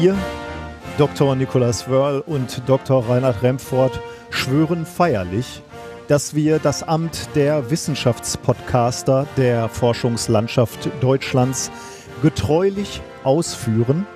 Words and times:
Wir, 0.00 0.16
Dr. 0.96 1.36
Nicolas 1.36 1.86
Wörl 1.86 2.20
und 2.20 2.62
Dr. 2.66 3.06
Reinhard 3.06 3.42
Remford, 3.42 4.00
schwören 4.30 4.86
feierlich, 4.86 5.62
dass 6.08 6.34
wir 6.34 6.58
das 6.58 6.82
Amt 6.82 7.28
der 7.34 7.70
Wissenschaftspodcaster 7.70 9.26
der 9.36 9.68
Forschungslandschaft 9.68 10.88
Deutschlands 11.02 11.70
getreulich 12.22 13.02
ausführen 13.24 14.06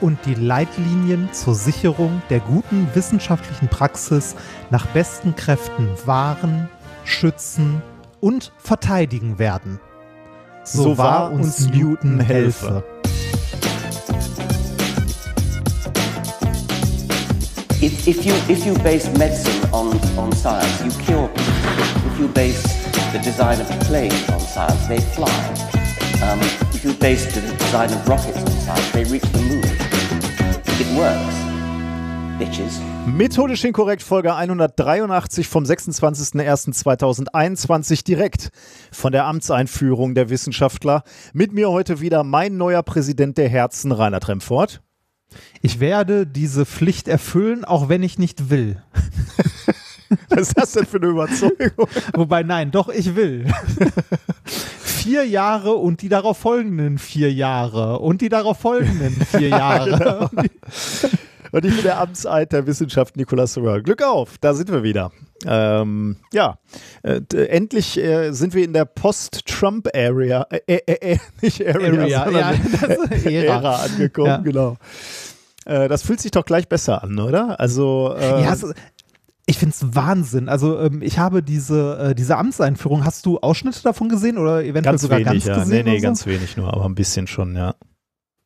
und 0.00 0.18
die 0.24 0.32
Leitlinien 0.32 1.30
zur 1.34 1.54
Sicherung 1.54 2.22
der 2.30 2.40
guten 2.40 2.88
wissenschaftlichen 2.94 3.68
Praxis 3.68 4.36
nach 4.70 4.86
besten 4.86 5.36
Kräften 5.36 5.90
wahren, 6.06 6.70
schützen 7.04 7.82
und 8.20 8.52
verteidigen 8.56 9.38
werden. 9.38 9.80
So, 10.64 10.84
so 10.84 10.98
wahr 10.98 11.30
uns 11.30 11.68
Newton 11.68 12.20
helfe. 12.20 12.84
If, 17.80 18.08
if, 18.08 18.26
you, 18.26 18.34
if 18.48 18.66
you 18.66 18.74
base 18.82 19.08
medicine 19.16 19.70
on, 19.72 19.96
on 20.18 20.32
science, 20.32 20.82
you 20.82 20.90
cure 21.04 21.28
people. 21.28 21.52
If 22.10 22.18
you 22.18 22.26
base 22.26 22.60
the 23.12 23.20
design 23.20 23.60
of 23.60 23.68
planes 23.86 24.28
on 24.30 24.40
science, 24.40 24.88
they 24.88 24.98
fly. 24.98 25.30
Um, 26.20 26.40
if 26.74 26.84
you 26.84 26.92
base 26.94 27.32
the 27.32 27.40
design 27.40 27.92
of 27.92 28.08
rockets 28.08 28.38
on 28.38 28.50
science, 28.50 28.90
they 28.90 29.04
reach 29.04 29.22
the 29.30 29.42
moon. 29.42 29.62
It 30.80 30.88
works. 30.98 31.36
Bitches. 32.40 32.80
Methodisch 33.06 33.64
inkorrekt 33.64 34.02
Folge 34.02 34.34
183 34.34 35.46
vom 35.46 35.62
26.01.2021 35.62 38.04
direkt 38.04 38.50
von 38.90 39.12
der 39.12 39.26
Amtseinführung 39.26 40.16
der 40.16 40.30
Wissenschaftler. 40.30 41.04
Mit 41.32 41.52
mir 41.52 41.70
heute 41.70 42.00
wieder 42.00 42.24
mein 42.24 42.56
neuer 42.56 42.82
Präsident 42.82 43.38
der 43.38 43.48
Herzen, 43.48 43.92
Rainer 43.92 44.18
Tremfort. 44.18 44.80
Ich 45.62 45.80
werde 45.80 46.26
diese 46.26 46.64
Pflicht 46.64 47.08
erfüllen, 47.08 47.64
auch 47.64 47.88
wenn 47.88 48.02
ich 48.02 48.18
nicht 48.18 48.50
will. 48.50 48.82
Was 50.30 50.48
ist 50.48 50.58
das 50.58 50.72
denn 50.72 50.86
für 50.86 50.96
eine 50.96 51.08
Überzeugung? 51.08 51.86
Wobei, 52.14 52.42
nein, 52.42 52.70
doch, 52.70 52.88
ich 52.88 53.14
will. 53.14 53.46
vier 54.78 55.24
Jahre 55.26 55.74
und 55.74 56.00
die 56.02 56.08
darauf 56.08 56.38
folgenden 56.38 56.98
vier 56.98 57.32
Jahre 57.32 57.98
und 57.98 58.20
die 58.22 58.28
darauf 58.28 58.58
folgenden 58.58 59.14
vier 59.26 59.48
Jahre. 59.48 60.30
Und 61.52 61.64
ich 61.64 61.74
bin 61.74 61.82
der 61.82 62.00
Amtseid 62.00 62.52
der 62.52 62.66
Wissenschaft 62.66 63.16
Nicolas 63.16 63.54
Sorel. 63.54 63.82
Glück 63.82 64.02
auf, 64.02 64.38
da 64.38 64.54
sind 64.54 64.70
wir 64.70 64.82
wieder. 64.82 65.12
Ähm, 65.46 66.16
ja, 66.32 66.58
äh, 67.02 67.20
endlich 67.46 67.96
äh, 67.98 68.32
sind 68.32 68.54
wir 68.54 68.64
in 68.64 68.72
der 68.72 68.84
Post-Trump-Area, 68.84 70.46
äh, 70.50 70.60
äh, 70.66 71.12
äh, 71.12 71.18
nicht 71.42 71.66
Area, 71.66 72.22
Area 72.22 72.52
ja, 72.52 73.30
Ära. 73.30 73.76
Angekommen, 73.76 74.28
ja. 74.28 74.36
genau. 74.38 74.76
Äh, 75.64 75.88
das 75.88 76.02
fühlt 76.02 76.20
sich 76.20 76.30
doch 76.32 76.44
gleich 76.44 76.68
besser 76.68 77.02
an, 77.02 77.18
oder? 77.18 77.60
Also, 77.60 78.14
ja, 78.18 78.52
es, 78.52 78.64
ich 79.48 79.58
finde 79.58 79.74
es 79.74 79.94
Wahnsinn. 79.94 80.50
Also 80.50 80.78
ähm, 80.78 81.00
ich 81.00 81.18
habe 81.18 81.42
diese, 81.42 82.10
äh, 82.10 82.14
diese 82.14 82.36
Amtseinführung, 82.36 83.06
hast 83.06 83.24
du 83.24 83.38
Ausschnitte 83.38 83.82
davon 83.82 84.10
gesehen 84.10 84.36
oder 84.36 84.62
eventuell 84.62 84.82
ganz 84.82 85.02
sogar 85.02 85.18
wenig, 85.20 85.26
ganz 85.32 85.46
ja. 85.46 85.54
gesehen? 85.54 85.84
Nee, 85.86 85.92
nee, 85.92 85.98
so? 85.98 86.02
ganz 86.02 86.26
wenig 86.26 86.56
nur, 86.58 86.72
aber 86.74 86.84
ein 86.84 86.94
bisschen 86.94 87.26
schon, 87.26 87.56
ja. 87.56 87.74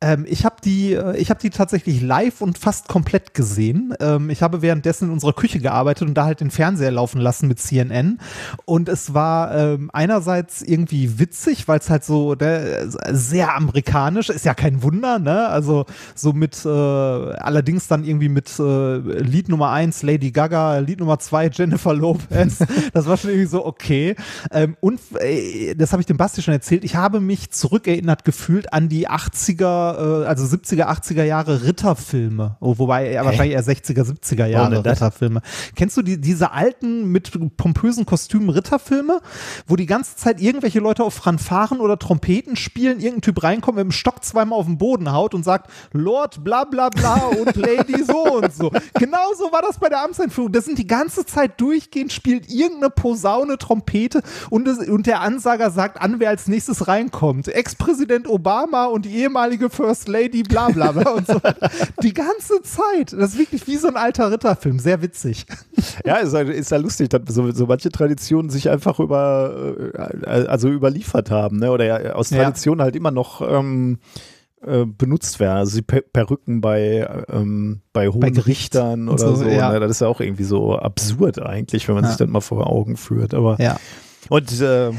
Ähm, 0.03 0.25
ich 0.27 0.43
habe 0.43 0.57
die, 0.63 0.93
äh, 0.93 1.15
ich 1.15 1.29
habe 1.29 1.39
die 1.39 1.49
tatsächlich 1.49 2.01
live 2.01 2.41
und 2.41 2.57
fast 2.57 2.89
komplett 2.89 3.33
gesehen. 3.33 3.95
Ähm, 4.01 4.29
ich 4.29 4.43
habe 4.43 4.61
währenddessen 4.61 5.05
in 5.05 5.11
unserer 5.11 5.31
Küche 5.31 5.59
gearbeitet 5.59 6.09
und 6.09 6.13
da 6.13 6.25
halt 6.25 6.41
den 6.41 6.51
Fernseher 6.51 6.91
laufen 6.91 7.21
lassen 7.21 7.47
mit 7.47 7.59
CNN. 7.59 8.19
Und 8.65 8.89
es 8.89 9.13
war 9.13 9.55
ähm, 9.55 9.89
einerseits 9.93 10.61
irgendwie 10.61 11.19
witzig, 11.19 11.69
weil 11.69 11.79
es 11.79 11.89
halt 11.89 12.03
so 12.03 12.35
der, 12.35 12.89
sehr 13.11 13.55
amerikanisch 13.55 14.29
ist 14.29 14.43
ja 14.43 14.53
kein 14.53 14.83
Wunder, 14.83 15.19
ne? 15.19 15.47
Also 15.47 15.85
so 16.15 16.33
mit 16.33 16.65
äh, 16.65 16.67
allerdings 16.67 17.87
dann 17.87 18.03
irgendwie 18.03 18.29
mit 18.29 18.59
äh, 18.59 18.97
Lied 18.97 19.47
Nummer 19.47 19.71
eins 19.71 20.03
Lady 20.03 20.31
Gaga, 20.31 20.79
Lied 20.79 20.99
Nummer 20.99 21.19
zwei 21.19 21.47
Jennifer 21.47 21.93
Lopez. 21.93 22.59
das 22.93 23.05
war 23.05 23.15
schon 23.15 23.29
irgendwie 23.29 23.47
so 23.47 23.65
okay. 23.65 24.17
Ähm, 24.51 24.75
und 24.81 24.99
äh, 25.21 25.75
das 25.75 25.93
habe 25.93 26.01
ich 26.01 26.07
dem 26.07 26.17
Basti 26.17 26.41
schon 26.41 26.53
erzählt. 26.53 26.83
Ich 26.83 26.97
habe 26.97 27.21
mich 27.21 27.51
zurückerinnert 27.51 28.25
gefühlt 28.25 28.73
an 28.73 28.89
die 28.89 29.07
80er 29.07 29.92
äh, 29.97 30.25
also 30.25 30.43
70er, 30.43 30.85
80er 30.85 31.23
Jahre 31.23 31.63
Ritterfilme. 31.63 32.57
Oh, 32.59 32.77
wobei 32.77 33.09
er 33.09 33.25
wahrscheinlich 33.25 33.53
eher 33.53 33.63
60er, 33.63 34.03
70er 34.03 34.45
Jahre 34.45 34.79
oh, 34.79 34.81
Ritterfilme. 34.81 35.41
Kennst 35.75 35.97
du 35.97 36.01
die, 36.01 36.19
diese 36.19 36.51
alten 36.51 37.11
mit 37.11 37.31
pompösen 37.57 38.05
Kostümen 38.05 38.49
Ritterfilme, 38.49 39.21
wo 39.67 39.75
die 39.75 39.85
ganze 39.85 40.15
Zeit 40.15 40.41
irgendwelche 40.41 40.79
Leute 40.79 41.03
auf 41.03 41.13
Fanfaren 41.13 41.79
oder 41.79 41.97
Trompeten 41.97 42.55
spielen, 42.55 42.99
irgendein 42.99 43.21
Typ 43.21 43.43
reinkommt, 43.43 43.77
mit 43.77 43.85
dem 43.85 43.91
Stock 43.91 44.23
zweimal 44.23 44.59
auf 44.59 44.65
den 44.65 44.77
Boden 44.77 45.11
haut 45.11 45.33
und 45.33 45.43
sagt, 45.43 45.69
Lord 45.91 46.43
bla 46.43 46.63
bla 46.63 46.89
bla 46.89 47.15
und 47.39 47.55
Lady 47.55 48.03
so 48.03 48.23
und 48.23 48.53
so. 48.53 48.71
Genauso 48.99 49.51
war 49.51 49.61
das 49.61 49.79
bei 49.79 49.89
der 49.89 50.03
Amtseinführung. 50.03 50.51
Das 50.51 50.65
sind 50.65 50.77
die 50.77 50.87
ganze 50.87 51.25
Zeit 51.25 51.59
durchgehend, 51.59 52.11
spielt 52.11 52.49
irgendeine 52.49 52.89
Posaune, 52.89 53.57
Trompete 53.57 54.21
und, 54.49 54.65
das, 54.65 54.79
und 54.79 55.07
der 55.07 55.21
Ansager 55.21 55.71
sagt 55.71 56.01
an, 56.01 56.19
wer 56.19 56.29
als 56.29 56.47
nächstes 56.47 56.87
reinkommt. 56.87 57.47
Ex-Präsident 57.47 58.27
Obama 58.27 58.85
und 58.85 59.05
die 59.05 59.15
ehemalige 59.15 59.69
First 59.83 60.07
Lady, 60.07 60.43
bla 60.43 60.69
bla 60.69 60.93
bla 60.93 61.11
und 61.11 61.27
so. 61.27 61.41
Die 62.01 62.13
ganze 62.13 62.61
Zeit. 62.61 63.11
Das 63.11 63.33
ist 63.33 63.37
wirklich 63.37 63.67
wie 63.67 63.75
so 63.75 63.89
ein 63.89 63.97
alter 63.97 64.31
Ritterfilm. 64.31 64.79
Sehr 64.79 65.01
witzig. 65.01 65.45
Ja, 66.05 66.17
ist, 66.17 66.33
ist 66.33 66.71
ja 66.71 66.77
lustig, 66.77 67.09
dass 67.09 67.21
so, 67.27 67.51
so, 67.51 67.65
manche 67.65 67.89
Traditionen 67.89 68.49
sich 68.49 68.69
einfach 68.69 69.01
über, 69.01 69.75
äh, 69.93 70.45
also 70.47 70.69
überliefert 70.69 71.31
haben, 71.31 71.57
ne? 71.57 71.69
oder 71.71 71.83
ja, 71.85 72.13
aus 72.13 72.29
Tradition 72.29 72.77
ja. 72.77 72.85
halt 72.85 72.95
immer 72.95 73.11
noch 73.11 73.41
ähm, 73.41 73.99
äh, 74.65 74.85
benutzt 74.85 75.41
werden. 75.41 75.57
Also 75.57 75.81
die 75.81 75.81
Perücken 75.81 76.61
bei, 76.61 77.25
ähm, 77.29 77.81
bei 77.91 78.07
hohen 78.07 78.21
bei 78.21 78.29
Richtern 78.29 79.09
oder 79.09 79.35
so. 79.35 79.35
so 79.35 79.45
ja. 79.49 79.73
ne? 79.73 79.81
Das 79.81 79.91
ist 79.91 79.99
ja 79.99 80.07
auch 80.07 80.21
irgendwie 80.21 80.45
so 80.45 80.77
absurd 80.77 81.41
eigentlich, 81.41 81.89
wenn 81.89 81.95
man 81.95 82.05
sich 82.05 82.15
das 82.15 82.29
mal 82.29 82.39
vor 82.39 82.67
Augen 82.67 82.95
führt. 82.95 83.33
Aber 83.33 83.57
ja. 83.59 83.75
und 84.29 84.61
äh, 84.61 84.91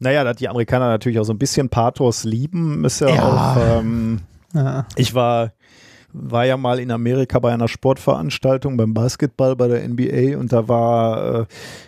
naja, 0.00 0.24
dass 0.24 0.36
die 0.36 0.48
Amerikaner 0.48 0.88
natürlich 0.88 1.18
auch 1.18 1.24
so 1.24 1.32
ein 1.32 1.38
bisschen 1.38 1.68
Pathos 1.68 2.24
lieben, 2.24 2.84
ist 2.84 3.00
ja, 3.00 3.08
ja. 3.08 3.22
auch. 3.22 3.80
Ähm, 3.80 4.20
ja. 4.54 4.86
Ich 4.96 5.14
war, 5.14 5.52
war 6.12 6.46
ja 6.46 6.56
mal 6.56 6.78
in 6.78 6.90
Amerika 6.90 7.38
bei 7.38 7.52
einer 7.52 7.68
Sportveranstaltung 7.68 8.76
beim 8.76 8.94
Basketball 8.94 9.56
bei 9.56 9.68
der 9.68 9.86
NBA 9.86 10.38
und 10.38 10.52
da 10.52 10.68
war, 10.68 11.46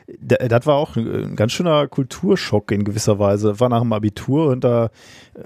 äh, 0.09 0.49
das 0.49 0.67
war 0.67 0.77
auch 0.77 0.97
ein 0.97 1.37
ganz 1.37 1.53
schöner 1.53 1.89
Kulturschock 1.89 2.71
in 2.73 2.85
gewisser 2.85 3.19
Weise. 3.19 3.61
War 3.61 3.69
nach 3.69 3.81
dem 3.81 3.93
Abitur 3.93 4.49
und 4.49 4.65
da, 4.65 4.91
äh, 5.35 5.43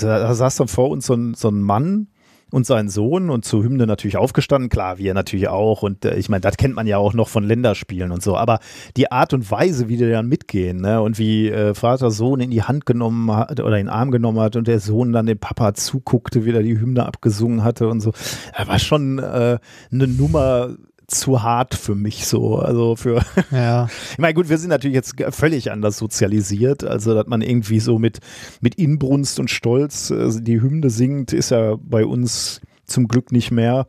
da 0.00 0.34
saß 0.34 0.56
dann 0.56 0.68
vor 0.68 0.90
uns 0.90 1.06
so 1.06 1.14
ein, 1.14 1.34
so 1.34 1.48
ein 1.48 1.60
Mann, 1.60 2.08
und 2.50 2.66
sein 2.66 2.88
Sohn 2.88 3.30
und 3.30 3.44
zur 3.44 3.62
Hymne 3.62 3.86
natürlich 3.86 4.16
aufgestanden. 4.16 4.68
Klar, 4.68 4.98
wir 4.98 5.14
natürlich 5.14 5.48
auch. 5.48 5.82
Und 5.82 6.04
äh, 6.04 6.16
ich 6.16 6.28
meine, 6.28 6.40
das 6.40 6.56
kennt 6.56 6.74
man 6.74 6.86
ja 6.86 6.98
auch 6.98 7.14
noch 7.14 7.28
von 7.28 7.44
Länderspielen 7.44 8.12
und 8.12 8.22
so. 8.22 8.36
Aber 8.36 8.60
die 8.96 9.10
Art 9.10 9.32
und 9.32 9.50
Weise, 9.50 9.88
wie 9.88 9.96
die 9.96 10.10
dann 10.10 10.28
mitgehen 10.28 10.80
ne? 10.80 11.00
und 11.00 11.18
wie 11.18 11.48
äh, 11.48 11.74
Vater 11.74 12.10
Sohn 12.10 12.40
in 12.40 12.50
die 12.50 12.62
Hand 12.62 12.86
genommen 12.86 13.30
hat 13.32 13.60
oder 13.60 13.78
in 13.78 13.86
den 13.86 13.92
Arm 13.92 14.10
genommen 14.10 14.40
hat 14.40 14.56
und 14.56 14.66
der 14.66 14.80
Sohn 14.80 15.12
dann 15.12 15.26
dem 15.26 15.38
Papa 15.38 15.74
zuguckte, 15.74 16.44
wie 16.44 16.50
er 16.50 16.62
die 16.62 16.78
Hymne 16.78 17.06
abgesungen 17.06 17.64
hatte 17.64 17.88
und 17.88 18.00
so. 18.00 18.12
Er 18.52 18.68
war 18.68 18.78
schon 18.78 19.18
äh, 19.18 19.58
eine 19.92 20.08
Nummer 20.08 20.76
zu 21.10 21.42
hart 21.42 21.74
für 21.74 21.94
mich 21.94 22.26
so. 22.26 22.56
Also 22.56 22.96
für. 22.96 23.22
Ja. 23.50 23.88
ich 24.12 24.18
meine, 24.18 24.34
gut, 24.34 24.48
wir 24.48 24.58
sind 24.58 24.70
natürlich 24.70 24.94
jetzt 24.94 25.14
völlig 25.30 25.70
anders 25.70 25.98
sozialisiert. 25.98 26.84
Also, 26.84 27.14
dass 27.14 27.26
man 27.26 27.42
irgendwie 27.42 27.80
so 27.80 27.98
mit, 27.98 28.20
mit 28.60 28.76
Inbrunst 28.76 29.40
und 29.40 29.50
Stolz 29.50 30.10
äh, 30.10 30.30
die 30.40 30.60
Hymne 30.60 30.90
singt, 30.90 31.32
ist 31.32 31.50
ja 31.50 31.76
bei 31.80 32.04
uns 32.04 32.60
zum 32.86 33.08
Glück 33.08 33.32
nicht 33.32 33.50
mehr. 33.50 33.86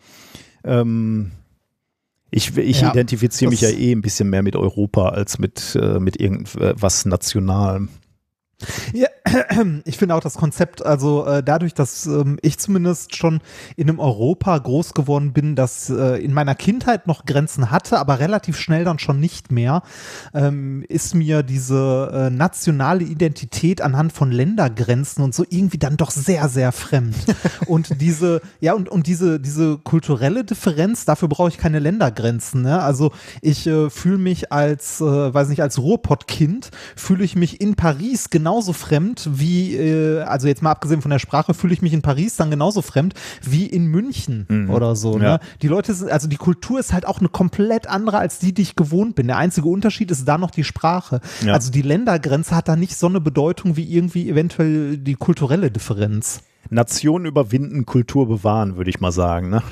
Ähm, 0.64 1.32
ich, 2.30 2.56
ich 2.58 2.82
ja, 2.82 2.92
identifiziere 2.92 3.52
mich 3.52 3.62
ja 3.62 3.70
eh 3.70 3.92
ein 3.92 4.02
bisschen 4.02 4.30
mehr 4.30 4.42
mit 4.42 4.56
Europa 4.56 5.10
als 5.10 5.38
mit, 5.38 5.78
äh, 5.80 6.00
mit 6.00 6.20
irgendwas 6.20 7.06
Nationalem. 7.06 7.90
Ja, 8.94 9.08
ich 9.86 9.98
finde 9.98 10.16
auch 10.16 10.20
das 10.20 10.36
Konzept, 10.36 10.86
also 10.86 11.26
äh, 11.26 11.44
dadurch, 11.44 11.74
dass 11.74 12.06
ähm, 12.06 12.38
ich 12.42 12.58
zumindest 12.58 13.16
schon 13.16 13.40
in 13.76 13.90
einem 13.90 14.00
Europa 14.00 14.58
groß 14.58 14.94
geworden 14.94 15.34
bin, 15.34 15.56
das 15.56 15.90
äh, 15.90 16.24
in 16.24 16.34
meiner 16.34 16.56
Kindheit 16.56 17.08
noch 17.08 17.26
Grenzen 17.26 17.72
hatte, 17.72 18.00
aber 18.00 18.20
relativ 18.20 18.58
schnell 18.58 18.84
dann 18.84 19.00
schon 19.00 19.20
nicht 19.20 19.52
mehr, 19.52 19.84
ähm, 20.34 20.84
ist 20.88 21.16
mir 21.16 21.44
diese 21.44 22.12
äh, 22.14 22.30
nationale 22.30 23.04
Identität 23.04 23.82
anhand 23.82 24.12
von 24.14 24.32
Ländergrenzen 24.32 25.24
und 25.24 25.34
so 25.34 25.46
irgendwie 25.50 25.78
dann 25.78 25.98
doch 25.98 26.12
sehr, 26.12 26.50
sehr 26.50 26.72
fremd. 26.72 27.16
und 27.68 28.02
diese, 28.02 28.42
ja, 28.60 28.74
und, 28.74 28.90
und 28.90 29.08
diese, 29.08 29.40
diese 29.40 29.78
kulturelle 29.78 30.44
Differenz, 30.44 31.06
dafür 31.06 31.28
brauche 31.28 31.50
ich 31.50 31.58
keine 31.58 31.80
Ländergrenzen. 31.80 32.64
Ne? 32.64 32.82
Also 32.82 33.12
ich 33.42 33.68
äh, 33.68 33.90
fühle 33.90 34.18
mich 34.18 34.52
als, 34.52 35.02
äh, 35.02 35.34
weiß 35.34 35.50
nicht, 35.50 35.62
als 35.62 35.80
Ruhrpottkind, 35.80 36.72
fühle 36.96 37.24
ich 37.24 37.36
mich 37.36 37.62
in 37.62 37.76
Paris 37.76 38.30
genau 38.30 38.51
genauso 38.52 38.74
fremd 38.74 39.30
wie, 39.32 39.78
äh, 39.78 40.24
also 40.24 40.46
jetzt 40.48 40.62
mal 40.62 40.72
abgesehen 40.72 41.02
von 41.02 41.10
der 41.10 41.20
Sprache, 41.20 41.54
fühle 41.54 41.74
ich 41.74 41.82
mich 41.82 41.94
in 41.94 42.02
Paris 42.02 42.36
dann 42.36 42.52
genauso 42.52 42.82
fremd 42.82 43.14
wie 43.42 43.66
in 43.66 43.86
München 43.86 44.46
mhm. 44.50 44.70
oder 44.70 44.98
so. 44.98 45.18
Ne? 45.18 45.24
Ja. 45.24 45.40
Die 45.62 45.70
Leute 45.70 45.94
sind, 45.94 46.12
also 46.12 46.28
die 46.28 46.36
Kultur 46.36 46.78
ist 46.78 46.92
halt 46.92 47.08
auch 47.08 47.20
eine 47.20 47.30
komplett 47.30 47.88
andere 47.88 48.18
als 48.18 48.40
die, 48.40 48.54
die 48.54 48.64
ich 48.64 48.76
gewohnt 48.76 49.16
bin. 49.16 49.28
Der 49.28 49.38
einzige 49.38 49.70
Unterschied 49.70 50.12
ist 50.12 50.28
da 50.28 50.38
noch 50.38 50.52
die 50.52 50.66
Sprache. 50.66 51.22
Ja. 51.46 51.54
Also 51.54 51.72
die 51.72 51.82
Ländergrenze 51.82 52.54
hat 52.54 52.68
da 52.68 52.76
nicht 52.76 52.98
so 52.98 53.08
eine 53.08 53.22
Bedeutung 53.22 53.78
wie 53.78 53.90
irgendwie 53.90 54.30
eventuell 54.30 54.98
die 54.98 55.16
kulturelle 55.16 55.72
Differenz. 55.72 56.42
Nation 56.70 57.26
überwinden, 57.26 57.86
Kultur 57.86 58.28
bewahren, 58.28 58.76
würde 58.76 58.90
ich 58.90 59.00
mal 59.00 59.14
sagen. 59.14 59.50
Ne? 59.50 59.64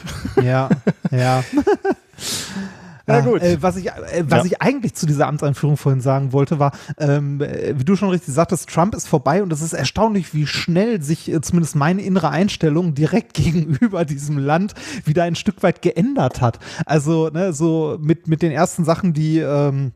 Ja, 0.41 0.69
ja. 1.11 1.43
Ja, 3.09 3.21
gut. 3.21 3.41
Äh, 3.41 3.57
was 3.61 3.75
ich, 3.75 3.87
äh, 3.87 4.23
was 4.23 4.39
ja. 4.39 4.45
ich 4.45 4.61
eigentlich 4.61 4.93
zu 4.93 5.05
dieser 5.05 5.27
Amtseinführung 5.27 5.77
vorhin 5.77 6.01
sagen 6.01 6.33
wollte, 6.33 6.59
war, 6.59 6.71
ähm, 6.97 7.39
wie 7.39 7.83
du 7.83 7.95
schon 7.95 8.09
richtig 8.09 8.33
sagtest, 8.33 8.69
Trump 8.69 8.95
ist 8.95 9.07
vorbei 9.07 9.43
und 9.43 9.51
es 9.51 9.61
ist 9.61 9.73
erstaunlich, 9.73 10.33
wie 10.33 10.47
schnell 10.47 11.01
sich 11.01 11.31
äh, 11.31 11.41
zumindest 11.41 11.75
meine 11.75 12.01
innere 12.01 12.29
Einstellung 12.29 12.93
direkt 12.93 13.33
gegenüber 13.39 14.05
diesem 14.05 14.37
Land 14.37 14.73
wieder 15.05 15.23
ein 15.23 15.35
Stück 15.35 15.63
weit 15.63 15.81
geändert 15.81 16.41
hat. 16.41 16.59
Also, 16.85 17.29
ne, 17.29 17.53
so 17.53 17.97
mit, 17.99 18.27
mit 18.27 18.41
den 18.41 18.51
ersten 18.51 18.85
Sachen, 18.85 19.13
die, 19.13 19.39
ähm, 19.39 19.93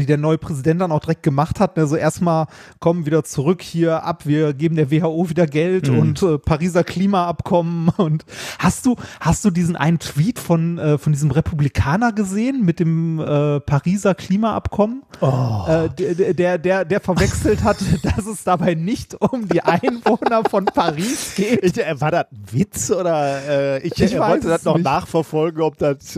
die 0.00 0.06
der 0.06 0.18
neue 0.18 0.38
Präsident 0.38 0.80
dann 0.80 0.92
auch 0.92 1.00
direkt 1.00 1.22
gemacht 1.22 1.60
hat. 1.60 1.78
Also 1.78 1.96
erstmal 1.96 2.46
kommen 2.80 3.06
wieder 3.06 3.24
zurück 3.24 3.62
hier 3.62 4.04
ab, 4.04 4.26
wir 4.26 4.52
geben 4.54 4.76
der 4.76 4.90
WHO 4.90 5.28
wieder 5.30 5.46
Geld 5.46 5.90
mhm. 5.90 5.98
und 5.98 6.22
äh, 6.22 6.38
Pariser 6.38 6.84
Klimaabkommen. 6.84 7.90
Und 8.02 8.24
hast 8.58 8.86
du, 8.86 8.96
hast 9.20 9.44
du 9.44 9.50
diesen 9.50 9.76
einen 9.76 9.98
Tweet 9.98 10.38
von, 10.38 10.78
äh, 10.78 10.98
von 10.98 11.12
diesem 11.12 11.30
Republikaner 11.30 12.12
gesehen 12.12 12.64
mit 12.64 12.80
dem 12.80 13.20
äh, 13.20 13.60
Pariser 13.60 14.14
Klimaabkommen? 14.14 15.02
Oh. 15.20 15.64
Äh, 15.68 16.14
der, 16.14 16.34
der, 16.34 16.58
der, 16.58 16.84
der 16.84 17.00
verwechselt 17.00 17.62
hat, 17.62 17.78
dass 18.02 18.26
es 18.26 18.44
dabei 18.44 18.74
nicht 18.74 19.14
um 19.20 19.48
die 19.48 19.62
Einwohner 19.62 20.42
von 20.48 20.64
Paris 20.64 21.34
geht. 21.36 21.64
Ich, 21.64 21.78
äh, 21.78 22.00
war 22.00 22.10
das 22.10 22.26
ein 22.32 22.44
Witz 22.50 22.90
oder 22.90 23.42
äh, 23.48 23.86
ich, 23.86 24.00
ich 24.00 24.18
wollte 24.18 24.48
das 24.48 24.64
noch 24.64 24.76
nicht. 24.76 24.84
nachverfolgen, 24.84 25.62
ob 25.62 25.78
das 25.78 26.16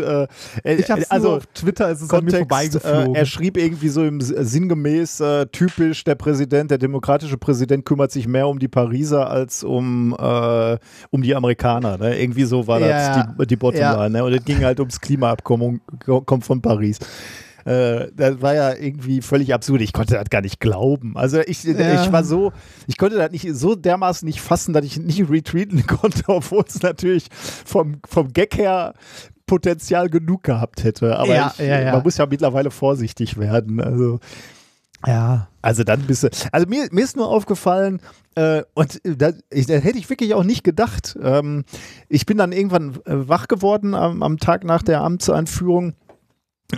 ich 0.65 0.91
hab's 0.91 1.11
also 1.11 1.37
auf 1.37 1.47
Twitter 1.47 1.91
ist 1.91 2.03
es 2.03 2.09
Kontext, 2.09 2.35
an 2.35 2.41
mir 2.41 2.47
vorbeigeflogen. 2.47 3.15
er 3.15 3.26
schrieb 3.26 3.56
irgendwie 3.64 3.88
so 3.88 4.05
im 4.05 4.20
sinngemäß 4.20 5.20
äh, 5.20 5.46
typisch, 5.46 6.05
der 6.05 6.14
Präsident, 6.14 6.70
der 6.70 6.78
demokratische 6.78 7.37
Präsident 7.37 7.84
kümmert 7.84 8.12
sich 8.12 8.28
mehr 8.28 8.49
um 8.49 8.58
die 8.58 8.69
Pariser 8.69 9.31
als 9.31 9.64
um, 9.64 10.14
äh, 10.19 10.78
um 11.11 11.22
die 11.22 11.34
Amerikaner. 11.34 11.99
Ne? 11.99 12.20
Irgendwie 12.20 12.44
so 12.44 12.66
war 12.66 12.81
ja, 12.81 12.88
das 13.16 13.26
die, 13.38 13.46
die 13.46 13.56
Bottomline. 13.56 13.90
Ja. 13.96 14.08
Ne? 14.08 14.25
Und 14.25 14.32
es 14.32 14.44
ging 14.44 14.64
halt 14.64 14.81
ums 14.81 15.00
Klimaabkommen 15.00 15.81
kommt 16.05 16.44
von 16.44 16.61
Paris. 16.61 16.99
Äh, 17.64 18.08
das 18.14 18.43
war 18.43 18.55
ja 18.55 18.75
irgendwie 18.75 19.22
völlig 19.22 19.55
absurd. 19.55 19.81
Ich 19.81 19.93
konnte 19.93 20.14
das 20.14 20.31
gar 20.31 20.43
nicht 20.43 20.61
glauben. 20.61 21.16
Also 21.16 21.40
ich, 21.40 21.64
ja. 21.64 22.02
ich 22.02 22.12
war 22.12 22.25
so, 22.25 22.52
ich 22.87 22.99
konnte 22.99 23.16
das 23.16 23.31
nicht 23.31 23.49
so 23.52 23.75
dermaßen 23.75 24.26
nicht 24.26 24.40
fassen, 24.40 24.72
dass 24.72 24.84
ich 24.84 24.99
nicht 24.99 25.28
retweeten 25.31 25.87
konnte, 25.87 26.25
obwohl 26.26 26.64
es 26.66 26.82
natürlich 26.82 27.28
vom, 27.32 28.00
vom 28.06 28.32
Gag 28.32 28.56
her 28.56 28.94
Potenzial 29.46 30.08
genug 30.08 30.43
gehabt 30.43 30.84
hätte. 30.84 31.19
Aber 31.19 31.34
ja, 31.34 31.55
ich, 31.58 31.66
ja, 31.66 31.93
man 31.93 32.02
muss 32.02 32.16
ja 32.16 32.26
mittlerweile 32.26 32.70
vorsichtig 32.70 33.38
werden. 33.38 33.81
Also 33.81 34.20
ja. 35.06 35.49
Also 35.62 35.84
dann 35.84 36.02
bist 36.02 36.22
du. 36.22 36.28
Also 36.52 36.66
mir, 36.66 36.88
mir 36.90 37.05
ist 37.05 37.16
nur 37.16 37.28
aufgefallen, 37.28 38.00
äh, 38.34 38.62
und 38.75 39.00
da, 39.05 39.32
ich, 39.50 39.66
da, 39.66 39.75
hätte 39.75 39.99
ich 39.99 40.11
wirklich 40.11 40.34
auch 40.34 40.44
nicht 40.44 40.64
gedacht. 40.64 41.16
Ähm, 41.22 41.64
ich 42.08 42.26
bin 42.26 42.37
dann 42.37 42.52
irgendwann 42.52 42.96
äh, 43.05 43.28
wach 43.28 43.49
geworden 43.49 43.94
am, 43.94 44.22
am 44.22 44.38
Tag 44.38 44.64
nach 44.64 44.82
der 44.82 45.02
Amtseinführung 45.02 45.94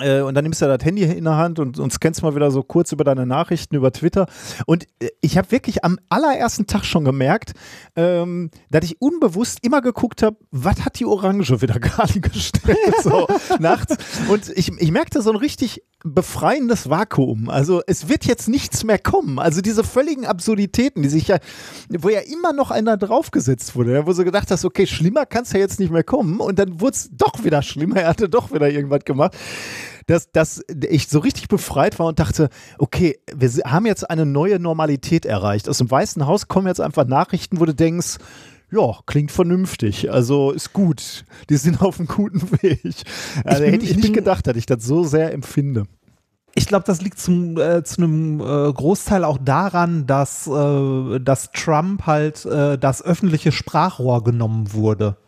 äh, 0.00 0.20
und 0.20 0.34
dann 0.34 0.44
nimmst 0.44 0.60
du 0.60 0.66
das 0.66 0.84
Handy 0.84 1.04
in 1.04 1.24
der 1.24 1.36
Hand 1.36 1.58
und, 1.58 1.78
und 1.78 1.92
scannst 1.92 2.22
mal 2.22 2.34
wieder 2.34 2.50
so 2.50 2.62
kurz 2.62 2.92
über 2.92 3.04
deine 3.04 3.24
Nachrichten 3.24 3.76
über 3.76 3.92
Twitter. 3.92 4.26
Und 4.66 4.84
äh, 5.00 5.08
ich 5.20 5.38
habe 5.38 5.50
wirklich 5.52 5.84
am 5.84 5.98
allerersten 6.08 6.66
Tag 6.66 6.84
schon 6.84 7.04
gemerkt, 7.04 7.52
ähm, 7.94 8.50
dass 8.70 8.84
ich 8.84 9.00
unbewusst 9.00 9.60
immer 9.62 9.80
geguckt 9.82 10.22
habe, 10.22 10.36
was 10.50 10.84
hat 10.84 10.98
die 10.98 11.06
Orange 11.06 11.62
wieder 11.62 11.78
gerade 11.80 12.20
gestellt, 12.20 12.94
so 13.02 13.26
nachts. 13.60 13.96
Und 14.28 14.50
ich, 14.50 14.72
ich 14.72 14.90
merkte 14.90 15.22
so 15.22 15.30
ein 15.30 15.36
richtig 15.36 15.82
befreiendes 16.04 16.88
Vakuum. 16.90 17.48
Also 17.48 17.80
es 17.86 18.08
wird 18.08 18.26
jetzt 18.26 18.48
nichts 18.48 18.84
mehr 18.84 18.98
kommen. 18.98 19.38
Also 19.38 19.60
diese 19.60 19.82
völligen 19.82 20.26
Absurditäten, 20.26 21.02
die 21.02 21.08
sich 21.08 21.28
ja, 21.28 21.38
wo 21.88 22.08
ja 22.08 22.20
immer 22.20 22.52
noch 22.52 22.70
einer 22.70 22.96
draufgesetzt 22.96 23.74
wurde, 23.74 24.06
wo 24.06 24.12
du 24.12 24.24
gedacht 24.24 24.50
hast, 24.50 24.64
okay, 24.64 24.86
schlimmer 24.86 25.26
kann 25.26 25.42
es 25.42 25.52
ja 25.52 25.58
jetzt 25.58 25.80
nicht 25.80 25.90
mehr 25.90 26.04
kommen. 26.04 26.38
Und 26.40 26.58
dann 26.58 26.80
wurde 26.80 26.96
es 26.96 27.10
doch 27.12 27.44
wieder 27.44 27.62
schlimmer. 27.62 27.96
Er 27.96 28.08
hatte 28.08 28.28
doch 28.28 28.52
wieder 28.52 28.68
irgendwas 28.68 29.04
gemacht 29.04 29.36
dass, 30.06 30.30
dass 30.30 30.62
ich 30.88 31.08
so 31.08 31.18
richtig 31.18 31.48
befreit 31.48 31.98
war 31.98 32.06
und 32.06 32.18
dachte, 32.18 32.48
okay, 32.78 33.18
wir 33.34 33.50
haben 33.64 33.86
jetzt 33.86 34.08
eine 34.08 34.24
neue 34.24 34.58
Normalität 34.58 35.26
erreicht. 35.26 35.68
Aus 35.68 35.78
dem 35.78 35.90
Weißen 35.90 36.26
Haus 36.26 36.48
kommen 36.48 36.68
jetzt 36.68 36.80
einfach 36.80 37.06
Nachrichten, 37.06 37.60
wo 37.60 37.64
du 37.64 37.74
denkst, 37.74 38.18
ja, 38.70 38.98
klingt 39.06 39.30
vernünftig. 39.30 40.10
Also 40.10 40.50
ist 40.50 40.72
gut. 40.72 41.24
Die 41.50 41.56
sind 41.56 41.82
auf 41.82 41.98
einem 41.98 42.08
guten 42.08 42.42
Weg. 42.62 42.80
Also 43.44 43.62
bin, 43.62 43.72
hätte 43.72 43.84
ich, 43.84 43.92
ich 43.92 43.96
nicht 43.96 44.14
gedacht, 44.14 44.46
dass 44.46 44.56
ich 44.56 44.66
das 44.66 44.84
so 44.84 45.04
sehr 45.04 45.32
empfinde. 45.32 45.84
Ich 46.54 46.66
glaube, 46.66 46.84
das 46.86 47.02
liegt 47.02 47.18
zum, 47.18 47.58
äh, 47.58 47.84
zu 47.84 48.02
einem 48.02 48.40
äh, 48.40 48.72
Großteil 48.72 49.24
auch 49.24 49.38
daran, 49.38 50.06
dass, 50.06 50.46
äh, 50.46 51.20
dass 51.20 51.50
Trump 51.52 52.06
halt 52.06 52.46
äh, 52.46 52.78
das 52.78 53.02
öffentliche 53.02 53.52
Sprachrohr 53.52 54.24
genommen 54.24 54.72
wurde. 54.72 55.18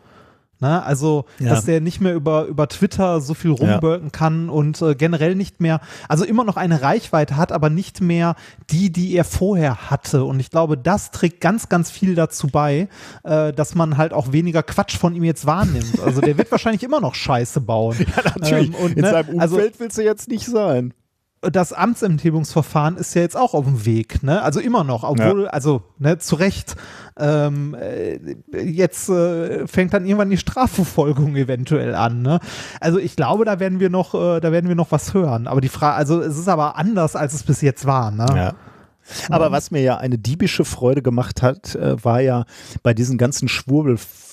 Ne? 0.61 0.83
Also, 0.83 1.25
ja. 1.39 1.49
dass 1.49 1.65
der 1.65 1.79
nicht 1.79 2.01
mehr 2.01 2.13
über, 2.13 2.45
über 2.45 2.67
Twitter 2.67 3.21
so 3.21 3.33
viel 3.33 3.51
rumbirken 3.51 4.07
ja. 4.07 4.11
kann 4.11 4.49
und 4.49 4.81
äh, 4.81 4.93
generell 4.93 5.35
nicht 5.35 5.61
mehr, 5.61 5.79
also 6.09 6.25
immer 6.25 6.43
noch 6.43 6.57
eine 6.57 6.81
Reichweite 6.81 7.37
hat, 7.37 7.53
aber 7.53 7.69
nicht 7.69 8.01
mehr 8.01 8.35
die, 8.69 8.91
die 8.91 9.15
er 9.15 9.23
vorher 9.23 9.89
hatte. 9.89 10.25
Und 10.25 10.39
ich 10.41 10.49
glaube, 10.49 10.77
das 10.77 11.11
trägt 11.11 11.39
ganz, 11.39 11.69
ganz 11.69 11.89
viel 11.89 12.13
dazu 12.13 12.47
bei, 12.47 12.89
äh, 13.23 13.53
dass 13.53 13.73
man 13.73 13.97
halt 13.97 14.11
auch 14.11 14.33
weniger 14.33 14.61
Quatsch 14.61 14.97
von 14.97 15.15
ihm 15.15 15.23
jetzt 15.23 15.45
wahrnimmt. 15.45 15.99
Also, 16.01 16.19
der 16.19 16.37
wird 16.37 16.51
wahrscheinlich 16.51 16.83
immer 16.83 16.99
noch 16.99 17.15
Scheiße 17.15 17.61
bauen. 17.61 17.95
Ja, 17.99 18.23
natürlich. 18.23 18.69
Ähm, 18.69 18.75
und, 18.75 18.97
In 18.97 19.03
ne, 19.03 19.11
seinem 19.11 19.39
also 19.39 19.55
Umfeld 19.55 19.73
also, 19.73 19.79
willst 19.79 19.97
du 19.97 20.03
jetzt 20.03 20.27
nicht 20.27 20.45
sein 20.45 20.93
das 21.41 21.71
Amtsenthebungsverfahren 21.71 22.97
ist 22.97 23.13
ja 23.15 23.21
jetzt 23.21 23.37
auch 23.37 23.53
auf 23.53 23.65
dem 23.65 23.85
Weg, 23.85 24.23
ne? 24.23 24.41
Also 24.41 24.59
immer 24.59 24.83
noch, 24.83 25.03
obwohl, 25.03 25.43
ja. 25.43 25.49
also, 25.49 25.83
ne, 25.97 26.17
zu 26.17 26.35
Recht. 26.35 26.75
Ähm, 27.17 27.75
äh, 27.75 28.17
jetzt 28.61 29.09
äh, 29.09 29.67
fängt 29.67 29.93
dann 29.93 30.05
irgendwann 30.05 30.29
die 30.29 30.37
Strafverfolgung 30.37 31.35
eventuell 31.35 31.95
an, 31.95 32.21
ne? 32.21 32.39
Also 32.81 32.99
ich 32.99 33.15
glaube, 33.15 33.45
da 33.45 33.59
werden 33.59 33.79
wir 33.79 33.89
noch, 33.89 34.13
äh, 34.13 34.39
da 34.39 34.51
werden 34.51 34.67
wir 34.67 34.75
noch 34.75 34.91
was 34.91 35.13
hören. 35.13 35.47
Aber 35.47 35.61
die 35.61 35.69
Frage, 35.69 35.95
also 35.95 36.21
es 36.21 36.37
ist 36.37 36.49
aber 36.49 36.77
anders, 36.77 37.15
als 37.15 37.33
es 37.33 37.43
bis 37.43 37.61
jetzt 37.61 37.85
war, 37.85 38.11
ne? 38.11 38.25
Ja. 38.35 38.53
Aber 39.29 39.51
was 39.51 39.71
mir 39.71 39.81
ja 39.81 39.97
eine 39.97 40.17
diebische 40.17 40.65
Freude 40.65 41.01
gemacht 41.01 41.41
hat, 41.41 41.75
äh, 41.75 42.03
war 42.03 42.21
ja 42.21 42.45
bei 42.83 42.93
diesen 42.93 43.17
ganzen 43.17 43.47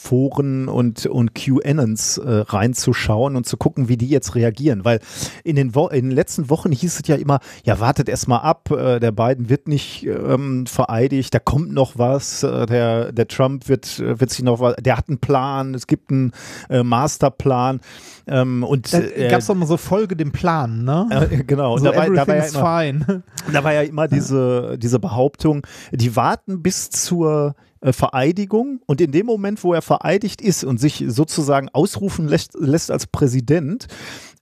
Schwurbelforen 0.07 0.69
und, 0.69 1.07
und 1.07 1.35
QAnons 1.35 2.19
äh, 2.19 2.45
reinzuschauen 2.47 3.37
und 3.37 3.47
zu 3.47 3.57
gucken, 3.57 3.89
wie 3.89 3.97
die 3.97 4.09
jetzt 4.09 4.35
reagieren. 4.35 4.85
Weil 4.85 5.01
in 5.45 5.57
den, 5.57 5.75
Wo 5.75 5.89
in 5.89 6.09
den 6.09 6.11
letzten 6.11 6.49
Wochen 6.51 6.73
hieß 6.73 7.01
es 7.01 7.09
ja 7.09 7.17
immer, 7.17 7.41
ja, 7.65 7.81
wartet 7.81 8.09
erst 8.09 8.29
mal 8.29 8.39
ab, 8.39 8.71
äh, 8.71 9.01
der 9.01 9.13
Biden 9.13 9.49
wird 9.49 9.69
nicht 9.69 10.07
ähm, 10.07 10.67
vereidigt, 10.67 11.35
da 11.35 11.39
kommt 11.39 11.73
noch 11.73 11.99
was, 11.99 12.43
äh, 12.43 12.67
der, 12.67 13.13
der 13.13 13.29
Trump 13.29 13.69
wird, 13.69 13.99
äh, 13.99 14.21
wird 14.21 14.31
sich 14.31 14.45
noch 14.45 14.61
was, 14.61 14.77
der 14.77 14.97
hat 14.97 15.09
einen 15.09 15.19
Plan, 15.19 15.75
es 15.75 15.87
gibt 15.87 16.11
einen 16.11 16.33
äh, 16.71 16.83
Masterplan. 16.83 17.81
Ähm, 18.29 18.65
und 18.65 18.93
da 18.93 18.99
äh, 18.99 19.29
gab 19.29 19.41
es 19.41 19.47
doch 19.47 19.55
mal 19.55 19.67
so 19.67 19.77
Folge 19.77 20.17
dem 20.17 20.33
Plan, 20.33 20.85
ne? 20.85 21.07
Genau. 21.47 21.77
So 21.79 21.85
da, 21.85 21.97
war, 21.97 22.11
da, 22.11 22.27
war 22.27 22.37
ja 22.37 22.45
immer, 22.45 22.81
fine. 22.81 23.23
da 23.53 23.65
war 23.65 23.73
ja 23.73 23.83
immer 23.83 24.09
diese, 24.09 24.77
diese 24.79 24.99
Behauptung, 24.99 25.67
die 25.93 26.17
warten 26.17 26.63
bis 26.63 26.91
zur 26.91 27.55
Vereidigung 27.83 28.81
und 28.87 29.01
in 29.01 29.13
dem 29.13 29.27
Moment, 29.27 29.63
wo 29.63 29.75
er 29.75 29.83
vereidigt 29.83 30.41
ist 30.41 30.65
und 30.65 30.79
sich 30.79 31.05
sozusagen 31.09 31.69
ausrufen 31.71 32.27
lässt, 32.29 32.55
lässt 32.55 32.91
als 32.91 33.07
Präsident, 33.07 33.87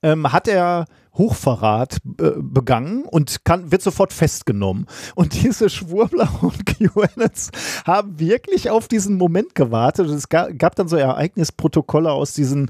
ähm, 0.01 0.31
hat 0.31 0.47
er 0.47 0.85
Hochverrat 1.17 1.97
äh, 2.19 2.31
begangen 2.37 3.03
und 3.03 3.45
kann, 3.45 3.71
wird 3.71 3.81
sofort 3.81 4.11
festgenommen. 4.11 4.85
Und 5.15 5.33
diese 5.33 5.69
Schwurbler 5.69 6.29
und 6.41 6.65
QAnons 6.65 7.51
haben 7.85 8.19
wirklich 8.19 8.69
auf 8.69 8.87
diesen 8.87 9.17
Moment 9.17 9.55
gewartet. 9.55 10.09
Es 10.09 10.29
gab, 10.29 10.57
gab 10.57 10.75
dann 10.75 10.87
so 10.87 10.97
Ereignisprotokolle 10.97 12.11
aus 12.11 12.33
diesen, 12.33 12.69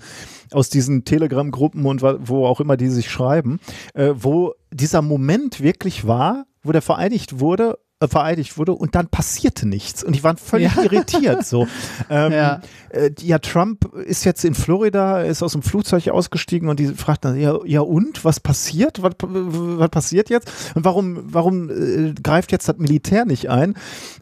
aus 0.51 0.69
diesen 0.69 1.05
Telegram-Gruppen 1.05 1.85
und 1.85 2.01
wo 2.01 2.45
auch 2.45 2.59
immer 2.59 2.77
die 2.77 2.89
sich 2.89 3.09
schreiben, 3.09 3.59
äh, 3.93 4.13
wo 4.15 4.53
dieser 4.71 5.01
Moment 5.01 5.61
wirklich 5.61 6.05
war, 6.05 6.45
wo 6.63 6.71
der 6.71 6.81
vereidigt 6.81 7.39
wurde 7.39 7.77
äh, 7.79 7.84
vereidigt 8.01 8.57
wurde 8.57 8.73
und 8.73 8.93
dann 8.93 9.07
passierte 9.07 9.67
nichts 9.67 10.03
und 10.03 10.15
die 10.15 10.23
waren 10.23 10.35
völlig 10.37 10.75
ja. 10.75 10.83
irritiert 10.83 11.45
so. 11.45 11.67
Ähm, 12.09 12.31
ja. 12.33 12.61
Äh, 12.89 13.11
ja. 13.21 13.39
Trump 13.39 13.85
ist 13.95 14.25
jetzt 14.25 14.43
in 14.43 14.53
Florida, 14.53 15.21
ist 15.21 15.41
aus 15.41 15.53
dem 15.53 15.61
Flugzeug 15.61 16.09
ausgestiegen 16.09 16.69
und 16.69 16.79
die 16.79 16.87
fragt 16.87 17.25
dann, 17.25 17.39
ja, 17.39 17.57
ja 17.65 17.81
und, 17.81 18.25
was 18.25 18.39
passiert? 18.39 19.01
Was, 19.01 19.13
was 19.21 19.89
passiert 19.89 20.29
jetzt? 20.29 20.51
Und 20.75 20.85
warum, 20.85 21.33
warum 21.33 21.69
äh, 21.69 22.13
greift 22.21 22.51
jetzt 22.51 22.67
das 22.67 22.77
Militär 22.77 23.25
nicht 23.25 23.49
ein? 23.49 23.75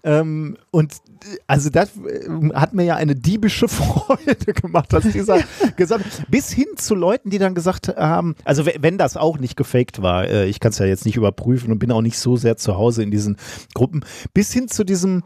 Ähm, 0.03 0.57
und 0.73 0.95
also 1.45 1.69
das 1.69 1.91
äh, 1.97 2.27
hat 2.55 2.73
mir 2.73 2.83
ja 2.83 2.95
eine 2.95 3.15
diebische 3.15 3.67
Freude 3.69 4.53
gemacht, 4.53 4.91
dass 4.91 5.03
dieser 5.03 5.37
gesagt 5.77 6.03
bis 6.29 6.51
hin 6.51 6.65
zu 6.77 6.95
Leuten, 6.95 7.29
die 7.29 7.37
dann 7.37 7.53
gesagt 7.53 7.89
haben, 7.89 8.35
also 8.43 8.65
wenn 8.65 8.97
das 8.97 9.15
auch 9.15 9.37
nicht 9.37 9.55
gefaked 9.55 10.01
war, 10.01 10.27
äh, 10.27 10.47
ich 10.47 10.59
kann 10.59 10.71
es 10.71 10.79
ja 10.79 10.87
jetzt 10.87 11.05
nicht 11.05 11.15
überprüfen 11.15 11.71
und 11.71 11.77
bin 11.77 11.91
auch 11.91 12.01
nicht 12.01 12.17
so 12.17 12.37
sehr 12.37 12.57
zu 12.57 12.75
Hause 12.75 13.03
in 13.03 13.11
diesen 13.11 13.37
Gruppen, 13.75 14.03
bis 14.33 14.51
hin 14.51 14.67
zu 14.67 14.83
diesem 14.83 15.21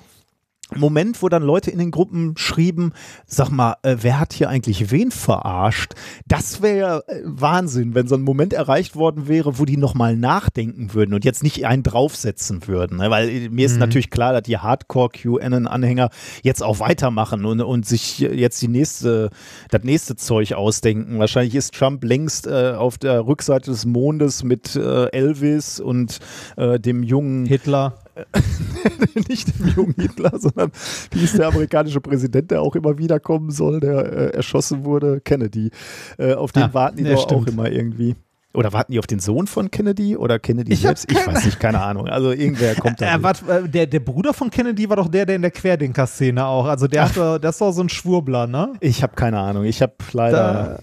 Moment, 0.75 1.21
wo 1.21 1.29
dann 1.29 1.43
Leute 1.43 1.71
in 1.71 1.79
den 1.79 1.91
Gruppen 1.91 2.33
schrieben, 2.35 2.91
sag 3.25 3.49
mal, 3.49 3.77
äh, 3.83 3.97
wer 4.01 4.19
hat 4.19 4.33
hier 4.33 4.49
eigentlich 4.49 4.91
wen 4.91 5.11
verarscht? 5.11 5.93
Das 6.27 6.61
wäre 6.61 7.07
äh, 7.07 7.21
Wahnsinn, 7.23 7.95
wenn 7.95 8.07
so 8.07 8.15
ein 8.15 8.21
Moment 8.21 8.51
erreicht 8.51 8.95
worden 8.97 9.29
wäre, 9.29 9.59
wo 9.59 9.65
die 9.65 9.77
nochmal 9.77 10.17
nachdenken 10.17 10.93
würden 10.93 11.13
und 11.13 11.23
jetzt 11.23 11.41
nicht 11.41 11.65
einen 11.65 11.83
draufsetzen 11.83 12.67
würden. 12.67 12.97
Ne? 12.97 13.09
Weil 13.09 13.29
äh, 13.29 13.49
mir 13.49 13.65
ist 13.65 13.75
mhm. 13.75 13.79
natürlich 13.79 14.09
klar, 14.09 14.33
dass 14.33 14.43
die 14.43 14.57
Hardcore-QAnon-Anhänger 14.57 16.09
jetzt 16.43 16.61
auch 16.61 16.79
weitermachen 16.79 17.45
und, 17.45 17.61
und 17.61 17.85
sich 17.85 18.19
jetzt 18.19 18.61
die 18.61 18.67
nächste, 18.67 19.29
das 19.69 19.83
nächste 19.83 20.17
Zeug 20.17 20.53
ausdenken. 20.53 21.17
Wahrscheinlich 21.17 21.55
ist 21.55 21.75
Trump 21.75 22.03
längst 22.03 22.45
äh, 22.45 22.73
auf 22.77 22.97
der 22.97 23.25
Rückseite 23.25 23.71
des 23.71 23.85
Mondes 23.85 24.43
mit 24.43 24.75
äh, 24.75 25.05
Elvis 25.11 25.79
und 25.79 26.19
äh, 26.57 26.77
dem 26.77 27.03
jungen 27.03 27.45
Hitler 27.45 27.93
nicht 29.29 29.59
dem 29.59 29.67
jungen 29.75 29.95
Hitler, 29.97 30.31
sondern 30.37 30.71
wie 31.11 31.23
ist 31.23 31.37
der 31.37 31.47
amerikanische 31.47 32.01
Präsident, 32.01 32.51
der 32.51 32.61
auch 32.61 32.75
immer 32.75 32.97
wiederkommen 32.97 33.51
soll, 33.51 33.79
der 33.79 34.11
äh, 34.11 34.35
erschossen 34.35 34.85
wurde, 34.85 35.21
Kennedy. 35.21 35.71
Äh, 36.17 36.33
auf 36.33 36.51
den 36.51 36.63
ja, 36.63 36.73
warten 36.73 36.97
die 36.97 37.03
doch 37.03 37.31
auch 37.31 37.47
immer 37.47 37.69
irgendwie. 37.71 38.15
Oder 38.53 38.73
warten 38.73 38.91
die 38.91 38.99
auf 38.99 39.05
den 39.05 39.19
Sohn 39.19 39.45
von 39.45 39.69
Kennedy 39.69 40.17
oder 40.17 40.39
Kennedy 40.39 40.73
ich 40.73 40.81
selbst? 40.81 41.11
Ich 41.11 41.27
weiß 41.27 41.45
nicht, 41.45 41.59
keine 41.59 41.79
Ahnung. 41.79 42.07
Also 42.07 42.31
irgendwer 42.31 42.73
kommt 42.75 42.99
da. 42.99 43.15
Äh, 43.15 43.21
wart, 43.21 43.43
der, 43.65 43.85
der 43.85 43.99
Bruder 43.99 44.33
von 44.33 44.49
Kennedy 44.49 44.89
war 44.89 44.95
doch 44.95 45.09
der, 45.09 45.27
der 45.27 45.35
in 45.35 45.43
der 45.43 45.51
Querdenker-Szene 45.51 46.43
auch. 46.43 46.65
Also 46.65 46.87
der, 46.87 47.05
hatte, 47.05 47.39
das 47.39 47.61
war 47.61 47.71
so 47.71 47.81
ein 47.81 47.89
Schwurbler, 47.89 48.47
ne? 48.47 48.73
Ich 48.79 49.03
habe 49.03 49.13
keine 49.15 49.39
Ahnung. 49.39 49.63
Ich 49.65 49.81
habe 49.81 49.93
leider. 50.11 50.37
Da 50.37 50.79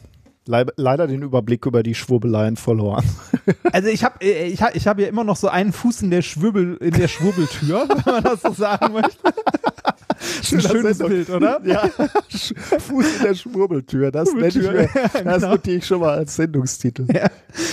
leider 0.47 1.07
den 1.07 1.23
Überblick 1.23 1.67
über 1.67 1.83
die 1.83 1.95
Schwurbeleien 1.95 2.57
verloren. 2.57 3.05
Also 3.73 3.89
ich 3.89 4.05
habe 4.05 4.25
äh, 4.25 4.47
ich 4.47 4.63
hab, 4.63 4.77
ich 4.77 4.87
hab 4.87 5.01
ja 5.01 5.09
immer 5.09 5.25
noch 5.25 5.37
so 5.37 5.49
einen 5.49 5.73
Fuß 5.73 6.03
in 6.03 6.11
der 6.11 6.23
Schwirbel 6.23 6.77
in 6.77 6.93
der 6.93 7.09
Schwurbeltür, 7.09 7.89
wenn 8.05 8.15
man 8.15 8.23
das 8.23 8.43
so 8.43 8.53
sagen 8.53 8.93
möchte. 8.93 9.19
Schön, 10.43 10.61
schönes 10.61 10.99
Sendung. 10.99 11.09
Bild, 11.09 11.31
oder? 11.31 11.61
Ja. 11.65 11.89
Fuß 11.89 13.17
in 13.17 13.23
der 13.23 13.35
Schwurbeltür, 13.35 14.11
das 14.11 14.33
nenne 14.33 14.49
ich 14.49 14.57
mir, 14.57 14.89
das 14.93 15.13
genau. 15.41 15.51
notiere 15.53 15.77
ich 15.79 15.87
schon 15.87 16.01
mal 16.01 16.19
als 16.19 16.37
Sendungstitel. 16.37 17.07
Ja. 17.13 17.31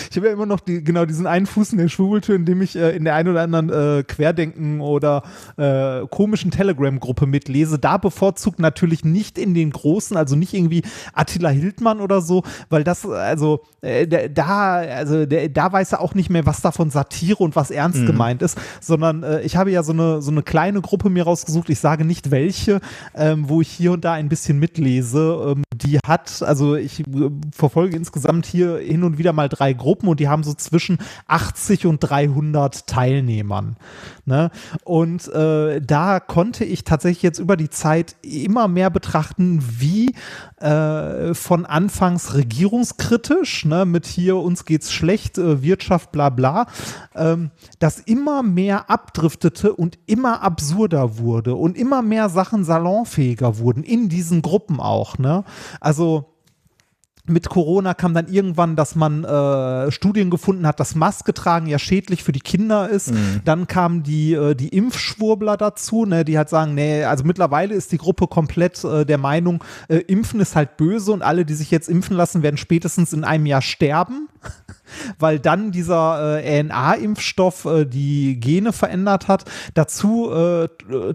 Ich 0.10 0.18
habe 0.18 0.28
ja 0.28 0.34
immer 0.34 0.46
noch 0.46 0.60
die, 0.60 0.84
genau 0.84 1.06
diesen 1.06 1.28
einen 1.28 1.46
Fuß 1.46 1.72
in 1.74 1.78
der 1.78 1.88
Schwurbeltür, 1.88 2.36
in 2.36 2.46
dem 2.46 2.62
ich 2.62 2.76
äh, 2.76 2.96
in 2.96 3.04
der 3.04 3.16
einen 3.16 3.30
oder 3.30 3.42
anderen 3.42 3.70
äh, 3.70 4.04
Querdenken 4.04 4.82
oder 4.82 5.24
äh, 5.58 6.06
komischen 6.08 6.52
Telegram-Gruppe 6.52 7.26
mitlese. 7.26 7.80
Da 7.80 7.98
bevorzugt 7.98 8.60
natürlich 8.60 9.04
nicht 9.04 9.38
in 9.38 9.54
den 9.54 9.72
großen, 9.72 10.16
also 10.18 10.36
nicht 10.36 10.54
irgendwie 10.54 10.84
Attila 11.14 11.50
Hildmann 11.50 12.00
oder 12.00 12.22
so, 12.22 12.44
weil 12.70 12.84
das, 12.84 13.06
also 13.06 13.62
äh, 13.82 14.08
da, 14.30 14.76
also 14.76 15.26
der, 15.26 15.50
da 15.50 15.72
weiß 15.72 15.94
er 15.94 16.02
auch 16.02 16.14
nicht 16.14 16.30
mehr, 16.30 16.46
was 16.46 16.62
davon 16.62 16.92
Satire 16.92 17.44
und 17.44 17.56
was 17.56 17.72
ernst 17.72 18.02
mhm. 18.02 18.08
gemeint 18.08 18.42
ist, 18.42 18.60
sondern 18.80 19.24
äh, 19.24 19.42
ich 19.42 19.56
habe 19.56 19.72
ja 19.72 19.84
so 19.84 19.94
eine, 19.94 20.22
so 20.22 20.32
eine 20.32 20.44
kleine 20.44 20.82
Gruppe 20.82 21.10
mir 21.10 21.24
rausgesucht, 21.24 21.70
ich 21.70 21.80
sage 21.80 22.06
nicht 22.06 22.32
welche, 22.32 22.41
ähm, 23.16 23.50
wo 23.50 23.62
ich 23.62 23.70
hier 23.70 23.92
und 23.92 24.06
da 24.06 24.14
ein 24.14 24.30
bisschen 24.30 24.60
mitlese. 24.60 25.56
Ähm, 25.56 25.64
die 25.84 26.00
hat, 26.06 26.44
also 26.44 26.76
ich 26.76 27.02
äh, 27.02 27.30
verfolge 27.54 27.96
insgesamt 27.96 28.46
hier 28.46 28.78
hin 28.78 29.04
und 29.04 29.18
wieder 29.18 29.34
mal 29.34 29.50
drei 29.50 29.74
Gruppen 29.74 30.08
und 30.08 30.20
die 30.20 30.28
haben 30.28 30.44
so 30.44 30.54
zwischen 30.54 30.98
80 31.28 31.86
und 31.86 32.00
300 32.00 32.88
Teilnehmern. 32.88 33.78
Ne? 34.26 34.52
Und 34.84 35.28
äh, 35.34 35.82
da 35.82 36.20
konnte 36.20 36.64
ich 36.64 36.84
tatsächlich 36.84 37.24
jetzt 37.24 37.40
über 37.40 37.58
die 37.58 37.70
Zeit 37.70 38.16
immer 38.22 38.68
mehr 38.68 38.90
betrachten, 38.90 39.64
wie 39.80 40.14
äh, 40.58 41.34
von 41.34 41.66
anfangs 41.66 42.34
regierungskritisch, 42.36 43.66
ne, 43.66 43.86
mit 43.86 44.06
hier 44.06 44.38
uns 44.38 44.66
geht's 44.66 44.92
schlecht, 44.92 45.38
äh, 45.38 45.62
Wirtschaft, 45.62 46.12
bla 46.12 46.30
bla, 46.30 46.68
ähm, 47.16 47.52
das 47.80 48.00
immer 48.00 48.44
mehr 48.44 48.90
abdriftete 48.90 49.74
und 49.74 49.98
immer 50.06 50.42
absurder 50.44 51.18
wurde 51.18 51.56
und 51.56 51.78
immer 51.78 52.02
mehr 52.02 52.30
Sachen 52.30 52.64
salonfähiger 52.64 53.58
wurden, 53.58 53.84
in 53.84 54.10
diesen 54.10 54.42
Gruppen 54.42 54.80
auch. 54.80 55.18
Ne? 55.18 55.44
Also 55.80 56.31
mit 57.32 57.50
Corona 57.50 57.94
kam 57.94 58.14
dann 58.14 58.28
irgendwann, 58.28 58.76
dass 58.76 58.96
man 58.96 59.24
äh, 59.24 59.92
Studien 59.92 60.30
gefunden 60.30 60.68
hat, 60.68 60.80
dass 60.80 60.96
Maske 60.96 61.34
tragen 61.34 61.68
ja 61.68 61.80
schädlich 61.80 62.24
für 62.24 62.32
die 62.32 62.40
Kinder 62.40 62.90
ist. 62.90 63.12
Mhm. 63.12 63.42
Dann 63.46 63.68
kamen 63.68 64.04
die, 64.04 64.34
äh, 64.34 64.56
die 64.56 64.70
Impfschwurbler 64.70 65.58
dazu, 65.58 66.06
ne, 66.06 66.26
die 66.26 66.38
halt 66.38 66.50
sagen, 66.50 66.76
nee, 66.76 67.04
also 67.04 67.24
mittlerweile 67.24 67.74
ist 67.74 67.92
die 67.92 67.98
Gruppe 67.98 68.28
komplett 68.28 68.84
äh, 68.84 69.06
der 69.06 69.18
Meinung, 69.18 69.64
äh, 69.88 69.98
Impfen 69.98 70.40
ist 70.40 70.56
halt 70.56 70.78
böse 70.78 71.12
und 71.12 71.22
alle, 71.22 71.46
die 71.46 71.54
sich 71.54 71.72
jetzt 71.72 71.90
impfen 71.90 72.16
lassen, 72.16 72.44
werden 72.44 72.58
spätestens 72.58 73.14
in 73.14 73.24
einem 73.24 73.46
Jahr 73.46 73.62
sterben, 73.62 74.28
weil 75.20 75.40
dann 75.40 75.72
dieser 75.72 76.42
äh, 76.42 76.62
RNA-Impfstoff 76.62 77.66
äh, 77.66 77.86
die 77.86 78.40
Gene 78.40 78.74
verändert 78.74 79.28
hat. 79.28 79.46
Dazu 79.74 80.32
äh, 80.32 80.68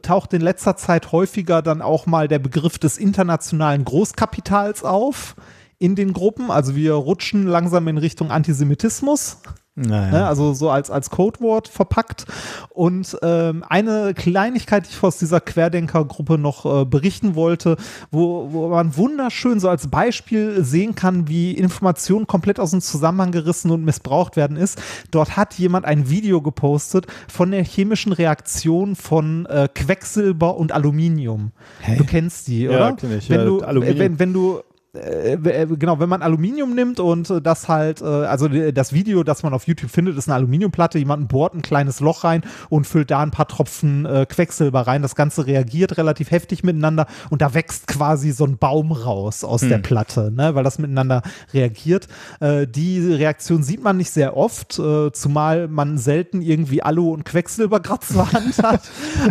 taucht 0.02 0.32
in 0.32 0.40
letzter 0.40 0.76
Zeit 0.76 1.12
häufiger 1.12 1.62
dann 1.62 1.82
auch 1.82 2.06
mal 2.06 2.28
der 2.28 2.38
Begriff 2.38 2.78
des 2.78 2.98
internationalen 2.98 3.84
Großkapitals 3.84 4.84
auf 4.84 5.36
in 5.78 5.94
den 5.94 6.12
Gruppen. 6.12 6.50
Also 6.50 6.74
wir 6.76 6.94
rutschen 6.94 7.46
langsam 7.46 7.88
in 7.88 7.98
Richtung 7.98 8.30
Antisemitismus. 8.30 9.38
Naja. 9.78 10.10
Ne, 10.10 10.26
also 10.26 10.54
so 10.54 10.70
als, 10.70 10.90
als 10.90 11.10
Codewort 11.10 11.68
verpackt. 11.68 12.24
Und 12.70 13.18
ähm, 13.22 13.62
eine 13.68 14.14
Kleinigkeit, 14.14 14.86
die 14.86 14.90
ich 14.90 15.02
aus 15.02 15.18
dieser 15.18 15.40
Querdenkergruppe 15.40 16.38
noch 16.38 16.64
äh, 16.64 16.84
berichten 16.86 17.34
wollte, 17.34 17.76
wo, 18.10 18.48
wo 18.52 18.68
man 18.68 18.96
wunderschön 18.96 19.60
so 19.60 19.68
als 19.68 19.88
Beispiel 19.88 20.64
sehen 20.64 20.94
kann, 20.94 21.28
wie 21.28 21.52
Informationen 21.52 22.26
komplett 22.26 22.58
aus 22.58 22.70
dem 22.70 22.80
Zusammenhang 22.80 23.32
gerissen 23.32 23.70
und 23.70 23.84
missbraucht 23.84 24.36
werden 24.36 24.56
ist. 24.56 24.80
Dort 25.10 25.36
hat 25.36 25.54
jemand 25.54 25.84
ein 25.84 26.08
Video 26.08 26.40
gepostet 26.40 27.06
von 27.28 27.50
der 27.50 27.62
chemischen 27.62 28.12
Reaktion 28.12 28.96
von 28.96 29.44
äh, 29.44 29.68
Quecksilber 29.74 30.56
und 30.56 30.72
Aluminium. 30.72 31.52
Hä? 31.80 31.96
Du 31.98 32.04
kennst 32.04 32.48
die, 32.48 32.66
oder? 32.66 32.78
Ja, 32.78 32.92
kenn 32.92 33.18
ich. 33.18 33.28
Wenn, 33.28 33.40
ja, 33.40 33.44
du, 33.44 33.60
äh, 33.60 33.98
wenn, 33.98 34.18
wenn 34.18 34.32
du 34.32 34.62
äh, 34.96 35.34
äh, 35.34 35.66
genau, 35.66 35.98
wenn 35.98 36.08
man 36.08 36.22
Aluminium 36.22 36.74
nimmt 36.74 37.00
und 37.00 37.30
äh, 37.30 37.40
das 37.40 37.68
halt, 37.68 38.00
äh, 38.00 38.04
also 38.04 38.48
das 38.48 38.92
Video, 38.92 39.22
das 39.22 39.42
man 39.42 39.52
auf 39.52 39.66
YouTube 39.66 39.90
findet, 39.90 40.16
ist 40.16 40.28
eine 40.28 40.36
Aluminiumplatte, 40.36 40.98
jemand 40.98 41.28
bohrt 41.28 41.54
ein 41.54 41.62
kleines 41.62 42.00
Loch 42.00 42.24
rein 42.24 42.42
und 42.68 42.86
füllt 42.86 43.10
da 43.10 43.20
ein 43.20 43.30
paar 43.30 43.48
Tropfen 43.48 44.06
äh, 44.06 44.26
Quecksilber 44.26 44.86
rein. 44.86 45.02
Das 45.02 45.14
Ganze 45.14 45.46
reagiert 45.46 45.98
relativ 45.98 46.30
heftig 46.30 46.64
miteinander 46.64 47.06
und 47.30 47.42
da 47.42 47.54
wächst 47.54 47.86
quasi 47.86 48.32
so 48.32 48.44
ein 48.44 48.58
Baum 48.58 48.92
raus 48.92 49.44
aus 49.44 49.62
hm. 49.62 49.68
der 49.68 49.78
Platte, 49.78 50.32
ne, 50.34 50.54
weil 50.54 50.64
das 50.64 50.78
miteinander 50.78 51.22
reagiert. 51.52 52.08
Die 52.40 53.14
Reaktion 53.14 53.62
sieht 53.62 53.82
man 53.82 53.96
nicht 53.96 54.10
sehr 54.10 54.36
oft, 54.36 54.72
zumal 54.72 55.68
man 55.68 55.98
selten 55.98 56.42
irgendwie 56.42 56.82
Alu 56.82 57.12
und 57.12 57.24
Quecksilber 57.24 57.80
gerade 57.80 58.06
zur 58.06 58.32
Hand 58.32 58.58
hat. 58.62 58.82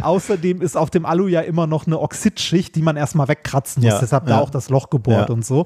Außerdem 0.01 0.61
ist 0.61 0.75
auf 0.77 0.89
dem 0.89 1.05
Alu 1.05 1.27
ja 1.27 1.41
immer 1.41 1.67
noch 1.67 1.87
eine 1.87 1.99
Oxidschicht, 1.99 2.75
die 2.75 2.81
man 2.81 2.97
erstmal 2.97 3.27
wegkratzen 3.27 3.83
muss. 3.83 3.93
Ja, 3.93 3.99
Deshalb 3.99 4.27
ja. 4.27 4.37
da 4.37 4.41
auch 4.41 4.49
das 4.49 4.69
Loch 4.69 4.89
gebohrt 4.89 5.29
ja. 5.29 5.33
und 5.33 5.45
so 5.45 5.54
so. 5.55 5.65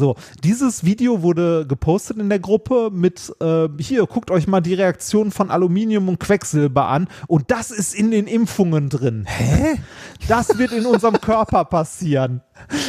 So, 0.00 0.16
dieses 0.44 0.84
Video 0.84 1.22
wurde 1.22 1.66
gepostet 1.66 2.18
in 2.18 2.28
der 2.28 2.38
Gruppe 2.38 2.90
mit, 2.92 3.34
äh, 3.40 3.68
hier, 3.78 4.06
guckt 4.06 4.30
euch 4.30 4.46
mal 4.46 4.60
die 4.60 4.74
Reaktion 4.74 5.30
von 5.30 5.50
Aluminium 5.50 6.08
und 6.08 6.18
Quecksilber 6.18 6.88
an 6.88 7.08
und 7.26 7.50
das 7.50 7.70
ist 7.70 7.94
in 7.94 8.10
den 8.10 8.26
Impfungen 8.26 8.88
drin. 8.88 9.24
Hä? 9.26 9.78
Das 10.28 10.58
wird 10.58 10.72
in 10.72 10.86
unserem 10.86 11.20
Körper 11.20 11.64
passieren. 11.64 12.40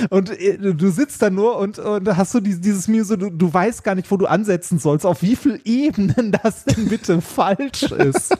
Und 0.09 0.29
äh, 0.29 0.57
du 0.57 0.89
sitzt 0.89 1.21
da 1.21 1.29
nur 1.29 1.57
und, 1.57 1.79
und 1.79 2.17
hast 2.17 2.31
so 2.31 2.39
dieses, 2.39 2.61
dieses 2.61 2.87
Muse, 2.87 3.17
du, 3.17 3.29
du 3.29 3.53
weißt 3.53 3.83
gar 3.83 3.95
nicht, 3.95 4.09
wo 4.09 4.17
du 4.17 4.25
ansetzen 4.25 4.79
sollst, 4.79 5.05
auf 5.05 5.21
wie 5.21 5.35
vielen 5.35 5.61
Ebenen 5.63 6.31
das 6.43 6.65
denn 6.65 6.87
bitte 6.87 7.21
falsch 7.21 7.83
ist 7.83 8.35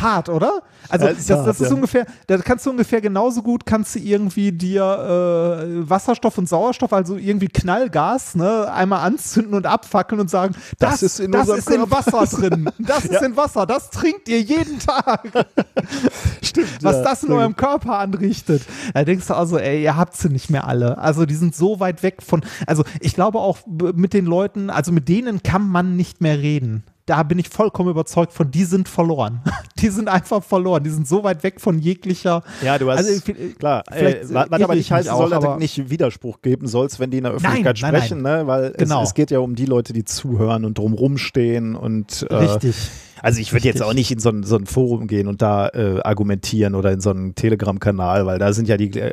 hart, 0.00 0.28
oder? 0.28 0.62
Also 0.88 1.06
ja, 1.06 1.12
das, 1.12 1.26
das, 1.26 1.38
hart, 1.38 1.60
ist 1.60 1.68
ja. 1.68 1.74
ungefähr, 1.74 2.06
da 2.26 2.38
kannst 2.38 2.66
du 2.66 2.70
ungefähr 2.70 3.00
genauso 3.00 3.42
gut, 3.42 3.66
kannst 3.66 3.94
du 3.94 3.98
irgendwie 3.98 4.52
dir 4.52 4.82
äh, 4.82 5.88
Wasserstoff 5.88 6.38
und 6.38 6.48
Sauerstoff, 6.48 6.92
also 6.92 7.16
irgendwie 7.16 7.48
Knallgas, 7.48 8.34
ne, 8.34 8.70
einmal 8.72 9.00
anzünden 9.00 9.54
und 9.54 9.66
abfackeln 9.66 10.20
und 10.20 10.30
sagen, 10.30 10.54
das, 10.78 10.92
das 10.92 11.02
ist, 11.02 11.20
in, 11.20 11.32
das 11.32 11.48
ist 11.48 11.70
in 11.70 11.90
Wasser 11.90 12.24
drin, 12.26 12.70
das 12.78 13.04
ist 13.04 13.22
in 13.22 13.36
Wasser, 13.36 13.66
das 13.66 13.90
trinkt 13.90 14.28
ihr 14.28 14.40
jeden 14.40 14.78
Tag. 14.78 15.30
Stimmt. 16.42 16.82
Was 16.82 17.02
das 17.02 17.24
in 17.24 17.32
eurem 17.32 17.56
Körper 17.56 17.98
anrichtet. 17.98 18.62
Da 18.94 19.04
denkst 19.04 19.26
du 19.26 19.34
also, 19.34 19.58
ey, 19.58 19.82
ihr 19.82 19.96
habt 19.96 20.16
sie 20.16 20.28
nicht 20.28 20.50
mehr 20.50 20.66
alle. 20.66 20.98
Also 20.98 21.26
die 21.26 21.34
sind 21.34 21.54
so 21.54 21.80
weit 21.80 22.02
weg 22.02 22.22
von, 22.22 22.42
also 22.66 22.84
ich 23.00 23.14
glaube 23.14 23.38
auch 23.38 23.58
mit 23.66 24.12
den 24.12 24.26
Leuten, 24.26 24.70
also 24.70 24.92
mit 24.92 25.08
denen 25.08 25.42
kann 25.42 25.68
man 25.68 25.96
nicht 25.96 26.20
mehr 26.20 26.38
reden 26.38 26.84
da 27.08 27.22
bin 27.22 27.38
ich 27.38 27.48
vollkommen 27.48 27.88
überzeugt 27.88 28.32
von, 28.32 28.50
die 28.50 28.64
sind 28.64 28.88
verloren. 28.88 29.40
Die 29.78 29.90
sind 29.90 30.08
einfach 30.08 30.42
verloren. 30.42 30.82
Die 30.82 30.90
sind 30.90 31.06
so 31.06 31.22
weit 31.22 31.44
weg 31.44 31.60
von 31.60 31.78
jeglicher. 31.78 32.42
Ja, 32.62 32.78
du 32.78 32.90
hast, 32.90 32.98
also, 32.98 33.32
klar, 33.60 33.84
äh, 33.92 34.24
was 34.28 34.60
aber 34.60 34.74
nicht 34.74 34.90
heißen 34.90 35.16
soll, 35.16 35.30
dass 35.30 35.58
nicht 35.60 35.88
Widerspruch 35.88 36.42
geben 36.42 36.66
sollst, 36.66 36.98
wenn 36.98 37.12
die 37.12 37.18
in 37.18 37.24
der 37.24 37.34
Öffentlichkeit 37.34 37.78
nein, 37.80 37.94
sprechen, 37.94 38.22
nein. 38.22 38.40
Ne? 38.40 38.46
weil 38.48 38.72
genau. 38.72 39.02
es, 39.02 39.10
es, 39.10 39.14
geht 39.14 39.30
ja 39.30 39.38
um 39.38 39.54
die 39.54 39.66
Leute, 39.66 39.92
die 39.92 40.04
zuhören 40.04 40.64
und 40.64 40.78
drumrum 40.78 41.16
stehen 41.16 41.76
und. 41.76 42.26
Äh, 42.28 42.34
Richtig 42.34 42.74
Also 43.22 43.40
ich 43.40 43.52
würde 43.52 43.66
jetzt 43.66 43.82
auch 43.82 43.94
nicht 43.94 44.10
in 44.10 44.18
so 44.18 44.30
ein, 44.30 44.42
so 44.42 44.56
ein 44.56 44.66
Forum 44.66 45.06
gehen 45.06 45.28
und 45.28 45.42
da 45.42 45.68
äh, 45.68 46.00
argumentieren 46.02 46.74
oder 46.74 46.92
in 46.92 47.00
so 47.00 47.10
einen 47.10 47.34
Telegram-Kanal, 47.34 48.26
weil 48.26 48.38
da 48.38 48.52
sind 48.52 48.68
ja 48.68 48.76
die, 48.76 48.98
äh, 48.98 49.12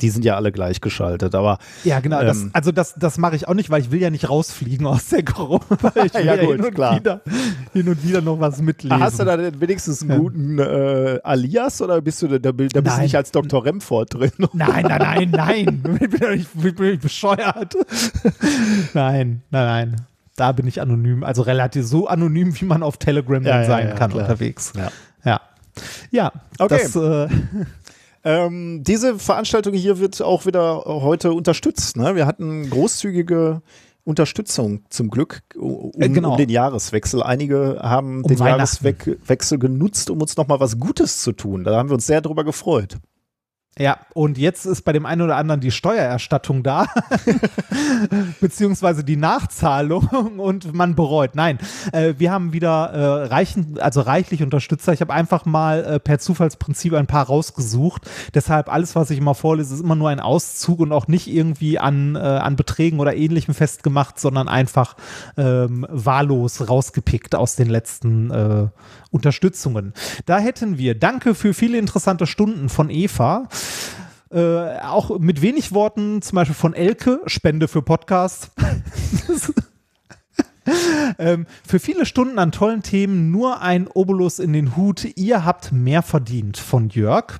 die 0.00 0.10
sind 0.10 0.24
ja 0.24 0.36
alle 0.36 0.50
gleichgeschaltet. 0.52 1.34
Aber 1.34 1.58
ja, 1.84 2.00
genau. 2.00 2.20
Ähm, 2.20 2.26
das, 2.26 2.46
also 2.52 2.72
das, 2.72 2.94
das 2.94 3.18
mache 3.18 3.36
ich 3.36 3.46
auch 3.48 3.54
nicht, 3.54 3.70
weil 3.70 3.80
ich 3.80 3.90
will 3.90 4.00
ja 4.00 4.10
nicht 4.10 4.28
rausfliegen 4.28 4.86
aus 4.86 5.08
der 5.08 5.22
Gruppe. 5.22 5.92
Ich 6.04 6.14
will 6.14 6.26
ja, 6.26 6.36
gut, 6.36 6.56
hin, 6.56 6.64
und 6.64 6.74
klar. 6.74 6.96
Wieder, 6.96 7.22
hin 7.72 7.88
und 7.88 8.02
wieder 8.02 8.20
noch 8.20 8.40
was 8.40 8.60
mitlesen. 8.60 9.00
Hast 9.00 9.20
du 9.20 9.24
da 9.24 9.36
denn 9.36 9.60
wenigstens 9.60 10.02
einen 10.02 10.18
guten 10.18 10.58
äh, 10.58 11.20
Alias 11.22 11.80
oder 11.80 12.00
bist 12.00 12.20
du 12.22 12.28
da, 12.28 12.38
da 12.38 12.52
bist 12.52 12.74
du 12.74 13.00
nicht 13.00 13.16
als 13.16 13.30
Dr. 13.30 13.64
Remford 13.64 14.14
drin? 14.14 14.32
Nein, 14.52 14.84
nein, 14.86 15.30
nein, 15.30 15.30
nein. 15.30 15.98
ich 16.00 16.10
bin 16.10 16.20
doch 16.20 16.30
nicht, 16.30 16.48
ich 16.64 16.74
bin 16.74 16.98
bescheuert. 16.98 17.74
nein, 18.94 19.42
nein, 19.50 19.90
nein. 19.90 19.96
Da 20.36 20.52
bin 20.52 20.66
ich 20.66 20.80
anonym, 20.80 21.22
also 21.22 21.42
relativ 21.42 21.86
so 21.86 22.08
anonym, 22.08 22.58
wie 22.60 22.64
man 22.64 22.82
auf 22.82 22.96
Telegram 22.96 23.42
ja, 23.42 23.64
sein 23.64 23.88
ja, 23.88 23.94
kann 23.94 24.10
klar. 24.10 24.24
unterwegs. 24.24 24.72
Ja. 24.76 24.90
Ja. 25.24 25.40
Ja, 26.10 26.32
okay. 26.58 26.80
Das, 26.82 26.96
äh, 26.96 27.28
ähm, 28.24 28.82
diese 28.84 29.18
Veranstaltung 29.18 29.74
hier 29.74 29.98
wird 29.98 30.22
auch 30.22 30.46
wieder 30.46 30.84
heute 30.86 31.32
unterstützt. 31.32 31.96
Ne? 31.96 32.14
Wir 32.14 32.26
hatten 32.26 32.68
großzügige 32.70 33.62
Unterstützung 34.04 34.84
zum 34.90 35.08
Glück 35.08 35.42
um, 35.56 35.92
äh, 35.98 36.08
genau. 36.08 36.32
um 36.32 36.36
den 36.36 36.50
Jahreswechsel. 36.50 37.22
Einige 37.22 37.78
haben 37.82 38.22
um 38.22 38.28
den 38.28 38.38
Jahreswechsel 38.38 39.58
genutzt, 39.58 40.10
um 40.10 40.20
uns 40.20 40.36
nochmal 40.36 40.60
was 40.60 40.78
Gutes 40.78 41.22
zu 41.22 41.32
tun. 41.32 41.64
Da 41.64 41.76
haben 41.76 41.88
wir 41.88 41.94
uns 41.94 42.06
sehr 42.06 42.20
drüber 42.20 42.44
gefreut. 42.44 42.98
Ja, 43.76 43.98
und 44.12 44.38
jetzt 44.38 44.66
ist 44.66 44.82
bei 44.82 44.92
dem 44.92 45.04
einen 45.04 45.22
oder 45.22 45.34
anderen 45.34 45.60
die 45.60 45.72
Steuererstattung 45.72 46.62
da, 46.62 46.86
beziehungsweise 48.40 49.02
die 49.02 49.16
Nachzahlung 49.16 50.38
und 50.38 50.72
man 50.72 50.94
bereut. 50.94 51.34
Nein, 51.34 51.58
äh, 51.92 52.14
wir 52.16 52.30
haben 52.30 52.52
wieder 52.52 52.90
äh, 52.92 53.26
reichen, 53.26 53.80
also 53.80 54.02
reichlich 54.02 54.44
Unterstützer. 54.44 54.92
Ich 54.92 55.00
habe 55.00 55.12
einfach 55.12 55.44
mal 55.44 55.84
äh, 55.84 55.98
per 55.98 56.20
Zufallsprinzip 56.20 56.94
ein 56.94 57.08
paar 57.08 57.26
rausgesucht. 57.26 58.08
Deshalb 58.32 58.72
alles, 58.72 58.94
was 58.94 59.10
ich 59.10 59.18
immer 59.18 59.34
vorlese, 59.34 59.74
ist 59.74 59.80
immer 59.80 59.96
nur 59.96 60.08
ein 60.08 60.20
Auszug 60.20 60.78
und 60.78 60.92
auch 60.92 61.08
nicht 61.08 61.26
irgendwie 61.26 61.80
an, 61.80 62.14
äh, 62.14 62.20
an 62.20 62.54
Beträgen 62.54 63.00
oder 63.00 63.16
ähnlichem 63.16 63.54
festgemacht, 63.54 64.20
sondern 64.20 64.46
einfach 64.46 64.94
ähm, 65.36 65.84
wahllos 65.90 66.68
rausgepickt 66.68 67.34
aus 67.34 67.56
den 67.56 67.70
letzten 67.70 68.30
äh, 68.30 68.68
Unterstützungen. 69.14 69.94
Da 70.26 70.38
hätten 70.38 70.76
wir 70.76 70.98
Danke 70.98 71.36
für 71.36 71.54
viele 71.54 71.78
interessante 71.78 72.26
Stunden 72.26 72.68
von 72.68 72.90
Eva. 72.90 73.48
Äh, 74.30 74.78
auch 74.80 75.20
mit 75.20 75.40
wenig 75.40 75.72
Worten, 75.72 76.20
zum 76.20 76.34
Beispiel 76.34 76.56
von 76.56 76.74
Elke, 76.74 77.20
Spende 77.26 77.68
für 77.68 77.82
Podcast. 77.82 78.50
ähm, 81.18 81.46
für 81.64 81.78
viele 81.78 82.06
Stunden 82.06 82.40
an 82.40 82.50
tollen 82.50 82.82
Themen 82.82 83.30
nur 83.30 83.62
ein 83.62 83.86
Obolus 83.86 84.40
in 84.40 84.52
den 84.52 84.76
Hut. 84.76 85.06
Ihr 85.14 85.44
habt 85.44 85.70
mehr 85.70 86.02
verdient 86.02 86.56
von 86.56 86.88
Jörg. 86.88 87.38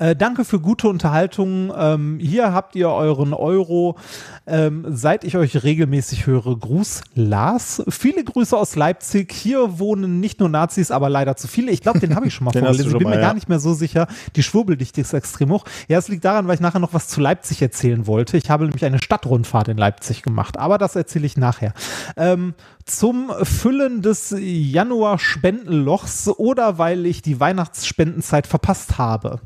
Äh, 0.00 0.16
danke 0.16 0.46
für 0.46 0.60
gute 0.60 0.88
Unterhaltung. 0.88 1.70
Ähm, 1.76 2.18
hier 2.20 2.54
habt 2.54 2.74
ihr 2.74 2.88
euren 2.88 3.34
Euro. 3.34 3.98
Ähm, 4.46 4.86
seit 4.88 5.24
ich 5.24 5.36
euch 5.36 5.62
regelmäßig 5.62 6.26
höre, 6.26 6.58
Gruß 6.58 7.02
Lars. 7.14 7.82
Viele 7.86 8.24
Grüße 8.24 8.56
aus 8.56 8.76
Leipzig. 8.76 9.30
Hier 9.30 9.78
wohnen 9.78 10.18
nicht 10.18 10.40
nur 10.40 10.48
Nazis, 10.48 10.90
aber 10.90 11.10
leider 11.10 11.36
zu 11.36 11.48
viele. 11.48 11.70
Ich 11.70 11.82
glaube, 11.82 12.00
den 12.00 12.14
habe 12.16 12.26
ich 12.26 12.32
schon 12.32 12.46
mal 12.46 12.52
vorgelesen. 12.58 12.86
Ich 12.86 12.92
bin 12.96 13.02
mal, 13.02 13.10
mir 13.10 13.20
ja. 13.20 13.26
gar 13.26 13.34
nicht 13.34 13.50
mehr 13.50 13.60
so 13.60 13.74
sicher. 13.74 14.08
Die 14.36 14.42
Schwurbeldichte 14.42 15.02
ist 15.02 15.12
extrem 15.12 15.50
hoch. 15.50 15.66
Ja, 15.86 15.98
es 15.98 16.08
liegt 16.08 16.24
daran, 16.24 16.48
weil 16.48 16.54
ich 16.54 16.60
nachher 16.60 16.80
noch 16.80 16.94
was 16.94 17.08
zu 17.08 17.20
Leipzig 17.20 17.60
erzählen 17.60 18.06
wollte. 18.06 18.38
Ich 18.38 18.48
habe 18.48 18.64
nämlich 18.64 18.86
eine 18.86 19.02
Stadtrundfahrt 19.02 19.68
in 19.68 19.76
Leipzig 19.76 20.22
gemacht, 20.22 20.56
aber 20.56 20.78
das 20.78 20.96
erzähle 20.96 21.26
ich 21.26 21.36
nachher. 21.36 21.74
Ähm, 22.16 22.54
zum 22.86 23.30
Füllen 23.42 24.00
des 24.00 24.34
Januar-Spendenlochs 24.38 26.28
oder 26.28 26.78
weil 26.78 27.04
ich 27.04 27.20
die 27.20 27.38
Weihnachtsspendenzeit 27.38 28.46
verpasst 28.46 28.96
habe. 28.96 29.40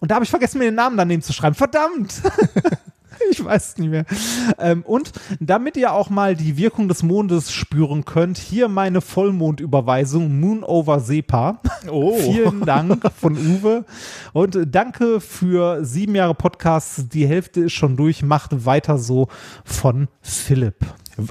Und 0.00 0.10
da 0.10 0.16
habe 0.16 0.24
ich 0.24 0.30
vergessen, 0.30 0.58
mir 0.58 0.66
den 0.66 0.74
Namen 0.74 0.96
daneben 0.96 1.22
zu 1.22 1.32
schreiben. 1.32 1.54
Verdammt! 1.54 2.22
ich 3.30 3.44
weiß 3.44 3.70
es 3.70 3.78
nicht 3.78 3.90
mehr. 3.90 4.04
Ähm, 4.58 4.82
und 4.82 5.12
damit 5.40 5.76
ihr 5.76 5.92
auch 5.92 6.10
mal 6.10 6.36
die 6.36 6.56
Wirkung 6.56 6.88
des 6.88 7.02
Mondes 7.02 7.52
spüren 7.52 8.04
könnt, 8.04 8.38
hier 8.38 8.68
meine 8.68 9.00
Vollmondüberweisung 9.00 10.38
Moon 10.38 10.64
over 10.64 11.00
Sepa. 11.00 11.60
Oh. 11.90 12.16
Vielen 12.18 12.60
Dank 12.62 13.10
von 13.18 13.36
Uwe. 13.36 13.84
Und 14.32 14.58
danke 14.66 15.20
für 15.20 15.84
sieben 15.84 16.14
Jahre 16.14 16.34
Podcast. 16.34 17.12
Die 17.14 17.26
Hälfte 17.26 17.62
ist 17.62 17.72
schon 17.72 17.96
durch. 17.96 18.22
Macht 18.22 18.66
weiter 18.66 18.98
so 18.98 19.28
von 19.64 20.08
Philipp. 20.20 20.76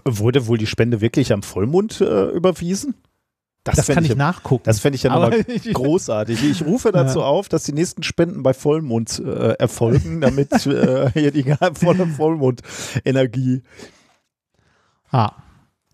Wurde 0.04 0.48
wohl 0.48 0.58
die 0.58 0.68
Spende 0.68 1.02
wirklich 1.02 1.32
am 1.32 1.44
Vollmond 1.44 2.02
äh, 2.02 2.30
überwiesen? 2.30 2.96
Das, 3.66 3.78
das 3.78 3.88
kann 3.88 4.06
ich, 4.06 4.12
ich 4.12 4.16
nachgucken. 4.16 4.62
Das 4.64 4.80
fände 4.80 4.96
ich 4.96 5.04
ja 5.04 5.10
nochmal 5.10 5.44
großartig. 5.74 6.44
Ich 6.44 6.64
rufe 6.64 6.92
dazu 6.92 7.20
ja. 7.20 7.26
auf, 7.26 7.50
dass 7.50 7.64
die 7.64 7.74
nächsten 7.74 8.04
Spenden 8.04 8.44
bei 8.44 8.54
Vollmond 8.54 9.20
äh, 9.20 9.54
erfolgen, 9.54 10.22
damit 10.22 10.52
äh, 10.68 11.10
hier 11.12 11.32
die 11.32 11.52
volle 11.74 12.06
Vollmond-Energie. 12.06 13.64
Ah. 15.10 15.32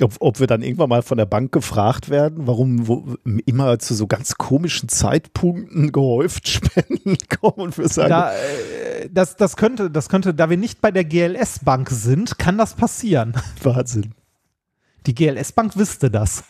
Ob, 0.02 0.15
ob, 0.19 0.39
wir 0.41 0.48
dann 0.48 0.63
irgendwann 0.63 0.89
mal 0.89 1.02
von 1.02 1.17
der 1.17 1.26
Bank 1.26 1.54
gefragt 1.54 2.10
werden, 2.10 2.45
warum 2.45 2.88
wo, 2.89 3.15
immer 3.45 3.80
zu 3.80 3.93
so 3.93 4.06
ganz 4.06 4.36
komischen 4.36 4.89
Zeitpunkten 4.89 5.93
gehäuft 5.93 6.48
Spenden 6.50 7.15
kommen 7.39 7.67
und 7.67 7.78
wir 7.78 7.88
sagen. 7.88 8.10
Da, 8.10 8.34
äh, 8.34 9.10
das, 9.10 9.38
das, 9.38 9.56
könnte, 9.56 9.89
das 9.89 10.10
könnte, 10.10 10.34
da 10.34 10.50
wir 10.50 10.58
nicht 10.58 10.82
bei 10.82 10.91
der 10.91 11.06
GLS-Bank 11.06 11.89
sind, 11.89 12.38
kann 12.38 12.58
das 12.58 12.74
passieren. 12.74 13.34
Wahnsinn. 13.63 14.13
Die 15.06 15.15
GLS-Bank 15.15 15.78
wüsste 15.78 16.12
das. 16.12 16.43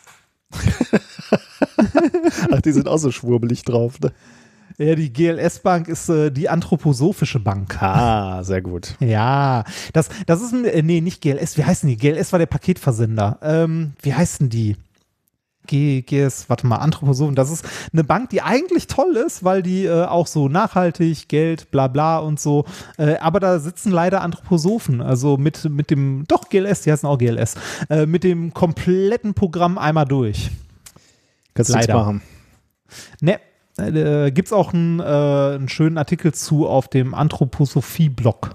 Ach, 2.50 2.60
die 2.60 2.72
sind 2.72 2.88
auch 2.88 2.98
so 2.98 3.10
schwurbelig 3.10 3.62
drauf, 3.64 4.00
ne? 4.00 4.12
Ja, 4.78 4.94
die 4.94 5.12
GLS-Bank 5.12 5.88
ist 5.88 6.08
äh, 6.08 6.30
die 6.30 6.48
anthroposophische 6.48 7.38
Bank. 7.38 7.80
Ah, 7.82 8.42
sehr 8.42 8.62
gut. 8.62 8.96
Ja, 9.00 9.64
das, 9.92 10.08
das 10.26 10.40
ist 10.42 10.52
ein, 10.52 10.64
äh, 10.64 10.82
nee, 10.82 11.00
nicht 11.00 11.20
GLS, 11.20 11.56
wie 11.58 11.64
heißen 11.64 11.88
die? 11.88 11.96
GLS 11.96 12.32
war 12.32 12.38
der 12.38 12.46
Paketversender. 12.46 13.38
Ähm, 13.42 13.92
wie 14.02 14.14
heißen 14.14 14.48
die? 14.48 14.76
G, 15.66 16.02
GS, 16.02 16.48
warte 16.48 16.66
mal, 16.66 16.76
Anthroposophen, 16.76 17.36
das 17.36 17.50
ist 17.50 17.64
eine 17.92 18.02
Bank, 18.02 18.30
die 18.30 18.42
eigentlich 18.42 18.88
toll 18.88 19.16
ist, 19.16 19.44
weil 19.44 19.62
die 19.62 19.84
äh, 19.84 20.06
auch 20.06 20.26
so 20.26 20.48
nachhaltig, 20.48 21.28
Geld, 21.28 21.70
bla 21.70 21.86
bla 21.86 22.18
und 22.18 22.40
so, 22.40 22.64
äh, 22.98 23.16
aber 23.18 23.38
da 23.38 23.60
sitzen 23.60 23.92
leider 23.92 24.22
Anthroposophen, 24.22 25.00
also 25.00 25.36
mit, 25.36 25.70
mit 25.70 25.90
dem, 25.90 26.24
doch 26.26 26.48
GLS, 26.48 26.82
die 26.82 26.90
heißen 26.90 27.08
auch 27.08 27.16
GLS, 27.16 27.54
äh, 27.90 28.06
mit 28.06 28.24
dem 28.24 28.52
kompletten 28.52 29.34
Programm 29.34 29.78
einmal 29.78 30.04
durch. 30.04 30.50
Kannst 31.54 31.70
du 31.70 31.74
leider. 31.74 31.94
machen. 31.94 32.22
Ne, 33.20 33.38
äh, 33.78 34.30
gibt 34.30 34.48
es 34.48 34.52
auch 34.52 34.72
einen, 34.72 35.00
äh, 35.00 35.02
einen 35.02 35.68
schönen 35.68 35.98
Artikel 35.98 36.32
zu 36.34 36.66
auf 36.66 36.88
dem 36.88 37.14
Anthroposophie-Blog, 37.14 38.50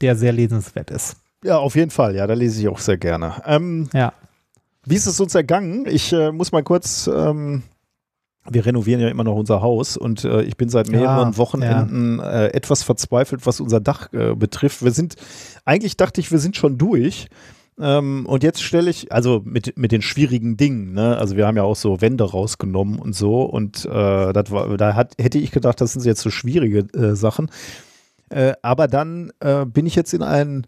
der 0.00 0.16
sehr 0.16 0.32
lesenswert 0.32 0.90
ist. 0.90 1.16
Ja, 1.44 1.58
auf 1.58 1.76
jeden 1.76 1.90
Fall, 1.90 2.16
ja, 2.16 2.26
da 2.26 2.34
lese 2.34 2.60
ich 2.60 2.68
auch 2.68 2.78
sehr 2.78 2.96
gerne. 2.96 3.34
Ähm, 3.46 3.88
ja. 3.92 4.12
Wie 4.84 4.94
ist 4.94 5.06
es 5.06 5.20
uns 5.20 5.34
ergangen? 5.34 5.86
Ich 5.86 6.12
äh, 6.12 6.32
muss 6.32 6.50
mal 6.50 6.62
kurz, 6.62 7.08
ähm, 7.12 7.62
wir 8.48 8.64
renovieren 8.64 9.00
ja 9.00 9.08
immer 9.08 9.24
noch 9.24 9.36
unser 9.36 9.60
Haus 9.60 9.96
und 9.96 10.24
äh, 10.24 10.42
ich 10.42 10.56
bin 10.56 10.68
seit 10.68 10.88
mehreren 10.88 11.32
ja, 11.32 11.36
Wochenenden 11.36 12.18
ja. 12.18 12.44
äh, 12.44 12.54
etwas 12.54 12.82
verzweifelt, 12.82 13.46
was 13.46 13.60
unser 13.60 13.80
Dach 13.80 14.12
äh, 14.12 14.34
betrifft. 14.34 14.82
Wir 14.82 14.92
sind, 14.92 15.16
eigentlich 15.64 15.96
dachte 15.96 16.20
ich, 16.20 16.32
wir 16.32 16.38
sind 16.38 16.56
schon 16.56 16.78
durch. 16.78 17.28
Ähm, 17.80 18.26
und 18.26 18.42
jetzt 18.42 18.62
stelle 18.62 18.90
ich, 18.90 19.12
also 19.12 19.42
mit, 19.44 19.76
mit 19.78 19.92
den 19.92 20.02
schwierigen 20.02 20.56
Dingen, 20.56 20.94
ne? 20.94 21.16
also 21.16 21.36
wir 21.36 21.46
haben 21.46 21.56
ja 21.56 21.62
auch 21.62 21.76
so 21.76 22.00
Wände 22.00 22.24
rausgenommen 22.24 22.98
und 22.98 23.14
so 23.14 23.42
und 23.42 23.84
äh, 23.84 24.32
das 24.32 24.50
war, 24.50 24.76
da 24.76 24.94
hat, 24.94 25.14
hätte 25.18 25.38
ich 25.38 25.52
gedacht, 25.52 25.80
das 25.80 25.92
sind 25.92 26.04
jetzt 26.04 26.22
so 26.22 26.30
schwierige 26.30 26.80
äh, 26.98 27.14
Sachen. 27.14 27.50
aber 28.60 28.88
dann 28.88 29.32
bin 29.72 29.86
ich 29.86 29.94
jetzt 29.94 30.12
in 30.12 30.22
einen 30.22 30.66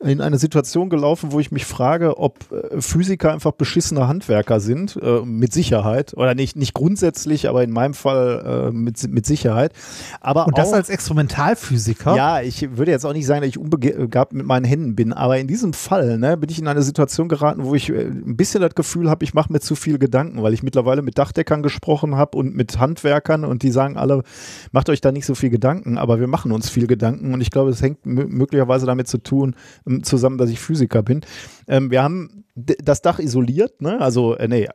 in 0.00 0.20
eine 0.20 0.38
Situation 0.38 0.90
gelaufen, 0.90 1.32
wo 1.32 1.40
ich 1.40 1.50
mich 1.50 1.64
frage, 1.64 2.18
ob 2.18 2.52
äh, 2.52 2.80
Physiker 2.80 3.32
einfach 3.32 3.50
beschissene 3.52 4.06
Handwerker 4.06 4.60
sind, 4.60 4.96
äh, 5.02 5.22
mit 5.24 5.52
Sicherheit. 5.52 6.14
Oder 6.16 6.36
nicht, 6.36 6.54
nicht 6.54 6.72
grundsätzlich, 6.72 7.48
aber 7.48 7.64
in 7.64 7.72
meinem 7.72 7.94
Fall 7.94 8.68
äh, 8.68 8.70
mit, 8.70 9.08
mit 9.08 9.26
Sicherheit. 9.26 9.72
Aber 10.20 10.46
Und 10.46 10.56
das 10.56 10.68
auch, 10.68 10.74
als 10.74 10.88
Experimentalphysiker? 10.88 12.14
Ja, 12.14 12.40
ich 12.40 12.76
würde 12.76 12.92
jetzt 12.92 13.04
auch 13.04 13.12
nicht 13.12 13.26
sagen, 13.26 13.40
dass 13.40 13.48
ich 13.48 13.58
unbegabt 13.58 14.34
mit 14.34 14.46
meinen 14.46 14.64
Händen 14.64 14.94
bin, 14.94 15.12
aber 15.12 15.38
in 15.38 15.48
diesem 15.48 15.72
Fall 15.72 16.18
ne, 16.18 16.36
bin 16.36 16.48
ich 16.48 16.60
in 16.60 16.68
eine 16.68 16.82
Situation 16.82 17.28
geraten, 17.28 17.64
wo 17.64 17.74
ich 17.74 17.90
äh, 17.90 18.02
ein 18.02 18.36
bisschen 18.36 18.60
das 18.60 18.76
Gefühl 18.76 19.10
habe, 19.10 19.24
ich 19.24 19.34
mache 19.34 19.52
mir 19.52 19.60
zu 19.60 19.74
viel 19.74 19.98
Gedanken, 19.98 20.44
weil 20.44 20.54
ich 20.54 20.62
mittlerweile 20.62 21.02
mit 21.02 21.18
Dachdeckern 21.18 21.64
gesprochen 21.64 22.14
habe 22.14 22.38
und 22.38 22.54
mit 22.54 22.78
Handwerkern 22.78 23.44
und 23.44 23.64
die 23.64 23.72
sagen 23.72 23.96
alle, 23.96 24.22
macht 24.70 24.90
euch 24.90 25.00
da 25.00 25.10
nicht 25.10 25.26
so 25.26 25.34
viel 25.34 25.50
Gedanken, 25.50 25.98
aber 25.98 26.20
wir 26.20 26.28
machen 26.28 26.52
uns 26.52 26.70
viel 26.70 26.86
Gedanken 26.86 27.34
und 27.34 27.40
ich 27.40 27.50
glaube, 27.50 27.70
es 27.70 27.82
hängt 27.82 28.06
möglicherweise 28.06 28.86
damit 28.86 29.08
zu 29.08 29.18
tun, 29.18 29.56
zusammen, 30.02 30.38
dass 30.38 30.50
ich 30.50 30.60
Physiker 30.60 31.02
bin. 31.02 31.22
Ähm, 31.66 31.90
wir 31.90 32.02
haben 32.02 32.44
das 32.54 33.02
Dach 33.02 33.18
isoliert, 33.18 33.80
ne? 33.80 34.00
also 34.00 34.34
äh, 34.36 34.48
nee, 34.48 34.68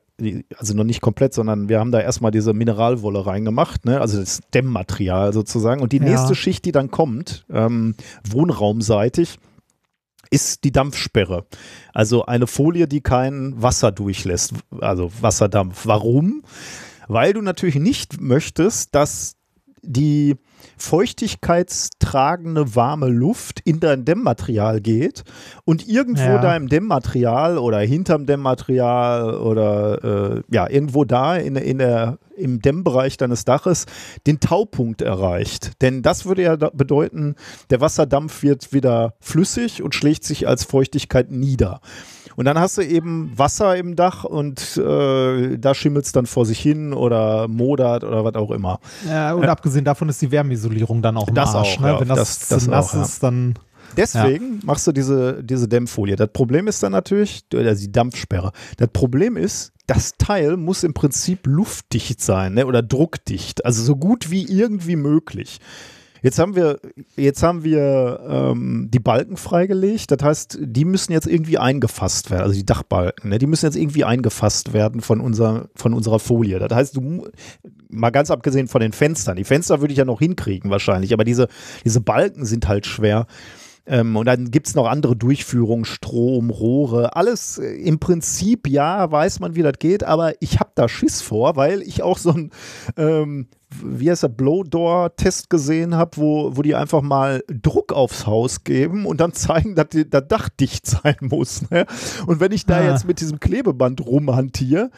also 0.57 0.73
noch 0.73 0.83
nicht 0.83 1.01
komplett, 1.01 1.33
sondern 1.33 1.69
wir 1.69 1.79
haben 1.79 1.91
da 1.91 1.99
erstmal 1.99 2.31
diese 2.31 2.53
Mineralwolle 2.53 3.25
reingemacht, 3.25 3.85
ne? 3.85 3.99
also 3.99 4.19
das 4.19 4.41
Dämmmaterial 4.53 5.33
sozusagen. 5.33 5.81
Und 5.81 5.91
die 5.91 5.97
ja. 5.97 6.05
nächste 6.05 6.35
Schicht, 6.35 6.65
die 6.65 6.71
dann 6.71 6.91
kommt, 6.91 7.45
ähm, 7.51 7.95
wohnraumseitig, 8.29 9.39
ist 10.29 10.63
die 10.63 10.71
Dampfsperre. 10.71 11.45
Also 11.93 12.25
eine 12.25 12.47
Folie, 12.47 12.87
die 12.87 13.01
kein 13.01 13.61
Wasser 13.61 13.91
durchlässt, 13.91 14.53
also 14.79 15.11
Wasserdampf. 15.21 15.85
Warum? 15.85 16.43
Weil 17.07 17.33
du 17.33 17.41
natürlich 17.41 17.75
nicht 17.75 18.19
möchtest, 18.19 18.95
dass 18.95 19.35
die 19.83 20.37
feuchtigkeitstragende 20.77 22.75
warme 22.75 23.07
Luft 23.07 23.59
in 23.63 23.79
dein 23.79 24.05
Dämmmaterial 24.05 24.81
geht 24.81 25.23
und 25.65 25.87
irgendwo 25.87 26.23
ja. 26.23 26.37
da 26.39 26.55
im 26.55 26.69
Dämmmaterial 26.69 27.57
oder 27.57 27.79
hinterm 27.79 28.25
Dämmmaterial 28.25 29.35
oder 29.35 30.37
äh, 30.37 30.41
ja, 30.49 30.69
irgendwo 30.69 31.05
da 31.05 31.35
in, 31.35 31.55
in 31.55 31.77
der, 31.77 32.19
im 32.35 32.61
Dämmbereich 32.61 33.17
deines 33.17 33.45
Daches 33.45 33.85
den 34.27 34.39
Taupunkt 34.39 35.01
erreicht. 35.01 35.81
Denn 35.81 36.01
das 36.01 36.25
würde 36.25 36.43
ja 36.43 36.55
bedeuten, 36.55 37.35
der 37.69 37.81
Wasserdampf 37.81 38.43
wird 38.43 38.73
wieder 38.73 39.13
flüssig 39.19 39.81
und 39.83 39.95
schlägt 39.95 40.23
sich 40.23 40.47
als 40.47 40.63
Feuchtigkeit 40.63 41.31
nieder. 41.31 41.81
Und 42.35 42.45
dann 42.45 42.59
hast 42.59 42.77
du 42.77 42.81
eben 42.81 43.31
Wasser 43.35 43.75
im 43.77 43.95
Dach 43.95 44.23
und 44.23 44.77
äh, 44.77 45.57
da 45.57 45.73
schimmelt 45.73 46.05
es 46.05 46.11
dann 46.11 46.25
vor 46.25 46.45
sich 46.45 46.59
hin 46.59 46.93
oder 46.93 47.47
modert 47.47 48.03
oder 48.03 48.25
was 48.25 48.35
auch 48.35 48.51
immer. 48.51 48.79
Ja, 49.07 49.33
und 49.33 49.43
äh, 49.43 49.47
abgesehen 49.47 49.85
davon 49.85 50.09
ist 50.09 50.21
die 50.21 50.31
Wärmeisolierung 50.31 51.01
dann 51.01 51.17
auch 51.17 51.27
im 51.27 51.35
das 51.35 51.55
Arsch, 51.55 51.77
auch, 51.77 51.81
ne? 51.81 51.87
Ja, 51.87 51.99
Wenn 51.99 52.07
das, 52.07 52.39
das, 52.39 52.47
das 52.49 52.67
nass 52.67 52.95
auch, 52.95 53.01
ist, 53.03 53.23
dann. 53.23 53.53
Deswegen 53.95 54.55
ja. 54.55 54.59
machst 54.63 54.87
du 54.87 54.91
diese, 54.91 55.43
diese 55.43 55.67
Dämmfolie. 55.67 56.15
Das 56.15 56.29
Problem 56.33 56.67
ist 56.67 56.81
dann 56.81 56.93
natürlich, 56.93 57.43
oder 57.53 57.75
die 57.75 57.91
Dampfsperre. 57.91 58.51
Das 58.77 58.89
Problem 58.91 59.37
ist, 59.37 59.71
das 59.85 60.13
Teil 60.17 60.57
muss 60.57 60.83
im 60.83 60.93
Prinzip 60.93 61.45
luftdicht 61.45 62.21
sein 62.21 62.55
ne, 62.55 62.65
oder 62.65 62.81
druckdicht. 62.81 63.65
Also 63.65 63.83
so 63.83 63.95
gut 63.95 64.31
wie 64.31 64.45
irgendwie 64.45 64.95
möglich. 64.95 65.59
Jetzt 66.23 66.39
haben 66.39 66.55
wir, 66.55 66.79
jetzt 67.17 67.43
haben 67.43 67.65
wir 67.65 68.21
ähm, 68.25 68.87
die 68.89 68.99
Balken 68.99 69.35
freigelegt. 69.35 70.09
Das 70.09 70.23
heißt, 70.23 70.57
die 70.61 70.85
müssen 70.85 71.11
jetzt 71.11 71.27
irgendwie 71.27 71.57
eingefasst 71.57 72.31
werden, 72.31 72.43
also 72.43 72.55
die 72.55 72.65
Dachbalken, 72.65 73.29
ne? 73.29 73.39
die 73.39 73.45
müssen 73.45 73.65
jetzt 73.65 73.75
irgendwie 73.75 74.05
eingefasst 74.05 74.71
werden 74.71 75.01
von, 75.01 75.19
unser, 75.19 75.67
von 75.75 75.93
unserer 75.93 76.19
Folie. 76.19 76.59
Das 76.59 76.73
heißt, 76.73 76.95
du, 76.95 77.27
mal 77.89 78.11
ganz 78.11 78.31
abgesehen 78.31 78.69
von 78.69 78.79
den 78.79 78.93
Fenstern, 78.93 79.35
die 79.35 79.43
Fenster 79.43 79.81
würde 79.81 79.91
ich 79.91 79.97
ja 79.97 80.05
noch 80.05 80.19
hinkriegen 80.19 80.71
wahrscheinlich, 80.71 81.11
aber 81.11 81.25
diese, 81.25 81.49
diese 81.83 81.99
Balken 81.99 82.45
sind 82.45 82.69
halt 82.69 82.85
schwer. 82.85 83.27
Ähm, 83.85 84.15
und 84.15 84.25
dann 84.25 84.49
gibt 84.49 84.67
es 84.67 84.75
noch 84.75 84.87
andere 84.87 85.17
Durchführungen, 85.17 85.83
Strom, 85.83 86.51
Rohre, 86.51 87.17
alles 87.17 87.57
äh, 87.57 87.65
im 87.65 87.99
Prinzip, 87.99 88.69
ja, 88.69 89.11
weiß 89.11 89.41
man, 89.41 89.55
wie 89.55 89.61
das 89.61 89.73
geht, 89.77 90.05
aber 90.05 90.41
ich 90.41 90.61
habe 90.61 90.71
da 90.73 90.87
Schiss 90.87 91.21
vor, 91.21 91.57
weil 91.57 91.81
ich 91.81 92.01
auch 92.01 92.17
so 92.17 92.31
ein, 92.31 92.51
ähm, 92.95 93.47
wie 93.83 94.09
heißt 94.09 94.23
der, 94.23 94.29
Blowdoor-Test 94.29 95.49
gesehen 95.49 95.95
habe, 95.95 96.17
wo, 96.17 96.55
wo 96.55 96.61
die 96.61 96.75
einfach 96.75 97.01
mal 97.01 97.43
Druck 97.47 97.93
aufs 97.93 98.27
Haus 98.27 98.63
geben 98.63 99.05
und 99.05 99.21
dann 99.21 99.33
zeigen, 99.33 99.75
dass 99.75 99.89
die, 99.89 100.09
das 100.09 100.27
Dach 100.27 100.49
dicht 100.49 100.85
sein 100.87 101.17
muss. 101.21 101.69
Ne? 101.69 101.85
Und 102.27 102.39
wenn 102.39 102.51
ich 102.51 102.65
da 102.65 102.77
ah. 102.77 102.91
jetzt 102.91 103.07
mit 103.07 103.19
diesem 103.19 103.39
Klebeband 103.39 104.05
rumhantiere, 104.05 104.89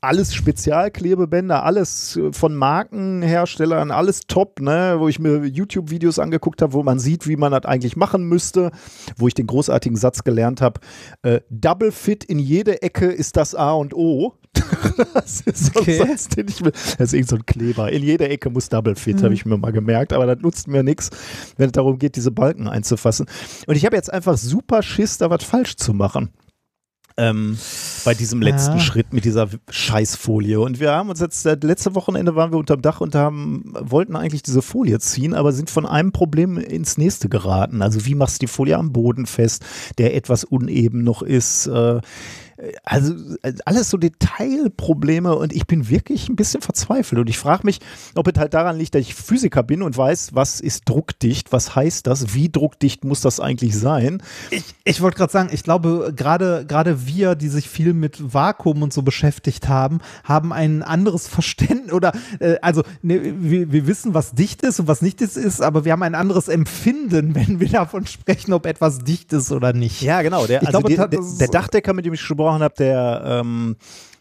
alles 0.00 0.34
Spezialklebebänder, 0.34 1.64
alles 1.64 2.16
äh, 2.16 2.32
von 2.32 2.54
Markenherstellern, 2.54 3.90
alles 3.90 4.22
top, 4.26 4.60
ne, 4.60 4.96
wo 4.98 5.08
ich 5.08 5.18
mir 5.18 5.44
YouTube-Videos 5.44 6.18
angeguckt 6.18 6.62
habe, 6.62 6.72
wo 6.72 6.82
man 6.82 6.98
sieht, 6.98 7.26
wie 7.26 7.36
man 7.36 7.52
das 7.52 7.64
eigentlich 7.64 7.96
machen 7.96 8.24
müsste, 8.24 8.70
wo 9.16 9.28
ich 9.28 9.34
den 9.34 9.46
großartigen 9.46 9.96
Satz 9.96 10.24
gelernt 10.24 10.60
habe, 10.60 10.80
äh, 11.22 11.40
Double 11.50 11.92
Fit 11.92 12.24
in 12.24 12.38
jede 12.38 12.82
Ecke 12.82 13.06
ist 13.06 13.36
das 13.36 13.54
A 13.54 13.72
und 13.72 13.94
O. 13.94 14.34
das 15.14 15.40
ist 15.42 15.66
so 15.66 15.80
okay. 15.80 16.00
ein 16.00 16.08
Satz, 16.08 16.28
den 16.28 16.48
ich 16.48 16.62
will. 16.64 16.72
Das 16.72 17.08
ist 17.08 17.12
irgend 17.12 17.28
so 17.28 17.36
ein 17.36 17.46
Kleber. 17.46 17.92
In 17.92 18.02
jeder 18.02 18.30
Ecke 18.30 18.50
muss 18.50 18.68
Double 18.68 18.96
Fit, 18.96 19.18
mhm. 19.18 19.24
habe 19.24 19.34
ich 19.34 19.46
mir 19.46 19.56
mal 19.56 19.72
gemerkt, 19.72 20.12
aber 20.12 20.26
das 20.26 20.42
nutzt 20.42 20.68
mir 20.68 20.82
nichts, 20.82 21.10
wenn 21.56 21.66
es 21.66 21.72
darum 21.72 21.98
geht, 21.98 22.16
diese 22.16 22.30
Balken 22.30 22.68
einzufassen. 22.68 23.26
Und 23.66 23.76
ich 23.76 23.84
habe 23.84 23.96
jetzt 23.96 24.12
einfach 24.12 24.36
super 24.36 24.82
Schiss, 24.82 25.18
da 25.18 25.30
was 25.30 25.44
falsch 25.44 25.76
zu 25.76 25.94
machen 25.94 26.30
ähm, 27.18 27.58
bei 28.04 28.14
diesem 28.14 28.40
letzten 28.40 28.78
ja. 28.78 28.80
Schritt 28.80 29.12
mit 29.12 29.24
dieser 29.24 29.48
Scheißfolie. 29.68 30.60
Und 30.60 30.80
wir 30.80 30.92
haben 30.92 31.10
uns 31.10 31.20
jetzt, 31.20 31.44
das 31.44 31.58
letzte 31.62 31.94
Wochenende 31.94 32.36
waren 32.36 32.52
wir 32.52 32.58
unterm 32.58 32.80
Dach 32.80 33.00
und 33.00 33.14
haben, 33.14 33.74
wollten 33.78 34.16
eigentlich 34.16 34.44
diese 34.44 34.62
Folie 34.62 35.00
ziehen, 35.00 35.34
aber 35.34 35.52
sind 35.52 35.68
von 35.68 35.84
einem 35.84 36.12
Problem 36.12 36.56
ins 36.56 36.96
nächste 36.96 37.28
geraten. 37.28 37.82
Also 37.82 38.06
wie 38.06 38.14
machst 38.14 38.36
du 38.36 38.46
die 38.46 38.52
Folie 38.52 38.78
am 38.78 38.92
Boden 38.92 39.26
fest, 39.26 39.64
der 39.98 40.14
etwas 40.14 40.44
uneben 40.44 41.02
noch 41.02 41.22
ist? 41.22 41.66
Äh, 41.66 42.00
also 42.84 43.14
alles 43.64 43.90
so 43.90 43.96
Detailprobleme 43.96 45.34
und 45.36 45.52
ich 45.52 45.66
bin 45.66 45.88
wirklich 45.88 46.28
ein 46.28 46.36
bisschen 46.36 46.60
verzweifelt 46.60 47.20
und 47.20 47.28
ich 47.28 47.38
frage 47.38 47.62
mich, 47.64 47.78
ob 48.16 48.26
es 48.26 48.38
halt 48.38 48.52
daran 48.54 48.76
liegt, 48.76 48.94
dass 48.94 49.02
ich 49.02 49.14
Physiker 49.14 49.62
bin 49.62 49.82
und 49.82 49.96
weiß, 49.96 50.30
was 50.34 50.60
ist 50.60 50.88
druckdicht, 50.88 51.52
was 51.52 51.76
heißt 51.76 52.06
das, 52.06 52.34
wie 52.34 52.48
druckdicht 52.48 53.04
muss 53.04 53.20
das 53.20 53.38
eigentlich 53.38 53.76
sein. 53.76 54.22
Ich, 54.50 54.64
ich 54.84 55.00
wollte 55.00 55.18
gerade 55.18 55.32
sagen, 55.32 55.50
ich 55.52 55.62
glaube, 55.62 56.12
gerade 56.16 56.64
gerade 56.66 57.06
wir, 57.06 57.36
die 57.36 57.48
sich 57.48 57.68
viel 57.68 57.92
mit 57.92 58.34
Vakuum 58.34 58.82
und 58.82 58.92
so 58.92 59.02
beschäftigt 59.02 59.68
haben, 59.68 60.00
haben 60.24 60.52
ein 60.52 60.82
anderes 60.82 61.28
Verständnis 61.28 61.92
oder 61.92 62.12
äh, 62.40 62.56
also 62.60 62.82
ne, 63.02 63.34
wir, 63.38 63.70
wir 63.70 63.86
wissen, 63.86 64.14
was 64.14 64.32
dicht 64.32 64.62
ist 64.62 64.80
und 64.80 64.88
was 64.88 65.00
nicht 65.00 65.20
ist, 65.20 65.36
ist, 65.36 65.62
aber 65.62 65.84
wir 65.84 65.92
haben 65.92 66.02
ein 66.02 66.16
anderes 66.16 66.48
Empfinden, 66.48 67.36
wenn 67.36 67.60
wir 67.60 67.68
davon 67.68 68.06
sprechen, 68.06 68.52
ob 68.52 68.66
etwas 68.66 68.98
dicht 68.98 69.32
ist 69.32 69.52
oder 69.52 69.72
nicht. 69.72 70.02
Ja, 70.02 70.22
genau. 70.22 70.46
Der, 70.46 70.60
also 70.60 70.80
glaube, 70.80 70.88
die, 70.88 70.96
der, 70.96 71.08
der 71.38 71.48
Dachdecker, 71.48 71.92
mit 71.92 72.04
dem 72.04 72.14
ich 72.14 72.20
gesprochen 72.20 72.47
gesprochen 72.48 72.62
habe, 72.62 72.74
der 72.78 73.22
ähm, 73.24 73.76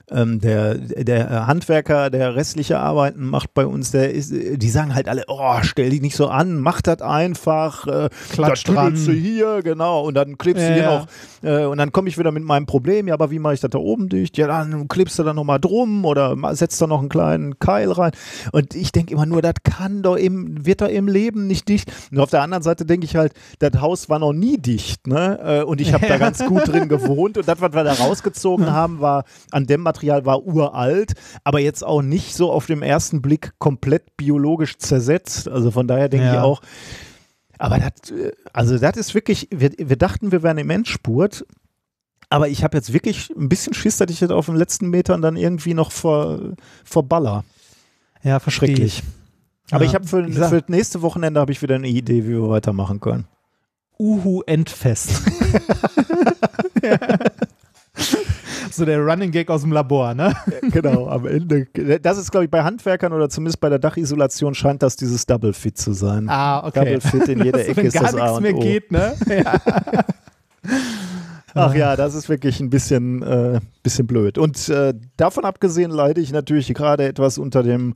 ähm, 0.10 0.40
der, 0.40 0.76
der 0.76 1.48
Handwerker, 1.48 2.10
der 2.10 2.36
restliche 2.36 2.80
Arbeiten 2.80 3.26
macht 3.26 3.54
bei 3.54 3.66
uns, 3.66 3.92
der 3.92 4.14
ist, 4.14 4.32
die 4.32 4.70
sagen 4.70 4.96
halt 4.96 5.10
alle, 5.10 5.26
oh, 5.28 5.58
stell 5.64 5.90
dich 5.90 6.02
nicht 6.02 6.16
so 6.16 6.28
an, 6.28 6.60
mach 6.60 6.82
das 6.82 7.02
einfach, 7.02 7.86
äh, 7.88 8.10
Klatsch 8.32 8.64
dran. 8.64 8.94
du 8.94 9.12
hier, 9.12 9.62
genau, 9.64 10.06
und 10.06 10.14
dann 10.14 10.38
klebst 10.38 10.64
ja, 10.64 10.70
du 10.70 10.74
hier 10.74 10.84
ja. 10.84 11.00
noch, 11.00 11.08
äh, 11.44 11.66
und 11.66 11.78
dann 11.78 11.92
komme 11.92 12.08
ich 12.08 12.18
wieder 12.18 12.32
mit 12.32 12.44
meinem 12.44 12.66
Problem, 12.66 13.10
ja, 13.10 13.16
aber 13.16 13.32
wie 13.32 13.40
mache 13.40 13.56
ich 13.56 13.60
das 13.60 13.72
da 13.72 13.80
oben 13.80 14.08
dicht? 14.08 14.38
Ja, 14.38 14.48
dann 14.48 14.88
klebst 14.88 15.20
du 15.20 15.24
da 15.24 15.34
nochmal 15.34 15.60
drum 15.60 16.06
oder 16.06 16.36
setzt 16.56 16.82
da 16.82 16.88
noch 16.88 17.00
einen 17.00 17.10
kleinen 17.10 17.60
Keil 17.60 17.92
rein. 17.92 18.12
Und 18.54 18.76
ich 18.76 18.94
denke 18.94 19.14
immer 19.14 19.26
nur, 19.26 19.42
das 19.42 19.56
kann 19.64 20.04
doch 20.04 20.16
im, 20.16 20.66
wird 20.66 20.82
doch 20.82 20.88
im 20.88 21.08
Leben 21.08 21.48
nicht 21.48 21.68
dicht. 21.68 21.92
Und 22.12 22.20
auf 22.20 22.30
der 22.30 22.44
anderen 22.44 22.64
Seite 22.64 22.86
denke 22.86 23.06
ich 23.06 23.18
halt, 23.18 23.34
das 23.60 23.82
Haus 23.82 24.08
war 24.08 24.20
noch 24.20 24.34
nie 24.34 24.58
dicht, 24.58 25.06
ne? 25.08 25.40
Äh, 25.44 25.64
und 25.64 25.82
ich 25.82 25.92
habe 25.94 26.06
ja. 26.06 26.10
da 26.14 26.18
ganz 26.18 26.44
gut 26.46 26.68
drin 26.68 26.88
gewohnt. 26.88 27.38
Und 27.38 27.48
das, 27.48 27.60
was 27.60 27.74
wir 27.74 27.84
da 27.84 27.94
rausgezogen 27.94 28.72
haben, 28.72 29.02
war 29.02 29.26
an 29.52 29.68
dem 29.68 29.82
Material 29.82 29.97
war 30.04 30.44
uralt, 30.44 31.14
aber 31.44 31.60
jetzt 31.60 31.84
auch 31.84 32.02
nicht 32.02 32.36
so 32.36 32.52
auf 32.52 32.66
den 32.66 32.82
ersten 32.82 33.22
Blick 33.22 33.54
komplett 33.60 34.18
biologisch 34.18 34.78
zersetzt. 34.78 35.48
Also 35.48 35.72
von 35.72 35.88
daher 35.88 36.10
denke 36.10 36.28
ja. 36.28 36.34
ich 36.34 36.40
auch, 36.40 36.62
aber 37.58 37.80
das, 37.80 38.12
äh, 38.12 38.32
also 38.54 38.78
das 38.78 38.98
ist 38.98 39.14
wirklich, 39.14 39.48
wir, 39.52 39.72
wir 39.78 39.96
dachten, 39.96 40.32
wir 40.32 40.44
wären 40.44 40.58
im 40.58 40.70
Endspurt, 40.70 41.46
aber 42.30 42.50
ich 42.50 42.64
habe 42.64 42.78
jetzt 42.78 42.94
wirklich 42.94 43.30
ein 43.38 43.50
bisschen 43.50 43.74
Schiss, 43.74 43.98
dass 43.98 44.12
ich 44.12 44.20
das 44.20 44.32
auf 44.32 44.48
den 44.48 44.56
letzten 44.56 44.90
Metern 44.90 45.22
dann 45.22 45.38
irgendwie 45.38 45.74
noch 45.74 45.92
vor, 45.92 46.40
verballer. 46.84 47.46
Ja, 48.24 48.40
verschrecklich. 48.40 49.04
Aber 49.72 49.84
ja. 49.84 49.90
ich 49.90 49.96
habe 49.96 50.08
für, 50.08 50.28
für 50.28 50.62
das 50.62 50.70
nächste 50.70 51.02
Wochenende 51.02 51.40
habe 51.40 51.52
ich 51.52 51.62
wieder 51.62 51.76
eine 51.76 51.88
Idee, 51.88 52.26
wie 52.26 52.32
wir 52.32 52.50
weitermachen 52.50 53.00
können. 53.00 53.26
Uhu 54.00 54.42
Endfest. 54.46 55.22
ja. 56.84 56.98
so 58.78 58.86
der 58.86 59.00
Running 59.00 59.32
Gag 59.32 59.50
aus 59.50 59.62
dem 59.62 59.72
Labor, 59.72 60.14
ne? 60.14 60.36
genau, 60.72 61.08
am 61.08 61.26
Ende. 61.28 61.68
Das 62.02 62.18
ist, 62.18 62.32
glaube 62.32 62.46
ich, 62.46 62.52
bei 62.52 62.64
Handwerkern 62.64 63.12
oder 63.14 63.30
zumindest 63.30 63.60
bei 63.60 63.70
der 63.70 63.80
Dachisolation 63.80 64.56
scheint 64.56 64.84
das 64.84 64.96
dieses 64.96 65.26
Double 65.26 65.54
Fit 65.54 65.78
zu 65.78 65.94
sein. 65.94 66.30
Ah, 66.30 66.66
okay. 66.66 66.86
Double 66.86 67.02
Fit 67.02 67.28
in 67.28 67.44
jeder 67.44 67.68
Ecke 67.68 67.82
ist 67.82 68.00
das 68.00 68.16
A 68.16 68.32
und 68.32 68.44
mehr 68.44 68.56
o. 68.56 68.60
geht, 68.60 68.92
ne? 68.92 69.16
Ja. 71.56 71.70
Ach 71.70 71.74
ja, 71.74 71.96
das 71.96 72.14
ist 72.14 72.30
wirklich 72.30 72.60
ein 72.60 72.70
bisschen, 72.70 73.24
äh, 73.24 73.60
bisschen 73.82 74.06
blöd. 74.06 74.38
Und 74.38 74.70
äh, 74.70 74.94
davon 75.16 75.44
abgesehen 75.44 75.90
leide 75.90 76.22
ich 76.22 76.32
natürlich 76.32 76.72
gerade 76.74 77.06
etwas 77.06 77.40
unter 77.40 77.64
dem 77.64 77.96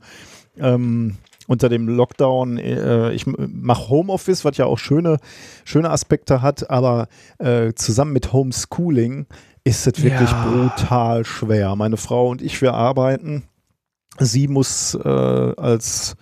ähm, 0.58 1.16
unter 1.46 1.68
dem 1.68 1.88
Lockdown. 1.88 2.58
Äh, 2.58 3.12
ich 3.12 3.26
mache 3.26 3.88
Homeoffice, 3.88 4.44
was 4.44 4.56
ja 4.56 4.66
auch 4.66 4.78
schöne, 4.78 5.18
schöne 5.64 5.90
Aspekte 5.90 6.42
hat, 6.42 6.70
aber 6.70 7.08
äh, 7.38 7.72
zusammen 7.74 8.12
mit 8.12 8.32
Homeschooling 8.32 9.26
ist 9.64 9.86
es 9.86 10.02
wirklich 10.02 10.30
ja. 10.30 10.44
brutal 10.44 11.24
schwer. 11.24 11.76
Meine 11.76 11.96
Frau 11.96 12.28
und 12.28 12.42
ich, 12.42 12.60
wir 12.60 12.74
arbeiten. 12.74 13.44
Sie 14.18 14.48
muss 14.48 14.94
äh, 14.94 15.08
als 15.08 16.16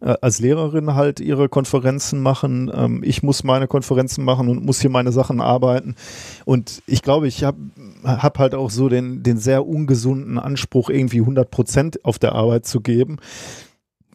äh, 0.00 0.14
als 0.20 0.38
Lehrerin 0.38 0.94
halt 0.94 1.20
ihre 1.20 1.48
Konferenzen 1.48 2.20
machen. 2.20 2.70
Ähm, 2.72 3.02
ich 3.04 3.22
muss 3.22 3.44
meine 3.44 3.66
Konferenzen 3.66 4.24
machen 4.24 4.48
und 4.48 4.64
muss 4.64 4.80
hier 4.80 4.90
meine 4.90 5.12
Sachen 5.12 5.40
arbeiten. 5.40 5.96
Und 6.44 6.82
ich 6.86 7.02
glaube, 7.02 7.28
ich 7.28 7.44
habe 7.44 7.58
hab 8.04 8.38
halt 8.38 8.54
auch 8.54 8.70
so 8.70 8.88
den, 8.88 9.22
den 9.22 9.38
sehr 9.38 9.66
ungesunden 9.66 10.38
Anspruch, 10.38 10.88
irgendwie 10.90 11.20
100 11.20 11.50
Prozent 11.50 12.04
auf 12.04 12.18
der 12.18 12.32
Arbeit 12.32 12.66
zu 12.66 12.80
geben 12.80 13.18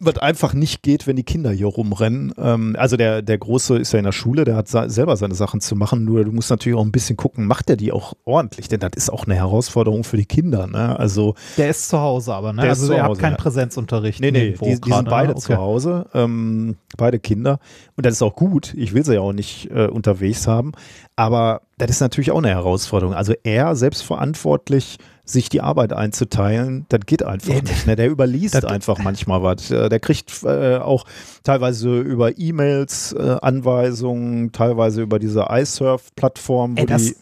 was 0.05 0.17
einfach 0.17 0.53
nicht 0.53 0.83
geht, 0.83 1.07
wenn 1.07 1.15
die 1.15 1.23
Kinder 1.23 1.51
hier 1.51 1.67
rumrennen. 1.67 2.33
Ähm, 2.37 2.75
also 2.77 2.97
der, 2.97 3.21
der 3.21 3.37
Große 3.37 3.77
ist 3.77 3.93
ja 3.93 3.99
in 3.99 4.05
der 4.05 4.11
Schule, 4.11 4.45
der 4.45 4.55
hat 4.55 4.67
selber 4.67 5.17
seine 5.17 5.35
Sachen 5.35 5.61
zu 5.61 5.75
machen, 5.75 6.05
nur 6.05 6.25
du 6.25 6.31
musst 6.31 6.49
natürlich 6.49 6.77
auch 6.77 6.83
ein 6.83 6.91
bisschen 6.91 7.17
gucken, 7.17 7.45
macht 7.45 7.69
er 7.69 7.75
die 7.75 7.91
auch 7.91 8.13
ordentlich, 8.25 8.67
denn 8.67 8.79
das 8.79 8.91
ist 8.95 9.11
auch 9.11 9.25
eine 9.25 9.35
Herausforderung 9.35 10.03
für 10.03 10.17
die 10.17 10.25
Kinder. 10.25 10.67
Ne? 10.67 10.97
Also, 10.97 11.35
der 11.57 11.69
ist 11.69 11.89
zu 11.89 11.99
Hause 11.99 12.33
aber, 12.33 12.53
ne? 12.53 12.63
also 12.63 12.91
er 12.93 13.03
hat 13.03 13.19
keinen 13.19 13.37
Präsenzunterricht. 13.37 14.19
Nee, 14.19 14.31
nee, 14.31 14.51
die, 14.51 14.81
die 14.81 14.91
sind 14.91 15.09
beide 15.09 15.29
ne? 15.29 15.35
okay. 15.35 15.41
zu 15.41 15.57
Hause, 15.57 16.05
ähm, 16.13 16.75
beide 16.97 17.19
Kinder. 17.19 17.59
Und 17.95 18.05
das 18.05 18.13
ist 18.13 18.21
auch 18.21 18.35
gut, 18.35 18.73
ich 18.75 18.93
will 18.93 19.05
sie 19.05 19.15
ja 19.15 19.21
auch 19.21 19.33
nicht 19.33 19.69
äh, 19.71 19.87
unterwegs 19.87 20.47
haben, 20.47 20.73
aber 21.15 21.61
das 21.77 21.89
ist 21.91 21.99
natürlich 22.01 22.31
auch 22.31 22.37
eine 22.37 22.49
Herausforderung. 22.49 23.13
Also 23.15 23.33
er 23.43 23.75
selbstverantwortlich 23.75 24.97
sich 25.25 25.47
die 25.49 25.61
Arbeit 25.61 25.93
einzuteilen, 25.93 26.85
das 26.89 27.01
geht 27.05 27.23
einfach 27.23 27.61
nicht. 27.61 27.87
Ne? 27.87 27.95
Der 27.95 28.09
überliest 28.09 28.65
einfach 28.65 28.97
manchmal 28.99 29.41
was. 29.41 29.71
Äh, 29.71 29.87
der 29.87 29.99
kriegt 29.99 30.43
äh, 30.43 30.77
auch 30.77 31.05
teilweise 31.43 32.01
über 32.01 32.37
E-Mails 32.37 33.13
äh, 33.13 33.37
Anweisungen, 33.41 34.51
teilweise 34.51 35.01
über 35.01 35.19
diese 35.19 35.47
iSurf-Plattform, 35.49 36.77
wo 36.77 36.85
das, 36.85 37.03
die 37.03 37.15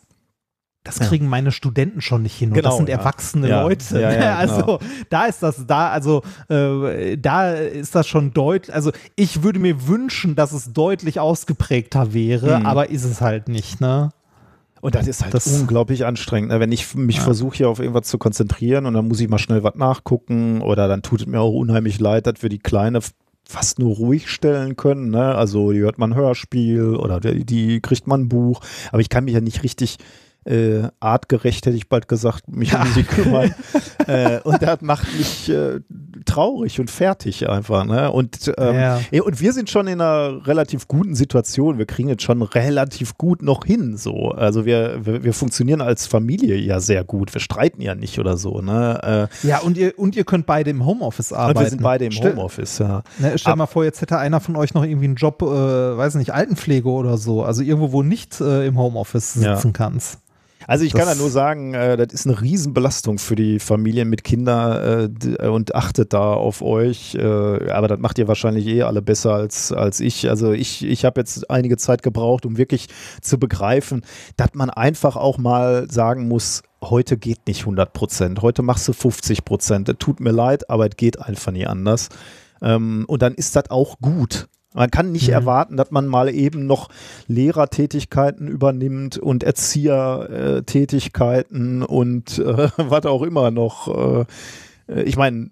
das 0.83 0.99
kriegen 0.99 1.25
ja. 1.25 1.29
meine 1.29 1.51
Studenten 1.51 2.01
schon 2.01 2.23
nicht 2.23 2.35
hin. 2.35 2.49
Und 2.49 2.55
genau, 2.55 2.69
das 2.69 2.77
sind 2.77 2.89
ja. 2.89 2.97
erwachsene 2.97 3.49
ja. 3.49 3.61
Leute. 3.61 3.93
Ne? 3.99 4.35
also 4.35 4.55
genau. 4.61 4.79
da 5.11 5.25
ist 5.25 5.43
das, 5.43 5.67
da, 5.67 5.89
also 5.91 6.23
äh, 6.49 7.17
da 7.17 7.51
ist 7.53 7.93
das 7.93 8.07
schon 8.07 8.33
deutlich. 8.33 8.73
Also 8.73 8.91
ich 9.15 9.43
würde 9.43 9.59
mir 9.59 9.87
wünschen, 9.87 10.35
dass 10.35 10.53
es 10.53 10.73
deutlich 10.73 11.19
ausgeprägter 11.19 12.13
wäre, 12.13 12.59
mhm. 12.59 12.65
aber 12.65 12.89
ist 12.89 13.03
es 13.03 13.21
halt 13.21 13.47
nicht, 13.47 13.79
ne? 13.79 14.09
Und 14.81 14.95
das 14.95 15.07
ist 15.07 15.23
halt 15.23 15.33
das 15.33 15.47
unglaublich 15.47 16.05
anstrengend. 16.05 16.51
Ne? 16.51 16.59
Wenn 16.59 16.71
ich 16.71 16.95
mich 16.95 17.17
ja. 17.17 17.23
versuche, 17.23 17.57
hier 17.57 17.69
auf 17.69 17.79
irgendwas 17.79 18.07
zu 18.07 18.17
konzentrieren 18.17 18.85
und 18.85 18.93
dann 18.95 19.07
muss 19.07 19.19
ich 19.19 19.29
mal 19.29 19.37
schnell 19.37 19.63
was 19.63 19.75
nachgucken 19.75 20.61
oder 20.61 20.87
dann 20.87 21.03
tut 21.03 21.21
es 21.21 21.27
mir 21.27 21.39
auch 21.39 21.53
unheimlich 21.53 21.99
leid, 21.99 22.27
dass 22.27 22.41
wir 22.41 22.49
die 22.49 22.59
Kleine 22.59 22.99
fast 23.47 23.79
nur 23.79 23.95
ruhig 23.95 24.29
stellen 24.29 24.75
können. 24.75 25.11
Ne? 25.11 25.35
Also 25.35 25.71
die 25.71 25.79
hört 25.79 25.99
man 25.99 26.13
ein 26.13 26.15
Hörspiel 26.15 26.95
oder 26.95 27.19
die, 27.19 27.45
die 27.45 27.79
kriegt 27.81 28.07
man 28.07 28.21
ein 28.21 28.29
Buch. 28.29 28.61
Aber 28.91 29.01
ich 29.01 29.09
kann 29.09 29.25
mich 29.25 29.33
ja 29.33 29.41
nicht 29.41 29.63
richtig 29.63 29.97
äh, 30.45 30.87
artgerecht, 30.99 31.65
hätte 31.65 31.77
ich 31.77 31.87
bald 31.87 32.07
gesagt, 32.07 32.47
mich 32.47 32.71
ja. 32.71 32.81
um 32.81 32.87
sie 32.93 33.03
kümmern. 33.03 33.53
äh, 34.07 34.39
und 34.39 34.61
das 34.61 34.81
macht 34.81 35.05
mich 35.15 35.49
äh, 35.49 35.81
traurig 36.25 36.79
und 36.79 36.89
fertig 36.89 37.47
einfach. 37.47 37.85
Ne? 37.85 38.11
Und, 38.11 38.51
ähm, 38.57 38.75
ja. 38.75 38.99
und 39.23 39.39
wir 39.39 39.53
sind 39.53 39.69
schon 39.69 39.85
in 39.87 40.01
einer 40.01 40.47
relativ 40.47 40.87
guten 40.87 41.13
Situation. 41.13 41.77
Wir 41.77 41.85
kriegen 41.85 42.09
jetzt 42.09 42.23
schon 42.23 42.41
relativ 42.41 43.17
gut 43.17 43.43
noch 43.43 43.65
hin. 43.65 43.97
So. 43.97 44.29
Also 44.29 44.65
wir, 44.65 45.05
wir, 45.05 45.23
wir 45.23 45.33
funktionieren 45.33 45.81
als 45.81 46.07
Familie 46.07 46.55
ja 46.55 46.79
sehr 46.79 47.03
gut. 47.03 47.33
Wir 47.33 47.41
streiten 47.41 47.81
ja 47.81 47.93
nicht 47.93 48.17
oder 48.17 48.35
so. 48.35 48.61
Ne? 48.61 49.29
Äh, 49.43 49.47
ja, 49.47 49.59
und 49.59 49.77
ihr, 49.77 49.97
und 49.99 50.15
ihr 50.15 50.23
könnt 50.23 50.47
beide 50.47 50.71
im 50.71 50.85
Homeoffice 50.85 51.33
arbeiten. 51.33 51.57
Und 51.59 51.63
wir 51.65 51.69
sind 51.69 51.83
beide 51.83 52.05
im 52.05 52.13
Homeoffice, 52.13 52.79
ja. 52.79 53.03
Ne, 53.19 53.37
stell 53.37 53.51
Ab 53.51 53.59
mal 53.59 53.67
vor, 53.67 53.83
jetzt 53.83 54.01
hätte 54.01 54.17
einer 54.17 54.39
von 54.39 54.55
euch 54.55 54.73
noch 54.73 54.83
irgendwie 54.83 55.05
einen 55.05 55.15
Job, 55.15 55.43
äh, 55.43 55.45
weiß 55.45 56.15
nicht, 56.15 56.33
Altenpflege 56.33 56.89
oder 56.89 57.17
so. 57.17 57.43
Also 57.43 57.61
irgendwo, 57.61 57.91
wo 57.91 58.01
nicht 58.01 58.41
äh, 58.41 58.65
im 58.65 58.79
Homeoffice 58.79 59.33
sitzen 59.33 59.67
ja. 59.67 59.73
kannst. 59.73 60.17
Also 60.67 60.85
ich 60.85 60.93
das 60.93 61.01
kann 61.01 61.09
ja 61.09 61.15
nur 61.15 61.29
sagen, 61.29 61.73
äh, 61.73 61.97
das 61.97 62.13
ist 62.13 62.27
eine 62.27 62.39
Riesenbelastung 62.39 63.17
für 63.17 63.35
die 63.35 63.59
Familien 63.59 64.09
mit 64.09 64.23
Kindern 64.23 65.11
äh, 65.39 65.47
und 65.47 65.75
achtet 65.75 66.13
da 66.13 66.33
auf 66.33 66.61
euch. 66.61 67.15
Äh, 67.15 67.21
aber 67.71 67.87
das 67.87 67.99
macht 67.99 68.17
ihr 68.19 68.27
wahrscheinlich 68.27 68.67
eh 68.67 68.83
alle 68.83 69.01
besser 69.01 69.33
als, 69.33 69.71
als 69.71 69.99
ich. 69.99 70.29
Also 70.29 70.51
ich, 70.51 70.85
ich 70.85 71.05
habe 71.05 71.19
jetzt 71.21 71.49
einige 71.49 71.77
Zeit 71.77 72.03
gebraucht, 72.03 72.45
um 72.45 72.57
wirklich 72.57 72.87
zu 73.21 73.39
begreifen, 73.39 74.01
dass 74.37 74.53
man 74.53 74.69
einfach 74.69 75.15
auch 75.15 75.37
mal 75.37 75.89
sagen 75.89 76.27
muss, 76.27 76.63
heute 76.83 77.17
geht 77.17 77.47
nicht 77.47 77.61
100 77.61 77.93
Prozent, 77.93 78.41
heute 78.41 78.61
machst 78.63 78.87
du 78.87 78.93
50 78.93 79.45
Prozent. 79.45 79.93
Tut 79.99 80.19
mir 80.19 80.31
leid, 80.31 80.69
aber 80.69 80.87
es 80.87 80.95
geht 80.97 81.19
einfach 81.19 81.51
nie 81.51 81.65
anders. 81.65 82.09
Ähm, 82.61 83.05
und 83.07 83.21
dann 83.21 83.33
ist 83.33 83.55
das 83.55 83.69
auch 83.69 83.99
gut. 83.99 84.47
Man 84.73 84.89
kann 84.89 85.11
nicht 85.11 85.27
mhm. 85.27 85.33
erwarten, 85.33 85.75
dass 85.77 85.91
man 85.91 86.07
mal 86.07 86.33
eben 86.33 86.65
noch 86.65 86.89
Lehrertätigkeiten 87.27 88.47
übernimmt 88.47 89.17
und 89.17 89.43
Erziehertätigkeiten 89.43 91.83
und 91.83 92.39
äh, 92.39 92.69
was 92.77 93.05
auch 93.05 93.23
immer 93.23 93.51
noch. 93.51 94.25
Äh, 94.87 95.03
ich 95.03 95.17
meine, 95.17 95.51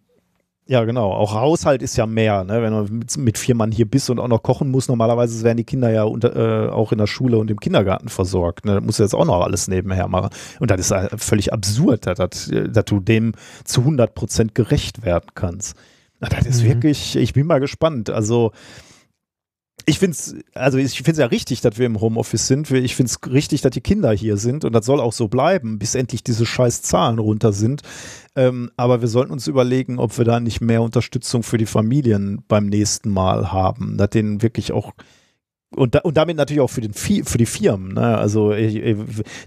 ja, 0.69 0.86
genau. 0.86 1.12
Auch 1.12 1.34
Haushalt 1.34 1.82
ist 1.82 1.97
ja 1.97 2.05
mehr, 2.05 2.43
ne? 2.43 2.62
wenn 2.62 2.71
du 2.71 2.93
mit, 2.93 3.17
mit, 3.17 3.38
vier 3.39 3.55
Mann 3.55 3.71
hier 3.71 3.89
bist 3.89 4.12
und 4.12 4.19
auch 4.19 4.27
noch 4.27 4.43
kochen 4.43 4.69
musst. 4.69 4.88
Normalerweise 4.88 5.43
werden 5.43 5.58
die 5.58 5.63
Kinder 5.63 5.89
ja 5.89 6.03
unter, 6.03 6.36
äh, 6.36 6.69
auch 6.69 6.91
in 6.91 6.99
der 6.99 7.08
Schule 7.08 7.39
und 7.39 7.49
im 7.49 7.60
Kindergarten 7.60 8.08
versorgt. 8.08 8.65
Ne? 8.65 8.75
Da 8.75 8.82
musst 8.82 8.99
du 8.99 9.03
jetzt 9.03 9.15
auch 9.15 9.25
noch 9.25 9.41
alles 9.41 9.67
nebenher 9.67 10.08
machen. 10.08 10.29
Und 10.60 10.69
das 10.69 10.79
ist 10.79 10.93
völlig 11.17 11.51
absurd, 11.51 12.05
dass, 12.05 12.51
dass 12.51 12.86
du 12.86 12.99
dem 12.99 13.32
zu 13.63 13.82
100 13.82 14.13
Prozent 14.13 14.53
gerecht 14.53 15.03
werden 15.03 15.32
kannst. 15.34 15.75
Das 16.19 16.45
ist 16.45 16.62
mhm. 16.62 16.67
wirklich, 16.67 17.15
ich 17.15 17.34
bin 17.34 17.47
mal 17.47 17.60
gespannt. 17.60 18.12
Also, 18.12 18.51
ich 19.89 19.97
finde 19.97 20.12
es, 20.12 20.36
also 20.54 20.78
ich 20.78 21.02
finde 21.02 21.21
ja 21.21 21.28
richtig, 21.28 21.62
dass 21.62 21.80
wir 21.80 21.88
im 21.88 21.99
Homeoffice 21.99 22.47
sind. 22.47 22.69
Ich 22.69 22.95
finde 22.95 23.12
es 23.12 23.32
richtig, 23.32 23.62
dass 23.62 23.71
die 23.71 23.82
Kinder 23.82 24.12
hier 24.12 24.38
sind 24.38 24.63
und 24.63 24.73
das 24.73 24.86
soll 24.86 24.99
auch 24.99 25.13
so 25.13 25.28
bleiben, 25.28 25.80
bis 25.80 25.95
endlich 25.95 26.23
diese 26.23 26.45
scheiß 26.45 26.84
Zahlen 26.84 27.17
runter 27.17 27.54
sind. 27.54 27.82
Ähm, 28.36 28.69
aber 28.78 29.02
wir 29.02 29.08
sollten 29.08 29.32
uns 29.32 29.47
überlegen, 29.47 29.97
ob 29.97 30.15
wir 30.17 30.25
da 30.25 30.39
nicht 30.39 30.62
mehr 30.62 30.84
Unterstützung 30.84 31.41
für 31.41 31.58
die 31.58 31.65
Familien 31.65 32.43
beim 32.47 32.67
nächsten 32.67 33.10
Mal 33.10 33.52
haben, 33.52 33.97
dass 33.97 34.12
denen 34.12 34.43
wirklich 34.43 34.71
auch 34.71 34.93
und, 35.75 35.93
da, 35.93 35.99
und 35.99 36.17
damit 36.17 36.36
natürlich 36.36 36.62
auch 36.62 36.69
für, 36.69 36.82
den, 36.82 36.93
für 36.93 37.38
die 37.38 37.45
Firmen. 37.45 37.93
Ne? 37.93 38.17
Also 38.17 38.54
ich, 38.54 38.97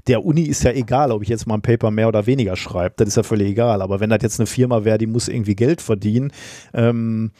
der 0.07 0.25
Uni 0.25 0.43
ist 0.43 0.63
ja 0.63 0.71
egal, 0.71 1.11
ob 1.11 1.23
ich 1.23 1.29
jetzt 1.29 1.47
mal 1.47 1.55
ein 1.55 1.63
Paper 1.63 1.91
mehr 1.91 2.07
oder 2.07 2.27
weniger 2.27 2.55
schreibe. 2.55 2.95
Das 2.97 3.09
ist 3.09 3.17
ja 3.17 3.25
völlig 3.25 3.49
egal. 3.49 3.83
Aber 3.83 3.99
wenn 3.99 4.11
das 4.11 4.23
jetzt 4.23 4.39
eine 4.39 4.47
Firma 4.47 4.85
wäre, 4.85 4.99
die 4.99 5.09
muss 5.09 5.27
irgendwie 5.27 5.57
Geld 5.57 5.81
verdienen, 5.81 6.33
ähm, 6.75 7.33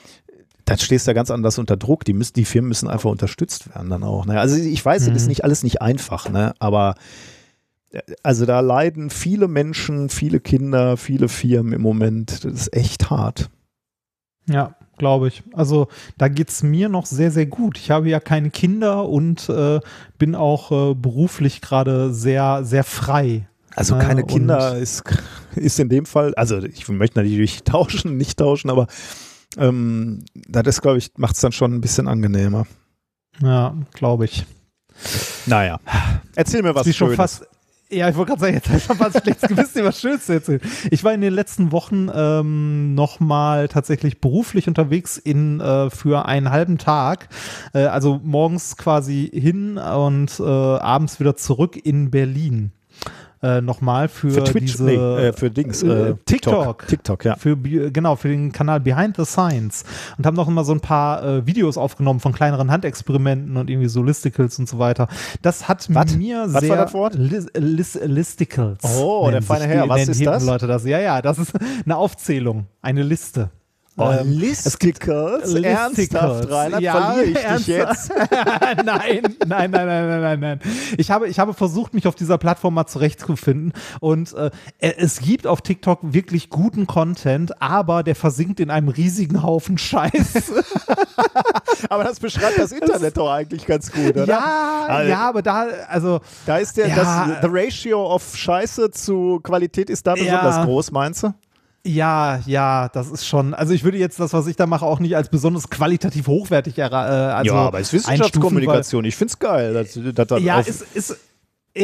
dann 0.65 0.79
stehst 0.79 1.07
du 1.07 1.11
ja 1.11 1.15
ganz 1.15 1.31
anders 1.31 1.59
unter 1.59 1.77
Druck. 1.77 2.05
Die, 2.05 2.13
müssen, 2.13 2.35
die 2.35 2.45
Firmen 2.45 2.69
müssen 2.69 2.89
einfach 2.89 3.11
unterstützt 3.11 3.75
werden 3.75 3.91
dann 3.91 4.05
auch. 4.05 4.27
Ne? 4.27 4.39
Also 4.39 4.57
ich 4.57 4.85
weiß, 4.85 5.07
mhm. 5.07 5.15
das 5.15 5.23
ist 5.23 5.29
nicht 5.29 5.45
alles 5.45 5.63
nicht 5.63 5.83
einfach, 5.83 6.29
ne? 6.29 6.55
aber 6.59 6.95
äh, 7.91 8.01
also 8.23 8.47
da 8.47 8.61
leiden 8.61 9.11
viele 9.11 9.49
Menschen, 9.49 10.09
viele 10.09 10.41
Kinder, 10.41 10.97
viele 10.97 11.29
Firmen 11.29 11.73
im 11.73 11.83
Moment. 11.83 12.45
Das 12.45 12.53
ist 12.53 12.75
echt 12.75 13.11
hart. 13.11 13.51
Ja, 14.49 14.75
glaube 14.99 15.29
ich. 15.29 15.43
Also 15.53 15.89
da 16.19 16.29
geht 16.29 16.51
es 16.51 16.63
mir 16.63 16.89
noch 16.89 17.07
sehr, 17.07 17.31
sehr 17.31 17.47
gut. 17.47 17.79
Ich 17.79 17.91
habe 17.91 18.09
ja 18.09 18.21
keine 18.21 18.51
Kinder 18.51 19.09
und 19.09 19.49
äh, 19.49 19.81
bin 20.19 20.35
auch 20.35 20.71
äh, 20.71 20.95
beruflich 20.95 21.61
gerade 21.61 22.13
sehr, 22.13 22.65
sehr 22.65 22.85
frei. 22.85 23.49
Also 23.75 23.97
keine 23.97 24.25
Kinder 24.25 24.77
ist, 24.77 25.03
ist 25.57 25.81
in 25.81 25.89
dem 25.89 26.05
Fall, 26.05 26.35
also 26.35 26.59
ich 26.59 26.87
möchte 26.89 27.19
natürlich 27.19 27.63
tauschen, 27.65 28.17
nicht 28.17 28.39
tauschen, 28.39 28.71
aber 28.71 28.87
ähm, 29.59 30.25
das 30.35 30.81
glaube 30.81 30.99
ich, 30.99 31.11
macht 31.17 31.35
es 31.35 31.41
dann 31.41 31.53
schon 31.53 31.75
ein 31.75 31.81
bisschen 31.81 32.09
angenehmer. 32.09 32.67
Ja, 33.41 33.75
glaube 33.93 34.27
ich. 34.27 34.47
Naja, 35.47 35.81
erzähl 36.37 36.63
mir 36.63 36.75
was 36.75 36.85
Schönes. 36.85 36.97
Schon 36.97 37.15
fast, 37.17 37.47
ja, 37.93 38.09
ich 38.09 38.17
wollte 38.17 38.31
gerade 38.31 38.41
sagen, 38.41 38.55
jetzt 38.55 38.69
habe 38.69 38.79
ich 38.79 38.85
schon 38.85 38.97
fast 38.97 39.23
schlechtes 39.23 39.49
Gewissen, 39.49 39.85
was 39.85 40.01
Schönes 40.01 40.27
zu 40.27 40.33
erzählen. 40.33 40.61
Ich 40.91 41.05
war 41.05 41.13
in 41.13 41.21
den 41.21 41.35
letzten 41.35 41.73
Wochen 41.73 42.09
ähm, 42.15 42.95
nochmal 42.95 43.69
tatsächlich 43.69 44.21
beruflich 44.21 44.69
unterwegs 44.69 45.19
in, 45.19 45.61
äh, 45.61 45.91
für 45.91 46.27
einen 46.27 46.51
halben 46.51 46.79
Tag. 46.79 47.29
Äh, 47.75 47.85
also 47.85 48.21
morgens 48.23 48.77
quasi 48.77 49.31
hin 49.33 49.77
und 49.79 50.41
äh, 50.41 50.43
abends 50.43 51.21
wieder 51.21 51.37
zurück 51.37 51.77
in 51.77 52.11
Berlin 52.11 52.73
äh, 53.43 53.61
nochmal 53.61 54.09
für, 54.09 54.31
für 54.31 54.45
Twitch, 54.45 54.73
diese, 54.73 54.85
nee, 54.85 54.95
äh, 54.95 55.33
für 55.33 55.51
Dings, 55.51 55.83
äh, 55.83 56.11
äh 56.11 56.15
TikTok. 56.25 56.87
TikTok, 56.87 57.25
ja. 57.25 57.37
Für, 57.37 57.57
genau, 57.57 58.17
für 58.17 58.29
den 58.29 58.53
Kanal 58.53 58.81
Behind 58.81 59.17
the 59.17 59.25
Science 59.25 59.85
und 60.17 60.27
haben 60.27 60.37
noch 60.37 60.49
immer 60.49 60.65
so 60.65 60.73
ein 60.73 60.81
paar 60.81 61.25
äh, 61.25 61.47
Videos 61.47 61.77
aufgenommen 61.77 62.21
von 62.21 62.33
kleineren 62.33 62.71
Handexperimenten 62.71 63.57
und 63.57 63.69
irgendwie 63.69 63.89
so 63.89 64.03
Listicles 64.03 64.59
und 64.59 64.69
so 64.69 64.79
weiter. 64.79 65.09
Das 65.43 65.69
hat 65.69 65.93
was? 65.93 66.17
mir 66.17 66.45
was 66.49 66.61
sehr 66.61 66.71
war 66.71 66.77
das 66.77 66.95
Wort? 66.95 67.15
Lis, 67.15 67.47
Lis, 67.55 67.99
Listicles. 68.03 68.79
Oh, 68.97 69.29
der 69.31 69.43
feine 69.43 69.67
Herr, 69.67 69.89
was 69.89 70.09
ist 70.09 70.25
das? 70.25 70.45
Leute 70.45 70.67
das? 70.67 70.85
Ja, 70.85 71.01
ja, 71.01 71.21
das 71.21 71.39
ist 71.39 71.53
eine 71.85 71.97
Aufzählung, 71.97 72.67
eine 72.81 73.03
Liste. 73.03 73.51
Oh, 73.99 74.11
ähm, 74.11 74.33
Listicles? 74.33 75.55
Ernsthaft, 75.55 76.51
Reinhard, 76.51 76.83
ja, 76.83 76.93
verliere 76.93 77.25
ich 77.25 77.45
ernst 77.45 77.69
dich 77.69 77.77
jetzt? 77.77 78.11
nein, 78.31 78.83
nein, 78.85 79.23
nein, 79.47 79.71
nein, 79.71 79.71
nein, 79.71 80.21
nein, 80.21 80.41
nein. 80.41 80.61
Ich 80.97 81.11
habe, 81.11 81.29
ich 81.29 81.39
habe 81.39 81.53
versucht, 81.53 81.93
mich 81.93 82.07
auf 82.07 82.15
dieser 82.15 82.39
Plattform 82.39 82.73
mal 82.73 82.87
zurechtzufinden 82.87 83.75
und 84.01 84.33
äh, 84.33 84.51
es 84.79 85.21
gibt 85.21 85.47
auf 85.47 85.61
TikTok 85.61 86.01
wirklich 86.03 86.49
guten 86.49 86.87
Content, 86.87 87.61
aber 87.61 88.03
der 88.03 88.15
versinkt 88.15 88.61
in 88.61 88.71
einem 88.71 88.89
riesigen 88.89 89.43
Haufen 89.43 89.77
Scheiß. 89.77 90.53
aber 91.91 92.05
das 92.05 92.19
beschreibt 92.19 92.59
das 92.59 92.73
Internet 92.73 93.03
das, 93.03 93.13
doch 93.13 93.31
eigentlich 93.31 93.67
ganz 93.67 93.93
gut, 93.93 94.13
oder? 94.13 94.25
Ja, 94.25 94.87
also, 94.89 95.11
ja, 95.11 95.29
aber 95.29 95.43
da, 95.43 95.67
also. 95.89 96.21
Da 96.47 96.57
ist 96.57 96.79
der, 96.79 96.89
ja, 96.89 96.97
das, 96.97 97.43
the 97.43 97.49
ratio 97.51 98.15
of 98.15 98.35
Scheiße 98.35 98.91
zu 98.91 99.39
Qualität 99.43 99.91
ist 99.91 100.07
da 100.07 100.15
besonders 100.15 100.57
ja, 100.57 100.65
groß, 100.65 100.93
meinst 100.93 101.25
du? 101.25 101.35
Ja, 101.85 102.41
ja, 102.47 102.89
das 102.89 103.11
ist 103.11 103.27
schon. 103.27 103.55
Also 103.55 103.75
ich 103.75 103.83
würde 103.83 103.99
jetzt 103.99 104.21
das, 104.21 104.33
was 104.33 104.47
ich 104.47 104.55
da 104.55 104.67
mache, 104.67 104.87
auch 104.87 105.01
nicht 105.01 105.17
als 105.17 105.29
besonders 105.29 105.69
qualitativ 105.69 106.29
hochwertig 106.29 106.79
äh, 106.79 106.83
also 106.83 107.55
Ja, 107.55 107.61
aber 107.61 107.81
es 107.81 107.93
ist 107.93 108.09
Wissenschaftskommunikation. 108.09 109.05
Ich 109.05 109.17
finde 109.17 109.33
es 109.33 109.39
geil. 109.39 109.75
Dass, 109.75 109.99
dass 110.15 110.27
das 110.29 110.43
ja, 110.43 110.61
ist, 110.61 110.83
ist, 110.95 111.17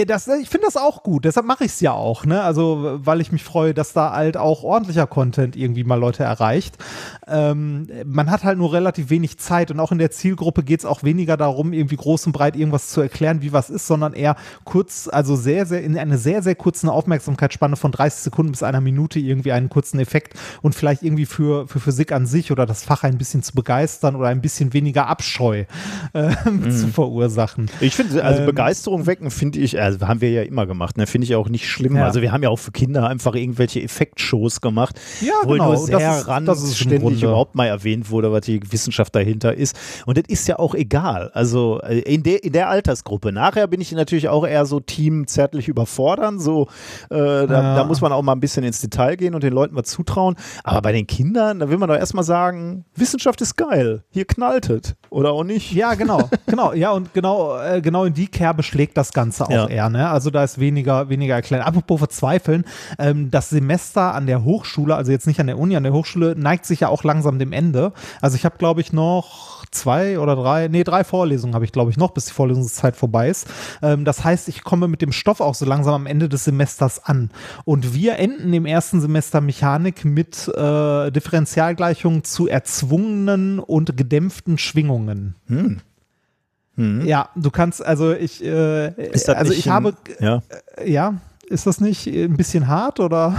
das, 0.06 0.28
ich 0.28 0.50
finde 0.50 0.66
das 0.66 0.76
auch 0.76 1.02
gut, 1.02 1.24
deshalb 1.24 1.46
mache 1.46 1.64
ich 1.64 1.72
es 1.72 1.80
ja 1.80 1.92
auch, 1.92 2.26
ne? 2.26 2.42
Also, 2.42 2.98
weil 3.02 3.22
ich 3.22 3.32
mich 3.32 3.42
freue, 3.42 3.72
dass 3.72 3.94
da 3.94 4.12
halt 4.12 4.36
auch 4.36 4.62
ordentlicher 4.62 5.06
Content 5.06 5.56
irgendwie 5.56 5.82
mal 5.82 5.98
Leute 5.98 6.24
erreicht. 6.24 6.76
Ähm, 7.26 7.88
man 8.04 8.30
hat 8.30 8.44
halt 8.44 8.58
nur 8.58 8.74
relativ 8.74 9.08
wenig 9.08 9.38
Zeit 9.38 9.70
und 9.70 9.80
auch 9.80 9.90
in 9.90 9.96
der 9.96 10.10
Zielgruppe 10.10 10.62
geht 10.62 10.80
es 10.80 10.86
auch 10.86 11.04
weniger 11.04 11.38
darum, 11.38 11.72
irgendwie 11.72 11.96
groß 11.96 12.26
und 12.26 12.32
breit 12.32 12.54
irgendwas 12.54 12.88
zu 12.88 13.00
erklären, 13.00 13.40
wie 13.40 13.54
was 13.54 13.70
ist, 13.70 13.86
sondern 13.86 14.12
eher 14.12 14.36
kurz, 14.64 15.08
also 15.10 15.36
sehr, 15.36 15.64
sehr, 15.64 15.82
in 15.82 15.96
einer 15.96 16.18
sehr, 16.18 16.42
sehr 16.42 16.54
kurzen 16.54 16.90
Aufmerksamkeitsspanne 16.90 17.76
von 17.76 17.90
30 17.90 18.20
Sekunden 18.20 18.52
bis 18.52 18.62
einer 18.62 18.82
Minute 18.82 19.18
irgendwie 19.18 19.52
einen 19.52 19.70
kurzen 19.70 20.00
Effekt 20.00 20.34
und 20.60 20.74
vielleicht 20.74 21.02
irgendwie 21.02 21.26
für, 21.26 21.66
für 21.66 21.80
Physik 21.80 22.12
an 22.12 22.26
sich 22.26 22.52
oder 22.52 22.66
das 22.66 22.84
Fach 22.84 23.04
ein 23.04 23.16
bisschen 23.16 23.42
zu 23.42 23.54
begeistern 23.54 24.16
oder 24.16 24.28
ein 24.28 24.42
bisschen 24.42 24.74
weniger 24.74 25.06
Abscheu 25.06 25.64
äh, 26.12 26.34
mhm. 26.50 26.70
zu 26.70 26.88
verursachen. 26.88 27.70
Ich 27.80 27.96
finde, 27.96 28.22
also 28.22 28.40
ähm, 28.40 28.46
Begeisterung 28.46 29.06
wecken 29.06 29.30
finde 29.30 29.60
ich 29.60 29.77
also 29.78 30.06
haben 30.06 30.20
wir 30.20 30.30
ja 30.30 30.42
immer 30.42 30.66
gemacht, 30.66 30.96
ne? 30.96 31.06
Finde 31.06 31.24
ich 31.24 31.34
auch 31.34 31.48
nicht 31.48 31.68
schlimm. 31.68 31.96
Ja. 31.96 32.04
Also 32.04 32.22
wir 32.22 32.32
haben 32.32 32.42
ja 32.42 32.48
auch 32.48 32.58
für 32.58 32.72
Kinder 32.72 33.08
einfach 33.08 33.34
irgendwelche 33.34 33.82
Effektshows 33.82 34.60
gemacht, 34.60 35.00
ja, 35.20 35.32
wo 35.44 35.52
genau. 35.52 35.66
nur 35.66 35.76
sehr 35.76 35.98
das 35.98 36.20
ist, 36.20 36.28
randständig 36.28 37.22
überhaupt 37.22 37.54
mal 37.54 37.66
erwähnt 37.66 38.10
wurde, 38.10 38.32
was 38.32 38.42
die 38.42 38.60
Wissenschaft 38.70 39.14
dahinter 39.14 39.54
ist. 39.54 39.76
Und 40.06 40.18
das 40.18 40.24
ist 40.28 40.48
ja 40.48 40.58
auch 40.58 40.74
egal. 40.74 41.30
Also 41.34 41.80
äh, 41.82 42.00
in 42.00 42.22
der, 42.22 42.44
in 42.44 42.52
der 42.52 42.68
Altersgruppe. 42.68 43.32
Nachher 43.32 43.66
bin 43.66 43.80
ich 43.80 43.92
natürlich 43.92 44.28
auch 44.28 44.46
eher 44.46 44.66
so 44.66 44.80
Team 44.80 45.26
zärtlich 45.26 45.68
überfordern. 45.68 46.38
So, 46.38 46.68
äh, 47.10 47.16
da, 47.16 47.44
ja. 47.46 47.76
da, 47.76 47.84
muss 47.84 48.00
man 48.00 48.12
auch 48.12 48.22
mal 48.22 48.32
ein 48.32 48.40
bisschen 48.40 48.64
ins 48.64 48.80
Detail 48.80 49.16
gehen 49.16 49.34
und 49.34 49.42
den 49.42 49.52
Leuten 49.52 49.76
was 49.76 49.86
zutrauen. 49.86 50.36
Aber 50.64 50.82
bei 50.82 50.92
den 50.92 51.06
Kindern, 51.06 51.60
da 51.60 51.68
will 51.70 51.78
man 51.78 51.88
doch 51.88 51.96
erstmal 51.96 52.24
sagen, 52.24 52.84
Wissenschaft 52.94 53.40
ist 53.40 53.56
geil. 53.56 54.04
Hier 54.10 54.24
knallt 54.24 54.70
es. 54.70 54.94
Oder 55.10 55.32
auch 55.32 55.44
nicht. 55.44 55.72
Ja, 55.72 55.94
genau. 55.94 56.28
genau. 56.46 56.72
Ja, 56.72 56.90
und 56.92 57.14
genau, 57.14 57.58
äh, 57.60 57.80
genau 57.80 58.04
in 58.04 58.14
die 58.14 58.28
Kerbe 58.28 58.62
schlägt 58.62 58.96
das 58.96 59.12
Ganze 59.12 59.44
auch 59.44 59.50
ja 59.50 59.67
eher, 59.68 59.88
ne? 59.88 60.08
Also 60.10 60.30
da 60.30 60.44
ist 60.44 60.58
weniger, 60.58 61.08
weniger 61.08 61.34
erklären. 61.34 61.62
Apropos 61.62 61.98
verzweifeln, 61.98 62.64
ähm, 62.98 63.30
das 63.30 63.50
Semester 63.50 64.14
an 64.14 64.26
der 64.26 64.44
Hochschule, 64.44 64.94
also 64.94 65.12
jetzt 65.12 65.26
nicht 65.26 65.40
an 65.40 65.46
der 65.46 65.58
Uni, 65.58 65.76
an 65.76 65.82
der 65.82 65.92
Hochschule, 65.92 66.34
neigt 66.36 66.66
sich 66.66 66.80
ja 66.80 66.88
auch 66.88 67.04
langsam 67.04 67.38
dem 67.38 67.52
Ende. 67.52 67.92
Also 68.20 68.36
ich 68.36 68.44
habe, 68.44 68.58
glaube 68.58 68.80
ich, 68.80 68.92
noch 68.92 69.64
zwei 69.70 70.18
oder 70.18 70.36
drei, 70.36 70.68
nee, 70.68 70.84
drei 70.84 71.04
Vorlesungen 71.04 71.54
habe 71.54 71.64
ich, 71.64 71.72
glaube 71.72 71.90
ich, 71.90 71.96
noch, 71.96 72.10
bis 72.10 72.26
die 72.26 72.32
Vorlesungszeit 72.32 72.96
vorbei 72.96 73.28
ist. 73.28 73.46
Ähm, 73.82 74.04
das 74.04 74.24
heißt, 74.24 74.48
ich 74.48 74.64
komme 74.64 74.88
mit 74.88 75.02
dem 75.02 75.12
Stoff 75.12 75.40
auch 75.40 75.54
so 75.54 75.64
langsam 75.64 75.94
am 75.94 76.06
Ende 76.06 76.28
des 76.28 76.44
Semesters 76.44 77.04
an. 77.04 77.30
Und 77.64 77.94
wir 77.94 78.18
enden 78.18 78.52
im 78.52 78.66
ersten 78.66 79.00
Semester 79.00 79.40
Mechanik 79.40 80.04
mit 80.04 80.48
äh, 80.48 81.10
Differentialgleichungen 81.10 82.24
zu 82.24 82.48
erzwungenen 82.48 83.58
und 83.58 83.96
gedämpften 83.96 84.58
Schwingungen. 84.58 85.34
Hm. 85.46 85.80
Mhm. 86.78 87.04
Ja, 87.04 87.28
du 87.34 87.50
kannst, 87.50 87.84
also 87.84 88.12
ich, 88.12 88.42
äh, 88.42 88.92
also 89.26 89.52
ich 89.52 89.68
habe, 89.68 89.94
ja. 90.20 90.42
Äh, 90.76 90.90
ja, 90.90 91.14
ist 91.48 91.66
das 91.66 91.80
nicht 91.80 92.06
ein 92.06 92.36
bisschen 92.36 92.68
hart 92.68 93.00
oder? 93.00 93.34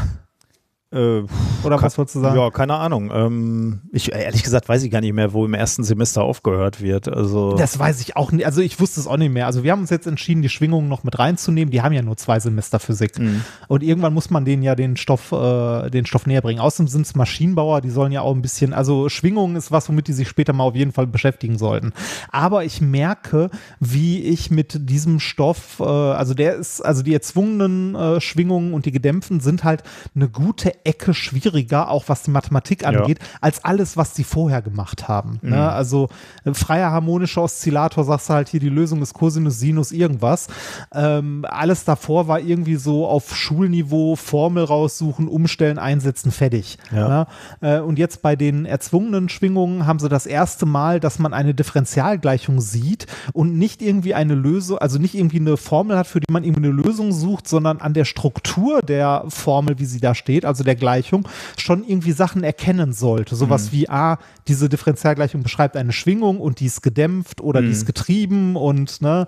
Äh, 0.92 1.22
Oder 1.64 1.80
was 1.82 2.00
wolltest 2.00 2.16
du 2.16 2.22
sagen? 2.22 2.36
Ja, 2.36 2.50
keine 2.50 2.74
Ahnung. 2.74 3.12
Ähm, 3.14 3.82
ich, 3.92 4.12
ehrlich 4.12 4.42
gesagt 4.42 4.68
weiß 4.68 4.82
ich 4.82 4.90
gar 4.90 5.02
nicht 5.02 5.14
mehr, 5.14 5.34
wo 5.34 5.46
im 5.46 5.54
ersten 5.54 5.84
Semester 5.84 6.24
aufgehört 6.24 6.82
wird. 6.82 7.08
Also 7.08 7.56
das 7.58 7.78
weiß 7.78 8.02
ich 8.02 8.16
auch 8.16 8.32
nicht. 8.32 8.48
Also 8.48 8.62
ich 8.62 8.80
wusste 8.80 9.00
es 9.00 9.06
auch 9.06 9.18
nicht 9.18 9.32
mehr. 9.32 9.46
Also 9.46 9.64
wir 9.64 9.72
haben 9.72 9.82
uns 9.82 9.92
jetzt 9.92 10.08
entschieden, 10.08 10.42
die 10.42 10.50
Schwingungen 10.50 10.88
noch 10.88 11.04
mit 11.04 11.20
reinzunehmen. 11.20 11.70
Die 11.72 11.84
haben 11.84 11.94
ja 11.94 12.02
nur 12.02 12.18
zwei 12.18 12.40
Semester 12.40 12.80
Physik. 12.80 13.20
Mhm. 13.20 13.44
Und 13.68 13.84
irgendwann 13.84 14.16
muss 14.16 14.32
man 14.32 14.46
denen 14.46 14.64
ja 14.64 14.74
den 14.74 14.98
Stoff, 14.98 15.32
äh, 15.32 15.92
den 15.92 16.08
Stoff 16.08 16.26
näher 16.26 16.42
bringen. 16.42 16.60
Außerdem 16.60 16.88
sind 16.88 17.06
es 17.06 17.14
Maschinenbauer, 17.14 17.82
die 17.82 17.92
sollen 17.92 18.12
ja 18.12 18.22
auch 18.22 18.34
ein 18.34 18.42
bisschen, 18.42 18.74
also 18.74 19.10
Schwingungen 19.10 19.58
ist 19.58 19.72
was, 19.72 19.90
womit 19.90 20.08
die 20.08 20.14
sich 20.14 20.28
später 20.28 20.54
mal 20.54 20.64
auf 20.64 20.76
jeden 20.76 20.92
Fall 20.92 21.06
beschäftigen 21.06 21.60
sollten. 21.60 21.94
Aber 22.32 22.64
ich 22.64 22.82
merke, 22.82 23.52
wie 23.80 24.24
ich 24.24 24.50
mit 24.50 24.90
diesem 24.90 25.20
Stoff, 25.20 25.80
äh, 25.82 25.84
also 25.84 26.34
der 26.34 26.56
ist, 26.56 26.82
also 26.82 27.04
die 27.04 27.14
erzwungenen 27.14 27.94
äh, 27.94 28.22
Schwingungen 28.22 28.74
und 28.74 28.88
die 28.88 28.92
gedämpften 28.92 29.40
sind 29.40 29.64
halt 29.64 29.84
eine 30.16 30.30
gute 30.30 30.79
Ecke 30.84 31.14
schwieriger, 31.14 31.90
auch 31.90 32.06
was 32.08 32.24
die 32.24 32.32
Mathematik 32.32 32.86
angeht, 32.86 33.20
ja. 33.20 33.26
als 33.42 33.64
alles, 33.64 33.98
was 33.98 34.16
sie 34.16 34.24
vorher 34.24 34.62
gemacht 34.62 35.08
haben. 35.08 35.40
Ne? 35.42 35.50
Mhm. 35.50 35.50
Ne? 35.50 35.72
Also 35.72 36.10
äh, 36.46 36.54
freier 36.54 36.92
harmonischer 36.92 37.44
Oszillator, 37.44 38.04
sagst 38.04 38.30
du 38.30 38.34
halt 38.34 38.50
hier, 38.50 38.60
die 38.60 38.70
Lösung 38.70 39.02
ist 39.02 39.14
Cosinus, 39.14 39.60
Sinus, 39.60 39.92
irgendwas. 39.92 40.48
Ähm, 40.94 41.46
alles 41.48 41.84
davor 41.84 42.28
war 42.28 42.40
irgendwie 42.40 42.76
so 42.76 43.08
auf 43.08 43.36
Schulniveau, 43.36 44.16
Formel 44.16 44.64
raussuchen, 44.64 45.28
umstellen, 45.28 45.78
einsetzen, 45.78 46.32
fertig. 46.32 46.78
Ja. 46.92 47.08
Ne? 47.10 47.28
Äh, 47.62 47.80
und 47.82 48.00
jetzt 48.00 48.22
bei 48.22 48.36
den 48.36 48.66
erzwungenen 48.66 49.30
Schwingungen 49.30 49.86
haben 49.86 50.00
sie 50.00 50.10
das 50.10 50.26
erste 50.26 50.66
Mal, 50.66 51.00
dass 51.00 51.20
man 51.20 51.34
eine 51.34 51.54
Differentialgleichung 51.54 52.62
sieht 52.62 53.08
und 53.34 53.58
nicht 53.58 53.82
irgendwie 53.82 54.14
eine 54.14 54.36
Lösung, 54.36 54.78
also 54.78 55.00
nicht 55.00 55.16
irgendwie 55.16 55.40
eine 55.40 55.58
Formel 55.58 55.98
hat, 55.98 56.08
für 56.08 56.20
die 56.20 56.32
man 56.32 56.44
irgendwie 56.44 56.68
eine 56.68 56.74
Lösung 56.74 57.12
sucht, 57.12 57.48
sondern 57.48 57.80
an 57.80 57.94
der 57.94 58.06
Struktur 58.06 58.82
der 58.82 59.26
Formel, 59.28 59.80
wie 59.80 59.86
sie 59.86 60.00
da 60.00 60.16
steht, 60.16 60.46
also 60.46 60.64
der 60.70 60.76
Gleichung 60.76 61.28
schon 61.58 61.84
irgendwie 61.84 62.12
Sachen 62.12 62.44
erkennen 62.44 62.94
sollte. 62.94 63.36
Sowas 63.36 63.68
mhm. 63.68 63.72
wie, 63.72 63.90
ah, 63.90 64.20
diese 64.48 64.70
Differentialgleichung 64.70 65.44
beschreibt 65.44 65.76
eine 65.76 65.92
Schwingung 65.92 66.40
und 66.40 66.60
die 66.60 66.68
ist 66.68 66.84
gedämpft 66.84 67.42
oder 67.42 67.62
mhm. 67.62 67.66
die 67.66 67.72
ist 67.72 67.86
getrieben 67.86 68.56
und 68.56 69.02
ne, 69.02 69.28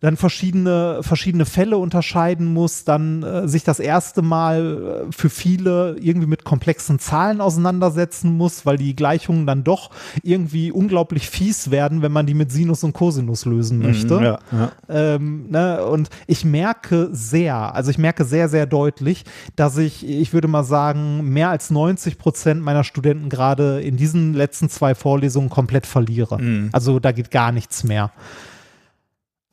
dann 0.00 0.16
verschiedene, 0.16 1.00
verschiedene 1.02 1.44
Fälle 1.44 1.78
unterscheiden 1.78 2.46
muss, 2.46 2.84
dann 2.84 3.22
äh, 3.22 3.48
sich 3.48 3.64
das 3.64 3.80
erste 3.80 4.22
Mal 4.22 5.06
äh, 5.08 5.12
für 5.12 5.28
viele 5.28 5.96
irgendwie 6.00 6.26
mit 6.26 6.44
komplexen 6.44 6.98
Zahlen 6.98 7.40
auseinandersetzen 7.40 8.36
muss, 8.36 8.64
weil 8.64 8.76
die 8.76 8.94
Gleichungen 8.94 9.46
dann 9.46 9.64
doch 9.64 9.90
irgendwie 10.22 10.70
unglaublich 10.70 11.28
fies 11.28 11.70
werden, 11.70 12.02
wenn 12.02 12.12
man 12.12 12.26
die 12.26 12.34
mit 12.34 12.52
Sinus 12.52 12.84
und 12.84 12.92
Cosinus 12.92 13.44
lösen 13.44 13.78
mhm, 13.78 13.86
möchte. 13.86 14.16
Mhm, 14.18 14.24
ja, 14.24 14.38
ja. 14.52 14.72
Ähm, 14.88 15.46
ne? 15.50 15.84
Und 15.84 16.10
ich 16.26 16.44
merke 16.44 17.08
sehr, 17.12 17.74
also 17.74 17.90
ich 17.90 17.98
merke 17.98 18.24
sehr, 18.24 18.48
sehr 18.48 18.66
deutlich, 18.66 19.24
dass 19.56 19.76
ich, 19.78 20.08
ich 20.08 20.32
würde 20.32 20.48
mal 20.48 20.64
sagen, 20.64 21.28
mehr 21.28 21.50
als 21.50 21.70
90 21.70 22.18
Prozent 22.18 22.62
meiner 22.62 22.84
Studenten 22.84 23.28
gerade 23.28 23.80
in 23.80 23.96
diesen 23.96 24.34
letzten 24.34 24.68
zwei 24.68 24.94
Vorlesungen 24.94 25.48
komplett 25.50 25.86
verliere. 25.86 26.40
Mhm. 26.40 26.68
Also 26.72 27.00
da 27.00 27.10
geht 27.10 27.30
gar 27.30 27.50
nichts 27.50 27.82
mehr. 27.82 28.12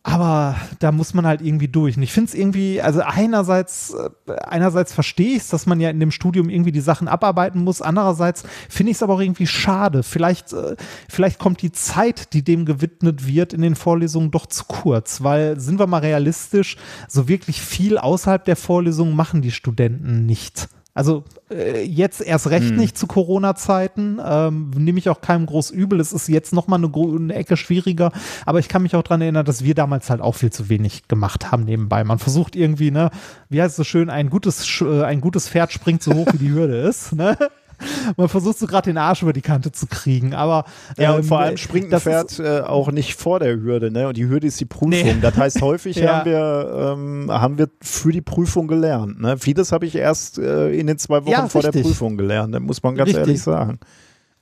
Aber 0.08 0.56
da 0.78 0.92
muss 0.92 1.16
man 1.16 1.26
halt 1.26 1.42
irgendwie 1.42 1.68
durch. 1.68 1.98
Und 1.98 2.04
ich 2.04 2.12
finde 2.12 2.30
es 2.30 2.36
irgendwie, 2.36 2.80
also 2.80 3.02
einerseits, 3.02 3.92
äh, 3.92 4.34
einerseits 4.36 4.94
verstehe 4.94 5.32
ich 5.32 5.38
es, 5.38 5.48
dass 5.48 5.66
man 5.66 5.80
ja 5.80 5.90
in 5.90 6.00
dem 6.00 6.12
Studium 6.12 6.48
irgendwie 6.48 6.72
die 6.72 6.80
Sachen 6.80 7.08
abarbeiten 7.08 7.64
muss. 7.64 7.82
Andererseits 7.82 8.44
finde 8.70 8.92
ich 8.92 8.98
es 8.98 9.04
aber 9.04 9.16
auch 9.16 9.20
irgendwie 9.20 9.48
schade. 9.48 10.04
Vielleicht, 10.04 10.54
äh, 10.54 10.76
vielleicht 11.10 11.40
kommt 11.40 11.64
die 11.64 11.72
Zeit, 11.72 12.34
die 12.34 12.44
dem 12.44 12.68
gewidmet 12.68 13.26
wird, 13.26 13.52
in 13.52 13.64
den 13.64 13.74
Vorlesungen 13.74 14.30
doch 14.30 14.46
zu 14.46 14.66
kurz. 14.66 15.24
Weil, 15.24 15.60
sind 15.60 15.80
wir 15.80 15.88
mal 15.88 16.02
realistisch, 16.02 16.78
so 17.08 17.28
wirklich 17.28 17.60
viel 17.60 17.98
außerhalb 17.98 18.46
der 18.46 18.58
Vorlesungen 18.58 19.16
machen 19.16 19.42
die 19.42 19.50
Studenten 19.50 20.28
nicht. 20.28 20.70
Also 20.94 21.24
äh, 21.50 21.84
jetzt 21.84 22.22
erst 22.22 22.50
recht 22.50 22.70
hm. 22.70 22.78
nicht 22.78 22.98
zu 22.98 23.08
Corona-Zeiten. 23.08 24.20
Ähm, 24.24 24.72
Nehme 24.76 25.00
ich 25.00 25.10
auch 25.10 25.22
keinem 25.22 25.46
groß 25.46 25.72
übel. 25.72 26.00
Es 26.00 26.14
ist 26.14 26.28
jetzt 26.28 26.54
nochmal 26.54 26.84
eine, 26.84 26.92
eine 26.94 27.36
Ecke 27.36 27.58
schwieriger. 27.58 28.12
Aber 28.46 28.60
ich 28.60 28.68
kann 28.68 28.82
mich 28.82 28.96
auch 28.96 29.04
daran 29.04 29.22
erinnern, 29.22 29.46
dass 29.46 29.64
wir 29.64 29.76
damals 29.76 30.10
halt 30.10 30.22
auch 30.22 30.36
viel 30.36 30.52
zu 30.52 30.70
wenig 30.70 31.08
gemacht 31.08 31.52
haben 31.52 31.64
nebenbei. 31.66 32.04
Man 32.04 32.20
versucht 32.20 32.56
irgendwie, 32.56 32.92
ne, 32.92 33.12
wie 33.50 33.62
heißt 33.62 33.72
es 33.72 33.78
so 33.78 33.84
schön, 33.84 34.10
ein 34.10 34.30
gutes, 34.30 34.82
äh, 34.82 35.04
ein 35.04 35.22
gutes 35.22 35.50
Pferd 35.50 35.72
springt 35.72 36.02
so 36.02 36.14
hoch, 36.14 36.28
wie 36.34 36.38
die 36.38 36.52
Hürde 36.52 36.78
ist. 36.78 37.14
Ne? 37.14 37.38
man 38.18 38.30
versucht 38.30 38.58
so 38.58 38.68
gerade 38.68 38.90
den 38.90 38.98
Arsch 38.98 39.22
über 39.22 39.34
die 39.34 39.42
Kante 39.42 39.72
zu 39.72 39.88
kriegen, 39.88 40.34
aber 40.34 40.66
ja 40.98 41.12
und 41.12 41.20
ähm, 41.20 41.24
vor 41.24 41.40
allem 41.40 41.58
springt 41.58 41.94
ein 41.94 42.00
Pferd 42.00 42.40
äh, 42.40 42.62
auch 42.62 42.92
nicht 42.92 43.16
vor 43.16 43.40
der 43.40 43.56
Hürde, 43.56 43.92
ne? 43.92 44.08
Und 44.08 44.18
die 44.18 44.28
Hürde 44.28 44.48
ist 44.48 44.60
die 44.60 44.66
Prüfung. 44.66 44.90
Nee. 44.90 45.18
Das 45.22 45.38
heißt, 45.38 45.62
häufig 45.62 45.98
ja. 45.98 46.20
haben 46.20 46.26
wir 46.26 46.96
ähm, 46.96 47.32
haben 47.32 47.58
wir 47.58 47.70
für 47.82 48.12
die 48.12 48.22
Prüfung 48.22 48.68
gelernt. 48.68 49.20
Ne? 49.22 49.38
Vieles 49.38 49.72
habe 49.72 49.86
ich 49.86 49.96
erst 49.96 50.38
äh, 50.38 50.72
in 50.72 50.88
den 50.88 50.98
zwei 50.98 51.24
Wochen 51.24 51.32
ja, 51.32 51.48
vor 51.48 51.62
der 51.62 51.72
Prüfung 51.72 52.18
gelernt. 52.18 52.54
Da 52.54 52.60
muss 52.60 52.82
man 52.84 52.96
ganz 52.96 53.10
richtig. 53.10 53.28
ehrlich 53.28 53.42
sagen. 53.42 53.80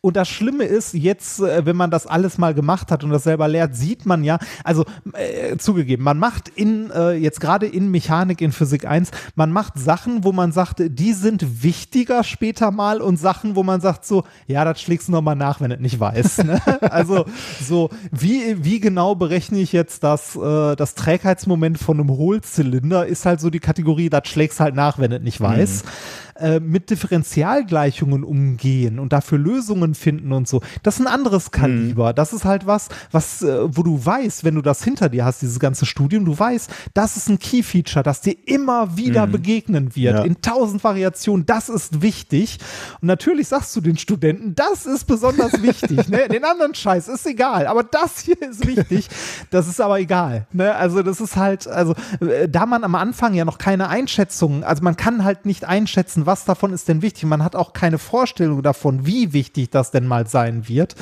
Und 0.05 0.17
das 0.17 0.27
Schlimme 0.27 0.65
ist, 0.65 0.93
jetzt, 0.93 1.39
äh, 1.39 1.65
wenn 1.65 1.77
man 1.77 1.89
das 1.89 2.05
alles 2.05 2.37
mal 2.37 2.53
gemacht 2.53 2.91
hat 2.91 3.05
und 3.05 3.11
das 3.11 3.23
selber 3.23 3.47
lehrt, 3.47 3.73
sieht 3.73 4.05
man 4.05 4.25
ja, 4.25 4.37
also 4.65 4.83
äh, 5.13 5.55
zugegeben, 5.55 6.03
man 6.03 6.19
macht 6.19 6.49
in, 6.49 6.91
äh, 6.91 7.13
jetzt 7.13 7.39
gerade 7.39 7.67
in 7.67 7.89
Mechanik, 7.89 8.41
in 8.41 8.51
Physik 8.51 8.85
1, 8.85 9.11
man 9.35 9.53
macht 9.53 9.79
Sachen, 9.79 10.25
wo 10.25 10.33
man 10.33 10.51
sagt, 10.51 10.83
die 10.85 11.13
sind 11.13 11.63
wichtiger 11.63 12.25
später 12.25 12.69
mal 12.71 12.99
und 12.99 13.15
Sachen, 13.15 13.55
wo 13.55 13.63
man 13.63 13.79
sagt 13.79 14.03
so, 14.03 14.25
ja, 14.45 14.65
das 14.65 14.81
schlägst 14.81 15.07
du 15.07 15.13
nochmal 15.13 15.37
nach, 15.37 15.61
wenn 15.61 15.69
du 15.69 15.79
nicht 15.79 16.01
weißt. 16.01 16.43
Ne? 16.43 16.61
also 16.81 17.23
so, 17.61 17.89
wie, 18.11 18.61
wie 18.61 18.81
genau 18.81 19.15
berechne 19.15 19.59
ich 19.59 19.71
jetzt 19.71 20.03
das, 20.03 20.35
äh, 20.35 20.75
das 20.75 20.95
Trägheitsmoment 20.95 21.79
von 21.79 22.01
einem 22.01 22.09
Hohlzylinder, 22.09 23.07
ist 23.07 23.25
halt 23.25 23.39
so 23.39 23.49
die 23.49 23.61
Kategorie, 23.61 24.09
das 24.09 24.27
schlägst 24.27 24.59
halt 24.59 24.75
nach, 24.75 24.99
wenn 24.99 25.11
du 25.11 25.21
nicht 25.21 25.39
weißt. 25.39 25.85
Mhm. 25.85 25.89
Äh, 26.35 26.59
mit 26.59 26.89
Differentialgleichungen 26.89 28.23
umgehen 28.23 28.99
und 28.99 29.13
dafür 29.13 29.37
Lösungen 29.37 29.95
finden 29.95 30.31
und 30.31 30.47
so, 30.47 30.61
das 30.81 30.95
ist 30.95 31.01
ein 31.01 31.07
anderes 31.07 31.51
Kaliber. 31.51 32.09
Mhm. 32.09 32.15
Das 32.15 32.33
ist 32.33 32.45
halt 32.45 32.65
was, 32.65 32.89
was, 33.11 33.43
äh, 33.43 33.75
wo 33.75 33.83
du 33.83 34.03
weißt, 34.03 34.43
wenn 34.43 34.55
du 34.55 34.61
das 34.61 34.83
hinter 34.83 35.09
dir 35.09 35.25
hast, 35.25 35.41
dieses 35.41 35.59
ganze 35.59 35.85
Studium, 35.85 36.25
du 36.25 36.37
weißt, 36.37 36.71
das 36.93 37.17
ist 37.17 37.29
ein 37.29 37.39
Key-Feature, 37.39 38.03
das 38.03 38.21
dir 38.21 38.35
immer 38.45 38.97
wieder 38.97 39.27
mhm. 39.27 39.31
begegnen 39.31 39.95
wird, 39.95 40.15
ja. 40.15 40.23
in 40.23 40.41
tausend 40.41 40.83
Variationen, 40.83 41.45
das 41.45 41.69
ist 41.69 42.01
wichtig. 42.01 42.57
Und 43.01 43.07
natürlich 43.07 43.47
sagst 43.47 43.75
du 43.75 43.81
den 43.81 43.97
Studenten, 43.97 44.55
das 44.55 44.85
ist 44.85 45.05
besonders 45.05 45.61
wichtig. 45.61 46.09
ne? 46.09 46.27
Den 46.27 46.43
anderen 46.45 46.73
Scheiß 46.73 47.07
ist 47.07 47.25
egal, 47.25 47.67
aber 47.67 47.83
das 47.83 48.19
hier 48.19 48.41
ist 48.41 48.65
wichtig. 48.65 49.07
Das 49.51 49.67
ist 49.67 49.79
aber 49.79 49.99
egal. 49.99 50.47
Ne? 50.51 50.73
Also 50.75 51.03
das 51.03 51.21
ist 51.21 51.35
halt, 51.35 51.67
also 51.67 51.93
äh, 52.21 52.49
da 52.49 52.65
man 52.65 52.83
am 52.83 52.95
Anfang 52.95 53.33
ja 53.33 53.45
noch 53.45 53.57
keine 53.57 53.89
Einschätzung, 53.89 54.63
also 54.63 54.83
man 54.83 54.97
kann 54.97 55.23
halt 55.23 55.45
nicht 55.45 55.65
einschätzen, 55.65 56.22
was 56.25 56.45
davon 56.45 56.73
ist 56.73 56.87
denn 56.87 57.01
wichtig. 57.01 57.25
Man 57.25 57.43
hat 57.43 57.55
auch 57.55 57.73
keine 57.73 57.97
Vorstellung 57.97 58.61
davon, 58.61 59.05
wie 59.05 59.33
wichtig 59.33 59.69
das 59.69 59.91
denn 59.91 60.07
mal 60.07 60.27
sein 60.27 60.67
wird. 60.67 60.95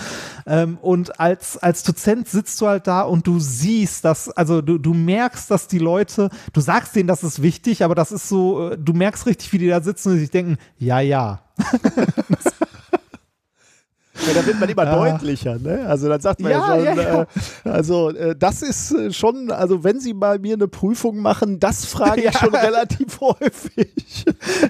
Ähm, 0.46 0.78
und 0.82 1.20
als, 1.20 1.58
als 1.58 1.84
Dozent 1.84 2.28
sitzt 2.28 2.60
du 2.62 2.67
halt 2.67 2.88
da 2.88 3.02
und 3.02 3.28
du 3.28 3.40
siehst, 3.40 4.06
dass, 4.06 4.30
also 4.30 4.62
du, 4.62 4.78
du 4.78 4.94
merkst, 4.94 5.50
dass 5.52 5.67
die 5.67 5.80
Leute, 5.80 6.30
du 6.54 6.62
sagst 6.62 6.96
denen, 6.96 7.08
das 7.08 7.24
ist 7.24 7.42
wichtig, 7.42 7.84
aber 7.84 7.96
das 7.96 8.12
ist 8.12 8.30
so, 8.30 8.72
äh, 8.72 8.78
du 8.78 8.94
merkst 8.94 9.26
richtig, 9.26 9.52
wie 9.54 9.58
die 9.58 9.67
da 9.67 9.82
sitzen 9.82 10.13
und 10.13 10.19
sich 10.19 10.32
denken, 10.32 10.58
ja, 10.78 11.00
ja. 11.00 11.42
Ja, 14.28 14.34
da 14.34 14.46
wird 14.46 14.60
man 14.60 14.69
immer 14.69 14.88
ah. 14.88 14.96
deutlicher, 14.96 15.58
ne? 15.58 15.86
Also 15.88 16.08
dann 16.08 16.22
sagt 16.22 16.42
man 16.42 16.52
ja, 16.52 16.65
schon, 16.65 16.86
ja, 16.86 16.94
ja. 16.94 17.22
Äh, 17.22 17.69
also 17.69 18.10
äh, 18.10 18.36
das 18.38 18.62
ist 18.62 18.92
äh, 18.92 19.12
schon, 19.12 19.52
also 19.52 19.84
wenn 19.84 20.00
Sie 20.00 20.13
bei 20.13 20.38
mir 20.38 20.54
eine 20.54 20.67
Prüfung 20.67 21.19
machen, 21.19 21.60
das 21.60 21.86
frage 21.86 22.22
ich 22.22 22.38
schon 22.38 22.54
relativ 22.54 23.19
häufig. 23.22 24.26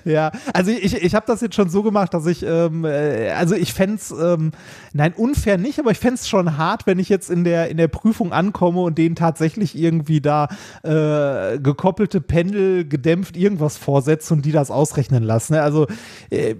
Ja, 0.05 0.31
also 0.53 0.71
ich, 0.71 0.95
ich 0.95 1.15
habe 1.15 1.25
das 1.27 1.41
jetzt 1.41 1.55
schon 1.55 1.69
so 1.69 1.83
gemacht, 1.83 2.13
dass 2.13 2.25
ich, 2.25 2.43
ähm, 2.43 2.85
äh, 2.85 3.31
also 3.31 3.55
ich 3.55 3.73
fände 3.73 3.95
es, 3.95 4.11
ähm, 4.11 4.51
nein, 4.93 5.13
unfair 5.15 5.57
nicht, 5.57 5.79
aber 5.79 5.91
ich 5.91 5.99
fände 5.99 6.15
es 6.15 6.29
schon 6.29 6.57
hart, 6.57 6.87
wenn 6.87 6.99
ich 6.99 7.09
jetzt 7.09 7.29
in 7.29 7.43
der, 7.43 7.69
in 7.69 7.77
der 7.77 7.87
Prüfung 7.87 8.31
ankomme 8.31 8.81
und 8.81 8.97
denen 8.97 9.15
tatsächlich 9.15 9.77
irgendwie 9.77 10.21
da 10.21 10.47
äh, 10.83 11.59
gekoppelte 11.59 12.21
Pendel 12.21 12.85
gedämpft 12.87 13.35
irgendwas 13.35 13.77
vorsetze 13.77 14.33
und 14.33 14.45
die 14.45 14.51
das 14.51 14.71
ausrechnen 14.71 15.23
lassen. 15.23 15.53
Ne? 15.53 15.61
Also 15.61 15.87
äh, 16.29 16.55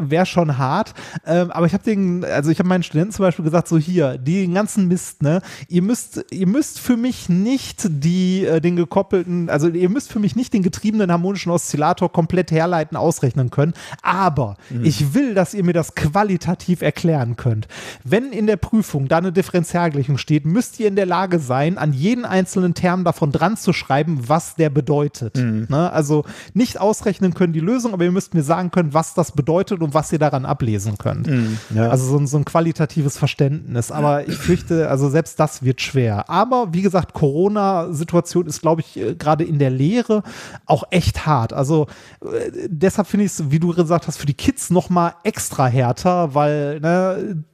wäre 0.00 0.26
schon 0.26 0.58
hart, 0.58 0.94
ähm, 1.26 1.50
aber 1.50 1.66
ich 1.66 1.72
habe 1.72 1.84
den 1.84 1.99
deswegen, 2.00 2.24
also 2.24 2.50
ich 2.50 2.58
habe 2.58 2.68
meinen 2.68 2.82
Studenten 2.82 3.12
zum 3.12 3.24
Beispiel 3.24 3.44
gesagt, 3.44 3.68
so 3.68 3.78
hier, 3.78 4.18
den 4.18 4.54
ganzen 4.54 4.88
Mist, 4.88 5.22
ne, 5.22 5.40
ihr 5.68 5.82
müsst, 5.82 6.24
ihr 6.30 6.46
müsst 6.46 6.80
für 6.80 6.96
mich 6.96 7.28
nicht 7.28 7.86
die, 7.88 8.44
äh, 8.44 8.60
den 8.60 8.76
gekoppelten, 8.76 9.50
also 9.50 9.68
ihr 9.68 9.88
müsst 9.88 10.12
für 10.12 10.18
mich 10.18 10.36
nicht 10.36 10.52
den 10.52 10.62
getriebenen 10.62 11.10
harmonischen 11.10 11.52
Oszillator 11.52 12.10
komplett 12.10 12.50
herleiten, 12.50 12.96
ausrechnen 12.96 13.50
können, 13.50 13.74
aber 14.02 14.56
mhm. 14.70 14.84
ich 14.84 15.14
will, 15.14 15.34
dass 15.34 15.54
ihr 15.54 15.64
mir 15.64 15.72
das 15.72 15.94
qualitativ 15.94 16.82
erklären 16.82 17.36
könnt. 17.36 17.68
Wenn 18.04 18.32
in 18.32 18.46
der 18.46 18.56
Prüfung 18.56 19.08
da 19.08 19.18
eine 19.18 19.32
Differentialgleichung 19.32 20.18
steht, 20.18 20.44
müsst 20.44 20.80
ihr 20.80 20.88
in 20.88 20.96
der 20.96 21.06
Lage 21.06 21.38
sein, 21.38 21.78
an 21.78 21.92
jeden 21.92 22.24
einzelnen 22.24 22.74
Term 22.74 23.04
davon 23.04 23.32
dran 23.32 23.56
zu 23.56 23.72
schreiben, 23.72 24.28
was 24.28 24.56
der 24.56 24.70
bedeutet. 24.70 25.36
Mhm. 25.36 25.66
Ne? 25.68 25.92
Also 25.92 26.24
nicht 26.54 26.80
ausrechnen 26.80 27.34
können 27.34 27.52
die 27.52 27.60
Lösung, 27.60 27.92
aber 27.92 28.04
ihr 28.04 28.12
müsst 28.12 28.34
mir 28.34 28.42
sagen 28.42 28.70
können, 28.70 28.94
was 28.94 29.14
das 29.14 29.32
bedeutet 29.32 29.80
und 29.80 29.94
was 29.94 30.12
ihr 30.12 30.18
daran 30.18 30.44
ablesen 30.44 30.98
könnt. 30.98 31.26
Mhm. 31.26 31.58
Ja. 31.74 31.89
Also 31.90 32.06
so 32.06 32.18
ein, 32.18 32.26
so 32.26 32.36
ein 32.36 32.44
qualitatives 32.44 33.16
Verständnis. 33.16 33.90
Aber 33.90 34.28
ich 34.28 34.36
fürchte, 34.36 34.88
also 34.88 35.08
selbst 35.08 35.38
das 35.40 35.62
wird 35.62 35.80
schwer. 35.80 36.28
Aber 36.28 36.68
wie 36.72 36.82
gesagt, 36.82 37.12
Corona-Situation 37.12 38.46
ist, 38.46 38.60
glaube 38.60 38.80
ich, 38.82 38.96
äh, 38.96 39.14
gerade 39.14 39.44
in 39.44 39.58
der 39.58 39.70
Lehre 39.70 40.22
auch 40.66 40.84
echt 40.90 41.26
hart. 41.26 41.52
Also 41.52 41.86
äh, 42.22 42.50
deshalb 42.68 43.08
finde 43.08 43.26
ich 43.26 43.32
es, 43.32 43.50
wie 43.50 43.58
du 43.58 43.74
gesagt 43.74 44.06
hast, 44.06 44.18
für 44.18 44.26
die 44.26 44.34
Kids 44.34 44.70
noch 44.70 44.90
mal 44.90 45.14
extra 45.24 45.66
härter, 45.66 46.34
weil 46.34 46.80
ne, 46.80 47.44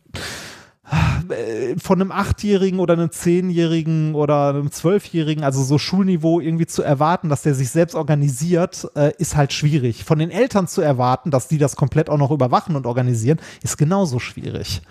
von 1.79 2.01
einem 2.01 2.13
Achtjährigen 2.13 2.79
oder 2.79 2.95
einem 2.95 3.11
Zehnjährigen 3.11 4.15
oder 4.15 4.51
einem 4.51 4.71
Zwölfjährigen, 4.71 5.43
also 5.43 5.63
so 5.63 5.79
Schulniveau 5.79 6.39
irgendwie 6.39 6.67
zu 6.67 6.83
erwarten, 6.83 7.29
dass 7.29 7.43
der 7.43 7.55
sich 7.55 7.71
selbst 7.71 7.95
organisiert, 7.95 8.89
äh, 8.95 9.13
ist 9.19 9.37
halt 9.37 9.53
schwierig. 9.53 10.05
Von 10.05 10.21
den 10.21 10.31
Eltern 10.31 10.69
zu 10.69 10.83
erwarten, 10.83 11.31
dass 11.31 11.49
die 11.49 11.59
das 11.59 11.75
komplett 11.75 12.09
auch 12.09 12.19
noch 12.19 12.31
überwachen 12.31 12.77
und 12.77 12.87
organisieren, 12.87 13.41
ist 13.63 13.77
genauso 13.79 14.21
schwierig. 14.21 14.83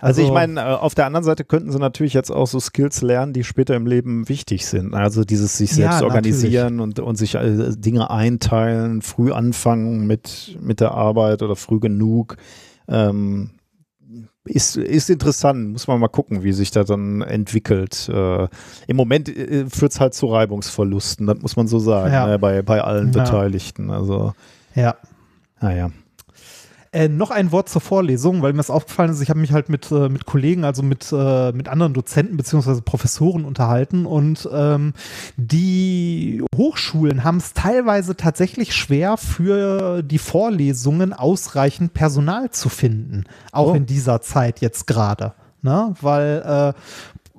Also, 0.00 0.20
also 0.20 0.28
ich 0.28 0.34
meine, 0.34 0.60
äh, 0.60 0.64
auf 0.64 0.94
der 0.94 1.06
anderen 1.06 1.24
Seite 1.24 1.44
könnten 1.44 1.70
sie 1.70 1.78
natürlich 1.78 2.14
jetzt 2.14 2.30
auch 2.30 2.46
so 2.46 2.58
Skills 2.58 3.02
lernen, 3.02 3.32
die 3.32 3.44
später 3.44 3.74
im 3.76 3.86
Leben 3.86 4.28
wichtig 4.28 4.66
sind. 4.66 4.94
Also 4.94 5.24
dieses 5.24 5.56
sich 5.56 5.72
selbst 5.72 6.00
ja, 6.00 6.06
organisieren 6.06 6.80
und, 6.80 6.98
und 6.98 7.16
sich 7.16 7.36
äh, 7.36 7.70
Dinge 7.76 8.10
einteilen, 8.10 9.02
früh 9.02 9.32
anfangen 9.32 10.06
mit, 10.06 10.56
mit 10.60 10.80
der 10.80 10.92
Arbeit 10.92 11.42
oder 11.42 11.56
früh 11.56 11.78
genug. 11.80 12.36
Ähm, 12.88 13.50
ist, 14.44 14.76
ist 14.76 15.10
interessant, 15.10 15.72
muss 15.72 15.86
man 15.86 16.00
mal 16.00 16.08
gucken, 16.08 16.42
wie 16.42 16.52
sich 16.52 16.70
das 16.70 16.86
dann 16.86 17.22
entwickelt. 17.22 18.08
Äh, 18.08 18.48
Im 18.86 18.96
Moment 18.96 19.28
äh, 19.28 19.66
führt 19.68 19.92
es 19.92 20.00
halt 20.00 20.14
zu 20.14 20.26
Reibungsverlusten, 20.26 21.26
das 21.26 21.40
muss 21.40 21.56
man 21.56 21.68
so 21.68 21.78
sagen, 21.78 22.12
ja. 22.12 22.26
ne, 22.26 22.38
bei, 22.38 22.62
bei 22.62 22.80
allen 22.82 23.12
ja. 23.12 23.22
Beteiligten. 23.22 23.90
Also, 23.90 24.32
ja. 24.74 24.96
Naja. 25.60 25.90
Äh, 26.90 27.08
noch 27.08 27.30
ein 27.30 27.52
Wort 27.52 27.68
zur 27.68 27.82
Vorlesung, 27.82 28.40
weil 28.40 28.52
mir 28.52 28.58
das 28.58 28.70
aufgefallen 28.70 29.10
ist, 29.10 29.20
ich 29.20 29.28
habe 29.28 29.40
mich 29.40 29.52
halt 29.52 29.68
mit, 29.68 29.90
äh, 29.92 30.08
mit 30.08 30.24
Kollegen, 30.24 30.64
also 30.64 30.82
mit, 30.82 31.12
äh, 31.12 31.52
mit 31.52 31.68
anderen 31.68 31.92
Dozenten 31.92 32.36
beziehungsweise 32.38 32.80
Professoren 32.80 33.44
unterhalten 33.44 34.06
und 34.06 34.48
ähm, 34.52 34.94
die 35.36 36.42
Hochschulen 36.56 37.24
haben 37.24 37.36
es 37.36 37.52
teilweise 37.52 38.16
tatsächlich 38.16 38.74
schwer 38.74 39.18
für 39.18 40.02
die 40.02 40.18
Vorlesungen 40.18 41.12
ausreichend 41.12 41.92
Personal 41.92 42.50
zu 42.50 42.70
finden, 42.70 43.24
auch 43.52 43.72
oh. 43.72 43.74
in 43.74 43.84
dieser 43.84 44.22
Zeit 44.22 44.60
jetzt 44.60 44.86
gerade. 44.86 45.34
Ne? 45.60 45.94
Weil 46.00 46.74
äh, 46.74 46.80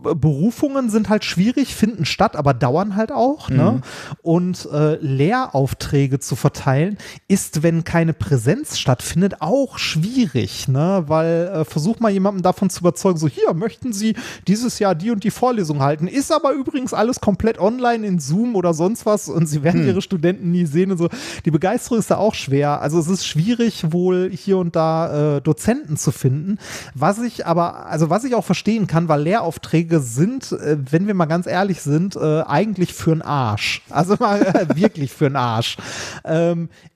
Berufungen 0.02 0.90
sind 0.90 1.10
halt 1.10 1.26
schwierig, 1.26 1.76
finden 1.76 2.06
statt, 2.06 2.36
aber 2.36 2.54
dauern 2.54 2.96
halt 2.96 3.12
auch. 3.12 3.50
Ne? 3.50 3.58
Mhm. 3.58 3.60
Ne? 3.60 3.82
Und 4.22 4.70
äh, 4.72 4.96
Lehraufträge 4.96 6.20
zu 6.20 6.36
verteilen, 6.36 6.98
ist, 7.28 7.64
wenn 7.64 7.84
keine 7.84 8.14
Präsenz 8.14 8.78
stattfindet, 8.78 9.36
auch 9.42 9.78
schwierig. 9.78 10.68
Ne? 10.68 11.04
Weil 11.08 11.52
äh, 11.54 11.66
versuch 11.66 12.00
mal 12.00 12.12
jemanden 12.12 12.42
davon 12.42 12.70
zu 12.70 12.80
überzeugen, 12.82 13.18
so 13.18 13.28
hier 13.28 13.54
möchten 13.54 13.94
Sie 13.94 14.16
dieses 14.48 14.80
Jahr 14.80 14.96
die 14.96 15.12
und 15.12 15.24
die 15.24 15.32
Vorlesung 15.32 15.82
halten. 15.82 16.08
Ist 16.08 16.32
aber 16.32 16.54
übrigens 16.54 16.94
alles 16.94 17.20
komplett 17.20 17.60
online 17.60 18.06
in 18.06 18.20
Zoom 18.20 18.56
oder 18.56 18.74
sonst 18.74 19.06
was 19.06 19.28
und 19.28 19.48
Sie 19.48 19.64
werden 19.64 19.82
mhm. 19.82 19.88
Ihre 19.88 20.02
Studenten 20.02 20.52
nie 20.52 20.66
sehen 20.66 20.92
und 20.92 20.98
so. 20.98 21.10
Die 21.46 21.52
Begeisterung 21.52 22.00
ist 22.00 22.12
da 22.12 22.18
auch 22.18 22.34
schwer. 22.34 22.82
Also 22.82 23.00
es 23.00 23.08
ist 23.08 23.26
schwierig, 23.26 23.92
wohl 23.92 24.30
hier 24.32 24.58
und 24.58 24.76
da 24.76 25.38
äh, 25.38 25.42
Dozenten 25.42 25.98
zu 25.98 26.12
finden. 26.12 26.58
Was 26.96 27.20
ich 27.20 27.46
aber, 27.46 27.88
also 27.88 28.10
was 28.10 28.24
ich 28.24 28.36
auch 28.36 28.46
verstehen 28.46 28.88
kann, 28.88 29.08
weil 29.08 29.22
Lehraufträge 29.22 29.89
Beiträge 29.90 30.00
sind, 30.00 30.52
äh, 30.52 30.78
wenn 30.92 31.08
wir 31.08 31.14
mal 31.14 31.26
ganz 31.26 31.48
ehrlich 31.48 31.82
sind, 31.82 32.16
äh, 32.16 32.42
eigentlich 32.42 32.94
für 32.94 33.12
einen 33.12 33.22
Arsch. 33.22 33.82
Also 33.90 34.16
mal 34.20 34.42
äh, 34.42 34.68
wirklich 34.76 35.12
für 35.12 35.26
einen 35.28 35.36
Arsch. 35.36 35.78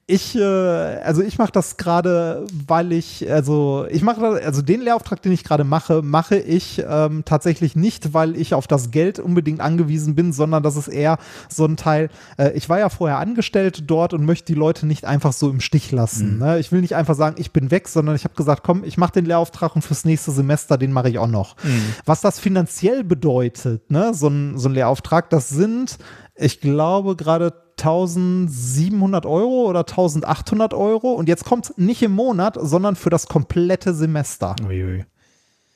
Ich, 0.06 0.36
äh, 0.36 0.44
also 0.44 1.22
ich 1.22 1.38
mache 1.38 1.54
das 1.54 1.78
gerade, 1.78 2.46
weil 2.68 2.92
ich, 2.92 3.32
also 3.32 3.86
ich 3.90 4.02
mache, 4.02 4.42
also 4.44 4.62
den 4.62 4.82
Lehrauftrag, 4.82 5.22
den 5.22 5.32
ich 5.32 5.46
gerade 5.46 5.64
mache, 5.64 6.02
mache 6.02 6.36
ich 6.36 6.84
ähm, 6.86 7.24
tatsächlich 7.24 7.78
nicht, 7.78 8.14
weil 8.14 8.36
ich 8.36 8.54
auf 8.54 8.68
das 8.68 8.92
Geld 8.92 9.20
unbedingt 9.20 9.62
angewiesen 9.62 10.14
bin, 10.14 10.34
sondern 10.34 10.62
das 10.62 10.76
ist 10.76 10.90
eher 10.90 11.20
so 11.48 11.64
ein 11.64 11.78
Teil. 11.78 12.10
Äh, 12.38 12.52
ich 12.52 12.68
war 12.68 12.80
ja 12.80 12.90
vorher 12.90 13.20
angestellt 13.20 13.84
dort 13.88 14.14
und 14.14 14.26
möchte 14.26 14.52
die 14.52 14.60
Leute 14.60 14.86
nicht 14.86 15.06
einfach 15.06 15.32
so 15.32 15.50
im 15.50 15.62
Stich 15.62 15.90
lassen. 15.94 16.34
Mhm. 16.34 16.40
Ne? 16.40 16.60
Ich 16.60 16.74
will 16.74 16.82
nicht 16.82 16.96
einfach 16.96 17.16
sagen, 17.16 17.38
ich 17.40 17.54
bin 17.54 17.72
weg, 17.72 17.88
sondern 17.88 18.18
ich 18.18 18.26
habe 18.26 18.36
gesagt, 18.36 18.64
komm, 18.64 18.84
ich 18.84 18.98
mache 18.98 19.14
den 19.14 19.26
Lehrauftrag 19.26 19.74
und 19.74 19.84
fürs 19.84 20.04
nächste 20.04 20.32
Semester 20.32 20.78
den 20.78 20.92
mache 20.92 21.08
ich 21.08 21.18
auch 21.18 21.28
noch. 21.28 21.56
Mhm. 21.64 21.82
Was 22.04 22.20
das 22.20 22.40
finanziell 22.40 23.06
bedeutet, 23.06 23.90
ne, 23.90 24.14
so 24.14 24.28
ein, 24.28 24.58
so 24.58 24.68
ein 24.68 24.74
Lehrauftrag, 24.74 25.30
das 25.30 25.48
sind 25.48 25.98
ich 26.36 26.62
glaube, 26.62 27.16
gerade 27.16 27.54
1700 27.80 29.26
Euro 29.26 29.68
oder 29.68 29.82
1800 29.82 30.74
Euro. 30.74 31.14
Und 31.14 31.28
jetzt 31.28 31.46
kommt 31.46 31.66
es 31.66 31.78
nicht 31.78 32.02
im 32.02 32.14
Monat, 32.14 32.58
sondern 32.60 32.96
für 32.96 33.10
das 33.10 33.28
komplette 33.28 33.94
Semester. 33.94 34.56
Uiui 34.68 35.06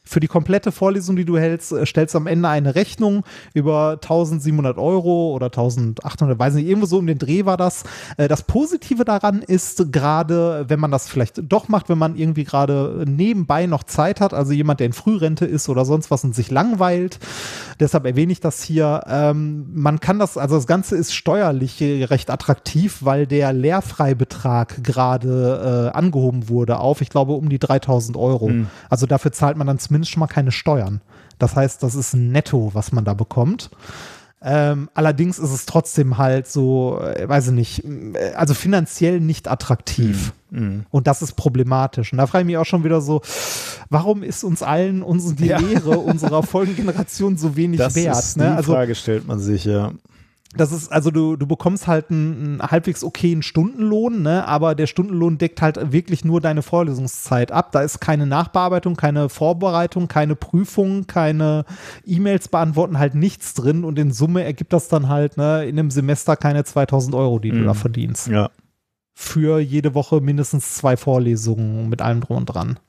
für 0.08 0.20
die 0.20 0.28
komplette 0.28 0.72
Vorlesung, 0.72 1.16
die 1.16 1.26
du 1.26 1.38
hältst, 1.38 1.72
äh, 1.72 1.86
stellst 1.86 2.16
du 2.16 2.20
am 2.20 2.28
Ende 2.28 2.49
eine 2.49 2.76
Rechnung 2.76 3.24
über 3.53 3.99
1700 4.01 4.78
Euro 4.78 5.34
oder 5.34 5.47
1800, 5.47 6.39
weiß 6.39 6.55
nicht, 6.55 6.68
irgendwo 6.68 6.88
so 6.88 6.97
um 6.97 7.08
den 7.08 7.18
Dreh 7.18 7.45
war 7.45 7.58
das. 7.58 7.84
Äh, 8.18 8.28
das 8.28 8.43
Positive 8.43 9.05
daran 9.05 9.41
ist 9.41 9.91
gerade, 9.91 10.66
wenn 10.68 10.80
man 10.80 10.91
das 10.91 11.08
vielleicht 11.08 11.41
doch 11.51 11.68
macht, 11.68 11.89
wenn 11.89 11.97
man 11.97 12.16
irgendwie 12.16 12.43
gerade 12.43 13.03
nebenbei 13.08 13.66
noch 13.66 13.84
Zeit 13.84 14.22
hat, 14.22 14.34
also 14.34 14.53
jemand, 14.53 14.80
der 14.80 14.88
in 14.88 14.93
Frührente 14.93 15.45
ist 15.45 15.70
oder 15.70 15.86
sonst 15.86 16.10
was 16.10 16.24
und 16.24 16.36
sich 16.36 16.49
langweilt. 16.51 17.20
Deshalb 17.80 18.05
erwähne 18.05 18.32
ich 18.32 18.39
das 18.39 18.64
hier. 18.64 19.03
Ähm, 19.08 19.68
man 19.74 19.99
kann 19.99 20.20
das, 20.20 20.38
also 20.38 20.55
das 20.55 20.68
Ganze 20.68 20.95
ist 20.95 21.14
steuerlich 21.14 21.82
recht 21.82 22.30
attraktiv, 22.30 22.99
weil 23.01 23.28
der 23.28 23.53
Lehrfreibetrag 23.53 24.84
gerade 24.84 25.91
äh, 25.93 25.97
angehoben 25.97 26.49
wurde 26.49 26.80
auf, 26.80 27.01
ich 27.01 27.10
glaube, 27.10 27.34
um 27.34 27.49
die 27.49 27.60
3000 27.60 28.18
Euro. 28.18 28.49
Mhm. 28.49 28.68
Also 28.89 29.05
dafür 29.05 29.32
zahlt 29.32 29.58
man 29.58 29.68
dann 29.68 29.80
zumindest 29.80 29.97
zumindest 29.98 30.12
schon 30.12 30.20
mal 30.20 30.28
keine 30.28 30.52
Steuern. 30.52 31.02
Das 31.39 31.56
heißt, 31.56 31.82
das 31.82 31.95
ist 31.95 32.14
ein 32.14 32.32
Netto, 32.32 32.72
was 32.74 32.91
man 32.91 33.04
da 33.06 33.14
bekommt. 33.14 33.72
Ähm, 34.39 34.89
allerdings 34.93 35.39
ist 35.39 35.50
es 35.50 35.66
trotzdem 35.66 36.20
halt 36.20 36.48
so, 36.48 37.02
äh, 37.02 37.28
weiß 37.28 37.48
ich 37.48 37.54
nicht, 37.54 37.84
äh, 37.84 38.34
also 38.36 38.54
finanziell 38.54 39.20
nicht 39.20 39.48
attraktiv. 39.48 40.34
Mhm. 40.52 40.60
mhm. 40.60 40.86
Und 40.91 41.08
das 41.08 41.24
ist 41.24 41.34
problematisch. 41.34 42.12
Und 42.12 42.20
da 42.20 42.28
frage 42.28 42.43
ich 42.43 42.48
mich 42.48 42.58
auch 42.58 42.66
schon 42.66 42.84
wieder 42.84 43.02
so, 43.02 43.22
warum 43.89 44.22
ist 44.22 44.43
uns 44.43 44.62
allen 44.62 45.02
unsere, 45.02 45.34
die 45.34 45.48
ja. 45.48 45.58
Lehre 45.58 45.98
unserer 45.98 46.43
Folgengeneration 46.43 47.38
so 47.38 47.56
wenig 47.56 47.80
das 47.80 47.95
wert? 47.95 48.20
Ist 48.20 48.38
ne? 48.38 48.43
die 48.43 48.50
also, 48.52 48.74
Frage 48.74 48.93
stellt 48.93 49.26
man 49.26 49.39
sich, 49.39 49.66
ja 49.66 49.91
das 50.56 50.72
ist, 50.72 50.91
also 50.91 51.12
du, 51.12 51.36
du 51.36 51.45
bekommst 51.45 51.88
halt 51.88 52.10
einen, 52.10 52.62
einen 52.62 52.72
halbwegs 52.72 53.04
okayen 53.04 53.41
Stundenlohn, 53.43 54.22
ne? 54.22 54.48
aber 54.48 54.76
der 54.76 54.88
Stundenlohn 54.88 55.38
deckt 55.38 55.62
halt 55.62 55.91
wirklich 55.91 56.24
nur 56.24 56.39
deine 56.39 56.62
Vorlesungszeit 56.62 57.52
ab. 57.52 57.72
Da 57.74 57.82
ist 57.82 58.00
keine 58.00 58.26
Nachbearbeitung, 58.26 58.95
keine 58.95 59.30
Vorbereitung, 59.30 60.08
keine 60.08 60.36
Prüfung, 60.36 61.06
keine 61.06 61.66
E-Mails 62.06 62.48
beantworten, 62.48 62.98
halt 62.98 63.14
nichts 63.14 63.54
drin 63.56 63.84
und 63.84 64.00
in 64.00 64.12
Summe 64.12 64.43
ergibt 64.43 64.72
das 64.72 64.88
dann 64.88 65.10
halt 65.10 65.38
ne, 65.38 65.66
in 65.66 65.78
einem 65.78 65.91
Semester 65.91 66.38
keine 66.38 66.64
2000 66.64 67.14
Euro, 67.14 67.39
die 67.39 67.52
mhm. 67.52 67.60
du 67.60 67.64
da 67.66 67.74
verdienst. 67.74 68.28
Ja. 68.28 68.50
Für 69.14 69.60
jede 69.60 69.95
Woche 69.95 70.22
mindestens 70.22 70.76
zwei 70.76 70.95
Vorlesungen 70.95 71.89
mit 71.89 72.02
allem 72.02 72.22
drum 72.22 72.38
und 72.38 72.45
dran. 72.45 72.80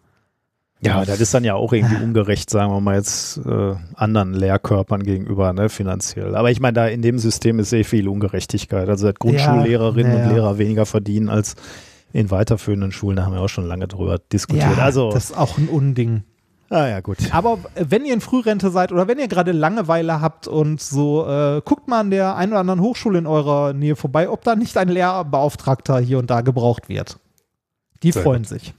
Ja, 0.81 1.05
das 1.05 1.21
ist 1.21 1.35
dann 1.35 1.43
ja 1.43 1.55
auch 1.55 1.73
irgendwie 1.73 2.03
ungerecht, 2.03 2.51
sagen 2.51 2.73
wir 2.73 2.81
mal 2.81 2.97
jetzt 2.97 3.39
äh, 3.39 3.75
anderen 3.95 4.33
Lehrkörpern 4.33 5.03
gegenüber, 5.03 5.53
ne, 5.53 5.69
finanziell. 5.69 6.37
Aber 6.37 6.51
ich 6.51 6.61
meine, 6.61 6.75
da 6.75 6.87
in 6.87 7.03
dem 7.03 7.19
System 7.19 7.59
ist 7.59 7.71
sehr 7.71 7.85
viel 7.85 8.09
Ungerechtigkeit. 8.09 8.89
Also 8.89 9.07
dass 9.07 9.15
Grundschullehrerinnen 9.17 10.13
ja, 10.13 10.19
ja. 10.19 10.27
und 10.29 10.35
Lehrer 10.35 10.59
weniger 10.59 10.87
verdienen 10.87 11.29
als 11.29 11.57
in 12.13 12.31
weiterführenden 12.31 12.93
Schulen, 12.93 13.17
da 13.17 13.25
haben 13.25 13.35
wir 13.35 13.41
auch 13.41 13.49
schon 13.49 13.67
lange 13.67 13.89
drüber 13.89 14.19
diskutiert. 14.33 14.77
Ja, 14.77 14.83
also, 14.85 15.11
das 15.11 15.31
ist 15.31 15.37
auch 15.37 15.59
ein 15.59 15.69
Unding. 15.69 16.23
Ah 16.71 16.87
ja, 16.87 17.01
gut. 17.01 17.17
Aber 17.33 17.59
wenn 17.75 18.05
ihr 18.05 18.13
in 18.13 18.21
Frührente 18.21 18.71
seid 18.71 18.93
oder 18.93 19.09
wenn 19.09 19.19
ihr 19.19 19.29
gerade 19.29 19.53
Langeweile 19.53 20.21
habt 20.21 20.47
und 20.47 20.81
so, 20.81 21.27
äh, 21.27 21.63
guckt 21.65 21.89
mal 21.89 22.01
an 22.01 22.11
der 22.11 22.37
einen 22.37 22.53
oder 22.53 22.61
anderen 22.61 22.81
Hochschule 22.81 23.19
in 23.19 23.27
eurer 23.27 23.73
Nähe 23.73 23.97
vorbei, 23.97 24.29
ob 24.29 24.45
da 24.45 24.55
nicht 24.55 24.77
ein 24.77 24.89
Lehrbeauftragter 24.89 25.99
hier 25.99 26.19
und 26.19 26.29
da 26.29 26.43
gebraucht 26.43 26.89
wird. 26.89 27.19
Die 28.03 28.13
Sehr 28.13 28.23
freuen 28.23 28.43
gut. 28.43 28.49
sich. 28.49 28.75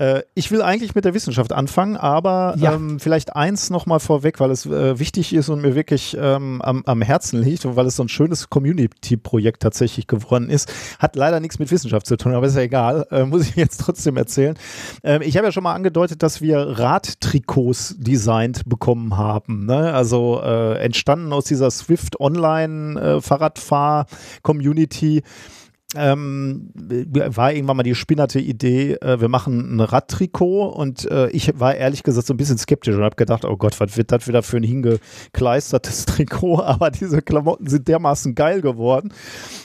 Äh, 0.00 0.22
ich 0.34 0.50
will 0.50 0.62
eigentlich 0.62 0.94
mit 0.94 1.04
der 1.04 1.12
Wissenschaft 1.12 1.52
anfangen, 1.52 1.96
aber 1.96 2.54
ja. 2.56 2.72
ähm, 2.72 2.98
vielleicht 2.98 3.36
eins 3.36 3.68
nochmal 3.68 4.00
vorweg, 4.00 4.40
weil 4.40 4.50
es 4.50 4.64
äh, 4.64 4.98
wichtig 4.98 5.34
ist 5.34 5.50
und 5.50 5.60
mir 5.60 5.74
wirklich 5.74 6.16
ähm, 6.18 6.62
am, 6.62 6.82
am, 6.86 7.02
Herzen 7.02 7.42
liegt 7.42 7.66
und 7.66 7.76
weil 7.76 7.86
es 7.86 7.96
so 7.96 8.04
ein 8.04 8.08
schönes 8.08 8.48
Community-Projekt 8.48 9.62
tatsächlich 9.62 10.06
geworden 10.06 10.48
ist. 10.48 10.72
Hat 10.98 11.16
leider 11.16 11.38
nichts 11.38 11.58
mit 11.58 11.70
Wissenschaft 11.70 12.06
zu 12.06 12.16
tun, 12.16 12.32
aber 12.34 12.46
ist 12.46 12.56
ja 12.56 12.62
egal, 12.62 13.06
äh, 13.10 13.24
muss 13.24 13.42
ich 13.42 13.54
jetzt 13.56 13.80
trotzdem 13.80 14.16
erzählen. 14.16 14.56
Ähm, 15.02 15.20
ich 15.20 15.36
habe 15.36 15.46
ja 15.46 15.52
schon 15.52 15.64
mal 15.64 15.74
angedeutet, 15.74 16.22
dass 16.22 16.40
wir 16.40 16.58
Radtrikots 16.78 17.96
designt 17.98 18.62
bekommen 18.66 19.18
haben. 19.18 19.66
Ne? 19.66 19.92
Also 19.92 20.40
äh, 20.42 20.78
entstanden 20.82 21.32
aus 21.34 21.44
dieser 21.44 21.70
Swift 21.70 22.18
Online 22.20 22.98
äh, 23.00 23.20
ähm, 25.96 26.70
war 26.74 27.52
irgendwann 27.52 27.76
mal 27.76 27.82
die 27.82 27.96
spinnerte 27.96 28.38
Idee, 28.38 28.94
äh, 28.94 29.20
wir 29.20 29.28
machen 29.28 29.76
ein 29.76 29.80
Radtrikot 29.80 30.68
und 30.68 31.10
äh, 31.10 31.28
ich 31.30 31.58
war 31.58 31.74
ehrlich 31.74 32.04
gesagt 32.04 32.28
so 32.28 32.34
ein 32.34 32.36
bisschen 32.36 32.58
skeptisch 32.58 32.94
und 32.94 33.02
habe 33.02 33.16
gedacht, 33.16 33.44
oh 33.44 33.56
Gott, 33.56 33.80
was 33.80 33.96
wird 33.96 34.12
das 34.12 34.28
wieder 34.28 34.42
für 34.42 34.58
ein 34.58 34.62
hingekleistertes 34.62 36.04
Trikot? 36.06 36.62
Aber 36.62 36.90
diese 36.92 37.22
Klamotten 37.22 37.66
sind 37.66 37.88
dermaßen 37.88 38.36
geil 38.36 38.60
geworden, 38.60 39.12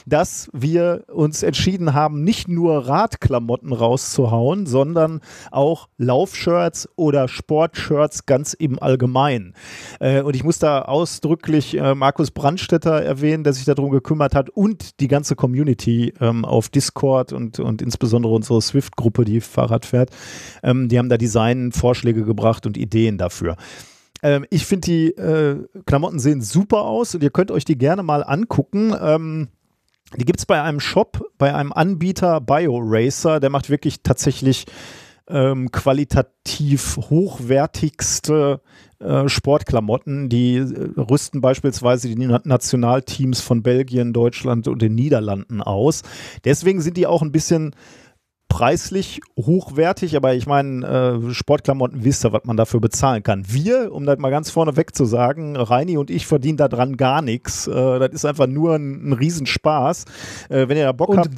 dass 0.04 0.50
wir 0.52 1.04
uns 1.12 1.44
entschieden 1.44 1.94
haben, 1.94 2.24
nicht 2.24 2.48
nur 2.48 2.88
Radklamotten 2.88 3.72
rauszuhauen, 3.72 4.66
sondern 4.66 5.20
auch 5.52 5.88
Laufshirts 5.96 6.88
oder 6.96 7.28
Sportshirts 7.28 8.26
ganz 8.26 8.52
im 8.52 8.82
Allgemeinen. 8.82 9.54
Äh, 10.00 10.22
und 10.22 10.34
ich 10.34 10.42
muss 10.42 10.58
da 10.58 10.82
ausdrücklich 10.82 11.78
äh, 11.78 11.94
Markus 11.94 12.32
Brandstetter 12.32 13.00
erwähnen, 13.00 13.44
der 13.44 13.52
sich 13.52 13.64
darum 13.64 13.90
gekümmert 13.90 14.34
hat 14.34 14.50
und 14.50 14.98
die 14.98 15.08
ganze 15.08 15.36
Community 15.36 16.14
ähm, 16.20 16.44
auf 16.44 16.68
Discord 16.68 17.32
und, 17.32 17.58
und 17.58 17.82
insbesondere 17.82 18.32
unsere 18.32 18.60
Swift-Gruppe, 18.60 19.24
die 19.24 19.40
Fahrrad 19.40 19.86
fährt, 19.86 20.10
ähm, 20.62 20.88
die 20.88 20.98
haben 20.98 21.08
da 21.08 21.16
Design-Vorschläge 21.16 22.24
gebracht 22.24 22.66
und 22.66 22.76
Ideen 22.76 23.18
dafür. 23.18 23.56
Ähm, 24.22 24.46
ich 24.50 24.66
finde, 24.66 24.86
die 24.86 25.06
äh, 25.10 25.64
Klamotten 25.86 26.18
sehen 26.18 26.42
super 26.42 26.82
aus 26.82 27.14
und 27.14 27.22
ihr 27.22 27.30
könnt 27.30 27.50
euch 27.50 27.64
die 27.64 27.78
gerne 27.78 28.02
mal 28.02 28.22
angucken. 28.22 28.94
Ähm, 29.00 29.48
die 30.16 30.24
gibt 30.24 30.38
es 30.38 30.46
bei 30.46 30.62
einem 30.62 30.80
Shop, 30.80 31.30
bei 31.36 31.54
einem 31.54 31.72
Anbieter 31.72 32.40
BioRacer, 32.40 33.40
der 33.40 33.50
macht 33.50 33.70
wirklich 33.70 34.02
tatsächlich 34.02 34.66
ähm, 35.28 35.72
qualitativ 35.72 36.96
hochwertigste 37.10 38.60
äh, 38.98 39.28
Sportklamotten. 39.28 40.28
Die 40.28 40.56
äh, 40.56 41.00
rüsten 41.00 41.40
beispielsweise 41.40 42.08
die 42.08 42.16
Nationalteams 42.16 43.40
von 43.40 43.62
Belgien, 43.62 44.12
Deutschland 44.12 44.68
und 44.68 44.80
den 44.82 44.94
Niederlanden 44.94 45.62
aus. 45.62 46.02
Deswegen 46.44 46.80
sind 46.80 46.96
die 46.96 47.06
auch 47.06 47.22
ein 47.22 47.32
bisschen 47.32 47.74
preislich 48.48 49.20
hochwertig, 49.38 50.16
aber 50.16 50.34
ich 50.34 50.46
meine, 50.46 50.86
äh, 51.28 51.34
Sportklamotten 51.34 52.04
wisst 52.04 52.24
ihr, 52.24 52.32
was 52.32 52.44
man 52.44 52.56
dafür 52.56 52.80
bezahlen 52.80 53.22
kann. 53.22 53.44
Wir, 53.46 53.92
um 53.92 54.06
das 54.06 54.18
mal 54.18 54.30
ganz 54.30 54.50
vorneweg 54.50 54.94
zu 54.94 55.04
sagen, 55.04 55.56
Reini 55.56 55.98
und 55.98 56.10
ich 56.10 56.26
verdienen 56.26 56.56
daran 56.56 56.96
gar 56.96 57.22
nichts. 57.22 57.66
Äh, 57.66 57.98
das 57.98 58.12
ist 58.12 58.24
einfach 58.24 58.46
nur 58.46 58.76
ein, 58.76 59.10
ein 59.10 59.12
Riesenspaß. 59.12 60.04
Äh, 60.48 60.68
wenn 60.68 60.76
ihr 60.78 60.84
da 60.84 60.92
Bock 60.92 61.10
und 61.10 61.18
habt. 61.18 61.36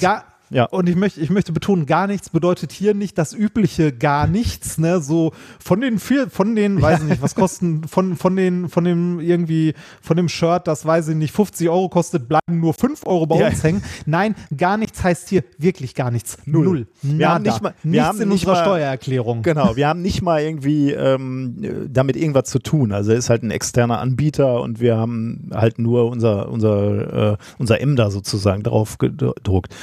Ja. 0.50 0.64
Und 0.64 0.88
ich 0.88 0.96
möchte, 0.96 1.20
ich 1.20 1.30
möchte 1.30 1.52
betonen, 1.52 1.86
gar 1.86 2.06
nichts 2.06 2.30
bedeutet 2.30 2.72
hier 2.72 2.94
nicht 2.94 3.18
das 3.18 3.32
übliche 3.32 3.92
gar 3.92 4.26
nichts, 4.26 4.78
ne? 4.78 5.00
So 5.00 5.32
von 5.58 5.80
den 5.80 5.98
vier, 5.98 6.30
von 6.30 6.56
den, 6.56 6.80
weiß 6.80 7.00
ich 7.00 7.08
nicht, 7.08 7.22
was 7.22 7.34
kosten, 7.34 7.84
von, 7.84 8.16
von 8.16 8.36
den, 8.36 8.68
von 8.68 8.84
dem 8.84 9.20
irgendwie, 9.20 9.74
von 10.00 10.16
dem 10.16 10.28
Shirt, 10.28 10.66
das 10.66 10.86
weiß 10.86 11.08
ich 11.08 11.16
nicht, 11.16 11.34
50 11.34 11.68
Euro 11.68 11.88
kostet, 11.88 12.28
bleiben 12.28 12.60
nur 12.60 12.74
5 12.74 13.06
Euro 13.06 13.26
bei 13.26 13.38
ja. 13.40 13.48
uns 13.48 13.62
hängen. 13.62 13.82
Nein, 14.06 14.34
gar 14.56 14.76
nichts 14.76 15.02
heißt 15.02 15.28
hier 15.28 15.44
wirklich 15.58 15.94
gar 15.94 16.10
nichts. 16.10 16.38
Null. 16.46 16.64
Null. 16.64 16.86
Wir 17.02 17.26
Nada. 17.26 17.34
haben 17.34 17.42
nicht 17.42 17.62
mal, 17.62 17.74
wir 17.82 17.90
nichts 17.90 18.06
haben 18.06 18.20
in 18.20 18.28
nicht 18.28 18.46
unserer 18.46 18.54
mal, 18.54 18.62
Steuererklärung. 18.62 19.42
Genau, 19.42 19.76
wir 19.76 19.88
haben 19.88 20.02
nicht 20.02 20.22
mal 20.22 20.40
irgendwie 20.40 20.92
ähm, 20.92 21.88
damit 21.90 22.16
irgendwas 22.16 22.48
zu 22.48 22.58
tun. 22.58 22.92
Also 22.92 23.12
er 23.12 23.18
ist 23.18 23.30
halt 23.30 23.42
ein 23.42 23.50
externer 23.50 24.00
Anbieter 24.00 24.60
und 24.60 24.80
wir 24.80 24.96
haben 24.96 25.50
halt 25.52 25.78
nur 25.78 26.06
unser, 26.10 26.48
unser, 26.48 27.32
äh, 27.32 27.36
unser 27.58 27.80
M 27.80 27.96
da 27.96 28.10
sozusagen 28.10 28.62
drauf 28.62 28.98
gedruckt. 28.98 29.74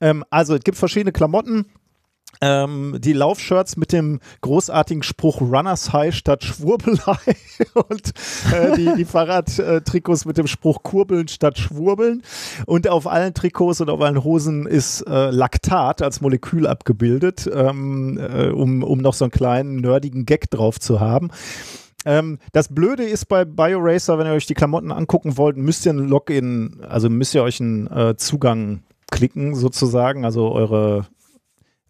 Ähm, 0.00 0.24
also 0.30 0.54
es 0.54 0.62
gibt 0.62 0.78
verschiedene 0.78 1.12
Klamotten. 1.12 1.66
Ähm, 2.40 2.96
die 2.98 3.12
Laufshirts 3.12 3.76
mit 3.76 3.92
dem 3.92 4.20
großartigen 4.40 5.02
Spruch 5.02 5.40
Runners 5.40 5.92
High 5.92 6.14
statt 6.14 6.44
Schwurbelei 6.44 7.16
und 7.74 8.12
äh, 8.52 8.76
die, 8.76 8.92
die 8.96 9.04
Fahrradtrikots 9.04 10.24
mit 10.24 10.36
dem 10.36 10.46
Spruch 10.46 10.82
Kurbeln 10.82 11.28
statt 11.28 11.58
Schwurbeln. 11.58 12.22
Und 12.66 12.88
auf 12.88 13.06
allen 13.06 13.34
Trikots 13.34 13.80
und 13.80 13.90
auf 13.90 14.00
allen 14.00 14.24
Hosen 14.24 14.66
ist 14.66 15.02
äh, 15.02 15.30
Laktat 15.30 16.02
als 16.02 16.20
Molekül 16.20 16.66
abgebildet, 16.66 17.48
ähm, 17.52 18.18
äh, 18.18 18.48
um, 18.48 18.82
um 18.82 18.98
noch 18.98 19.14
so 19.14 19.24
einen 19.24 19.32
kleinen 19.32 19.76
nerdigen 19.76 20.26
Gag 20.26 20.50
drauf 20.50 20.80
zu 20.80 21.00
haben. 21.00 21.30
Ähm, 22.04 22.38
das 22.52 22.68
Blöde 22.68 23.04
ist 23.04 23.26
bei 23.26 23.44
BioRacer, 23.44 24.18
wenn 24.18 24.26
ihr 24.26 24.32
euch 24.32 24.46
die 24.46 24.54
Klamotten 24.54 24.92
angucken 24.92 25.38
wollt, 25.38 25.56
müsst 25.56 25.86
ihr 25.86 25.92
ein 25.92 25.98
Login, 25.98 26.80
also 26.86 27.08
müsst 27.08 27.34
ihr 27.34 27.42
euch 27.42 27.60
einen 27.60 27.86
äh, 27.86 28.16
Zugang 28.16 28.82
klicken 29.14 29.54
sozusagen, 29.54 30.24
also 30.24 30.52
eure 30.52 31.06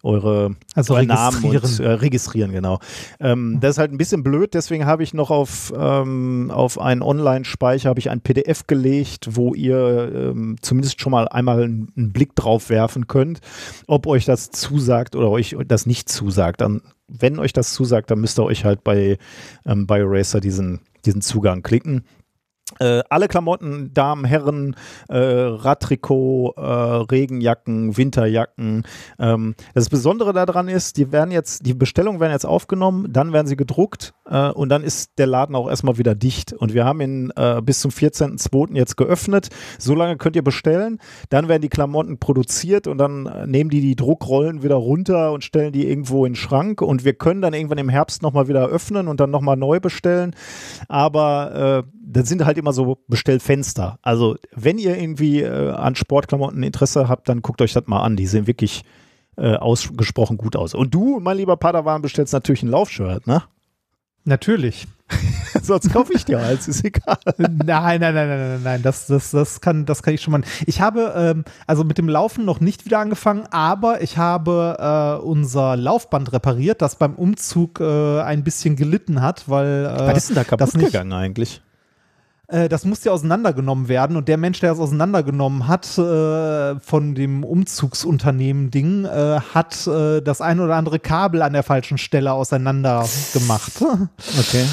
eure 0.05 0.55
also 0.75 1.01
Namen 1.01 1.43
und 1.43 1.79
äh, 1.79 1.89
registrieren, 1.89 2.51
genau. 2.51 2.79
Ähm, 3.19 3.57
das 3.59 3.71
ist 3.71 3.77
halt 3.79 3.91
ein 3.91 3.97
bisschen 3.97 4.23
blöd, 4.23 4.53
deswegen 4.53 4.85
habe 4.85 5.03
ich 5.03 5.13
noch 5.13 5.31
auf, 5.31 5.73
ähm, 5.75 6.51
auf 6.53 6.79
einen 6.79 7.01
Online-Speicher 7.01 7.89
habe 7.89 7.99
ich 7.99 8.11
ein 8.11 8.21
PDF 8.21 8.67
gelegt, 8.67 9.29
wo 9.31 9.55
ihr 9.55 10.11
ähm, 10.13 10.57
zumindest 10.61 11.01
schon 11.01 11.11
mal 11.11 11.27
einmal 11.27 11.63
einen, 11.63 12.13
Blick 12.13 12.35
drauf 12.35 12.69
werfen 12.69 13.07
könnt, 13.07 13.39
ob 13.87 14.05
euch 14.05 14.25
das 14.25 14.51
zusagt 14.51 15.15
oder 15.15 15.31
euch 15.31 15.55
das 15.67 15.87
nicht 15.87 16.07
zusagt. 16.07 16.61
Dann, 16.61 16.81
wenn 17.07 17.39
euch 17.39 17.51
das 17.51 17.73
zusagt, 17.73 18.11
dann 18.11 18.19
müsst 18.19 18.37
ihr 18.39 18.43
euch 18.43 18.63
halt 18.63 18.83
bei 18.83 19.17
ähm, 19.65 19.87
BioRacer 19.87 20.39
diesen, 20.39 20.81
diesen 21.03 21.21
Zugang 21.21 21.63
klicken. 21.63 22.03
Äh, 22.79 23.03
alle 23.09 23.27
Klamotten, 23.27 23.93
Damen, 23.93 24.25
Herren, 24.25 24.75
äh, 25.07 25.17
Radtrikot, 25.17 26.55
äh, 26.57 26.61
Regenjacken, 26.61 27.95
Winterjacken. 27.95 28.83
Ähm, 29.19 29.53
das 29.75 29.87
Besondere 29.89 30.33
daran 30.33 30.67
ist, 30.67 30.97
die 30.97 31.11
werden 31.11 31.29
jetzt, 31.29 31.63
die 31.67 31.75
Bestellungen 31.75 32.19
werden 32.19 32.31
jetzt 32.31 32.45
aufgenommen, 32.45 33.13
dann 33.13 33.33
werden 33.33 33.45
sie 33.45 33.55
gedruckt 33.55 34.15
äh, 34.27 34.49
und 34.49 34.69
dann 34.69 34.83
ist 34.83 35.11
der 35.19 35.27
Laden 35.27 35.55
auch 35.55 35.69
erstmal 35.69 35.99
wieder 35.99 36.15
dicht. 36.15 36.53
Und 36.53 36.73
wir 36.73 36.85
haben 36.85 37.01
ihn 37.01 37.31
äh, 37.35 37.61
bis 37.61 37.81
zum 37.81 37.91
14.02. 37.91 38.75
jetzt 38.75 38.97
geöffnet. 38.97 39.49
So 39.77 39.93
lange 39.93 40.17
könnt 40.17 40.35
ihr 40.35 40.43
bestellen. 40.43 40.99
Dann 41.29 41.47
werden 41.47 41.61
die 41.61 41.69
Klamotten 41.69 42.17
produziert 42.17 42.87
und 42.87 42.97
dann 42.97 43.27
äh, 43.27 43.45
nehmen 43.45 43.69
die 43.69 43.81
die 43.81 43.95
Druckrollen 43.95 44.63
wieder 44.63 44.75
runter 44.75 45.33
und 45.33 45.43
stellen 45.43 45.71
die 45.71 45.87
irgendwo 45.87 46.25
in 46.25 46.31
den 46.31 46.35
Schrank. 46.35 46.81
Und 46.81 47.05
wir 47.05 47.13
können 47.13 47.43
dann 47.43 47.53
irgendwann 47.53 47.77
im 47.77 47.89
Herbst 47.89 48.23
nochmal 48.23 48.47
wieder 48.47 48.65
öffnen 48.65 49.07
und 49.07 49.19
dann 49.19 49.29
nochmal 49.29 49.55
neu 49.55 49.79
bestellen. 49.79 50.35
Aber 50.87 51.85
das 52.15 52.29
sind 52.29 52.45
halt 52.45 52.57
immer 52.57 52.71
so 52.71 53.03
Bestellfenster. 53.09 53.99
Also 54.01 54.37
wenn 54.53 54.77
ihr 54.77 54.97
irgendwie 54.97 55.41
äh, 55.41 55.71
an 55.71 55.95
Sportklamotten 55.95 56.63
Interesse 56.63 57.09
habt, 57.09 57.27
dann 57.27 57.41
guckt 57.41 57.61
euch 57.61 57.73
das 57.73 57.87
mal 57.87 58.03
an. 58.03 58.15
Die 58.15 58.25
sehen 58.25 58.47
wirklich 58.47 58.83
äh, 59.35 59.55
ausgesprochen 59.55 60.37
gut 60.37 60.55
aus. 60.55 60.73
Und 60.73 60.93
du, 60.93 61.19
mein 61.19 61.35
lieber 61.35 61.57
Padawan, 61.57 62.01
bestellst 62.01 62.31
natürlich 62.31 62.63
ein 62.63 62.69
Laufshirt, 62.69 63.27
ne? 63.27 63.43
Natürlich. 64.23 64.87
Sonst 65.61 65.91
kaufe 65.91 66.13
ich 66.13 66.23
dir 66.23 66.39
eins, 66.39 66.69
ist 66.69 66.85
egal. 66.85 67.17
Nein, 67.37 67.99
nein, 67.99 67.99
nein, 67.99 68.13
nein, 68.13 68.39
nein, 68.39 68.63
nein, 68.63 68.81
das, 68.81 69.07
das, 69.07 69.31
das, 69.31 69.61
kann, 69.61 69.85
das 69.85 70.01
kann 70.01 70.13
ich 70.13 70.21
schon 70.21 70.31
mal. 70.31 70.41
Ich 70.65 70.79
habe 70.79 71.13
ähm, 71.15 71.43
also 71.67 71.83
mit 71.83 71.97
dem 71.97 72.09
Laufen 72.09 72.45
noch 72.45 72.61
nicht 72.61 72.85
wieder 72.85 72.99
angefangen, 72.99 73.45
aber 73.51 74.01
ich 74.01 74.17
habe 74.17 74.77
äh, 75.21 75.23
unser 75.23 75.75
Laufband 75.75 76.33
repariert, 76.33 76.81
das 76.81 76.95
beim 76.95 77.15
Umzug 77.15 77.81
äh, 77.81 78.21
ein 78.21 78.43
bisschen 78.43 78.75
gelitten 78.75 79.21
hat, 79.21 79.47
weil. 79.47 79.85
Äh, 79.85 80.07
Was 80.07 80.17
ist 80.17 80.29
denn 80.29 80.35
da 80.35 80.43
kaputt 80.43 80.73
gegangen 80.73 81.13
eigentlich? 81.13 81.61
Äh, 82.47 82.69
das 82.69 82.85
musste 82.85 83.09
ja 83.09 83.13
auseinandergenommen 83.13 83.87
werden 83.87 84.17
und 84.17 84.27
der 84.27 84.37
Mensch, 84.37 84.59
der 84.59 84.73
es 84.73 84.79
auseinandergenommen 84.79 85.67
hat 85.67 85.97
äh, 85.97 86.79
von 86.79 87.15
dem 87.15 87.43
Umzugsunternehmen 87.43 88.71
Ding, 88.71 89.05
äh, 89.05 89.39
hat 89.53 89.87
äh, 89.87 90.21
das 90.21 90.41
ein 90.41 90.59
oder 90.59 90.75
andere 90.75 90.99
Kabel 90.99 91.41
an 91.41 91.53
der 91.53 91.63
falschen 91.63 91.97
Stelle 91.97 92.33
auseinander 92.33 93.05
gemacht. 93.33 93.73
Okay. 94.37 94.65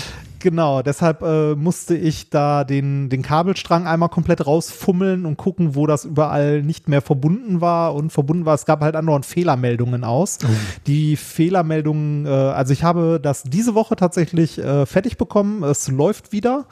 Genau, 0.42 0.82
deshalb 0.82 1.22
äh, 1.22 1.54
musste 1.54 1.96
ich 1.96 2.28
da 2.28 2.64
den, 2.64 3.08
den 3.08 3.22
Kabelstrang 3.22 3.86
einmal 3.86 4.08
komplett 4.08 4.44
rausfummeln 4.44 5.24
und 5.24 5.36
gucken, 5.36 5.76
wo 5.76 5.86
das 5.86 6.04
überall 6.04 6.62
nicht 6.62 6.88
mehr 6.88 7.00
verbunden 7.00 7.60
war 7.60 7.94
und 7.94 8.10
verbunden 8.10 8.44
war. 8.44 8.54
Es 8.54 8.66
gab 8.66 8.80
halt 8.80 8.96
andauernd 8.96 9.24
Fehlermeldungen 9.24 10.02
aus. 10.02 10.38
Oh. 10.42 10.48
Die 10.88 11.14
Fehlermeldungen, 11.16 12.26
äh, 12.26 12.28
also 12.28 12.72
ich 12.72 12.82
habe 12.82 13.20
das 13.22 13.44
diese 13.44 13.76
Woche 13.76 13.94
tatsächlich 13.94 14.58
äh, 14.58 14.84
fertig 14.84 15.16
bekommen. 15.16 15.62
Es 15.62 15.86
läuft 15.86 16.32
wieder. 16.32 16.66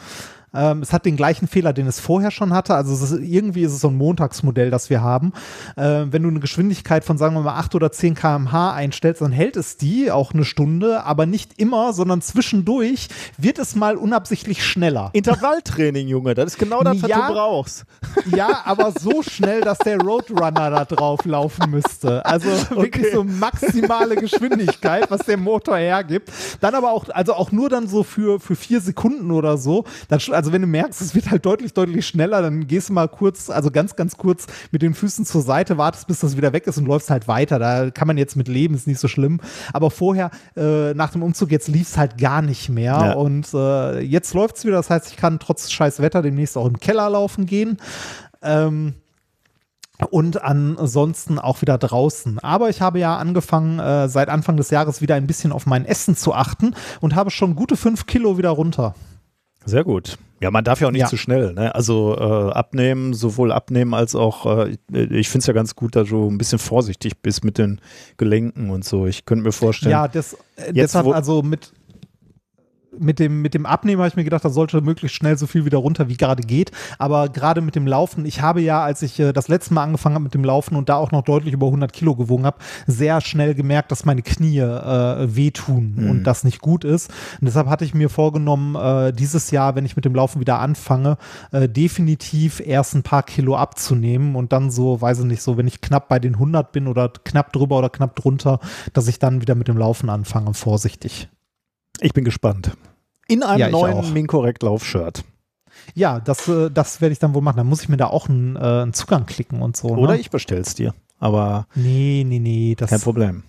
Ähm, 0.52 0.82
es 0.82 0.92
hat 0.92 1.04
den 1.06 1.16
gleichen 1.16 1.48
Fehler, 1.48 1.72
den 1.72 1.86
es 1.86 2.00
vorher 2.00 2.30
schon 2.30 2.52
hatte. 2.52 2.74
Also 2.74 2.92
ist, 2.92 3.12
irgendwie 3.12 3.62
ist 3.62 3.72
es 3.72 3.80
so 3.80 3.88
ein 3.88 3.96
Montagsmodell, 3.96 4.70
das 4.70 4.90
wir 4.90 5.02
haben. 5.02 5.32
Äh, 5.76 6.06
wenn 6.10 6.22
du 6.22 6.28
eine 6.28 6.40
Geschwindigkeit 6.40 7.04
von, 7.04 7.18
sagen 7.18 7.34
wir 7.34 7.42
mal, 7.42 7.58
8 7.58 7.74
oder 7.74 7.92
10 7.92 8.14
km/h 8.14 8.72
einstellst, 8.72 9.20
dann 9.20 9.32
hält 9.32 9.56
es 9.56 9.76
die 9.76 10.10
auch 10.10 10.32
eine 10.32 10.44
Stunde, 10.44 11.04
aber 11.04 11.26
nicht 11.26 11.58
immer, 11.58 11.92
sondern 11.92 12.20
zwischendurch 12.20 13.08
wird 13.38 13.58
es 13.58 13.76
mal 13.76 13.96
unabsichtlich 13.96 14.64
schneller. 14.64 15.10
Intervalltraining, 15.12 16.08
Junge, 16.08 16.34
das 16.34 16.52
ist 16.52 16.58
genau 16.58 16.82
das, 16.82 17.02
was 17.02 17.10
ja, 17.10 17.28
du 17.28 17.34
brauchst. 17.34 17.84
Ja, 18.34 18.62
aber 18.64 18.92
so 18.98 19.22
schnell, 19.22 19.60
dass 19.60 19.78
der 19.78 19.98
Roadrunner 19.98 20.70
da 20.70 20.84
drauf 20.84 21.24
laufen 21.24 21.70
müsste. 21.70 22.24
Also 22.26 22.48
wirklich 22.70 23.06
okay. 23.06 23.14
so 23.14 23.24
maximale 23.24 24.16
Geschwindigkeit, 24.16 25.10
was 25.10 25.20
der 25.20 25.36
Motor 25.36 25.76
hergibt. 25.76 26.30
Dann 26.60 26.74
aber 26.74 26.92
auch, 26.92 27.08
also 27.10 27.34
auch 27.34 27.52
nur 27.52 27.68
dann 27.68 27.86
so 27.86 28.02
für, 28.02 28.40
für 28.40 28.56
vier 28.56 28.80
Sekunden 28.80 29.30
oder 29.30 29.56
so. 29.56 29.84
Dann, 30.08 30.20
also 30.40 30.52
wenn 30.52 30.62
du 30.62 30.68
merkst, 30.68 31.02
es 31.02 31.14
wird 31.14 31.30
halt 31.30 31.44
deutlich, 31.44 31.74
deutlich 31.74 32.06
schneller, 32.06 32.40
dann 32.40 32.66
gehst 32.66 32.88
du 32.88 32.94
mal 32.94 33.08
kurz, 33.08 33.50
also 33.50 33.70
ganz, 33.70 33.94
ganz 33.94 34.16
kurz 34.16 34.46
mit 34.70 34.80
den 34.80 34.94
Füßen 34.94 35.26
zur 35.26 35.42
Seite, 35.42 35.76
wartest, 35.76 36.06
bis 36.06 36.20
das 36.20 36.34
wieder 36.34 36.54
weg 36.54 36.66
ist 36.66 36.78
und 36.78 36.86
läufst 36.86 37.10
halt 37.10 37.28
weiter. 37.28 37.58
Da 37.58 37.90
kann 37.90 38.06
man 38.08 38.16
jetzt 38.16 38.36
mit 38.36 38.48
leben, 38.48 38.74
ist 38.74 38.86
nicht 38.86 39.00
so 39.00 39.06
schlimm. 39.06 39.42
Aber 39.74 39.90
vorher, 39.90 40.30
äh, 40.56 40.94
nach 40.94 41.10
dem 41.10 41.22
Umzug, 41.22 41.50
jetzt 41.50 41.68
lief 41.68 41.88
es 41.88 41.98
halt 41.98 42.16
gar 42.16 42.40
nicht 42.40 42.70
mehr. 42.70 42.92
Ja. 42.92 43.12
Und 43.12 43.52
äh, 43.52 44.00
jetzt 44.00 44.32
läuft 44.32 44.56
es 44.56 44.64
wieder. 44.64 44.76
Das 44.76 44.88
heißt, 44.88 45.10
ich 45.10 45.18
kann 45.18 45.38
trotz 45.38 45.70
scheiß 45.70 46.00
Wetter 46.00 46.22
demnächst 46.22 46.56
auch 46.56 46.64
im 46.64 46.80
Keller 46.80 47.10
laufen 47.10 47.44
gehen. 47.44 47.76
Ähm, 48.40 48.94
und 50.08 50.42
ansonsten 50.42 51.38
auch 51.38 51.60
wieder 51.60 51.76
draußen. 51.76 52.38
Aber 52.38 52.70
ich 52.70 52.80
habe 52.80 52.98
ja 52.98 53.18
angefangen, 53.18 53.78
äh, 53.78 54.08
seit 54.08 54.30
Anfang 54.30 54.56
des 54.56 54.70
Jahres 54.70 55.02
wieder 55.02 55.16
ein 55.16 55.26
bisschen 55.26 55.52
auf 55.52 55.66
mein 55.66 55.84
Essen 55.84 56.16
zu 56.16 56.32
achten 56.32 56.74
und 57.02 57.14
habe 57.14 57.30
schon 57.30 57.54
gute 57.56 57.76
fünf 57.76 58.06
Kilo 58.06 58.38
wieder 58.38 58.48
runter. 58.48 58.94
Sehr 59.64 59.84
gut. 59.84 60.18
Ja, 60.40 60.50
man 60.50 60.64
darf 60.64 60.80
ja 60.80 60.88
auch 60.88 60.92
nicht 60.92 61.02
ja. 61.02 61.06
zu 61.06 61.18
schnell. 61.18 61.52
Ne? 61.52 61.74
Also 61.74 62.16
äh, 62.18 62.52
abnehmen, 62.52 63.12
sowohl 63.12 63.52
abnehmen 63.52 63.92
als 63.92 64.14
auch, 64.14 64.46
äh, 64.46 64.76
ich 64.90 65.28
finde 65.28 65.42
es 65.42 65.46
ja 65.46 65.52
ganz 65.52 65.76
gut, 65.76 65.96
dass 65.96 66.08
du 66.08 66.30
ein 66.30 66.38
bisschen 66.38 66.58
vorsichtig 66.58 67.18
bist 67.20 67.44
mit 67.44 67.58
den 67.58 67.80
Gelenken 68.16 68.70
und 68.70 68.84
so. 68.84 69.06
Ich 69.06 69.26
könnte 69.26 69.44
mir 69.44 69.52
vorstellen. 69.52 69.92
Ja, 69.92 70.08
das, 70.08 70.32
äh, 70.56 70.66
jetzt, 70.66 70.76
deshalb 70.76 71.08
also 71.08 71.42
mit, 71.42 71.72
mit 73.00 73.18
dem, 73.18 73.42
mit 73.42 73.54
dem 73.54 73.66
Abnehmen 73.66 74.00
habe 74.00 74.08
ich 74.08 74.16
mir 74.16 74.24
gedacht, 74.24 74.44
das 74.44 74.54
sollte 74.54 74.80
möglichst 74.80 75.16
schnell 75.16 75.36
so 75.36 75.46
viel 75.46 75.64
wieder 75.64 75.78
runter, 75.78 76.08
wie 76.08 76.16
gerade 76.16 76.42
geht. 76.42 76.70
Aber 76.98 77.28
gerade 77.28 77.60
mit 77.60 77.74
dem 77.74 77.86
Laufen, 77.86 78.26
ich 78.26 78.42
habe 78.42 78.60
ja, 78.60 78.82
als 78.82 79.02
ich 79.02 79.18
äh, 79.18 79.32
das 79.32 79.48
letzte 79.48 79.74
Mal 79.74 79.84
angefangen 79.84 80.14
habe 80.14 80.24
mit 80.24 80.34
dem 80.34 80.44
Laufen 80.44 80.76
und 80.76 80.88
da 80.88 80.96
auch 80.96 81.10
noch 81.10 81.22
deutlich 81.22 81.54
über 81.54 81.66
100 81.66 81.92
Kilo 81.92 82.14
gewogen 82.14 82.44
habe, 82.44 82.58
sehr 82.86 83.20
schnell 83.20 83.54
gemerkt, 83.54 83.90
dass 83.90 84.04
meine 84.04 84.22
Knie 84.22 84.58
äh, 84.58 85.34
wehtun 85.34 85.94
mhm. 85.96 86.10
und 86.10 86.24
das 86.24 86.44
nicht 86.44 86.60
gut 86.60 86.84
ist. 86.84 87.10
Und 87.40 87.46
deshalb 87.46 87.68
hatte 87.68 87.84
ich 87.84 87.94
mir 87.94 88.08
vorgenommen, 88.08 88.74
äh, 88.74 89.12
dieses 89.12 89.50
Jahr, 89.50 89.74
wenn 89.74 89.86
ich 89.86 89.96
mit 89.96 90.04
dem 90.04 90.14
Laufen 90.14 90.40
wieder 90.40 90.58
anfange, 90.58 91.16
äh, 91.52 91.68
definitiv 91.68 92.60
erst 92.60 92.94
ein 92.94 93.02
paar 93.02 93.22
Kilo 93.22 93.56
abzunehmen 93.56 94.36
und 94.36 94.52
dann 94.52 94.70
so, 94.70 95.00
weiß 95.00 95.20
ich 95.20 95.24
nicht, 95.24 95.42
so, 95.42 95.56
wenn 95.56 95.66
ich 95.66 95.80
knapp 95.80 96.08
bei 96.08 96.18
den 96.18 96.34
100 96.34 96.72
bin 96.72 96.86
oder 96.86 97.10
knapp 97.24 97.52
drüber 97.52 97.78
oder 97.78 97.88
knapp 97.88 98.16
drunter, 98.16 98.60
dass 98.92 99.08
ich 99.08 99.18
dann 99.18 99.40
wieder 99.40 99.54
mit 99.54 99.68
dem 99.68 99.78
Laufen 99.78 100.10
anfange, 100.10 100.54
vorsichtig. 100.54 101.28
Ich 102.00 102.12
bin 102.12 102.24
gespannt. 102.24 102.72
In 103.30 103.42
einem 103.42 103.60
ja, 103.60 103.70
neuen 103.70 104.12
Minkorrekt 104.12 104.62
Laufshirt. 104.62 105.24
Ja, 105.94 106.20
das, 106.20 106.48
äh, 106.48 106.70
das 106.70 107.00
werde 107.00 107.12
ich 107.12 107.18
dann 107.18 107.34
wohl 107.34 107.42
machen. 107.42 107.58
Dann 107.58 107.66
muss 107.66 107.82
ich 107.82 107.88
mir 107.88 107.96
da 107.96 108.06
auch 108.06 108.28
einen, 108.28 108.56
äh, 108.56 108.58
einen 108.58 108.92
Zugang 108.92 109.26
klicken 109.26 109.62
und 109.62 109.76
so. 109.76 109.94
Ne? 109.94 110.00
Oder 110.00 110.16
ich 110.16 110.30
bestell's 110.30 110.74
dir. 110.74 110.94
Aber. 111.18 111.66
Nee, 111.74 112.24
nee, 112.26 112.38
nee. 112.38 112.74
Das, 112.76 112.90
kein 112.90 113.00
Problem. 113.00 113.42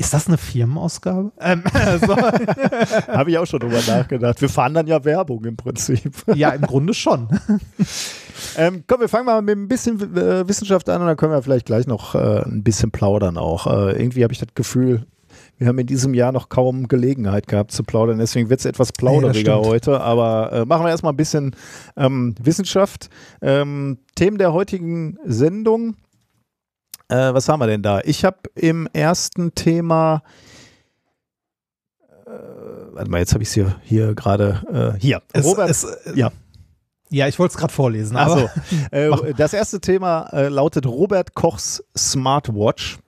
Ist 0.00 0.14
das 0.14 0.28
eine 0.28 0.38
Firmenausgabe? 0.38 1.32
Ähm, 1.40 1.62
so. 2.00 2.16
Habe 3.08 3.30
ich 3.30 3.38
auch 3.38 3.46
schon 3.46 3.60
drüber 3.60 3.80
nachgedacht. 3.86 4.40
Wir 4.40 4.48
fahren 4.48 4.72
dann 4.72 4.86
ja 4.86 5.04
Werbung 5.04 5.44
im 5.44 5.56
Prinzip. 5.56 6.14
ja, 6.34 6.50
im 6.50 6.62
Grunde 6.62 6.94
schon. 6.94 7.28
ähm, 8.56 8.84
komm, 8.86 9.00
wir 9.00 9.08
fangen 9.08 9.26
mal 9.26 9.42
mit 9.42 9.58
ein 9.58 9.68
bisschen 9.68 10.00
äh, 10.16 10.48
Wissenschaft 10.48 10.88
an 10.88 11.02
und 11.02 11.06
dann 11.06 11.18
können 11.18 11.32
wir 11.32 11.42
vielleicht 11.42 11.66
gleich 11.66 11.86
noch 11.86 12.14
äh, 12.14 12.42
ein 12.44 12.62
bisschen 12.62 12.90
plaudern 12.90 13.36
auch. 13.36 13.66
Äh, 13.66 14.00
irgendwie 14.00 14.22
habe 14.22 14.32
ich 14.32 14.38
das 14.38 14.48
Gefühl, 14.54 15.06
wir 15.60 15.68
haben 15.68 15.78
in 15.78 15.86
diesem 15.86 16.14
Jahr 16.14 16.32
noch 16.32 16.48
kaum 16.48 16.88
Gelegenheit 16.88 17.46
gehabt 17.46 17.70
zu 17.70 17.84
plaudern, 17.84 18.18
deswegen 18.18 18.50
wird 18.50 18.60
es 18.60 18.66
etwas 18.66 18.92
plauderiger 18.92 19.60
ja, 19.60 19.64
heute. 19.64 20.00
Aber 20.00 20.52
äh, 20.52 20.64
machen 20.64 20.84
wir 20.84 20.90
erstmal 20.90 21.12
ein 21.12 21.18
bisschen 21.18 21.54
ähm, 21.96 22.34
Wissenschaft. 22.42 23.10
Ähm, 23.42 23.98
Themen 24.16 24.38
der 24.38 24.52
heutigen 24.52 25.18
Sendung. 25.24 25.96
Äh, 27.08 27.34
was 27.34 27.48
haben 27.48 27.60
wir 27.60 27.66
denn 27.66 27.82
da? 27.82 28.00
Ich 28.04 28.24
habe 28.24 28.38
im 28.54 28.88
ersten 28.92 29.54
Thema 29.54 30.22
äh, 32.26 32.30
warte 32.94 33.10
mal, 33.10 33.18
jetzt 33.18 33.34
habe 33.34 33.42
ich 33.42 33.48
es 33.50 33.54
hier, 33.54 33.76
hier 33.82 34.14
gerade, 34.14 34.94
äh, 34.96 34.98
hier. 34.98 35.22
Es, 35.32 35.44
Robert, 35.44 35.70
es, 35.70 35.86
ja. 36.14 36.30
Ja, 37.12 37.26
ich 37.26 37.38
wollte 37.38 37.52
es 37.52 37.58
gerade 37.58 37.72
vorlesen. 37.72 38.16
Also, 38.16 38.48
äh, 38.92 39.10
das 39.36 39.52
erste 39.52 39.80
Thema 39.80 40.28
äh, 40.32 40.48
lautet 40.48 40.86
Robert 40.86 41.34
Kochs 41.34 41.82
Smartwatch. 41.96 42.98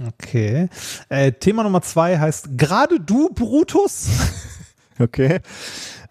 Okay. 0.00 0.68
Äh, 1.08 1.32
Thema 1.32 1.62
Nummer 1.64 1.82
zwei 1.82 2.18
heißt 2.18 2.56
Gerade 2.56 2.98
du, 2.98 3.28
Brutus? 3.28 4.08
okay. 4.98 5.40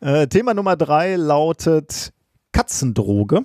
Äh, 0.02 0.28
Thema 0.28 0.54
Nummer 0.54 0.76
drei 0.76 1.16
lautet 1.16 2.14
Katzendroge. 2.52 3.44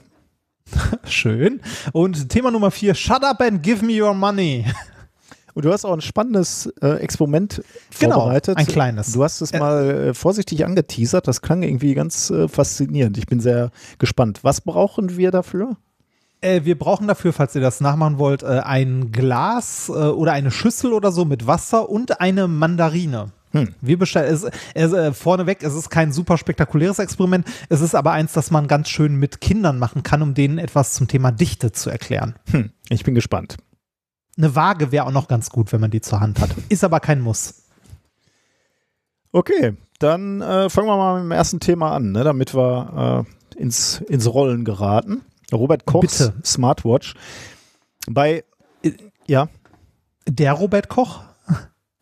Schön. 1.05 1.61
Und 1.93 2.28
Thema 2.28 2.51
Nummer 2.51 2.70
vier, 2.70 2.95
Shut 2.95 3.24
up 3.24 3.41
and 3.41 3.62
give 3.62 3.84
me 3.84 4.03
your 4.03 4.14
money. 4.14 4.66
Und 5.55 5.64
du 5.64 5.72
hast 5.72 5.87
auch 5.87 5.95
ein 5.95 6.03
spannendes 6.03 6.66
äh, 6.82 6.97
Experiment 6.97 7.62
genau, 7.99 8.16
vorbereitet. 8.16 8.59
Ein 8.59 8.66
kleines. 8.66 9.12
Du 9.12 9.24
hast 9.24 9.41
es 9.41 9.53
äh, 9.53 9.59
mal 9.59 9.91
äh, 9.91 10.14
vorsichtig 10.14 10.66
angeteasert. 10.66 11.26
Das 11.26 11.41
klang 11.41 11.62
irgendwie 11.62 11.95
ganz 11.95 12.28
äh, 12.28 12.47
faszinierend. 12.47 13.16
Ich 13.16 13.24
bin 13.26 13.41
sehr 13.41 13.70
gespannt. 13.99 14.41
Was 14.43 14.61
brauchen 14.61 15.16
wir 15.16 15.30
dafür? 15.30 15.78
Äh, 16.41 16.64
wir 16.64 16.78
brauchen 16.78 17.09
dafür, 17.09 17.32
falls 17.32 17.55
ihr 17.55 17.61
das 17.61 17.80
nachmachen 17.80 18.18
wollt, 18.18 18.43
äh, 18.43 18.61
ein 18.64 19.12
Glas 19.12 19.89
äh, 19.89 19.93
oder 19.93 20.32
eine 20.32 20.51
Schüssel 20.51 20.93
oder 20.93 21.12
so 21.12 21.24
mit 21.24 21.47
Wasser 21.47 21.89
und 21.89 22.20
eine 22.20 22.49
Mandarine. 22.49 23.32
Hm. 23.53 23.74
Wir 23.80 23.99
bestellen, 23.99 24.32
es, 24.32 24.47
es, 24.74 24.93
äh, 24.93 25.12
vorneweg, 25.12 25.62
es 25.62 25.74
ist 25.74 25.89
kein 25.89 26.12
super 26.12 26.37
spektakuläres 26.37 26.99
Experiment, 26.99 27.47
es 27.68 27.80
ist 27.80 27.95
aber 27.95 28.12
eins, 28.12 28.32
das 28.32 28.51
man 28.51 28.68
ganz 28.68 28.89
schön 28.89 29.16
mit 29.16 29.41
Kindern 29.41 29.78
machen 29.78 30.03
kann, 30.03 30.20
um 30.20 30.34
denen 30.34 30.59
etwas 30.59 30.93
zum 30.93 31.09
Thema 31.09 31.30
Dichte 31.32 31.72
zu 31.72 31.89
erklären. 31.89 32.34
Hm. 32.51 32.70
Ich 32.91 33.05
bin 33.05 33.14
gespannt. 33.14 33.57
Eine 34.37 34.55
Waage 34.55 34.93
wäre 34.93 35.07
auch 35.07 35.12
noch 35.12 35.28
ganz 35.28 35.49
gut, 35.49 35.72
wenn 35.72 35.80
man 35.80 35.91
die 35.91 36.03
zur 36.03 36.20
Hand 36.20 36.41
hat. 36.41 36.51
Ist 36.68 36.84
aber 36.84 37.01
kein 37.01 37.22
Muss. 37.22 37.62
Okay, 39.32 39.74
dann 39.99 40.43
äh, 40.43 40.68
fangen 40.68 40.89
wir 40.89 40.97
mal 40.97 41.14
mit 41.14 41.24
dem 41.24 41.32
ersten 41.32 41.61
Thema 41.61 41.93
an, 41.93 42.12
ne, 42.12 42.24
damit 42.24 42.55
wir 42.55 43.24
äh, 43.57 43.61
ins, 43.61 44.03
ins 44.09 44.32
Rollen 44.32 44.64
geraten. 44.64 45.22
Robert 45.53 45.87
Kochs 45.87 46.19
Bitte. 46.19 46.35
Smartwatch. 46.45 47.15
Bei, 48.09 48.45
ja. 49.27 49.49
Der 50.29 50.53
Robert 50.53 50.89
Koch? 50.89 51.21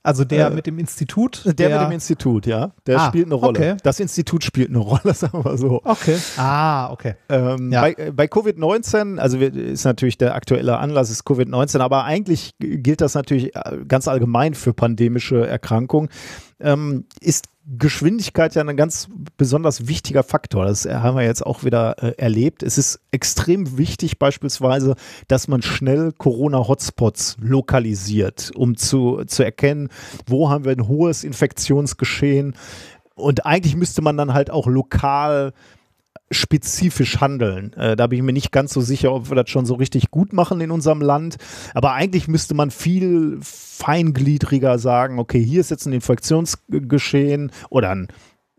Also 0.06 0.24
der 0.24 0.48
äh, 0.48 0.50
mit 0.50 0.66
dem 0.66 0.78
Institut? 0.78 1.46
Der, 1.46 1.54
der, 1.54 1.78
mit 1.78 1.88
dem 1.88 1.92
Institut, 1.92 2.44
ja. 2.44 2.72
Der 2.86 3.00
ah, 3.00 3.08
spielt 3.08 3.24
eine 3.24 3.36
Rolle. 3.36 3.58
Okay. 3.58 3.76
Das 3.82 4.00
Institut 4.00 4.44
spielt 4.44 4.68
eine 4.68 4.78
Rolle, 4.80 5.14
sagen 5.14 5.42
wir 5.42 5.56
so. 5.56 5.80
Okay. 5.82 6.18
Ah, 6.36 6.92
okay. 6.92 7.14
Ähm, 7.30 7.72
ja. 7.72 7.80
Bei, 7.80 8.12
bei 8.12 8.26
Covid-19, 8.26 9.16
also 9.16 9.38
ist 9.38 9.84
natürlich 9.84 10.18
der 10.18 10.34
aktuelle 10.34 10.78
Anlass 10.78 11.08
ist 11.08 11.26
Covid-19, 11.26 11.78
aber 11.80 12.04
eigentlich 12.04 12.50
gilt 12.58 13.00
das 13.00 13.14
natürlich 13.14 13.56
äh, 13.56 13.78
ganz 13.88 14.06
allgemein 14.06 14.52
für 14.52 14.74
pandemische 14.74 15.46
Erkrankungen. 15.46 16.10
Ähm, 16.60 17.06
ist 17.20 17.48
Geschwindigkeit 17.66 18.54
ja 18.54 18.62
ein 18.62 18.76
ganz 18.76 19.08
besonders 19.38 19.88
wichtiger 19.88 20.22
Faktor. 20.22 20.66
Das 20.66 20.84
haben 20.84 21.16
wir 21.16 21.24
jetzt 21.24 21.44
auch 21.44 21.64
wieder 21.64 22.02
äh, 22.02 22.12
erlebt. 22.18 22.62
Es 22.62 22.76
ist 22.76 23.00
extrem 23.10 23.78
wichtig 23.78 24.18
beispielsweise, 24.18 24.96
dass 25.28 25.48
man 25.48 25.62
schnell 25.62 26.12
Corona-Hotspots 26.12 27.38
lokalisiert, 27.40 28.52
um 28.54 28.76
zu, 28.76 29.24
zu 29.26 29.42
erkennen, 29.42 29.88
wo 30.26 30.50
haben 30.50 30.66
wir 30.66 30.72
ein 30.72 30.88
hohes 30.88 31.24
Infektionsgeschehen. 31.24 32.54
Und 33.14 33.46
eigentlich 33.46 33.76
müsste 33.76 34.02
man 34.02 34.18
dann 34.18 34.34
halt 34.34 34.50
auch 34.50 34.66
lokal 34.66 35.54
spezifisch 36.30 37.20
handeln. 37.20 37.72
Äh, 37.74 37.96
da 37.96 38.06
bin 38.06 38.18
ich 38.18 38.24
mir 38.24 38.32
nicht 38.32 38.52
ganz 38.52 38.72
so 38.72 38.80
sicher, 38.80 39.12
ob 39.12 39.30
wir 39.30 39.36
das 39.36 39.50
schon 39.50 39.66
so 39.66 39.74
richtig 39.74 40.10
gut 40.10 40.32
machen 40.32 40.60
in 40.60 40.70
unserem 40.70 41.00
Land. 41.00 41.36
Aber 41.74 41.92
eigentlich 41.92 42.28
müsste 42.28 42.54
man 42.54 42.70
viel 42.70 43.38
feingliedriger 43.40 44.78
sagen, 44.78 45.18
okay, 45.18 45.42
hier 45.42 45.60
ist 45.60 45.70
jetzt 45.70 45.86
ein 45.86 45.92
Infektionsgeschehen 45.92 47.52
oder 47.70 47.90
ein, 47.90 48.08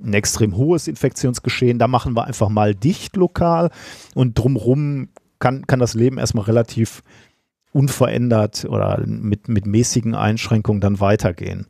ein 0.01 0.13
extrem 0.13 0.55
hohes 0.55 0.87
Infektionsgeschehen, 0.87 1.79
da 1.79 1.87
machen 1.87 2.15
wir 2.15 2.25
einfach 2.25 2.49
mal 2.49 2.75
dicht 2.75 3.15
lokal 3.15 3.71
und 4.13 4.37
drumherum 4.37 5.09
kann, 5.39 5.67
kann 5.67 5.79
das 5.79 5.93
Leben 5.93 6.17
erstmal 6.17 6.45
relativ 6.45 7.01
unverändert 7.71 8.65
oder 8.65 9.03
mit, 9.05 9.49
mit 9.49 9.65
mäßigen 9.65 10.15
Einschränkungen 10.15 10.81
dann 10.81 10.99
weitergehen. 10.99 11.67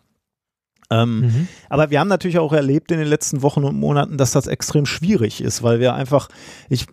Ähm, 1.03 1.19
mhm. 1.19 1.47
Aber 1.69 1.89
wir 1.89 1.99
haben 1.99 2.07
natürlich 2.07 2.39
auch 2.39 2.53
erlebt 2.53 2.91
in 2.91 2.99
den 2.99 3.07
letzten 3.07 3.41
Wochen 3.41 3.63
und 3.63 3.75
Monaten, 3.75 4.17
dass 4.17 4.31
das 4.31 4.47
extrem 4.47 4.85
schwierig 4.85 5.41
ist, 5.41 5.63
weil 5.63 5.79
wir 5.79 5.93
einfach, 5.93 6.29
ich, 6.69 6.85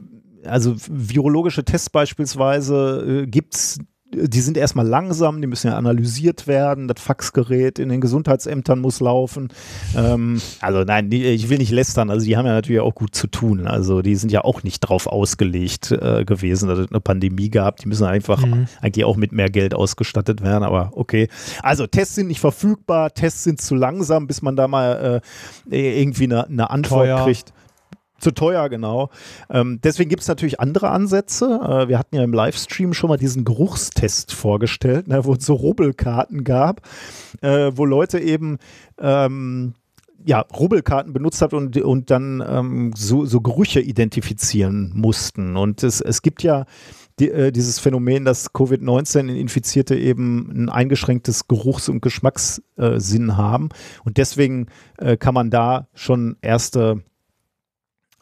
also 0.45 0.75
virologische 0.89 1.65
Tests 1.65 1.91
beispielsweise 1.91 3.23
äh, 3.25 3.27
gibt 3.27 3.55
es 3.55 3.79
die 4.15 4.41
sind 4.41 4.57
erstmal 4.57 4.87
langsam, 4.87 5.41
die 5.41 5.47
müssen 5.47 5.69
ja 5.69 5.77
analysiert 5.77 6.47
werden, 6.47 6.89
das 6.89 7.01
Faxgerät 7.01 7.79
in 7.79 7.89
den 7.89 8.01
Gesundheitsämtern 8.01 8.79
muss 8.79 9.01
laufen. 9.01 9.49
Ähm, 9.97 10.41
also 10.61 10.85
nein, 10.85 11.11
die, 11.11 11.25
ich 11.25 11.49
will 11.49 11.59
nicht 11.59 11.71
lästern, 11.71 12.11
also 12.11 12.25
die 12.27 12.37
haben 12.37 12.47
ja 12.47 12.53
natürlich 12.53 12.81
auch 12.81 12.95
gut 12.95 13.15
zu 13.15 13.27
tun. 13.27 13.67
Also 13.67 14.03
die 14.03 14.15
sind 14.17 14.31
ja 14.31 14.45
auch 14.45 14.63
nicht 14.63 14.81
drauf 14.81 15.07
ausgelegt 15.07 15.91
äh, 15.91 16.25
gewesen, 16.25 16.69
dass 16.69 16.79
es 16.79 16.91
eine 16.91 17.01
Pandemie 17.01 17.51
gab. 17.51 17.79
Die 17.79 17.89
müssen 17.89 18.05
einfach 18.05 18.45
mhm. 18.45 18.67
eigentlich 18.81 19.05
auch 19.05 19.17
mit 19.17 19.33
mehr 19.33 19.51
Geld 19.51 19.75
ausgestattet 19.75 20.43
werden, 20.43 20.65
aber 20.65 20.91
okay. 20.93 21.29
Also 21.63 21.87
Tests 21.87 22.15
sind 22.15 22.29
nicht 22.29 22.41
verfügbar, 22.41 23.13
Tests 23.15 23.45
sind 23.45 23.61
zu 23.61 23.75
langsam, 23.75 24.27
bis 24.27 24.43
man 24.43 24.57
da 24.57 24.69
mal 24.69 25.23
äh, 25.71 26.01
irgendwie 26.01 26.25
eine, 26.25 26.47
eine 26.47 26.71
Antwort 26.71 27.07
Teuer. 27.07 27.25
kriegt. 27.25 27.53
Zu 28.23 28.31
teuer, 28.31 28.69
genau. 28.69 29.11
Ähm, 29.51 29.81
deswegen 29.83 30.09
gibt 30.09 30.23
es 30.23 30.29
natürlich 30.29 30.61
andere 30.61 30.91
Ansätze. 30.91 31.59
Äh, 31.61 31.89
wir 31.89 31.99
hatten 31.99 32.15
ja 32.15 32.23
im 32.23 32.33
Livestream 32.33 32.95
schon 32.95 33.09
mal 33.09 33.17
diesen 33.17 33.45
Geruchstest 33.45 34.33
vorgestellt, 34.33 35.09
ne, 35.09 35.25
wo 35.25 35.35
es 35.35 35.45
so 35.45 35.55
Rubbelkarten 35.55 36.45
gab, 36.45 36.83
äh, 37.41 37.73
wo 37.75 37.85
Leute 37.85 38.21
eben 38.21 38.59
ähm, 39.01 39.75
ja, 40.25 40.39
Rubbelkarten 40.39 41.13
benutzt 41.13 41.43
hat 41.43 41.53
und, 41.53 41.77
und 41.79 42.13
dann 42.13 42.45
ähm, 42.47 42.93
so, 42.95 43.25
so 43.25 43.41
Gerüche 43.41 43.81
identifizieren 43.81 44.93
mussten. 44.95 45.57
Und 45.57 45.83
es, 45.83 46.01
es 46.01 46.23
gibt 46.23 46.45
ja 46.45 46.67
die, 47.19 47.29
äh, 47.29 47.51
dieses 47.51 47.81
Phänomen, 47.81 48.25
dass 48.25 48.53
Covid-19-Infizierte 48.53 49.97
eben 49.97 50.49
ein 50.55 50.69
eingeschränktes 50.69 51.49
Geruchs- 51.49 51.89
und 51.89 52.03
Geschmackssinn 52.03 53.29
äh, 53.31 53.33
haben. 53.33 53.71
Und 54.05 54.17
deswegen 54.17 54.69
äh, 54.99 55.17
kann 55.17 55.35
man 55.35 55.51
da 55.51 55.89
schon 55.93 56.37
erste 56.41 57.03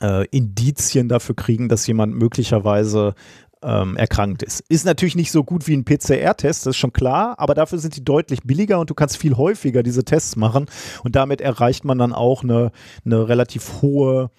äh, 0.02 0.26
Indizien 0.26 1.08
dafür 1.08 1.36
kriegen, 1.36 1.68
dass 1.68 1.86
jemand 1.86 2.14
möglicherweise 2.14 3.14
ähm, 3.62 3.96
erkrankt 3.96 4.42
ist. 4.42 4.60
Ist 4.68 4.86
natürlich 4.86 5.16
nicht 5.16 5.32
so 5.32 5.44
gut 5.44 5.66
wie 5.66 5.76
ein 5.76 5.84
PCR-Test, 5.84 6.66
das 6.66 6.72
ist 6.72 6.76
schon 6.76 6.92
klar, 6.92 7.34
aber 7.38 7.54
dafür 7.54 7.78
sind 7.78 7.96
die 7.96 8.04
deutlich 8.04 8.40
billiger 8.42 8.80
und 8.80 8.90
du 8.90 8.94
kannst 8.94 9.18
viel 9.18 9.36
häufiger 9.36 9.82
diese 9.82 10.04
Tests 10.04 10.36
machen 10.36 10.66
und 11.04 11.16
damit 11.16 11.40
erreicht 11.40 11.84
man 11.84 11.98
dann 11.98 12.12
auch 12.12 12.42
eine, 12.42 12.72
eine 13.04 13.28
relativ 13.28 13.82
hohe 13.82 14.30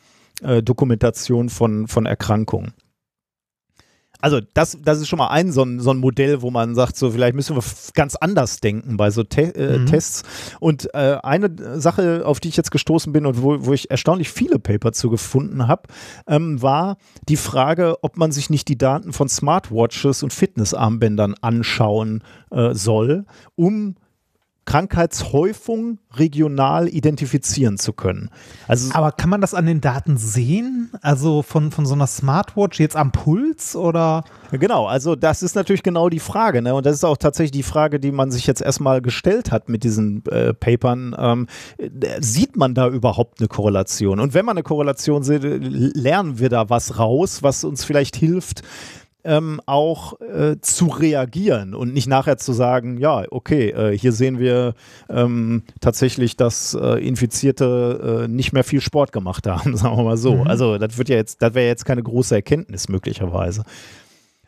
äh, 0.42 0.64
Dokumentation 0.64 1.50
von, 1.50 1.88
von 1.88 2.06
Erkrankungen 2.06 2.74
also 4.22 4.40
das, 4.54 4.78
das 4.84 5.00
ist 5.00 5.08
schon 5.08 5.20
mal 5.20 5.30
ein 5.30 5.52
so, 5.52 5.64
ein 5.64 5.80
so 5.80 5.92
ein 5.92 5.98
Modell, 5.98 6.42
wo 6.42 6.52
man 6.52 6.76
sagt, 6.76 6.96
so 6.96 7.12
vielleicht 7.12 7.36
müssen 7.36 7.56
wir 7.56 7.64
ganz 7.94 8.16
anders 8.16 8.60
denken 8.60 8.98
bei 8.98 9.12
so 9.12 9.24
Te 9.24 9.54
äh, 9.56 9.80
mhm. 9.80 9.86
Tests. 9.88 10.24
Und 10.60 10.94
äh, 10.94 11.18
eine 11.24 11.80
Sache, 11.80 12.24
auf 12.26 12.40
die 12.40 12.50
ich 12.50 12.58
jetzt 12.58 12.72
gestoßen 12.72 13.12
bin 13.12 13.26
und 13.26 13.42
wo, 13.42 13.66
wo 13.66 13.74
ich 13.74 13.90
erstaunlich 13.92 14.30
viele 14.30 14.60
Paper 14.60 14.92
zu 14.92 15.10
gefunden 15.10 15.68
habe, 15.68 15.84
ähm, 16.28 16.62
war 16.62 16.98
die 17.28 17.38
Frage, 17.38 17.96
ob 18.02 18.18
man 18.18 18.32
sich 18.32 18.50
nicht 18.50 18.68
die 18.68 18.78
Daten 18.78 19.14
von 19.14 19.30
Smartwatches 19.30 20.24
und 20.24 20.34
Fitnessarmbändern 20.34 21.36
anschauen 21.42 22.24
äh, 22.52 22.74
soll, 22.74 23.26
um 23.56 23.96
Krankheitshäufung 24.66 25.98
regional 26.14 26.88
identifizieren 26.88 27.78
zu 27.78 27.94
können. 27.94 28.30
Also, 28.68 28.94
Aber 28.94 29.12
kann 29.12 29.30
man 29.30 29.42
das 29.42 29.54
an 29.54 29.66
den 29.66 29.82
Daten 29.82 30.18
sehen? 30.18 30.92
Also 31.02 31.42
von, 31.42 31.72
von 31.72 31.86
so 31.86 31.94
einer 31.96 32.06
Smartwatch 32.06 32.80
jetzt 32.80 32.96
am 32.96 33.12
Puls 33.12 33.76
oder? 33.76 34.24
Genau, 34.52 34.86
also 34.86 35.16
das 35.16 35.42
ist 35.42 35.56
natürlich 35.56 35.84
genau 35.84 36.10
die 36.10 36.20
Frage. 36.20 36.62
Ne? 36.62 36.76
Und 36.76 36.86
das 36.86 36.96
ist 36.96 37.04
auch 37.04 37.18
tatsächlich 37.18 37.52
die 37.52 37.64
Frage, 37.64 38.00
die 38.00 38.12
man 38.12 38.30
sich 38.30 38.46
jetzt 38.46 38.62
erstmal 38.62 39.02
gestellt 39.02 39.52
hat 39.52 39.68
mit 39.68 39.84
diesen 39.84 40.24
äh, 40.28 40.54
Papern. 40.54 41.16
Ähm, 41.18 41.48
sieht 42.20 42.56
man 42.56 42.76
da 42.76 42.88
überhaupt 42.88 43.40
eine 43.40 43.48
Korrelation? 43.48 44.20
Und 44.20 44.34
wenn 44.34 44.46
man 44.46 44.58
eine 44.58 44.64
Korrelation 44.64 45.24
sieht, 45.24 45.42
lernen 45.44 46.38
wir 46.38 46.50
da 46.50 46.70
was 46.70 47.00
raus, 47.00 47.42
was 47.42 47.64
uns 47.64 47.84
vielleicht 47.84 48.16
hilft, 48.16 48.62
ähm, 49.24 49.62
auch 49.66 50.20
äh, 50.22 50.58
zu 50.62 50.88
reagieren 50.88 51.74
und 51.74 51.94
nicht 51.94 52.08
nachher 52.08 52.38
zu 52.38 52.54
sagen, 52.54 52.98
ja, 52.98 53.24
okay, 53.32 53.70
äh, 53.70 53.98
hier 53.98 54.12
sehen 54.12 54.40
wir 54.40 54.74
ähm, 55.10 55.64
tatsächlich, 55.80 56.38
dass 56.38 56.74
äh, 56.74 57.06
Infizierte 57.06 58.24
äh, 58.24 58.28
nicht 58.28 58.54
mehr 58.54 58.64
viel 58.64 58.82
Sport 58.82 59.12
gemacht 59.12 59.48
haben, 59.48 59.76
sagen 59.78 59.98
wir 59.98 60.04
mal 60.04 60.18
so. 60.18 60.38
Mhm. 60.38 60.48
Also 60.48 60.78
das 60.78 60.98
wird 60.98 61.10
ja 61.10 61.16
jetzt, 61.16 61.42
das 61.42 61.54
wäre 61.54 61.68
jetzt 61.68 61.86
keine 61.86 62.04
große 62.04 62.36
Erkenntnis 62.36 62.90
möglicherweise. 62.90 63.64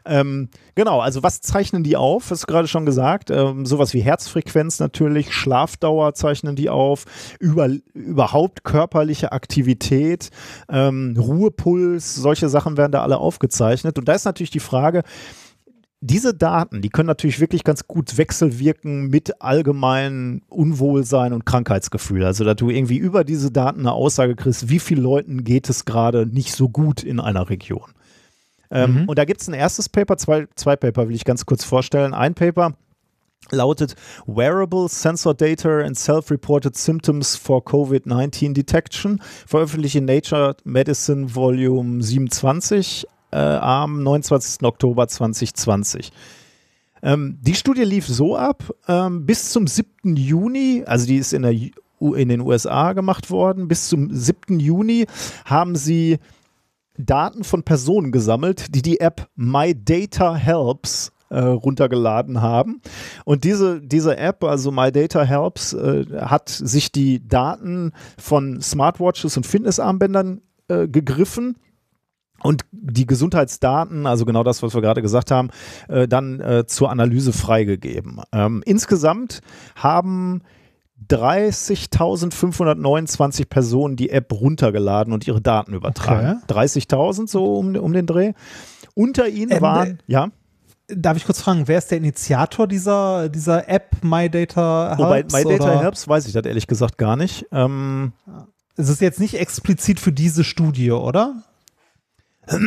Ähm, 0.05 0.49
genau, 0.75 0.99
also 0.99 1.23
was 1.23 1.41
zeichnen 1.41 1.83
die 1.83 1.95
auf? 1.95 2.29
Hast 2.29 2.43
du 2.43 2.47
gerade 2.47 2.67
schon 2.67 2.85
gesagt. 2.85 3.29
Ähm, 3.29 3.65
sowas 3.65 3.93
wie 3.93 4.01
Herzfrequenz 4.01 4.79
natürlich, 4.79 5.33
Schlafdauer 5.33 6.13
zeichnen 6.13 6.55
die 6.55 6.69
auf, 6.69 7.05
über, 7.39 7.69
überhaupt 7.93 8.63
körperliche 8.63 9.31
Aktivität, 9.31 10.29
ähm, 10.69 11.15
Ruhepuls, 11.17 12.15
solche 12.15 12.49
Sachen 12.49 12.77
werden 12.77 12.91
da 12.91 13.01
alle 13.01 13.17
aufgezeichnet. 13.17 13.97
Und 13.97 14.07
da 14.07 14.13
ist 14.13 14.25
natürlich 14.25 14.51
die 14.51 14.59
Frage, 14.59 15.03
diese 16.05 16.33
Daten, 16.33 16.81
die 16.81 16.89
können 16.89 17.07
natürlich 17.07 17.39
wirklich 17.39 17.63
ganz 17.63 17.87
gut 17.87 18.17
wechselwirken 18.17 19.07
mit 19.07 19.41
allgemeinen 19.41 20.41
Unwohlsein 20.49 21.31
und 21.31 21.45
Krankheitsgefühl. 21.45 22.25
Also, 22.25 22.43
dass 22.43 22.57
du 22.57 22.69
irgendwie 22.69 22.97
über 22.97 23.23
diese 23.23 23.51
Daten 23.51 23.79
eine 23.79 23.93
Aussage 23.93 24.35
kriegst, 24.35 24.67
wie 24.67 24.79
vielen 24.79 25.01
Leuten 25.01 25.45
geht 25.45 25.69
es 25.69 25.85
gerade 25.85 26.25
nicht 26.25 26.53
so 26.53 26.67
gut 26.67 27.03
in 27.03 27.21
einer 27.21 27.49
Region. 27.49 27.93
Ähm, 28.73 29.03
mhm. 29.03 29.09
Und 29.09 29.19
da 29.19 29.25
gibt 29.25 29.41
es 29.41 29.47
ein 29.47 29.53
erstes 29.53 29.87
Paper, 29.87 30.17
zwei, 30.17 30.47
zwei 30.55 30.75
Paper 30.75 31.07
will 31.07 31.15
ich 31.15 31.23
ganz 31.23 31.45
kurz 31.45 31.63
vorstellen. 31.63 32.13
Ein 32.13 32.33
Paper 32.33 32.73
lautet 33.51 33.95
Wearable 34.25 34.89
Sensor 34.89 35.35
Data 35.35 35.81
and 35.81 35.97
Self-Reported 35.97 36.75
Symptoms 36.75 37.35
for 37.35 37.63
COVID-19 37.63 38.53
Detection, 38.53 39.21
veröffentlicht 39.45 39.95
in 39.95 40.05
Nature 40.05 40.55
Medicine 40.63 41.35
Volume 41.35 42.01
27 42.01 43.05
äh, 43.31 43.37
am 43.37 44.01
29. 44.01 44.63
Oktober 44.63 45.07
2020. 45.07 46.11
Ähm, 47.03 47.37
die 47.41 47.55
Studie 47.55 47.83
lief 47.83 48.07
so 48.07 48.35
ab, 48.37 48.63
ähm, 48.87 49.25
bis 49.25 49.51
zum 49.51 49.67
7. 49.67 50.15
Juni, 50.15 50.83
also 50.85 51.05
die 51.05 51.17
ist 51.17 51.33
in, 51.33 51.41
der, 51.41 51.51
in 51.51 52.29
den 52.29 52.41
USA 52.41 52.93
gemacht 52.93 53.29
worden, 53.29 53.67
bis 53.67 53.89
zum 53.89 54.09
7. 54.09 54.59
Juni 54.59 55.05
haben 55.45 55.75
sie 55.75 56.19
Daten 56.97 57.43
von 57.43 57.63
Personen 57.63 58.11
gesammelt, 58.11 58.75
die 58.75 58.81
die 58.81 58.99
App 58.99 59.27
My 59.35 59.73
Data 59.75 60.35
Helps 60.35 61.11
äh, 61.29 61.39
runtergeladen 61.39 62.41
haben. 62.41 62.81
Und 63.25 63.43
diese, 63.43 63.81
diese 63.81 64.17
App, 64.17 64.43
also 64.43 64.71
My 64.71 64.91
Data 64.91 65.23
Helps, 65.23 65.73
äh, 65.73 66.05
hat 66.19 66.49
sich 66.49 66.91
die 66.91 67.27
Daten 67.27 67.91
von 68.19 68.61
Smartwatches 68.61 69.35
und 69.37 69.47
Fitnessarmbändern 69.47 70.41
äh, 70.67 70.87
gegriffen 70.87 71.57
und 72.43 72.63
die 72.71 73.07
Gesundheitsdaten, 73.07 74.05
also 74.05 74.25
genau 74.25 74.43
das, 74.43 74.61
was 74.61 74.75
wir 74.75 74.81
gerade 74.81 75.01
gesagt 75.01 75.31
haben, 75.31 75.49
äh, 75.87 76.07
dann 76.07 76.39
äh, 76.39 76.65
zur 76.67 76.91
Analyse 76.91 77.33
freigegeben. 77.33 78.21
Ähm, 78.31 78.61
insgesamt 78.65 79.39
haben 79.75 80.41
30.529 81.09 83.45
Personen 83.45 83.95
die 83.95 84.09
App 84.09 84.31
runtergeladen 84.31 85.13
und 85.13 85.27
ihre 85.27 85.41
Daten 85.41 85.73
übertragen. 85.73 86.41
Okay. 86.43 86.59
30.000 86.59 87.29
so 87.29 87.57
um, 87.57 87.75
um 87.75 87.93
den 87.93 88.05
Dreh. 88.05 88.33
Unter 88.95 89.27
ihnen 89.27 89.51
ähm, 89.51 89.61
waren, 89.61 89.89
äh, 89.89 89.97
ja. 90.07 90.29
Darf 90.87 91.15
ich 91.15 91.25
kurz 91.25 91.41
fragen, 91.41 91.67
wer 91.67 91.77
ist 91.77 91.91
der 91.91 91.99
Initiator 91.99 92.67
dieser, 92.67 93.29
dieser 93.29 93.69
App 93.69 94.03
My 94.03 94.29
Data 94.29 94.95
Helps? 94.97 95.33
Oh, 95.33 95.37
My, 95.37 95.45
My 95.45 95.57
Data 95.57 95.79
Helps 95.79 96.07
weiß 96.07 96.27
ich 96.27 96.33
das 96.33 96.45
ehrlich 96.45 96.67
gesagt 96.67 96.97
gar 96.97 97.15
nicht. 97.15 97.45
Ähm, 97.51 98.13
es 98.75 98.89
ist 98.89 99.01
jetzt 99.01 99.19
nicht 99.19 99.39
explizit 99.39 99.99
für 99.99 100.11
diese 100.11 100.43
Studie, 100.43 100.91
oder? 100.91 101.43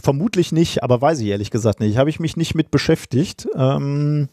Vermutlich 0.00 0.52
nicht, 0.52 0.82
aber 0.82 1.00
weiß 1.00 1.20
ich 1.20 1.26
ehrlich 1.26 1.50
gesagt 1.50 1.80
nicht. 1.80 1.96
Habe 1.96 2.10
ich 2.10 2.20
mich 2.20 2.36
nicht 2.36 2.54
mit 2.54 2.70
beschäftigt. 2.70 3.48
Ähm, 3.56 4.28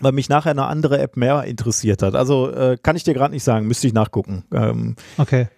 weil 0.00 0.12
mich 0.12 0.28
nachher 0.28 0.50
eine 0.50 0.66
andere 0.66 0.98
App 0.98 1.16
mehr 1.16 1.44
interessiert 1.44 2.02
hat. 2.02 2.14
Also 2.14 2.50
äh, 2.50 2.76
kann 2.82 2.96
ich 2.96 3.04
dir 3.04 3.14
gerade 3.14 3.32
nicht 3.32 3.44
sagen, 3.44 3.66
müsste 3.66 3.86
ich 3.86 3.92
nachgucken. 3.92 4.44
Ähm, 4.52 4.96
okay. 5.18 5.48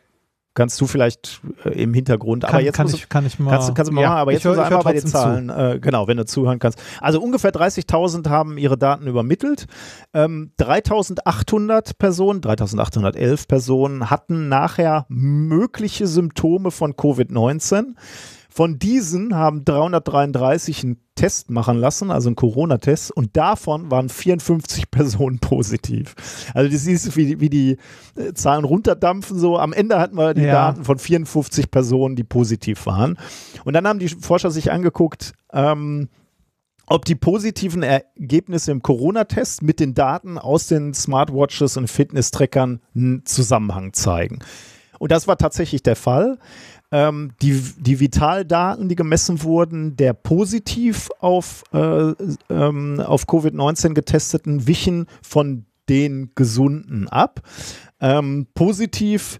Kannst 0.56 0.80
du 0.80 0.86
vielleicht 0.86 1.42
äh, 1.66 1.82
im 1.82 1.92
Hintergrund, 1.92 2.42
kann, 2.42 2.54
aber 2.54 2.62
jetzt 2.62 2.76
kann 2.76 2.86
muss, 2.86 2.94
ich, 2.94 3.10
kann 3.10 3.26
ich 3.26 3.38
mal, 3.38 3.50
kannst, 3.50 3.74
kannst 3.74 3.90
du 3.90 3.94
mal 3.94 4.00
ja, 4.00 4.08
machen, 4.08 4.20
aber 4.20 4.32
jetzt 4.32 4.44
hör, 4.46 4.64
einmal 4.64 4.82
bei 4.82 4.94
den. 4.94 5.06
Zahlen, 5.06 5.50
äh, 5.50 5.78
genau, 5.78 6.08
wenn 6.08 6.16
du 6.16 6.24
zuhören 6.24 6.58
kannst. 6.58 6.82
Also 7.02 7.20
ungefähr 7.20 7.52
30.000 7.52 8.30
haben 8.30 8.56
ihre 8.56 8.78
Daten 8.78 9.06
übermittelt. 9.06 9.66
Ähm, 10.14 10.52
3.800 10.58 11.98
Personen, 11.98 12.40
3.811 12.40 13.46
Personen 13.46 14.08
hatten 14.08 14.48
nachher 14.48 15.04
mögliche 15.10 16.06
Symptome 16.06 16.70
von 16.70 16.94
Covid-19. 16.94 17.94
Von 18.56 18.78
diesen 18.78 19.34
haben 19.34 19.66
333 19.66 20.82
einen 20.82 20.96
Test 21.14 21.50
machen 21.50 21.76
lassen, 21.76 22.10
also 22.10 22.30
einen 22.30 22.36
Corona-Test, 22.36 23.10
und 23.10 23.36
davon 23.36 23.90
waren 23.90 24.08
54 24.08 24.90
Personen 24.90 25.40
positiv. 25.40 26.14
Also 26.54 26.70
du 26.70 26.78
siehst, 26.78 27.14
wie, 27.18 27.38
wie 27.38 27.50
die 27.50 27.76
äh, 28.16 28.32
Zahlen 28.32 28.64
runterdampfen. 28.64 29.38
So 29.38 29.58
am 29.58 29.74
Ende 29.74 29.98
hatten 29.98 30.16
wir 30.16 30.32
die 30.32 30.40
ja. 30.40 30.52
Daten 30.52 30.84
von 30.84 30.98
54 30.98 31.70
Personen, 31.70 32.16
die 32.16 32.24
positiv 32.24 32.86
waren. 32.86 33.18
Und 33.66 33.74
dann 33.74 33.86
haben 33.86 33.98
die 33.98 34.08
Forscher 34.08 34.50
sich 34.50 34.72
angeguckt, 34.72 35.34
ähm, 35.52 36.08
ob 36.86 37.04
die 37.04 37.14
positiven 37.14 37.82
Ergebnisse 37.82 38.72
im 38.72 38.80
Corona-Test 38.80 39.64
mit 39.64 39.80
den 39.80 39.92
Daten 39.92 40.38
aus 40.38 40.66
den 40.66 40.94
Smartwatches 40.94 41.76
und 41.76 41.88
Fitness-Trackern 41.88 42.80
einen 42.94 43.26
Zusammenhang 43.26 43.92
zeigen. 43.92 44.38
Und 44.98 45.12
das 45.12 45.28
war 45.28 45.36
tatsächlich 45.36 45.82
der 45.82 45.96
Fall 45.96 46.38
ähm, 46.92 47.32
die, 47.42 47.60
die 47.78 48.00
Vitaldaten, 48.00 48.88
die 48.88 48.96
gemessen 48.96 49.42
wurden, 49.42 49.96
der 49.96 50.12
positiv 50.12 51.08
auf, 51.20 51.64
äh, 51.72 52.12
ähm, 52.50 53.00
auf 53.00 53.24
Covid-19 53.24 53.94
getesteten, 53.94 54.66
wichen 54.66 55.06
von 55.22 55.66
den 55.88 56.30
gesunden 56.34 57.08
ab. 57.08 57.42
Ähm, 58.00 58.46
positiv 58.54 59.38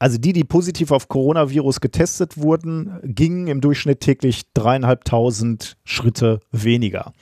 also 0.00 0.16
die, 0.16 0.32
die 0.32 0.44
positiv 0.44 0.92
auf 0.92 1.08
Coronavirus 1.08 1.80
getestet 1.80 2.36
wurden, 2.38 3.00
gingen 3.02 3.48
im 3.48 3.60
Durchschnitt 3.60 4.00
täglich 4.00 4.52
dreieinhalbtausend 4.54 5.76
Schritte 5.84 6.40
weniger. 6.52 7.12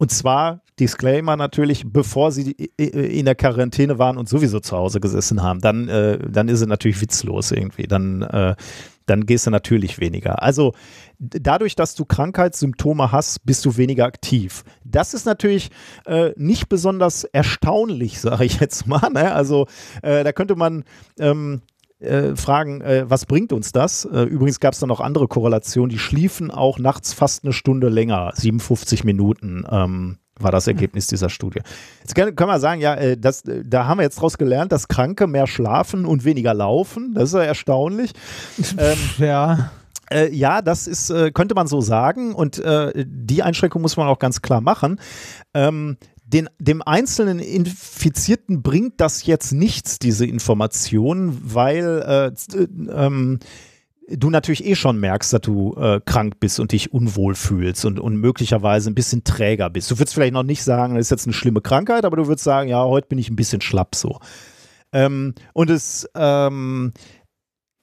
Und 0.00 0.10
zwar, 0.10 0.62
Disclaimer 0.78 1.36
natürlich, 1.36 1.84
bevor 1.86 2.32
sie 2.32 2.52
in 2.78 3.26
der 3.26 3.34
Quarantäne 3.34 3.98
waren 3.98 4.16
und 4.16 4.30
sowieso 4.30 4.58
zu 4.58 4.74
Hause 4.74 4.98
gesessen 4.98 5.42
haben. 5.42 5.60
Dann, 5.60 5.88
äh, 5.88 6.18
dann 6.26 6.48
ist 6.48 6.62
es 6.62 6.66
natürlich 6.66 7.02
witzlos 7.02 7.52
irgendwie. 7.52 7.82
Dann, 7.82 8.22
äh, 8.22 8.56
dann 9.04 9.26
gehst 9.26 9.46
du 9.46 9.50
natürlich 9.50 10.00
weniger. 10.00 10.42
Also 10.42 10.72
dadurch, 11.18 11.76
dass 11.76 11.96
du 11.96 12.06
Krankheitssymptome 12.06 13.12
hast, 13.12 13.44
bist 13.44 13.66
du 13.66 13.76
weniger 13.76 14.06
aktiv. 14.06 14.64
Das 14.84 15.12
ist 15.12 15.26
natürlich 15.26 15.68
äh, 16.06 16.30
nicht 16.36 16.70
besonders 16.70 17.24
erstaunlich, 17.24 18.20
sage 18.22 18.46
ich 18.46 18.58
jetzt 18.58 18.86
mal. 18.86 19.10
Ne? 19.10 19.34
Also 19.34 19.66
äh, 20.00 20.24
da 20.24 20.32
könnte 20.32 20.56
man 20.56 20.84
ähm, 21.18 21.60
äh, 22.00 22.34
fragen, 22.36 22.80
äh, 22.80 23.04
was 23.08 23.26
bringt 23.26 23.52
uns 23.52 23.72
das? 23.72 24.04
Äh, 24.04 24.22
übrigens 24.22 24.60
gab 24.60 24.74
es 24.74 24.80
da 24.80 24.86
noch 24.86 25.00
andere 25.00 25.28
Korrelationen, 25.28 25.90
die 25.90 25.98
schliefen 25.98 26.50
auch 26.50 26.78
nachts 26.78 27.12
fast 27.12 27.44
eine 27.44 27.52
Stunde 27.52 27.88
länger, 27.88 28.32
57 28.34 29.04
Minuten. 29.04 29.64
Ähm, 29.70 30.18
war 30.38 30.50
das 30.50 30.66
Ergebnis 30.66 31.06
dieser 31.06 31.28
Studie. 31.28 31.60
Jetzt 32.00 32.14
können, 32.14 32.34
können 32.34 32.50
wir 32.50 32.60
sagen, 32.60 32.80
ja, 32.80 32.94
äh, 32.94 33.16
das, 33.16 33.42
da 33.44 33.86
haben 33.86 33.98
wir 33.98 34.04
jetzt 34.04 34.16
daraus 34.16 34.38
gelernt, 34.38 34.72
dass 34.72 34.88
Kranke 34.88 35.26
mehr 35.26 35.46
schlafen 35.46 36.06
und 36.06 36.24
weniger 36.24 36.54
laufen. 36.54 37.14
Das 37.14 37.24
ist 37.24 37.34
ja 37.34 37.42
erstaunlich. 37.42 38.12
ähm, 38.78 38.98
ja. 39.18 39.70
Äh, 40.10 40.34
ja, 40.34 40.60
das 40.60 40.86
ist, 40.86 41.10
äh, 41.10 41.30
könnte 41.30 41.54
man 41.54 41.66
so 41.66 41.80
sagen. 41.80 42.34
Und 42.34 42.58
äh, 42.58 43.04
die 43.06 43.42
Einschränkung 43.42 43.82
muss 43.82 43.96
man 43.96 44.08
auch 44.08 44.18
ganz 44.18 44.42
klar 44.42 44.60
machen. 44.60 44.98
Ähm, 45.54 45.96
den, 46.32 46.48
dem 46.58 46.80
einzelnen 46.82 47.40
Infizierten 47.40 48.62
bringt 48.62 49.00
das 49.00 49.26
jetzt 49.26 49.52
nichts, 49.52 49.98
diese 49.98 50.26
Information, 50.26 51.36
weil 51.42 52.32
äh, 52.54 52.56
äh, 52.56 52.68
ähm, 52.92 53.40
du 54.08 54.30
natürlich 54.30 54.64
eh 54.64 54.76
schon 54.76 54.98
merkst, 54.98 55.32
dass 55.32 55.40
du 55.40 55.74
äh, 55.74 56.00
krank 56.04 56.38
bist 56.38 56.60
und 56.60 56.72
dich 56.72 56.92
unwohl 56.92 57.34
fühlst 57.34 57.84
und, 57.84 57.98
und 57.98 58.16
möglicherweise 58.16 58.90
ein 58.90 58.94
bisschen 58.94 59.24
träger 59.24 59.70
bist. 59.70 59.90
Du 59.90 59.98
würdest 59.98 60.14
vielleicht 60.14 60.32
noch 60.32 60.42
nicht 60.44 60.62
sagen, 60.62 60.94
das 60.94 61.06
ist 61.06 61.10
jetzt 61.10 61.26
eine 61.26 61.34
schlimme 61.34 61.60
Krankheit, 61.60 62.04
aber 62.04 62.16
du 62.16 62.26
würdest 62.26 62.44
sagen, 62.44 62.68
ja, 62.68 62.84
heute 62.84 63.08
bin 63.08 63.18
ich 63.18 63.28
ein 63.28 63.36
bisschen 63.36 63.60
schlapp 63.60 63.94
so. 63.94 64.18
Ähm, 64.92 65.34
und 65.52 65.70
es 65.70 66.08
ähm, 66.14 66.92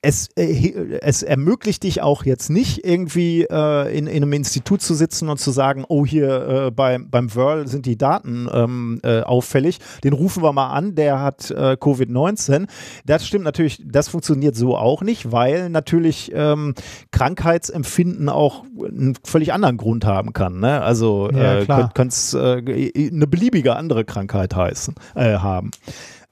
es, 0.08 0.30
äh, 0.38 1.00
es 1.02 1.22
ermöglicht 1.22 1.84
dich 1.84 2.02
auch 2.02 2.24
jetzt 2.24 2.50
nicht 2.50 2.86
irgendwie 2.86 3.44
äh, 3.44 3.98
in, 3.98 4.08
in 4.08 4.24
einem 4.24 4.32
Institut 4.32 4.82
zu 4.82 4.94
sitzen 4.94 5.28
und 5.28 5.38
zu 5.38 5.52
sagen, 5.52 5.84
oh 5.90 6.06
hier 6.06 6.68
äh, 6.68 6.72
bei, 6.72 6.98
beim 6.98 7.36
Whirl 7.36 7.68
sind 7.68 7.86
die 7.86 7.98
Daten 7.98 8.48
ähm, 8.54 9.02
äh, 9.04 9.20
auffällig, 9.20 9.80
den 10.06 10.14
rufen 10.14 10.44
wir 10.44 10.54
mal 10.54 10.70
an, 10.70 10.96
der 10.96 11.20
hat 11.20 11.52
äh, 11.52 11.76
Covid-19. 11.78 12.68
Das 13.06 13.28
stimmt 13.28 13.44
natürlich, 13.44 13.84
das 13.86 14.08
funktioniert 14.08 14.56
so 14.56 14.78
auch 14.78 15.02
nicht, 15.02 15.34
weil 15.34 15.70
natürlich 15.70 16.32
ähm, 16.34 16.74
Krankheitsempfinden 17.12 18.30
auch 18.30 18.64
einen 18.64 19.16
völlig 19.26 19.52
anderen 19.52 19.76
Grund 19.76 20.06
haben 20.06 20.32
kann. 20.32 20.62
Ne? 20.62 20.82
Also 20.82 21.30
ja, 21.32 21.60
äh, 21.60 21.88
es 22.08 22.34
eine 22.34 23.28
beliebige 23.28 23.76
andere 23.76 24.06
Krankheit 24.06 24.56
heißen, 24.56 24.96
haben. 25.16 25.72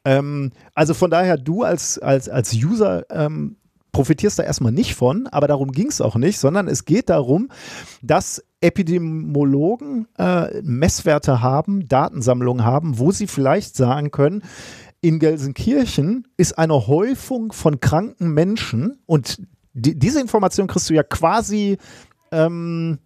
Ähm, 0.05 0.51
also 0.75 0.93
von 0.93 1.09
daher, 1.09 1.37
du 1.37 1.63
als, 1.63 1.99
als, 1.99 2.29
als 2.29 2.53
User 2.53 3.03
ähm, 3.09 3.57
profitierst 3.95 4.37
da 4.37 4.43
erstmal 4.43 4.73
nicht 4.73 4.93
von, 4.93 5.25
aber 5.27 5.47
darum 5.47 5.71
ging 5.71 5.87
es 5.87 6.01
auch 6.01 6.17
nicht, 6.17 6.37
sondern 6.37 6.67
es 6.67 6.83
geht 6.83 7.09
darum, 7.09 7.49
dass 8.01 8.43
Epidemiologen 8.59 10.09
äh, 10.17 10.61
Messwerte 10.63 11.41
haben, 11.41 11.87
Datensammlungen 11.87 12.65
haben, 12.65 12.99
wo 12.99 13.11
sie 13.11 13.25
vielleicht 13.25 13.77
sagen 13.77 14.11
können, 14.11 14.43
in 14.99 15.19
Gelsenkirchen 15.19 16.27
ist 16.35 16.57
eine 16.57 16.87
Häufung 16.87 17.53
von 17.53 17.79
kranken 17.79 18.33
Menschen 18.33 18.99
und 19.05 19.41
die, 19.71 19.97
diese 19.97 20.19
Information 20.19 20.67
kriegst 20.67 20.89
du 20.89 20.93
ja 20.93 21.03
quasi 21.03 21.77
ähm, 22.33 22.99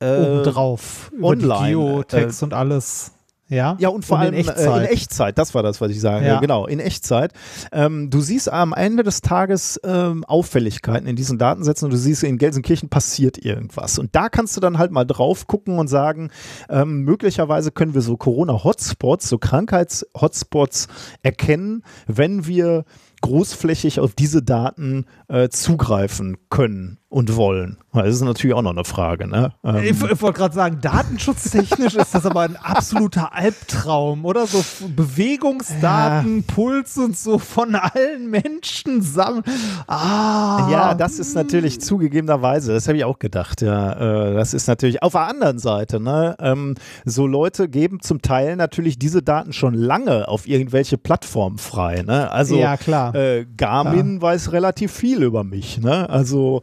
äh, 0.00 0.18
obendrauf 0.18 1.12
online. 1.22 1.68
Geotext 1.68 2.42
äh, 2.42 2.44
und 2.44 2.54
alles. 2.54 3.12
Ja, 3.48 3.76
ja 3.78 3.88
und 3.88 4.04
vor 4.04 4.16
und 4.16 4.22
allem 4.22 4.34
in 4.34 4.40
Echtzeit. 4.40 4.82
Äh, 4.82 4.84
in 4.84 4.90
Echtzeit, 4.90 5.38
das 5.38 5.54
war 5.54 5.62
das, 5.62 5.80
was 5.80 5.90
ich 5.90 6.00
sage. 6.00 6.26
Ja. 6.26 6.40
Genau, 6.40 6.66
in 6.66 6.80
Echtzeit. 6.80 7.32
Ähm, 7.70 8.08
du 8.08 8.20
siehst 8.20 8.50
am 8.50 8.72
Ende 8.72 9.02
des 9.02 9.20
Tages 9.20 9.78
ähm, 9.84 10.24
Auffälligkeiten 10.24 11.06
in 11.06 11.16
diesen 11.16 11.38
Datensätzen 11.38 11.86
und 11.86 11.92
du 11.92 11.98
siehst, 11.98 12.22
in 12.22 12.38
Gelsenkirchen 12.38 12.88
passiert 12.88 13.38
irgendwas. 13.38 13.98
Und 13.98 14.14
da 14.14 14.28
kannst 14.28 14.56
du 14.56 14.60
dann 14.60 14.78
halt 14.78 14.90
mal 14.90 15.04
drauf 15.04 15.46
gucken 15.46 15.78
und 15.78 15.88
sagen, 15.88 16.30
ähm, 16.70 17.02
möglicherweise 17.02 17.72
können 17.72 17.94
wir 17.94 18.00
so 18.00 18.16
Corona-Hotspots, 18.16 19.28
so 19.28 19.38
Krankheits-Hotspots 19.38 20.88
erkennen, 21.22 21.82
wenn 22.06 22.46
wir 22.46 22.84
großflächig 23.20 24.00
auf 24.00 24.14
diese 24.14 24.42
Daten 24.42 25.06
äh, 25.28 25.48
zugreifen 25.48 26.38
können 26.48 27.01
und 27.12 27.36
wollen. 27.36 27.76
Das 27.92 28.08
ist 28.08 28.22
natürlich 28.22 28.56
auch 28.56 28.62
noch 28.62 28.70
eine 28.70 28.84
Frage. 28.84 29.28
Ne? 29.28 29.52
Ähm 29.62 29.82
ich, 29.84 29.90
ich 29.90 30.22
wollte 30.22 30.38
gerade 30.38 30.54
sagen, 30.54 30.78
datenschutztechnisch 30.80 31.94
ist 31.94 32.14
das 32.14 32.24
aber 32.24 32.40
ein 32.40 32.56
absoluter 32.56 33.34
Albtraum, 33.34 34.24
oder? 34.24 34.46
So 34.46 34.64
Bewegungsdaten, 34.88 36.38
ja. 36.38 36.44
Puls 36.46 36.96
und 36.96 37.16
so 37.18 37.38
von 37.38 37.74
allen 37.74 38.30
Menschen 38.30 39.02
sammeln. 39.02 39.44
Ah. 39.86 40.68
Ja, 40.70 40.94
das 40.94 41.18
ist 41.18 41.34
natürlich 41.34 41.82
zugegebenerweise, 41.82 42.72
das 42.72 42.88
habe 42.88 42.96
ich 42.96 43.04
auch 43.04 43.18
gedacht, 43.18 43.60
ja. 43.60 44.30
Äh, 44.30 44.34
das 44.34 44.54
ist 44.54 44.66
natürlich 44.66 45.02
auf 45.02 45.12
der 45.12 45.28
anderen 45.28 45.58
Seite, 45.58 46.00
ne? 46.00 46.34
Ähm, 46.40 46.76
so 47.04 47.26
Leute 47.26 47.68
geben 47.68 48.00
zum 48.00 48.22
Teil 48.22 48.56
natürlich 48.56 48.98
diese 48.98 49.22
Daten 49.22 49.52
schon 49.52 49.74
lange 49.74 50.28
auf 50.28 50.48
irgendwelche 50.48 50.96
Plattformen 50.96 51.58
frei. 51.58 52.02
Ne? 52.02 52.30
Also 52.30 52.56
ja, 52.56 52.78
klar. 52.78 53.14
Äh, 53.14 53.46
Garmin 53.56 54.14
ja. 54.14 54.22
weiß 54.22 54.52
relativ 54.52 54.92
viel 54.92 55.22
über 55.22 55.44
mich. 55.44 55.78
Ne? 55.78 56.08
Also 56.08 56.62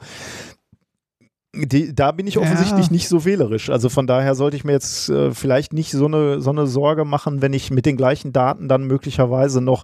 die, 1.55 1.95
da 1.95 2.11
bin 2.11 2.27
ich 2.27 2.37
offensichtlich 2.37 2.87
ja. 2.87 2.91
nicht 2.91 3.07
so 3.07 3.25
wählerisch. 3.25 3.69
Also 3.69 3.89
von 3.89 4.05
daher 4.07 4.35
sollte 4.35 4.55
ich 4.55 4.63
mir 4.63 4.73
jetzt 4.73 5.09
äh, 5.09 5.31
vielleicht 5.31 5.73
nicht 5.73 5.91
so 5.91 6.05
eine, 6.05 6.41
so 6.41 6.51
eine 6.51 6.67
Sorge 6.67 7.05
machen, 7.05 7.41
wenn 7.41 7.53
ich 7.53 7.71
mit 7.71 7.85
den 7.85 7.97
gleichen 7.97 8.33
Daten 8.33 8.67
dann 8.67 8.83
möglicherweise 8.83 9.61
noch 9.61 9.83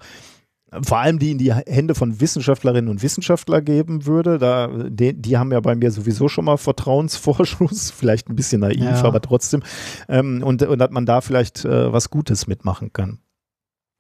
vor 0.84 1.00
allem 1.00 1.20
die 1.20 1.32
in 1.32 1.38
die 1.38 1.54
Hände 1.54 1.96
von 1.96 2.20
Wissenschaftlerinnen 2.20 2.90
und 2.90 3.04
Wissenschaftlern 3.04 3.64
geben 3.64 4.06
würde. 4.06 4.38
Da, 4.38 4.68
die, 4.90 5.14
die 5.14 5.38
haben 5.38 5.52
ja 5.52 5.60
bei 5.60 5.76
mir 5.76 5.92
sowieso 5.92 6.28
schon 6.28 6.46
mal 6.46 6.58
Vertrauensvorschuss, 6.58 7.92
vielleicht 7.96 8.30
ein 8.30 8.36
bisschen 8.36 8.62
naiv, 8.62 8.82
ja. 8.82 9.04
aber 9.04 9.22
trotzdem. 9.22 9.64
Ähm, 10.10 10.44
und, 10.44 10.64
und 10.64 10.80
dass 10.80 10.92
man 10.92 11.06
da 11.06 11.22
vielleicht 11.22 11.66
äh, 11.66 11.92
was 11.94 12.10
Gutes 12.10 12.48
mitmachen 12.48 12.92
kann. 12.94 13.20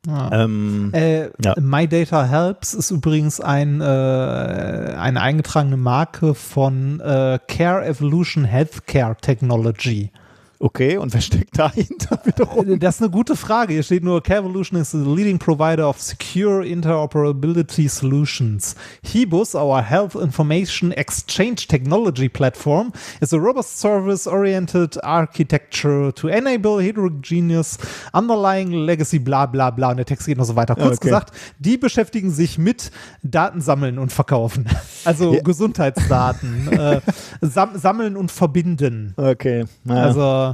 Ah. 0.07 0.29
Ähm, 0.43 0.91
äh, 0.93 1.29
ja. 1.43 1.55
My 1.59 1.87
Data 1.87 2.25
Helps 2.25 2.73
ist 2.73 2.91
übrigens 2.91 3.39
ein, 3.39 3.81
äh, 3.81 3.83
eine 3.83 5.21
eingetragene 5.21 5.77
Marke 5.77 6.35
von 6.35 6.99
äh, 6.99 7.39
Care 7.47 7.85
Evolution 7.85 8.45
Healthcare 8.45 9.15
Technology. 9.19 10.11
Okay, 10.57 10.97
und 10.97 11.13
wer 11.13 11.21
steckt 11.21 11.59
dahinter 11.59 12.19
wiederum? 12.23 12.79
Das 12.79 12.95
ist 12.95 13.01
eine 13.01 13.11
gute 13.11 13.35
Frage. 13.35 13.73
Hier 13.73 13.83
steht 13.83 14.03
nur, 14.03 14.23
Cavolution 14.23 14.79
is 14.79 14.91
the 14.91 14.97
leading 14.97 15.37
provider 15.37 15.89
of 15.89 16.01
secure 16.01 16.63
interoperability 16.63 17.89
solutions. 17.89 18.75
HEBUS, 19.03 19.53
our 19.55 19.81
Health 19.81 20.15
Information 20.15 20.91
Exchange 20.93 21.67
Technology 21.67 22.29
Platform, 22.29 22.93
is 23.19 23.33
a 23.33 23.37
robust 23.37 23.79
service-oriented 23.79 25.03
architecture 25.03 26.13
to 26.13 26.29
enable 26.29 26.79
heterogeneous 26.79 27.77
underlying 28.13 28.71
legacy 28.71 29.19
bla 29.19 29.45
bla 29.45 29.71
bla. 29.71 29.91
Und 29.91 29.97
der 29.97 30.05
Text 30.05 30.25
geht 30.25 30.37
noch 30.37 30.45
so 30.45 30.55
weiter. 30.55 30.75
Kurz 30.75 30.97
okay. 30.97 31.07
gesagt, 31.07 31.33
die 31.59 31.77
beschäftigen 31.77 32.31
sich 32.31 32.57
mit 32.57 32.91
Datensammeln 33.23 33.97
und 33.97 34.11
Verkaufen. 34.11 34.65
Also 35.05 35.35
ja. 35.35 35.41
Gesundheitsdaten, 35.43 36.67
äh, 36.67 36.99
sam 37.39 37.77
sammeln 37.77 38.17
und 38.17 38.31
verbinden. 38.31 39.13
Okay. 39.17 39.65
Naja. 39.83 40.03
Also 40.03 40.44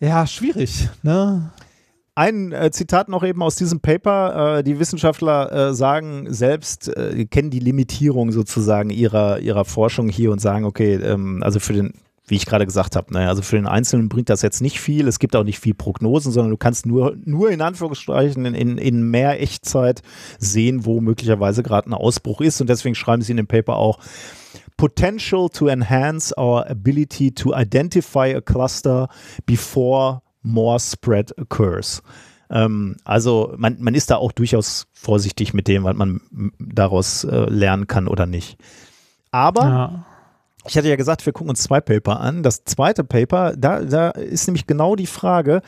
ja, 0.00 0.26
schwierig, 0.26 0.88
ne? 1.02 1.50
Ein 2.20 2.52
äh, 2.52 2.70
Zitat 2.70 3.08
noch 3.08 3.22
eben 3.22 3.42
aus 3.42 3.54
diesem 3.54 3.80
Paper. 3.80 4.58
Äh, 4.58 4.62
die 4.62 4.78
Wissenschaftler 4.78 5.52
äh, 5.70 5.74
sagen 5.74 6.26
selbst, 6.32 6.88
äh, 6.88 7.24
kennen 7.24 7.50
die 7.50 7.60
Limitierung 7.60 8.32
sozusagen 8.32 8.90
ihrer, 8.90 9.38
ihrer 9.38 9.64
Forschung 9.64 10.08
hier 10.08 10.30
und 10.32 10.40
sagen, 10.40 10.64
okay, 10.64 10.96
ähm, 10.96 11.42
also 11.42 11.60
für 11.60 11.72
den, 11.72 11.94
wie 12.26 12.34
ich 12.34 12.46
gerade 12.46 12.66
gesagt 12.66 12.96
habe, 12.96 13.12
naja, 13.12 13.28
also 13.28 13.42
für 13.42 13.56
den 13.56 13.66
Einzelnen 13.66 14.08
bringt 14.08 14.28
das 14.28 14.42
jetzt 14.42 14.60
nicht 14.60 14.80
viel. 14.80 15.08
Es 15.08 15.18
gibt 15.18 15.34
auch 15.34 15.44
nicht 15.44 15.60
viel 15.60 15.72
Prognosen, 15.72 16.30
sondern 16.30 16.50
du 16.50 16.56
kannst 16.56 16.84
nur, 16.84 17.16
nur 17.24 17.50
in 17.50 17.62
Anführungsstrichen 17.62 18.44
in, 18.44 18.54
in, 18.54 18.76
in 18.76 19.10
mehr 19.10 19.40
Echtzeit 19.40 20.02
sehen, 20.38 20.84
wo 20.84 21.00
möglicherweise 21.00 21.62
gerade 21.62 21.88
ein 21.88 21.94
Ausbruch 21.94 22.40
ist. 22.40 22.60
Und 22.60 22.68
deswegen 22.68 22.96
schreiben 22.96 23.22
sie 23.22 23.32
in 23.32 23.38
dem 23.38 23.46
Paper 23.46 23.76
auch, 23.76 23.98
potential 24.80 25.50
to 25.50 25.68
enhance 25.68 26.32
our 26.38 26.64
ability 26.66 27.30
to 27.30 27.54
identify 27.54 28.28
a 28.28 28.40
cluster 28.40 29.08
before 29.44 30.22
more 30.42 30.80
spread 30.80 31.38
occurs. 31.38 32.02
Ähm, 32.48 32.96
also 33.04 33.52
man, 33.58 33.76
man 33.80 33.94
ist 33.94 34.10
da 34.10 34.16
auch 34.16 34.32
durchaus 34.32 34.86
vorsichtig 34.94 35.52
mit 35.52 35.68
dem, 35.68 35.84
was 35.84 35.94
man 35.94 36.22
daraus 36.58 37.24
äh, 37.24 37.44
lernen 37.50 37.88
kann 37.88 38.08
oder 38.08 38.24
nicht. 38.24 38.56
Aber 39.30 39.62
ja. 39.62 40.06
ich 40.64 40.78
hatte 40.78 40.88
ja 40.88 40.96
gesagt, 40.96 41.26
wir 41.26 41.34
gucken 41.34 41.50
uns 41.50 41.62
zwei 41.62 41.82
Paper 41.82 42.18
an. 42.18 42.42
Das 42.42 42.64
zweite 42.64 43.04
Paper, 43.04 43.54
da, 43.58 43.82
da 43.82 44.08
ist 44.08 44.46
nämlich 44.46 44.66
genau 44.66 44.96
die 44.96 45.06
Frage, 45.06 45.60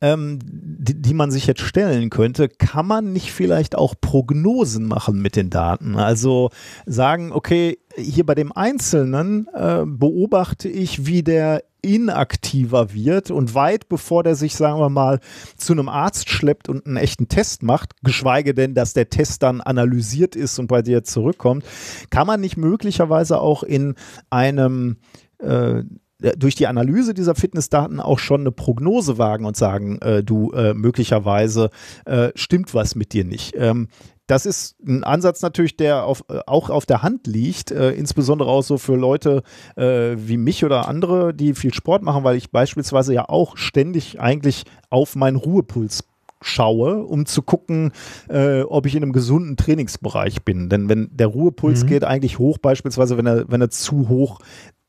ähm, 0.00 0.38
die, 0.42 1.00
die, 1.00 1.14
man 1.14 1.30
sich 1.30 1.46
jetzt 1.46 1.62
stellen 1.62 2.10
könnte, 2.10 2.48
kann 2.48 2.86
man 2.86 3.12
nicht 3.12 3.32
vielleicht 3.32 3.74
auch 3.76 3.94
Prognosen 4.00 4.86
machen 4.86 5.20
mit 5.20 5.36
den 5.36 5.50
Daten? 5.50 5.96
Also 5.96 6.50
sagen, 6.84 7.32
okay, 7.32 7.78
hier 7.96 8.26
bei 8.26 8.34
dem 8.34 8.52
Einzelnen 8.52 9.48
äh, 9.54 9.84
beobachte 9.86 10.68
ich, 10.68 11.06
wie 11.06 11.22
der 11.22 11.62
inaktiver 11.86 12.92
wird 12.92 13.30
und 13.30 13.54
weit 13.54 13.88
bevor 13.88 14.24
der 14.24 14.34
sich, 14.34 14.56
sagen 14.56 14.80
wir 14.80 14.88
mal, 14.88 15.20
zu 15.56 15.72
einem 15.72 15.88
Arzt 15.88 16.28
schleppt 16.28 16.68
und 16.68 16.84
einen 16.84 16.96
echten 16.96 17.28
Test 17.28 17.62
macht, 17.62 17.94
geschweige 18.02 18.54
denn, 18.54 18.74
dass 18.74 18.92
der 18.92 19.08
Test 19.08 19.44
dann 19.44 19.60
analysiert 19.60 20.34
ist 20.34 20.58
und 20.58 20.66
bei 20.66 20.82
dir 20.82 21.04
zurückkommt, 21.04 21.64
kann 22.10 22.26
man 22.26 22.40
nicht 22.40 22.56
möglicherweise 22.56 23.40
auch 23.40 23.62
in 23.62 23.94
einem 24.30 24.96
äh, 25.38 25.84
durch 26.18 26.54
die 26.54 26.66
Analyse 26.66 27.14
dieser 27.14 27.34
Fitnessdaten 27.34 28.00
auch 28.00 28.18
schon 28.18 28.40
eine 28.40 28.52
Prognose 28.52 29.18
wagen 29.18 29.44
und 29.44 29.56
sagen, 29.56 29.98
äh, 30.00 30.22
du 30.22 30.50
äh, 30.52 30.74
möglicherweise 30.74 31.70
äh, 32.06 32.30
stimmt 32.34 32.74
was 32.74 32.94
mit 32.94 33.12
dir 33.12 33.24
nicht. 33.24 33.54
Ähm, 33.56 33.88
das 34.26 34.44
ist 34.44 34.76
ein 34.84 35.04
Ansatz 35.04 35.42
natürlich, 35.42 35.76
der 35.76 36.04
auf, 36.04 36.24
äh, 36.28 36.40
auch 36.46 36.70
auf 36.70 36.86
der 36.86 37.02
Hand 37.02 37.26
liegt, 37.26 37.70
äh, 37.70 37.92
insbesondere 37.92 38.48
auch 38.48 38.62
so 38.62 38.78
für 38.78 38.96
Leute 38.96 39.42
äh, 39.76 40.16
wie 40.16 40.36
mich 40.36 40.64
oder 40.64 40.88
andere, 40.88 41.34
die 41.34 41.54
viel 41.54 41.74
Sport 41.74 42.02
machen, 42.02 42.24
weil 42.24 42.36
ich 42.36 42.50
beispielsweise 42.50 43.14
ja 43.14 43.28
auch 43.28 43.56
ständig 43.56 44.20
eigentlich 44.20 44.64
auf 44.90 45.16
meinen 45.16 45.36
Ruhepuls 45.36 46.04
schaue, 46.42 47.04
um 47.04 47.26
zu 47.26 47.42
gucken, 47.42 47.92
äh, 48.28 48.62
ob 48.62 48.86
ich 48.86 48.94
in 48.94 49.02
einem 49.02 49.12
gesunden 49.12 49.56
Trainingsbereich 49.56 50.44
bin. 50.44 50.68
Denn 50.68 50.88
wenn 50.88 51.08
der 51.12 51.28
Ruhepuls 51.28 51.84
mhm. 51.84 51.88
geht 51.88 52.04
eigentlich 52.04 52.38
hoch, 52.38 52.58
beispielsweise 52.58 53.16
wenn 53.16 53.26
er, 53.26 53.50
wenn 53.50 53.60
er 53.60 53.70
zu 53.70 54.08
hoch 54.08 54.38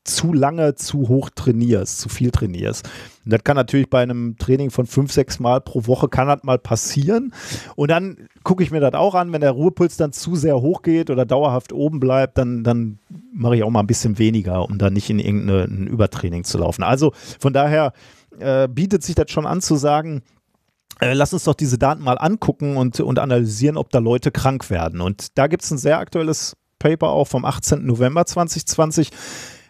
zu 0.04 0.32
lange 0.32 0.74
zu 0.74 1.08
hoch 1.08 1.30
trainierst, 1.34 1.98
zu 1.98 2.08
viel 2.08 2.30
trainierst. 2.30 2.88
Und 3.24 3.32
das 3.32 3.44
kann 3.44 3.56
natürlich 3.56 3.90
bei 3.90 4.02
einem 4.02 4.36
Training 4.38 4.70
von 4.70 4.86
fünf, 4.86 5.12
sechs 5.12 5.38
Mal 5.38 5.60
pro 5.60 5.86
Woche 5.86 6.08
kann 6.08 6.28
das 6.28 6.42
mal 6.44 6.58
passieren. 6.58 7.34
Und 7.76 7.90
dann 7.90 8.16
gucke 8.42 8.62
ich 8.62 8.70
mir 8.70 8.80
das 8.80 8.94
auch 8.94 9.14
an, 9.14 9.32
wenn 9.32 9.42
der 9.42 9.50
Ruhepuls 9.50 9.96
dann 9.96 10.12
zu 10.12 10.34
sehr 10.34 10.60
hoch 10.60 10.82
geht 10.82 11.10
oder 11.10 11.26
dauerhaft 11.26 11.72
oben 11.72 12.00
bleibt, 12.00 12.38
dann, 12.38 12.64
dann 12.64 12.98
mache 13.32 13.56
ich 13.56 13.62
auch 13.62 13.70
mal 13.70 13.80
ein 13.80 13.86
bisschen 13.86 14.18
weniger, 14.18 14.64
um 14.64 14.78
da 14.78 14.88
nicht 14.90 15.10
in 15.10 15.18
irgendein 15.18 15.86
Übertraining 15.86 16.44
zu 16.44 16.58
laufen. 16.58 16.82
Also 16.82 17.12
von 17.38 17.52
daher 17.52 17.92
äh, 18.38 18.66
bietet 18.68 19.02
sich 19.02 19.14
das 19.14 19.30
schon 19.30 19.46
an 19.46 19.60
zu 19.60 19.76
sagen, 19.76 20.22
äh, 21.00 21.12
lass 21.12 21.32
uns 21.32 21.44
doch 21.44 21.54
diese 21.54 21.78
Daten 21.78 22.02
mal 22.02 22.18
angucken 22.18 22.76
und, 22.76 22.98
und 23.00 23.18
analysieren, 23.18 23.76
ob 23.76 23.90
da 23.90 23.98
Leute 23.98 24.30
krank 24.30 24.70
werden. 24.70 25.00
Und 25.00 25.38
da 25.38 25.46
gibt 25.46 25.62
es 25.64 25.70
ein 25.70 25.78
sehr 25.78 25.98
aktuelles 25.98 26.56
Paper 26.78 27.10
auch 27.10 27.26
vom 27.26 27.44
18. 27.44 27.84
November 27.84 28.24
2020 28.24 29.10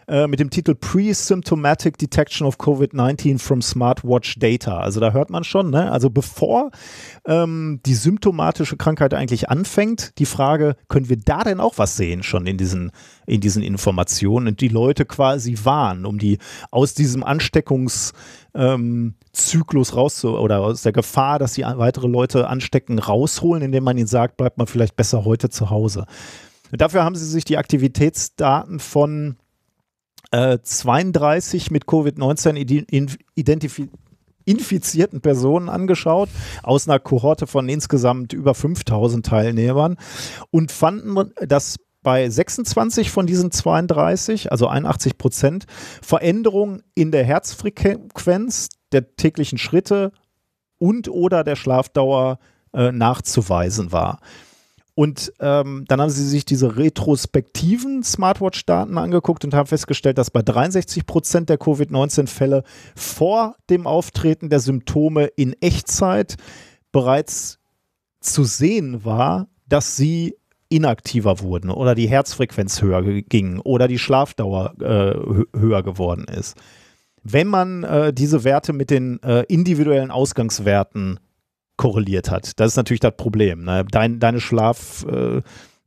äh, 0.09 0.27
mit 0.27 0.39
dem 0.39 0.49
Titel 0.49 0.73
Pre-Symptomatic 0.73 1.99
Detection 1.99 2.47
of 2.47 2.57
COVID-19 2.57 3.37
from 3.37 3.61
Smartwatch 3.61 4.39
Data. 4.39 4.79
Also 4.79 4.99
da 4.99 5.11
hört 5.11 5.29
man 5.29 5.43
schon, 5.43 5.69
ne? 5.69 5.91
also 5.91 6.09
bevor 6.09 6.71
ähm, 7.27 7.79
die 7.85 7.93
symptomatische 7.93 8.75
Krankheit 8.75 9.13
eigentlich 9.13 9.49
anfängt, 9.49 10.17
die 10.17 10.25
Frage, 10.25 10.75
können 10.87 11.09
wir 11.09 11.17
da 11.17 11.43
denn 11.43 11.59
auch 11.59 11.77
was 11.77 11.95
sehen 11.95 12.23
schon 12.23 12.47
in 12.47 12.57
diesen, 12.57 12.91
in 13.27 13.39
diesen 13.39 13.61
Informationen 13.61 14.47
und 14.47 14.61
die 14.61 14.67
Leute 14.67 15.05
quasi 15.05 15.55
warnen, 15.63 16.07
um 16.07 16.17
die 16.17 16.39
aus 16.71 16.95
diesem 16.95 17.23
Ansteckungs 17.23 18.13
ähm, 18.55 19.13
Zyklus 19.31 19.95
raus 19.95 20.25
oder 20.25 20.61
aus 20.61 20.81
der 20.81 20.91
Gefahr, 20.91 21.37
dass 21.37 21.53
sie 21.53 21.61
weitere 21.61 22.07
Leute 22.07 22.47
anstecken, 22.47 22.97
rausholen, 22.97 23.61
indem 23.61 23.83
man 23.83 23.97
ihnen 23.97 24.07
sagt, 24.07 24.37
bleibt 24.37 24.57
man 24.57 24.65
vielleicht 24.65 24.95
besser 24.95 25.23
heute 25.23 25.49
zu 25.49 25.69
Hause. 25.69 26.05
Dafür 26.71 27.03
haben 27.03 27.15
sie 27.15 27.25
sich 27.25 27.45
die 27.45 27.57
Aktivitätsdaten 27.57 28.79
von 28.79 29.37
32 30.31 31.67
äh, 31.67 31.73
mit 31.73 31.85
Covid-19 31.85 32.55
identifizierten 33.35 34.09
infizierten 34.45 35.21
Personen 35.21 35.69
angeschaut, 35.69 36.29
aus 36.63 36.87
einer 36.87 36.97
Kohorte 36.97 37.45
von 37.45 37.69
insgesamt 37.69 38.33
über 38.33 38.55
5000 38.55 39.23
Teilnehmern 39.23 39.97
und 40.49 40.71
fanden, 40.71 41.31
dass 41.45 41.75
bei 42.01 42.27
26 42.27 43.11
von 43.11 43.27
diesen 43.27 43.51
32, 43.51 44.51
also 44.51 44.67
81 44.67 45.19
Prozent, 45.19 45.65
Veränderungen 46.01 46.81
in 46.95 47.11
der 47.11 47.25
Herzfrequenz, 47.25 48.69
der 48.91 49.15
täglichen 49.15 49.59
Schritte 49.59 50.11
und 50.79 51.09
oder 51.09 51.43
der 51.43 51.55
Schlafdauer 51.55 52.39
äh, 52.73 52.91
nachzuweisen 52.91 53.91
war. 53.91 54.19
Und 54.99 55.31
ähm, 55.39 55.85
dann 55.87 56.01
haben 56.01 56.09
sie 56.09 56.27
sich 56.27 56.43
diese 56.43 56.75
retrospektiven 56.75 58.03
Smartwatch-Daten 58.03 58.97
angeguckt 58.97 59.45
und 59.45 59.53
haben 59.53 59.65
festgestellt, 59.65 60.17
dass 60.17 60.29
bei 60.29 60.41
63 60.41 61.05
Prozent 61.05 61.47
der 61.47 61.57
Covid-19-Fälle 61.57 62.63
vor 62.97 63.55
dem 63.69 63.87
Auftreten 63.87 64.49
der 64.49 64.59
Symptome 64.59 65.27
in 65.37 65.55
Echtzeit 65.61 66.35
bereits 66.91 67.59
zu 68.19 68.43
sehen 68.43 69.05
war, 69.05 69.47
dass 69.69 69.95
sie 69.95 70.35
inaktiver 70.67 71.39
wurden 71.39 71.69
oder 71.69 71.95
die 71.95 72.09
Herzfrequenz 72.09 72.81
höher 72.81 73.01
ging 73.21 73.61
oder 73.61 73.87
die 73.87 73.99
Schlafdauer 73.99 74.73
äh, 74.81 75.57
höher 75.57 75.81
geworden 75.81 76.25
ist. 76.25 76.57
Wenn 77.23 77.47
man 77.47 77.85
äh, 77.85 78.11
diese 78.11 78.43
Werte 78.43 78.73
mit 78.73 78.89
den 78.89 79.23
äh, 79.23 79.45
individuellen 79.47 80.11
Ausgangswerten 80.11 81.21
korreliert 81.79 82.29
hat. 82.29 82.59
Das 82.59 82.73
ist 82.73 82.75
natürlich 82.75 82.99
das 82.99 83.15
Problem. 83.15 83.63
Ne? 83.63 83.85
Dein, 83.89 84.19
deine 84.19 84.41
Schlafstunden 84.41 85.43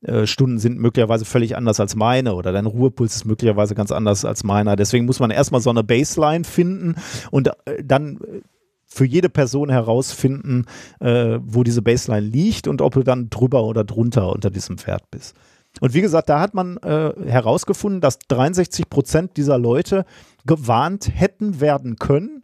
äh, 0.07 0.22
äh 0.22 0.59
sind 0.59 0.78
möglicherweise 0.78 1.26
völlig 1.26 1.55
anders 1.55 1.80
als 1.80 1.95
meine 1.97 2.34
oder 2.34 2.51
dein 2.51 2.64
Ruhepuls 2.64 3.14
ist 3.14 3.26
möglicherweise 3.26 3.74
ganz 3.74 3.93
anders 3.93 4.24
als 4.24 4.43
meiner. 4.43 4.74
Deswegen 4.74 5.05
muss 5.05 5.20
man 5.20 5.30
erstmal 5.30 5.61
so 5.61 5.68
eine 5.68 5.84
Baseline 5.84 6.45
finden 6.45 6.95
und 7.30 7.49
äh, 7.66 7.84
dann 7.84 8.16
äh, 8.16 8.40
für 8.86 9.05
jede 9.05 9.30
Person 9.30 9.70
herausfinden, 9.70 10.66
wo 11.01 11.62
diese 11.62 11.80
Baseline 11.80 12.26
liegt 12.26 12.68
und 12.68 12.82
ob 12.82 12.93
du 12.93 13.03
dann 13.03 13.30
drüber 13.30 13.64
oder 13.64 13.84
drunter 13.84 14.30
unter 14.30 14.51
diesem 14.51 14.86
Wert 14.86 15.11
bist. 15.11 15.34
Und 15.80 15.95
wie 15.95 16.03
gesagt, 16.03 16.28
da 16.28 16.40
hat 16.40 16.53
man 16.53 16.76
herausgefunden, 16.82 18.03
dass 18.03 18.18
63 18.18 18.90
Prozent 18.90 19.38
dieser 19.38 19.57
Leute 19.57 20.05
gewarnt 20.45 21.11
hätten 21.11 21.62
werden 21.62 21.97
können. 21.97 22.43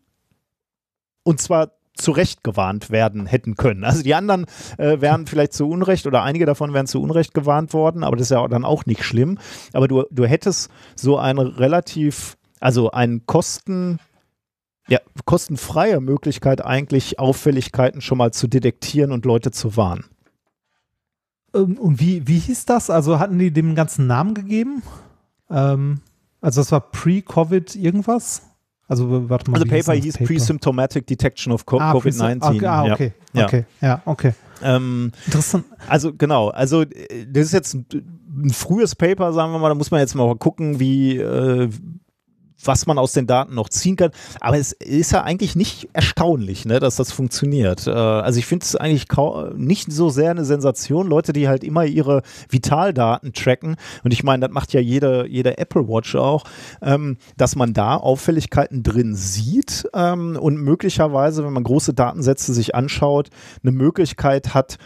Und 1.22 1.42
zwar 1.42 1.78
zurechtgewarnt 1.99 2.90
werden 2.90 3.26
hätten 3.26 3.57
können. 3.57 3.84
Also 3.84 4.03
die 4.03 4.14
anderen 4.14 4.46
äh, 4.78 5.01
wären 5.01 5.26
vielleicht 5.26 5.53
zu 5.53 5.68
Unrecht 5.68 6.07
oder 6.07 6.22
einige 6.22 6.46
davon 6.46 6.72
wären 6.72 6.86
zu 6.86 7.03
Unrecht 7.03 7.34
gewarnt 7.34 7.72
worden, 7.72 8.05
aber 8.05 8.16
das 8.16 8.26
ist 8.26 8.30
ja 8.30 8.46
dann 8.49 8.64
auch 8.64 8.86
nicht 8.86 9.05
schlimm. 9.05 9.38
Aber 9.72 9.88
du, 9.88 10.05
du 10.11 10.24
hättest 10.24 10.70
so 10.94 11.18
eine 11.18 11.59
relativ, 11.59 12.36
also 12.61 12.90
einen 12.90 13.26
Kosten, 13.26 13.99
ja, 14.88 15.01
kostenfreie 15.26 16.01
Möglichkeit 16.01 16.64
eigentlich 16.64 17.18
Auffälligkeiten 17.18 18.01
schon 18.01 18.18
mal 18.18 18.32
zu 18.32 18.49
detektieren 18.49 19.12
und 19.12 19.24
Leute 19.26 19.51
zu 19.51 19.76
warnen. 19.76 20.05
Ähm, 21.55 21.78
und 21.78 22.01
wie, 22.01 22.26
wie 22.26 22.38
hieß 22.38 22.64
das? 22.64 22.90
Also 22.90 23.18
hatten 23.18 23.38
die 23.38 23.51
dem 23.51 23.74
ganzen 23.74 24.07
Namen 24.07 24.34
gegeben? 24.34 24.82
Ähm, 25.51 26.01
also 26.40 26.61
das 26.61 26.72
war 26.72 26.80
pre-Covid 26.80 27.74
irgendwas? 27.74 28.42
Also, 28.89 29.28
warte 29.28 29.51
mal. 29.51 29.59
Also, 29.59 29.68
Paper 29.68 29.93
hieß 29.93 30.14
Paper? 30.14 30.26
Pre-Symptomatic 30.26 31.07
Detection 31.07 31.53
of 31.53 31.62
ah, 31.66 31.93
COVID-19. 31.93 32.43
Okay, 32.43 32.66
ah, 32.66 32.93
okay. 32.93 33.12
Ja. 33.34 33.45
okay. 33.45 33.64
Ja, 33.80 34.03
okay. 34.07 34.32
Ähm, 34.62 35.12
Interessant. 35.26 35.66
Also, 35.86 36.12
genau. 36.14 36.49
Also, 36.49 36.84
das 36.84 37.47
ist 37.47 37.53
jetzt 37.53 37.74
ein, 37.74 37.86
ein, 38.45 38.51
frühes 38.51 38.97
Paper, 38.97 39.32
sagen 39.32 39.53
wir 39.53 39.59
mal. 39.59 39.68
Da 39.68 39.74
muss 39.74 39.91
man 39.91 40.01
jetzt 40.01 40.14
mal 40.14 40.34
gucken, 40.36 40.80
wie. 40.80 41.18
Äh, 41.18 41.68
was 42.65 42.87
man 42.87 42.99
aus 42.99 43.13
den 43.13 43.27
Daten 43.27 43.55
noch 43.55 43.69
ziehen 43.69 43.97
kann. 43.97 44.11
Aber 44.41 44.59
es 44.59 44.73
ist 44.73 45.13
ja 45.13 45.23
eigentlich 45.23 45.57
nicht 45.57 45.89
erstaunlich, 45.93 46.65
ne, 46.65 46.81
dass 46.81 46.97
das 46.97 47.13
funktioniert. 47.13 47.87
Äh, 47.87 47.91
also 47.91 48.39
ich 48.39 48.47
finde 48.47 48.65
es 48.65 48.77
eigentlich 48.77 49.07
nicht 49.57 49.93
so 49.93 50.11
sehr 50.11 50.31
eine 50.31 50.45
Sensation. 50.45 51.09
Leute, 51.09 51.33
die 51.33 51.49
halt 51.49 51.65
immer 51.65 51.85
ihre 51.85 52.23
Vitaldaten 52.49 53.33
tracken, 53.33 53.77
und 54.05 54.13
ich 54.13 54.25
meine, 54.25 54.47
das 54.47 54.55
macht 54.55 54.73
ja 54.73 54.81
jede, 54.81 55.27
jede 55.29 55.59
Apple 55.59 55.89
Watch 55.89 56.15
auch, 56.17 56.45
ähm, 56.83 57.17
dass 57.37 57.57
man 57.57 57.73
da 57.73 57.97
Auffälligkeiten 57.97 58.83
drin 58.83 59.15
sieht 59.15 59.89
ähm, 59.95 60.37
und 60.41 60.57
möglicherweise, 60.57 61.45
wenn 61.45 61.53
man 61.53 61.65
große 61.65 61.95
Datensätze 61.95 62.55
sich 62.55 62.75
anschaut, 62.75 63.29
eine 63.63 63.73
Möglichkeit 63.73 64.55
hat, 64.55 64.79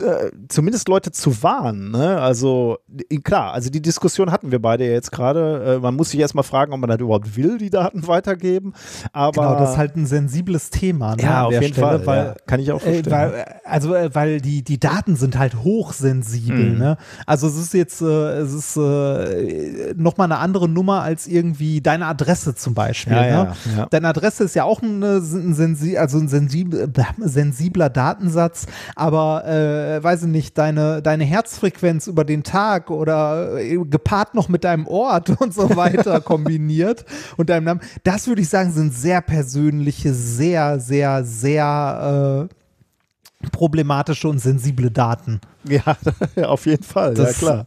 äh, 0.00 0.30
zumindest 0.48 0.88
Leute 0.88 1.12
zu 1.12 1.42
warnen. 1.42 1.90
Ne? 1.90 2.20
Also 2.20 2.78
klar, 3.24 3.52
also 3.52 3.70
die 3.70 3.82
Diskussion 3.82 4.30
hatten 4.30 4.50
wir 4.50 4.60
beide 4.60 4.84
jetzt 4.84 5.12
gerade. 5.12 5.76
Äh, 5.76 5.78
man 5.78 5.94
muss 5.94 6.10
sich 6.10 6.20
erstmal 6.20 6.44
fragen, 6.44 6.72
ob 6.72 6.80
man 6.80 6.90
das 6.90 7.00
überhaupt 7.00 7.36
will, 7.36 7.58
die 7.58 7.70
Daten 7.70 8.06
weitergeben. 8.06 8.72
Aber 9.12 9.42
genau, 9.42 9.58
das 9.58 9.72
ist 9.72 9.76
halt 9.76 9.96
ein 9.96 10.06
sensibles 10.06 10.70
Thema. 10.70 11.16
Ne, 11.16 11.22
ja, 11.22 11.44
auf 11.44 11.52
jeden 11.52 11.72
Stelle, 11.72 12.00
Fall. 12.00 12.06
Weil, 12.06 12.24
ja, 12.26 12.34
kann 12.46 12.60
ich 12.60 12.72
auch 12.72 12.82
äh, 12.82 13.02
verstehen. 13.02 13.06
Äh, 13.06 13.16
weil, 13.16 13.44
also 13.64 13.90
weil 13.90 14.40
die, 14.40 14.62
die 14.62 14.78
Daten 14.78 15.16
sind 15.16 15.38
halt 15.38 15.62
hochsensibel. 15.62 16.70
Mhm. 16.70 16.78
Ne? 16.78 16.96
Also 17.26 17.46
es 17.46 17.56
ist 17.56 17.74
jetzt 17.74 18.00
äh, 18.00 18.38
es 18.38 18.52
ist 18.52 18.76
äh, 18.76 19.94
nochmal 19.96 20.26
eine 20.26 20.38
andere 20.38 20.68
Nummer 20.68 21.02
als 21.02 21.26
irgendwie 21.26 21.80
deine 21.80 22.06
Adresse 22.06 22.54
zum 22.54 22.74
Beispiel. 22.74 23.14
Ja, 23.14 23.44
ne? 23.44 23.52
ja. 23.76 23.86
Deine 23.86 24.08
Adresse 24.08 24.44
ist 24.44 24.54
ja 24.54 24.64
auch 24.64 24.82
eine, 24.82 25.16
ein, 25.16 25.54
sensi 25.54 25.96
also 25.96 26.18
ein 26.18 26.28
sensibler, 26.28 26.88
sensibler 27.18 27.90
Datensatz, 27.90 28.66
aber 28.96 29.44
äh, 29.88 30.02
weiß 30.02 30.22
ich 30.22 30.28
nicht, 30.28 30.58
deine, 30.58 31.02
deine 31.02 31.24
Herzfrequenz 31.24 32.06
über 32.06 32.24
den 32.24 32.42
Tag 32.42 32.90
oder 32.90 33.56
äh, 33.58 33.76
gepaart 33.76 34.34
noch 34.34 34.48
mit 34.48 34.64
deinem 34.64 34.86
Ort 34.86 35.30
und 35.40 35.54
so 35.54 35.76
weiter 35.76 36.20
kombiniert 36.22 37.04
und 37.36 37.50
deinem 37.50 37.64
Namen. 37.64 37.80
Das 38.04 38.26
würde 38.26 38.42
ich 38.42 38.48
sagen, 38.48 38.72
sind 38.72 38.94
sehr 38.94 39.22
persönliche, 39.22 40.12
sehr, 40.14 40.78
sehr, 40.80 41.24
sehr 41.24 42.48
äh, 42.48 43.48
problematische 43.50 44.28
und 44.28 44.38
sensible 44.38 44.90
Daten. 44.90 45.40
Ja, 45.64 45.96
auf 46.44 46.66
jeden 46.66 46.84
Fall, 46.84 47.14
das, 47.14 47.40
ja 47.40 47.46
klar. 47.46 47.66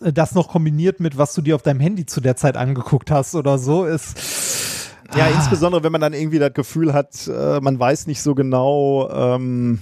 Äh, 0.00 0.12
das 0.12 0.34
noch 0.34 0.48
kombiniert 0.48 1.00
mit, 1.00 1.18
was 1.18 1.34
du 1.34 1.42
dir 1.42 1.56
auf 1.56 1.62
deinem 1.62 1.80
Handy 1.80 2.06
zu 2.06 2.20
der 2.20 2.36
Zeit 2.36 2.56
angeguckt 2.56 3.10
hast 3.10 3.34
oder 3.34 3.58
so, 3.58 3.84
ist. 3.84 4.94
Ja, 5.16 5.24
ah. 5.24 5.28
insbesondere 5.36 5.82
wenn 5.82 5.92
man 5.92 6.00
dann 6.00 6.12
irgendwie 6.12 6.38
das 6.38 6.52
Gefühl 6.52 6.92
hat, 6.92 7.26
äh, 7.26 7.60
man 7.60 7.78
weiß 7.78 8.06
nicht 8.06 8.22
so 8.22 8.34
genau, 8.34 9.08
ähm, 9.10 9.80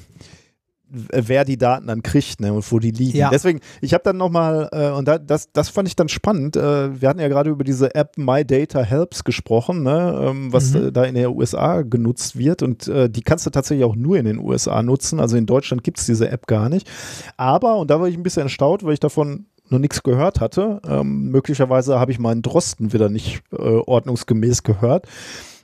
wer 0.88 1.44
die 1.44 1.56
Daten 1.56 1.86
dann 1.86 2.02
kriegt 2.02 2.40
ne, 2.40 2.52
und 2.52 2.70
wo 2.70 2.78
die 2.78 2.90
liegen. 2.90 3.18
Ja. 3.18 3.30
Deswegen, 3.30 3.60
ich 3.80 3.92
habe 3.92 4.04
dann 4.04 4.16
nochmal, 4.16 4.68
äh, 4.72 4.90
und 4.90 5.08
da, 5.08 5.18
das, 5.18 5.50
das 5.52 5.68
fand 5.68 5.88
ich 5.88 5.96
dann 5.96 6.08
spannend, 6.08 6.56
äh, 6.56 7.00
wir 7.00 7.08
hatten 7.08 7.20
ja 7.20 7.28
gerade 7.28 7.50
über 7.50 7.64
diese 7.64 7.94
App 7.94 8.16
My 8.16 8.44
Data 8.44 8.82
Helps 8.82 9.24
gesprochen, 9.24 9.82
ne, 9.82 10.26
ähm, 10.28 10.52
was 10.52 10.72
mhm. 10.72 10.88
äh, 10.88 10.92
da 10.92 11.04
in 11.04 11.14
der 11.14 11.32
USA 11.32 11.82
genutzt 11.82 12.38
wird 12.38 12.62
und 12.62 12.86
äh, 12.88 13.10
die 13.10 13.22
kannst 13.22 13.46
du 13.46 13.50
tatsächlich 13.50 13.84
auch 13.84 13.96
nur 13.96 14.16
in 14.16 14.24
den 14.24 14.38
USA 14.38 14.82
nutzen, 14.82 15.18
also 15.20 15.36
in 15.36 15.46
Deutschland 15.46 15.82
gibt 15.82 15.98
es 15.98 16.06
diese 16.06 16.30
App 16.30 16.46
gar 16.46 16.68
nicht. 16.68 16.88
Aber, 17.36 17.76
und 17.76 17.90
da 17.90 18.00
war 18.00 18.08
ich 18.08 18.16
ein 18.16 18.22
bisschen 18.22 18.44
erstaunt, 18.44 18.84
weil 18.84 18.94
ich 18.94 19.00
davon 19.00 19.46
noch 19.68 19.78
nichts 19.78 20.02
gehört 20.02 20.40
hatte, 20.40 20.80
ähm, 20.88 21.30
möglicherweise 21.30 21.98
habe 21.98 22.12
ich 22.12 22.18
meinen 22.18 22.42
Drosten 22.42 22.92
wieder 22.92 23.08
nicht 23.08 23.42
äh, 23.52 23.56
ordnungsgemäß 23.56 24.62
gehört. 24.62 25.06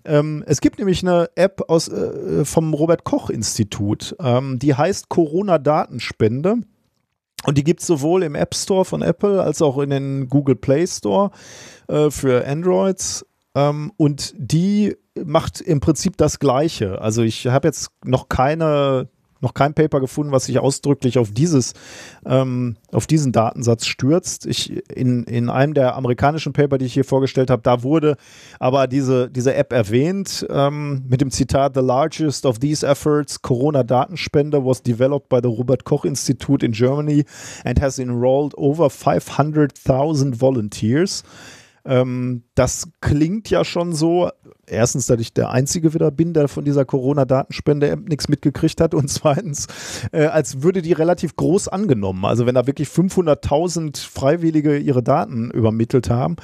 Ähm, 0.04 0.42
es 0.46 0.60
gibt 0.60 0.78
nämlich 0.78 1.02
eine 1.02 1.30
App 1.34 1.62
aus, 1.68 1.88
äh, 1.88 2.44
vom 2.44 2.74
Robert 2.74 3.04
Koch 3.04 3.30
Institut, 3.30 4.16
ähm, 4.20 4.58
die 4.58 4.74
heißt 4.74 5.08
Corona 5.08 5.58
Datenspende. 5.58 6.56
Und 7.44 7.58
die 7.58 7.64
gibt 7.64 7.80
es 7.80 7.86
sowohl 7.86 8.22
im 8.22 8.34
App 8.34 8.54
Store 8.54 8.84
von 8.84 9.02
Apple 9.02 9.42
als 9.42 9.62
auch 9.62 9.78
in 9.78 9.90
den 9.90 10.28
Google 10.28 10.54
Play 10.54 10.86
Store 10.86 11.30
äh, 11.88 12.10
für 12.10 12.46
Androids. 12.46 13.26
Ähm, 13.54 13.92
und 13.96 14.34
die 14.36 14.96
macht 15.24 15.60
im 15.60 15.80
Prinzip 15.80 16.16
das 16.16 16.38
Gleiche. 16.38 17.00
Also 17.00 17.22
ich 17.22 17.46
habe 17.48 17.68
jetzt 17.68 17.90
noch 18.04 18.28
keine 18.28 19.08
noch 19.42 19.54
kein 19.54 19.74
Paper 19.74 20.00
gefunden, 20.00 20.32
was 20.32 20.46
sich 20.46 20.58
ausdrücklich 20.58 21.18
auf 21.18 21.32
dieses, 21.32 21.74
ähm, 22.24 22.76
auf 22.92 23.06
diesen 23.06 23.32
Datensatz 23.32 23.86
stürzt. 23.86 24.46
Ich, 24.46 24.72
in, 24.90 25.24
in 25.24 25.50
einem 25.50 25.74
der 25.74 25.96
amerikanischen 25.96 26.52
Paper, 26.52 26.78
die 26.78 26.86
ich 26.86 26.94
hier 26.94 27.04
vorgestellt 27.04 27.50
habe, 27.50 27.62
da 27.62 27.82
wurde 27.82 28.16
aber 28.58 28.86
diese, 28.86 29.28
diese 29.28 29.54
App 29.54 29.72
erwähnt 29.72 30.46
ähm, 30.48 31.02
mit 31.08 31.20
dem 31.20 31.30
Zitat: 31.30 31.74
The 31.74 31.80
largest 31.80 32.46
of 32.46 32.60
these 32.60 32.86
efforts, 32.86 33.42
Corona-Datenspende, 33.42 34.64
was 34.64 34.82
developed 34.82 35.28
by 35.28 35.40
the 35.42 35.48
Robert 35.48 35.84
Koch 35.84 36.04
Institute 36.04 36.64
in 36.64 36.72
Germany 36.72 37.24
and 37.64 37.80
has 37.80 37.98
enrolled 37.98 38.54
over 38.56 38.88
500,000 38.88 40.40
volunteers. 40.40 41.24
Ähm, 41.84 42.42
das 42.54 42.88
klingt 43.00 43.50
ja 43.50 43.64
schon 43.64 43.92
so, 43.92 44.30
erstens, 44.66 45.06
dass 45.06 45.20
ich 45.20 45.32
der 45.32 45.50
Einzige 45.50 45.94
wieder 45.94 46.10
bin, 46.10 46.32
der 46.32 46.48
von 46.48 46.64
dieser 46.64 46.84
Corona-Datenspende-App 46.84 48.08
nichts 48.08 48.28
mitgekriegt 48.28 48.80
hat 48.80 48.94
und 48.94 49.08
zweitens, 49.10 49.66
äh, 50.12 50.26
als 50.26 50.62
würde 50.62 50.82
die 50.82 50.92
relativ 50.92 51.36
groß 51.36 51.68
angenommen. 51.68 52.24
Also 52.24 52.46
wenn 52.46 52.54
da 52.54 52.66
wirklich 52.66 52.88
500.000 52.88 53.98
Freiwillige 53.98 54.78
ihre 54.78 55.02
Daten 55.02 55.50
übermittelt 55.50 56.10
haben, 56.10 56.36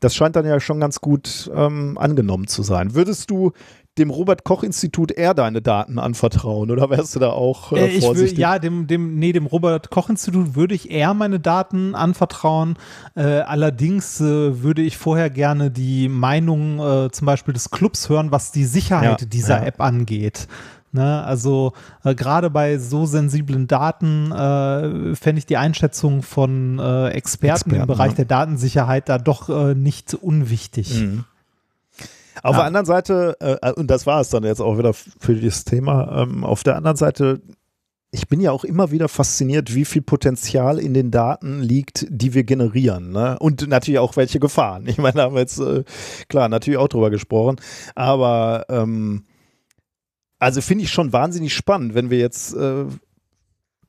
das 0.00 0.16
scheint 0.16 0.34
dann 0.34 0.44
ja 0.44 0.58
schon 0.58 0.80
ganz 0.80 1.00
gut 1.00 1.50
ähm, 1.54 1.96
angenommen 1.96 2.48
zu 2.48 2.64
sein. 2.64 2.94
Würdest 2.94 3.30
du 3.30 3.52
dem 3.98 4.10
Robert-Koch-Institut 4.10 5.12
eher 5.12 5.34
deine 5.34 5.60
Daten 5.60 5.98
anvertrauen 5.98 6.70
oder 6.70 6.88
wärst 6.88 7.14
du 7.14 7.18
da 7.18 7.30
auch 7.30 7.72
äh, 7.72 8.00
vorsichtig? 8.00 8.36
Will, 8.36 8.40
ja, 8.40 8.58
dem, 8.58 8.86
dem, 8.86 9.18
nee, 9.18 9.32
dem 9.32 9.46
Robert-Koch-Institut 9.46 10.54
würde 10.54 10.74
ich 10.74 10.90
eher 10.90 11.12
meine 11.12 11.40
Daten 11.40 11.94
anvertrauen. 11.94 12.76
Äh, 13.14 13.22
allerdings 13.40 14.20
äh, 14.20 14.62
würde 14.62 14.80
ich 14.80 14.96
vorher 14.96 15.28
gerne 15.28 15.70
die 15.70 16.08
Meinung 16.08 16.78
äh, 16.78 17.10
zum 17.10 17.26
Beispiel 17.26 17.52
des 17.52 17.70
Clubs 17.70 18.08
hören, 18.08 18.32
was 18.32 18.50
die 18.50 18.64
Sicherheit 18.64 19.20
ja, 19.20 19.26
dieser 19.26 19.60
ja. 19.60 19.66
App 19.66 19.80
angeht. 19.80 20.48
Ne, 20.94 21.24
also 21.24 21.72
äh, 22.04 22.14
gerade 22.14 22.50
bei 22.50 22.76
so 22.76 23.06
sensiblen 23.06 23.66
Daten 23.66 24.30
äh, 24.30 25.14
fände 25.14 25.38
ich 25.38 25.46
die 25.46 25.56
Einschätzung 25.56 26.22
von 26.22 26.78
äh, 26.78 27.08
Experten, 27.08 27.16
Experten, 27.16 27.74
im 27.80 27.86
Bereich 27.86 28.10
ja. 28.10 28.16
der 28.16 28.24
Datensicherheit 28.26 29.08
da 29.08 29.16
doch 29.16 29.48
äh, 29.48 29.74
nicht 29.74 30.12
unwichtig. 30.12 31.00
Mhm. 31.00 31.24
Auf 32.42 32.52
ja. 32.52 32.58
der 32.58 32.66
anderen 32.66 32.86
Seite, 32.86 33.36
äh, 33.40 33.72
und 33.72 33.88
das 33.90 34.06
war 34.06 34.20
es 34.20 34.30
dann 34.30 34.44
jetzt 34.44 34.60
auch 34.60 34.78
wieder 34.78 34.94
für 34.94 35.34
dieses 35.34 35.64
Thema, 35.64 36.22
ähm, 36.22 36.44
auf 36.44 36.62
der 36.62 36.76
anderen 36.76 36.96
Seite, 36.96 37.40
ich 38.10 38.28
bin 38.28 38.40
ja 38.40 38.52
auch 38.52 38.64
immer 38.64 38.90
wieder 38.90 39.08
fasziniert, 39.08 39.74
wie 39.74 39.86
viel 39.86 40.02
Potenzial 40.02 40.78
in 40.78 40.92
den 40.92 41.10
Daten 41.10 41.62
liegt, 41.62 42.06
die 42.10 42.34
wir 42.34 42.44
generieren. 42.44 43.10
Ne? 43.10 43.38
Und 43.38 43.66
natürlich 43.68 43.98
auch 43.98 44.16
welche 44.16 44.38
Gefahren. 44.38 44.86
Ich 44.86 44.98
meine, 44.98 45.14
da 45.14 45.22
haben 45.24 45.34
wir 45.34 45.40
jetzt, 45.40 45.58
äh, 45.58 45.84
klar, 46.28 46.48
natürlich 46.48 46.78
auch 46.78 46.88
drüber 46.88 47.10
gesprochen. 47.10 47.56
Aber 47.94 48.66
ähm, 48.68 49.24
also 50.38 50.60
finde 50.60 50.84
ich 50.84 50.90
schon 50.90 51.12
wahnsinnig 51.12 51.54
spannend, 51.54 51.94
wenn 51.94 52.10
wir 52.10 52.18
jetzt 52.18 52.54
äh, 52.54 52.84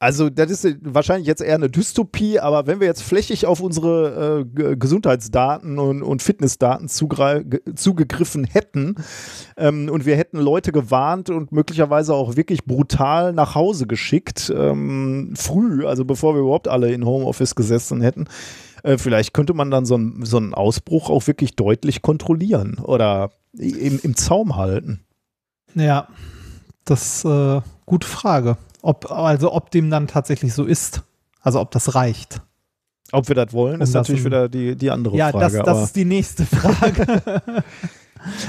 also 0.04 0.30
das 0.30 0.52
ist 0.52 0.80
wahrscheinlich 0.82 1.28
jetzt 1.28 1.42
eher 1.42 1.56
eine 1.56 1.70
Dystopie, 1.70 2.38
aber 2.38 2.68
wenn 2.68 2.82
wir 2.82 2.88
jetzt 2.88 3.04
flächig 3.04 3.46
auf 3.46 3.62
unsere 3.62 4.46
äh, 4.58 4.76
Gesundheitsdaten 4.76 5.80
und, 5.80 6.04
und 6.04 6.22
Fitnessdaten 6.22 6.90
zugegriffen 6.90 8.44
hätten 8.44 8.96
ähm, 9.56 9.90
und 9.90 10.06
wir 10.06 10.18
hätten 10.18 10.40
Leute 10.40 10.74
gewarnt 10.74 11.30
und 11.30 11.54
möglicherweise 11.54 12.16
auch 12.16 12.36
wirklich 12.36 12.66
brutal 12.66 13.32
nach 13.32 13.56
Hause 13.56 13.88
geschickt, 13.88 14.52
ähm, 14.54 15.36
früh, 15.38 15.86
also 15.86 16.04
bevor 16.04 16.36
wir 16.36 16.42
überhaupt 16.42 16.68
alle 16.68 16.92
in 16.92 17.06
Homeoffice 17.06 17.56
gesessen 17.56 18.02
hätten, 18.02 18.26
äh, 18.84 18.98
vielleicht 18.98 19.34
könnte 19.34 19.54
man 19.54 19.72
dann 19.72 19.86
so, 19.86 19.96
ein, 19.96 20.26
so 20.26 20.36
einen 20.36 20.54
Ausbruch 20.54 21.10
auch 21.10 21.28
wirklich 21.28 21.56
deutlich 21.56 22.02
kontrollieren 22.02 22.78
oder 22.78 23.32
im, 23.58 24.02
im 24.04 24.18
Zaum 24.18 24.58
halten. 24.58 25.06
Ja, 25.76 26.10
das 26.84 27.24
ist 27.24 27.26
äh, 27.26 27.62
gute 27.86 28.06
Frage. 28.08 28.58
Ob, 28.84 29.10
also 29.10 29.54
ob 29.54 29.72
dem 29.72 29.90
dann 29.90 30.08
tatsächlich 30.08 30.54
so 30.54 30.66
ist. 30.66 31.04
Also 31.42 31.60
ob 31.62 31.72
das 31.72 31.96
reicht. 31.96 32.42
Ob 33.14 33.28
wir 33.30 33.36
das 33.36 33.54
wollen, 33.54 33.76
um 33.76 33.82
ist 33.82 33.94
natürlich 33.94 34.26
wieder 34.26 34.50
die, 34.50 34.76
die 34.76 34.92
andere 34.92 35.16
ja, 35.16 35.32
Frage. 35.32 35.58
Ja, 35.58 35.64
das, 35.64 35.78
das 35.78 35.84
ist 35.86 35.96
die 35.96 36.06
nächste 36.06 36.46
Frage. 36.46 37.22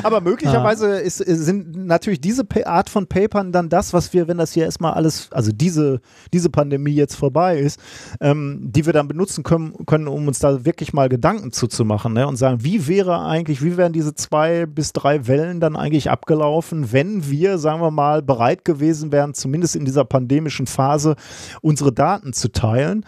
Aber 0.02 0.20
möglicherweise 0.20 0.94
ah. 0.94 0.98
ist, 0.98 1.18
sind 1.18 1.86
natürlich 1.86 2.20
diese 2.20 2.44
Art 2.64 2.90
von 2.90 3.06
Papern 3.06 3.52
dann 3.52 3.68
das, 3.68 3.92
was 3.92 4.12
wir, 4.12 4.28
wenn 4.28 4.38
das 4.38 4.52
hier 4.52 4.64
erstmal 4.64 4.94
alles, 4.94 5.28
also 5.32 5.52
diese, 5.52 6.00
diese 6.32 6.50
Pandemie 6.50 6.94
jetzt 6.94 7.14
vorbei 7.14 7.58
ist, 7.58 7.80
ähm, 8.20 8.60
die 8.62 8.86
wir 8.86 8.92
dann 8.92 9.08
benutzen 9.08 9.42
können, 9.42 9.74
können, 9.86 10.08
um 10.08 10.26
uns 10.28 10.38
da 10.38 10.64
wirklich 10.64 10.92
mal 10.92 11.08
Gedanken 11.08 11.52
zuzumachen 11.52 12.12
ne? 12.12 12.26
und 12.26 12.36
sagen, 12.36 12.62
wie 12.62 12.86
wäre 12.86 13.20
eigentlich, 13.22 13.62
wie 13.62 13.76
wären 13.76 13.92
diese 13.92 14.14
zwei 14.14 14.66
bis 14.66 14.92
drei 14.92 15.26
Wellen 15.26 15.60
dann 15.60 15.76
eigentlich 15.76 16.10
abgelaufen, 16.10 16.92
wenn 16.92 17.28
wir, 17.30 17.58
sagen 17.58 17.80
wir 17.80 17.90
mal, 17.90 18.22
bereit 18.22 18.64
gewesen 18.64 19.12
wären, 19.12 19.34
zumindest 19.34 19.76
in 19.76 19.84
dieser 19.84 20.04
pandemischen 20.04 20.66
Phase 20.66 21.16
unsere 21.60 21.92
Daten 21.92 22.32
zu 22.32 22.50
teilen. 22.50 23.04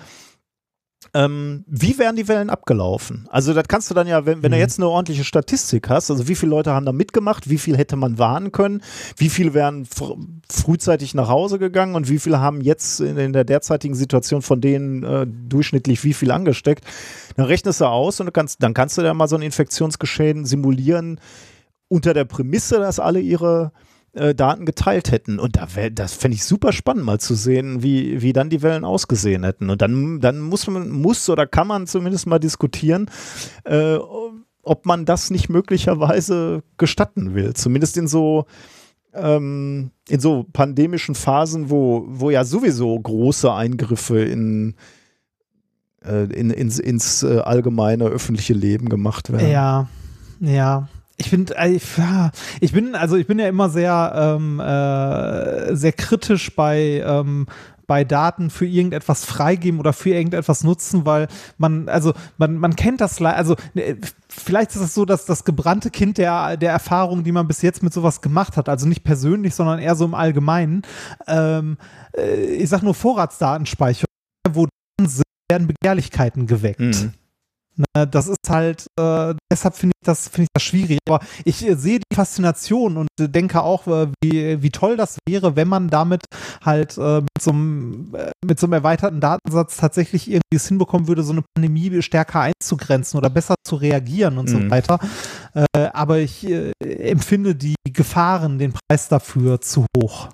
Ähm, 1.14 1.64
wie 1.66 1.98
wären 1.98 2.16
die 2.16 2.28
Wellen 2.28 2.50
abgelaufen? 2.50 3.26
Also 3.30 3.54
das 3.54 3.68
kannst 3.68 3.90
du 3.90 3.94
dann 3.94 4.06
ja, 4.06 4.26
wenn, 4.26 4.42
wenn 4.42 4.50
du 4.50 4.56
mhm. 4.56 4.62
jetzt 4.62 4.78
eine 4.78 4.88
ordentliche 4.88 5.24
Statistik 5.24 5.88
hast, 5.88 6.10
also 6.10 6.28
wie 6.28 6.34
viele 6.34 6.50
Leute 6.50 6.72
haben 6.72 6.86
da 6.86 6.92
mitgemacht, 6.92 7.48
wie 7.48 7.58
viel 7.58 7.76
hätte 7.76 7.96
man 7.96 8.18
warnen 8.18 8.52
können, 8.52 8.82
wie 9.16 9.28
viele 9.28 9.54
wären 9.54 9.84
fr 9.84 10.16
frühzeitig 10.50 11.14
nach 11.14 11.28
Hause 11.28 11.58
gegangen 11.58 11.94
und 11.96 12.08
wie 12.08 12.18
viele 12.18 12.40
haben 12.40 12.60
jetzt 12.60 13.00
in, 13.00 13.16
in 13.18 13.32
der 13.32 13.44
derzeitigen 13.44 13.94
Situation 13.94 14.42
von 14.42 14.60
denen 14.60 15.02
äh, 15.02 15.26
durchschnittlich 15.26 16.02
wie 16.04 16.14
viel 16.14 16.30
angesteckt, 16.30 16.84
dann 17.36 17.46
rechnest 17.46 17.80
du 17.80 17.86
aus 17.86 18.20
und 18.20 18.26
du 18.26 18.32
kannst, 18.32 18.62
dann 18.62 18.74
kannst 18.74 18.96
du 18.96 19.02
da 19.02 19.12
mal 19.12 19.28
so 19.28 19.36
ein 19.36 19.42
Infektionsgeschehen 19.42 20.44
simulieren 20.44 21.20
unter 21.88 22.14
der 22.14 22.24
Prämisse, 22.24 22.78
dass 22.78 23.00
alle 23.00 23.20
ihre 23.20 23.72
äh, 24.16 24.34
Daten 24.34 24.64
geteilt 24.64 25.12
hätten. 25.12 25.38
Und 25.38 25.56
da 25.56 25.74
wär, 25.74 25.90
das 25.90 26.14
fände 26.14 26.36
ich 26.36 26.44
super 26.44 26.72
spannend, 26.72 27.04
mal 27.04 27.20
zu 27.20 27.34
sehen, 27.34 27.82
wie, 27.82 28.22
wie 28.22 28.32
dann 28.32 28.50
die 28.50 28.62
Wellen 28.62 28.84
ausgesehen 28.84 29.44
hätten. 29.44 29.70
Und 29.70 29.82
dann, 29.82 30.20
dann 30.20 30.40
muss 30.40 30.66
man, 30.66 30.90
muss 30.90 31.28
oder 31.28 31.46
kann 31.46 31.66
man 31.66 31.86
zumindest 31.86 32.26
mal 32.26 32.38
diskutieren, 32.38 33.10
äh, 33.64 33.98
ob 34.62 34.86
man 34.86 35.04
das 35.04 35.30
nicht 35.30 35.48
möglicherweise 35.48 36.62
gestatten 36.76 37.34
will. 37.34 37.54
Zumindest 37.54 37.96
in 37.96 38.08
so 38.08 38.46
ähm, 39.14 39.92
in 40.08 40.20
so 40.20 40.44
pandemischen 40.52 41.14
Phasen, 41.14 41.70
wo, 41.70 42.04
wo 42.08 42.30
ja 42.30 42.44
sowieso 42.44 42.98
große 42.98 43.52
Eingriffe 43.52 44.20
in, 44.20 44.74
äh, 46.04 46.24
in, 46.24 46.50
ins, 46.50 46.78
ins 46.78 47.22
äh, 47.22 47.38
allgemeine 47.38 48.04
öffentliche 48.04 48.52
Leben 48.52 48.88
gemacht 48.88 49.32
werden. 49.32 49.50
Ja, 49.50 49.88
ja 50.40 50.88
ich 51.16 51.30
finde, 51.30 51.56
äh, 51.56 51.78
ich 52.60 52.72
bin, 52.72 52.94
also 52.94 53.16
ich 53.16 53.26
bin 53.26 53.38
ja 53.38 53.48
immer 53.48 53.68
sehr, 53.70 54.12
ähm, 54.38 54.60
äh, 54.60 55.74
sehr 55.74 55.92
kritisch 55.92 56.54
bei, 56.54 57.02
ähm, 57.04 57.46
bei 57.86 58.04
Daten 58.04 58.50
für 58.50 58.66
irgendetwas 58.66 59.24
freigeben 59.24 59.78
oder 59.80 59.92
für 59.92 60.10
irgendetwas 60.10 60.64
nutzen, 60.64 61.06
weil 61.06 61.28
man, 61.56 61.88
also 61.88 62.12
man, 62.36 62.56
man 62.56 62.74
kennt 62.74 63.00
das, 63.00 63.22
also 63.22 63.54
ne, 63.74 63.96
vielleicht 64.28 64.72
ist 64.72 64.80
es 64.80 64.94
so, 64.94 65.04
dass 65.04 65.24
das 65.24 65.44
gebrannte 65.44 65.90
Kind 65.90 66.18
der, 66.18 66.56
der 66.56 66.72
Erfahrung, 66.72 67.22
die 67.24 67.32
man 67.32 67.46
bis 67.46 67.62
jetzt 67.62 67.82
mit 67.82 67.92
sowas 67.92 68.20
gemacht 68.20 68.56
hat, 68.56 68.68
also 68.68 68.86
nicht 68.86 69.04
persönlich, 69.04 69.54
sondern 69.54 69.78
eher 69.78 69.94
so 69.94 70.04
im 70.04 70.14
Allgemeinen, 70.14 70.82
ähm, 71.28 71.78
äh, 72.16 72.56
ich 72.56 72.68
sag 72.68 72.82
nur 72.82 72.94
Vorratsdatenspeicher, 72.94 74.06
wo 74.50 74.66
werden 75.48 75.68
Begehrlichkeiten 75.68 76.46
geweckt. 76.46 76.80
Mhm. 76.80 77.12
Ne, 77.76 78.06
das 78.06 78.26
ist 78.26 78.48
halt, 78.48 78.86
äh, 78.98 79.34
deshalb 79.52 79.74
finde 79.74 79.92
ich 80.00 80.06
das, 80.06 80.28
finde 80.28 80.44
ich 80.44 80.48
das 80.54 80.62
schwierig. 80.62 80.98
Aber 81.06 81.20
ich 81.44 81.66
äh, 81.66 81.74
sehe 81.74 81.98
die 81.98 82.14
Faszination 82.14 82.96
und 82.96 83.08
äh, 83.20 83.28
denke 83.28 83.62
auch, 83.62 83.86
äh, 83.86 84.08
wie, 84.22 84.62
wie 84.62 84.70
toll 84.70 84.96
das 84.96 85.18
wäre, 85.28 85.56
wenn 85.56 85.68
man 85.68 85.88
damit 85.88 86.22
halt 86.64 86.96
äh, 86.96 87.20
mit, 87.20 87.42
so 87.42 87.50
einem, 87.50 88.14
äh, 88.14 88.30
mit 88.46 88.58
so 88.58 88.66
einem 88.66 88.72
erweiterten 88.72 89.20
Datensatz 89.20 89.76
tatsächlich 89.76 90.30
irgendwie 90.30 90.56
es 90.56 90.68
hinbekommen 90.68 91.06
würde, 91.06 91.22
so 91.22 91.32
eine 91.32 91.44
Pandemie 91.54 92.00
stärker 92.00 92.40
einzugrenzen 92.40 93.18
oder 93.18 93.28
besser 93.28 93.56
zu 93.62 93.76
reagieren 93.76 94.38
und 94.38 94.48
mhm. 94.48 94.52
so 94.52 94.70
weiter. 94.70 94.98
aber 95.92 96.18
ich 96.18 96.46
empfinde 96.80 97.54
die 97.54 97.74
Gefahren, 97.84 98.58
den 98.58 98.72
Preis 98.72 99.08
dafür 99.08 99.60
zu 99.60 99.86
hoch. 99.96 100.28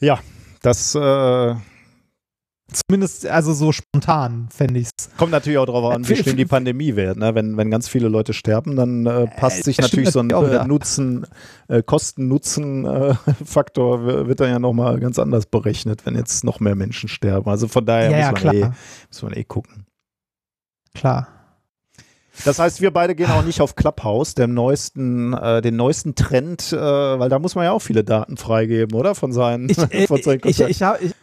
Ja, 0.00 0.18
das 0.62 0.96
Zumindest 2.72 3.26
also 3.26 3.52
so 3.52 3.70
spontan 3.70 4.48
fände 4.50 4.80
ich 4.80 4.88
es. 4.88 4.92
Kommt 5.16 5.30
natürlich 5.30 5.58
auch 5.58 5.66
darauf 5.66 5.94
an, 5.94 6.08
wie 6.08 6.16
schlimm 6.16 6.36
die 6.36 6.46
Pandemie 6.46 6.96
wird. 6.96 7.16
Ne? 7.16 7.32
Wenn, 7.36 7.56
wenn 7.56 7.70
ganz 7.70 7.88
viele 7.88 8.08
Leute 8.08 8.32
sterben, 8.32 8.74
dann 8.74 9.06
äh, 9.06 9.28
passt 9.28 9.62
sich 9.62 9.78
natürlich 9.78 10.10
so 10.10 10.18
ein 10.18 10.30
äh, 10.30 10.66
Nutzen, 10.66 11.28
äh, 11.68 11.84
Kosten-Nutzen-Faktor 11.84 14.06
wird 14.26 14.40
dann 14.40 14.50
ja 14.50 14.58
nochmal 14.58 14.98
ganz 14.98 15.20
anders 15.20 15.46
berechnet, 15.46 16.04
wenn 16.06 16.16
jetzt 16.16 16.42
noch 16.42 16.58
mehr 16.58 16.74
Menschen 16.74 17.08
sterben. 17.08 17.48
Also 17.48 17.68
von 17.68 17.86
daher 17.86 18.10
ja, 18.10 18.32
muss, 18.32 18.42
man 18.42 18.56
ja, 18.56 18.66
eh, 18.66 18.72
muss 19.10 19.22
man 19.22 19.32
eh 19.34 19.44
gucken. 19.44 19.86
Klar. 20.92 21.28
Das 22.44 22.58
heißt, 22.58 22.80
wir 22.80 22.90
beide 22.90 23.14
gehen 23.14 23.30
auch 23.30 23.44
nicht 23.44 23.60
auf 23.60 23.76
Clubhouse, 23.76 24.34
dem 24.34 24.54
neuesten, 24.54 25.34
äh, 25.34 25.62
den 25.62 25.76
neuesten 25.76 26.16
Trend, 26.16 26.72
äh, 26.72 26.76
weil 26.76 27.28
da 27.28 27.38
muss 27.38 27.54
man 27.54 27.64
ja 27.64 27.70
auch 27.70 27.80
viele 27.80 28.02
Daten 28.02 28.36
freigeben, 28.36 28.98
oder? 28.98 29.14
Von 29.14 29.30
seinen, 29.32 29.68
ich, 29.68 29.78
äh, 29.78 30.06
von 30.08 30.20
seinen 30.20 30.40
ich, 30.44 30.60
ich, 30.60 30.68
ich, 30.68 30.82
ich 31.00 31.14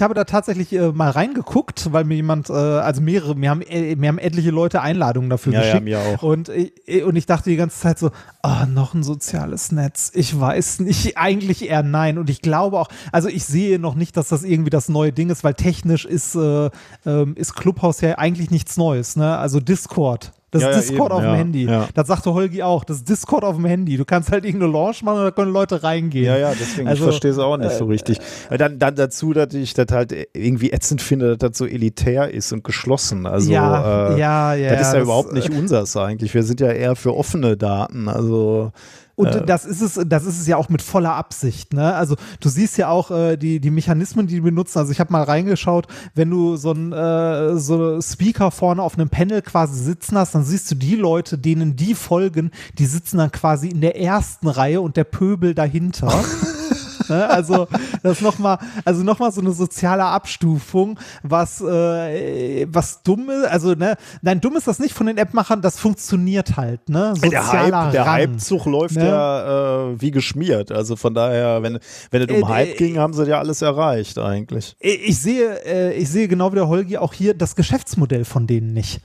habe 0.00 0.14
da 0.14 0.24
tatsächlich 0.24 0.72
äh, 0.72 0.92
mal 0.92 1.10
reingeguckt, 1.10 1.92
weil 1.92 2.04
mir 2.04 2.14
jemand, 2.14 2.48
äh, 2.50 2.52
also 2.52 3.00
mehrere, 3.00 3.34
mir 3.34 3.50
haben, 3.50 3.62
äh, 3.62 3.96
mir 3.96 4.08
haben 4.08 4.18
etliche 4.18 4.50
Leute 4.50 4.80
Einladungen 4.80 5.28
dafür 5.28 5.52
ja, 5.52 5.60
geschickt. 5.60 5.88
Ja, 5.88 5.98
mir 5.98 5.98
auch. 5.98 6.22
Und, 6.22 6.48
äh, 6.48 7.02
und 7.02 7.16
ich 7.16 7.26
dachte 7.26 7.50
die 7.50 7.56
ganze 7.56 7.80
Zeit 7.80 7.98
so, 7.98 8.10
oh, 8.44 8.66
noch 8.68 8.94
ein 8.94 9.02
soziales 9.02 9.72
Netz. 9.72 10.12
Ich 10.14 10.38
weiß 10.38 10.80
nicht, 10.80 11.16
eigentlich 11.18 11.68
eher 11.68 11.82
nein. 11.82 12.18
Und 12.18 12.30
ich 12.30 12.42
glaube 12.42 12.78
auch, 12.78 12.88
also 13.10 13.28
ich 13.28 13.44
sehe 13.44 13.80
noch 13.80 13.96
nicht, 13.96 14.16
dass 14.16 14.28
das 14.28 14.44
irgendwie 14.44 14.70
das 14.70 14.88
neue 14.88 15.12
Ding 15.12 15.30
ist, 15.30 15.42
weil 15.42 15.54
technisch 15.54 16.04
ist, 16.04 16.36
äh, 16.36 16.70
ähm, 17.04 17.34
ist 17.36 17.54
Clubhouse 17.54 18.00
ja 18.02 18.18
eigentlich 18.18 18.50
nichts 18.50 18.76
Neues. 18.76 19.16
Ne? 19.16 19.36
Also 19.36 19.58
Discord 19.58 20.32
das 20.52 20.62
ja, 20.62 20.68
ist 20.68 20.90
Discord 20.90 21.10
ja, 21.10 21.16
auf 21.16 21.22
dem 21.22 21.34
Handy. 21.34 21.66
Das 21.94 22.06
sagte 22.06 22.34
Holgi 22.34 22.62
auch. 22.62 22.84
Das 22.84 22.98
ist 22.98 23.08
Discord 23.08 23.42
auf 23.42 23.56
dem 23.56 23.64
Handy. 23.64 23.96
Du 23.96 24.04
kannst 24.04 24.30
halt 24.30 24.44
irgendeine 24.44 24.70
Launch 24.70 25.02
machen 25.02 25.20
und 25.20 25.24
da 25.24 25.30
können 25.30 25.50
Leute 25.50 25.82
reingehen. 25.82 26.26
Ja, 26.26 26.36
ja, 26.36 26.52
deswegen, 26.52 26.88
also, 26.88 27.04
ich 27.04 27.08
verstehe 27.08 27.30
es 27.30 27.38
auch 27.38 27.56
nicht 27.56 27.72
äh, 27.72 27.78
so 27.78 27.86
richtig. 27.86 28.18
Dann, 28.50 28.78
dann 28.78 28.94
dazu, 28.94 29.32
dass 29.32 29.54
ich 29.54 29.72
das 29.72 29.86
halt 29.90 30.14
irgendwie 30.34 30.70
ätzend 30.70 31.00
finde, 31.00 31.38
dass 31.38 31.52
das 31.52 31.58
so 31.58 31.64
elitär 31.64 32.30
ist 32.30 32.52
und 32.52 32.64
geschlossen. 32.64 33.24
Also, 33.24 33.50
ja, 33.50 34.10
äh, 34.10 34.20
ja, 34.20 34.54
ja. 34.54 34.70
Das 34.72 34.88
ist 34.88 34.92
ja 34.92 34.98
das, 34.98 35.04
überhaupt 35.04 35.32
nicht 35.32 35.48
unseres 35.48 35.96
eigentlich. 35.96 36.34
Wir 36.34 36.42
sind 36.42 36.60
ja 36.60 36.70
eher 36.70 36.96
für 36.96 37.16
offene 37.16 37.56
Daten. 37.56 38.10
Also, 38.10 38.72
und 39.14 39.28
äh, 39.28 39.44
das 39.44 39.64
ist 39.64 39.80
es, 39.80 40.00
das 40.06 40.24
ist 40.24 40.40
es 40.40 40.46
ja 40.46 40.56
auch 40.56 40.68
mit 40.68 40.82
voller 40.82 41.14
Absicht. 41.14 41.74
Ne? 41.74 41.94
Also 41.94 42.16
du 42.40 42.48
siehst 42.48 42.78
ja 42.78 42.88
auch 42.88 43.10
äh, 43.10 43.36
die, 43.36 43.60
die 43.60 43.70
Mechanismen, 43.70 44.26
die 44.26 44.34
die 44.34 44.40
benutzen. 44.40 44.78
Also 44.78 44.92
ich 44.92 45.00
habe 45.00 45.12
mal 45.12 45.22
reingeschaut, 45.22 45.86
wenn 46.14 46.30
du 46.30 46.56
so 46.56 46.72
ein 46.72 46.92
äh, 46.92 47.56
so 47.58 48.00
Speaker 48.00 48.50
vorne 48.50 48.82
auf 48.82 48.98
einem 48.98 49.08
Panel 49.08 49.42
quasi 49.42 49.82
sitzen 49.82 50.16
hast, 50.16 50.34
dann 50.34 50.44
siehst 50.44 50.70
du 50.70 50.74
die 50.74 50.96
Leute, 50.96 51.38
denen 51.38 51.76
die 51.76 51.94
folgen, 51.94 52.50
die 52.78 52.86
sitzen 52.86 53.18
dann 53.18 53.32
quasi 53.32 53.68
in 53.68 53.80
der 53.80 54.00
ersten 54.00 54.48
Reihe 54.48 54.80
und 54.80 54.96
der 54.96 55.04
Pöbel 55.04 55.54
dahinter. 55.54 56.12
Ne? 57.08 57.28
Also 57.28 57.68
das 58.02 58.20
nochmal, 58.20 58.58
also 58.84 59.02
noch 59.02 59.18
so 59.32 59.40
eine 59.40 59.52
soziale 59.52 60.04
Abstufung, 60.04 60.98
was, 61.22 61.60
äh, 61.60 62.66
was 62.68 63.02
dumm 63.02 63.30
ist. 63.30 63.46
Also, 63.46 63.74
ne, 63.74 63.96
nein, 64.20 64.40
dumm 64.40 64.56
ist 64.56 64.66
das 64.66 64.78
nicht 64.78 64.94
von 64.94 65.06
den 65.06 65.18
App-Machern, 65.18 65.62
das 65.62 65.78
funktioniert 65.78 66.56
halt, 66.56 66.88
ne? 66.88 67.14
Sozialer 67.14 67.70
der 67.70 67.82
Hype, 67.82 67.92
der 67.92 68.12
Hype-Zug 68.12 68.66
läuft 68.66 68.96
ne? 68.96 69.06
ja 69.06 69.90
äh, 69.90 70.00
wie 70.00 70.10
geschmiert. 70.10 70.72
Also 70.72 70.96
von 70.96 71.14
daher, 71.14 71.62
wenn, 71.62 71.78
wenn 72.10 72.22
es 72.22 72.28
um 72.28 72.42
äh, 72.42 72.52
Hype 72.52 72.68
äh, 72.68 72.76
ging, 72.76 72.98
haben 72.98 73.12
sie 73.14 73.26
ja 73.26 73.38
alles 73.38 73.62
erreicht 73.62 74.18
eigentlich. 74.18 74.76
Ich 74.80 75.18
sehe, 75.18 75.64
äh, 75.64 75.94
ich 75.94 76.08
sehe 76.08 76.28
genau 76.28 76.52
wie 76.52 76.56
der 76.56 76.68
Holgi 76.68 76.98
auch 76.98 77.12
hier 77.12 77.34
das 77.34 77.56
Geschäftsmodell 77.56 78.24
von 78.24 78.46
denen 78.46 78.72
nicht. 78.72 79.00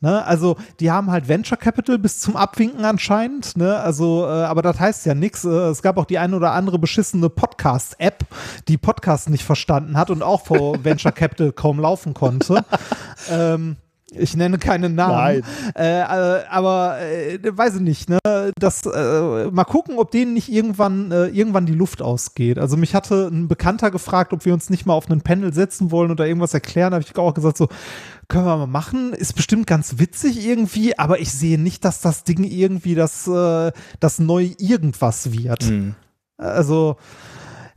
Ne? 0.00 0.24
Also 0.24 0.56
die 0.80 0.90
haben 0.90 1.10
halt 1.10 1.28
Venture 1.28 1.56
Capital 1.56 1.98
bis 1.98 2.18
zum 2.18 2.36
Abwinken 2.36 2.84
anscheinend. 2.84 3.56
Ne? 3.56 3.76
Also, 3.78 4.26
äh, 4.26 4.28
aber 4.28 4.62
das 4.62 4.78
heißt 4.78 5.06
ja 5.06 5.14
nichts. 5.14 5.44
Äh, 5.44 5.48
es 5.48 5.82
gab 5.82 5.96
auch 5.96 6.04
die 6.04 6.18
ein 6.18 6.34
oder 6.34 6.52
andere 6.52 6.78
beschissene 6.78 7.28
Podcast-App, 7.30 8.24
die 8.68 8.76
Podcast 8.76 9.30
nicht 9.30 9.44
verstanden 9.44 9.96
hat 9.96 10.10
und 10.10 10.22
auch 10.22 10.46
vor 10.46 10.84
Venture 10.84 11.12
Capital 11.12 11.52
kaum 11.52 11.80
laufen 11.80 12.14
konnte. 12.14 12.64
ähm, 13.30 13.76
ich 14.12 14.36
nenne 14.36 14.58
keinen 14.58 14.94
Namen. 14.94 15.42
Äh, 15.74 16.00
äh, 16.00 16.44
aber 16.48 17.00
äh, 17.00 17.38
weiß 17.42 17.76
ich 17.76 17.80
nicht, 17.80 18.08
ne? 18.08 18.18
Das, 18.58 18.86
äh, 18.86 19.50
mal 19.50 19.64
gucken, 19.64 19.98
ob 19.98 20.10
denen 20.10 20.32
nicht 20.32 20.48
irgendwann, 20.50 21.10
äh, 21.10 21.26
irgendwann 21.26 21.66
die 21.66 21.74
Luft 21.74 22.02
ausgeht. 22.02 22.58
Also 22.58 22.76
mich 22.76 22.94
hatte 22.94 23.28
ein 23.32 23.48
Bekannter 23.48 23.90
gefragt, 23.90 24.32
ob 24.32 24.44
wir 24.44 24.54
uns 24.54 24.70
nicht 24.70 24.86
mal 24.86 24.94
auf 24.94 25.10
einen 25.10 25.22
Panel 25.22 25.52
setzen 25.52 25.90
wollen 25.90 26.10
oder 26.10 26.26
irgendwas 26.26 26.54
erklären. 26.54 26.92
Da 26.92 26.96
habe 26.96 27.04
ich 27.04 27.16
auch 27.18 27.34
gesagt, 27.34 27.56
so, 27.56 27.68
können 28.28 28.46
wir 28.46 28.56
mal 28.56 28.66
machen. 28.66 29.12
Ist 29.12 29.34
bestimmt 29.34 29.66
ganz 29.66 29.98
witzig 29.98 30.46
irgendwie, 30.46 30.98
aber 30.98 31.20
ich 31.20 31.32
sehe 31.32 31.58
nicht, 31.58 31.84
dass 31.84 32.00
das 32.00 32.24
Ding 32.24 32.44
irgendwie 32.44 32.94
das, 32.94 33.26
äh, 33.26 33.72
das 34.00 34.18
neue 34.18 34.52
irgendwas 34.58 35.32
wird. 35.32 35.70
Mhm. 35.70 35.94
Also 36.36 36.96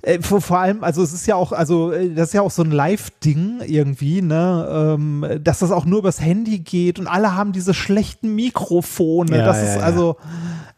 äh, 0.02 0.22
vor, 0.22 0.42
vor, 0.42 0.60
allem, 0.60 0.84
also 0.84 1.04
es 1.04 1.14
ist 1.14 1.28
ja 1.28 1.36
auch, 1.36 1.52
also 1.52 1.92
äh, 1.92 2.14
das 2.14 2.30
ist 2.30 2.34
ja 2.34 2.42
auch 2.42 2.52
so 2.52 2.64
ein 2.64 2.72
Live-Ding 2.72 3.62
irgendwie, 3.66 4.22
ne, 4.22 4.96
ähm, 4.98 5.26
dass 5.44 5.60
das 5.60 5.72
auch 5.72 5.86
nur 5.86 6.00
übers 6.00 6.22
Handy 6.22 6.60
geht 6.60 7.00
und 7.00 7.08
alle 7.08 7.36
haben 7.36 7.52
diese 7.52 7.74
schlechten 7.74 8.34
Mikrofone. 8.34 9.38
Ja, 9.38 9.46
das 9.46 9.58
ja, 9.58 9.64
ist 9.64 9.76
ja. 9.76 9.82
also 9.82 10.16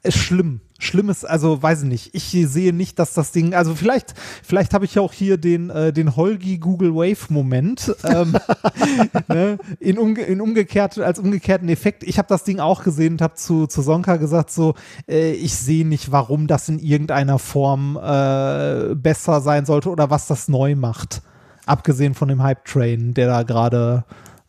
ist 0.03 0.17
schlimm. 0.17 0.61
Schlimmes, 0.83 1.23
also 1.23 1.61
weiß 1.61 1.83
ich 1.83 1.89
nicht. 1.89 2.09
Ich 2.15 2.31
sehe 2.49 2.73
nicht, 2.73 2.97
dass 2.99 3.13
das 3.13 3.31
Ding, 3.31 3.53
also 3.53 3.75
vielleicht, 3.75 4.13
vielleicht 4.43 4.73
habe 4.73 4.85
ich 4.85 4.95
ja 4.95 5.01
auch 5.01 5.13
hier 5.13 5.37
den, 5.37 5.69
äh, 5.69 5.93
den 5.93 6.15
Holgi 6.15 6.57
Google 6.57 6.95
Wave 6.95 7.31
Moment 7.31 7.95
ähm, 8.03 8.37
ne, 9.27 9.57
in, 9.79 9.97
umge 9.97 10.21
in 10.23 10.41
umgekehrt, 10.41 10.97
als 10.99 11.19
umgekehrten 11.19 11.69
Effekt. 11.69 12.03
Ich 12.03 12.17
habe 12.17 12.27
das 12.27 12.43
Ding 12.43 12.59
auch 12.59 12.83
gesehen 12.83 13.13
und 13.13 13.21
habe 13.21 13.35
zu, 13.35 13.67
zu 13.67 13.81
Sonka 13.81 14.17
gesagt, 14.17 14.51
so, 14.51 14.73
äh, 15.07 15.31
ich 15.31 15.55
sehe 15.55 15.85
nicht, 15.85 16.11
warum 16.11 16.47
das 16.47 16.67
in 16.69 16.79
irgendeiner 16.79 17.39
Form 17.39 17.97
äh, 17.97 18.95
besser 18.95 19.41
sein 19.41 19.65
sollte 19.65 19.89
oder 19.89 20.09
was 20.09 20.27
das 20.27 20.47
neu 20.47 20.75
macht. 20.75 21.21
Abgesehen 21.65 22.15
von 22.15 22.27
dem 22.27 22.41
Hype 22.41 22.65
Train, 22.65 23.13
der 23.13 23.27
da 23.27 23.43
gerade 23.43 24.03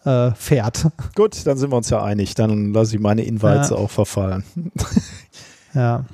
äh, 0.05 0.31
fährt. 0.33 0.89
Gut, 1.15 1.47
dann 1.47 1.59
sind 1.59 1.71
wir 1.71 1.77
uns 1.77 1.91
ja 1.91 2.03
einig. 2.03 2.35
Dann 2.35 2.73
lasse 2.73 2.97
ich 2.97 3.01
meine 3.01 3.23
Invites 3.23 3.71
ja. 3.71 3.77
auch 3.77 3.91
verfallen. 3.91 4.45
ja. 5.75 6.05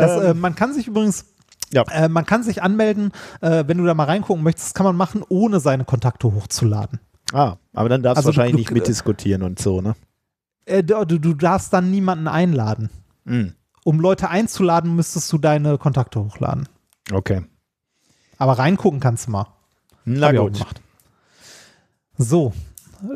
Das, 0.00 0.22
ähm, 0.22 0.30
äh, 0.30 0.34
man 0.34 0.54
kann 0.54 0.74
sich 0.74 0.86
übrigens 0.86 1.26
ja. 1.72 1.82
Äh, 1.90 2.08
man 2.08 2.24
kann 2.24 2.42
sich 2.42 2.62
anmelden, 2.62 3.12
äh, 3.40 3.64
wenn 3.66 3.78
du 3.78 3.84
da 3.84 3.94
mal 3.94 4.04
reingucken 4.04 4.42
möchtest, 4.42 4.74
kann 4.74 4.84
man 4.84 4.96
machen, 4.96 5.22
ohne 5.28 5.60
seine 5.60 5.84
Kontakte 5.84 6.32
hochzuladen. 6.32 7.00
Ah, 7.32 7.56
aber 7.74 7.88
dann 7.88 8.02
darfst 8.02 8.18
also, 8.18 8.30
du 8.30 8.36
wahrscheinlich 8.36 8.52
du, 8.52 8.58
nicht 8.58 8.70
mitdiskutieren 8.70 9.42
und 9.42 9.58
so, 9.58 9.82
ne? 9.82 9.94
Äh, 10.64 10.82
du, 10.82 11.04
du, 11.04 11.34
darfst 11.34 11.72
dann 11.72 11.90
niemanden 11.90 12.26
einladen. 12.26 12.90
Mhm. 13.24 13.54
Um 13.84 14.00
Leute 14.00 14.30
einzuladen, 14.30 14.96
müsstest 14.96 15.32
du 15.32 15.38
deine 15.38 15.78
Kontakte 15.78 16.20
hochladen. 16.20 16.68
Okay. 17.12 17.42
Aber 18.38 18.58
reingucken 18.58 19.00
kannst 19.00 19.26
du 19.26 19.32
mal. 19.32 19.46
Na 20.04 20.32
gut. 20.32 20.64
So, 22.16 22.52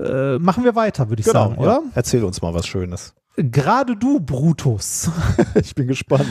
äh, 0.04 0.38
machen 0.38 0.64
wir 0.64 0.74
weiter, 0.74 1.08
würde 1.08 1.20
ich 1.20 1.26
genau, 1.26 1.48
sagen, 1.48 1.56
oder? 1.56 1.82
Ja. 1.84 1.90
Erzähl 1.94 2.24
uns 2.24 2.40
mal 2.42 2.54
was 2.54 2.66
Schönes. 2.66 3.14
Gerade 3.36 3.96
du, 3.96 4.20
Brutus. 4.20 5.10
ich 5.54 5.74
bin 5.74 5.86
gespannt. 5.86 6.26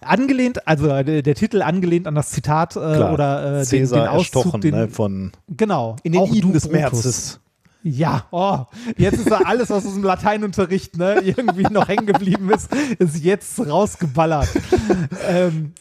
Angelehnt, 0.00 0.66
also 0.66 0.86
der, 0.86 1.22
der, 1.22 1.34
Titel 1.34 1.60
angelehnt 1.60 2.06
an 2.06 2.14
das 2.14 2.30
Zitat 2.30 2.76
äh, 2.76 2.78
oder 2.78 3.60
äh, 3.60 3.66
den, 3.66 3.86
den 3.86 4.06
Auszug 4.06 4.58
den, 4.60 4.74
ne, 4.74 4.88
von 4.88 5.32
genau 5.48 5.96
in 6.02 6.12
den 6.12 6.24
Iden 6.32 6.52
des 6.54 6.70
Märzes. 6.70 7.40
Ja, 7.82 8.26
oh, 8.30 8.60
jetzt 8.96 9.18
ist 9.18 9.30
da 9.30 9.38
alles, 9.38 9.70
was 9.70 9.86
aus 9.86 9.94
dem 9.94 10.02
Lateinunterricht 10.02 10.96
ne, 10.96 11.20
irgendwie 11.24 11.64
noch 11.64 11.88
hängen 11.88 12.06
geblieben 12.06 12.50
ist, 12.50 12.70
ist 12.98 13.22
jetzt 13.22 13.58
rausgeballert. 13.58 14.48
ähm, 15.28 15.72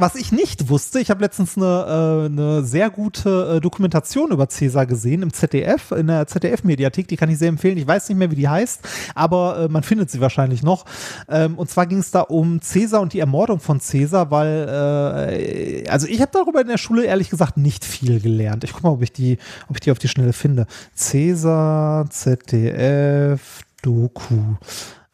was 0.00 0.14
ich 0.14 0.32
nicht 0.32 0.68
wusste, 0.68 1.00
ich 1.00 1.10
habe 1.10 1.20
letztens 1.20 1.56
eine, 1.56 1.66
äh, 1.66 2.26
eine 2.26 2.62
sehr 2.62 2.90
gute 2.90 3.56
äh, 3.56 3.60
Dokumentation 3.60 4.30
über 4.30 4.48
Cäsar 4.48 4.86
gesehen 4.86 5.22
im 5.22 5.32
ZDF, 5.32 5.92
in 5.92 6.06
der 6.06 6.26
ZDF-Mediathek, 6.26 7.08
die 7.08 7.16
kann 7.16 7.28
ich 7.30 7.38
sehr 7.38 7.48
empfehlen. 7.48 7.76
Ich 7.78 7.86
weiß 7.86 8.08
nicht 8.08 8.18
mehr, 8.18 8.30
wie 8.30 8.36
die 8.36 8.48
heißt, 8.48 8.80
aber 9.14 9.58
äh, 9.58 9.68
man 9.68 9.82
findet 9.82 10.10
sie 10.10 10.20
wahrscheinlich 10.20 10.62
noch. 10.62 10.84
Ähm, 11.28 11.58
und 11.58 11.68
zwar 11.68 11.86
ging 11.86 11.98
es 11.98 12.10
da 12.10 12.20
um 12.20 12.60
Cäsar 12.60 13.00
und 13.00 13.12
die 13.12 13.18
Ermordung 13.18 13.60
von 13.60 13.80
Cäsar, 13.80 14.30
weil, 14.30 15.84
also 15.88 16.06
ich 16.06 16.20
habe 16.20 16.30
darüber 16.32 16.60
in 16.60 16.68
der 16.68 16.78
Schule 16.78 17.04
ehrlich 17.04 17.30
gesagt 17.30 17.56
nicht 17.56 17.84
viel 17.84 18.20
gelernt. 18.20 18.64
Ich 18.64 18.72
gucke 18.72 18.86
mal, 18.86 18.92
ob 18.92 19.02
ich, 19.02 19.12
die, 19.12 19.38
ob 19.68 19.76
ich 19.76 19.80
die 19.80 19.90
auf 19.90 19.98
die 19.98 20.08
Schnelle 20.08 20.32
finde. 20.32 20.66
Cäsar, 20.94 22.08
ZDF, 22.10 23.60
Doku. 23.82 24.56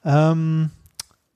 Ähm, 0.05 0.71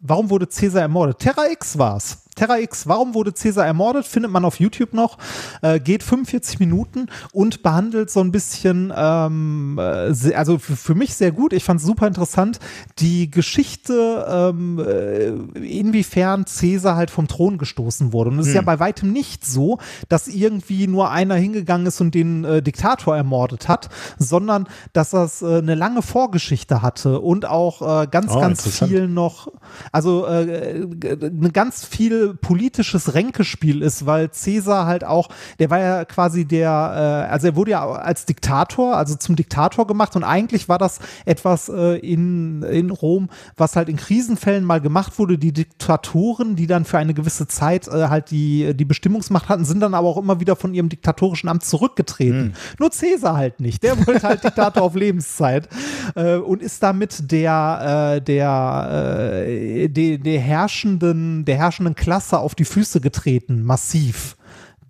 warum 0.00 0.30
wurde 0.30 0.48
Cäsar 0.48 0.82
ermordet? 0.82 1.18
Terra 1.18 1.46
X 1.50 1.78
war's. 1.78 2.27
Terra 2.39 2.60
X, 2.60 2.86
warum 2.86 3.15
wurde 3.15 3.35
Cäsar 3.35 3.66
ermordet? 3.66 4.06
Findet 4.06 4.31
man 4.31 4.44
auf 4.44 4.60
YouTube 4.60 4.93
noch. 4.93 5.19
Äh, 5.60 5.81
geht 5.81 6.05
45 6.05 6.60
Minuten 6.60 7.06
und 7.32 7.65
behandelt 7.65 8.10
so 8.10 8.20
ein 8.20 8.31
bisschen, 8.31 8.93
ähm, 8.97 9.77
äh, 9.77 10.35
also 10.35 10.59
für, 10.59 10.94
mich 10.94 11.15
sehr 11.15 11.32
gut. 11.32 11.52
Ich 11.52 11.65
fand 11.65 11.81
es 11.81 11.86
super 11.86 12.06
interessant, 12.06 12.60
die 13.01 13.28
Geschichte, 13.28 14.24
ähm, 14.31 14.78
äh, 14.78 15.31
inwiefern 15.59 16.47
Cäsar 16.47 16.94
halt 16.94 17.10
vom 17.10 17.27
Thron 17.27 17.59
gestoßen 17.59 18.12
wurde. 18.12 18.31
Und 18.31 18.39
es 18.39 18.44
hm. 18.47 18.51
ist 18.51 18.55
ja 18.55 18.60
hm. 18.60 18.66
bei 18.66 18.78
weitem 18.78 19.12
nicht 19.12 19.44
so, 19.44 19.78
dass 20.09 20.28
irgendwie 20.28 20.86
nur 20.86 21.10
einer 21.10 21.35
hingegangen 21.35 21.89
ist 21.89 22.01
und 22.01 22.15
den 22.15 22.44
äh, 22.44 22.62
Diktator 22.62 23.16
ermordet 23.16 23.66
hat, 23.66 23.89
sondern 24.16 24.69
dass 24.93 25.10
das 25.10 25.43
äh, 25.43 25.59
eine 25.59 25.74
lange 25.74 26.02
Vorgeschichte 26.02 26.82
hatte 26.82 27.19
und 27.19 27.47
auch 27.47 28.02
äh, 28.02 28.06
ganz, 28.06 28.31
oh, 28.31 28.40
ganz 28.40 28.65
viel 28.69 29.09
noch, 29.09 29.48
also 29.90 30.24
äh, 30.28 30.86
ganz 31.52 31.85
viel 31.85 32.27
politisches 32.34 33.14
Ränkespiel 33.14 33.82
ist, 33.82 34.06
weil 34.06 34.30
Cäsar 34.30 34.86
halt 34.86 35.05
auch, 35.05 35.28
der 35.59 35.70
war 35.70 35.78
ja 35.78 36.05
quasi 36.05 36.44
der, 36.44 37.26
äh, 37.28 37.30
also 37.32 37.48
er 37.48 37.56
wurde 37.56 37.72
ja 37.72 37.86
als 37.86 38.24
Diktator, 38.26 38.96
also 38.96 39.16
zum 39.16 39.36
Diktator 39.36 39.86
gemacht 39.86 40.16
und 40.16 40.24
eigentlich 40.24 40.68
war 40.68 40.78
das 40.78 40.98
etwas 41.24 41.68
äh, 41.68 41.98
in, 41.98 42.62
in 42.62 42.90
Rom, 42.90 43.28
was 43.56 43.76
halt 43.76 43.88
in 43.88 43.96
Krisenfällen 43.96 44.64
mal 44.64 44.80
gemacht 44.80 45.18
wurde. 45.18 45.38
Die 45.38 45.52
Diktatoren, 45.52 46.56
die 46.56 46.66
dann 46.66 46.84
für 46.84 46.98
eine 46.98 47.14
gewisse 47.14 47.46
Zeit 47.48 47.88
äh, 47.88 48.09
halt 48.09 48.30
die, 48.30 48.74
die 48.74 48.84
Bestimmungsmacht 48.84 49.48
hatten, 49.48 49.64
sind 49.64 49.80
dann 49.80 49.94
aber 49.94 50.09
auch 50.09 50.18
immer 50.18 50.40
wieder 50.40 50.56
von 50.56 50.74
ihrem 50.74 50.88
diktatorischen 50.88 51.48
Amt 51.48 51.64
zurückgetreten. 51.64 52.48
Mhm. 52.48 52.52
Nur 52.78 52.90
Cäsar 52.90 53.36
halt 53.36 53.60
nicht. 53.60 53.82
Der 53.82 54.06
wollte 54.06 54.26
halt 54.26 54.44
Diktator 54.44 54.82
auf 54.82 54.94
Lebenszeit 54.94 55.68
äh, 56.14 56.36
und 56.36 56.62
ist 56.62 56.82
damit 56.82 57.30
der, 57.30 58.16
äh, 58.16 58.20
der, 58.22 59.44
äh, 59.46 59.88
der, 59.88 60.18
der 60.18 60.40
herrschenden, 60.40 61.44
der 61.44 61.56
herrschenden 61.56 61.94
Klasse 61.94 62.17
Klasse 62.18 62.40
auf 62.40 62.56
die 62.56 62.64
Füße 62.64 63.00
getreten, 63.00 63.62
massiv 63.62 64.36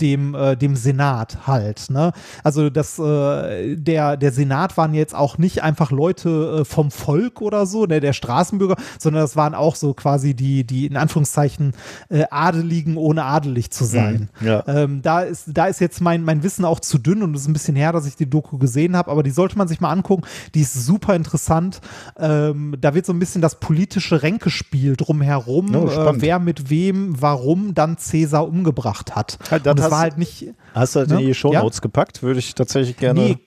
dem, 0.00 0.34
äh, 0.34 0.56
dem 0.56 0.76
Senat 0.76 1.46
halt. 1.46 1.90
Ne? 1.90 2.12
Also 2.44 2.70
das, 2.70 2.98
äh, 2.98 3.76
der, 3.76 4.16
der 4.16 4.32
Senat 4.32 4.76
waren 4.76 4.94
jetzt 4.94 5.14
auch 5.14 5.38
nicht 5.38 5.62
einfach 5.62 5.90
Leute 5.90 6.60
äh, 6.60 6.64
vom 6.64 6.90
Volk 6.90 7.40
oder 7.40 7.66
so, 7.66 7.86
ne, 7.86 8.00
der 8.00 8.12
Straßenbürger, 8.12 8.76
sondern 8.98 9.22
das 9.22 9.36
waren 9.36 9.54
auch 9.54 9.74
so 9.74 9.94
quasi 9.94 10.34
die, 10.34 10.64
die 10.64 10.86
in 10.86 10.96
Anführungszeichen 10.96 11.72
äh, 12.08 12.24
Adeligen, 12.30 12.96
ohne 12.96 13.24
adelig 13.24 13.70
zu 13.70 13.84
sein. 13.84 14.28
Mhm, 14.40 14.46
ja. 14.46 14.64
ähm, 14.66 15.02
da, 15.02 15.20
ist, 15.20 15.44
da 15.48 15.66
ist 15.66 15.80
jetzt 15.80 16.00
mein, 16.00 16.22
mein 16.22 16.42
Wissen 16.42 16.64
auch 16.64 16.80
zu 16.80 16.98
dünn 16.98 17.22
und 17.22 17.34
es 17.34 17.42
ist 17.42 17.48
ein 17.48 17.52
bisschen 17.52 17.76
her, 17.76 17.92
dass 17.92 18.06
ich 18.06 18.16
die 18.16 18.28
Doku 18.28 18.58
gesehen 18.58 18.96
habe, 18.96 19.10
aber 19.10 19.22
die 19.22 19.30
sollte 19.30 19.58
man 19.58 19.68
sich 19.68 19.80
mal 19.80 19.90
angucken. 19.90 20.24
Die 20.54 20.60
ist 20.60 20.74
super 20.74 21.14
interessant. 21.14 21.80
Ähm, 22.18 22.76
da 22.80 22.94
wird 22.94 23.06
so 23.06 23.12
ein 23.12 23.18
bisschen 23.18 23.42
das 23.42 23.60
politische 23.60 24.22
Ränkespiel 24.22 24.96
drumherum, 24.96 25.74
oh, 25.74 25.88
äh, 25.88 26.12
wer 26.20 26.38
mit 26.38 26.70
wem, 26.70 27.20
warum 27.20 27.74
dann 27.74 27.98
Cäsar 27.98 28.46
umgebracht 28.46 29.14
hat. 29.14 29.38
Ja, 29.50 29.58
das 29.58 29.87
hast, 29.88 29.92
war 29.92 30.00
halt 30.00 30.18
nicht. 30.18 30.52
Hast 30.74 30.94
du 30.94 31.00
halt 31.00 31.10
ne? 31.10 31.20
in 31.20 31.26
die 31.26 31.34
Shownotes 31.34 31.78
ja? 31.78 31.82
gepackt? 31.82 32.22
Würde 32.22 32.38
ich 32.38 32.54
tatsächlich 32.54 32.96
gerne. 32.96 33.20
Nee, 33.20 33.38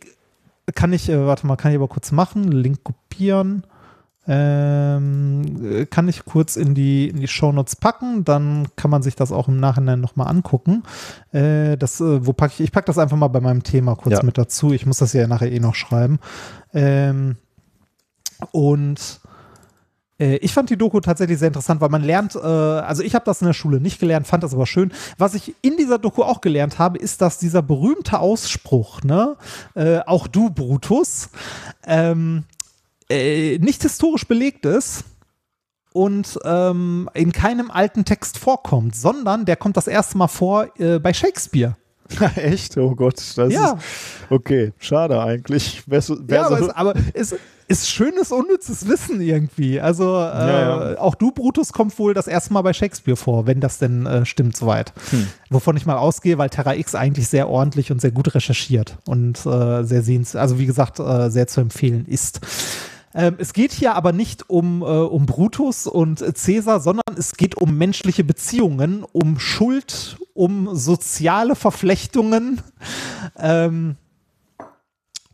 kann 0.76 0.94
ich, 0.94 1.10
äh, 1.10 1.26
warte 1.26 1.48
mal, 1.48 1.56
kann 1.56 1.72
ich 1.72 1.78
aber 1.78 1.88
kurz 1.88 2.12
machen. 2.12 2.52
Link 2.52 2.84
kopieren. 2.84 3.64
Ähm, 4.28 5.88
kann 5.90 6.08
ich 6.08 6.26
kurz 6.26 6.56
in 6.56 6.76
die, 6.76 7.10
in 7.10 7.20
die 7.20 7.28
Shownotes 7.28 7.76
packen, 7.76 8.24
dann 8.24 8.68
kann 8.76 8.92
man 8.92 9.02
sich 9.02 9.16
das 9.16 9.32
auch 9.32 9.48
im 9.48 9.60
Nachhinein 9.60 10.00
nochmal 10.00 10.28
angucken. 10.28 10.84
Äh, 11.32 11.76
das, 11.76 12.00
äh, 12.02 12.26
wo 12.26 12.32
packe 12.32 12.54
ich? 12.54 12.62
Ich 12.62 12.72
packe 12.72 12.86
das 12.86 13.00
einfach 13.00 13.18
mal 13.18 13.30
bei 13.30 13.42
meinem 13.42 13.64
Thema 13.64 13.96
kurz 13.96 14.18
ja. 14.18 14.24
mit 14.24 14.38
dazu. 14.38 14.74
Ich 14.74 14.86
muss 14.86 15.00
das 15.00 15.14
ja 15.14 15.26
nachher 15.26 15.52
eh 15.52 15.60
noch 15.60 15.74
schreiben. 15.74 16.20
Ähm, 16.72 17.38
und 18.52 19.00
äh, 19.00 19.21
ich 20.22 20.54
fand 20.54 20.70
die 20.70 20.78
Doku 20.78 21.00
tatsächlich 21.00 21.40
sehr 21.40 21.48
interessant, 21.48 21.82
weil 21.82 21.90
man 21.90 22.04
lernt, 22.04 22.36
äh, 22.36 22.40
also 22.40 23.04
ich 23.04 23.16
habe 23.16 23.26
das 23.26 23.42
in 23.42 23.48
der 23.48 23.54
Schule 23.54 23.80
nicht 23.80 24.00
gelernt, 24.00 24.28
fand 24.28 24.44
das 24.44 24.54
aber 24.54 24.66
schön. 24.66 24.92
Was 25.18 25.34
ich 25.34 25.56
in 25.62 25.78
dieser 25.78 25.98
Doku 25.98 26.24
auch 26.24 26.42
gelernt 26.42 26.80
habe, 26.80 26.98
ist, 26.98 27.22
dass 27.22 27.40
dieser 27.40 27.62
berühmte 27.62 28.20
Ausspruch, 28.20 29.02
ne, 29.04 29.36
äh, 29.76 30.00
auch 30.00 30.28
du 30.28 30.50
Brutus, 30.50 31.30
ähm, 31.86 32.44
äh, 33.10 33.58
nicht 33.60 33.82
historisch 33.82 34.28
belegt 34.28 34.66
ist 34.66 35.04
und 35.94 36.40
ähm, 36.46 37.10
in 37.14 37.32
keinem 37.32 37.72
alten 37.72 38.06
Text 38.06 38.38
vorkommt, 38.38 38.96
sondern 38.96 39.46
der 39.46 39.56
kommt 39.56 39.78
das 39.78 39.88
erste 39.88 40.18
Mal 40.18 40.28
vor 40.28 40.68
äh, 40.80 41.00
bei 41.00 41.14
Shakespeare. 41.14 41.76
Echt? 42.36 42.78
Oh 42.78 42.96
Gott, 42.96 43.18
das 43.36 43.54
ja. 43.54 43.74
ist 43.74 43.84
okay. 44.30 44.74
Schade 44.80 45.22
eigentlich. 45.22 45.84
Wer, 45.86 46.04
wer 46.08 46.42
ja, 46.42 46.48
so 46.48 46.56
aber, 46.56 46.62
es, 46.62 46.70
aber 46.70 46.94
es, 47.14 47.36
ist 47.72 47.90
schönes, 47.90 48.34
unnützes 48.34 48.86
Wissen 48.88 49.22
irgendwie. 49.22 49.80
Also 49.80 50.04
äh, 50.04 50.18
ja, 50.18 50.92
ja. 50.92 51.00
auch 51.00 51.16
du, 51.16 51.32
Brutus, 51.32 51.72
kommt 51.72 51.98
wohl 51.98 52.14
das 52.14 52.28
erste 52.28 52.52
Mal 52.52 52.62
bei 52.64 52.74
Shakespeare 52.74 53.16
vor, 53.16 53.48
wenn 53.48 53.62
das 53.62 53.78
denn 53.78 54.06
äh, 54.06 54.26
stimmt 54.26 54.58
soweit. 54.58 54.94
Hm. 55.12 55.28
Wovon 55.50 55.78
ich 55.78 55.86
mal 55.86 55.98
ausgehe, 55.98 56.38
weil 56.38 56.50
Terra 56.50 56.76
X 56.76 56.96
eigentlich 56.96 57.30
sehr 57.30 57.48
ordentlich 57.48 57.90
und 57.92 58.02
sehr 58.02 58.12
gut 58.12 58.36
recherchiert 58.36 58.98
und 59.08 59.46
äh, 59.46 59.84
sehr 59.84 60.02
sehenswert, 60.02 60.42
also 60.42 60.60
wie 60.60 60.66
gesagt, 60.66 61.00
äh, 61.00 61.30
sehr 61.30 61.48
zu 61.48 61.62
empfehlen 61.62 62.06
ist. 62.08 62.42
Ähm, 63.14 63.36
es 63.38 63.54
geht 63.54 63.72
hier 63.72 63.96
aber 63.96 64.12
nicht 64.12 64.50
um, 64.50 64.82
äh, 64.82 64.86
um 64.86 65.26
Brutus 65.26 65.88
und 65.88 66.20
Cäsar, 66.38 66.82
sondern 66.82 67.16
es 67.18 67.34
geht 67.34 67.56
um 67.56 67.78
menschliche 67.78 68.26
Beziehungen, 68.26 69.06
um 69.14 69.40
Schuld, 69.40 70.18
um 70.34 70.76
soziale 70.76 71.56
Verflechtungen. 71.56 72.62
Ähm, 73.38 73.96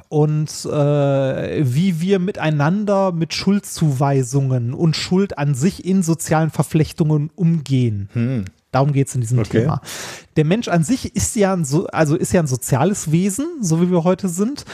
und 0.10 0.50
äh, 0.66 1.66
wie 1.66 2.02
wir 2.02 2.20
miteinander 2.20 3.12
mit 3.12 3.34
Schuldzuweisungen 3.34 4.74
und 4.74 4.96
Schuld 4.96 5.38
an 5.38 5.54
sich 5.56 5.86
in 5.86 6.04
sozialen 6.04 6.50
Verflechtungen 6.50 7.30
umgehen. 7.36 8.10
Hm. 8.14 8.46
Darum 8.72 8.92
geht 8.92 9.08
es 9.08 9.16
in 9.16 9.22
diesem 9.22 9.40
okay. 9.40 9.62
Thema. 9.62 9.82
Der 10.36 10.44
Mensch 10.44 10.68
an 10.68 10.84
sich 10.84 11.16
ist 11.16 11.36
ja 11.36 11.54
ein, 11.54 11.64
so 11.64 11.88
also 11.88 12.16
ist 12.16 12.34
ja 12.34 12.42
ein 12.42 12.48
soziales 12.48 13.12
Wesen, 13.12 13.46
so 13.62 13.82
wie 13.82 13.90
wir 13.90 14.04
heute 14.04 14.28
sind. 14.28 14.66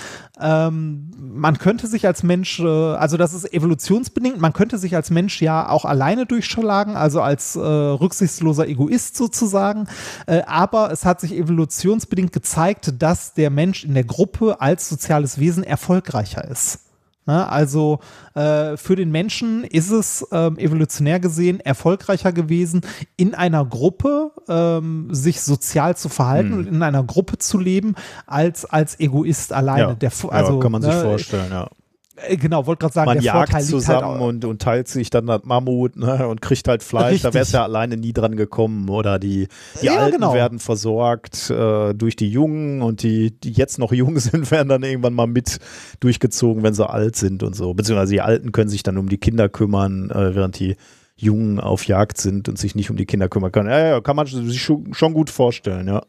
Ähm, 0.42 1.12
man 1.20 1.58
könnte 1.60 1.88
sich 1.88 2.08
als 2.08 2.24
Mensch, 2.24 2.60
äh, 2.60 2.66
also 2.66 3.18
das 3.18 3.34
ist 3.34 3.54
evolutionsbedingt, 3.54 4.42
man 4.42 4.52
könnte 4.52 4.80
sich 4.80 4.96
als 4.96 5.12
Mensch 5.12 5.42
ja 5.42 5.70
auch 5.70 5.86
alleine 5.86 6.26
durchschlagen, 6.26 6.96
also 6.96 7.22
als 7.22 7.56
äh, 7.56 7.60
rücksichtsloser 7.60 8.68
Egoist 8.68 9.16
sozusagen. 9.16 9.88
Äh, 10.26 10.42
aber 10.48 10.92
es 10.92 11.06
hat 11.06 11.22
sich 11.22 11.34
evolutionsbedingt 11.34 12.34
gezeigt, 12.34 12.96
dass 12.98 13.34
der 13.34 13.52
Mensch 13.52 13.86
in 13.86 13.94
der 13.94 14.06
Gruppe 14.06 14.60
als 14.60 14.90
soziales 14.90 15.40
Wesen 15.40 15.64
erfolgreicher 15.64 16.46
ist. 16.46 16.83
Ne? 17.26 17.48
Also 17.48 18.00
äh, 18.34 18.78
für 18.78 18.96
den 18.96 19.12
Menschen 19.12 19.64
ist 19.64 19.92
es 19.92 20.26
ähm, 20.32 20.58
evolutionär 20.58 21.20
gesehen 21.20 21.60
erfolgreicher 21.60 22.32
gewesen, 22.32 22.82
in 23.18 23.34
einer 23.34 23.66
Gruppe 23.66 24.32
ähm, 24.48 25.08
sich 25.12 25.42
sozial 25.42 25.96
zu 25.96 26.10
verhalten 26.10 26.52
hm. 26.52 26.58
und 26.60 26.68
in 26.68 26.84
einer 26.84 27.04
Gruppe 27.04 27.38
zu 27.38 27.58
leben, 27.58 27.96
als 28.26 28.66
als 28.66 29.00
Egoist 29.00 29.54
alleine. 29.54 29.82
Ja, 29.82 29.94
Der, 29.94 30.12
also, 30.30 30.54
ja 30.54 30.60
kann 30.60 30.72
man 30.72 30.82
sich 30.82 30.94
ne, 30.94 31.02
vorstellen, 31.02 31.52
ja. 31.52 31.70
Äh, 32.16 32.38
genau, 32.38 32.66
wollte 32.68 32.82
gerade 32.82 32.94
sagen, 32.94 33.06
man 33.08 33.18
der 33.18 33.24
jagt 33.24 33.50
Vorteil 33.50 33.64
zusammen 33.66 34.00
liegt 34.00 34.22
halt 34.22 34.22
und, 34.22 34.46
und 34.46 34.62
teilt 34.62 34.88
sich 34.88 35.10
dann 35.10 35.26
das 35.26 35.44
Mammut 35.44 35.96
ne, 35.96 36.28
und 36.28 36.42
kriegt 36.42 36.68
halt 36.68 36.84
Fleisch. 36.84 37.06
Richtig. 37.06 37.22
Da 37.24 37.34
wär's 37.34 37.52
ja 37.52 37.64
alleine 37.64 37.98
nie 37.98 38.14
dran 38.14 38.36
gekommen. 38.36 38.90
Oder 38.90 39.20
die, 39.20 39.48
die 39.82 39.86
Ja, 39.88 39.98
Alten 39.98 40.18
genau. 40.18 40.34
werden 40.34 40.60
versorgt 40.60 41.50
äh, 41.50 41.94
durch 41.94 42.16
die 42.16 42.30
Jungen 42.30 42.82
und 42.82 43.02
die, 43.04 43.32
die 43.32 43.52
jetzt 43.52 43.80
noch 43.80 43.92
jung 43.92 44.20
sind, 44.20 44.52
werden 44.52 44.70
dann 44.70 44.84
irgendwann 44.84 45.14
mal 45.14 45.28
mit 45.28 45.58
durchgezogen, 46.00 46.64
wenn 46.64 46.74
sie 46.74 46.88
alt 46.88 47.16
sind 47.16 47.44
und 47.44 47.56
so. 47.56 47.74
Beziehungsweise 47.74 48.14
die 48.14 48.22
Alten 48.22 48.52
können 48.52 48.70
sich 48.70 48.84
dann 48.84 48.98
um 48.98 49.10
die 49.10 49.18
Kinder 49.18 49.50
kümmern, 49.50 50.12
äh, 50.12 50.36
während 50.36 50.60
die 50.60 50.76
Jungen 51.16 51.60
auf 51.60 51.86
Jagd 51.86 52.18
sind 52.20 52.50
und 52.50 52.58
sich 52.58 52.76
nicht 52.76 52.90
um 52.90 52.98
die 52.98 53.06
Kinder 53.06 53.30
kümmern 53.30 53.52
können. 53.52 53.70
Ja, 53.70 53.80
ja, 53.80 54.02
kann 54.02 54.16
man 54.16 54.28
sich 54.28 54.62
schon, 54.62 54.94
schon 54.94 55.14
gut 55.14 55.30
vorstellen, 55.30 55.88
ja. 55.88 56.02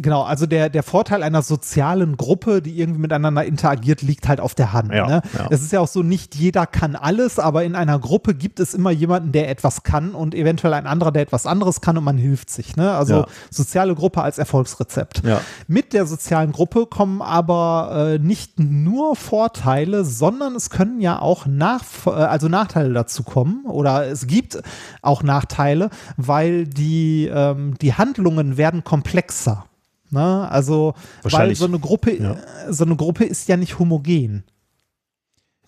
Genau, 0.00 0.22
also 0.22 0.46
der, 0.46 0.68
der 0.68 0.82
Vorteil 0.82 1.22
einer 1.22 1.42
sozialen 1.42 2.16
Gruppe, 2.16 2.62
die 2.62 2.78
irgendwie 2.78 3.00
miteinander 3.00 3.44
interagiert, 3.44 4.02
liegt 4.02 4.28
halt 4.28 4.40
auf 4.40 4.54
der 4.54 4.72
Hand. 4.72 4.92
Ja, 4.92 5.06
ne? 5.06 5.22
ja. 5.36 5.46
Es 5.50 5.62
ist 5.62 5.72
ja 5.72 5.80
auch 5.80 5.88
so, 5.88 6.02
nicht 6.02 6.34
jeder 6.34 6.66
kann 6.66 6.96
alles, 6.96 7.38
aber 7.38 7.64
in 7.64 7.74
einer 7.74 7.98
Gruppe 7.98 8.34
gibt 8.34 8.60
es 8.60 8.74
immer 8.74 8.90
jemanden, 8.90 9.32
der 9.32 9.48
etwas 9.50 9.82
kann 9.82 10.14
und 10.14 10.34
eventuell 10.34 10.74
ein 10.74 10.86
anderer, 10.86 11.12
der 11.12 11.22
etwas 11.22 11.46
anderes 11.46 11.80
kann 11.80 11.96
und 11.98 12.04
man 12.04 12.18
hilft 12.18 12.50
sich. 12.50 12.76
Ne? 12.76 12.92
Also 12.92 13.14
Ja. 13.14 13.26
soziale 13.50 13.94
Gruppe 13.94 14.22
als 14.22 14.38
Erfolgsrezept. 14.38 15.22
Mit 15.68 15.92
der 15.92 16.06
sozialen 16.06 16.52
Gruppe 16.52 16.86
kommen 16.86 17.22
aber 17.22 18.14
äh, 18.14 18.18
nicht 18.18 18.58
nur 18.58 19.16
Vorteile, 19.16 20.04
sondern 20.04 20.54
es 20.54 20.70
können 20.70 21.00
ja 21.00 21.20
auch 21.20 21.46
nach, 21.46 21.82
äh, 22.06 22.10
also 22.10 22.48
Nachteile 22.48 22.92
dazu 22.92 23.22
kommen 23.22 23.64
oder 23.66 24.06
es 24.06 24.26
gibt 24.26 24.60
auch 25.02 25.22
Nachteile, 25.22 25.90
weil 26.16 26.66
die, 26.66 27.30
ähm, 27.32 27.74
die 27.80 27.94
Handlungen 27.94 28.56
werden 28.56 28.84
komplexer. 28.84 29.64
Ne? 30.10 30.48
Also, 30.50 30.94
weil 31.22 31.54
so 31.54 31.64
eine 31.66 31.78
Gruppe, 31.78 32.16
ja. 32.16 32.36
so 32.70 32.84
eine 32.84 32.96
Gruppe 32.96 33.24
ist 33.24 33.48
ja 33.48 33.56
nicht 33.56 33.78
homogen. 33.78 34.44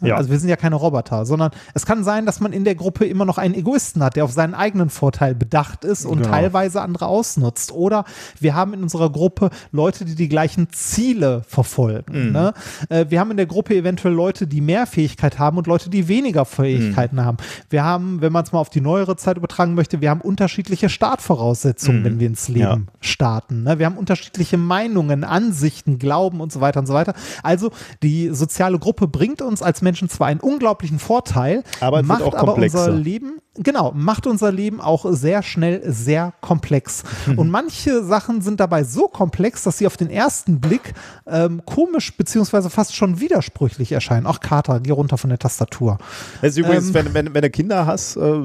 Ja. 0.00 0.16
Also 0.16 0.30
wir 0.30 0.38
sind 0.38 0.48
ja 0.48 0.56
keine 0.56 0.76
Roboter, 0.76 1.26
sondern 1.26 1.50
es 1.74 1.84
kann 1.86 2.04
sein, 2.04 2.24
dass 2.26 2.40
man 2.40 2.52
in 2.52 2.64
der 2.64 2.74
Gruppe 2.74 3.04
immer 3.06 3.24
noch 3.24 3.38
einen 3.38 3.54
Egoisten 3.54 4.02
hat, 4.02 4.14
der 4.16 4.24
auf 4.24 4.32
seinen 4.32 4.54
eigenen 4.54 4.90
Vorteil 4.90 5.34
bedacht 5.34 5.84
ist 5.84 6.04
und 6.04 6.18
Genau. 6.18 6.30
teilweise 6.30 6.82
andere 6.82 7.06
ausnutzt. 7.06 7.72
Oder 7.72 8.04
wir 8.38 8.54
haben 8.54 8.74
in 8.74 8.82
unserer 8.82 9.10
Gruppe 9.10 9.50
Leute, 9.72 10.04
die 10.04 10.14
die 10.14 10.28
gleichen 10.28 10.68
Ziele 10.72 11.42
verfolgen. 11.48 12.26
Mhm. 12.28 12.32
Ne? 12.32 12.52
Äh, 12.88 13.06
Wir 13.08 13.18
haben 13.20 13.30
in 13.32 13.36
der 13.36 13.46
Gruppe 13.46 13.74
eventuell 13.74 14.14
Leute, 14.14 14.46
die 14.46 14.60
mehr 14.60 14.86
Fähigkeit 14.86 15.38
haben 15.38 15.56
und 15.58 15.66
Leute, 15.66 15.90
die 15.90 16.06
weniger 16.08 16.44
Fähigkeiten 16.44 17.16
Mhm. 17.16 17.24
haben. 17.24 17.36
Wir 17.70 17.82
haben, 17.84 18.20
wenn 18.20 18.32
man 18.32 18.44
es 18.44 18.52
mal 18.52 18.58
auf 18.60 18.70
die 18.70 18.80
neuere 18.80 19.16
Zeit 19.16 19.36
übertragen 19.36 19.74
möchte, 19.74 20.00
wir 20.00 20.10
haben 20.10 20.20
unterschiedliche 20.20 20.88
Startvoraussetzungen, 20.88 22.00
Mhm. 22.00 22.04
wenn 22.04 22.20
wir 22.20 22.26
ins 22.28 22.48
Leben 22.48 22.86
starten. 23.00 23.64
Ne? 23.64 23.78
Wir 23.78 23.86
haben 23.86 23.96
unterschiedliche 23.96 24.56
Meinungen, 24.58 25.24
Ansichten, 25.24 25.98
Glauben 25.98 26.40
und 26.40 26.52
so 26.52 26.60
weiter 26.60 26.80
und 26.80 26.86
so 26.86 26.94
weiter. 26.94 27.14
Also 27.42 27.70
die 28.02 28.30
soziale 28.32 28.78
Gruppe 28.78 29.08
bringt 29.08 29.42
uns 29.42 29.60
als 29.62 29.82
Menschen 29.82 29.87
zwar 29.94 30.26
einen 30.26 30.40
unglaublichen 30.40 30.98
Vorteil, 30.98 31.62
Aber 31.80 32.02
macht 32.02 32.22
auch 32.22 32.34
aber 32.34 32.54
unser. 32.54 32.90
Leben, 32.90 33.40
genau, 33.54 33.92
macht 33.94 34.26
unser 34.26 34.52
Leben 34.52 34.80
auch 34.80 35.06
sehr 35.10 35.42
schnell 35.42 35.82
sehr 35.92 36.32
komplex. 36.40 37.04
Mhm. 37.26 37.38
Und 37.38 37.50
manche 37.50 38.02
Sachen 38.04 38.42
sind 38.42 38.60
dabei 38.60 38.84
so 38.84 39.08
komplex, 39.08 39.62
dass 39.62 39.78
sie 39.78 39.86
auf 39.86 39.96
den 39.96 40.10
ersten 40.10 40.60
Blick 40.60 40.94
ähm, 41.26 41.62
komisch 41.64 42.16
beziehungsweise 42.16 42.70
fast 42.70 42.94
schon 42.96 43.20
widersprüchlich 43.20 43.92
erscheinen. 43.92 44.26
Auch 44.26 44.40
Kater, 44.40 44.80
geh 44.80 44.90
runter 44.90 45.18
von 45.18 45.30
der 45.30 45.38
Tastatur. 45.38 45.98
Das 46.40 46.50
ist 46.50 46.58
übrigens, 46.58 46.88
Ähm. 46.88 46.94
wenn, 46.94 47.14
wenn, 47.14 47.34
wenn 47.34 47.42
du 47.42 47.50
Kinder 47.50 47.86
hast, 47.86 48.16
äh, 48.16 48.40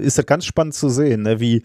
ist 0.00 0.18
das 0.18 0.26
ganz 0.26 0.44
spannend 0.44 0.74
zu 0.74 0.88
sehen, 0.88 1.22
ne? 1.22 1.40
wie, 1.40 1.62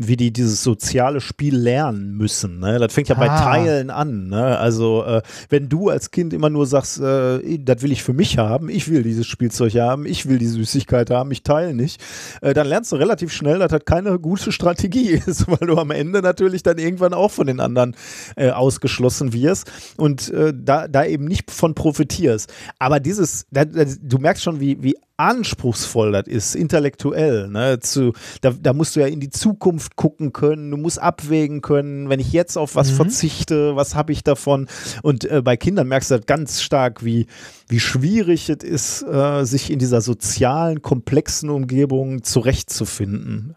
wie 0.00 0.16
die 0.16 0.32
dieses 0.32 0.62
soziale 0.62 1.20
Spiel 1.20 1.56
lernen 1.56 2.16
müssen. 2.16 2.60
Ne? 2.60 2.78
Das 2.78 2.94
fängt 2.94 3.08
ja 3.08 3.16
bei 3.16 3.28
Ah. 3.28 3.42
Teilen 3.42 3.90
an. 3.90 4.28
Ne? 4.28 4.56
Also 4.56 5.04
äh, 5.04 5.22
wenn 5.48 5.68
du 5.68 5.88
als 5.88 6.12
Kind 6.12 6.32
immer 6.32 6.50
nur 6.50 6.66
sagst, 6.66 7.00
äh, 7.00 7.58
das 7.58 7.82
will 7.82 7.90
ich 7.90 8.04
für 8.04 8.12
mich 8.12 8.38
haben, 8.38 8.68
ich 8.68 8.88
will 8.88 9.02
dieses 9.02 9.26
Spielzeug 9.26 9.74
haben, 9.74 10.06
ich 10.06 10.28
will 10.28 10.38
die 10.38 10.46
Süßigkeit 10.46 11.10
haben, 11.10 11.32
ich 11.32 11.42
teile 11.42 11.74
nicht, 11.74 12.00
äh, 12.42 12.54
dann 12.54 12.68
lernst 12.68 12.92
du 12.92 12.96
relativ 12.96 13.32
schnell, 13.32 13.58
dass 13.58 13.72
das 13.72 13.84
keine 13.84 14.20
gute 14.20 14.52
Strategie 14.52 15.20
ist, 15.26 15.48
weil 15.48 15.66
du 15.66 15.76
am 15.76 15.90
Ende 15.90 16.22
natürlich 16.22 16.62
dann 16.62 16.78
irgendwann 16.78 17.12
auch 17.12 17.32
von 17.32 17.48
den 17.48 17.58
anderen 17.58 17.96
äh, 18.36 18.50
ausgeschlossen 18.50 19.32
wirst 19.32 19.70
und 19.96 20.30
äh, 20.30 20.54
da, 20.56 20.86
da 20.86 21.04
eben 21.04 21.24
nicht 21.24 21.50
von 21.50 21.74
profitierst. 21.74 22.52
Aber 22.78 23.00
dieses, 23.00 23.46
da, 23.50 23.64
da, 23.64 23.84
du 23.84 24.18
merkst 24.18 24.44
schon, 24.44 24.60
wie, 24.60 24.80
wie 24.80 24.94
anspruchsvoll 25.18 26.12
das 26.12 26.26
ist, 26.26 26.54
intellektuell. 26.54 27.48
Ne? 27.48 27.80
Zu, 27.80 28.12
da, 28.40 28.50
da 28.50 28.72
musst 28.72 28.96
du 28.96 29.00
ja 29.00 29.06
in 29.06 29.20
die 29.20 29.30
Zukunft 29.30 29.96
gucken 29.96 30.32
können, 30.32 30.70
du 30.70 30.76
musst 30.76 31.00
abwägen 31.00 31.60
können, 31.60 32.08
wenn 32.08 32.20
ich 32.20 32.32
jetzt 32.32 32.56
auf 32.56 32.76
was 32.76 32.90
verzichte, 32.90 33.76
was 33.76 33.94
habe 33.94 34.12
ich 34.12 34.22
davon? 34.24 34.68
Und 35.02 35.24
äh, 35.24 35.42
bei 35.42 35.56
Kindern 35.56 35.88
merkst 35.88 36.10
du 36.10 36.16
das 36.16 36.26
ganz 36.26 36.62
stark, 36.62 37.04
wie, 37.04 37.26
wie 37.68 37.80
schwierig 37.80 38.48
es 38.48 38.62
ist, 38.62 39.02
äh, 39.02 39.44
sich 39.44 39.70
in 39.70 39.78
dieser 39.78 40.00
sozialen, 40.00 40.80
komplexen 40.82 41.50
Umgebung 41.50 42.22
zurechtzufinden. 42.22 43.56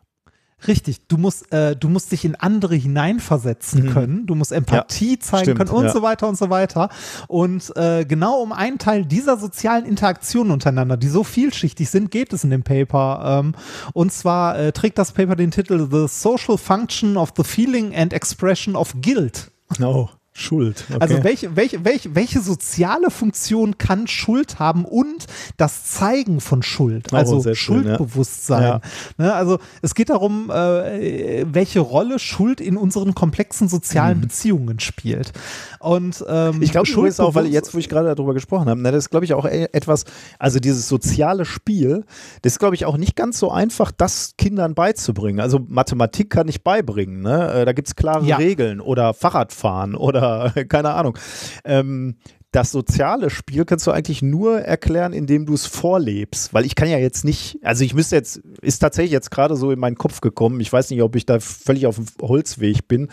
Richtig, 0.68 1.08
du 1.08 1.18
musst, 1.18 1.52
äh, 1.52 1.76
du 1.76 1.90
musst 1.90 2.12
dich 2.12 2.24
in 2.24 2.36
andere 2.36 2.76
hineinversetzen 2.76 3.92
können, 3.92 4.28
du 4.28 4.36
musst 4.36 4.52
Empathie 4.52 5.18
zeigen 5.18 5.44
stimmt, 5.44 5.58
können 5.58 5.70
und 5.72 5.86
ja. 5.86 5.92
so 5.92 6.02
weiter 6.02 6.28
und 6.28 6.38
so 6.38 6.50
weiter. 6.50 6.90
Und 7.28 7.76
äh, 7.76 8.06
genau 8.06 8.42
um 8.42 8.52
einen 8.52 8.78
Teil 8.78 9.06
dieser 9.06 9.38
sozialen 9.38 9.86
Interaktionen 9.86 10.52
untereinander, 10.52 10.98
die 10.98 11.08
so 11.08 11.24
vielschichtig 11.24 11.90
sind, 11.90 12.12
geht 12.12 12.32
es 12.34 12.44
in 12.44 12.52
dem 12.52 12.64
Paper. 12.64 13.40
Ähm, 13.40 13.56
und 13.94 14.12
zwar 14.12 14.58
äh, 14.60 14.72
trägt 14.72 14.98
das 14.98 15.12
Paper 15.14 15.36
den 15.36 15.52
Titel 15.52 15.88
The 15.92 16.08
Social 16.08 16.58
Function 16.58 17.18
of 17.18 17.34
the 17.36 17.44
Feeling 17.44 17.96
and 17.96 18.14
Expression 18.14 18.76
of 18.76 18.94
Guilt. 19.02 19.52
Oh, 19.82 20.10
Schuld. 20.34 20.86
Okay. 20.90 20.98
Also 21.02 21.24
welche, 21.24 21.56
welche, 21.58 21.84
welche, 21.84 22.16
welche 22.16 22.40
soziale 22.40 23.12
Funktion 23.12 23.78
kann 23.78 24.08
Schuld 24.08 24.60
haben 24.60 24.86
und 24.86 25.26
das 25.58 25.86
Zeigen 25.86 26.40
von 26.40 26.64
Schuld, 26.64 27.08
Oh, 27.12 27.16
also 27.18 27.41
ja. 27.44 27.53
Schuldbewusstsein. 27.53 28.64
Ja. 28.64 28.82
Ne, 29.18 29.34
also 29.34 29.60
es 29.82 29.94
geht 29.94 30.10
darum, 30.10 30.49
äh, 30.49 31.45
welche 31.52 31.82
Rolle 31.82 32.18
Schuld 32.18 32.62
in 32.62 32.78
unseren 32.78 33.14
komplexen 33.14 33.68
sozialen 33.68 34.22
Beziehungen 34.22 34.80
spielt. 34.80 35.34
Und 35.80 36.24
ähm, 36.30 36.56
Mhm. 36.56 36.62
Ich 36.64 36.72
glaube 36.72 36.90
übrigens 36.90 37.20
auch, 37.20 37.36
weil 37.36 37.48
jetzt, 37.48 37.74
wo 37.74 37.78
ich 37.78 37.90
gerade 37.90 38.14
darüber 38.16 38.34
gesprochen 38.34 38.70
habe, 38.70 38.82
ne, 38.82 38.91
das 38.91 39.06
ist, 39.06 39.10
glaube 39.10 39.26
ich, 39.26 39.34
auch 39.34 39.45
e- 39.45 39.68
etwas, 39.74 40.06
also 40.40 40.60
dieses 40.60 40.88
soziale 40.88 41.44
Spiel, 41.45 42.06
das 42.41 42.53
ist, 42.53 42.60
glaube 42.60 42.76
ich, 42.76 42.86
auch 42.86 42.98
nicht 42.98 43.16
ganz 43.16 43.38
so 43.38 43.52
einfach, 43.52 43.91
das 43.91 44.34
Kindern 44.38 44.76
beizubringen. 44.76 45.40
Also 45.40 45.60
Mathematik 45.68 46.30
kann 46.30 46.48
ich 46.48 46.64
beibringen, 46.64 47.22
ne? 47.22 47.52
Äh, 47.53 47.66
Da 47.66 47.74
gibt 47.74 47.88
es 47.90 47.95
klare 47.95 48.26
Ja. 48.26 48.38
Regeln 48.38 48.80
oder 48.80 49.14
Fahrradfahren 49.14 49.95
oder 49.95 50.20
keine 50.69 50.93
Ahnung. 50.93 51.18
Ähm, 51.65 52.15
das 52.52 52.72
soziale 52.72 53.30
Spiel 53.30 53.64
kannst 53.64 53.88
du 53.88 53.91
eigentlich 53.91 54.22
nur 54.22 54.60
erklären, 54.60 55.14
indem 55.14 55.45
du 55.45 55.53
es 55.53 55.65
vorlebst. 55.65 56.53
Weil 56.53 56.65
ich 56.65 56.76
kann 56.76 56.89
ja 56.89 56.98
jetzt 56.98 57.23
nicht, 57.23 57.60
also 57.64 57.85
ich 57.85 57.93
müsste 57.93 58.18
jetzt, 58.18 58.41
ist 58.61 58.80
tatsächlich 58.80 59.11
jetzt 59.11 59.31
gerade 59.31 59.56
so 59.56 59.72
in 59.72 59.80
meinen 59.80 59.95
Kopf 59.95 60.19
gekommen. 60.19 60.60
Ich 60.60 60.72
weiß 60.72 60.89
nicht, 60.89 61.02
ob 61.02 61.15
ich 61.15 61.26
da 61.26 61.39
völlig 61.39 61.88
auf 61.88 61.95
dem 61.95 62.07
Holzweg 62.22 62.89
bin. 62.89 63.07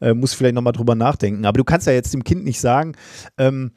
Äh, 0.00 0.14
muss 0.14 0.34
vielleicht 0.34 0.56
nochmal 0.56 0.72
drüber 0.72 0.96
nachdenken. 0.96 1.44
Aber 1.44 1.58
du 1.58 1.64
kannst 1.64 1.86
ja 1.86 1.92
jetzt 1.92 2.12
dem 2.12 2.24
Kind 2.24 2.44
nicht 2.44 2.60
sagen, 2.60 2.96
ähm, 3.38 3.70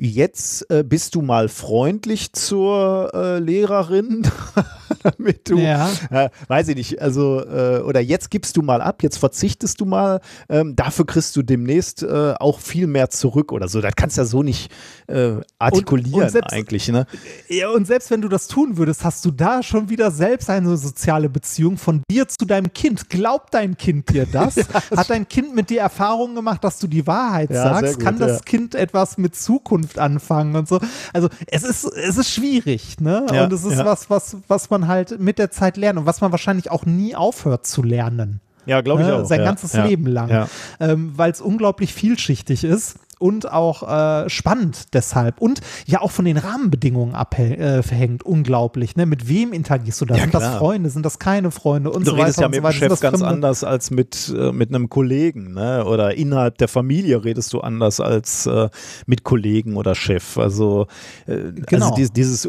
jetzt 0.00 0.68
äh, 0.70 0.82
bist 0.82 1.14
du 1.14 1.20
mal 1.22 1.48
freundlich 1.48 2.32
zur 2.32 3.10
äh, 3.14 3.38
Lehrerin, 3.38 4.26
damit 5.02 5.48
du, 5.48 5.58
Ja. 5.58 5.88
äh, 6.10 6.30
weiß 6.48 6.68
ich 6.68 6.76
nicht, 6.76 7.02
also, 7.02 7.40
äh, 7.44 7.80
oder 7.80 8.00
jetzt 8.00 8.30
gibst 8.30 8.56
du 8.56 8.62
mal 8.62 8.80
ab, 8.80 9.02
jetzt 9.02 9.18
verzichtest 9.18 9.80
du 9.80 9.84
mal, 9.84 10.20
ähm, 10.48 10.74
dafür 10.74 11.04
kriegst 11.06 11.36
du 11.36 11.42
demnächst 11.42 12.02
äh, 12.02 12.34
auch 12.40 12.60
viel 12.60 12.86
mehr 12.86 13.10
zurück 13.10 13.52
oder 13.52 13.68
so. 13.68 13.80
Das 13.80 13.92
kannst 13.94 14.16
du 14.16 14.22
ja 14.22 14.24
so 14.26 14.42
nicht 14.42 14.70
äh, 15.06 15.32
artikulieren 15.58 16.22
und 16.24 16.30
selbst- 16.30 16.52
eigentlich, 16.52 16.88
ne? 16.88 17.06
Ja, 17.48 17.68
und 17.70 17.86
selbst 17.86 18.10
wenn 18.10 18.22
du 18.22 18.28
das 18.28 18.46
tun 18.48 18.78
würdest, 18.78 19.04
hast 19.04 19.24
du 19.24 19.30
da 19.30 19.62
schon 19.62 19.90
wieder 19.90 20.10
selbst 20.10 20.48
eine 20.48 20.76
soziale 20.76 21.28
Beziehung 21.28 21.76
von 21.76 22.02
dir 22.10 22.26
zu 22.26 22.46
deinem 22.46 22.72
Kind. 22.72 23.10
Glaubt 23.10 23.52
dein 23.54 23.76
Kind 23.76 24.08
dir 24.10 24.26
das? 24.32 24.56
Hat 24.96 25.10
dein 25.10 25.28
Kind 25.28 25.54
mit 25.54 25.68
dir 25.70 25.80
Erfahrungen 25.82 26.34
gemacht, 26.34 26.64
dass 26.64 26.78
du 26.78 26.86
die 26.86 27.06
Wahrheit 27.06 27.50
Ja, 27.50 27.64
sagst? 27.64 27.94
gut, 27.96 28.02
Kann 28.04 28.18
das 28.18 28.38
ja. 28.38 28.44
Kind 28.44 28.74
etwas 28.74 29.18
mit 29.18 29.34
Zukunft 29.36 29.89
anfangen 29.98 30.56
und 30.56 30.68
so? 30.68 30.80
Also 31.12 31.28
es 31.46 31.62
ist, 31.62 31.84
es 31.84 32.16
ist 32.16 32.30
schwierig, 32.30 33.00
ne? 33.00 33.26
Ja, 33.32 33.44
und 33.44 33.52
es 33.52 33.64
ist 33.64 33.78
ja. 33.78 33.84
was, 33.84 34.10
was, 34.10 34.36
was 34.48 34.70
man 34.70 34.88
halt 34.88 35.20
mit 35.20 35.38
der 35.38 35.50
Zeit 35.50 35.76
lernt 35.76 35.98
und 35.98 36.06
was 36.06 36.20
man 36.20 36.30
wahrscheinlich 36.30 36.70
auch 36.70 36.86
nie 36.86 37.14
aufhört 37.14 37.66
zu 37.66 37.82
lernen. 37.82 38.40
Ja, 38.66 38.80
glaube 38.82 39.02
ich 39.02 39.08
ne? 39.08 39.16
auch. 39.16 39.24
Sein 39.24 39.42
ganzes 39.42 39.72
Leben 39.74 40.06
lang. 40.06 40.48
Ähm, 40.78 41.12
Weil 41.16 41.32
es 41.32 41.40
unglaublich 41.40 41.94
vielschichtig 41.94 42.64
ist 42.64 42.96
und 43.20 43.50
auch 43.50 43.82
äh, 44.24 44.28
spannend 44.30 44.94
deshalb. 44.94 45.40
Und 45.40 45.60
ja 45.86 46.00
auch 46.00 46.10
von 46.10 46.24
den 46.24 46.36
Rahmenbedingungen 46.38 47.14
abhängt. 47.14 48.22
Unglaublich. 48.24 48.96
Ne? 48.96 49.06
Mit 49.06 49.28
wem 49.28 49.52
interagierst 49.52 50.00
du 50.00 50.06
da? 50.06 50.14
Ja, 50.16 50.22
sind 50.22 50.34
das 50.34 50.42
klar. 50.42 50.58
Freunde? 50.58 50.90
Sind 50.90 51.04
das 51.06 51.18
keine 51.18 51.50
Freunde? 51.50 51.90
Und 51.90 52.06
Du 52.06 52.10
so 52.10 52.16
redest 52.16 52.38
weiter 52.38 52.42
ja 52.42 52.48
mit 52.48 52.62
so 52.62 52.68
dem 52.68 52.72
Chef 52.72 52.88
das 52.88 53.00
ganz 53.00 53.18
Fremde? 53.18 53.28
anders 53.34 53.62
als 53.62 53.90
mit, 53.90 54.34
äh, 54.36 54.52
mit 54.52 54.70
einem 54.70 54.88
Kollegen, 54.88 55.52
ne? 55.54 55.84
Oder 55.84 56.14
innerhalb 56.16 56.58
der 56.58 56.68
Familie 56.68 57.22
redest 57.24 57.52
du 57.52 57.60
anders 57.60 58.00
als 58.00 58.46
äh, 58.46 58.68
mit 59.06 59.22
Kollegen 59.22 59.76
oder 59.76 59.94
Chef. 59.94 60.38
Also, 60.38 60.86
äh, 61.26 61.52
Genau. 61.66 61.86
also 61.86 61.94
dies, 61.96 62.12
dieses, 62.12 62.48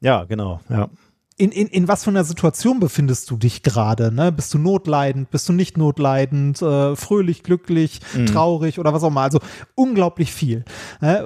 ja, 0.00 0.24
genau, 0.24 0.60
ja. 0.68 0.88
In, 1.38 1.52
in, 1.52 1.68
in 1.68 1.86
was 1.86 2.02
für 2.02 2.10
einer 2.10 2.24
Situation 2.24 2.80
befindest 2.80 3.30
du 3.30 3.36
dich 3.36 3.62
gerade? 3.62 4.12
Ne? 4.12 4.32
Bist 4.32 4.52
du 4.52 4.58
notleidend, 4.58 5.30
bist 5.30 5.48
du 5.48 5.52
nicht 5.52 5.78
notleidend, 5.78 6.60
äh, 6.60 6.96
fröhlich, 6.96 7.44
glücklich, 7.44 8.00
mhm. 8.12 8.26
traurig 8.26 8.80
oder 8.80 8.92
was 8.92 9.04
auch 9.04 9.08
immer? 9.08 9.20
Also 9.20 9.38
unglaublich 9.76 10.32
viel. 10.32 10.64
Äh, 11.00 11.22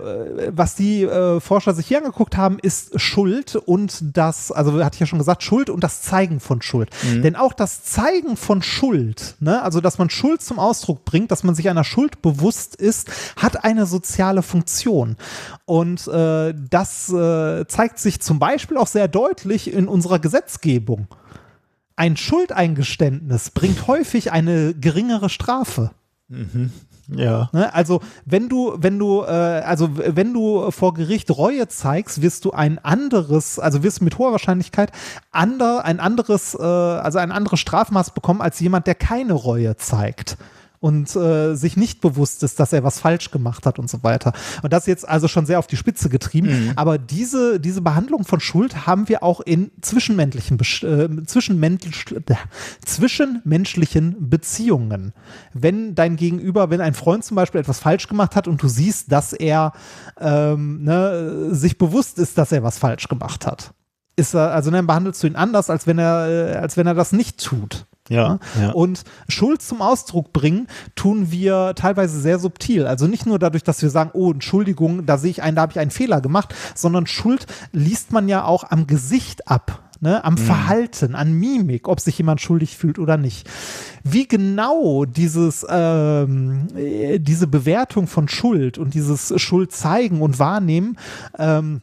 was 0.51 0.75
die 0.75 1.05
äh, 1.05 1.41
Forscher 1.41 1.73
sich 1.73 1.87
hier 1.87 1.99
angeguckt 1.99 2.37
haben, 2.37 2.59
ist 2.59 3.01
Schuld 3.01 3.57
und 3.57 4.17
das, 4.17 4.53
also 4.53 4.85
hatte 4.85 4.97
ich 4.97 5.01
ja 5.01 5.07
schon 5.07 5.19
gesagt, 5.19 5.43
Schuld 5.43 5.71
und 5.71 5.83
das 5.83 6.03
Zeigen 6.03 6.41
von 6.41 6.61
Schuld. 6.61 6.91
Mhm. 7.11 7.23
Denn 7.23 7.35
auch 7.35 7.55
das 7.55 7.83
Zeigen 7.83 8.37
von 8.37 8.61
Schuld, 8.61 9.37
ne? 9.41 9.63
also 9.63 9.81
dass 9.81 9.97
man 9.97 10.11
Schuld 10.11 10.43
zum 10.43 10.59
Ausdruck 10.59 11.07
bringt, 11.07 11.31
dass 11.31 11.43
man 11.43 11.55
sich 11.55 11.71
einer 11.71 11.85
Schuld 11.85 12.21
bewusst 12.21 12.77
ist, 12.77 13.11
hat 13.37 13.65
eine 13.65 13.87
soziale 13.87 14.43
Funktion. 14.43 15.17
Und 15.65 16.07
äh, 16.09 16.53
das 16.69 17.11
äh, 17.11 17.67
zeigt 17.67 17.99
sich 17.99 18.21
zum 18.21 18.39
Beispiel 18.39 18.77
auch 18.77 18.87
sehr 18.87 19.09
deutlich 19.09 19.73
in 19.73 19.89
unserer 20.03 20.19
Gesetzgebung. 20.19 21.07
Ein 21.95 22.17
Schuldeingeständnis 22.17 23.51
bringt 23.51 23.87
häufig 23.87 24.33
eine 24.33 24.75
geringere 24.75 25.29
Strafe. 25.29 25.93
Mhm. 26.27 26.73
Ja. 27.09 27.51
Ne, 27.53 27.73
also 27.73 28.01
wenn 28.25 28.49
du, 28.49 28.75
wenn 28.79 28.99
du, 28.99 29.23
äh, 29.23 29.27
also 29.27 29.91
wenn 29.95 30.33
du 30.33 30.71
vor 30.71 30.95
Gericht 30.95 31.31
Reue 31.31 31.69
zeigst, 31.69 32.21
wirst 32.23 32.45
du 32.45 32.51
ein 32.53 32.79
anderes, 32.79 33.59
also 33.59 33.83
wirst 33.83 34.01
du 34.01 34.05
mit 34.05 34.19
hoher 34.19 34.33
Wahrscheinlichkeit 34.33 34.91
ander, 35.31 35.85
ein 35.85 36.01
anderes, 36.01 36.55
äh, 36.55 36.63
also 36.63 37.19
ein 37.19 37.31
anderes 37.31 37.61
Strafmaß 37.61 38.15
bekommen 38.15 38.41
als 38.41 38.59
jemand, 38.61 38.87
der 38.87 38.95
keine 38.95 39.35
Reue 39.35 39.77
zeigt 39.77 40.37
und 40.83 41.15
äh, 41.15 41.55
sich 41.55 41.77
nicht 41.77 42.01
bewusst 42.01 42.43
ist, 42.43 42.59
dass 42.59 42.73
er 42.73 42.83
was 42.83 42.99
falsch 42.99 43.31
gemacht 43.31 43.67
hat 43.67 43.79
und 43.79 43.89
so 43.89 44.03
weiter. 44.03 44.33
Und 44.63 44.73
das 44.73 44.87
jetzt 44.87 45.09
also 45.09 45.29
schon 45.29 45.47
sehr 45.47 45.61
auf 45.61 45.69
die 45.69 45.77
Spitze 45.77 46.09
getrieben. 46.09 46.49
Mhm. 46.49 46.73
Aber 46.75 46.99
diese, 46.99 47.61
diese 47.61 47.83
Behandlung 47.83 48.25
von 48.25 48.41
Schuld 48.41 48.85
haben 48.85 49.09
wir 49.09 49.23
auch 49.23 49.41
in 49.41 49.71
zwischenmenschlichen, 49.81 50.59
äh, 50.59 51.25
zwischenmensch, 51.25 52.11
äh, 52.11 52.35
zwischenmenschlichen 52.85 54.29
Beziehungen. 54.29 55.13
Wenn 55.55 55.95
dein 55.95 56.17
Gegenüber, 56.17 56.69
wenn 56.69 56.81
ein 56.81 56.95
Freund 56.95 57.25
zum 57.25 57.37
Beispiel 57.37 57.61
etwas 57.61 57.79
falsch 57.79 58.09
gemacht 58.09 58.35
hat 58.35 58.49
und 58.49 58.61
du 58.61 58.67
siehst, 58.67 59.13
dass 59.13 59.33
er 59.33 59.75
ähm, 60.21 60.83
ne, 60.83 61.55
sich 61.55 61.79
bewusst 61.79 62.19
ist, 62.19 62.37
dass 62.39 62.51
er 62.51 62.65
was 62.65 62.79
falsch 62.79 63.07
gemacht 63.07 63.47
hat 63.47 63.73
ist 64.15 64.35
er, 64.35 64.53
also 64.53 64.71
dann 64.71 64.87
behandelst 64.87 65.23
du 65.23 65.27
ihn 65.27 65.37
anders, 65.37 65.71
als 65.71 65.87
wenn 65.87 65.99
er, 65.99 66.29
äh, 66.29 66.57
als 66.57 66.77
wenn 66.77 66.87
er 66.87 66.93
das 66.93 67.13
nicht 67.13 67.43
tut. 67.43 67.87
Ja, 68.09 68.41
ja, 68.61 68.71
Und 68.73 69.05
Schuld 69.29 69.63
zum 69.63 69.81
Ausdruck 69.81 70.33
bringen 70.33 70.67
tun 70.97 71.31
wir 71.31 71.75
teilweise 71.77 72.21
sehr 72.21 72.41
subtil. 72.41 72.87
Also 72.87 73.07
nicht 73.07 73.27
nur 73.27 73.39
dadurch, 73.39 73.63
dass 73.63 73.81
wir 73.81 73.91
sagen, 73.91 74.11
oh, 74.15 74.33
Entschuldigung, 74.33 75.07
da 75.07 75.19
sehe 75.19 75.31
ich 75.31 75.43
einen, 75.43 75.55
da 75.55 75.63
habe 75.63 75.73
ich 75.73 75.79
einen 75.79 75.93
Fehler 75.93 76.21
gemacht, 76.21 76.53
sondern 76.75 77.07
Schuld 77.07 77.47
liest 77.71 78.13
man 78.13 78.29
ja 78.29 78.45
auch 78.45 78.65
am 78.65 78.87
Gesicht 78.87 79.49
ab. 79.49 79.79
Ne, 80.01 80.25
am 80.25 80.35
mhm. 80.35 80.39
Verhalten, 80.39 81.15
an 81.15 81.33
Mimik, 81.33 81.87
ob 81.87 82.01
sich 82.01 82.19
jemand 82.19 82.41
schuldig 82.41 82.77
fühlt 82.77 82.99
oder 82.99 83.17
nicht. 83.17 83.49
Wie 84.03 84.27
genau 84.27 85.05
dieses, 85.05 85.65
ähm, 85.71 86.67
äh, 86.75 87.21
diese 87.21 87.47
Bewertung 87.47 88.09
von 88.09 88.27
Schuld 88.27 88.79
und 88.79 88.95
dieses 88.95 89.33
Schuld 89.41 89.71
zeigen 89.71 90.21
und 90.21 90.41
wahrnehmen 90.41 90.99
ähm, 91.39 91.83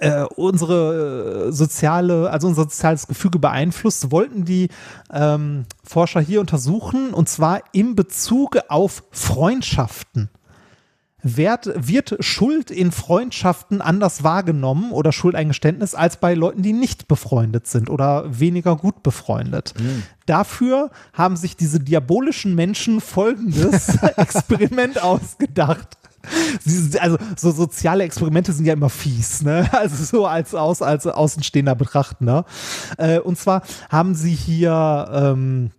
äh, 0.00 0.24
unsere 0.36 1.48
äh, 1.48 1.52
soziale, 1.52 2.30
also 2.30 2.48
unser 2.48 2.62
soziales 2.62 3.06
Gefüge 3.06 3.38
beeinflusst, 3.38 4.10
wollten 4.10 4.44
die 4.44 4.68
ähm, 5.12 5.66
Forscher 5.84 6.20
hier 6.20 6.40
untersuchen 6.40 7.14
und 7.14 7.28
zwar 7.28 7.62
im 7.72 7.94
Bezug 7.94 8.58
auf 8.68 9.04
Freundschaften. 9.10 10.30
Wird, 11.24 11.70
wird 11.76 12.16
Schuld 12.18 12.72
in 12.72 12.90
Freundschaften 12.90 13.80
anders 13.80 14.24
wahrgenommen 14.24 14.90
oder 14.90 15.12
Schuldeingeständnis 15.12 15.94
als 15.94 16.16
bei 16.16 16.34
Leuten, 16.34 16.62
die 16.62 16.72
nicht 16.72 17.06
befreundet 17.06 17.68
sind 17.68 17.90
oder 17.90 18.24
weniger 18.40 18.74
gut 18.74 19.04
befreundet? 19.04 19.72
Mhm. 19.78 20.02
Dafür 20.26 20.90
haben 21.12 21.36
sich 21.36 21.56
diese 21.56 21.78
diabolischen 21.78 22.56
Menschen 22.56 23.00
folgendes 23.00 23.96
Experiment 24.16 25.00
ausgedacht 25.00 25.96
also 27.00 27.18
so 27.36 27.50
soziale 27.50 28.04
Experimente 28.04 28.52
sind 28.52 28.64
ja 28.64 28.72
immer 28.72 28.90
fies, 28.90 29.42
ne? 29.42 29.68
Also 29.82 30.04
so 30.04 30.26
als 30.26 30.54
aus 30.54 30.82
als 30.82 31.06
Außenstehender 31.06 31.74
betrachten, 31.74 32.24
ne? 32.24 32.44
Äh, 32.98 33.18
und 33.18 33.38
zwar 33.38 33.62
haben 33.90 34.14
sie 34.14 34.34
hier 34.34 35.08
ähm, 35.12 35.70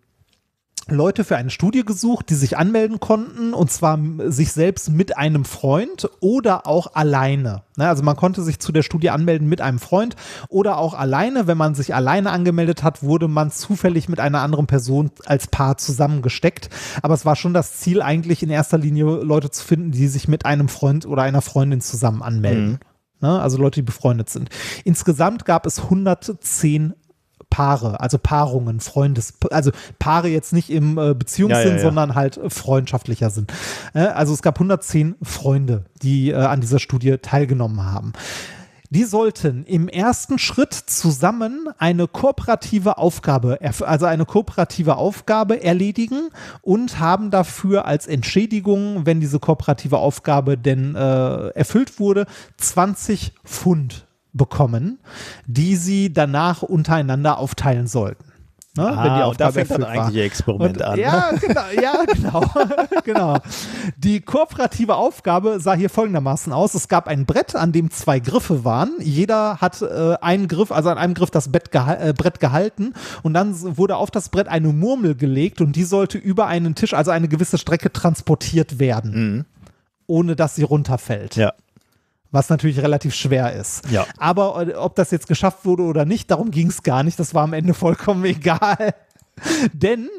Leute 0.89 1.23
für 1.23 1.37
eine 1.37 1.49
Studie 1.49 1.85
gesucht, 1.85 2.29
die 2.29 2.35
sich 2.35 2.57
anmelden 2.57 2.99
konnten, 2.99 3.53
und 3.53 3.71
zwar 3.71 3.97
sich 4.27 4.51
selbst 4.51 4.89
mit 4.89 5.17
einem 5.17 5.45
Freund 5.45 6.09
oder 6.19 6.67
auch 6.67 6.93
alleine. 6.93 7.63
Ne, 7.77 7.87
also 7.87 8.03
man 8.03 8.15
konnte 8.15 8.43
sich 8.43 8.59
zu 8.59 8.71
der 8.71 8.83
Studie 8.83 9.09
anmelden 9.09 9.47
mit 9.47 9.61
einem 9.61 9.79
Freund 9.79 10.15
oder 10.49 10.77
auch 10.77 10.93
alleine. 10.93 11.47
Wenn 11.47 11.57
man 11.57 11.73
sich 11.73 11.95
alleine 11.95 12.31
angemeldet 12.31 12.83
hat, 12.83 13.01
wurde 13.01 13.27
man 13.27 13.49
zufällig 13.49 14.09
mit 14.09 14.19
einer 14.19 14.41
anderen 14.41 14.67
Person 14.67 15.11
als 15.25 15.47
Paar 15.47 15.77
zusammengesteckt. 15.77 16.69
Aber 17.01 17.13
es 17.13 17.25
war 17.25 17.35
schon 17.35 17.53
das 17.53 17.79
Ziel, 17.79 18.01
eigentlich 18.01 18.43
in 18.43 18.49
erster 18.49 18.77
Linie 18.77 19.05
Leute 19.05 19.49
zu 19.49 19.63
finden, 19.63 19.91
die 19.91 20.07
sich 20.07 20.27
mit 20.27 20.45
einem 20.45 20.67
Freund 20.67 21.05
oder 21.05 21.23
einer 21.23 21.41
Freundin 21.41 21.81
zusammen 21.81 22.21
anmelden. 22.21 22.71
Mhm. 22.71 22.79
Ne, 23.21 23.41
also 23.41 23.57
Leute, 23.57 23.75
die 23.75 23.85
befreundet 23.85 24.29
sind. 24.29 24.49
Insgesamt 24.83 25.45
gab 25.45 25.65
es 25.65 25.79
110 25.79 26.93
Paare, 27.53 27.99
also 27.99 28.17
Paarungen, 28.17 28.79
Freundes, 28.79 29.35
also 29.51 29.69
Paare 29.99 30.27
jetzt 30.27 30.53
nicht 30.53 30.71
im 30.71 30.97
äh, 30.97 31.13
Beziehungssinn, 31.13 31.67
ja, 31.69 31.75
ja, 31.75 31.81
sondern 31.83 32.15
halt 32.15 32.39
freundschaftlicher 32.47 33.29
Sinn. 33.29 33.45
Äh, 33.93 33.99
also 33.99 34.33
es 34.33 34.41
gab 34.41 34.55
110 34.55 35.13
Freunde, 35.21 35.85
die 36.01 36.31
äh, 36.31 36.33
an 36.33 36.61
dieser 36.61 36.79
Studie 36.79 37.19
teilgenommen 37.21 37.85
haben. 37.85 38.13
Die 38.89 39.03
sollten 39.03 39.65
im 39.65 39.87
ersten 39.87 40.39
Schritt 40.39 40.73
zusammen 40.73 41.67
eine 41.77 42.07
kooperative 42.07 42.97
Aufgabe, 42.97 43.59
also 43.61 44.07
eine 44.07 44.25
kooperative 44.25 44.95
Aufgabe 44.95 45.63
erledigen 45.63 46.29
und 46.63 46.99
haben 46.99 47.29
dafür 47.29 47.85
als 47.85 48.07
Entschädigung, 48.07 49.05
wenn 49.05 49.19
diese 49.19 49.37
kooperative 49.39 49.99
Aufgabe 49.99 50.57
denn 50.57 50.95
äh, 50.95 51.49
erfüllt 51.49 51.99
wurde, 51.99 52.25
20 52.57 53.33
Pfund 53.45 54.07
bekommen, 54.33 54.99
die 55.45 55.75
sie 55.75 56.11
danach 56.11 56.63
untereinander 56.63 57.37
aufteilen 57.37 57.87
sollten. 57.87 58.33
Ne, 58.75 58.87
ah, 58.87 59.03
wenn 59.03 59.15
die 59.17 59.21
Aufgabe 59.21 59.53
da 59.53 59.65
fängt 59.65 59.69
dann 59.69 59.83
eigentlich 59.83 60.15
ihr 60.15 60.23
Experiment 60.23 60.77
und, 60.77 60.81
an. 60.81 60.97
Ja, 60.97 61.29
genau, 61.39 61.61
ja, 61.79 62.05
genau, 62.11 62.43
genau. 63.03 63.37
Die 63.97 64.19
kooperative 64.21 64.95
Aufgabe 64.95 65.59
sah 65.59 65.75
hier 65.75 65.91
folgendermaßen 65.91 66.51
aus. 66.51 66.73
Es 66.73 66.87
gab 66.87 67.07
ein 67.07 67.27
Brett, 67.27 67.55
an 67.55 67.71
dem 67.71 67.91
zwei 67.91 68.19
Griffe 68.19 68.65
waren. 68.65 68.93
Jeder 68.99 69.57
hat 69.57 69.79
äh, 69.83 70.15
einen 70.21 70.47
Griff, 70.47 70.71
also 70.71 70.89
an 70.89 70.97
einem 70.97 71.13
Griff 71.13 71.29
das 71.29 71.51
geha 71.51 71.93
äh, 71.93 72.13
Brett 72.17 72.39
gehalten 72.39 72.95
und 73.21 73.35
dann 73.35 73.77
wurde 73.77 73.95
auf 73.95 74.09
das 74.09 74.29
Brett 74.29 74.47
eine 74.47 74.69
Murmel 74.69 75.13
gelegt 75.13 75.61
und 75.61 75.75
die 75.75 75.83
sollte 75.83 76.17
über 76.17 76.47
einen 76.47 76.73
Tisch, 76.73 76.95
also 76.95 77.11
eine 77.11 77.27
gewisse 77.27 77.59
Strecke 77.59 77.93
transportiert 77.93 78.79
werden. 78.79 79.11
Mhm. 79.13 79.45
Ohne 80.07 80.35
dass 80.35 80.55
sie 80.55 80.63
runterfällt. 80.63 81.35
Ja 81.35 81.53
was 82.33 82.49
natürlich 82.49 82.81
relativ 82.81 83.13
schwer 83.13 83.53
ist. 83.53 83.89
Ja. 83.89 84.05
Aber 84.17 84.67
äh, 84.67 84.73
ob 84.73 84.95
das 84.95 85.11
jetzt 85.11 85.27
geschafft 85.27 85.63
wurde 85.63 85.83
oder 85.83 86.03
nicht, 86.03 86.29
darum 86.31 86.51
ging 86.51 86.67
es 86.67 86.83
gar 86.83 87.03
nicht. 87.03 87.17
Das 87.19 87.33
war 87.33 87.43
am 87.43 87.53
Ende 87.53 87.73
vollkommen 87.73 88.25
egal. 88.25 88.93
Denn 89.73 90.09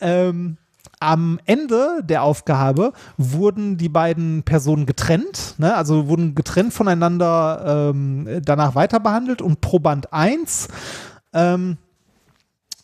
ähm, 0.00 0.56
am 0.98 1.38
Ende 1.46 2.00
der 2.02 2.22
Aufgabe 2.22 2.92
wurden 3.16 3.76
die 3.76 3.88
beiden 3.88 4.44
Personen 4.44 4.86
getrennt, 4.86 5.56
ne? 5.58 5.74
also 5.74 6.08
wurden 6.08 6.34
getrennt 6.34 6.72
voneinander 6.72 7.90
ähm, 7.90 8.40
danach 8.44 8.74
weiter 8.74 9.00
behandelt 9.00 9.42
und 9.42 9.60
Proband 9.60 10.12
1 10.12 10.68
ähm, 11.32 11.76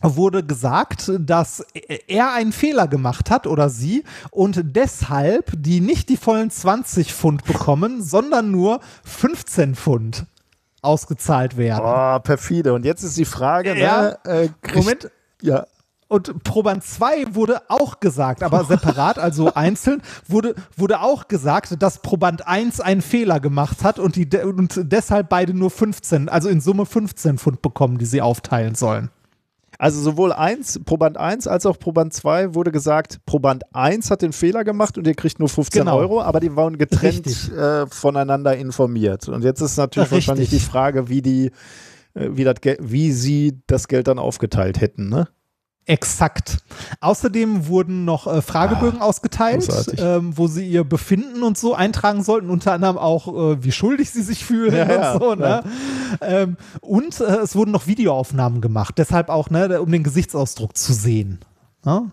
wurde 0.01 0.45
gesagt, 0.45 1.11
dass 1.19 1.65
er 2.07 2.33
einen 2.33 2.53
Fehler 2.53 2.87
gemacht 2.89 3.31
hat 3.31 3.47
oder 3.47 3.69
sie 3.69 4.05
und 4.31 4.63
deshalb 4.65 5.53
die 5.57 5.81
nicht 5.81 6.09
die 6.09 6.17
vollen 6.17 6.51
20 6.51 7.13
Pfund 7.13 7.45
bekommen, 7.45 8.03
sondern 8.03 8.51
nur 8.51 8.81
15 9.05 9.75
Pfund 9.75 10.27
ausgezahlt 10.83 11.57
werden. 11.57 11.85
Oh, 11.85 12.19
perfide. 12.21 12.73
Und 12.73 12.85
jetzt 12.85 13.03
ist 13.03 13.17
die 13.17 13.25
Frage, 13.25 13.79
ja, 13.79 14.03
ne, 14.03 14.19
äh, 14.25 14.49
Moment. 14.75 15.11
Ja. 15.43 15.67
Und 16.11 16.43
Proband 16.43 16.83
2 16.83 17.35
wurde 17.35 17.61
auch 17.69 18.01
gesagt, 18.01 18.43
aber 18.43 18.65
separat, 18.65 19.19
also 19.19 19.53
einzeln, 19.55 20.01
wurde, 20.27 20.55
wurde 20.75 21.01
auch 21.01 21.29
gesagt, 21.29 21.83
dass 21.83 22.01
Proband 22.01 22.47
1 22.47 22.81
einen 22.81 23.03
Fehler 23.03 23.41
gemacht 23.41 23.85
hat 23.85 23.99
und, 23.99 24.17
die, 24.17 24.27
und 24.39 24.81
deshalb 24.85 25.29
beide 25.29 25.53
nur 25.53 25.71
15, 25.71 26.31
also 26.31 26.49
in 26.49 26.63
Summe 26.63 26.87
15 26.87 27.37
Pfund 27.37 27.61
bekommen, 27.61 27.99
die 27.99 28.07
sie 28.07 28.23
aufteilen 28.23 28.75
sollen. 28.75 29.11
Also 29.81 30.01
sowohl 30.01 30.33
eins, 30.33 30.81
Proband 30.85 31.17
1 31.17 31.47
als 31.47 31.65
auch 31.65 31.79
Proband 31.79 32.13
2 32.13 32.55
wurde 32.55 32.73
gesagt, 32.73 33.25
Proband 33.27 33.63
1 33.73 34.11
hat 34.11 34.23
den 34.23 34.33
Fehler 34.33 34.65
gemacht 34.65 34.99
und 34.99 35.07
ihr 35.07 35.15
kriegt 35.15 35.39
nur 35.39 35.49
15 35.49 35.83
genau. 35.83 35.97
Euro, 35.97 36.21
aber 36.21 36.41
die 36.41 36.57
waren 36.57 36.79
getrennt 36.79 37.53
äh, 37.53 37.87
voneinander 37.87 38.57
informiert. 38.57 39.29
Und 39.29 39.45
jetzt 39.45 39.61
ist 39.61 39.77
natürlich 39.77 40.11
Richtig. 40.11 40.27
wahrscheinlich 40.29 40.51
die 40.51 40.59
Frage, 40.59 41.09
wie 41.09 41.23
die, 41.23 41.53
äh, 42.15 42.31
wie, 42.33 42.43
das 42.43 42.57
wie 42.81 43.13
sie 43.13 43.61
das 43.69 43.87
Geld 43.87 44.09
dann 44.09 44.19
aufgeteilt 44.19 44.81
hätten, 44.81 45.09
ne? 45.09 45.29
Exakt. 45.89 46.59
Außerdem 47.01 47.67
wurden 47.67 48.05
noch 48.05 48.27
äh, 48.27 48.43
Fragebögen 48.43 49.01
ah, 49.01 49.07
ausgeteilt, 49.07 49.67
ähm, 49.97 50.37
wo 50.37 50.47
sie 50.47 50.69
ihr 50.69 50.85
Befinden 50.85 51.43
und 51.43 51.57
so 51.57 51.75
eintragen 51.75 52.23
sollten, 52.23 52.51
unter 52.51 52.75
anderem 52.75 52.99
auch, 52.99 53.27
äh, 53.29 53.65
wie 53.65 53.73
schuldig 53.73 54.11
sie 54.11 54.21
sich 54.21 54.45
fühlen 54.45 54.75
ja, 54.75 55.13
und 55.15 55.21
so. 55.21 55.35
Ne? 55.35 55.63
Ähm, 56.21 56.57
und 56.83 57.19
äh, 57.21 57.39
es 57.39 57.57
wurden 57.57 57.71
noch 57.71 57.87
Videoaufnahmen 57.87 58.61
gemacht, 58.61 58.97
deshalb 58.99 59.31
auch, 59.31 59.49
ne, 59.49 59.81
um 59.81 59.91
den 59.91 60.03
Gesichtsausdruck 60.03 60.77
zu 60.77 60.93
sehen. 60.93 61.41
Ne? 61.87 62.11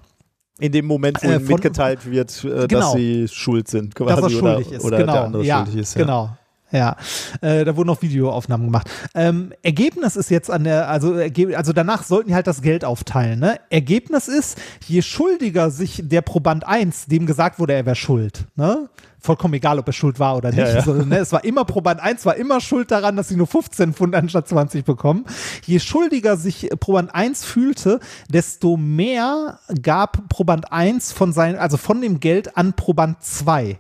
In 0.60 0.72
dem 0.72 0.86
Moment, 0.86 1.22
wo 1.22 1.28
äh, 1.28 1.36
ihnen 1.36 1.46
mitgeteilt 1.46 2.10
wird, 2.10 2.46
äh, 2.46 2.68
genau, 2.68 2.80
dass 2.80 2.94
sie 2.94 3.28
schuld 3.28 3.68
sind, 3.68 3.94
quasi. 3.94 4.22
Dass 4.22 4.24
er 4.24 4.30
schuldig 4.30 4.68
oder, 4.68 4.78
ist, 4.78 4.86
oder 4.86 4.98
genau. 5.00 5.14
der 5.14 5.24
andere 5.26 5.44
ja, 5.44 5.58
schuldig 5.58 5.82
ist. 5.82 5.96
Ja. 5.96 6.02
Genau. 6.02 6.38
Ja, 6.76 6.98
äh, 7.42 7.64
da 7.64 7.76
wurden 7.76 7.90
auch 7.90 8.02
Videoaufnahmen 8.02 8.68
gemacht. 8.68 8.90
Ähm, 9.14 9.54
Ergebnis 9.64 10.16
ist 10.16 10.30
jetzt 10.30 10.52
an 10.52 10.66
der, 10.66 10.90
also, 10.90 11.16
also 11.56 11.74
danach 11.74 12.04
sollten 12.04 12.30
die 12.30 12.36
halt 12.36 12.48
das 12.48 12.62
Geld 12.62 12.84
aufteilen. 12.84 13.40
Ne? 13.40 13.60
Ergebnis 13.70 14.28
ist, 14.28 14.58
je 14.88 15.02
schuldiger 15.02 15.72
sich 15.72 16.02
der 16.04 16.22
Proband 16.22 16.68
1, 16.68 17.06
dem 17.06 17.26
gesagt 17.26 17.60
wurde, 17.60 17.74
er 17.74 17.86
wäre 17.86 17.96
schuld, 17.96 18.46
ne? 18.56 18.90
vollkommen 19.26 19.56
egal, 19.56 19.80
ob 19.80 19.88
er 19.88 19.94
schuld 19.94 20.20
war 20.20 20.38
oder 20.38 20.50
nicht. 20.50 20.60
Ja, 20.60 20.76
ja. 20.76 20.82
So, 20.82 20.94
ne? 20.94 21.18
Es 21.18 21.32
war 21.32 21.44
immer 21.44 21.66
Proband 21.66 22.00
1, 22.00 22.26
war 22.26 22.36
immer 22.36 22.62
schuld 22.62 22.92
daran, 22.92 23.16
dass 23.16 23.28
sie 23.28 23.36
nur 23.36 23.48
15 23.48 23.94
Pfund 23.94 24.16
anstatt 24.16 24.48
20 24.48 24.86
bekommen. 24.86 25.26
Je 25.66 25.80
schuldiger 25.80 26.38
sich 26.38 26.70
Proband 26.80 27.14
1 27.14 27.44
fühlte, 27.44 28.00
desto 28.30 28.78
mehr 28.78 29.60
gab 29.82 30.30
Proband 30.30 30.72
1 30.72 31.12
von 31.12 31.34
sein, 31.34 31.58
also 31.58 31.78
von 31.78 32.00
dem 32.02 32.20
Geld 32.20 32.56
an 32.56 32.74
Proband 32.74 33.22
2 33.22 33.80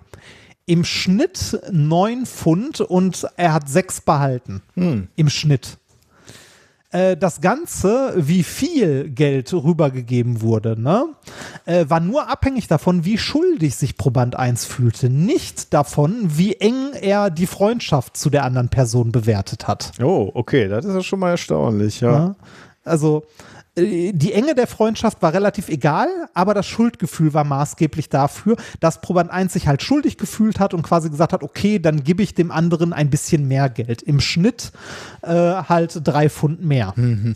im 0.65 0.83
Schnitt 0.83 1.59
neun 1.71 2.25
Pfund 2.25 2.81
und 2.81 3.27
er 3.37 3.53
hat 3.53 3.69
sechs 3.69 4.01
behalten. 4.01 4.61
Hm. 4.75 5.07
Im 5.15 5.29
Schnitt. 5.29 5.77
Äh, 6.91 7.17
das 7.17 7.41
Ganze, 7.41 8.13
wie 8.15 8.43
viel 8.43 9.09
Geld 9.09 9.53
rübergegeben 9.53 10.41
wurde, 10.41 10.79
ne, 10.79 11.07
äh, 11.65 11.85
war 11.89 11.99
nur 11.99 12.29
abhängig 12.29 12.67
davon, 12.67 13.03
wie 13.03 13.17
schuldig 13.17 13.75
sich 13.75 13.97
Proband 13.97 14.35
1 14.35 14.65
fühlte. 14.65 15.09
Nicht 15.09 15.73
davon, 15.73 16.37
wie 16.37 16.53
eng 16.53 16.93
er 16.93 17.29
die 17.29 17.47
Freundschaft 17.47 18.15
zu 18.15 18.29
der 18.29 18.45
anderen 18.45 18.69
Person 18.69 19.11
bewertet 19.11 19.67
hat. 19.67 19.91
Oh, 20.01 20.31
okay, 20.33 20.67
das 20.67 20.85
ist 20.85 20.93
ja 20.93 21.03
schon 21.03 21.19
mal 21.19 21.31
erstaunlich, 21.31 21.99
ja. 21.99 22.11
ja 22.11 22.35
also 22.85 23.23
äh, 23.23 23.54
die 23.77 24.33
Enge 24.33 24.55
der 24.55 24.67
Freundschaft 24.67 25.21
war 25.21 25.33
relativ 25.33 25.67
egal, 25.67 26.07
aber 26.33 26.53
das 26.53 26.65
Schuldgefühl 26.65 27.33
war 27.33 27.43
maßgeblich 27.43 28.09
dafür, 28.09 28.55
dass 28.79 29.01
Proband 29.01 29.31
1 29.31 29.53
sich 29.53 29.67
halt 29.67 29.83
schuldig 29.83 30.17
gefühlt 30.17 30.59
hat 30.59 30.73
und 30.73 30.81
quasi 30.81 31.09
gesagt 31.09 31.33
hat, 31.33 31.43
okay, 31.43 31.79
dann 31.79 32.03
gebe 32.03 32.23
ich 32.23 32.33
dem 32.33 32.51
anderen 32.51 32.93
ein 32.93 33.09
bisschen 33.09 33.47
mehr 33.47 33.69
Geld. 33.69 34.01
Im 34.01 34.21
Schnitt 34.21 34.71
äh, 35.21 35.29
halt 35.29 36.01
drei 36.03 36.29
Pfund 36.29 36.63
mehr. 36.63 36.93
Mhm. 36.95 37.35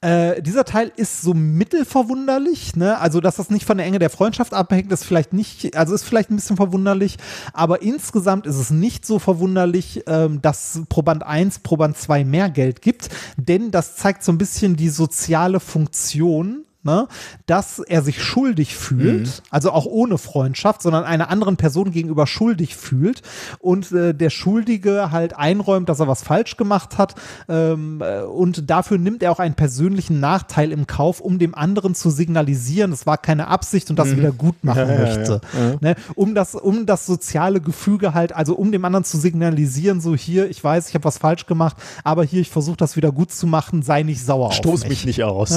Äh, 0.00 0.42
dieser 0.42 0.64
Teil 0.64 0.92
ist 0.94 1.22
so 1.22 1.34
mittelverwunderlich, 1.34 2.76
ne? 2.76 2.98
Also, 2.98 3.20
dass 3.20 3.36
das 3.36 3.50
nicht 3.50 3.66
von 3.66 3.78
der 3.78 3.86
Enge 3.86 3.98
der 3.98 4.10
Freundschaft 4.10 4.54
abhängt, 4.54 4.92
ist 4.92 5.04
vielleicht 5.04 5.32
nicht, 5.32 5.76
also 5.76 5.92
ist 5.92 6.04
vielleicht 6.04 6.30
ein 6.30 6.36
bisschen 6.36 6.56
verwunderlich, 6.56 7.16
aber 7.52 7.82
insgesamt 7.82 8.46
ist 8.46 8.58
es 8.58 8.70
nicht 8.70 9.04
so 9.04 9.18
verwunderlich, 9.18 10.04
ähm, 10.06 10.40
dass 10.40 10.82
Proband 10.88 11.24
1 11.24 11.60
Proband 11.60 11.98
2 11.98 12.24
mehr 12.24 12.48
Geld 12.48 12.80
gibt, 12.80 13.08
denn 13.36 13.72
das 13.72 13.96
zeigt 13.96 14.22
so 14.22 14.30
ein 14.30 14.38
bisschen 14.38 14.76
die 14.76 14.88
soziale 14.88 15.58
Funktion 15.58 16.64
ne, 16.84 17.08
dass 17.46 17.80
er 17.80 18.02
sich 18.02 18.22
schuldig 18.22 18.76
fühlt, 18.76 19.26
mhm. 19.26 19.32
also 19.50 19.72
auch 19.72 19.84
ohne 19.84 20.16
Freundschaft, 20.16 20.80
sondern 20.80 21.04
einer 21.04 21.28
anderen 21.28 21.56
Person 21.56 21.90
gegenüber 21.90 22.26
schuldig 22.26 22.76
fühlt 22.76 23.22
und 23.58 23.90
äh, 23.90 24.14
der 24.14 24.30
Schuldige 24.30 25.10
halt 25.10 25.36
einräumt, 25.36 25.88
dass 25.88 25.98
er 25.98 26.06
was 26.06 26.22
falsch 26.22 26.56
gemacht 26.56 26.96
hat 26.96 27.16
ähm, 27.48 28.00
äh, 28.00 28.22
und 28.22 28.70
dafür 28.70 28.98
nimmt 28.98 29.24
er 29.24 29.32
auch 29.32 29.40
einen 29.40 29.54
persönlichen 29.54 30.20
Nachteil 30.20 30.70
im 30.70 30.86
Kauf, 30.86 31.20
um 31.20 31.40
dem 31.40 31.54
anderen 31.54 31.96
zu 31.96 32.10
signalisieren, 32.10 32.92
es 32.92 33.06
war 33.06 33.18
keine 33.18 33.48
Absicht 33.48 33.90
und 33.90 33.98
das 33.98 34.08
mhm. 34.08 34.18
wieder 34.18 34.32
gut 34.32 34.62
machen 34.62 34.88
ja, 34.88 34.98
möchte. 34.98 35.40
Ja, 35.52 35.68
ja. 35.70 35.76
Ne, 35.80 35.96
um, 36.14 36.34
das, 36.34 36.54
um 36.54 36.86
das 36.86 37.06
soziale 37.06 37.60
Gefüge 37.60 38.14
halt, 38.14 38.32
also 38.32 38.54
um 38.54 38.70
dem 38.70 38.84
anderen 38.84 39.04
zu 39.04 39.18
signalisieren, 39.18 40.00
so 40.00 40.14
hier, 40.14 40.48
ich 40.48 40.62
weiß, 40.62 40.88
ich 40.88 40.94
habe 40.94 41.04
was 41.04 41.18
falsch 41.18 41.46
gemacht, 41.46 41.76
aber 42.04 42.22
hier, 42.22 42.40
ich 42.40 42.50
versuche 42.50 42.76
das 42.76 42.94
wieder 42.94 43.10
gut 43.10 43.32
zu 43.32 43.48
machen, 43.48 43.82
sei 43.82 44.04
nicht 44.04 44.24
sauer 44.24 44.52
Stoß 44.52 44.82
auf 44.82 44.88
mich. 44.88 45.00
mich 45.00 45.06
nicht 45.06 45.24
aus. 45.24 45.50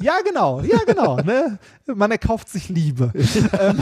Ja, 0.00 0.14
genau 0.24 0.47
genau, 0.56 0.60
ja, 0.62 0.78
genau. 0.86 1.16
Ne? 1.18 1.58
Man 1.86 2.10
erkauft 2.10 2.48
sich 2.48 2.68
Liebe. 2.68 3.12
Ähm, 3.60 3.78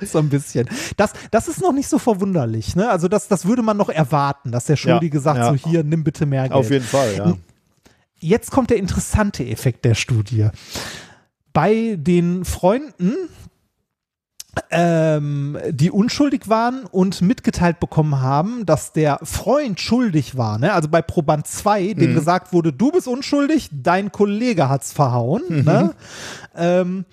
so 0.00 0.18
ein 0.18 0.28
bisschen. 0.28 0.68
Das, 0.96 1.12
das 1.30 1.48
ist 1.48 1.60
noch 1.60 1.72
nicht 1.72 1.88
so 1.88 1.98
verwunderlich. 1.98 2.76
Ne? 2.76 2.88
Also, 2.88 3.08
das, 3.08 3.28
das 3.28 3.44
würde 3.44 3.62
man 3.62 3.76
noch 3.76 3.88
erwarten, 3.88 4.52
dass 4.52 4.64
der 4.64 4.76
Schuldige 4.76 5.18
ja, 5.18 5.22
sagt: 5.22 5.38
ja. 5.38 5.50
so, 5.50 5.54
hier, 5.54 5.84
nimm 5.84 6.02
bitte 6.04 6.26
mehr 6.26 6.42
Geld. 6.42 6.52
Auf 6.52 6.70
jeden 6.70 6.84
Fall, 6.84 7.14
ja. 7.16 7.36
Jetzt 8.18 8.50
kommt 8.50 8.70
der 8.70 8.76
interessante 8.78 9.44
Effekt 9.46 9.84
der 9.84 9.94
Studie. 9.94 10.48
Bei 11.52 11.96
den 11.96 12.44
Freunden 12.44 13.14
ähm, 14.70 15.58
die 15.70 15.90
unschuldig 15.90 16.48
waren 16.48 16.84
und 16.84 17.22
mitgeteilt 17.22 17.80
bekommen 17.80 18.20
haben, 18.20 18.66
dass 18.66 18.92
der 18.92 19.18
Freund 19.22 19.80
schuldig 19.80 20.36
war. 20.36 20.58
Ne? 20.58 20.72
Also 20.72 20.88
bei 20.88 21.02
Proband 21.02 21.46
2, 21.46 21.94
dem 21.94 22.10
mhm. 22.10 22.14
gesagt 22.14 22.52
wurde, 22.52 22.72
du 22.72 22.92
bist 22.92 23.08
unschuldig, 23.08 23.68
dein 23.72 24.12
Kollege 24.12 24.68
hat's 24.68 24.92
verhauen. 24.92 25.42
Mhm. 25.48 25.64
Ne? 25.64 25.94
Ähm, 26.56 27.04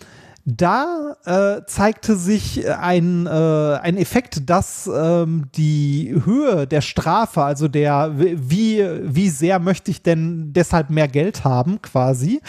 da 0.49 1.17
äh, 1.25 1.65
zeigte 1.67 2.15
sich 2.15 2.69
ein, 2.69 3.27
äh, 3.27 3.29
ein 3.29 3.97
Effekt, 3.97 4.49
dass 4.49 4.89
ähm, 4.91 5.47
die 5.55 6.21
Höhe 6.23 6.65
der 6.65 6.79
Strafe, 6.79 7.43
also 7.43 7.67
der, 7.67 8.13
wie, 8.15 8.81
wie 9.03 9.27
sehr 9.27 9.59
möchte 9.59 9.91
ich 9.91 10.03
denn 10.03 10.53
deshalb 10.53 10.89
mehr 10.89 11.09
Geld 11.09 11.43
haben, 11.43 11.81
quasi, 11.81 12.39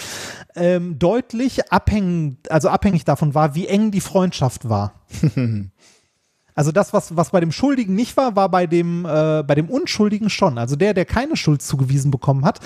ähm, 0.55 1.01
deutlich 1.01 1.73
abhängig, 1.73 2.37
also 2.51 2.69
abhängig 2.69 3.05
davon 3.05 3.35
war, 3.35 3.57
wie 3.57 3.67
eng 3.67 3.91
die 3.91 4.01
Freundschaft 4.01 4.69
war. 4.69 4.95
Also 6.59 6.73
das, 6.73 6.93
was, 6.93 7.17
was 7.17 7.31
bei 7.31 7.39
dem 7.39 7.53
Schuldigen 7.53 7.95
nicht 7.95 8.17
war, 8.17 8.35
war 8.35 8.49
bei 8.49 8.67
dem, 8.67 9.05
äh, 9.05 9.45
bei 9.45 9.55
dem 9.55 9.71
Unschuldigen 9.71 10.29
schon. 10.29 10.59
Also 10.59 10.75
der, 10.75 10.93
der 10.93 11.05
keine 11.05 11.37
Schuld 11.37 11.63
zugewiesen 11.63 12.11
bekommen 12.11 12.45
hat. 12.45 12.59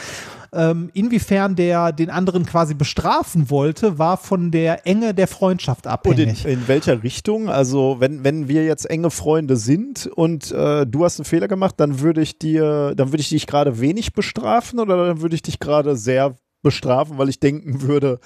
Ähm, 0.51 0.89
inwiefern 0.94 1.56
der 1.56 1.93
den 1.93 2.09
anderen 2.09 2.47
quasi 2.47 2.73
bestrafen 2.73 3.51
wollte, 3.51 3.98
war 3.98 4.16
von 4.16 4.51
der 4.51 4.86
Enge 4.86 5.12
der 5.12 5.28
Freundschaft 5.28 5.86
abhängig. 5.86 6.43
Und 6.43 6.51
in, 6.51 6.60
in 6.60 6.69
welcher 6.69 7.02
Richtung? 7.02 7.51
Also 7.51 7.97
wenn, 7.98 8.24
wenn 8.24 8.48
wir 8.48 8.64
jetzt 8.64 8.89
enge 8.89 9.10
Freunde 9.10 9.59
sind 9.59 10.06
und 10.06 10.51
äh, 10.52 10.86
du 10.86 11.05
hast 11.05 11.20
einen 11.20 11.27
Fehler 11.27 11.48
gemacht, 11.48 11.74
dann 11.77 12.01
würde 12.01 12.23
ich 12.23 12.39
dir, 12.39 12.94
dann 12.97 13.12
würde 13.12 13.20
ich 13.20 13.28
dich 13.28 13.47
gerade 13.47 13.78
wenig 13.78 14.14
bestrafen 14.14 14.81
oder 14.81 15.09
dann 15.09 15.20
würde 15.20 15.35
ich 15.35 15.43
dich 15.43 15.60
gerade 15.60 15.97
sehr 15.97 16.36
bestrafen, 16.62 17.19
weil 17.19 17.28
ich 17.28 17.40
denken 17.40 17.82
würde, 17.82 18.20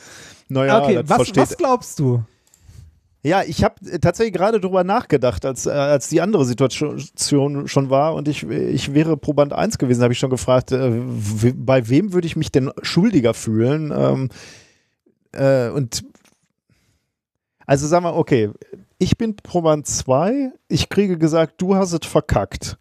naja, 0.48 0.80
okay, 0.80 1.00
was, 1.06 1.16
versteht. 1.16 1.38
Was 1.38 1.56
glaubst 1.56 1.98
du? 1.98 2.22
Ja, 3.26 3.42
ich 3.42 3.64
habe 3.64 3.74
tatsächlich 3.98 4.34
gerade 4.34 4.60
drüber 4.60 4.84
nachgedacht, 4.84 5.44
als, 5.44 5.66
äh, 5.66 5.70
als 5.70 6.08
die 6.08 6.20
andere 6.20 6.44
Situation 6.44 7.66
schon 7.66 7.90
war 7.90 8.14
und 8.14 8.28
ich, 8.28 8.44
ich 8.44 8.94
wäre 8.94 9.16
Proband 9.16 9.52
1 9.52 9.78
gewesen, 9.78 10.04
habe 10.04 10.12
ich 10.12 10.18
schon 10.20 10.30
gefragt, 10.30 10.70
äh, 10.70 11.02
bei 11.56 11.88
wem 11.88 12.12
würde 12.12 12.28
ich 12.28 12.36
mich 12.36 12.52
denn 12.52 12.70
schuldiger 12.82 13.34
fühlen? 13.34 13.92
Ähm, 13.92 14.28
äh, 15.32 15.70
und 15.70 16.04
also 17.66 17.88
sagen 17.88 18.04
wir, 18.04 18.14
okay, 18.14 18.52
ich 18.98 19.18
bin 19.18 19.34
Proband 19.34 19.88
2, 19.88 20.52
ich 20.68 20.88
kriege 20.88 21.18
gesagt, 21.18 21.60
du 21.60 21.74
hast 21.74 21.94
es 21.94 22.06
verkackt. 22.06 22.78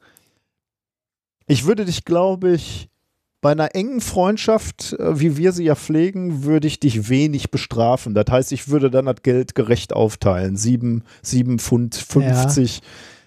Ich 1.47 1.65
würde 1.65 1.85
dich, 1.85 2.05
glaube 2.05 2.51
ich, 2.51 2.87
bei 3.45 3.51
einer 3.51 3.75
engen 3.75 4.01
Freundschaft, 4.01 4.93
äh, 4.93 5.19
wie 5.19 5.37
wir 5.37 5.51
sie 5.51 5.65
ja 5.65 5.75
pflegen, 5.75 6.45
würde 6.45 6.65
ich 6.65 6.79
dich 6.79 7.09
wenig 7.09 7.51
bestrafen. 7.51 8.15
Das 8.15 8.25
heißt, 8.27 8.51
ich 8.51 8.69
würde 8.69 8.89
dann 8.89 9.05
das 9.05 9.21
Geld 9.21 9.53
gerecht 9.53 9.93
aufteilen. 9.93 10.57
Sieben, 10.57 11.03
sieben 11.21 11.59
Pfund 11.59 11.93
50. 11.93 12.77
Ja 12.77 12.83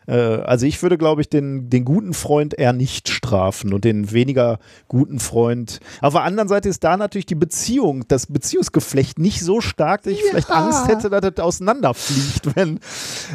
äh, 0.09 0.14
also 0.14 0.66
ich 0.66 0.82
würde, 0.82 0.98
glaube 0.98 1.20
ich, 1.20 1.28
den, 1.28 1.70
den 1.70 1.85
guten 1.85 2.14
Freund 2.14 2.59
eher 2.59 2.72
nicht 2.72 3.09
strafen 3.09 3.72
und 3.72 3.85
den 3.85 4.10
weniger 4.10 4.59
guten 4.89 5.20
Freund. 5.20 5.80
Auf 6.01 6.14
der 6.14 6.22
anderen 6.22 6.48
Seite 6.48 6.68
ist 6.68 6.82
da 6.82 6.97
natürlich 6.97 7.26
die 7.26 7.35
Beziehung, 7.35 8.05
das 8.09 8.26
Beziehungsgeflecht 8.26 9.18
nicht 9.18 9.40
so 9.40 9.60
stark, 9.60 10.02
dass 10.02 10.12
ich 10.14 10.20
ja. 10.20 10.26
vielleicht 10.30 10.51
Angst 10.51 10.89
hätte, 10.89 11.10
dass 11.10 11.20
das 11.20 11.44
auseinanderfliegt, 11.44 12.56
wenn, 12.56 12.78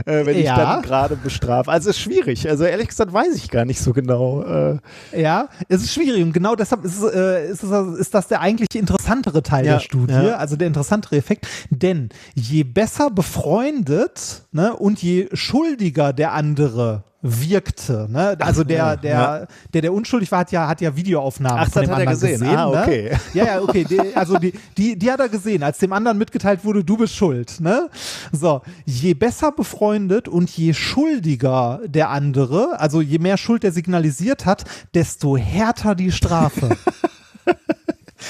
äh, 0.06 0.26
wenn 0.26 0.38
ja. 0.40 0.42
ich 0.42 0.50
dann 0.50 0.82
gerade 0.82 1.16
bestrafe. 1.16 1.72
Also 1.72 1.92
es 1.92 1.98
ist 1.98 2.02
schwierig. 2.02 2.50
Also 2.50 2.64
ehrlich 2.64 2.88
gesagt 2.88 3.14
weiß 3.14 3.36
ich 3.36 3.50
gar 3.50 3.66
nicht 3.66 3.80
so 3.80 3.94
genau. 3.94 4.44
Äh. 4.44 4.80
Ja, 5.16 5.50
es 5.70 5.84
ist 5.84 5.94
schwierig 5.94 6.24
und 6.24 6.34
genau 6.34 6.56
deshalb 6.56 6.84
ist, 6.84 7.04
äh, 7.04 7.50
ist, 7.50 7.64
es, 7.64 8.00
ist 8.00 8.14
das 8.14 8.28
der 8.28 8.42
eigentlich 8.42 8.70
interessantere 8.74 9.44
Teil 9.44 9.66
ja. 9.66 9.74
der 9.74 9.80
Studie, 9.80 10.14
also 10.14 10.56
der 10.56 10.68
interessantere 10.68 11.18
Effekt. 11.18 11.48
Denn 11.70 12.10
je 12.34 12.64
besser 12.64 13.12
befreundet 13.12 14.44
ne, 14.52 14.76
und 14.76 15.02
je 15.02 15.28
schuldiger 15.34 16.14
der 16.14 16.34
andere 16.34 16.63
andere 16.64 17.04
wirkte. 17.22 18.08
Ne? 18.10 18.36
Also 18.40 18.66
der, 18.66 18.98
der, 18.98 19.12
ja. 19.12 19.48
der, 19.74 19.82
der 19.82 19.94
unschuldig 19.94 20.30
war, 20.32 20.40
hat 20.40 20.52
ja, 20.52 20.68
hat 20.68 20.82
ja 20.82 20.94
Videoaufnahmen 20.94 21.60
Ach, 21.60 21.72
von 21.72 21.84
dem 21.84 21.92
hat 21.92 22.00
er 22.00 22.06
gesehen. 22.08 22.40
gesehen 22.40 22.56
ah, 22.58 22.70
ne? 22.70 22.82
okay. 22.82 23.10
Ne? 23.12 23.20
Ja, 23.34 23.46
ja, 23.46 23.62
okay. 23.62 23.86
Die, 23.90 24.16
also 24.16 24.38
die, 24.38 24.54
die, 24.78 25.00
die 25.00 25.12
hat 25.12 25.22
er 25.22 25.30
gesehen, 25.30 25.64
als 25.64 25.78
dem 25.78 25.94
anderen 25.94 26.18
mitgeteilt 26.18 26.66
wurde, 26.66 26.84
du 26.84 26.98
bist 26.98 27.16
schuld. 27.16 27.62
Ne? 27.62 27.90
So, 28.34 28.62
je 28.86 29.14
besser 29.14 29.54
befreundet 29.54 30.28
und 30.28 30.50
je 30.50 30.74
schuldiger 30.74 31.80
der 31.86 32.10
andere, 32.10 32.80
also 32.80 33.02
je 33.02 33.20
mehr 33.20 33.38
Schuld 33.38 33.64
er 33.64 33.72
signalisiert 33.72 34.46
hat, 34.46 34.66
desto 34.94 35.38
härter 35.38 35.96
die 35.96 36.12
Strafe. 36.12 36.76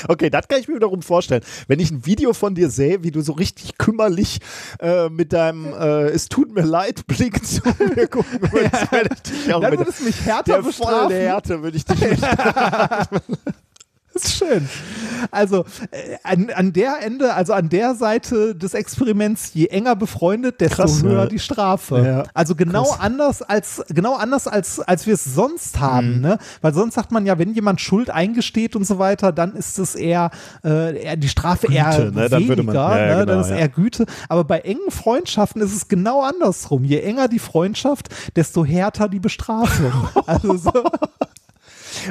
Okay, 0.07 0.29
das 0.29 0.47
kann 0.47 0.59
ich 0.59 0.67
mir 0.67 0.75
wiederum 0.75 1.01
vorstellen. 1.01 1.43
Wenn 1.67 1.79
ich 1.79 1.91
ein 1.91 2.05
Video 2.05 2.33
von 2.33 2.55
dir 2.55 2.69
sehe, 2.69 3.03
wie 3.03 3.11
du 3.11 3.21
so 3.21 3.33
richtig 3.33 3.77
kümmerlich 3.77 4.39
äh, 4.79 5.09
mit 5.09 5.33
deinem 5.33 5.73
äh, 5.73 6.09
Es 6.09 6.29
tut 6.29 6.53
mir 6.53 6.63
leid 6.63 7.05
Blick 7.07 7.45
zu 7.45 7.61
mir 7.95 8.07
gucken 8.07 8.39
würdest, 8.51 8.73
ja. 8.73 8.91
werde 8.91 9.09
ich 9.15 9.21
dich 9.21 9.53
auch 9.53 9.61
Dann 9.61 9.77
würdest 9.77 9.99
du 9.99 10.03
mich 10.05 10.25
härter 10.25 10.53
der 10.53 10.61
bestrafen. 10.61 11.09
Der 11.09 11.21
Härte 11.21 11.63
würde 11.63 11.77
ich 11.77 11.85
dich 11.85 11.99
nicht 12.09 12.23
Das 12.23 13.07
ist 14.15 14.35
schön. 14.35 14.69
Also 15.31 15.65
äh, 15.91 16.17
an, 16.23 16.49
an 16.49 16.73
der 16.73 16.97
Ende, 17.01 17.33
also 17.33 17.53
an 17.53 17.69
der 17.69 17.95
Seite 17.95 18.55
des 18.55 18.73
Experiments, 18.73 19.51
je 19.53 19.67
enger 19.67 19.95
befreundet, 19.95 20.61
desto 20.61 20.83
Krass, 20.83 21.03
höher 21.03 21.23
ja. 21.23 21.25
die 21.27 21.39
Strafe. 21.39 22.03
Ja. 22.05 22.23
Also 22.33 22.55
genau 22.55 22.83
Krass. 22.83 22.99
anders 22.99 23.41
als 23.41 23.83
genau 23.89 24.15
anders 24.15 24.47
als 24.47 24.79
als 24.79 25.07
wir 25.07 25.13
es 25.15 25.23
sonst 25.23 25.79
haben, 25.79 26.15
mhm. 26.15 26.21
ne? 26.21 26.37
Weil 26.61 26.73
sonst 26.73 26.95
sagt 26.95 27.11
man 27.11 27.25
ja, 27.25 27.37
wenn 27.39 27.53
jemand 27.53 27.81
Schuld 27.81 28.09
eingesteht 28.09 28.75
und 28.75 28.85
so 28.85 28.99
weiter, 28.99 29.31
dann 29.31 29.53
ist 29.53 29.79
es 29.79 29.95
eher, 29.95 30.31
äh, 30.63 31.03
eher 31.03 31.15
die 31.15 31.29
Strafe 31.29 31.67
Güte, 31.67 31.79
eher 31.79 32.11
ne? 32.11 32.29
dann 32.29 32.47
weniger, 32.47 32.63
man, 32.63 32.75
ja, 32.75 32.97
ne? 32.97 33.13
genau, 33.13 33.25
dann 33.25 33.41
ist 33.41 33.49
eher 33.49 33.69
Güte. 33.69 34.05
Aber 34.29 34.43
bei 34.43 34.59
engen 34.59 34.91
Freundschaften 34.91 35.61
ist 35.61 35.75
es 35.75 35.87
genau 35.87 36.21
andersrum. 36.21 36.83
Je 36.83 36.99
enger 36.99 37.27
die 37.27 37.39
Freundschaft, 37.39 38.09
desto 38.35 38.65
härter 38.65 39.09
die 39.09 39.19
Bestrafung. 39.19 39.91
also 40.25 40.57
so. 40.57 40.71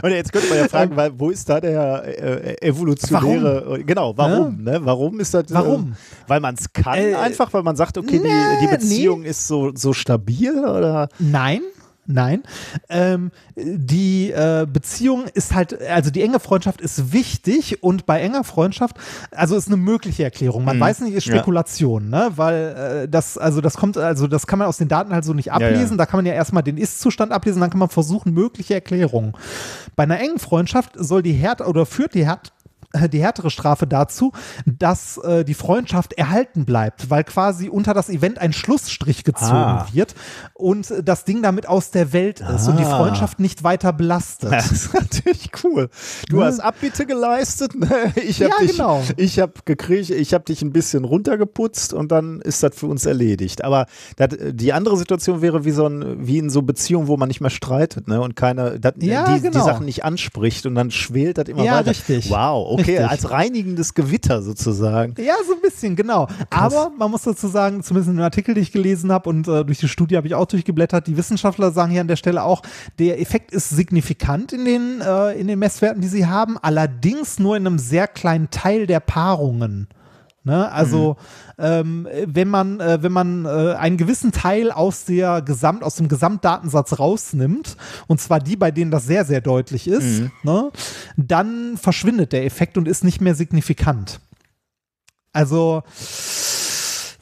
Und 0.02 0.10
jetzt 0.10 0.32
könnte 0.32 0.48
man 0.48 0.58
ja 0.58 0.68
fragen, 0.68 0.96
weil, 0.96 1.12
wo 1.18 1.30
ist 1.30 1.48
da 1.48 1.60
der 1.60 2.04
äh, 2.04 2.68
evolutionäre, 2.68 3.64
warum? 3.66 3.86
genau, 3.86 4.16
warum? 4.16 4.64
Ja? 4.64 4.72
Ne? 4.72 4.80
Warum 4.84 5.20
ist 5.20 5.34
das? 5.34 5.44
Warum? 5.48 5.92
Äh, 5.92 6.28
weil 6.28 6.40
man 6.40 6.54
es 6.54 6.72
kann 6.72 6.98
äh, 6.98 7.14
einfach, 7.14 7.52
weil 7.52 7.62
man 7.62 7.76
sagt, 7.76 7.98
okay, 7.98 8.20
nee, 8.22 8.28
die, 8.60 8.66
die 8.66 8.70
Beziehung 8.70 9.20
nee. 9.22 9.28
ist 9.28 9.46
so, 9.46 9.72
so 9.74 9.92
stabil 9.92 10.58
oder? 10.58 11.08
Nein, 11.18 11.62
Nein. 12.04 12.42
Ähm, 12.88 13.30
die 13.54 14.32
äh, 14.32 14.66
Beziehung 14.70 15.26
ist 15.34 15.54
halt, 15.54 15.80
also 15.82 16.10
die 16.10 16.22
enge 16.22 16.40
Freundschaft 16.40 16.80
ist 16.80 17.12
wichtig 17.12 17.82
und 17.82 18.06
bei 18.06 18.20
enger 18.20 18.42
Freundschaft, 18.42 18.96
also 19.30 19.56
ist 19.56 19.68
eine 19.68 19.76
mögliche 19.76 20.24
Erklärung. 20.24 20.64
Man 20.64 20.78
mhm. 20.78 20.80
weiß 20.80 21.00
nicht, 21.02 21.14
ist 21.14 21.24
Spekulation, 21.24 22.10
ja. 22.10 22.28
ne? 22.28 22.32
Weil 22.36 23.04
äh, 23.04 23.08
das, 23.08 23.38
also 23.38 23.60
das 23.60 23.76
kommt, 23.76 23.96
also 23.96 24.26
das 24.26 24.48
kann 24.48 24.58
man 24.58 24.66
aus 24.66 24.78
den 24.78 24.88
Daten 24.88 25.12
halt 25.12 25.24
so 25.24 25.32
nicht 25.32 25.52
ablesen. 25.52 25.74
Ja, 25.74 25.90
ja. 25.90 25.96
Da 25.96 26.06
kann 26.06 26.18
man 26.18 26.26
ja 26.26 26.32
erstmal 26.32 26.64
den 26.64 26.76
Ist-Zustand 26.76 27.30
ablesen, 27.30 27.60
dann 27.60 27.70
kann 27.70 27.78
man 27.78 27.88
versuchen, 27.88 28.32
mögliche 28.34 28.74
Erklärungen. 28.74 29.34
Bei 29.94 30.02
einer 30.02 30.18
engen 30.18 30.40
Freundschaft 30.40 30.94
soll 30.96 31.22
die 31.22 31.32
Härte 31.32 31.66
oder 31.66 31.86
führt 31.86 32.14
die 32.14 32.26
Härte 32.26 32.50
äh, 32.50 32.61
die 33.10 33.20
härtere 33.20 33.50
Strafe 33.50 33.86
dazu, 33.86 34.32
dass 34.66 35.18
äh, 35.18 35.44
die 35.44 35.54
Freundschaft 35.54 36.12
erhalten 36.14 36.64
bleibt, 36.64 37.10
weil 37.10 37.24
quasi 37.24 37.68
unter 37.68 37.94
das 37.94 38.08
Event 38.08 38.38
ein 38.38 38.52
Schlussstrich 38.52 39.24
gezogen 39.24 39.52
ah. 39.52 39.86
wird 39.92 40.14
und 40.54 40.92
das 41.02 41.24
Ding 41.24 41.42
damit 41.42 41.68
aus 41.68 41.90
der 41.90 42.12
Welt 42.12 42.40
ist 42.40 42.66
ah. 42.66 42.70
und 42.70 42.78
die 42.78 42.84
ah. 42.84 42.96
Freundschaft 42.96 43.40
nicht 43.40 43.64
weiter 43.64 43.92
belastet. 43.92 44.52
Das 44.52 44.70
ist 44.70 44.94
natürlich 44.94 45.50
cool. 45.64 45.88
Du 46.28 46.38
ne? 46.38 46.46
hast 46.46 46.60
Abbitte 46.60 47.06
geleistet, 47.06 47.74
ne? 47.74 48.12
ich 48.16 48.42
habe 48.42 48.50
ja, 48.50 48.66
dich, 48.66 48.72
genau. 48.72 49.02
ich 49.16 49.38
habe 49.38 49.52
gekriegt, 49.64 50.10
ich 50.10 50.34
habe 50.34 50.44
dich 50.44 50.62
ein 50.62 50.72
bisschen 50.72 51.04
runtergeputzt 51.04 51.94
und 51.94 52.12
dann 52.12 52.40
ist 52.40 52.62
das 52.62 52.74
für 52.74 52.86
uns 52.86 53.06
erledigt. 53.06 53.64
Aber 53.64 53.86
dat, 54.16 54.36
die 54.52 54.72
andere 54.72 54.96
Situation 54.96 55.42
wäre 55.42 55.64
wie 55.64 55.70
so 55.70 55.86
ein, 55.86 56.26
wie 56.26 56.38
in 56.38 56.50
so 56.50 56.62
Beziehungen, 56.62 57.08
wo 57.08 57.16
man 57.16 57.28
nicht 57.28 57.40
mehr 57.40 57.50
streitet, 57.50 58.08
ne? 58.08 58.20
Und 58.20 58.36
keine, 58.36 58.78
dat, 58.78 59.02
ja, 59.02 59.34
die, 59.34 59.40
genau. 59.40 59.58
die 59.58 59.64
Sachen 59.64 59.86
nicht 59.86 60.04
anspricht 60.04 60.66
und 60.66 60.74
dann 60.74 60.90
schwelt 60.90 61.38
das 61.38 61.48
immer 61.48 61.64
ja, 61.64 61.78
weiter. 61.78 61.90
Richtig. 61.90 62.30
Wow, 62.30 62.72
okay. 62.72 62.81
Okay, 62.82 62.98
als 62.98 63.30
reinigendes 63.30 63.94
Gewitter 63.94 64.42
sozusagen. 64.42 65.14
Ja, 65.22 65.34
so 65.46 65.54
ein 65.54 65.60
bisschen, 65.60 65.96
genau. 65.96 66.26
Krass. 66.26 66.74
Aber 66.74 66.92
man 66.96 67.10
muss 67.10 67.22
dazu 67.22 67.48
sagen, 67.48 67.82
zumindest 67.82 68.10
in 68.10 68.16
dem 68.16 68.24
Artikel, 68.24 68.54
den 68.54 68.62
ich 68.62 68.72
gelesen 68.72 69.12
habe 69.12 69.28
und 69.28 69.48
äh, 69.48 69.64
durch 69.64 69.78
die 69.78 69.88
Studie 69.88 70.16
habe 70.16 70.26
ich 70.26 70.34
auch 70.34 70.46
durchgeblättert, 70.46 71.06
die 71.06 71.16
Wissenschaftler 71.16 71.70
sagen 71.72 71.90
hier 71.90 72.00
an 72.00 72.08
der 72.08 72.16
Stelle 72.16 72.42
auch, 72.42 72.62
der 72.98 73.20
Effekt 73.20 73.52
ist 73.52 73.70
signifikant 73.70 74.52
in 74.52 74.64
den, 74.64 75.00
äh, 75.00 75.32
in 75.32 75.48
den 75.48 75.58
Messwerten, 75.58 76.00
die 76.00 76.08
sie 76.08 76.26
haben, 76.26 76.58
allerdings 76.58 77.38
nur 77.38 77.56
in 77.56 77.66
einem 77.66 77.78
sehr 77.78 78.08
kleinen 78.08 78.50
Teil 78.50 78.86
der 78.86 79.00
Paarungen. 79.00 79.88
Ne? 80.44 80.70
Also 80.72 81.16
mhm. 81.56 81.64
ähm, 81.64 82.08
wenn 82.26 82.48
man, 82.48 82.80
äh, 82.80 83.02
wenn 83.02 83.12
man 83.12 83.44
äh, 83.44 83.74
einen 83.74 83.96
gewissen 83.96 84.32
Teil 84.32 84.72
aus 84.72 85.04
der 85.04 85.40
Gesamt, 85.42 85.84
aus 85.84 85.96
dem 85.96 86.08
Gesamtdatensatz 86.08 86.98
rausnimmt, 86.98 87.76
und 88.08 88.20
zwar 88.20 88.40
die, 88.40 88.56
bei 88.56 88.70
denen 88.72 88.90
das 88.90 89.06
sehr, 89.06 89.24
sehr 89.24 89.40
deutlich 89.40 89.86
ist, 89.86 90.20
mhm. 90.20 90.30
ne? 90.42 90.70
dann 91.16 91.76
verschwindet 91.76 92.32
der 92.32 92.44
Effekt 92.44 92.76
und 92.76 92.88
ist 92.88 93.04
nicht 93.04 93.20
mehr 93.20 93.34
signifikant. 93.34 94.20
Also 95.32 95.82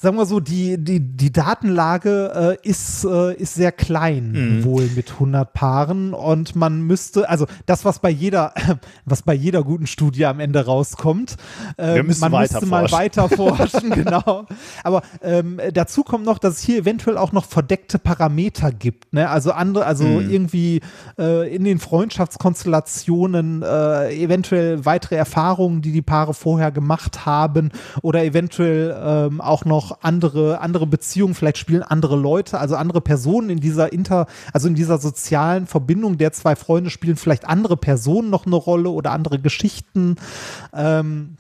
sagen 0.01 0.17
wir 0.17 0.25
so, 0.25 0.41
die, 0.41 0.83
die, 0.83 0.99
die 1.01 1.31
Datenlage 1.31 2.57
äh, 2.65 2.69
ist, 2.69 3.05
äh, 3.05 3.35
ist 3.35 3.55
sehr 3.55 3.71
klein, 3.71 4.33
mhm. 4.33 4.65
wohl 4.65 4.89
mit 4.97 5.13
100 5.13 5.53
Paaren 5.53 6.15
und 6.15 6.57
man 6.57 6.81
müsste, 6.81 7.29
also 7.29 7.45
das, 7.67 7.85
was 7.85 7.99
bei 7.99 8.09
jeder, 8.09 8.55
was 9.05 9.21
bei 9.21 9.35
jeder 9.35 9.63
guten 9.63 9.87
Studie 9.87 10.25
am 10.25 10.41
Ende 10.41 10.65
rauskommt, 10.65 11.37
äh, 11.77 11.99
man 11.99 12.07
müsste 12.07 12.31
mal 12.65 12.91
weiter 12.91 13.29
forschen, 13.37 13.91
genau. 13.91 14.47
Aber 14.85 15.03
ähm, 15.23 15.61
dazu 15.75 16.03
kommt 16.03 16.25
noch, 16.25 16.39
dass 16.39 16.55
es 16.55 16.63
hier 16.63 16.79
eventuell 16.79 17.19
auch 17.19 17.33
noch 17.33 17.45
verdeckte 17.45 17.99
Parameter 17.99 18.73
gibt, 18.73 19.13
ne? 19.13 19.29
Also 19.29 19.53
andere, 19.53 19.85
also 19.85 20.05
mhm. 20.05 20.31
irgendwie 20.31 20.81
äh, 21.19 21.55
in 21.55 21.65
den 21.65 21.79
Freundschaftskonstellationen 21.79 23.63
äh, 23.63 24.15
eventuell 24.15 24.87
weitere 24.87 25.17
Erfahrungen, 25.17 25.83
die 25.83 25.93
die 25.93 26.01
Paare 26.01 26.33
vorher 26.33 26.73
gemacht 26.73 27.27
haben 27.27 27.71
oder 28.01 28.25
eventuell 28.25 28.97
ähm, 28.99 29.43
auch 29.43 29.67
noch 29.67 29.90
andere, 30.01 30.61
andere 30.61 30.87
Beziehungen, 30.87 31.35
vielleicht 31.35 31.59
spielen 31.59 31.83
andere 31.83 32.17
Leute, 32.17 32.59
also 32.59 32.77
andere 32.77 33.01
Personen 33.01 33.51
in 33.51 33.61
dieser 33.61 33.93
Inter, 33.93 34.27
also 34.53 34.69
in 34.69 34.75
dieser 34.75 34.99
sozialen 34.99 35.67
Verbindung 35.67 36.19
der 36.19 36.33
zwei 36.33 36.57
Freunde 36.57 36.91
spielen 36.91 37.17
vielleicht 37.17 37.47
andere 37.47 37.77
Personen 37.77 38.31
noch 38.31 38.47
eine 38.47 38.57
Rolle 38.57 38.91
oder 38.91 39.13
andere 39.13 39.39
Geschichten. 39.39 40.17
Ähm, 40.73 41.37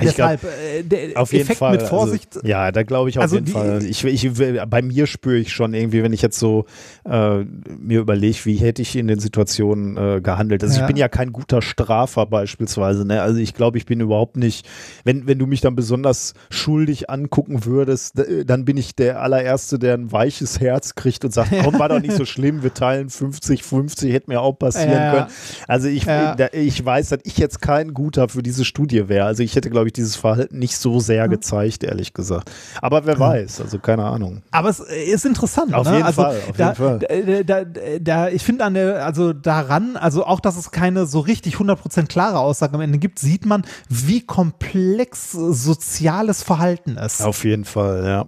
Deshalb 0.00 0.40
glaub, 0.40 0.52
äh, 0.52 0.82
der 0.82 1.20
auf 1.20 1.32
jeden 1.32 1.44
Effekt 1.44 1.58
Fall, 1.58 1.72
mit 1.72 1.80
also, 1.82 1.90
Vorsicht. 1.90 2.36
Also, 2.36 2.46
ja, 2.46 2.72
da 2.72 2.82
glaube 2.82 3.10
ich 3.10 3.18
auf 3.18 3.22
also 3.22 3.36
jeden 3.36 3.46
die, 3.46 3.52
Fall. 3.52 3.84
Ich, 3.84 4.04
ich, 4.04 4.30
bei 4.68 4.82
mir 4.82 5.06
spüre 5.06 5.36
ich 5.36 5.52
schon 5.52 5.74
irgendwie, 5.74 6.02
wenn 6.02 6.12
ich 6.12 6.22
jetzt 6.22 6.38
so 6.38 6.66
äh, 7.04 7.44
mir 7.78 8.00
überlege, 8.00 8.38
wie 8.44 8.56
hätte 8.56 8.82
ich 8.82 8.96
in 8.96 9.08
den 9.08 9.18
Situationen 9.18 9.96
äh, 9.96 10.20
gehandelt. 10.20 10.62
Also 10.62 10.76
ja. 10.76 10.82
ich 10.82 10.86
bin 10.86 10.96
ja 10.96 11.08
kein 11.08 11.32
guter 11.32 11.62
Strafer 11.62 12.26
beispielsweise. 12.26 13.06
Ne? 13.06 13.22
Also 13.22 13.38
ich 13.38 13.54
glaube, 13.54 13.78
ich 13.78 13.86
bin 13.86 14.00
überhaupt 14.00 14.36
nicht, 14.36 14.66
wenn, 15.04 15.26
wenn 15.26 15.38
du 15.38 15.46
mich 15.46 15.60
dann 15.60 15.76
besonders 15.76 16.34
schuldig 16.50 17.10
angucken 17.10 17.64
würdest, 17.64 18.22
dann 18.44 18.64
bin 18.64 18.76
ich 18.76 18.94
der 18.94 19.22
allererste, 19.22 19.78
der 19.78 19.94
ein 19.94 20.12
weiches 20.12 20.60
Herz 20.60 20.94
kriegt 20.94 21.24
und 21.24 21.32
sagt, 21.32 21.52
komm, 21.62 21.78
war 21.78 21.88
doch 21.88 22.00
nicht 22.00 22.16
so 22.16 22.24
schlimm, 22.36 22.62
wir 22.62 22.74
teilen 22.74 23.10
50, 23.10 23.62
50, 23.62 24.12
hätte 24.12 24.30
mir 24.30 24.40
auch 24.40 24.54
passieren 24.54 24.90
ja. 24.90 25.12
können. 25.12 25.26
Also 25.68 25.88
ich, 25.88 26.04
ja. 26.04 26.36
ich 26.52 26.84
weiß, 26.84 27.10
dass 27.10 27.20
ich 27.24 27.38
jetzt 27.38 27.60
kein 27.60 27.94
guter 27.94 28.28
für 28.28 28.42
diese 28.42 28.64
Studie 28.64 29.08
wäre. 29.08 29.26
Also 29.26 29.42
ich 29.42 29.56
hätte, 29.56 29.70
glaube 29.70 29.85
ich, 29.88 29.92
dieses 29.92 30.16
Verhalten 30.16 30.58
nicht 30.58 30.76
so 30.76 31.00
sehr 31.00 31.28
gezeigt, 31.28 31.84
ehrlich 31.84 32.14
gesagt. 32.14 32.50
Aber 32.80 33.06
wer 33.06 33.18
weiß, 33.18 33.60
also 33.60 33.78
keine 33.78 34.04
Ahnung. 34.04 34.42
Aber 34.50 34.68
es 34.68 34.80
ist 34.80 35.24
interessant. 35.24 35.74
Auf 35.74 35.86
ne? 35.86 35.94
jeden 35.94 36.06
also 36.06 36.22
Fall, 36.22 36.40
auf 36.48 36.56
da, 36.56 36.72
jeden 36.72 36.76
Fall. 36.76 37.44
Da, 37.44 37.64
da, 37.64 37.98
da, 38.00 38.28
ich 38.28 38.42
finde 38.42 38.64
an 38.64 38.74
der, 38.74 39.04
also 39.04 39.32
daran, 39.32 39.96
also 39.96 40.24
auch, 40.26 40.40
dass 40.40 40.56
es 40.56 40.70
keine 40.70 41.06
so 41.06 41.20
richtig 41.20 41.56
100% 41.56 42.06
klare 42.06 42.38
Aussage 42.38 42.74
am 42.74 42.80
Ende 42.80 42.98
gibt, 42.98 43.18
sieht 43.18 43.46
man, 43.46 43.64
wie 43.88 44.20
komplex 44.20 45.32
soziales 45.32 46.42
Verhalten 46.42 46.96
ist. 46.96 47.22
Auf 47.22 47.44
jeden 47.44 47.64
Fall, 47.64 48.04
ja. 48.04 48.26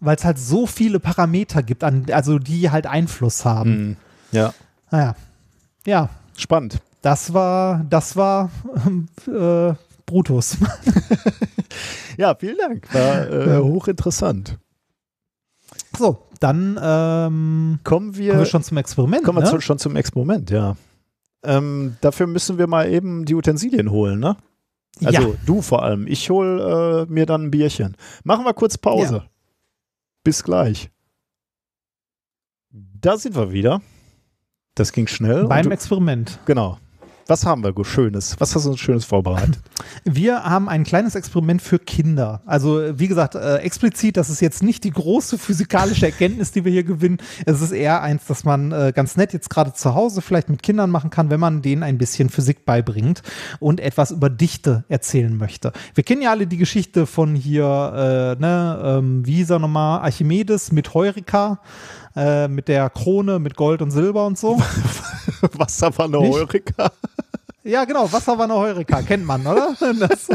Weil 0.00 0.16
es 0.16 0.24
halt 0.24 0.38
so 0.38 0.66
viele 0.66 0.98
Parameter 0.98 1.62
gibt, 1.62 1.84
an, 1.84 2.06
also 2.10 2.38
die 2.38 2.70
halt 2.70 2.86
Einfluss 2.86 3.44
haben. 3.44 3.70
Mhm. 3.70 3.96
Ja. 4.32 4.54
Naja. 4.90 5.14
Ja. 5.86 6.08
Spannend. 6.36 6.80
Das 7.02 7.32
war, 7.32 7.84
das 7.88 8.16
war 8.16 8.50
äh, 9.26 9.74
Brutus. 10.10 10.56
ja, 12.16 12.34
vielen 12.34 12.58
Dank. 12.58 12.92
War 12.92 13.30
äh, 13.30 13.58
hochinteressant. 13.58 14.58
So, 15.96 16.26
dann 16.40 16.78
ähm, 16.82 17.78
kommen, 17.84 18.16
wir, 18.16 18.30
kommen 18.30 18.40
wir 18.40 18.46
schon 18.46 18.64
zum 18.64 18.76
Experiment. 18.76 19.24
Kommen 19.24 19.38
wir 19.38 19.44
ne? 19.44 19.50
zu, 19.50 19.60
schon 19.60 19.78
zum 19.78 19.94
Experiment, 19.94 20.50
ja. 20.50 20.76
Ähm, 21.44 21.96
dafür 22.00 22.26
müssen 22.26 22.58
wir 22.58 22.66
mal 22.66 22.90
eben 22.90 23.24
die 23.24 23.36
Utensilien 23.36 23.92
holen, 23.92 24.18
ne? 24.18 24.36
Also 25.04 25.30
ja. 25.30 25.36
du 25.46 25.62
vor 25.62 25.84
allem. 25.84 26.08
Ich 26.08 26.28
hole 26.28 27.06
äh, 27.08 27.12
mir 27.12 27.24
dann 27.24 27.44
ein 27.44 27.50
Bierchen. 27.52 27.96
Machen 28.24 28.44
wir 28.44 28.52
kurz 28.52 28.76
Pause. 28.76 29.16
Ja. 29.16 29.30
Bis 30.24 30.42
gleich. 30.42 30.90
Da 32.72 33.16
sind 33.16 33.36
wir 33.36 33.52
wieder. 33.52 33.80
Das 34.74 34.92
ging 34.92 35.06
schnell. 35.06 35.46
Beim 35.46 35.66
du, 35.66 35.70
Experiment. 35.70 36.40
Genau. 36.46 36.78
Was 37.30 37.46
haben 37.46 37.62
wir 37.62 37.72
Schönes? 37.84 38.34
Was 38.40 38.56
hast 38.56 38.66
du 38.66 38.70
uns 38.70 38.80
Schönes 38.80 39.04
vorbereitet? 39.04 39.60
Wir 40.04 40.42
haben 40.42 40.68
ein 40.68 40.82
kleines 40.82 41.14
Experiment 41.14 41.62
für 41.62 41.78
Kinder. 41.78 42.42
Also, 42.44 42.98
wie 42.98 43.06
gesagt, 43.06 43.34
äh, 43.34 43.58
explizit, 43.58 44.16
das 44.16 44.30
ist 44.30 44.40
jetzt 44.40 44.62
nicht 44.62 44.82
die 44.82 44.90
große 44.90 45.38
physikalische 45.38 46.06
Erkenntnis, 46.06 46.52
die 46.52 46.64
wir 46.64 46.72
hier 46.72 46.84
gewinnen. 46.84 47.18
Es 47.46 47.60
ist 47.60 47.72
eher 47.72 48.02
eins, 48.02 48.24
das 48.26 48.44
man 48.44 48.72
äh, 48.72 48.92
ganz 48.94 49.16
nett 49.16 49.32
jetzt 49.32 49.48
gerade 49.48 49.72
zu 49.72 49.94
Hause 49.94 50.22
vielleicht 50.22 50.48
mit 50.48 50.62
Kindern 50.62 50.90
machen 50.90 51.10
kann, 51.10 51.30
wenn 51.30 51.40
man 51.40 51.62
denen 51.62 51.82
ein 51.82 51.98
bisschen 51.98 52.30
Physik 52.30 52.64
beibringt 52.64 53.22
und 53.58 53.80
etwas 53.80 54.10
über 54.10 54.28
Dichte 54.28 54.84
erzählen 54.88 55.36
möchte. 55.36 55.72
Wir 55.94 56.04
kennen 56.04 56.22
ja 56.22 56.30
alle 56.30 56.46
die 56.46 56.56
Geschichte 56.56 57.06
von 57.06 57.34
hier, 57.34 58.36
äh, 58.38 58.40
ne, 58.40 58.80
ähm, 58.82 59.26
wie 59.26 59.36
hieß 59.36 59.50
er 59.50 59.58
nochmal, 59.60 60.00
Archimedes 60.00 60.72
mit 60.72 60.94
Heureka. 60.94 61.60
Äh, 62.16 62.48
mit 62.48 62.68
der 62.68 62.90
Krone 62.90 63.38
mit 63.38 63.56
Gold 63.56 63.82
und 63.82 63.90
Silber 63.90 64.26
und 64.26 64.38
so. 64.38 64.60
Was 65.52 65.78
da 65.78 65.96
war 65.96 66.06
eine 66.06 66.18
Heureka? 66.18 66.90
Ja, 67.62 67.84
genau, 67.84 68.10
Wasser 68.10 68.36
war 68.36 68.44
eine 68.44 68.54
Heureka, 68.54 69.02
kennt 69.02 69.24
man, 69.24 69.46
oder? 69.46 69.76
Das, 69.98 70.28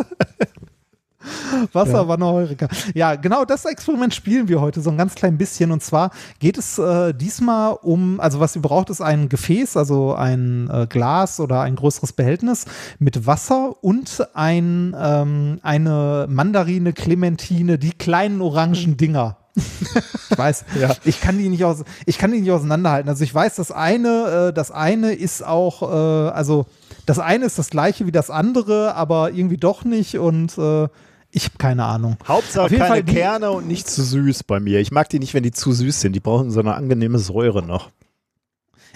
Wasser 1.73 2.07
ja. 2.07 2.19
Heureka. 2.19 2.67
Ja, 2.93 3.15
genau 3.15 3.45
das 3.45 3.65
Experiment 3.65 4.13
spielen 4.13 4.47
wir 4.47 4.61
heute 4.61 4.81
so 4.81 4.91
ein 4.91 4.97
ganz 4.97 5.15
klein 5.15 5.37
bisschen. 5.37 5.71
Und 5.71 5.81
zwar 5.81 6.11
geht 6.39 6.57
es 6.57 6.77
äh, 6.77 7.13
diesmal 7.13 7.77
um, 7.81 8.19
also 8.19 8.39
was 8.39 8.55
ihr 8.55 8.61
braucht, 8.61 8.89
ist 8.91 9.01
ein 9.01 9.27
Gefäß, 9.27 9.75
also 9.75 10.13
ein 10.13 10.69
äh, 10.71 10.85
Glas 10.87 11.39
oder 11.39 11.61
ein 11.61 11.75
größeres 11.75 12.13
Behältnis 12.13 12.65
mit 12.99 13.25
Wasser 13.25 13.73
und 13.81 14.27
ein, 14.33 14.95
ähm, 14.99 15.59
eine 15.63 16.27
Mandarine, 16.29 16.93
Clementine, 16.93 17.79
die 17.79 17.91
kleinen 17.91 18.41
orangen 18.41 18.97
Dinger. 18.97 19.37
ich 20.29 20.37
weiß, 20.37 20.65
ja. 20.79 20.95
ich 21.05 21.21
kann 21.21 21.37
die 21.37 21.49
nicht 21.49 21.63
aus, 21.63 21.83
ich 22.05 22.17
kann 22.17 22.31
die 22.31 22.41
nicht 22.41 22.51
auseinanderhalten. 22.51 23.09
Also 23.09 23.23
ich 23.23 23.33
weiß, 23.33 23.55
das 23.55 23.71
eine, 23.71 24.49
äh, 24.49 24.53
das 24.53 24.71
eine 24.71 25.13
ist 25.13 25.45
auch, 25.45 25.81
äh, 25.81 26.29
also 26.29 26.65
das 27.05 27.19
eine 27.19 27.45
ist 27.45 27.57
das 27.57 27.69
gleiche 27.69 28.05
wie 28.07 28.11
das 28.11 28.29
andere, 28.29 28.95
aber 28.95 29.31
irgendwie 29.31 29.57
doch 29.57 29.85
nicht 29.85 30.17
und 30.17 30.57
äh, 30.57 30.87
ich 31.31 31.45
habe 31.45 31.57
keine 31.57 31.83
Ahnung. 31.83 32.17
Hauptsache 32.27 32.69
keine 32.69 32.87
Fall 32.87 33.03
Kerne 33.03 33.51
und 33.51 33.67
nicht 33.67 33.89
zu 33.89 34.03
süß 34.03 34.43
bei 34.43 34.59
mir. 34.59 34.79
Ich 34.79 34.91
mag 34.91 35.09
die 35.09 35.19
nicht, 35.19 35.33
wenn 35.33 35.43
die 35.43 35.51
zu 35.51 35.73
süß 35.73 35.99
sind. 35.99 36.13
Die 36.13 36.21
brauchen 36.21 36.49
so 36.49 36.61
eine 36.61 36.75
angenehme 36.75 37.19
Säure 37.19 37.61
noch. 37.61 37.91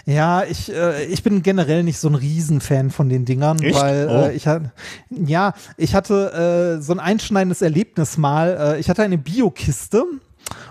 Ja, 0.05 0.43
ich, 0.43 0.73
äh, 0.73 1.03
ich 1.05 1.23
bin 1.23 1.43
generell 1.43 1.83
nicht 1.83 1.99
so 1.99 2.07
ein 2.07 2.15
Riesenfan 2.15 2.91
von 2.91 3.09
den 3.09 3.25
Dingern, 3.25 3.59
Echt? 3.61 3.79
weil 3.79 4.07
oh. 4.09 4.27
äh, 4.27 4.33
ich 4.33 4.47
hatte, 4.47 4.71
ja, 5.09 5.53
ich 5.77 5.93
hatte 5.93 6.77
äh, 6.79 6.81
so 6.81 6.93
ein 6.93 6.99
einschneidendes 6.99 7.61
Erlebnis 7.61 8.17
mal. 8.17 8.75
Äh, 8.75 8.79
ich 8.79 8.89
hatte 8.89 9.03
eine 9.03 9.17
Biokiste 9.17 10.05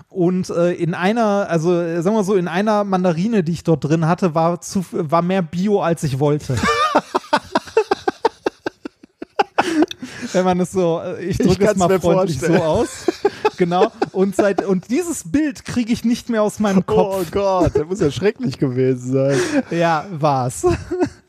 und 0.09 0.49
äh, 0.49 0.73
in 0.73 0.93
einer, 0.95 1.47
also 1.49 1.69
sagen 2.01 2.15
wir 2.15 2.23
so, 2.23 2.35
in 2.35 2.47
einer 2.47 2.83
Mandarine, 2.83 3.43
die 3.43 3.51
ich 3.51 3.63
dort 3.63 3.83
drin 3.83 4.07
hatte, 4.07 4.33
war, 4.33 4.59
zu, 4.59 4.83
war 4.91 5.21
mehr 5.21 5.43
Bio, 5.43 5.81
als 5.81 6.03
ich 6.03 6.19
wollte. 6.19 6.57
Wenn 10.33 10.45
man 10.45 10.59
es 10.59 10.71
so, 10.71 10.99
äh, 10.99 11.23
ich 11.23 11.37
drücke 11.37 11.65
es 11.65 11.75
mal 11.75 11.99
freundlich 11.99 12.39
vorstellen. 12.39 12.59
so 12.59 12.65
aus. 12.65 13.05
Genau. 13.57 13.91
Und, 14.11 14.35
seit, 14.35 14.65
und 14.65 14.89
dieses 14.89 15.31
Bild 15.31 15.65
kriege 15.65 15.91
ich 15.93 16.03
nicht 16.03 16.29
mehr 16.29 16.41
aus 16.43 16.59
meinem 16.59 16.85
Kopf. 16.85 17.17
Oh 17.19 17.25
Gott, 17.31 17.71
das 17.75 17.85
muss 17.85 17.99
ja 17.99 18.09
schrecklich 18.09 18.57
gewesen 18.57 19.11
sein. 19.11 19.37
Ja, 19.69 20.05
war's. 20.11 20.65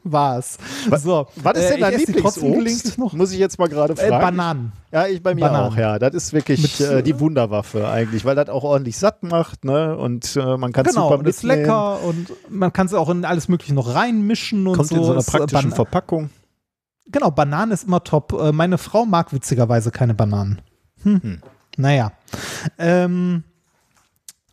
War's. 0.04 0.58
So, 0.98 1.26
was 1.36 1.58
ist 1.58 1.70
denn 1.70 1.78
äh, 1.78 1.80
dein 1.80 1.98
Lieblingsobst? 1.98 2.98
Noch? 2.98 3.12
Muss 3.12 3.32
ich 3.32 3.38
jetzt 3.38 3.58
mal 3.58 3.68
gerade 3.68 3.94
äh, 3.94 3.96
fragen. 3.96 4.14
Äh, 4.14 4.18
Bananen. 4.18 4.72
Ja, 4.92 5.06
ich 5.06 5.22
bei 5.22 5.34
mir 5.34 5.42
Bananen. 5.42 5.72
auch, 5.72 5.76
ja. 5.76 5.98
Das 5.98 6.14
ist 6.14 6.32
wirklich 6.32 6.62
Mit, 6.62 6.88
äh, 6.88 7.02
die 7.02 7.18
Wunderwaffe 7.20 7.88
eigentlich, 7.88 8.24
weil 8.24 8.34
das 8.34 8.48
auch 8.48 8.64
ordentlich 8.64 8.98
satt 8.98 9.22
macht, 9.22 9.64
ne? 9.64 9.96
Und 9.96 10.36
äh, 10.36 10.56
man 10.56 10.72
kann 10.72 10.86
es 10.86 10.94
genau, 10.94 11.08
super 11.08 11.18
und 11.20 11.28
ist 11.28 11.42
lecker 11.42 12.02
und 12.02 12.32
man 12.48 12.72
kann 12.72 12.86
es 12.86 12.94
auch 12.94 13.08
in 13.08 13.24
alles 13.24 13.48
mögliche 13.48 13.74
noch 13.74 13.94
reinmischen 13.94 14.66
und 14.66 14.76
Kommt 14.76 14.88
so. 14.88 14.96
in 14.96 15.04
so 15.04 15.12
einer 15.12 15.22
praktischen 15.22 15.72
Verpackung. 15.72 16.30
Genau, 17.06 17.30
Bananen 17.30 17.72
ist 17.72 17.84
immer 17.84 18.04
top. 18.04 18.32
Äh, 18.32 18.52
meine 18.52 18.78
Frau 18.78 19.04
mag 19.04 19.32
witzigerweise 19.32 19.90
keine 19.90 20.14
Bananen. 20.14 20.60
Hm. 21.02 21.22
Hm. 21.22 21.40
Naja. 21.76 22.12
Ähm, 22.78 23.44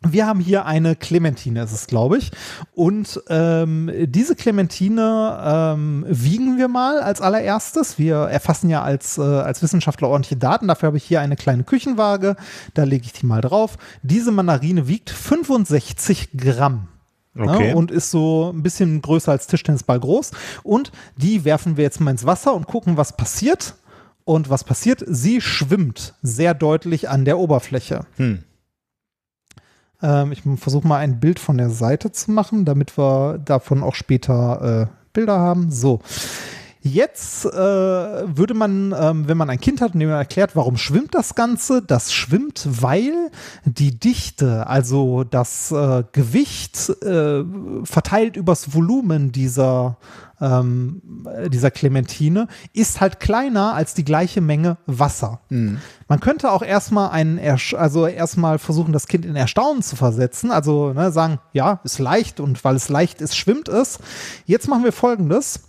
wir 0.05 0.27
haben 0.27 0.39
hier 0.39 0.65
eine 0.65 0.95
Clementine, 0.95 1.63
ist 1.63 1.71
es, 1.71 1.87
glaube 1.87 2.17
ich. 2.17 2.31
Und 2.75 3.21
ähm, 3.29 3.91
diese 4.05 4.35
Clementine 4.35 5.39
ähm, 5.43 6.05
wiegen 6.07 6.57
wir 6.57 6.67
mal 6.67 6.99
als 6.99 7.19
allererstes. 7.19 7.97
Wir 7.97 8.17
erfassen 8.17 8.69
ja 8.69 8.83
als, 8.83 9.17
äh, 9.17 9.21
als 9.21 9.63
Wissenschaftler 9.63 10.09
ordentliche 10.09 10.37
Daten. 10.37 10.67
Dafür 10.67 10.87
habe 10.87 10.97
ich 10.97 11.03
hier 11.03 11.19
eine 11.21 11.35
kleine 11.35 11.63
Küchenwaage. 11.63 12.35
Da 12.75 12.83
lege 12.83 13.05
ich 13.05 13.13
die 13.13 13.25
mal 13.25 13.41
drauf. 13.41 13.77
Diese 14.03 14.31
Mandarine 14.31 14.87
wiegt 14.87 15.09
65 15.09 16.29
Gramm. 16.37 16.89
Ne, 17.33 17.51
okay. 17.51 17.67
Ne, 17.69 17.75
und 17.75 17.91
ist 17.91 18.11
so 18.11 18.51
ein 18.53 18.63
bisschen 18.63 19.01
größer 19.01 19.31
als 19.31 19.47
Tischtennisball 19.47 19.99
groß. 19.99 20.31
Und 20.63 20.91
die 21.15 21.43
werfen 21.43 21.75
wir 21.75 21.83
jetzt 21.83 21.99
mal 21.99 22.11
ins 22.11 22.25
Wasser 22.25 22.53
und 22.53 22.67
gucken, 22.67 22.97
was 22.97 23.17
passiert. 23.17 23.75
Und 24.25 24.49
was 24.49 24.63
passiert? 24.65 25.03
Sie 25.07 25.39
schwimmt 25.39 26.13
sehr 26.21 26.53
deutlich 26.53 27.09
an 27.09 27.23
der 27.23 27.39
Oberfläche. 27.39 28.01
Hm. 28.17 28.43
Ähm, 30.01 30.31
ich 30.31 30.43
versuche 30.59 30.87
mal 30.87 30.97
ein 30.97 31.19
Bild 31.19 31.39
von 31.39 31.57
der 31.57 31.69
Seite 31.69 32.11
zu 32.11 32.31
machen, 32.31 32.65
damit 32.65 32.97
wir 32.97 33.39
davon 33.43 33.83
auch 33.83 33.95
später 33.95 34.89
äh, 34.89 34.93
Bilder 35.13 35.39
haben. 35.39 35.71
So. 35.71 36.01
Jetzt 36.93 37.45
äh, 37.45 37.49
würde 37.51 38.53
man, 38.53 38.95
ähm, 38.97 39.27
wenn 39.27 39.37
man 39.37 39.49
ein 39.49 39.59
Kind 39.59 39.81
hat 39.81 39.93
dem 39.93 40.09
man 40.09 40.17
erklärt, 40.17 40.55
warum 40.55 40.77
schwimmt 40.77 41.13
das 41.13 41.35
Ganze, 41.35 41.81
das 41.81 42.13
schwimmt, 42.13 42.67
weil 42.69 43.31
die 43.65 43.99
Dichte, 43.99 44.67
also 44.67 45.23
das 45.23 45.71
äh, 45.71 46.03
Gewicht 46.11 46.89
äh, 47.03 47.43
verteilt 47.83 48.37
übers 48.37 48.73
Volumen 48.73 49.31
dieser 49.31 49.97
ähm, 50.39 51.01
dieser 51.47 51.71
Clementine 51.71 52.47
ist 52.73 53.01
halt 53.01 53.19
kleiner 53.19 53.73
als 53.73 53.93
die 53.93 54.05
gleiche 54.05 54.41
Menge 54.41 54.77
Wasser. 54.85 55.39
Mhm. 55.49 55.79
Man 56.07 56.19
könnte 56.19 56.51
auch 56.51 56.61
erstmal 56.61 57.09
einen, 57.09 57.39
also 57.75 58.05
erstmal 58.05 58.59
versuchen, 58.59 58.93
das 58.93 59.07
Kind 59.07 59.25
in 59.25 59.35
Erstaunen 59.35 59.81
zu 59.81 59.95
versetzen, 59.95 60.51
also 60.51 60.93
ne, 60.93 61.11
sagen, 61.11 61.39
ja, 61.53 61.79
ist 61.83 61.99
leicht 61.99 62.39
und 62.39 62.63
weil 62.63 62.75
es 62.75 62.89
leicht 62.89 63.21
ist, 63.21 63.35
schwimmt 63.35 63.67
es. 63.67 63.99
Jetzt 64.45 64.67
machen 64.67 64.83
wir 64.83 64.93
folgendes 64.93 65.61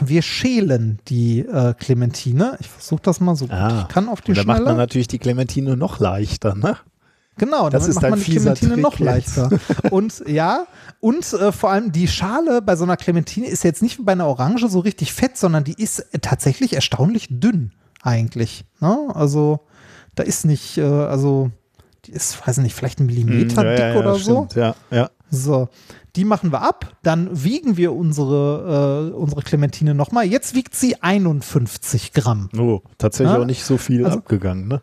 wir 0.00 0.22
schälen 0.22 0.98
die 1.08 1.40
äh, 1.40 1.74
Clementine. 1.74 2.56
Ich 2.60 2.68
versuche 2.68 3.02
das 3.02 3.20
mal 3.20 3.36
so 3.36 3.46
gut 3.46 3.54
ah, 3.54 3.82
ich 3.82 3.88
kann 3.94 4.08
auf 4.08 4.20
die 4.20 4.34
Schnelle. 4.34 4.46
Da 4.46 4.52
macht 4.54 4.64
man 4.64 4.76
natürlich 4.76 5.08
die 5.08 5.18
Clementine 5.18 5.76
noch 5.76 6.00
leichter, 6.00 6.54
ne? 6.54 6.78
Genau, 7.38 7.70
das 7.70 7.88
ist 7.88 7.96
macht 7.96 8.10
man 8.10 8.20
die 8.20 8.30
Clementine 8.30 8.74
Trick 8.74 8.82
noch 8.82 8.98
leichter. 8.98 9.50
und 9.90 10.22
ja, 10.26 10.66
und 11.00 11.32
äh, 11.32 11.50
vor 11.50 11.70
allem 11.70 11.90
die 11.90 12.06
Schale 12.06 12.60
bei 12.60 12.76
so 12.76 12.84
einer 12.84 12.96
Clementine 12.96 13.46
ist 13.46 13.64
jetzt 13.64 13.82
nicht 13.82 13.98
wie 13.98 14.02
bei 14.02 14.12
einer 14.12 14.26
Orange 14.26 14.68
so 14.68 14.80
richtig 14.80 15.12
fett, 15.12 15.36
sondern 15.36 15.64
die 15.64 15.74
ist 15.74 16.00
äh, 16.00 16.18
tatsächlich 16.18 16.74
erstaunlich 16.74 17.28
dünn 17.30 17.72
eigentlich. 18.02 18.64
Ne? 18.80 19.08
Also 19.14 19.60
da 20.14 20.22
ist 20.22 20.44
nicht, 20.44 20.76
äh, 20.76 20.82
also 20.82 21.50
die 22.04 22.12
ist, 22.12 22.46
weiß 22.46 22.58
nicht, 22.58 22.74
vielleicht 22.74 23.00
ein 23.00 23.06
Millimeter 23.06 23.62
hm, 23.62 23.68
ja, 23.68 23.76
dick 23.76 23.80
ja, 23.80 23.94
ja, 23.94 23.98
oder 23.98 24.18
stimmt. 24.18 24.52
so. 24.52 24.60
Ja, 24.60 24.74
ja. 24.90 25.10
So, 25.30 25.70
die 26.16 26.24
machen 26.24 26.52
wir 26.52 26.60
ab, 26.60 26.96
dann 27.02 27.44
wiegen 27.44 27.76
wir 27.76 27.94
unsere, 27.94 29.10
äh, 29.12 29.14
unsere 29.14 29.42
Clementine 29.42 29.94
nochmal. 29.94 30.26
Jetzt 30.26 30.54
wiegt 30.54 30.74
sie 30.74 31.02
51 31.02 32.12
Gramm. 32.12 32.50
Oh, 32.56 32.82
tatsächlich 32.98 33.34
ja? 33.34 33.40
auch 33.40 33.46
nicht 33.46 33.64
so 33.64 33.78
viel 33.78 34.04
also, 34.04 34.18
abgegangen, 34.18 34.68
ne? 34.68 34.82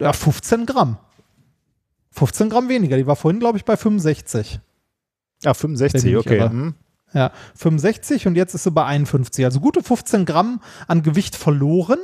Ja, 0.00 0.12
15 0.12 0.66
Gramm. 0.66 0.98
15 2.12 2.50
Gramm 2.50 2.68
weniger. 2.68 2.96
Die 2.96 3.06
war 3.06 3.16
vorhin, 3.16 3.40
glaube 3.40 3.58
ich, 3.58 3.64
bei 3.64 3.76
65. 3.76 4.60
Ja, 5.42 5.54
65, 5.54 6.16
okay. 6.16 6.48
Mhm. 6.48 6.74
Ja, 7.14 7.32
65 7.56 8.26
und 8.26 8.36
jetzt 8.36 8.54
ist 8.54 8.64
sie 8.64 8.70
bei 8.70 8.84
51. 8.84 9.44
Also 9.44 9.60
gute 9.60 9.82
15 9.82 10.24
Gramm 10.24 10.60
an 10.86 11.02
Gewicht 11.02 11.36
verloren. 11.36 11.98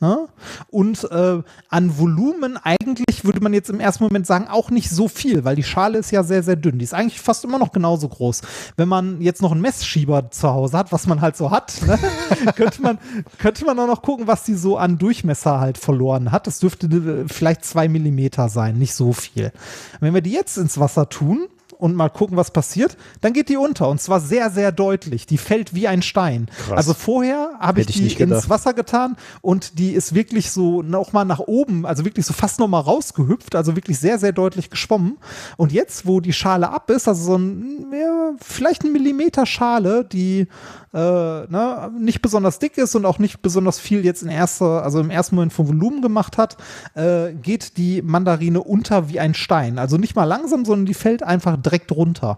Ne? 0.00 0.28
Und 0.70 1.04
äh, 1.10 1.42
an 1.68 1.98
Volumen 1.98 2.56
eigentlich 2.56 3.24
würde 3.24 3.40
man 3.40 3.52
jetzt 3.52 3.68
im 3.68 3.80
ersten 3.80 4.04
Moment 4.04 4.26
sagen, 4.26 4.48
auch 4.48 4.70
nicht 4.70 4.88
so 4.88 5.08
viel, 5.08 5.44
weil 5.44 5.56
die 5.56 5.62
Schale 5.62 5.98
ist 5.98 6.10
ja 6.10 6.22
sehr, 6.22 6.42
sehr 6.42 6.56
dünn. 6.56 6.78
Die 6.78 6.84
ist 6.84 6.94
eigentlich 6.94 7.20
fast 7.20 7.44
immer 7.44 7.58
noch 7.58 7.70
genauso 7.72 8.08
groß. 8.08 8.40
Wenn 8.76 8.88
man 8.88 9.20
jetzt 9.20 9.42
noch 9.42 9.52
einen 9.52 9.60
Messschieber 9.60 10.30
zu 10.30 10.48
Hause 10.48 10.78
hat, 10.78 10.90
was 10.90 11.06
man 11.06 11.20
halt 11.20 11.36
so 11.36 11.50
hat, 11.50 11.74
ne? 11.86 11.98
könnte, 12.56 12.80
man, 12.80 12.98
könnte 13.38 13.66
man 13.66 13.78
auch 13.78 13.86
noch 13.86 14.00
gucken, 14.00 14.26
was 14.26 14.44
die 14.44 14.54
so 14.54 14.78
an 14.78 14.96
Durchmesser 14.96 15.60
halt 15.60 15.76
verloren 15.76 16.32
hat. 16.32 16.46
Das 16.46 16.60
dürfte 16.60 16.86
äh, 16.86 17.28
vielleicht 17.28 17.66
zwei 17.66 17.88
Millimeter 17.88 18.48
sein, 18.48 18.78
nicht 18.78 18.94
so 18.94 19.12
viel. 19.12 19.52
Wenn 20.00 20.14
wir 20.14 20.22
die 20.22 20.32
jetzt 20.32 20.56
ins 20.56 20.80
Wasser 20.80 21.10
tun, 21.10 21.46
und 21.80 21.94
mal 21.94 22.08
gucken, 22.08 22.36
was 22.36 22.50
passiert, 22.50 22.96
dann 23.20 23.32
geht 23.32 23.48
die 23.48 23.56
unter 23.56 23.88
und 23.88 24.00
zwar 24.00 24.20
sehr, 24.20 24.50
sehr 24.50 24.72
deutlich. 24.72 25.26
Die 25.26 25.38
fällt 25.38 25.74
wie 25.74 25.88
ein 25.88 26.02
Stein. 26.02 26.48
Krass. 26.66 26.76
Also 26.76 26.94
vorher 26.94 27.52
habe 27.58 27.80
ich, 27.80 27.88
ich 27.88 28.16
die 28.16 28.22
ins 28.22 28.48
Wasser 28.48 28.74
getan 28.74 29.16
und 29.40 29.78
die 29.78 29.92
ist 29.92 30.14
wirklich 30.14 30.50
so 30.50 30.82
nochmal 30.82 31.24
nach 31.24 31.40
oben, 31.40 31.86
also 31.86 32.04
wirklich 32.04 32.26
so 32.26 32.32
fast 32.32 32.60
nochmal 32.60 32.82
rausgehüpft, 32.82 33.54
also 33.54 33.76
wirklich 33.76 33.98
sehr, 33.98 34.18
sehr 34.18 34.32
deutlich 34.32 34.70
geschwommen. 34.70 35.18
Und 35.56 35.72
jetzt, 35.72 36.06
wo 36.06 36.20
die 36.20 36.32
Schale 36.32 36.70
ab 36.70 36.90
ist, 36.90 37.08
also 37.08 37.24
so 37.24 37.36
ein, 37.36 37.86
ja, 37.92 38.32
vielleicht 38.40 38.84
ein 38.84 38.92
Millimeter 38.92 39.46
Schale, 39.46 40.04
die 40.04 40.46
äh, 40.92 40.98
ne, 40.98 41.90
nicht 41.98 42.22
besonders 42.22 42.58
dick 42.58 42.76
ist 42.78 42.94
und 42.94 43.04
auch 43.04 43.18
nicht 43.18 43.42
besonders 43.42 43.78
viel 43.78 44.04
jetzt 44.04 44.22
in 44.22 44.28
erster, 44.28 44.82
also 44.82 45.00
im 45.00 45.10
ersten 45.10 45.36
Moment 45.36 45.52
vom 45.52 45.68
Volumen 45.68 46.02
gemacht 46.02 46.38
hat, 46.38 46.56
äh, 46.94 47.32
geht 47.32 47.76
die 47.76 48.02
Mandarine 48.02 48.62
unter 48.62 49.08
wie 49.08 49.20
ein 49.20 49.34
Stein. 49.34 49.78
Also 49.78 49.96
nicht 49.96 50.16
mal 50.16 50.24
langsam, 50.24 50.64
sondern 50.64 50.86
die 50.86 50.94
fällt 50.94 51.22
einfach 51.22 51.56
direkt 51.56 51.92
runter. 51.92 52.36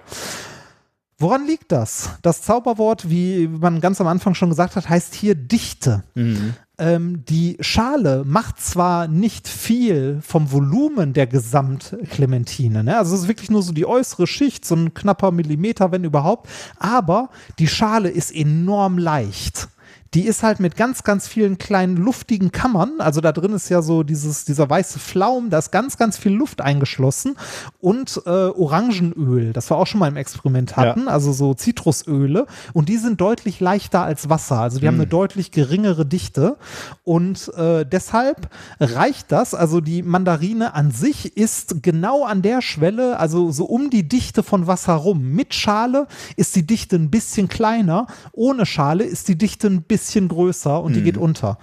Woran 1.19 1.47
liegt 1.47 1.71
das? 1.71 2.11
Das 2.23 2.43
Zauberwort, 2.43 3.09
wie 3.09 3.47
man 3.47 3.81
ganz 3.81 4.01
am 4.01 4.09
Anfang 4.09 4.35
schon 4.35 4.49
gesagt 4.49 4.75
hat, 4.75 4.89
heißt 4.89 5.15
hier 5.15 5.37
Dichte. 5.37 6.03
Mhm. 6.15 6.55
Ähm, 6.79 7.25
die 7.27 7.59
Schale 7.61 8.25
macht 8.27 8.61
zwar 8.61 9.07
nicht 9.07 9.47
viel 9.47 10.21
vom 10.23 10.51
Volumen 10.51 11.13
der 11.13 11.27
Gesamtklementine, 11.27 12.83
ne? 12.83 12.97
also 12.97 13.15
es 13.15 13.23
ist 13.23 13.29
wirklich 13.29 13.51
nur 13.51 13.63
so 13.63 13.73
die 13.73 13.85
äußere 13.85 14.27
Schicht, 14.27 14.65
so 14.65 14.75
ein 14.75 14.95
knapper 14.95 15.33
Millimeter, 15.33 15.93
wenn 15.93 16.03
überhaupt, 16.03 16.49
aber 16.79 17.29
die 17.59 17.69
Schale 17.69 18.09
ist 18.09 18.35
enorm 18.35 18.97
leicht 18.97 19.69
die 20.15 20.27
ist 20.27 20.43
halt 20.43 20.61
mit 20.61 20.77
ganz, 20.77 21.05
ganz 21.05 21.27
vielen 21.27 21.57
kleinen 21.57 21.97
luftigen 21.97 22.53
Kammern. 22.53 23.01
Also 23.01 23.21
da 23.23 23.33
drin 23.33 23.53
ist 23.53 23.71
ja 23.71 23.81
so 23.81 24.03
dieses, 24.03 24.45
dieser 24.45 24.69
weiße 24.69 24.99
Flaum, 24.99 25.49
da 25.49 25.59
ist 25.59 25.71
ganz, 25.71 25.97
ganz 25.97 26.19
viel 26.19 26.33
Luft 26.33 26.61
eingeschlossen 26.61 27.37
und 27.81 28.21
äh, 28.27 28.29
Orangenöl, 28.29 29.55
das 29.55 29.71
wir 29.71 29.77
auch 29.77 29.87
schon 29.87 30.01
mal 30.01 30.09
im 30.09 30.17
Experiment 30.17 30.77
hatten, 30.77 31.05
ja. 31.07 31.07
also 31.07 31.33
so 31.33 31.55
Zitrusöle. 31.55 32.47
Und 32.75 32.91
die 32.91 32.99
sind 32.99 33.21
deutlich 33.21 33.61
leichter 33.61 34.03
als 34.03 34.29
Wasser. 34.29 34.61
Also 34.61 34.79
die 34.79 34.85
mm. 34.85 34.89
haben 34.89 34.95
eine 34.97 35.05
hm. 35.05 35.11
deutlich 35.11 35.51
geringere 35.51 36.05
Dichte. 36.05 36.59
Und 37.05 37.51
äh, 37.57 37.87
deshalb 37.87 38.51
reicht 38.81 39.33
das. 39.33 39.55
Also 39.55 39.81
die 39.81 40.03
Mandarine 40.03 40.75
an 40.75 40.91
sich 40.91 41.37
ist 41.39 41.83
genau 41.83 42.25
an 42.25 42.43
der 42.43 42.61
Schwelle, 42.61 43.19
also 43.19 43.51
so 43.51 43.65
um 43.65 43.89
die 43.89 44.07
Dichte 44.07 44.43
von 44.43 44.67
Wasser 44.67 44.95
rum. 44.95 45.31
Mit 45.31 45.55
Schale 45.55 46.07
ist 46.37 46.55
die 46.55 46.67
Dichte 46.67 46.97
ein 46.97 47.11
bisschen 47.11 47.49
kleiner, 47.49 48.07
ohne 48.33 48.67
Schale 48.67 49.05
ist 49.05 49.29
die 49.29 49.39
Dichte 49.39 49.69
ein 49.69 49.83
bisschen 49.83 50.02
größer 50.29 50.83
und 50.83 50.95
die 50.95 51.01
mhm. 51.01 51.05
geht 51.05 51.17
unter. 51.17 51.59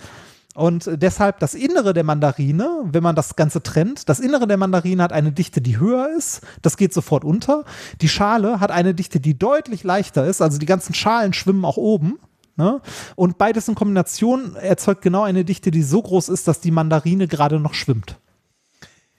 Und 0.55 0.89
deshalb 0.93 1.39
das 1.39 1.53
Innere 1.53 1.93
der 1.93 2.03
Mandarine, 2.03 2.83
wenn 2.83 3.03
man 3.03 3.15
das 3.15 3.35
Ganze 3.37 3.63
trennt, 3.63 4.09
das 4.09 4.19
Innere 4.19 4.45
der 4.45 4.57
Mandarine 4.57 5.03
hat 5.03 5.13
eine 5.13 5.31
Dichte, 5.31 5.61
die 5.61 5.79
höher 5.79 6.09
ist, 6.17 6.41
das 6.61 6.75
geht 6.75 6.93
sofort 6.93 7.23
unter. 7.23 7.63
Die 8.01 8.09
Schale 8.09 8.59
hat 8.59 8.69
eine 8.69 8.93
Dichte, 8.93 9.21
die 9.21 9.39
deutlich 9.39 9.83
leichter 9.83 10.25
ist, 10.25 10.41
also 10.41 10.57
die 10.57 10.65
ganzen 10.65 10.93
Schalen 10.93 11.31
schwimmen 11.33 11.63
auch 11.63 11.77
oben. 11.77 12.19
Ne? 12.57 12.81
Und 13.15 13.37
beides 13.37 13.69
in 13.69 13.75
Kombination 13.75 14.55
erzeugt 14.57 15.01
genau 15.01 15.23
eine 15.23 15.45
Dichte, 15.45 15.71
die 15.71 15.83
so 15.83 16.01
groß 16.01 16.27
ist, 16.27 16.45
dass 16.47 16.59
die 16.59 16.71
Mandarine 16.71 17.27
gerade 17.29 17.57
noch 17.57 17.73
schwimmt. 17.73 18.17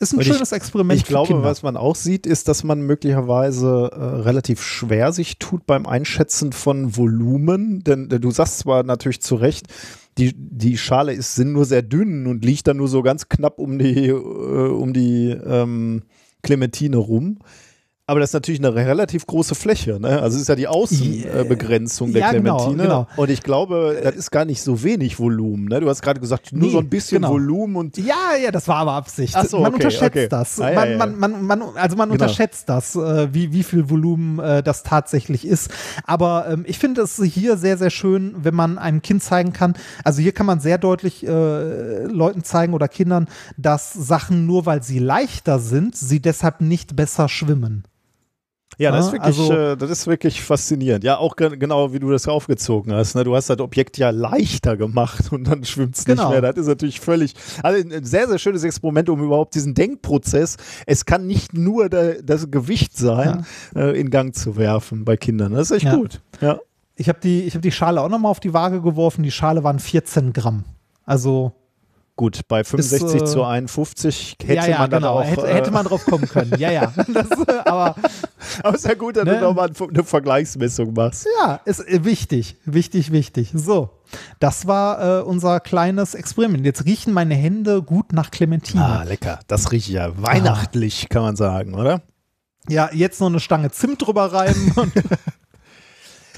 Ist 0.01 0.15
ein 0.15 0.19
und 0.19 0.25
schönes 0.25 0.51
ich, 0.51 0.57
Experiment. 0.57 0.99
Ich 0.99 1.07
glaube, 1.07 1.29
Kinder. 1.29 1.45
was 1.45 1.63
man 1.63 1.77
auch 1.77 1.95
sieht, 1.95 2.27
ist, 2.27 2.49
dass 2.49 2.65
man 2.65 2.81
möglicherweise 2.81 3.91
äh, 3.93 4.03
relativ 4.23 4.63
schwer 4.63 5.13
sich 5.13 5.39
tut 5.39 5.67
beim 5.67 5.85
Einschätzen 5.87 6.53
von 6.53 6.97
Volumen. 6.97 7.85
Denn 7.85 8.11
äh, 8.11 8.19
du 8.19 8.31
sagst 8.31 8.61
zwar 8.61 8.83
natürlich 8.83 9.21
zu 9.21 9.35
Recht, 9.35 9.67
die, 10.17 10.33
die 10.35 10.79
Schale 10.79 11.13
ist 11.13 11.35
sind 11.35 11.53
nur 11.53 11.67
sehr 11.67 11.83
dünn 11.83 12.27
und 12.27 12.47
liegt 12.47 12.67
dann 12.67 12.79
nur 12.79 12.89
so 12.89 13.03
ganz 13.03 13.29
knapp 13.29 13.59
um 13.59 13.79
die, 13.79 14.09
äh, 14.09 14.13
um 14.13 14.95
die 14.95 15.31
ähm, 15.31 16.03
Clementine 16.43 16.97
rum. 16.97 17.39
Aber 18.11 18.19
das 18.19 18.31
ist 18.31 18.35
natürlich 18.35 18.59
eine 18.59 18.75
relativ 18.75 19.25
große 19.25 19.55
Fläche. 19.55 20.01
Ne? 20.01 20.21
Also 20.21 20.35
es 20.35 20.43
ist 20.43 20.49
ja 20.49 20.57
die 20.57 20.67
Außenbegrenzung 20.67 22.13
der 22.13 22.23
ja, 22.23 22.33
genau, 22.33 22.57
Clementine. 22.57 22.83
Genau, 22.83 23.05
genau. 23.05 23.23
Und 23.23 23.31
ich 23.31 23.41
glaube, 23.41 24.01
das 24.03 24.17
ist 24.17 24.33
gar 24.33 24.45
nicht 24.45 24.63
so 24.63 24.83
wenig 24.83 25.21
Volumen. 25.21 25.67
Ne? 25.67 25.79
Du 25.79 25.89
hast 25.89 26.03
gerade 26.03 26.19
gesagt, 26.19 26.53
nur 26.53 26.67
nee, 26.67 26.73
so 26.73 26.81
ein 26.81 26.89
bisschen 26.89 27.23
genau. 27.23 27.35
Volumen 27.35 27.77
und. 27.77 27.99
Ja, 27.99 28.35
ja, 28.43 28.51
das 28.51 28.67
war 28.67 28.79
aber 28.79 28.95
Absicht. 28.95 29.37
So, 29.49 29.61
man 29.61 29.69
okay, 29.69 29.75
unterschätzt 29.75 30.17
okay. 30.17 30.27
das. 30.29 30.61
Ah, 30.61 30.73
man, 30.73 30.91
ja. 30.91 31.07
Man, 31.07 31.45
man, 31.45 31.63
also 31.77 31.97
man 31.97 32.09
genau. 32.09 32.21
unterschätzt 32.21 32.69
das, 32.69 32.97
äh, 32.97 33.33
wie, 33.33 33.53
wie 33.53 33.63
viel 33.63 33.89
Volumen 33.89 34.41
äh, 34.41 34.65
das 34.65 34.83
tatsächlich 34.83 35.47
ist. 35.47 35.71
Aber 36.05 36.49
ähm, 36.51 36.65
ich 36.67 36.81
finde 36.81 37.03
es 37.03 37.23
hier 37.23 37.57
sehr, 37.57 37.79
sehr 37.79 37.91
schön, 37.91 38.35
wenn 38.43 38.57
man 38.57 38.79
einem 38.79 39.03
Kind 39.03 39.23
zeigen 39.23 39.53
kann. 39.53 39.75
Also 40.03 40.21
hier 40.21 40.33
kann 40.33 40.47
man 40.47 40.59
sehr 40.59 40.79
deutlich 40.79 41.25
äh, 41.25 42.07
Leuten 42.07 42.43
zeigen 42.43 42.75
oder 42.75 42.89
Kindern, 42.89 43.29
dass 43.57 43.93
Sachen 43.93 44.47
nur 44.47 44.67
weil 44.67 44.83
sie 44.83 44.99
leichter 44.99 45.61
sind, 45.61 45.95
sie 45.95 46.19
deshalb 46.19 46.61
nicht 46.61 46.97
besser 46.97 47.29
schwimmen. 47.29 47.85
Ja, 48.79 48.93
das 48.93 49.07
ist 49.07 49.13
wirklich, 49.13 49.39
also, 49.39 49.53
äh, 49.53 49.77
das 49.77 49.91
ist 49.91 50.07
wirklich 50.07 50.43
faszinierend. 50.43 51.05
Ja, 51.05 51.19
auch 51.19 51.37
genau 51.37 51.93
wie 51.93 51.99
du 51.99 52.11
das 52.11 52.27
aufgezogen 52.27 52.95
hast. 52.95 53.15
Ne? 53.15 53.25
Du 53.25 53.37
hast 53.37 53.51
das 53.51 53.59
Objekt 53.61 53.99
ja 53.99 54.11
leichter 54.11 54.77
gemacht 54.77 55.33
und 55.33 55.45
dann 55.45 55.65
schwimmt 55.65 55.99
es 55.99 56.05
genau. 56.05 56.31
nicht 56.31 56.41
mehr. 56.41 56.53
Das 56.53 56.63
ist 56.63 56.69
natürlich 56.69 57.01
völlig, 57.01 57.35
also 57.63 57.79
ein 57.79 58.05
sehr, 58.05 58.29
sehr 58.29 58.39
schönes 58.39 58.65
Experiment, 58.65 59.11
um 59.11 59.23
überhaupt 59.23 59.55
diesen 59.55 59.75
Denkprozess, 59.75 60.57
es 60.87 61.05
kann 61.05 61.27
nicht 61.27 61.53
nur 61.53 61.89
der, 61.89 62.23
das 62.23 62.51
Gewicht 62.51 62.97
sein, 62.97 63.45
ja. 63.75 63.83
äh, 63.83 64.01
in 64.01 64.11
Gang 64.11 64.35
zu 64.35 64.57
werfen 64.57 65.05
bei 65.05 65.17
Kindern. 65.17 65.53
Das 65.53 65.71
ist 65.71 65.77
echt 65.77 65.87
ja. 65.87 65.97
gut. 65.97 66.21
Ja. 66.41 66.59
Ich 66.97 67.09
habe 67.09 67.19
die, 67.21 67.51
hab 67.51 67.63
die 67.63 67.73
Schale 67.73 68.01
auch 68.01 68.09
nochmal 68.09 68.31
auf 68.31 68.41
die 68.41 68.53
Waage 68.53 68.81
geworfen. 68.83 69.23
Die 69.23 69.31
Schale 69.31 69.65
waren 69.65 69.79
14 69.79 70.33
Gramm. 70.33 70.65
Also 71.05 71.53
Gut, 72.21 72.47
bei 72.49 72.65
65 72.65 73.15
ist, 73.15 73.23
äh, 73.23 73.25
zu 73.25 73.45
51 73.45 74.37
hätte 74.43 74.53
ja, 74.53 74.67
ja, 74.67 74.79
man 74.81 74.91
dann 74.91 75.01
genau. 75.01 75.21
auch. 75.21 75.25
Hätte, 75.25 75.49
hätte, 75.49 75.71
man 75.71 75.87
drauf 75.87 76.05
kommen 76.05 76.29
können, 76.29 76.53
ja, 76.59 76.71
ja. 76.71 76.93
Das, 77.15 77.31
aber, 77.65 77.97
aber 78.63 78.75
ist 78.75 78.85
ja 78.85 78.93
gut, 78.93 79.17
dass 79.17 79.25
ne? 79.25 79.37
du 79.37 79.41
nochmal 79.41 79.73
eine 79.89 80.05
Vergleichsmessung 80.05 80.93
machst. 80.93 81.27
Ja, 81.41 81.61
ist 81.65 81.81
äh, 81.81 82.05
wichtig, 82.05 82.57
wichtig, 82.67 83.11
wichtig. 83.11 83.53
So, 83.55 83.89
das 84.39 84.67
war 84.67 85.21
äh, 85.21 85.23
unser 85.23 85.61
kleines 85.61 86.15
Experiment. 86.15 86.67
Jetzt 86.67 86.85
riechen 86.85 87.15
meine 87.15 87.37
Hände 87.37 87.81
gut 87.81 88.13
nach 88.13 88.31
Clementine. 88.31 88.85
Ah, 88.85 89.03
lecker. 89.05 89.41
Das 89.47 89.73
riecht 89.73 89.89
ja 89.89 90.11
weihnachtlich, 90.21 91.07
ah. 91.07 91.15
kann 91.15 91.23
man 91.23 91.37
sagen, 91.37 91.73
oder? 91.73 92.03
Ja, 92.69 92.91
jetzt 92.93 93.23
noch 93.23 93.29
eine 93.29 93.41
Stange 93.41 93.71
Zimt 93.71 94.07
drüber 94.07 94.31
reiben. 94.31 94.75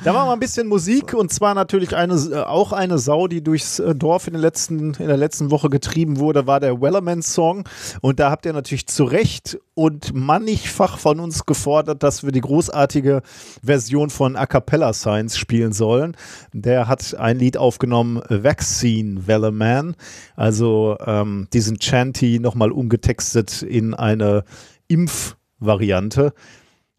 Da 0.04 0.12
war 0.12 0.26
mal 0.26 0.32
ein 0.32 0.40
bisschen 0.40 0.66
Musik 0.66 1.14
und 1.14 1.32
zwar 1.32 1.54
natürlich 1.54 1.94
eine, 1.94 2.14
äh, 2.14 2.42
auch 2.42 2.72
eine 2.72 2.98
Sau, 2.98 3.28
die 3.28 3.40
durchs 3.40 3.78
äh, 3.78 3.94
Dorf 3.94 4.26
in, 4.26 4.32
den 4.32 4.42
letzten, 4.42 4.94
in 4.94 5.06
der 5.06 5.16
letzten 5.16 5.52
Woche 5.52 5.70
getrieben 5.70 6.18
wurde, 6.18 6.48
war 6.48 6.58
der 6.58 6.80
Wellerman-Song. 6.80 7.68
Und 8.00 8.18
da 8.18 8.28
habt 8.28 8.44
ihr 8.44 8.52
natürlich 8.52 8.88
zu 8.88 9.04
Recht 9.04 9.60
und 9.74 10.12
mannigfach 10.12 10.98
von 10.98 11.20
uns 11.20 11.46
gefordert, 11.46 12.02
dass 12.02 12.24
wir 12.24 12.32
die 12.32 12.40
großartige 12.40 13.22
Version 13.62 14.10
von 14.10 14.34
A 14.34 14.46
Cappella 14.46 14.92
Science 14.92 15.38
spielen 15.38 15.72
sollen. 15.72 16.16
Der 16.52 16.88
hat 16.88 17.14
ein 17.14 17.38
Lied 17.38 17.56
aufgenommen, 17.56 18.22
Vaccine 18.28 19.28
Wellerman, 19.28 19.94
also 20.34 20.96
ähm, 21.06 21.46
diesen 21.52 21.78
Chanty 21.78 22.40
nochmal 22.40 22.72
umgetextet 22.72 23.62
in 23.62 23.94
eine 23.94 24.42
Impfvariante. 24.88 26.32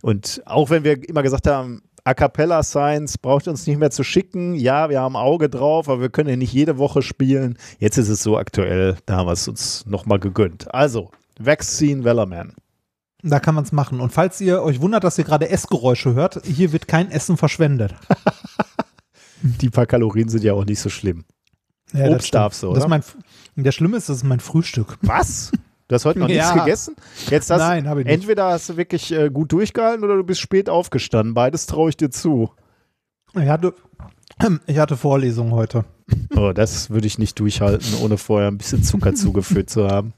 Und 0.01 0.41
auch 0.45 0.69
wenn 0.69 0.85
wir 0.85 1.07
immer 1.07 1.21
gesagt 1.21 1.47
haben, 1.47 1.81
A 2.05 2.13
Cappella 2.13 2.63
Science 2.63 3.17
braucht 3.17 3.47
uns 3.47 3.65
nicht 3.65 3.79
mehr 3.79 3.91
zu 3.91 4.03
schicken. 4.03 4.55
Ja, 4.55 4.89
wir 4.89 4.99
haben 4.99 5.15
Auge 5.15 5.49
drauf, 5.49 5.87
aber 5.87 6.01
wir 6.01 6.09
können 6.09 6.29
ja 6.29 6.35
nicht 6.35 6.51
jede 6.51 6.77
Woche 6.77 7.01
spielen. 7.01 7.57
Jetzt 7.79 7.97
ist 7.97 8.09
es 8.09 8.21
so 8.21 8.37
aktuell, 8.37 8.97
da 9.05 9.17
haben 9.17 9.27
wir 9.27 9.33
es 9.33 9.47
uns 9.47 9.85
nochmal 9.85 10.19
gegönnt. 10.19 10.73
Also, 10.73 11.11
Vaccine 11.39 12.03
Wellerman. 12.03 12.53
Da 13.21 13.39
kann 13.39 13.55
man 13.55 13.63
es 13.63 13.71
machen. 13.71 14.01
Und 14.01 14.11
falls 14.11 14.41
ihr 14.41 14.61
euch 14.61 14.81
wundert, 14.81 15.05
dass 15.05 15.17
ihr 15.17 15.23
gerade 15.23 15.47
Essgeräusche 15.49 16.13
hört, 16.13 16.41
hier 16.45 16.73
wird 16.73 16.89
kein 16.89 17.09
Essen 17.09 17.37
verschwendet. 17.37 17.95
Die 19.41 19.69
paar 19.69 19.85
Kalorien 19.85 20.27
sind 20.27 20.43
ja 20.43 20.53
auch 20.53 20.65
nicht 20.65 20.79
so 20.79 20.89
schlimm. 20.89 21.23
Ja, 21.93 22.07
Obst 22.09 22.33
darfst 22.33 22.63
du, 22.63 22.71
oder? 22.71 22.81
Das 22.81 22.89
mein, 22.89 23.03
der 23.55 23.71
Schlimme 23.71 23.95
ist, 23.95 24.09
das 24.09 24.17
ist 24.17 24.23
mein 24.23 24.39
Frühstück. 24.41 24.97
Was? 25.01 25.51
Du 25.93 25.95
hast 25.95 26.05
heute 26.05 26.17
noch 26.17 26.27
ja. 26.29 26.47
nichts 26.47 26.65
gegessen? 26.65 26.95
Jetzt 27.29 27.51
hast, 27.51 27.59
Nein, 27.59 27.87
habe 27.87 28.01
ich 28.01 28.07
nicht. 28.07 28.15
Entweder 28.15 28.49
hast 28.49 28.69
du 28.69 28.77
wirklich 28.77 29.11
äh, 29.11 29.29
gut 29.29 29.51
durchgehalten 29.51 30.03
oder 30.03 30.15
du 30.15 30.23
bist 30.23 30.41
spät 30.41 30.67
aufgestanden. 30.67 31.35
Beides 31.35 31.67
traue 31.67 31.89
ich 31.89 31.97
dir 31.97 32.09
zu. 32.09 32.49
Ich 33.35 33.47
hatte, 33.47 33.75
ich 34.65 34.79
hatte 34.79 34.97
Vorlesung 34.97 35.51
heute. 35.51 35.85
Oh, 36.35 36.51
das 36.51 36.89
würde 36.89 37.07
ich 37.07 37.17
nicht 37.19 37.39
durchhalten, 37.39 37.87
ohne 38.01 38.17
vorher 38.17 38.49
ein 38.49 38.57
bisschen 38.57 38.83
Zucker 38.83 39.13
zugeführt 39.15 39.69
zu 39.69 39.87
haben. 39.87 40.13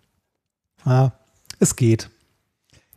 Ja, 0.86 1.12
es 1.60 1.76
geht. 1.76 2.10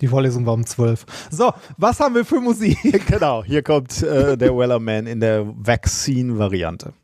Die 0.00 0.06
Vorlesung 0.06 0.46
war 0.46 0.54
um 0.54 0.64
12. 0.64 1.04
So, 1.30 1.52
was 1.76 1.98
haben 1.98 2.14
wir 2.14 2.24
für 2.24 2.40
Musik? 2.40 2.78
genau, 3.08 3.44
hier 3.44 3.62
kommt 3.62 4.02
äh, 4.02 4.38
der 4.38 4.56
Wellerman 4.56 5.06
in 5.06 5.20
der 5.20 5.46
Vaccine-Variante. 5.46 6.94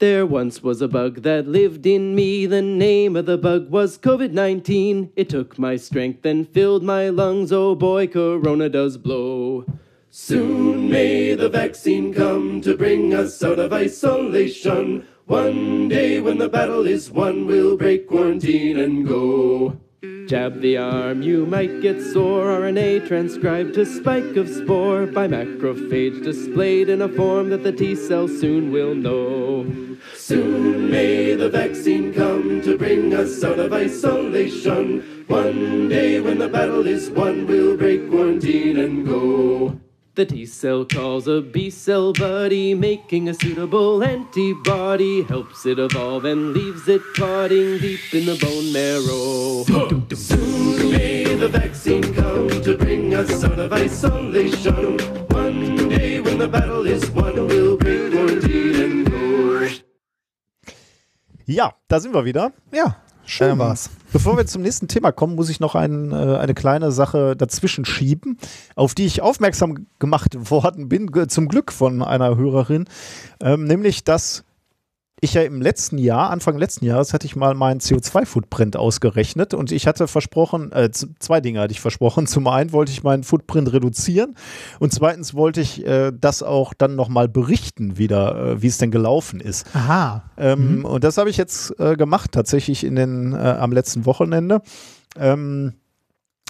There 0.00 0.26
once 0.26 0.60
was 0.60 0.82
a 0.82 0.88
bug 0.88 1.22
that 1.22 1.46
lived 1.46 1.86
in 1.86 2.16
me. 2.16 2.46
The 2.46 2.60
name 2.60 3.14
of 3.14 3.26
the 3.26 3.38
bug 3.38 3.70
was 3.70 3.96
COVID 3.96 4.32
19. 4.32 5.12
It 5.14 5.28
took 5.28 5.56
my 5.56 5.76
strength 5.76 6.26
and 6.26 6.48
filled 6.48 6.82
my 6.82 7.10
lungs. 7.10 7.52
Oh 7.52 7.76
boy, 7.76 8.08
Corona 8.08 8.68
does 8.68 8.98
blow. 8.98 9.64
Soon 10.10 10.90
may 10.90 11.36
the 11.36 11.48
vaccine 11.48 12.12
come 12.12 12.60
to 12.62 12.76
bring 12.76 13.14
us 13.14 13.40
out 13.44 13.60
of 13.60 13.72
isolation. 13.72 15.06
One 15.26 15.86
day 15.86 16.20
when 16.20 16.38
the 16.38 16.48
battle 16.48 16.88
is 16.88 17.12
won, 17.12 17.46
we'll 17.46 17.76
break 17.76 18.08
quarantine 18.08 18.80
and 18.80 19.06
go. 19.06 19.78
Jab 20.26 20.60
the 20.60 20.78
arm, 20.78 21.22
you 21.22 21.44
might 21.44 21.82
get 21.82 22.00
sore. 22.00 22.46
RNA 22.46 23.06
transcribed 23.06 23.74
to 23.74 23.84
spike 23.84 24.36
of 24.36 24.48
spore 24.48 25.06
by 25.06 25.28
macrophage 25.28 26.24
displayed 26.24 26.88
in 26.88 27.02
a 27.02 27.08
form 27.08 27.50
that 27.50 27.62
the 27.62 27.72
T 27.72 27.94
cell 27.94 28.26
soon 28.26 28.72
will 28.72 28.94
know. 28.94 29.66
Soon 30.14 30.90
may 30.90 31.34
the 31.34 31.50
vaccine 31.50 32.12
come 32.14 32.62
to 32.62 32.78
bring 32.78 33.14
us 33.14 33.44
out 33.44 33.58
of 33.58 33.72
isolation. 33.72 35.24
One 35.26 35.88
day 35.88 36.20
when 36.20 36.38
the 36.38 36.48
battle 36.48 36.86
is 36.86 37.10
won, 37.10 37.46
we'll 37.46 37.76
break 37.76 38.08
quarantine 38.08 38.78
and 38.78 39.06
go. 39.06 39.78
The 40.16 40.24
T 40.24 40.46
cell 40.46 40.84
calls 40.84 41.26
a 41.26 41.40
B 41.40 41.70
cell 41.70 42.12
buddy, 42.12 42.72
making 42.72 43.28
a 43.28 43.34
suitable 43.34 44.00
antibody, 44.04 45.24
helps 45.24 45.66
it 45.66 45.80
evolve 45.80 46.24
and 46.24 46.52
leaves 46.52 46.86
it 46.86 47.02
plotting 47.16 47.78
deep 47.78 47.98
in 48.12 48.24
the 48.24 48.36
bone 48.36 48.72
marrow. 48.72 49.64
Soon 50.14 50.92
may 50.92 51.24
the 51.34 51.48
vaccine 51.48 52.14
come 52.14 52.48
to 52.62 52.76
bring 52.78 53.12
us 53.12 53.42
out 53.42 53.58
of 53.58 53.72
isolation. 53.72 54.98
One 55.30 55.88
day 55.88 56.20
when 56.20 56.38
the 56.38 56.46
battle 56.46 56.86
is 56.86 57.10
won, 57.10 57.48
we'll 57.48 57.76
break 57.76 58.12
quarantine 58.12 58.76
and 58.76 59.10
go. 59.10 59.68
Ja, 61.46 61.72
da 61.88 61.98
sind 61.98 62.14
wir 62.14 62.24
wieder. 62.24 62.52
Ja. 62.72 63.03
Schön 63.26 63.52
ähm, 63.52 63.58
war's. 63.58 63.90
Bevor 64.12 64.36
wir 64.36 64.46
zum 64.46 64.62
nächsten 64.62 64.88
Thema 64.88 65.12
kommen, 65.12 65.34
muss 65.34 65.48
ich 65.48 65.60
noch 65.60 65.74
ein, 65.74 66.12
äh, 66.12 66.14
eine 66.14 66.54
kleine 66.54 66.92
Sache 66.92 67.36
dazwischen 67.36 67.84
schieben, 67.84 68.38
auf 68.76 68.94
die 68.94 69.06
ich 69.06 69.22
aufmerksam 69.22 69.86
gemacht 69.98 70.50
worden 70.50 70.88
bin, 70.88 71.10
zum 71.28 71.48
Glück 71.48 71.72
von 71.72 72.02
einer 72.02 72.36
Hörerin, 72.36 72.86
ähm, 73.40 73.64
nämlich 73.64 74.04
dass 74.04 74.44
ich 75.20 75.34
ja 75.34 75.42
im 75.42 75.62
letzten 75.62 75.98
Jahr, 75.98 76.30
Anfang 76.30 76.58
letzten 76.58 76.84
Jahres, 76.84 77.14
hatte 77.14 77.26
ich 77.26 77.36
mal 77.36 77.54
meinen 77.54 77.80
CO2-Footprint 77.80 78.76
ausgerechnet 78.76 79.54
und 79.54 79.72
ich 79.72 79.86
hatte 79.86 80.06
versprochen, 80.06 80.70
äh, 80.72 80.90
zwei 80.90 81.40
Dinge 81.40 81.60
hatte 81.60 81.72
ich 81.72 81.80
versprochen. 81.80 82.26
Zum 82.34 82.46
einen 82.46 82.72
wollte 82.72 82.92
ich 82.92 83.02
meinen 83.02 83.24
Footprint 83.24 83.72
reduzieren 83.72 84.34
und 84.80 84.92
zweitens 84.92 85.34
wollte 85.34 85.60
ich 85.60 85.86
äh, 85.86 86.12
das 86.12 86.42
auch 86.42 86.74
dann 86.74 86.94
nochmal 86.94 87.28
berichten 87.28 87.96
wieder, 87.96 88.52
äh, 88.52 88.62
wie 88.62 88.66
es 88.66 88.78
denn 88.78 88.90
gelaufen 88.90 89.40
ist. 89.40 89.66
Aha. 89.74 90.24
Ähm, 90.36 90.78
mhm. 90.78 90.84
Und 90.84 91.04
das 91.04 91.16
habe 91.16 91.30
ich 91.30 91.36
jetzt 91.36 91.78
äh, 91.78 91.96
gemacht, 91.96 92.32
tatsächlich 92.32 92.84
in 92.84 92.96
den, 92.96 93.32
äh, 93.32 93.36
am 93.36 93.72
letzten 93.72 94.06
Wochenende. 94.06 94.60
Ähm, 95.16 95.74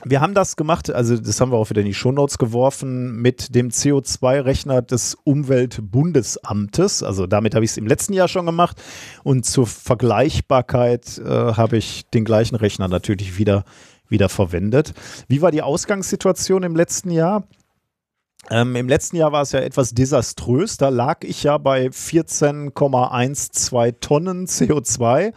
wir 0.03 0.21
haben 0.21 0.35
das 0.35 0.57
gemacht, 0.57 0.91
also 0.91 1.17
das 1.17 1.41
haben 1.41 1.53
wir 1.53 1.57
auch 1.57 1.71
wieder 1.71 1.81
in 1.81 1.87
die 1.87 1.95
Shownotes 1.95 2.39
geworfen, 2.39 3.23
mit 3.23 3.55
dem 3.55 3.71
CO2-Rechner 3.71 4.83
des 4.83 5.17
Umweltbundesamtes. 5.23 7.03
Also 7.03 7.27
damit 7.27 7.55
habe 7.55 7.65
ich 7.65 7.71
es 7.71 7.77
im 7.77 7.87
letzten 7.87 8.13
Jahr 8.13 8.29
schon 8.29 8.45
gemacht. 8.45 8.83
Und 9.23 9.47
zur 9.47 9.67
Vergleichbarkeit 9.67 11.19
äh, 11.19 11.29
habe 11.29 11.77
ich 11.77 12.07
den 12.13 12.25
gleichen 12.25 12.57
Rechner 12.57 12.89
natürlich 12.89 13.39
wieder, 13.39 13.65
wieder 14.09 14.29
verwendet. 14.29 14.95
Wie 15.29 15.43
war 15.43 15.53
die 15.53 15.63
Ausgangssituation 15.63 16.65
im 16.65 16.75
letzten 16.75 17.11
Jahr? 17.11 17.45
Ähm, 18.51 18.77
Im 18.77 18.89
letzten 18.89 19.17
Jahr 19.17 19.33
war 19.33 19.43
es 19.43 19.53
ja 19.53 19.61
etwas 19.61 19.95
desaströs. 19.95 20.77
Da 20.77 20.91
lag 20.91 21.25
ich 21.25 21.45
ja 21.45 21.57
bei 21.57 21.87
14,12 21.87 24.01
Tonnen 24.01 24.47
CO2. 24.47 25.33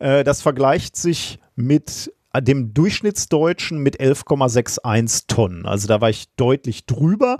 Äh, 0.00 0.24
das 0.24 0.42
vergleicht 0.42 0.96
sich 0.96 1.38
mit 1.54 2.12
dem 2.40 2.72
Durchschnittsdeutschen 2.72 3.78
mit 3.78 4.00
11,61 4.00 5.24
Tonnen. 5.28 5.66
Also 5.66 5.88
da 5.88 6.00
war 6.00 6.10
ich 6.10 6.34
deutlich 6.36 6.86
drüber. 6.86 7.38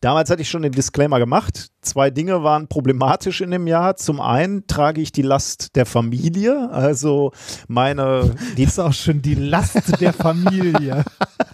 Damals 0.00 0.30
hatte 0.30 0.42
ich 0.42 0.50
schon 0.50 0.62
den 0.62 0.72
Disclaimer 0.72 1.18
gemacht. 1.18 1.70
Zwei 1.82 2.10
Dinge 2.10 2.44
waren 2.44 2.68
problematisch 2.68 3.40
in 3.40 3.50
dem 3.50 3.66
Jahr. 3.66 3.96
Zum 3.96 4.20
einen 4.20 4.68
trage 4.68 5.00
ich 5.00 5.10
die 5.10 5.22
Last 5.22 5.74
der 5.74 5.84
Familie, 5.84 6.70
also 6.70 7.32
meine. 7.66 8.34
Die 8.56 8.64
ist 8.64 8.78
auch 8.78 8.92
schon 8.92 9.22
die 9.22 9.34
Last 9.34 10.00
der 10.00 10.12
Familie. 10.12 11.04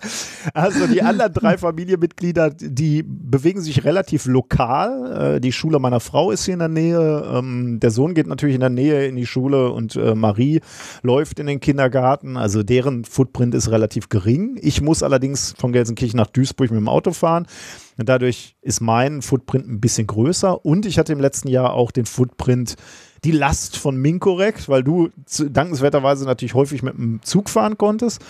also 0.54 0.86
die 0.86 1.02
anderen 1.02 1.32
drei 1.32 1.56
Familienmitglieder, 1.56 2.50
die 2.50 3.02
bewegen 3.02 3.60
sich 3.60 3.84
relativ 3.84 4.26
lokal. 4.26 5.36
Äh, 5.36 5.40
die 5.40 5.52
Schule 5.52 5.78
meiner 5.78 6.00
Frau 6.00 6.30
ist 6.30 6.44
hier 6.44 6.54
in 6.54 6.60
der 6.60 6.68
Nähe. 6.68 7.30
Ähm, 7.32 7.78
der 7.80 7.90
Sohn 7.90 8.14
geht 8.14 8.26
natürlich 8.26 8.54
in 8.54 8.60
der 8.60 8.70
Nähe 8.70 9.06
in 9.06 9.16
die 9.16 9.26
Schule 9.26 9.70
und 9.70 9.96
äh, 9.96 10.14
Marie 10.14 10.60
läuft 11.02 11.38
in 11.38 11.46
den 11.46 11.60
Kindergarten. 11.60 12.36
Also 12.36 12.62
deren 12.78 13.04
Footprint 13.04 13.56
ist 13.56 13.72
relativ 13.72 14.08
gering. 14.08 14.56
Ich 14.62 14.80
muss 14.80 15.02
allerdings 15.02 15.52
von 15.58 15.72
Gelsenkirchen 15.72 16.16
nach 16.16 16.28
Duisburg 16.28 16.70
mit 16.70 16.78
dem 16.78 16.88
Auto 16.88 17.10
fahren. 17.10 17.48
Und 17.96 18.08
dadurch 18.08 18.54
ist 18.62 18.80
mein 18.80 19.20
Footprint 19.20 19.66
ein 19.66 19.80
bisschen 19.80 20.06
größer. 20.06 20.64
Und 20.64 20.86
ich 20.86 20.96
hatte 20.96 21.12
im 21.12 21.18
letzten 21.18 21.48
Jahr 21.48 21.74
auch 21.74 21.90
den 21.90 22.06
Footprint, 22.06 22.76
die 23.24 23.32
Last 23.32 23.76
von 23.76 23.96
Minkorrekt, 23.96 24.68
weil 24.68 24.84
du 24.84 25.08
dankenswerterweise 25.50 26.24
natürlich 26.24 26.54
häufig 26.54 26.84
mit 26.84 26.96
dem 26.96 27.20
Zug 27.22 27.50
fahren 27.50 27.76
konntest 27.78 28.22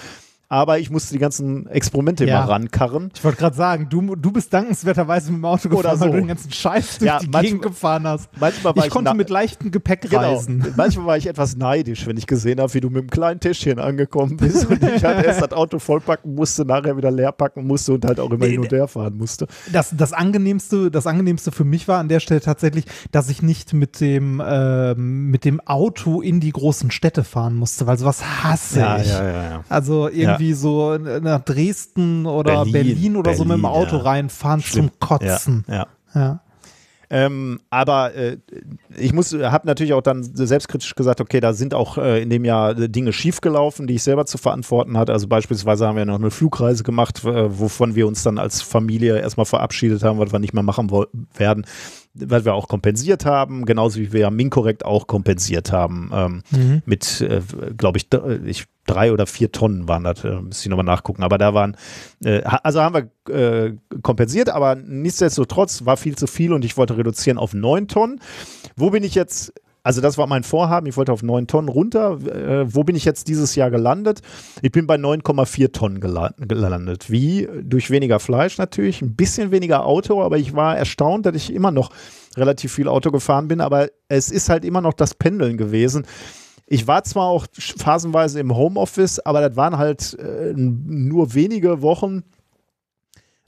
aber 0.49 0.79
ich 0.79 0.91
musste 0.91 1.13
die 1.13 1.19
ganzen 1.19 1.67
Experimente 1.67 2.25
ja. 2.25 2.39
immer 2.39 2.53
rankarren. 2.53 3.11
Ich 3.15 3.23
wollte 3.23 3.39
gerade 3.39 3.57
sagen, 3.57 3.89
du, 3.91 4.17
du 4.17 4.33
bist 4.33 4.53
dankenswerterweise 4.53 5.31
mit 5.31 5.41
dem 5.41 5.45
Auto 5.45 5.69
gefahren, 5.69 5.87
Oder 5.87 5.97
so. 5.97 6.05
weil 6.05 6.13
du 6.13 6.17
den 6.19 6.29
ganzen 6.29 6.51
Scheiß 6.51 6.99
durch 6.99 7.07
ja, 7.07 7.19
die 7.19 7.27
manchmal, 7.27 7.43
Gegend 7.43 7.63
gefahren 7.63 8.07
hast. 8.07 8.31
Manchmal 8.41 8.75
war 8.75 8.83
ich, 8.83 8.87
ich 8.87 8.91
konnte 8.91 9.15
mit 9.15 9.29
leichtem 9.29 9.71
Gepäck 9.71 10.03
genau. 10.03 10.21
reisen. 10.21 10.65
Manchmal 10.77 11.07
war 11.07 11.17
ich 11.19 11.27
etwas 11.27 11.57
neidisch, 11.57 12.07
wenn 12.07 12.17
ich 12.17 12.27
gesehen 12.27 12.61
habe, 12.61 12.73
wie 12.73 12.81
du 12.81 12.89
mit 12.89 12.99
einem 12.99 13.11
kleinen 13.11 13.41
Täschchen 13.41 13.79
angekommen 13.79 14.39
bist 14.39 14.67
und 14.67 14.83
ich 14.83 15.05
halt 15.05 15.25
erst 15.27 15.43
das 15.43 15.53
Auto 15.53 15.79
vollpacken 15.79 16.35
musste, 16.35 16.65
nachher 16.65 16.97
wieder 16.97 17.11
leer 17.11 17.33
packen 17.33 17.67
musste 17.67 17.93
und 17.93 18.07
halt 18.07 18.19
auch 18.19 18.31
immer 18.31 18.47
nee, 18.47 18.53
hin 18.53 18.61
und 18.61 18.73
her 18.73 18.89
fahren 18.89 19.19
musste. 19.19 19.47
Das, 19.71 19.95
das, 19.95 20.15
angenehmste, 20.15 20.91
das 20.91 21.07
angenehmste 21.07 21.53
für 21.53 21.65
mich 21.65 21.89
war 21.89 21.99
an 21.99 22.09
der 22.09 22.21
Stelle 22.21 22.41
tatsächlich, 22.41 22.87
dass 23.13 23.29
ich 23.29 23.43
nicht 23.43 23.75
mit 23.75 24.01
dem, 24.01 24.41
äh, 24.41 24.95
mit 24.95 25.45
dem 25.45 25.61
Auto 25.61 26.23
in 26.23 26.41
die 26.41 26.53
großen 26.53 26.91
Städte 26.91 27.23
fahren 27.23 27.55
musste, 27.55 27.87
weil 27.87 27.99
sowas 27.99 28.23
hasse 28.43 28.81
ja, 28.81 28.99
ich. 28.99 29.09
Ja, 29.09 29.25
ja, 29.25 29.43
ja. 29.43 29.65
Also 29.69 30.09
irgendwie 30.09 30.38
irgendwie 30.39 30.53
so 30.55 30.97
nach 30.97 31.41
Dresden 31.41 32.27
oder 32.27 32.65
Berlin, 32.65 32.73
Berlin 32.73 33.17
oder 33.17 33.31
Berlin, 33.31 33.39
so 33.39 33.45
mit 33.45 33.57
dem 33.57 33.65
Auto 33.65 33.97
reinfahren 33.97 34.61
Schlimm. 34.61 34.91
zum 34.91 35.01
Kotzen. 35.01 35.65
Ja. 36.15 36.41
Ähm, 37.11 37.61
aber 37.71 38.15
äh, 38.15 38.37
ich 38.95 39.15
muss, 39.15 39.33
habe 39.33 39.67
natürlich 39.67 39.95
auch 39.95 40.03
dann 40.03 40.23
selbstkritisch 40.23 40.95
gesagt, 40.95 41.23
okay, 41.23 41.41
da 41.41 41.55
sind 41.55 41.73
auch 41.73 41.97
äh, 41.97 42.23
in 42.23 42.29
dem 42.29 42.45
Jahr 42.45 42.75
Dinge 42.75 43.15
schiefgelaufen, 43.15 43.87
die 43.87 43.95
ich 43.95 44.03
selber 44.03 44.27
zu 44.27 44.37
verantworten 44.37 44.99
hatte. 44.99 45.13
Also 45.15 45.27
beispielsweise 45.27 45.87
haben 45.87 45.97
wir 45.97 46.05
noch 46.05 46.17
eine 46.17 46.31
Flugreise 46.31 46.83
gemacht, 46.83 47.25
äh, 47.25 47.59
wovon 47.59 47.95
wir 47.95 48.07
uns 48.07 48.23
dann 48.25 48.37
als 48.39 48.61
Familie 48.61 49.19
erstmal 49.19 49.47
verabschiedet 49.47 50.03
haben, 50.03 50.19
was 50.19 50.33
wir 50.33 50.39
nicht 50.39 50.53
mehr 50.53 50.63
machen 50.63 50.91
werden 51.35 51.65
was 52.15 52.45
wir 52.45 52.55
auch 52.55 52.69
kompensiert 52.69 53.25
haben, 53.25 53.65
genauso 53.65 53.99
wie 54.01 54.13
wir 54.13 54.21
ja 54.21 54.31
Minkorrekt 54.31 54.85
auch 54.85 55.07
kompensiert 55.07 55.73
haben. 55.73 56.11
Ähm, 56.13 56.43
mhm. 56.51 56.83
Mit, 56.85 57.21
äh, 57.21 57.41
glaube 57.77 57.99
ich, 57.99 58.09
ich, 58.45 58.67
drei 58.87 59.13
oder 59.13 59.27
vier 59.27 59.53
Tonnen 59.53 59.89
waren 59.89 60.05
das, 60.05 60.25
äh, 60.25 60.41
muss 60.41 60.61
ich 60.61 60.69
nochmal 60.69 60.85
nachgucken. 60.85 61.23
Aber 61.23 61.39
da 61.39 61.55
waren, 61.55 61.77
äh, 62.25 62.43
also 62.43 62.81
haben 62.81 63.11
wir 63.27 63.35
äh, 63.35 63.77
kompensiert, 64.03 64.49
aber 64.49 64.75
nichtsdestotrotz 64.75 65.85
war 65.85 65.97
viel 65.97 66.17
zu 66.17 66.27
viel 66.27 66.53
und 66.53 66.65
ich 66.65 66.77
wollte 66.77 66.97
reduzieren 66.97 67.39
auf 67.39 67.55
neun 67.55 67.89
Tonnen. 67.89 68.21
Wo 68.77 68.91
bin 68.91 69.05
ich 69.05 69.15
jetzt 69.15 69.53
also 69.89 70.03
das 70.03 70.19
war 70.19 70.27
mein 70.27 70.43
Vorhaben. 70.43 70.87
Ich 70.87 70.99
wollte 70.99 71.15
auf 71.15 71.23
9 71.23 71.47
Tonnen 71.47 71.71
runter. 71.71 72.19
Äh, 72.21 72.75
wo 72.75 72.85
bin 72.85 72.95
ich 72.95 73.07
jetzt 73.07 73.27
dieses 73.27 73.55
Jahr 73.55 73.71
gelandet? 73.71 74.21
Ich 74.61 74.71
bin 74.71 74.87
bei 74.87 74.97
9,4 74.97 75.73
Tonnen 75.73 75.99
gelandet. 75.99 77.11
Wie? 77.11 77.49
Durch 77.63 77.89
weniger 77.89 78.21
Fleisch 78.21 78.59
natürlich, 78.59 79.01
ein 79.01 79.17
bisschen 79.17 79.51
weniger 79.51 79.87
Auto, 79.87 80.23
aber 80.23 80.37
ich 80.37 80.55
war 80.55 80.77
erstaunt, 80.77 81.25
dass 81.25 81.35
ich 81.37 81.55
immer 81.55 81.71
noch 81.71 81.91
relativ 82.37 82.71
viel 82.71 82.87
Auto 82.87 83.11
gefahren 83.11 83.49
bin. 83.49 83.63
Aber 83.63 83.89
es 84.09 84.31
ist 84.31 84.51
halt 84.51 84.67
immer 84.67 84.83
noch 84.83 84.93
das 84.93 85.15
Pendeln 85.15 85.57
gewesen. 85.57 86.05
Ich 86.67 86.87
war 86.87 87.03
zwar 87.05 87.25
auch 87.25 87.47
phasenweise 87.55 88.41
im 88.41 88.55
Homeoffice, 88.55 89.21
aber 89.21 89.41
das 89.41 89.57
waren 89.57 89.79
halt 89.79 90.19
äh, 90.19 90.53
nur 90.55 91.33
wenige 91.33 91.81
Wochen 91.81 92.25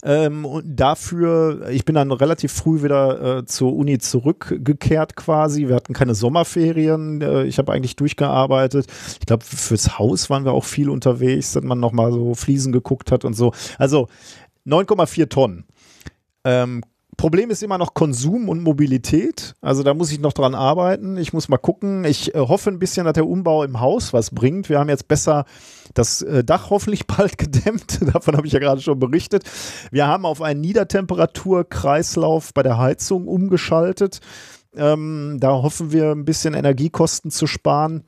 ähm, 0.02 0.44
und 0.44 0.64
dafür, 0.76 1.68
ich 1.70 1.84
bin 1.84 1.94
dann 1.94 2.10
relativ 2.10 2.52
früh 2.52 2.82
wieder 2.82 3.38
äh, 3.38 3.44
zur 3.44 3.76
Uni 3.76 3.98
zurückgekehrt 3.98 5.14
quasi. 5.14 5.68
Wir 5.68 5.74
hatten 5.74 5.92
keine 5.92 6.14
Sommerferien. 6.14 7.20
Äh, 7.20 7.44
ich 7.44 7.58
habe 7.58 7.72
eigentlich 7.72 7.96
durchgearbeitet. 7.96 8.86
Ich 9.20 9.26
glaube, 9.26 9.44
fürs 9.44 9.98
Haus 9.98 10.30
waren 10.30 10.44
wir 10.44 10.52
auch 10.52 10.64
viel 10.64 10.88
unterwegs, 10.88 11.52
dass 11.52 11.62
man 11.62 11.80
nochmal 11.80 12.12
so 12.12 12.34
Fliesen 12.34 12.72
geguckt 12.72 13.12
hat 13.12 13.24
und 13.24 13.34
so. 13.34 13.52
Also 13.78 14.08
9,4 14.66 15.28
Tonnen. 15.28 15.64
Ähm, 16.44 16.82
Problem 17.20 17.50
ist 17.50 17.62
immer 17.62 17.76
noch 17.76 17.92
Konsum 17.92 18.48
und 18.48 18.62
Mobilität. 18.62 19.54
Also 19.60 19.82
da 19.82 19.92
muss 19.92 20.10
ich 20.10 20.20
noch 20.20 20.32
dran 20.32 20.54
arbeiten. 20.54 21.18
Ich 21.18 21.34
muss 21.34 21.50
mal 21.50 21.58
gucken. 21.58 22.06
Ich 22.06 22.34
äh, 22.34 22.38
hoffe 22.38 22.70
ein 22.70 22.78
bisschen, 22.78 23.04
dass 23.04 23.12
der 23.12 23.26
Umbau 23.26 23.62
im 23.62 23.78
Haus 23.78 24.14
was 24.14 24.30
bringt. 24.30 24.70
Wir 24.70 24.78
haben 24.78 24.88
jetzt 24.88 25.06
besser 25.06 25.44
das 25.92 26.22
äh, 26.22 26.42
Dach 26.42 26.70
hoffentlich 26.70 27.06
bald 27.18 27.36
gedämmt. 27.36 27.98
Davon 28.14 28.38
habe 28.38 28.46
ich 28.46 28.54
ja 28.54 28.58
gerade 28.58 28.80
schon 28.80 28.98
berichtet. 28.98 29.44
Wir 29.90 30.06
haben 30.06 30.24
auf 30.24 30.40
einen 30.40 30.62
Niedertemperaturkreislauf 30.62 32.54
bei 32.54 32.62
der 32.62 32.78
Heizung 32.78 33.28
umgeschaltet. 33.28 34.20
Ähm, 34.74 35.36
da 35.40 35.50
hoffen 35.50 35.92
wir 35.92 36.12
ein 36.12 36.24
bisschen 36.24 36.54
Energiekosten 36.54 37.30
zu 37.30 37.46
sparen. 37.46 38.02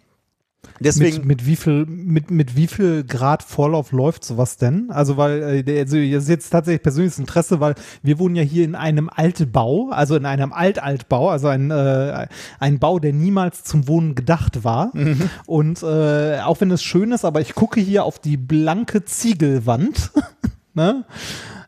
Deswegen 0.80 1.18
mit, 1.18 1.26
mit, 1.26 1.47
wie 1.47 1.56
viel 1.56 1.86
mit, 1.86 2.30
mit 2.30 2.56
wie 2.56 2.66
viel 2.66 3.05
Grad 3.05 3.43
Vorlauf 3.43 3.93
läuft 3.93 4.24
sowas 4.24 4.56
denn? 4.56 4.90
Also 4.90 5.16
weil 5.16 5.64
äh, 5.66 5.80
also 5.80 5.97
das 5.97 6.24
ist 6.24 6.28
jetzt 6.28 6.51
tatsächlich 6.51 6.82
persönliches 6.82 7.18
Interesse, 7.18 7.60
weil 7.60 7.74
wir 8.02 8.18
wohnen 8.18 8.36
ja 8.36 8.43
hier 8.43 8.64
in 8.64 8.74
einem 8.74 9.09
Altbau, 9.09 9.90
also 9.90 10.16
in 10.16 10.26
einem 10.26 10.52
Altaltbau, 10.52 11.30
also 11.30 11.48
ein 11.48 11.70
äh, 11.70 12.26
ein 12.59 12.78
Bau, 12.78 12.98
der 12.98 13.12
niemals 13.12 13.64
zum 13.64 13.89
Wohnen 13.89 14.14
gedacht 14.14 14.64
war. 14.64 14.90
Mhm. 14.94 15.30
Und 15.47 15.82
äh, 15.82 16.40
auch 16.40 16.60
wenn 16.60 16.70
es 16.70 16.82
schön 16.82 17.12
ist, 17.12 17.24
aber 17.24 17.40
ich 17.40 17.55
gucke 17.55 17.80
hier 17.80 18.05
auf 18.05 18.18
die 18.18 18.36
blanke 18.36 19.05
Ziegelwand. 19.05 20.10
ne? 20.74 21.05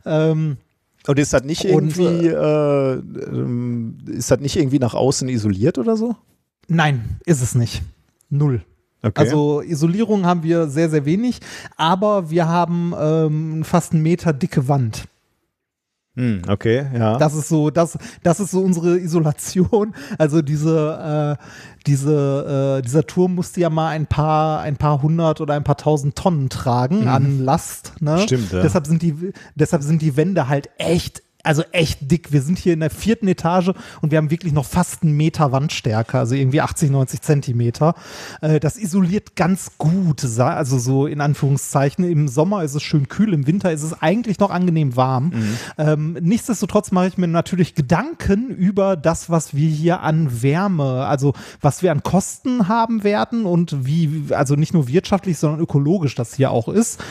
Ähm, 0.06 0.56
und 1.06 1.18
ist 1.18 1.32
das 1.32 1.44
nicht 1.44 1.64
irgendwie, 1.64 2.28
äh, 2.28 2.92
ähm, 2.94 3.98
ist 4.06 4.30
das 4.30 4.40
nicht 4.40 4.56
irgendwie 4.56 4.78
nach 4.78 4.94
außen 4.94 5.28
isoliert 5.28 5.78
oder 5.78 5.96
so? 5.96 6.16
Nein, 6.68 7.18
ist 7.26 7.42
es 7.42 7.54
nicht. 7.54 7.82
Null. 8.30 8.62
Okay. 9.05 9.20
Also 9.20 9.60
Isolierung 9.60 10.24
haben 10.24 10.43
wir 10.43 10.68
sehr, 10.68 10.89
sehr 10.89 11.05
wenig, 11.05 11.40
aber 11.76 12.31
wir 12.31 12.48
haben 12.48 12.94
ähm, 12.98 13.64
fast 13.64 13.93
einen 13.93 14.02
Meter 14.02 14.32
dicke 14.32 14.66
Wand. 14.66 15.06
Hm, 16.16 16.43
okay, 16.47 16.86
ja. 16.97 17.18
Das 17.18 17.35
ist 17.35 17.48
so, 17.48 17.70
das, 17.70 17.98
das 18.22 18.39
ist 18.39 18.52
so 18.52 18.60
unsere 18.60 18.98
Isolation. 18.98 19.94
Also 20.16 20.43
diese, 20.43 21.36
äh, 21.40 21.44
diese, 21.89 22.78
äh, 22.78 22.82
dieser 22.82 23.05
Turm 23.05 23.35
musste 23.35 23.60
ja 23.60 23.68
mal 23.68 23.89
ein 23.89 24.06
paar, 24.06 24.60
ein 24.60 24.76
paar 24.76 25.02
hundert 25.02 25.40
oder 25.40 25.55
ein 25.55 25.64
paar 25.64 25.76
tausend 25.76 26.14
Tonnen 26.14 26.51
tragen 26.51 27.02
mhm. 27.02 27.09
an 27.09 27.39
Last. 27.40 27.94
Ne? 28.01 28.20
Stimmt. 28.20 28.52
Ja. 28.52 28.62
Deshalb 28.62 28.86
sind 28.86 29.02
die, 29.02 29.32
deshalb 29.56 29.82
sind 29.82 30.02
die 30.02 30.16
Wände 30.16 30.48
halt 30.48 30.70
echt 30.78 31.22
also 31.44 31.62
echt 31.72 32.10
dick. 32.10 32.32
Wir 32.32 32.42
sind 32.42 32.58
hier 32.58 32.72
in 32.72 32.80
der 32.80 32.90
vierten 32.90 33.28
Etage 33.28 33.72
und 34.00 34.10
wir 34.10 34.18
haben 34.18 34.30
wirklich 34.30 34.52
noch 34.52 34.64
fast 34.64 35.02
einen 35.02 35.16
Meter 35.16 35.52
Wandstärke, 35.52 36.18
also 36.18 36.34
irgendwie 36.34 36.60
80, 36.60 36.90
90 36.90 37.20
Zentimeter. 37.20 37.94
Äh, 38.40 38.60
das 38.60 38.76
isoliert 38.76 39.36
ganz 39.36 39.72
gut, 39.78 40.24
also 40.38 40.78
so 40.78 41.06
in 41.06 41.20
Anführungszeichen. 41.20 42.04
Im 42.04 42.28
Sommer 42.28 42.64
ist 42.64 42.74
es 42.74 42.82
schön 42.82 43.08
kühl, 43.08 43.32
im 43.34 43.46
Winter 43.46 43.70
ist 43.72 43.82
es 43.82 44.00
eigentlich 44.00 44.38
noch 44.38 44.50
angenehm 44.50 44.96
warm. 44.96 45.26
Mhm. 45.26 45.56
Ähm, 45.78 46.12
nichtsdestotrotz 46.20 46.90
mache 46.90 47.08
ich 47.08 47.18
mir 47.18 47.28
natürlich 47.28 47.74
Gedanken 47.74 48.48
über 48.48 48.96
das, 48.96 49.30
was 49.30 49.54
wir 49.54 49.68
hier 49.68 50.00
an 50.00 50.42
Wärme, 50.42 51.06
also 51.06 51.34
was 51.60 51.82
wir 51.82 51.92
an 51.92 52.02
Kosten 52.02 52.68
haben 52.68 53.04
werden 53.04 53.44
und 53.44 53.84
wie, 53.86 54.24
also 54.30 54.54
nicht 54.54 54.72
nur 54.72 54.88
wirtschaftlich, 54.88 55.38
sondern 55.38 55.60
ökologisch 55.60 56.14
das 56.14 56.34
hier 56.34 56.50
auch 56.50 56.68
ist. 56.68 57.02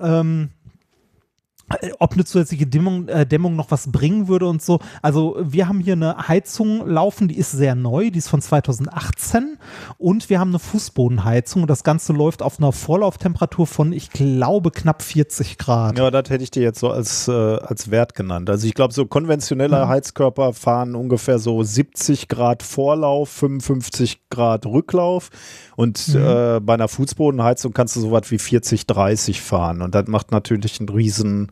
Ähm, 0.00 0.50
äh, 0.50 0.55
ob 1.98 2.12
eine 2.12 2.24
zusätzliche 2.24 2.66
Dämmung, 2.66 3.08
äh, 3.08 3.26
Dämmung 3.26 3.56
noch 3.56 3.70
was 3.70 3.90
bringen 3.90 4.28
würde 4.28 4.46
und 4.46 4.62
so. 4.62 4.78
Also 5.02 5.36
wir 5.40 5.66
haben 5.66 5.80
hier 5.80 5.94
eine 5.94 6.28
Heizung 6.28 6.86
laufen, 6.86 7.26
die 7.26 7.36
ist 7.36 7.50
sehr 7.50 7.74
neu, 7.74 8.10
die 8.10 8.18
ist 8.18 8.28
von 8.28 8.40
2018 8.40 9.58
und 9.98 10.30
wir 10.30 10.38
haben 10.38 10.50
eine 10.50 10.60
Fußbodenheizung 10.60 11.62
und 11.62 11.68
das 11.68 11.82
Ganze 11.82 12.12
läuft 12.12 12.42
auf 12.42 12.58
einer 12.58 12.70
Vorlauftemperatur 12.70 13.66
von, 13.66 13.92
ich 13.92 14.10
glaube, 14.10 14.70
knapp 14.70 15.02
40 15.02 15.58
Grad. 15.58 15.98
Ja, 15.98 16.10
das 16.10 16.30
hätte 16.30 16.44
ich 16.44 16.52
dir 16.52 16.62
jetzt 16.62 16.78
so 16.78 16.90
als, 16.90 17.26
äh, 17.26 17.32
als 17.32 17.90
Wert 17.90 18.14
genannt. 18.14 18.48
Also 18.48 18.66
ich 18.66 18.74
glaube, 18.74 18.94
so 18.94 19.06
konventionelle 19.06 19.84
mhm. 19.84 19.88
Heizkörper 19.88 20.52
fahren 20.52 20.94
ungefähr 20.94 21.40
so 21.40 21.62
70 21.62 22.28
Grad 22.28 22.62
Vorlauf, 22.62 23.28
55 23.30 24.28
Grad 24.30 24.66
Rücklauf 24.66 25.30
und 25.74 26.08
mhm. 26.08 26.16
äh, 26.16 26.60
bei 26.60 26.74
einer 26.74 26.88
Fußbodenheizung 26.88 27.72
kannst 27.72 27.96
du 27.96 28.00
so 28.00 28.12
was 28.12 28.30
wie 28.30 28.38
40, 28.38 28.86
30 28.86 29.40
fahren 29.40 29.82
und 29.82 29.96
das 29.96 30.06
macht 30.06 30.30
natürlich 30.30 30.78
einen 30.78 30.88
riesen 30.88 31.50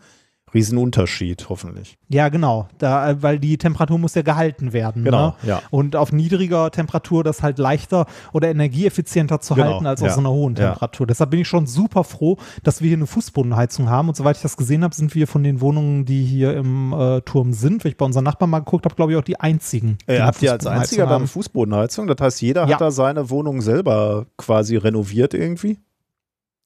Riesenunterschied, 0.55 1.49
hoffentlich. 1.49 1.99
Ja, 2.09 2.29
genau. 2.29 2.69
Da, 2.79 3.21
weil 3.23 3.39
die 3.39 3.59
Temperatur 3.59 3.99
muss 3.99 4.15
ja 4.15 4.23
gehalten 4.23 4.73
werden. 4.73 5.05
Genau, 5.05 5.29
ne? 5.29 5.35
ja. 5.43 5.63
Und 5.71 5.97
auf 5.97 6.13
niedriger 6.13 6.71
Temperatur 6.71 7.25
das 7.25 7.43
halt 7.43 7.59
leichter 7.59 8.07
oder 8.33 8.49
energieeffizienter 8.49 9.41
zu 9.41 9.55
genau, 9.55 9.73
halten 9.73 9.87
als 9.87 10.01
ja. 10.01 10.09
auf 10.09 10.15
so 10.15 10.21
einer 10.21 10.31
hohen 10.31 10.55
Temperatur. 10.55 11.05
Ja. 11.05 11.09
Deshalb 11.09 11.31
bin 11.31 11.41
ich 11.41 11.49
schon 11.49 11.67
super 11.67 12.05
froh, 12.05 12.39
dass 12.63 12.81
wir 12.81 12.89
hier 12.89 12.97
eine 12.97 13.07
Fußbodenheizung 13.07 13.91
haben. 13.91 14.09
Und 14.09 14.17
soweit 14.17 14.37
ich 14.37 14.43
das 14.43 14.57
gesehen 14.57 14.85
habe, 14.85 14.95
sind 14.95 15.15
wir 15.15 15.27
von 15.27 15.43
den 15.43 15.61
Wohnungen, 15.61 16.05
die 16.05 16.25
hier 16.25 16.57
im 16.57 16.93
äh, 16.93 17.21
Turm 17.23 17.53
sind, 17.53 17.85
wenn 17.85 17.91
ich 17.91 17.97
bei 17.97 18.07
unseren 18.07 18.25
Nachbarn 18.25 18.51
mal 18.51 18.61
geguckt 18.61 18.85
habe, 18.85 18.95
glaube 18.95 19.13
ich 19.13 19.19
auch 19.19 19.25
die 19.25 19.41
einzigen. 19.41 19.99
Die 20.09 20.13
äh, 20.13 20.21
habt 20.21 20.41
ihr 20.41 20.53
als 20.53 20.67
einziger 20.67 21.07
dann 21.07 21.27
Fußbodenheizung? 21.27 22.07
Das 22.07 22.19
heißt, 22.21 22.43
jeder 22.43 22.67
hat 22.67 22.81
da 22.81 22.91
seine 22.91 23.29
Wohnung 23.31 23.61
selber 23.61 24.27
quasi 24.37 24.77
renoviert 24.77 25.35
irgendwie? 25.35 25.79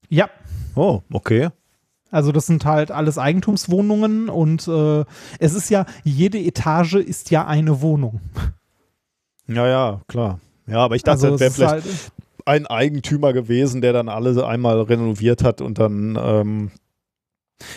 Ja. 0.09 0.29
Oh, 0.75 1.03
okay. 1.13 1.49
Also 2.11 2.33
das 2.33 2.47
sind 2.47 2.65
halt 2.65 2.91
alles 2.91 3.19
Eigentumswohnungen 3.19 4.29
und 4.29 4.67
äh, 4.67 5.05
es 5.39 5.55
ist 5.55 5.69
ja, 5.71 5.85
jede 6.05 6.39
Etage 6.39 6.95
ist 6.95 7.31
ja 7.31 7.47
eine 7.47 7.83
Wohnung. 7.83 8.21
Ja, 9.47 9.67
ja, 9.67 10.01
klar. 10.09 10.41
Ja, 10.67 10.79
aber 10.79 10.97
ich 10.97 11.03
dachte, 11.03 11.27
also 11.27 11.31
das 11.31 11.41
wäre 11.41 11.51
vielleicht 11.51 11.73
halt 11.73 12.13
ein 12.45 12.67
Eigentümer 12.67 13.33
gewesen, 13.33 13.81
der 13.81 13.93
dann 13.93 14.09
alle 14.09 14.47
einmal 14.47 14.81
renoviert 14.81 15.45
hat 15.45 15.61
und 15.61 15.79
dann 15.79 16.19
ähm, 16.21 16.71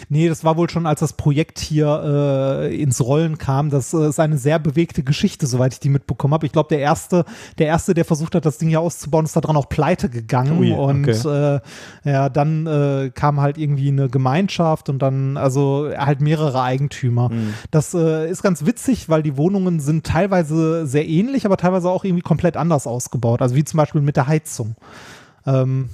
Nee, 0.09 0.29
das 0.29 0.43
war 0.43 0.57
wohl 0.57 0.69
schon, 0.69 0.85
als 0.85 0.99
das 0.99 1.13
Projekt 1.13 1.59
hier 1.59 2.67
äh, 2.69 2.81
ins 2.81 3.01
Rollen 3.01 3.37
kam. 3.37 3.69
Das 3.69 3.93
äh, 3.93 4.09
ist 4.09 4.19
eine 4.19 4.37
sehr 4.37 4.59
bewegte 4.59 5.03
Geschichte, 5.03 5.47
soweit 5.47 5.73
ich 5.73 5.79
die 5.79 5.89
mitbekommen 5.89 6.33
habe. 6.33 6.45
Ich 6.45 6.51
glaube, 6.51 6.69
der 6.69 6.79
erste, 6.79 7.25
der 7.57 7.67
erste, 7.67 7.93
der 7.93 8.05
versucht 8.05 8.35
hat, 8.35 8.45
das 8.45 8.57
Ding 8.57 8.69
hier 8.69 8.81
auszubauen, 8.81 9.25
ist 9.25 9.35
daran 9.35 9.55
auch 9.55 9.69
pleite 9.69 10.09
gegangen. 10.09 10.59
Ui, 10.59 10.71
und 10.71 11.07
okay. 11.07 11.59
äh, 12.05 12.09
ja, 12.09 12.29
dann 12.29 12.67
äh, 12.67 13.11
kam 13.13 13.41
halt 13.41 13.57
irgendwie 13.57 13.87
eine 13.87 14.09
Gemeinschaft 14.09 14.89
und 14.89 14.99
dann, 14.99 15.37
also 15.37 15.89
halt 15.97 16.21
mehrere 16.21 16.61
Eigentümer. 16.61 17.29
Mhm. 17.29 17.53
Das 17.71 17.93
äh, 17.93 18.29
ist 18.29 18.43
ganz 18.43 18.65
witzig, 18.65 19.09
weil 19.09 19.23
die 19.23 19.37
Wohnungen 19.37 19.79
sind 19.79 20.05
teilweise 20.05 20.85
sehr 20.85 21.07
ähnlich, 21.07 21.45
aber 21.45 21.57
teilweise 21.57 21.89
auch 21.89 22.03
irgendwie 22.03 22.23
komplett 22.23 22.55
anders 22.55 22.85
ausgebaut. 22.85 23.41
Also 23.41 23.55
wie 23.55 23.63
zum 23.63 23.77
Beispiel 23.77 24.01
mit 24.01 24.15
der 24.15 24.27
Heizung. 24.27 24.75
Ähm, 25.45 25.89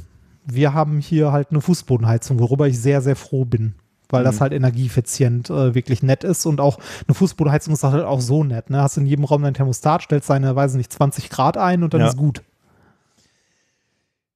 wir 0.48 0.74
haben 0.74 1.00
hier 1.00 1.32
halt 1.32 1.52
eine 1.52 1.62
Fußbodenheizung, 1.62 2.40
worüber 2.40 2.68
ich 2.68 2.80
sehr, 2.80 3.02
sehr 3.02 3.16
froh 3.16 3.46
bin. 3.46 3.76
Weil 4.10 4.22
mhm. 4.22 4.26
das 4.26 4.42
halt 4.42 4.54
energieeffizient 4.54 5.50
äh, 5.50 5.76
wirklich 5.76 6.02
nett 6.02 6.24
ist 6.24 6.46
und 6.46 6.62
auch 6.62 6.80
eine 7.08 7.14
Fußbodenheizung 7.14 7.74
ist 7.74 7.84
halt 7.84 8.06
auch 8.06 8.22
so 8.22 8.44
nett. 8.44 8.70
Ne? 8.70 8.82
Hast 8.82 8.98
in 8.98 9.06
jedem 9.06 9.26
Raum 9.26 9.44
dein 9.44 9.54
Thermostat, 9.54 10.04
stellst 10.04 10.28
seine, 10.28 10.56
weiß 10.56 10.76
nicht, 10.76 10.92
20 10.94 11.30
Grad 11.30 11.58
ein 11.58 11.84
und 11.84 11.94
dann 11.94 12.02
ja. 12.02 12.08
ist 12.08 12.18
gut. 12.18 12.42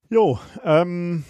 Jo, 0.10 0.40
ähm, 0.66 1.24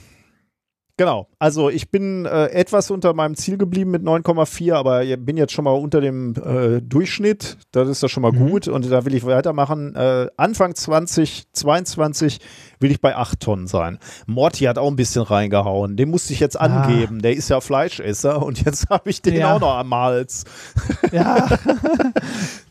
Genau, 1.02 1.28
also 1.40 1.72
ich 1.72 1.90
bin 1.90 2.28
äh, 2.28 2.50
etwas 2.50 2.92
unter 2.92 3.16
meinem 3.16 3.36
Ziel 3.36 3.58
geblieben 3.58 3.90
mit 3.90 4.04
9,4, 4.04 4.76
aber 4.76 5.04
bin 5.18 5.36
jetzt 5.36 5.52
schon 5.52 5.66
mal 5.66 5.72
unter 5.72 6.00
dem 6.00 6.36
äh, 6.36 6.80
Durchschnitt. 6.80 7.58
Das 7.72 7.90
ist 7.90 8.04
ja 8.04 8.08
schon 8.08 8.22
mal 8.22 8.32
mhm. 8.32 8.48
gut 8.48 8.68
und 8.68 8.88
da 8.88 9.04
will 9.04 9.16
ich 9.16 9.26
weitermachen. 9.26 9.96
Äh, 9.96 10.28
Anfang 10.38 10.76
2022 10.76 12.38
will 12.80 12.92
ich 12.92 13.02
bei 13.02 13.16
8 13.16 13.40
Tonnen 13.40 13.66
sein. 13.66 13.98
Morty 14.28 14.66
hat 14.66 14.78
auch 14.78 14.92
ein 14.92 14.96
bisschen 14.96 15.24
reingehauen. 15.24 15.98
Den 15.98 16.12
musste 16.12 16.34
ich 16.34 16.40
jetzt 16.40 16.62
ah. 16.62 16.66
angeben. 16.66 17.24
Der 17.24 17.34
ist 17.34 17.50
ja 17.50 17.62
Fleischesser 17.62 18.46
und 18.46 18.64
jetzt 18.64 18.88
habe 18.92 19.10
ich 19.10 19.24
den 19.24 19.38
ja. 19.38 19.56
auch 19.56 19.60
noch 19.60 19.78
am 19.78 19.96
Hals. 19.96 20.44
Ja. 21.12 21.48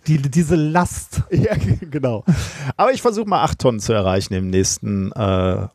Die, 0.07 0.19
diese 0.19 0.55
Last. 0.55 1.23
Ja, 1.31 1.55
genau. 1.57 2.25
Aber 2.77 2.93
ich 2.93 3.03
versuche 3.03 3.29
mal 3.29 3.43
8 3.43 3.59
Tonnen 3.59 3.81
zu 3.81 3.93
erreichen 3.93 4.35
im 4.35 4.49
nächsten 4.49 5.13
äh, 5.13 5.67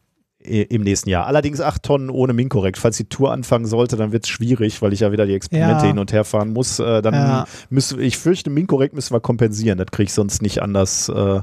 im 0.45 0.81
nächsten 0.83 1.09
Jahr. 1.09 1.25
Allerdings 1.25 1.61
acht 1.61 1.83
Tonnen 1.83 2.09
ohne 2.09 2.33
Minkorrekt. 2.33 2.77
Falls 2.77 2.97
die 2.97 3.09
Tour 3.09 3.31
anfangen 3.31 3.65
sollte, 3.65 3.97
dann 3.97 4.11
wird 4.11 4.25
es 4.25 4.29
schwierig, 4.29 4.81
weil 4.81 4.93
ich 4.93 5.01
ja 5.01 5.11
wieder 5.11 5.25
die 5.25 5.33
Experimente 5.33 5.83
ja. 5.83 5.87
hin 5.87 5.99
und 5.99 6.13
her 6.13 6.23
fahren 6.23 6.53
muss. 6.53 6.79
Äh, 6.79 7.01
dann 7.01 7.13
ja. 7.13 7.45
müssen, 7.69 7.99
ich 7.99 8.17
fürchte, 8.17 8.49
Minkorrekt 8.49 8.93
müssen 8.93 9.13
wir 9.13 9.19
kompensieren. 9.19 9.77
Das 9.77 9.87
kriege 9.87 10.07
ich 10.07 10.13
sonst 10.13 10.41
nicht 10.41 10.61
anders, 10.61 11.09
äh, 11.09 11.41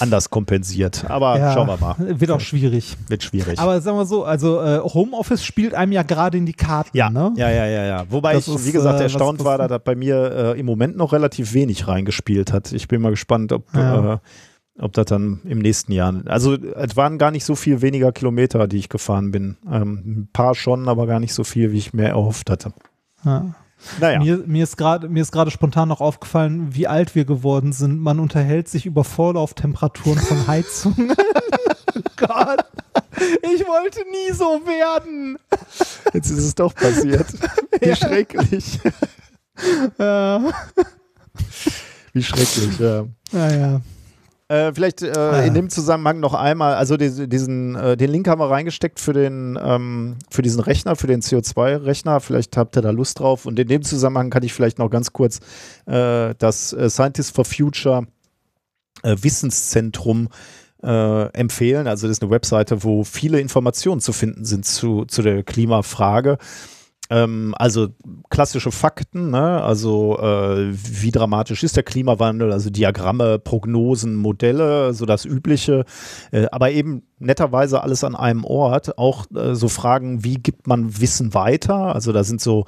anders 0.00 0.30
kompensiert. 0.30 1.04
Aber 1.08 1.38
ja. 1.38 1.52
schauen 1.52 1.66
wir 1.66 1.76
mal. 1.76 1.96
Wird 1.98 2.30
auch 2.30 2.40
schwierig. 2.40 2.96
Wird 3.08 3.22
schwierig. 3.22 3.58
Aber 3.58 3.80
sagen 3.80 3.96
wir 3.96 4.06
so, 4.06 4.24
also 4.24 4.60
äh, 4.60 4.80
Homeoffice 4.80 5.44
spielt 5.44 5.74
einem 5.74 5.92
ja 5.92 6.02
gerade 6.02 6.38
in 6.38 6.46
die 6.46 6.52
Karten. 6.52 6.96
Ja, 6.96 7.10
ne? 7.10 7.32
ja, 7.36 7.50
ja, 7.50 7.66
ja, 7.66 7.84
ja. 7.84 8.04
Wobei 8.10 8.34
das 8.34 8.48
ich, 8.48 8.54
ist, 8.54 8.66
wie 8.66 8.72
gesagt, 8.72 9.00
äh, 9.00 9.04
erstaunt 9.04 9.40
was, 9.40 9.46
war, 9.46 9.58
dass 9.58 9.68
das 9.68 9.82
bei 9.82 9.94
mir 9.94 10.54
äh, 10.54 10.60
im 10.60 10.66
Moment 10.66 10.96
noch 10.96 11.12
relativ 11.12 11.54
wenig 11.54 11.88
reingespielt 11.88 12.52
hat. 12.52 12.72
Ich 12.72 12.88
bin 12.88 13.00
mal 13.00 13.10
gespannt, 13.10 13.52
ob 13.52 13.74
äh, 13.74 14.16
ob 14.78 14.92
das 14.92 15.06
dann 15.06 15.40
im 15.44 15.58
nächsten 15.58 15.92
Jahr. 15.92 16.22
Also 16.26 16.54
es 16.54 16.96
waren 16.96 17.18
gar 17.18 17.30
nicht 17.30 17.44
so 17.44 17.54
viel 17.54 17.82
weniger 17.82 18.12
Kilometer, 18.12 18.66
die 18.66 18.78
ich 18.78 18.88
gefahren 18.88 19.30
bin. 19.30 19.56
Ähm, 19.70 20.02
ein 20.04 20.28
paar 20.32 20.54
schon, 20.54 20.88
aber 20.88 21.06
gar 21.06 21.20
nicht 21.20 21.34
so 21.34 21.44
viel, 21.44 21.72
wie 21.72 21.78
ich 21.78 21.92
mir 21.92 22.08
erhofft 22.08 22.50
hatte. 22.50 22.72
Ja. 23.24 23.54
Naja. 23.98 24.20
Mir, 24.20 24.44
mir 24.46 24.62
ist 24.62 24.76
gerade 24.76 25.50
spontan 25.50 25.88
noch 25.88 26.00
aufgefallen, 26.00 26.74
wie 26.74 26.86
alt 26.86 27.14
wir 27.14 27.24
geworden 27.24 27.72
sind. 27.72 28.00
Man 28.00 28.20
unterhält 28.20 28.68
sich 28.68 28.86
über 28.86 29.04
Vorlauftemperaturen 29.04 30.18
von 30.18 30.46
Heizungen. 30.46 31.12
Gott, 32.16 32.64
ich 33.42 33.66
wollte 33.66 34.00
nie 34.10 34.32
so 34.32 34.60
werden. 34.66 35.38
Jetzt 36.12 36.30
ist 36.30 36.38
es 36.38 36.54
doch 36.54 36.74
passiert. 36.74 37.26
Wie 37.80 37.88
ja. 37.88 37.96
schrecklich. 37.96 38.78
Ja. 39.98 40.52
Wie 42.12 42.22
schrecklich, 42.22 42.78
ja. 42.78 43.06
Naja. 43.32 43.80
Äh, 44.50 44.74
vielleicht 44.74 45.02
äh, 45.02 45.12
ah, 45.16 45.42
in 45.42 45.54
dem 45.54 45.70
Zusammenhang 45.70 46.18
noch 46.18 46.34
einmal, 46.34 46.74
also 46.74 46.96
die, 46.96 47.28
diesen, 47.28 47.76
äh, 47.76 47.96
den 47.96 48.10
Link 48.10 48.26
haben 48.26 48.40
wir 48.40 48.50
reingesteckt 48.50 48.98
für 48.98 49.12
den, 49.12 49.56
ähm, 49.62 50.16
für 50.28 50.42
diesen 50.42 50.60
Rechner, 50.60 50.96
für 50.96 51.06
den 51.06 51.22
CO2-Rechner. 51.22 52.18
Vielleicht 52.18 52.56
habt 52.56 52.76
ihr 52.76 52.82
da 52.82 52.90
Lust 52.90 53.20
drauf. 53.20 53.46
Und 53.46 53.60
in 53.60 53.68
dem 53.68 53.82
Zusammenhang 53.82 54.28
kann 54.28 54.42
ich 54.42 54.52
vielleicht 54.52 54.80
noch 54.80 54.90
ganz 54.90 55.12
kurz 55.12 55.38
äh, 55.86 56.34
das 56.36 56.72
äh, 56.72 56.90
Scientists 56.90 57.30
for 57.30 57.44
Future 57.44 58.08
äh, 59.04 59.16
Wissenszentrum 59.20 60.28
empfehlen. 60.82 61.86
Also 61.86 62.06
das 62.06 62.16
ist 62.16 62.22
eine 62.22 62.30
Webseite, 62.30 62.82
wo 62.82 63.04
viele 63.04 63.38
Informationen 63.38 64.00
zu 64.00 64.14
finden 64.14 64.46
sind 64.46 64.64
zu, 64.64 65.04
zu 65.04 65.20
der 65.20 65.42
Klimafrage. 65.42 66.38
Ähm, 67.10 67.54
also 67.58 67.88
klassische 68.30 68.70
Fakten, 68.70 69.30
ne? 69.30 69.62
also 69.62 70.16
äh, 70.20 70.72
wie 70.72 71.10
dramatisch 71.10 71.64
ist 71.64 71.76
der 71.76 71.82
Klimawandel, 71.82 72.52
also 72.52 72.70
Diagramme, 72.70 73.40
Prognosen, 73.40 74.14
Modelle, 74.14 74.94
so 74.94 75.06
das 75.06 75.24
Übliche, 75.24 75.84
äh, 76.30 76.46
aber 76.52 76.70
eben 76.70 77.02
netterweise 77.18 77.82
alles 77.82 78.04
an 78.04 78.14
einem 78.14 78.44
Ort. 78.44 78.96
Auch 78.96 79.26
äh, 79.34 79.56
so 79.56 79.68
Fragen, 79.68 80.22
wie 80.22 80.36
gibt 80.36 80.68
man 80.68 81.00
Wissen 81.00 81.34
weiter? 81.34 81.94
Also 81.94 82.12
da 82.12 82.22
sind 82.22 82.40
so 82.40 82.64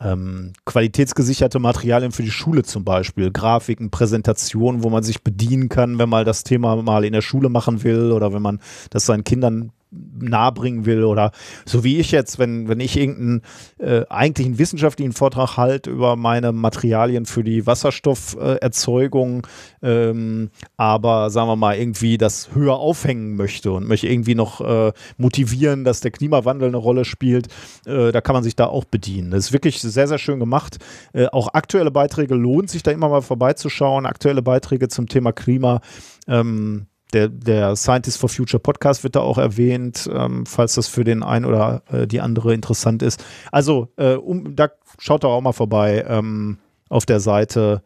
ähm, 0.00 0.52
qualitätsgesicherte 0.64 1.58
Materialien 1.58 2.10
für 2.10 2.22
die 2.22 2.30
Schule 2.30 2.64
zum 2.64 2.84
Beispiel, 2.84 3.30
Grafiken, 3.30 3.90
Präsentationen, 3.90 4.82
wo 4.82 4.90
man 4.90 5.02
sich 5.02 5.22
bedienen 5.22 5.68
kann, 5.68 5.98
wenn 5.98 6.08
man 6.08 6.24
das 6.24 6.42
Thema 6.42 6.74
mal 6.82 7.04
in 7.04 7.12
der 7.12 7.20
Schule 7.20 7.50
machen 7.50 7.84
will 7.84 8.10
oder 8.12 8.32
wenn 8.32 8.42
man 8.42 8.60
das 8.90 9.06
seinen 9.06 9.24
Kindern 9.24 9.72
nahebringen 9.90 10.86
will 10.86 11.04
oder 11.04 11.32
so 11.66 11.84
wie 11.84 11.98
ich 11.98 12.10
jetzt, 12.12 12.38
wenn, 12.38 12.68
wenn 12.68 12.80
ich 12.80 12.96
irgendeinen 12.96 13.42
äh, 13.78 14.04
eigentlichen 14.08 14.58
wissenschaftlichen 14.58 15.12
Vortrag 15.12 15.56
halt 15.56 15.86
über 15.86 16.16
meine 16.16 16.52
Materialien 16.52 17.26
für 17.26 17.42
die 17.42 17.66
Wasserstofferzeugung, 17.66 19.46
äh, 19.82 20.10
ähm, 20.10 20.50
aber 20.76 21.30
sagen 21.30 21.48
wir 21.48 21.56
mal 21.56 21.76
irgendwie 21.76 22.18
das 22.18 22.54
höher 22.54 22.76
aufhängen 22.76 23.36
möchte 23.36 23.72
und 23.72 23.86
möchte 23.86 24.08
irgendwie 24.08 24.34
noch 24.34 24.60
äh, 24.60 24.92
motivieren, 25.16 25.84
dass 25.84 26.00
der 26.00 26.10
Klimawandel 26.10 26.68
eine 26.68 26.76
Rolle 26.76 27.04
spielt, 27.04 27.48
äh, 27.86 28.12
da 28.12 28.20
kann 28.20 28.34
man 28.34 28.44
sich 28.44 28.56
da 28.56 28.66
auch 28.66 28.84
bedienen. 28.84 29.30
Das 29.30 29.46
ist 29.46 29.52
wirklich 29.52 29.80
sehr, 29.80 30.08
sehr 30.08 30.18
schön 30.18 30.38
gemacht. 30.38 30.78
Äh, 31.12 31.26
auch 31.26 31.48
aktuelle 31.54 31.90
Beiträge 31.90 32.34
lohnt 32.34 32.70
sich 32.70 32.82
da 32.82 32.90
immer 32.90 33.08
mal 33.08 33.22
vorbeizuschauen. 33.22 34.06
Aktuelle 34.06 34.42
Beiträge 34.42 34.88
zum 34.88 35.08
Thema 35.08 35.32
Klima. 35.32 35.80
Ähm, 36.28 36.86
der, 37.10 37.28
der 37.28 37.76
Scientist 37.76 38.18
for 38.18 38.28
Future 38.28 38.60
Podcast 38.60 39.02
wird 39.04 39.16
da 39.16 39.20
auch 39.20 39.38
erwähnt, 39.38 40.08
ähm, 40.12 40.46
falls 40.46 40.74
das 40.74 40.88
für 40.88 41.04
den 41.04 41.22
einen 41.22 41.44
oder 41.44 41.82
äh, 41.90 42.06
die 42.06 42.20
andere 42.20 42.54
interessant 42.54 43.02
ist. 43.02 43.24
Also, 43.52 43.88
äh, 43.96 44.14
um, 44.14 44.56
da 44.56 44.70
schaut 44.98 45.24
doch 45.24 45.32
auch 45.32 45.40
mal 45.40 45.52
vorbei 45.52 46.04
ähm, 46.06 46.58
auf 46.88 47.06
der 47.06 47.20
Seite 47.20 47.82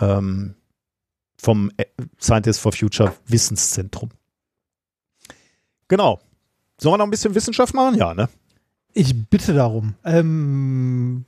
ähm, 0.00 0.54
vom 1.36 1.70
äh, 1.76 1.84
Scientist 2.20 2.60
for 2.60 2.72
Future 2.72 3.14
Wissenszentrum. 3.26 4.10
Genau. 5.88 6.20
Sollen 6.80 6.94
wir 6.94 6.98
noch 6.98 7.04
ein 7.04 7.10
bisschen 7.10 7.34
Wissenschaft 7.34 7.74
machen? 7.74 7.96
Ja, 7.96 8.14
ne? 8.14 8.28
Ich 8.96 9.28
bitte 9.28 9.54
darum. 9.54 9.94
Ähm, 10.04 11.24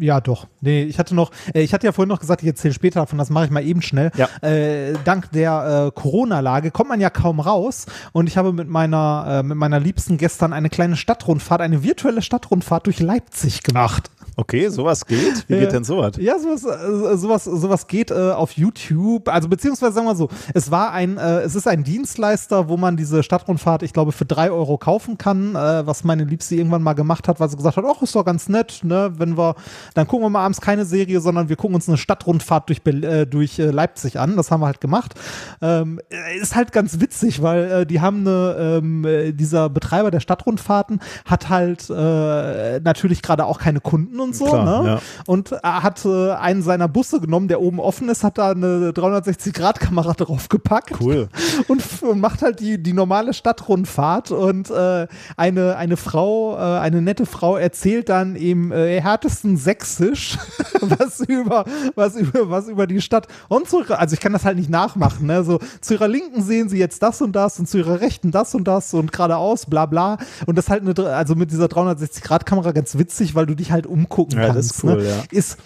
ja, 0.00 0.22
doch. 0.22 0.46
Nee, 0.62 0.84
ich 0.84 0.98
hatte 0.98 1.14
noch, 1.14 1.32
äh, 1.52 1.60
ich 1.60 1.74
hatte 1.74 1.86
ja 1.86 1.92
vorhin 1.92 2.08
noch 2.08 2.18
gesagt, 2.18 2.42
ich 2.42 2.48
erzähle 2.48 2.72
später 2.72 3.00
davon, 3.00 3.18
das 3.18 3.28
mache 3.28 3.44
ich 3.44 3.50
mal 3.50 3.62
eben 3.62 3.82
schnell. 3.82 4.10
Ja. 4.16 4.28
Äh, 4.40 4.94
dank 5.04 5.30
der 5.32 5.92
äh, 5.94 6.00
Corona-Lage 6.00 6.70
kommt 6.70 6.88
man 6.88 7.02
ja 7.02 7.10
kaum 7.10 7.40
raus 7.40 7.84
und 8.12 8.26
ich 8.26 8.38
habe 8.38 8.54
mit 8.54 8.68
meiner, 8.68 9.26
äh, 9.28 9.42
mit 9.42 9.58
meiner 9.58 9.80
Liebsten 9.80 10.16
gestern 10.16 10.54
eine 10.54 10.70
kleine 10.70 10.96
Stadtrundfahrt, 10.96 11.60
eine 11.60 11.82
virtuelle 11.82 12.22
Stadtrundfahrt 12.22 12.86
durch 12.86 13.00
Leipzig 13.00 13.62
gemacht. 13.62 14.10
Okay, 14.36 14.68
sowas 14.68 15.06
geht. 15.06 15.48
Wie 15.48 15.58
geht 15.58 15.72
denn 15.72 15.84
sowas? 15.84 16.16
Ja, 16.18 16.38
sowas, 16.38 16.64
äh, 16.64 17.16
sowas, 17.16 17.44
sowas 17.44 17.86
geht 17.86 18.10
äh, 18.10 18.32
auf 18.32 18.52
YouTube. 18.52 19.28
Also 19.28 19.48
beziehungsweise 19.48 19.92
sagen 19.92 20.06
wir 20.06 20.16
so, 20.16 20.28
es 20.54 20.70
war 20.70 20.92
ein, 20.92 21.18
äh, 21.18 21.40
es 21.40 21.54
ist 21.54 21.68
ein 21.68 21.84
Dienstleister, 21.84 22.68
wo 22.68 22.76
man 22.76 22.96
diese 22.96 23.22
Stadtrundfahrt, 23.22 23.84
ich 23.84 23.92
glaube, 23.92 24.10
für 24.10 24.24
drei 24.24 24.50
Euro 24.50 24.76
kaufen 24.76 25.18
kann, 25.18 25.54
äh, 25.54 25.86
was 25.86 26.02
meine 26.02 26.24
Liebste 26.24 26.56
irgendwann 26.56 26.82
mal 26.82 26.94
gemacht 26.94 27.28
hat, 27.28 27.38
weil 27.38 27.48
sie 27.48 27.56
gesagt 27.56 27.76
hat, 27.76 27.84
ach, 27.86 28.02
ist 28.02 28.14
doch 28.16 28.24
ganz 28.24 28.48
nett, 28.48 28.80
ne? 28.82 29.12
Wenn 29.16 29.38
wir, 29.38 29.54
dann 29.94 30.08
gucken 30.08 30.24
wir 30.24 30.30
mal 30.30 30.44
abends 30.44 30.60
keine 30.60 30.84
Serie, 30.84 31.20
sondern 31.20 31.48
wir 31.48 31.56
gucken 31.56 31.76
uns 31.76 31.88
eine 31.88 31.96
Stadtrundfahrt 31.96 32.68
durch, 32.68 32.80
äh, 32.86 33.26
durch 33.26 33.58
äh, 33.60 33.70
Leipzig 33.70 34.18
an. 34.18 34.36
Das 34.36 34.50
haben 34.50 34.60
wir 34.60 34.66
halt 34.66 34.80
gemacht. 34.80 35.14
Ähm, 35.62 36.00
ist 36.40 36.56
halt 36.56 36.72
ganz 36.72 37.00
witzig, 37.00 37.40
weil 37.42 37.86
die 37.86 38.00
haben 38.00 38.26
eine, 38.26 38.80
ähm, 38.82 39.36
dieser 39.36 39.68
Betreiber 39.68 40.10
der 40.10 40.20
Stadtrundfahrten 40.20 41.00
hat 41.24 41.48
halt 41.48 41.88
natürlich 41.88 43.22
gerade 43.22 43.44
auch 43.44 43.58
keine 43.58 43.80
Kunden 43.80 44.20
und 44.24 44.36
so. 44.36 44.46
Klar, 44.46 44.82
ne? 44.82 44.88
ja. 44.88 45.00
Und 45.26 45.52
er 45.52 45.82
hat 45.82 46.04
äh, 46.04 46.32
einen 46.32 46.62
seiner 46.62 46.88
Busse 46.88 47.20
genommen, 47.20 47.48
der 47.48 47.60
oben 47.60 47.78
offen 47.78 48.08
ist, 48.08 48.24
hat 48.24 48.38
da 48.38 48.50
eine 48.50 48.90
360-Grad-Kamera 48.90 50.12
draufgepackt. 50.16 51.00
Cool. 51.00 51.28
Und 51.68 51.82
macht 52.16 52.42
halt 52.42 52.60
die, 52.60 52.82
die 52.82 52.92
normale 52.92 53.34
Stadtrundfahrt. 53.34 54.30
Und 54.30 54.70
äh, 54.70 55.06
eine, 55.36 55.76
eine 55.76 55.96
Frau, 55.96 56.56
äh, 56.56 56.78
eine 56.80 57.02
nette 57.02 57.26
Frau 57.26 57.56
erzählt 57.56 58.08
dann 58.08 58.36
im 58.36 58.72
äh, 58.72 59.00
härtesten 59.00 59.56
Sächsisch 59.56 60.38
was 60.80 61.20
über, 61.20 61.64
was 61.94 62.16
über, 62.16 62.50
was 62.50 62.68
über 62.68 62.86
die 62.86 63.00
Stadt 63.00 63.28
und 63.48 63.68
zu 63.68 63.80
ihrer, 63.80 63.98
also 63.98 64.14
ich 64.14 64.20
kann 64.20 64.32
das 64.32 64.44
halt 64.44 64.56
nicht 64.56 64.70
nachmachen, 64.70 65.26
ne? 65.26 65.44
So, 65.44 65.60
zu 65.80 65.94
ihrer 65.94 66.08
Linken 66.08 66.42
sehen 66.42 66.68
sie 66.68 66.78
jetzt 66.78 67.02
das 67.02 67.22
und 67.22 67.32
das 67.32 67.58
und 67.58 67.68
zu 67.68 67.78
ihrer 67.78 68.00
Rechten 68.00 68.30
das 68.30 68.54
und 68.54 68.64
das 68.64 68.94
und 68.94 69.12
geradeaus, 69.12 69.66
bla 69.66 69.86
bla. 69.86 70.18
Und 70.46 70.56
das 70.56 70.68
halt 70.68 70.82
eine, 70.82 71.14
also 71.14 71.34
mit 71.34 71.50
dieser 71.50 71.66
360-Grad-Kamera 71.66 72.72
ganz 72.72 72.96
witzig, 72.98 73.34
weil 73.34 73.46
du 73.46 73.54
dich 73.54 73.72
halt 73.72 73.86
umguckst 73.86 74.13
gucken 74.14 74.38
ja, 74.38 74.46
kannst. 74.46 74.70
Das 74.70 74.76
ist, 74.76 74.84
cool, 74.84 75.02
ne? 75.02 75.08
ja. 75.08 75.22
ist 75.30 75.58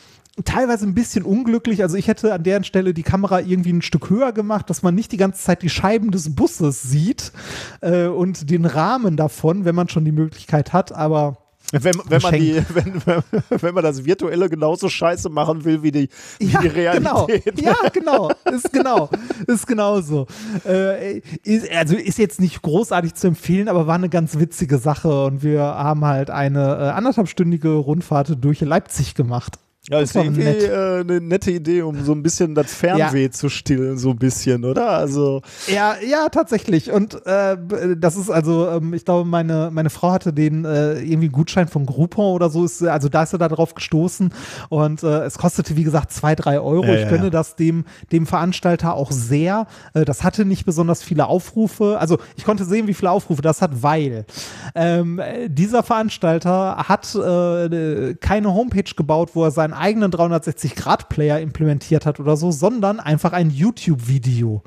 teilweise 0.45 0.87
ein 0.87 0.95
bisschen 0.95 1.25
unglücklich. 1.25 1.83
Also 1.83 1.97
ich 1.97 2.09
hätte 2.09 2.33
an 2.33 2.43
deren 2.43 2.65
Stelle 2.65 2.95
die 2.95 3.03
Kamera 3.03 3.41
irgendwie 3.41 3.73
ein 3.73 3.83
Stück 3.83 4.09
höher 4.09 4.33
gemacht, 4.33 4.70
dass 4.70 4.83
man 4.83 4.95
nicht 4.95 5.12
die 5.12 5.16
ganze 5.16 5.43
Zeit 5.43 5.62
die 5.62 5.69
Scheiben 5.69 6.11
des 6.11 6.35
Busses 6.35 6.83
sieht 6.83 7.33
äh, 7.81 8.07
und 8.07 8.51
den 8.51 8.65
Rahmen 8.65 9.16
davon, 9.16 9.65
wenn 9.65 9.75
man 9.75 9.89
schon 9.89 10.05
die 10.05 10.12
Möglichkeit 10.12 10.73
hat. 10.73 10.93
Aber 10.93 11.39
wenn, 11.73 11.95
wenn, 12.09 12.23
man 12.23 12.35
die, 12.35 12.55
wenn, 12.69 13.03
wenn 13.49 13.74
man 13.74 13.85
das 13.85 14.05
Virtuelle 14.05 14.49
genauso 14.49 14.89
scheiße 14.89 15.28
machen 15.28 15.65
will 15.65 15.82
wie 15.82 15.90
die, 15.90 16.09
wie 16.39 16.47
ja, 16.47 16.61
die 16.61 16.69
genau. 16.69 17.24
Realität. 17.24 17.57
Genau. 17.57 17.70
Ja, 17.82 17.89
genau. 17.90 18.31
Ist 18.51 18.73
genau. 18.73 19.11
Ist 19.47 19.66
genauso. 19.66 20.27
Äh, 20.66 21.19
ist, 21.43 21.70
also 21.70 21.97
ist 21.97 22.19
jetzt 22.19 22.40
nicht 22.40 22.62
großartig 22.62 23.15
zu 23.15 23.28
empfehlen, 23.28 23.69
aber 23.69 23.86
war 23.86 23.97
eine 23.97 24.09
ganz 24.09 24.39
witzige 24.39 24.78
Sache 24.78 25.24
und 25.27 25.43
wir 25.43 25.62
haben 25.62 26.05
halt 26.05 26.31
eine 26.31 26.61
äh, 26.61 26.90
anderthalbstündige 26.90 27.74
Rundfahrt 27.74 28.43
durch 28.43 28.61
Leipzig 28.61 29.15
gemacht. 29.15 29.59
Ja, 29.90 30.01
ist 30.01 30.15
irgendwie 30.15 30.44
nett. 30.44 30.62
äh, 30.62 31.01
eine 31.01 31.20
nette 31.20 31.51
Idee, 31.51 31.82
um 31.82 32.05
so 32.05 32.12
ein 32.12 32.23
bisschen 32.23 32.55
das 32.55 32.74
Fernweh 32.74 33.24
ja. 33.24 33.31
zu 33.31 33.48
stillen, 33.48 33.97
so 33.97 34.10
ein 34.10 34.19
bisschen, 34.19 34.65
oder? 34.65 34.90
Also 34.90 35.40
ja, 35.66 35.97
ja, 36.06 36.28
tatsächlich. 36.28 36.93
Und 36.93 37.27
äh, 37.27 37.56
das 37.97 38.16
ist 38.16 38.28
also, 38.31 38.69
ähm, 38.69 38.93
ich 38.93 39.06
glaube, 39.06 39.27
meine, 39.27 39.70
meine 39.73 39.89
Frau 39.89 40.12
hatte 40.12 40.32
den 40.35 40.66
äh, 40.66 41.01
irgendwie 41.01 41.28
Gutschein 41.28 41.69
von 41.69 41.86
Groupon 41.86 42.35
oder 42.35 42.51
so, 42.51 42.65
ist, 42.65 42.82
also 42.82 43.09
da 43.09 43.23
ist 43.23 43.32
er 43.32 43.39
da 43.39 43.48
drauf 43.48 43.74
gestoßen 43.74 44.32
und 44.69 45.02
äh, 45.02 45.24
es 45.24 45.39
kostete, 45.39 45.77
wie 45.77 45.85
gesagt, 45.85 46.12
zwei, 46.12 46.35
drei 46.35 46.60
Euro. 46.60 46.85
Ja, 46.85 46.94
ich 46.94 47.09
gönne 47.09 47.24
ja. 47.24 47.31
das 47.31 47.56
dem, 47.56 47.85
dem 48.12 48.27
Veranstalter 48.27 48.93
auch 48.93 49.10
sehr. 49.10 49.66
Äh, 49.94 50.05
das 50.05 50.23
hatte 50.23 50.44
nicht 50.44 50.66
besonders 50.66 51.02
viele 51.02 51.27
Aufrufe. 51.27 51.98
Also 51.98 52.19
ich 52.36 52.44
konnte 52.44 52.66
sehen, 52.66 52.89
wie 52.89 52.94
viele 52.94 53.10
Aufrufe 53.10 53.40
das 53.40 53.62
hat, 53.62 53.82
weil 53.82 54.27
ähm, 54.74 55.20
dieser 55.47 55.82
Veranstalter 55.82 56.77
hat 56.89 57.15
äh, 57.15 58.15
keine 58.20 58.52
Homepage 58.52 58.94
gebaut, 58.94 59.31
wo 59.32 59.44
er 59.44 59.51
seinen 59.51 59.77
eigenen 59.78 60.10
360-Grad-Player 60.10 61.40
implementiert 61.40 62.06
hat 62.06 62.20
oder 62.20 62.36
so, 62.36 62.50
sondern 62.50 63.00
einfach 63.00 63.32
ein 63.32 63.50
YouTube-Video. 63.50 64.62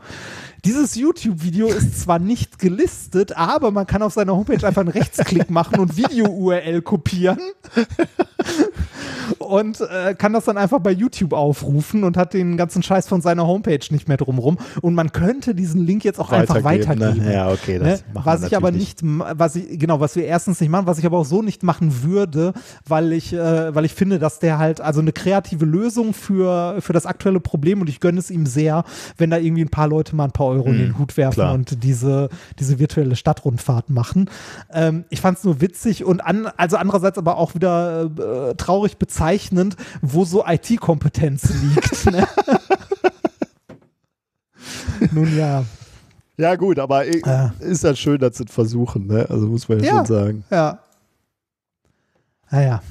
Dieses 0.64 0.96
YouTube-Video 0.96 1.68
ist 1.68 2.02
zwar 2.02 2.20
nicht 2.20 2.60
gelistet, 2.60 3.36
aber 3.36 3.72
man 3.72 3.88
kann 3.88 4.04
auf 4.04 4.14
seiner 4.14 4.36
Homepage 4.36 4.66
einfach 4.66 4.82
einen 4.82 4.92
Rechtsklick 4.92 5.50
machen 5.50 5.80
und 5.80 5.98
Video-URL 5.98 6.84
kopieren 6.84 7.40
und 9.40 9.82
äh, 9.82 10.14
kann 10.14 10.34
das 10.34 10.46
dann 10.46 10.58
einfach 10.58 10.80
bei 10.80 10.92
YouTube 10.92 11.34
aufrufen 11.34 12.04
und 12.04 12.16
hat 12.16 12.34
den 12.34 12.58
ganzen 12.58 12.84
Scheiß 12.84 13.08
von 13.08 13.22
seiner 13.22 13.48
Homepage 13.48 13.80
nicht 13.90 14.08
mehr 14.08 14.18
drumrum. 14.18 14.58
Und 14.82 14.94
man 14.94 15.12
könnte 15.12 15.56
diesen 15.56 15.86
Link 15.86 16.04
jetzt 16.04 16.20
auch 16.20 16.32
einfach 16.32 16.64
weitergeben. 16.64 17.26
Ne? 17.26 17.34
Ja, 17.34 17.52
okay, 17.52 17.80
das 17.80 18.04
ne? 18.04 18.06
Was 18.14 18.44
ich 18.44 18.56
aber 18.56 18.72
nicht, 18.72 19.00
was 19.04 19.56
ich, 19.56 19.80
genau, 19.80 20.00
was 20.00 20.16
wir 20.16 20.26
erstens 20.26 20.60
nicht 20.62 20.70
machen, 20.70 20.86
was 20.86 21.00
ich 21.00 21.06
aber 21.06 21.18
auch 21.18 21.26
so 21.26 21.42
nicht 21.42 21.64
machen 21.64 22.04
würde, 22.04 22.54
weil 22.88 23.14
ich, 23.14 23.34
äh, 23.34 23.74
weil 23.74 23.86
ich 23.86 23.94
finde, 23.94 24.20
dass 24.20 24.40
der 24.40 24.60
halt, 24.60 24.80
also 24.80 25.02
eine 25.02 25.12
kreative 25.12 25.66
Lösung 25.66 26.14
für, 26.14 26.78
für 26.82 26.94
das 26.94 27.06
aktuelle 27.06 27.40
Problem 27.40 27.82
und 27.82 27.90
ich 27.90 28.00
gönne 28.00 28.20
es 28.20 28.30
ihm 28.30 28.46
sehr, 28.46 28.84
wenn 29.18 29.32
da 29.32 29.38
irgendwie 29.38 29.64
ein 29.64 29.70
paar 29.70 29.88
Leute 29.88 30.16
mal 30.16 30.26
ein 30.26 30.32
paar 30.32 30.51
Euro 30.52 30.70
mhm, 30.70 30.74
in 30.74 30.80
den 30.80 30.88
hm, 30.90 31.00
Hut 31.00 31.18
werfen 31.18 31.36
klar. 31.36 31.54
und 31.54 31.84
diese, 31.84 32.30
diese 32.60 32.80
virtuelle 32.80 33.16
Stadtrundfahrt 33.16 33.90
machen. 33.90 34.30
Ähm, 34.72 35.06
ich 35.10 35.22
fand 35.22 35.38
es 35.38 35.44
nur 35.44 35.62
witzig 35.62 36.04
und 36.04 36.22
an, 36.22 36.48
also 36.58 36.78
andererseits 36.78 37.18
aber 37.18 37.38
auch 37.38 37.56
wieder 37.56 38.50
äh, 38.50 38.56
traurig 38.56 38.98
bezeichnend, 38.98 39.76
wo 40.02 40.26
so 40.26 40.46
IT-Kompetenz 40.46 41.50
liegt. 41.62 42.12
ne? 42.12 42.28
Nun 45.12 45.38
ja. 45.38 45.64
Ja, 46.38 46.56
gut, 46.56 46.80
aber 46.80 47.06
äh. 47.06 47.22
ist 47.60 47.84
ja 47.84 47.96
schön, 47.96 48.20
dass 48.20 48.38
sie 48.38 48.46
es 48.46 48.54
versuchen, 48.54 49.08
ne? 49.08 49.28
Also 49.30 49.48
muss 49.48 49.70
man 49.70 49.80
ja, 49.80 49.86
ja 49.86 49.98
schon 49.98 50.06
sagen. 50.06 50.44
Ja. 50.50 50.80
Naja. 52.50 52.82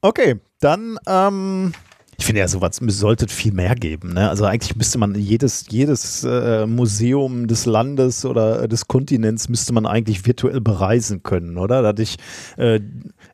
Okay, 0.00 0.36
dann 0.60 0.98
ähm, 1.06 1.72
ich 2.18 2.26
finde 2.26 2.40
ja, 2.40 2.48
sowas 2.48 2.80
sollte 2.82 3.28
viel 3.28 3.52
mehr 3.52 3.76
geben. 3.76 4.14
Ne? 4.14 4.28
Also 4.28 4.44
eigentlich 4.44 4.74
müsste 4.74 4.98
man 4.98 5.14
jedes, 5.14 5.66
jedes 5.70 6.24
äh, 6.24 6.66
Museum 6.66 7.46
des 7.46 7.64
Landes 7.64 8.24
oder 8.24 8.66
des 8.66 8.88
Kontinents 8.88 9.48
müsste 9.48 9.72
man 9.72 9.86
eigentlich 9.86 10.26
virtuell 10.26 10.60
bereisen 10.60 11.22
können, 11.22 11.56
oder? 11.58 11.80
Dass 11.80 12.00
ich, 12.00 12.16
äh, 12.56 12.80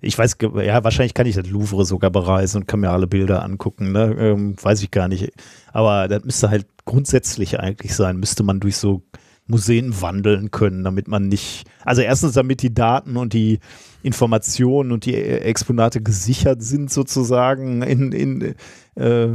ich 0.02 0.18
weiß, 0.18 0.36
ja, 0.62 0.84
wahrscheinlich 0.84 1.14
kann 1.14 1.26
ich 1.26 1.34
das 1.34 1.48
Louvre 1.48 1.86
sogar 1.86 2.10
bereisen 2.10 2.58
und 2.58 2.68
kann 2.68 2.80
mir 2.80 2.90
alle 2.90 3.06
Bilder 3.06 3.42
angucken, 3.42 3.92
ne? 3.92 4.14
Ähm, 4.18 4.54
weiß 4.62 4.82
ich 4.82 4.90
gar 4.90 5.08
nicht. 5.08 5.32
Aber 5.72 6.06
das 6.06 6.22
müsste 6.24 6.50
halt 6.50 6.66
grundsätzlich 6.84 7.58
eigentlich 7.58 7.94
sein, 7.94 8.18
müsste 8.18 8.42
man 8.42 8.60
durch 8.60 8.76
so 8.76 9.02
Museen 9.46 9.98
wandeln 10.02 10.50
können, 10.50 10.84
damit 10.84 11.08
man 11.08 11.28
nicht, 11.28 11.64
also 11.86 12.02
erstens 12.02 12.32
damit 12.32 12.60
die 12.60 12.74
Daten 12.74 13.16
und 13.16 13.32
die 13.32 13.60
Informationen 14.04 14.92
und 14.92 15.06
die 15.06 15.14
Exponate 15.14 16.02
gesichert 16.02 16.62
sind 16.62 16.92
sozusagen 16.92 17.82
in, 17.82 18.12
in, 18.12 18.54
äh, 18.96 19.28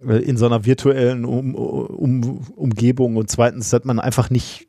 in 0.00 0.36
so 0.36 0.46
einer 0.46 0.64
virtuellen 0.64 1.24
um, 1.24 1.54
um, 1.54 2.40
Umgebung 2.56 3.16
und 3.16 3.30
zweitens, 3.30 3.68
dass 3.70 3.84
man 3.84 4.00
einfach 4.00 4.30
nicht 4.30 4.68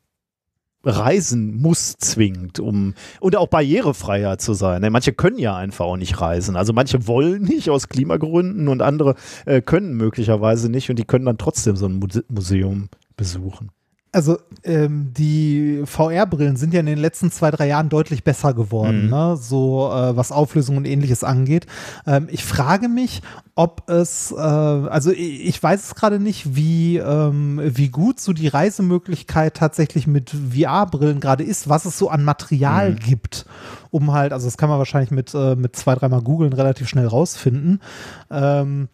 reisen 0.84 1.62
muss 1.62 1.96
zwingend, 1.98 2.60
um 2.60 2.96
und 3.20 3.36
auch 3.36 3.48
barrierefreier 3.48 4.38
zu 4.38 4.54
sein. 4.54 4.86
Manche 4.92 5.14
können 5.14 5.38
ja 5.38 5.56
einfach 5.56 5.86
auch 5.86 5.98
nicht 5.98 6.20
reisen. 6.20 6.56
Also 6.56 6.74
manche 6.74 7.08
wollen 7.08 7.44
nicht 7.44 7.70
aus 7.70 7.88
Klimagründen 7.88 8.68
und 8.68 8.82
andere 8.82 9.16
äh, 9.46 9.62
können 9.62 9.96
möglicherweise 9.96 10.70
nicht 10.70 10.90
und 10.90 10.98
die 10.98 11.06
können 11.06 11.26
dann 11.26 11.38
trotzdem 11.38 11.76
so 11.76 11.86
ein 11.86 12.02
Museum 12.30 12.90
besuchen. 13.16 13.70
Also 14.14 14.38
ähm, 14.64 15.14
die 15.16 15.84
VR-Brillen 15.86 16.58
sind 16.58 16.74
ja 16.74 16.82
in 16.82 16.86
den 16.86 16.98
letzten 16.98 17.32
zwei, 17.32 17.50
drei 17.50 17.68
Jahren 17.68 17.88
deutlich 17.88 18.24
besser 18.24 18.54
geworden, 18.54 19.06
mhm. 19.06 19.10
ne? 19.10 19.38
so 19.38 19.90
äh, 19.90 20.16
was 20.16 20.34
Auflösung 20.34 20.76
und 20.78 20.86
ähnliches 20.86 21.24
angeht. 21.24 21.66
Ähm, 22.06 22.28
ich 22.30 22.44
frage 22.44 22.90
mich, 22.90 23.22
ob 23.56 23.90
es, 23.90 24.32
äh, 24.32 24.36
also 24.36 25.12
ich, 25.12 25.46
ich 25.48 25.64
weiß 25.64 25.86
es 25.86 25.96
gerade 25.96 26.20
nicht, 26.20 26.56
wie, 26.56 26.98
ähm, 26.98 27.62
wie 27.64 27.88
gut 27.90 28.20
so 28.20 28.34
die 28.34 28.50
Reisemöglichkeit 28.50 29.56
tatsächlich 29.56 30.08
mit 30.08 30.32
VR-Brillen 30.32 31.22
gerade 31.22 31.44
ist, 31.44 31.70
was 31.70 31.86
es 31.86 31.98
so 31.98 32.10
an 32.10 32.26
Material 32.26 32.92
mhm. 32.92 33.00
gibt, 33.00 33.46
um 33.92 34.12
halt, 34.12 34.34
also 34.34 34.46
das 34.46 34.58
kann 34.58 34.70
man 34.70 34.78
wahrscheinlich 34.78 35.12
mit, 35.12 35.34
äh, 35.34 35.56
mit 35.56 35.78
zwei, 35.78 35.96
dreimal 35.96 36.22
googeln 36.22 36.52
relativ 36.52 36.90
schnell 36.90 37.08
rausfinden. 37.08 37.80
Ähm, 38.30 38.90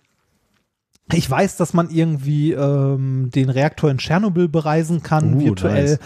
ich 1.13 1.29
weiß, 1.29 1.57
dass 1.57 1.73
man 1.73 1.89
irgendwie 1.89 2.51
ähm, 2.51 3.29
den 3.33 3.49
Reaktor 3.49 3.89
in 3.89 3.97
Tschernobyl 3.97 4.49
bereisen 4.49 5.03
kann, 5.03 5.35
uh, 5.35 5.39
virtuell. 5.39 5.91
Nice. 5.91 5.99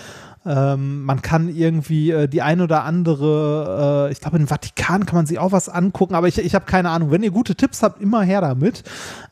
Ähm, 0.44 1.04
man 1.04 1.22
kann 1.22 1.50
irgendwie 1.50 2.10
äh, 2.10 2.28
die 2.28 2.42
ein 2.42 2.62
oder 2.62 2.84
andere, 2.84 4.08
äh, 4.08 4.12
ich 4.12 4.20
glaube, 4.20 4.38
im 4.38 4.48
Vatikan 4.48 5.06
kann 5.06 5.18
man 5.18 5.26
sich 5.28 5.38
auch 5.38 5.52
was 5.52 5.70
angucken, 5.70 6.16
aber 6.16 6.28
ich, 6.28 6.40
ich 6.40 6.56
habe 6.56 6.66
keine 6.66 6.90
Ahnung. 6.90 7.12
Wenn 7.12 7.22
ihr 7.22 7.30
gute 7.30 7.54
Tipps 7.54 7.84
habt, 7.84 8.02
immer 8.02 8.24
her 8.24 8.42
damit. 8.42 8.84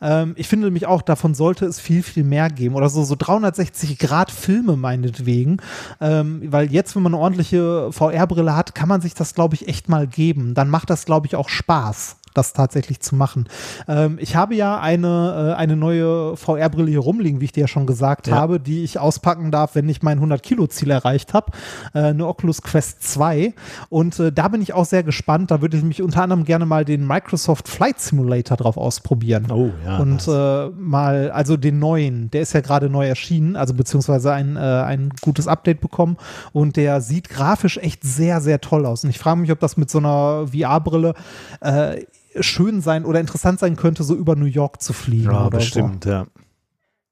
Ähm, 0.01 0.33
ich 0.35 0.47
finde 0.47 0.67
nämlich 0.67 0.85
auch, 0.85 1.01
davon 1.01 1.33
sollte 1.33 1.65
es 1.65 1.79
viel, 1.79 2.03
viel 2.03 2.23
mehr 2.23 2.49
geben. 2.49 2.75
Oder 2.75 2.89
so, 2.89 3.03
so 3.03 3.15
360-Grad-Filme 3.15 4.75
meinetwegen. 4.75 5.57
Ähm, 5.99 6.43
weil 6.45 6.71
jetzt, 6.71 6.95
wenn 6.95 7.01
man 7.01 7.15
eine 7.15 7.23
ordentliche 7.23 7.91
VR-Brille 7.91 8.55
hat, 8.55 8.75
kann 8.75 8.87
man 8.87 9.01
sich 9.01 9.15
das, 9.15 9.33
glaube 9.33 9.55
ich, 9.55 9.67
echt 9.67 9.89
mal 9.89 10.05
geben. 10.05 10.53
Dann 10.53 10.69
macht 10.69 10.91
das, 10.91 11.05
glaube 11.05 11.25
ich, 11.25 11.35
auch 11.35 11.49
Spaß 11.49 12.18
das 12.33 12.53
tatsächlich 12.53 12.99
zu 12.99 13.15
machen. 13.15 13.47
Ähm, 13.87 14.17
ich 14.21 14.35
habe 14.35 14.55
ja 14.55 14.79
eine, 14.79 15.53
äh, 15.53 15.59
eine 15.59 15.75
neue 15.75 16.35
VR-Brille 16.37 16.89
hier 16.89 16.99
rumliegen, 16.99 17.41
wie 17.41 17.45
ich 17.45 17.51
dir 17.51 17.61
ja 17.61 17.67
schon 17.67 17.85
gesagt 17.85 18.27
ja. 18.27 18.35
habe, 18.35 18.59
die 18.59 18.83
ich 18.83 18.99
auspacken 18.99 19.51
darf, 19.51 19.75
wenn 19.75 19.87
ich 19.89 20.01
mein 20.01 20.19
100-Kilo-Ziel 20.19 20.91
erreicht 20.91 21.33
habe. 21.33 21.51
Äh, 21.93 21.99
eine 21.99 22.27
Oculus 22.27 22.61
Quest 22.61 23.03
2. 23.03 23.53
Und 23.89 24.19
äh, 24.19 24.31
da 24.31 24.47
bin 24.47 24.61
ich 24.61 24.73
auch 24.73 24.85
sehr 24.85 25.03
gespannt. 25.03 25.51
Da 25.51 25.61
würde 25.61 25.77
ich 25.77 25.83
mich 25.83 26.01
unter 26.01 26.23
anderem 26.23 26.45
gerne 26.45 26.65
mal 26.65 26.85
den 26.85 27.05
Microsoft 27.05 27.67
Flight 27.67 27.99
Simulator 27.99 28.57
drauf 28.57 28.77
ausprobieren. 28.77 29.47
Oh, 29.51 29.71
ja. 29.85 29.97
Und 29.97 30.27
äh, 30.27 30.69
mal, 30.77 31.31
also 31.31 31.57
den 31.57 31.79
neuen, 31.79 32.29
der 32.31 32.41
ist 32.41 32.53
ja 32.53 32.61
gerade 32.61 32.89
neu 32.89 33.07
erschienen, 33.07 33.55
also 33.55 33.73
beziehungsweise 33.73 34.31
ein, 34.33 34.55
äh, 34.55 34.59
ein 34.59 35.11
gutes 35.21 35.47
Update 35.47 35.81
bekommen. 35.81 36.17
Und 36.53 36.77
der 36.77 37.01
sieht 37.01 37.29
grafisch 37.29 37.77
echt 37.77 38.03
sehr, 38.03 38.41
sehr 38.41 38.61
toll 38.61 38.85
aus. 38.85 39.03
Und 39.03 39.09
ich 39.09 39.19
frage 39.19 39.39
mich, 39.39 39.51
ob 39.51 39.59
das 39.59 39.77
mit 39.77 39.89
so 39.89 39.99
einer 39.99 40.47
VR-Brille 40.47 41.13
äh, 41.61 42.03
schön 42.39 42.81
sein 42.81 43.05
oder 43.05 43.19
interessant 43.19 43.59
sein 43.59 43.75
könnte, 43.75 44.03
so 44.03 44.15
über 44.15 44.35
New 44.35 44.45
York 44.45 44.81
zu 44.81 44.93
fliegen. 44.93 45.31
Ja, 45.31 45.49
bestimmt, 45.49 46.03
so. 46.03 46.09
ja. 46.09 46.27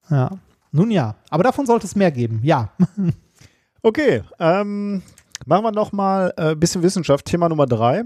Ja. 0.10 0.32
Nun 0.72 0.92
ja, 0.92 1.16
aber 1.30 1.44
davon 1.44 1.66
sollte 1.66 1.88
es 1.88 1.96
mehr 1.96 2.12
geben, 2.12 2.42
ja. 2.44 2.72
okay, 3.82 4.24
ähm, 4.40 5.02
machen 5.46 5.64
wir 5.64 5.72
noch 5.72 5.92
mal 5.92 6.34
ein 6.38 6.54
äh, 6.54 6.56
bisschen 6.56 6.84
Wissenschaft. 6.84 7.26
Thema 7.26 7.50
Nummer 7.50 7.66
drei. 7.66 8.04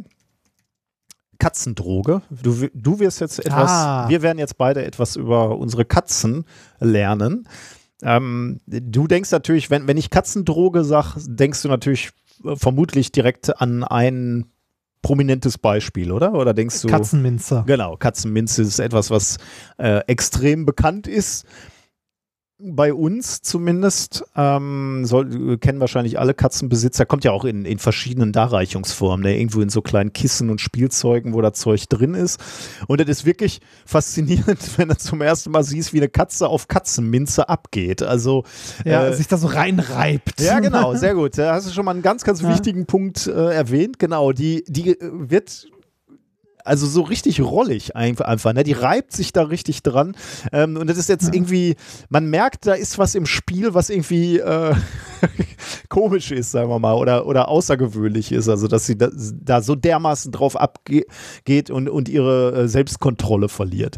Katzendroge. 1.40 2.22
Du, 2.30 2.68
du 2.74 3.00
wirst 3.00 3.20
jetzt 3.20 3.40
etwas, 3.40 3.72
ah. 3.72 4.08
wir 4.08 4.22
werden 4.22 4.38
jetzt 4.38 4.58
beide 4.58 4.86
etwas 4.86 5.16
über 5.16 5.58
unsere 5.58 5.86
Katzen 5.86 6.46
lernen. 6.80 7.48
Ähm, 8.04 8.62
du 8.68 9.08
denkst 9.08 9.32
natürlich, 9.32 9.72
wenn, 9.72 9.88
wenn 9.88 9.98
ich 9.98 10.12
Katzendroge 10.12 10.84
sage, 10.84 11.20
denkst 11.26 11.64
du 11.64 11.68
natürlich 11.68 12.12
äh, 12.46 12.56
vermutlich 12.56 13.12
direkt 13.12 13.60
an 13.60 13.84
einen 13.84 14.52
prominentes 15.02 15.58
Beispiel, 15.58 16.12
oder? 16.12 16.34
Oder 16.34 16.54
denkst 16.54 16.82
du? 16.82 16.88
Katzenminze. 16.88 17.64
Genau, 17.66 17.98
Katzenminze 17.98 18.62
ist 18.62 18.80
etwas, 18.80 19.10
was 19.10 19.38
äh, 19.78 20.00
extrem 20.08 20.66
bekannt 20.66 21.08
ist 21.08 21.46
bei 22.64 22.94
uns 22.94 23.42
zumindest, 23.42 24.24
ähm, 24.36 25.06
soll, 25.06 25.58
kennen 25.58 25.80
wahrscheinlich 25.80 26.20
alle 26.20 26.34
Katzenbesitzer, 26.34 27.06
kommt 27.06 27.24
ja 27.24 27.32
auch 27.32 27.46
in, 27.46 27.66
in 27.66 27.80
verschiedenen 27.80 28.32
Darreichungsformen, 28.32 29.24
ne? 29.24 29.38
irgendwo 29.38 29.62
in 29.62 29.70
so 29.70 29.82
kleinen 29.82 30.14
Kissen 30.14 30.50
und 30.50 30.62
Spielzeugen, 30.62 31.34
wo 31.34 31.42
da 31.42 31.54
Zeug 31.54 31.88
drin 31.90 32.14
ist. 32.14 32.40
Und 32.88 33.02
das 33.02 33.08
ist 33.08 33.26
wirklich 33.26 33.62
faszinierend, 33.86 34.60
wenn 34.78 34.90
du 34.90 34.98
zum 34.98 35.22
ersten 35.22 35.52
Mal 35.52 35.64
siehst, 35.64 35.94
wie 35.94 35.98
eine 35.98 36.10
Katze 36.10 36.48
auf 36.48 36.68
Katzenminze 36.68 37.50
abgeht. 37.50 38.04
Also 38.04 38.44
ja, 38.86 39.08
äh, 39.08 39.14
sich 39.14 39.28
da 39.28 39.38
so 39.38 39.48
reinreibt. 39.48 40.40
Ja, 40.40 40.60
genau, 40.60 40.96
sehr 40.96 41.16
gut. 41.16 41.38
Da 41.38 41.56
hast 41.56 41.68
du 41.68 41.74
schon 41.74 41.86
mal 41.86 41.92
einen 41.92 42.02
ganz, 42.02 42.24
ganz 42.24 42.42
ja. 42.42 42.50
wichtigen 42.50 42.86
Punkt 42.86 43.28
äh, 43.28 43.54
erwähnt. 43.54 44.00
Genau, 44.00 44.32
die, 44.32 44.64
die 44.68 44.98
wird 45.02 45.68
also 46.66 46.88
so 46.88 47.02
richtig 47.02 47.42
rollig 47.42 47.96
einfach, 47.96 48.54
ne? 48.54 48.64
Die 48.64 48.74
reibt 48.74 49.12
sich 49.14 49.34
da 49.34 49.44
richtig 49.44 49.84
dran. 49.84 50.16
Ähm, 50.52 50.78
und 50.78 50.90
das 50.90 50.98
ist 50.98 51.10
jetzt 51.10 51.28
ja. 51.28 51.34
irgendwie, 51.34 51.76
man 52.10 52.30
merkt, 52.30 52.66
da 52.68 52.74
ist 52.74 52.98
was 52.98 53.16
im 53.16 53.26
Spiel, 53.26 53.74
was 53.74 53.90
irgendwie 53.90 54.40
äh, 54.40 54.76
komisch 55.90 56.32
ist, 56.32 56.52
sagen 56.52 56.70
wir 56.70 56.80
mal, 56.80 56.94
oder, 56.94 57.26
oder 57.26 57.48
außergewöhnlich 57.48 58.32
ist. 58.32 58.50
Also, 58.50 58.68
dass 58.68 58.86
sie 58.86 58.98
da, 58.98 59.10
da 59.14 59.62
so 59.62 59.76
dermaßen 59.76 60.32
drauf 60.32 60.56
abgeht 60.56 61.70
und, 61.70 61.90
und 61.90 62.10
ihre 62.10 62.54
äh, 62.54 62.68
Selbstkontrolle 62.68 63.50
verliert. 63.50 63.98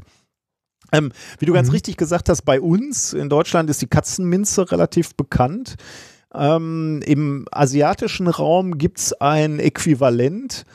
Ähm, 0.92 1.12
wie 1.40 1.46
du 1.46 1.54
ganz 1.54 1.70
mhm. 1.70 1.74
richtig 1.74 1.98
gesagt 1.98 2.30
hast, 2.30 2.44
bei 2.44 2.62
uns 2.62 3.14
in 3.14 3.30
Deutschland 3.30 3.70
ist 3.70 3.82
die 3.82 3.88
Katzenminze 3.88 4.72
relativ 4.72 5.16
bekannt. 5.16 5.76
Ähm, 6.34 7.02
Im 7.06 7.48
asiatischen 7.52 8.28
Raum 8.28 8.78
gibt 8.78 9.00
es 9.00 9.14
ein 9.14 9.60
Äquivalent 9.60 10.66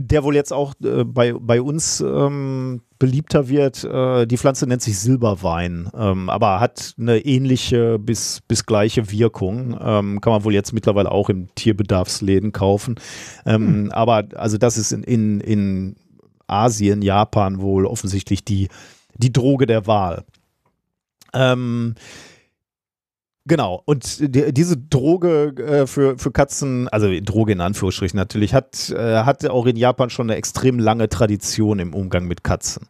der 0.00 0.22
wohl 0.22 0.36
jetzt 0.36 0.52
auch 0.52 0.74
äh, 0.82 1.02
bei, 1.02 1.32
bei 1.32 1.60
uns 1.60 2.00
ähm, 2.00 2.82
beliebter 3.00 3.48
wird. 3.48 3.82
Äh, 3.82 4.26
die 4.26 4.36
Pflanze 4.38 4.66
nennt 4.68 4.80
sich 4.80 4.96
Silberwein, 4.96 5.90
ähm, 5.92 6.30
aber 6.30 6.60
hat 6.60 6.94
eine 6.98 7.18
ähnliche 7.18 7.98
bis, 7.98 8.40
bis 8.46 8.64
gleiche 8.64 9.10
Wirkung. 9.10 9.76
Ähm, 9.80 10.20
kann 10.20 10.32
man 10.32 10.44
wohl 10.44 10.54
jetzt 10.54 10.72
mittlerweile 10.72 11.10
auch 11.10 11.28
im 11.30 11.52
Tierbedarfsläden 11.56 12.52
kaufen. 12.52 12.94
Ähm, 13.44 13.66
hm. 13.66 13.92
Aber 13.92 14.28
also 14.36 14.56
das 14.56 14.78
ist 14.78 14.92
in, 14.92 15.02
in, 15.02 15.40
in 15.40 15.96
Asien, 16.46 17.02
Japan 17.02 17.60
wohl 17.60 17.84
offensichtlich 17.84 18.44
die, 18.44 18.68
die 19.16 19.32
Droge 19.32 19.66
der 19.66 19.88
Wahl. 19.88 20.24
Ähm, 21.34 21.96
Genau, 23.48 23.82
und 23.86 24.34
die, 24.34 24.52
diese 24.52 24.76
Droge 24.76 25.54
äh, 25.56 25.86
für, 25.86 26.18
für 26.18 26.30
Katzen, 26.30 26.86
also 26.88 27.08
Droge 27.20 27.52
in 27.52 27.62
Anführungsstrichen 27.62 28.18
natürlich, 28.18 28.52
hat, 28.52 28.90
äh, 28.90 29.22
hat 29.24 29.44
auch 29.46 29.64
in 29.64 29.76
Japan 29.76 30.10
schon 30.10 30.28
eine 30.28 30.36
extrem 30.36 30.78
lange 30.78 31.08
Tradition 31.08 31.78
im 31.78 31.94
Umgang 31.94 32.26
mit 32.26 32.44
Katzen. 32.44 32.88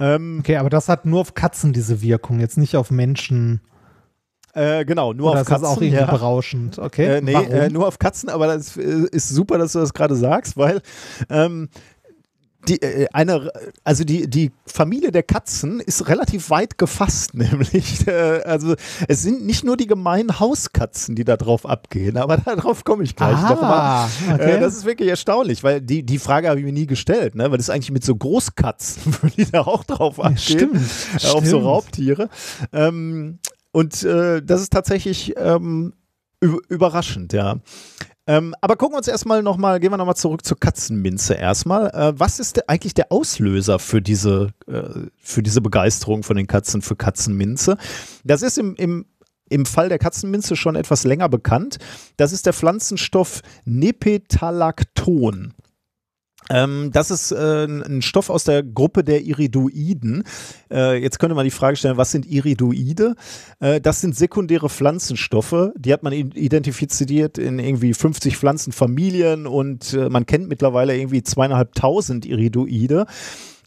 Ähm, 0.00 0.38
okay, 0.40 0.56
aber 0.56 0.68
das 0.68 0.88
hat 0.88 1.06
nur 1.06 1.20
auf 1.20 1.34
Katzen 1.34 1.72
diese 1.72 2.02
Wirkung, 2.02 2.40
jetzt 2.40 2.58
nicht 2.58 2.76
auf 2.76 2.90
Menschen. 2.90 3.60
Äh, 4.52 4.84
genau, 4.84 5.12
nur 5.12 5.30
Oder 5.30 5.42
auf 5.42 5.46
Katzen. 5.46 5.62
Das 5.62 5.70
ist 5.70 5.78
auch 5.78 5.82
irgendwie 5.82 6.00
ja. 6.00 6.10
berauschend, 6.10 6.78
okay? 6.80 7.18
Äh, 7.18 7.20
nee, 7.22 7.32
äh, 7.32 7.70
nur 7.70 7.86
auf 7.86 8.00
Katzen, 8.00 8.28
aber 8.28 8.48
das 8.48 8.76
äh, 8.76 9.06
ist 9.12 9.28
super, 9.28 9.58
dass 9.58 9.72
du 9.72 9.78
das 9.78 9.94
gerade 9.94 10.16
sagst, 10.16 10.56
weil 10.56 10.80
ähm, 11.30 11.68
die, 12.68 12.80
äh, 12.82 13.06
eine, 13.12 13.50
also 13.84 14.04
die, 14.04 14.28
die 14.28 14.52
Familie 14.66 15.12
der 15.12 15.22
Katzen 15.22 15.80
ist 15.80 16.08
relativ 16.08 16.50
weit 16.50 16.78
gefasst, 16.78 17.34
nämlich. 17.34 18.06
Äh, 18.06 18.42
also 18.44 18.74
es 19.08 19.22
sind 19.22 19.44
nicht 19.44 19.64
nur 19.64 19.76
die 19.76 19.86
gemeinen 19.86 20.40
Hauskatzen, 20.40 21.14
die 21.14 21.24
da 21.24 21.36
drauf 21.36 21.66
abgehen, 21.66 22.16
aber 22.16 22.36
darauf 22.44 22.84
komme 22.84 23.04
ich 23.04 23.16
gleich 23.16 23.36
ah, 23.36 23.50
nochmal. 23.50 24.08
Äh, 24.28 24.34
okay. 24.34 24.60
das 24.60 24.76
ist 24.76 24.84
wirklich 24.84 25.08
erstaunlich, 25.08 25.62
weil 25.62 25.80
die, 25.80 26.02
die 26.02 26.18
Frage 26.18 26.48
habe 26.48 26.58
ich 26.58 26.66
mir 26.66 26.72
nie 26.72 26.86
gestellt, 26.86 27.34
ne? 27.34 27.50
weil 27.50 27.58
das 27.58 27.68
ist 27.68 27.70
eigentlich 27.70 27.92
mit 27.92 28.04
so 28.04 28.16
Großkatzen, 28.16 29.14
die 29.36 29.50
da 29.50 29.62
auch 29.62 29.84
drauf 29.84 30.20
abgehen, 30.20 30.38
stimmt, 30.38 30.80
äh, 31.22 31.28
auf 31.28 31.46
so 31.46 31.58
Raubtiere. 31.58 32.28
Ähm, 32.72 33.38
und 33.72 34.02
äh, 34.04 34.40
das 34.42 34.60
ist 34.60 34.72
tatsächlich 34.72 35.34
ähm, 35.36 35.94
überraschend, 36.40 37.32
ja. 37.32 37.56
Ähm, 38.26 38.54
aber 38.60 38.76
gucken 38.76 38.94
wir 38.94 38.98
uns 38.98 39.08
erstmal 39.08 39.42
nochmal, 39.42 39.80
gehen 39.80 39.90
wir 39.90 39.98
nochmal 39.98 40.16
zurück 40.16 40.44
zur 40.44 40.58
Katzenminze 40.58 41.34
erstmal. 41.34 41.90
Äh, 41.90 42.18
was 42.18 42.40
ist 42.40 42.56
der, 42.56 42.70
eigentlich 42.70 42.94
der 42.94 43.12
Auslöser 43.12 43.78
für 43.78 44.00
diese, 44.00 44.54
äh, 44.66 45.08
für 45.18 45.42
diese 45.42 45.60
Begeisterung 45.60 46.22
von 46.22 46.36
den 46.36 46.46
Katzen 46.46 46.80
für 46.80 46.96
Katzenminze? 46.96 47.76
Das 48.24 48.40
ist 48.40 48.56
im, 48.56 48.76
im, 48.76 49.04
im 49.50 49.66
Fall 49.66 49.90
der 49.90 49.98
Katzenminze 49.98 50.56
schon 50.56 50.74
etwas 50.74 51.04
länger 51.04 51.28
bekannt. 51.28 51.76
Das 52.16 52.32
ist 52.32 52.46
der 52.46 52.54
Pflanzenstoff 52.54 53.42
Nepetalacton. 53.66 55.52
Ähm, 56.50 56.90
das 56.92 57.10
ist 57.10 57.32
äh, 57.32 57.64
ein 57.64 58.02
Stoff 58.02 58.28
aus 58.30 58.44
der 58.44 58.62
Gruppe 58.62 59.02
der 59.02 59.22
Iridoiden. 59.22 60.24
Äh, 60.70 61.00
jetzt 61.02 61.18
könnte 61.18 61.34
man 61.34 61.44
die 61.44 61.50
Frage 61.50 61.76
stellen, 61.76 61.96
was 61.96 62.10
sind 62.10 62.26
Iridoide? 62.26 63.14
Äh, 63.60 63.80
das 63.80 64.00
sind 64.00 64.14
sekundäre 64.14 64.68
Pflanzenstoffe, 64.68 65.70
die 65.76 65.92
hat 65.92 66.02
man 66.02 66.12
identifiziert 66.12 67.38
in 67.38 67.58
irgendwie 67.58 67.94
50 67.94 68.36
Pflanzenfamilien 68.36 69.46
und 69.46 69.94
äh, 69.94 70.10
man 70.10 70.26
kennt 70.26 70.48
mittlerweile 70.48 70.96
irgendwie 70.96 71.22
zweieinhalbtausend 71.22 72.26
Iridoide. 72.26 73.06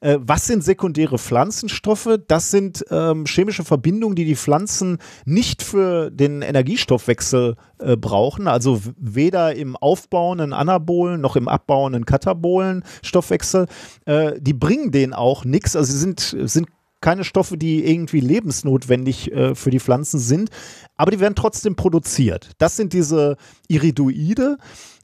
Äh, 0.01 0.17
was 0.21 0.45
sind 0.45 0.63
sekundäre 0.63 1.17
Pflanzenstoffe? 1.17 2.19
Das 2.27 2.51
sind 2.51 2.85
ähm, 2.89 3.25
chemische 3.25 3.63
Verbindungen, 3.63 4.15
die 4.15 4.25
die 4.25 4.35
Pflanzen 4.35 4.99
nicht 5.25 5.63
für 5.63 6.11
den 6.11 6.41
Energiestoffwechsel 6.41 7.55
äh, 7.79 7.97
brauchen, 7.97 8.47
also 8.47 8.81
weder 8.97 9.55
im 9.55 9.75
aufbauenden 9.75 10.53
Anabolen 10.53 11.21
noch 11.21 11.35
im 11.35 11.47
abbauenden 11.47 12.05
Katabolen 12.05 12.83
Stoffwechsel. 13.03 13.67
Äh, 14.05 14.39
die 14.39 14.53
bringen 14.53 14.91
denen 14.91 15.13
auch 15.13 15.45
nichts, 15.45 15.75
also 15.75 15.91
sie 15.91 15.99
sind, 15.99 16.35
sind 16.49 16.67
keine 17.01 17.23
Stoffe, 17.23 17.57
die 17.57 17.85
irgendwie 17.85 18.19
lebensnotwendig 18.19 19.31
äh, 19.31 19.55
für 19.55 19.69
die 19.69 19.79
Pflanzen 19.79 20.19
sind, 20.19 20.49
aber 20.95 21.11
die 21.11 21.19
werden 21.19 21.35
trotzdem 21.35 21.75
produziert. 21.75 22.51
Das 22.57 22.75
sind 22.75 22.93
diese 22.93 23.37
Iridoide. 23.67 24.57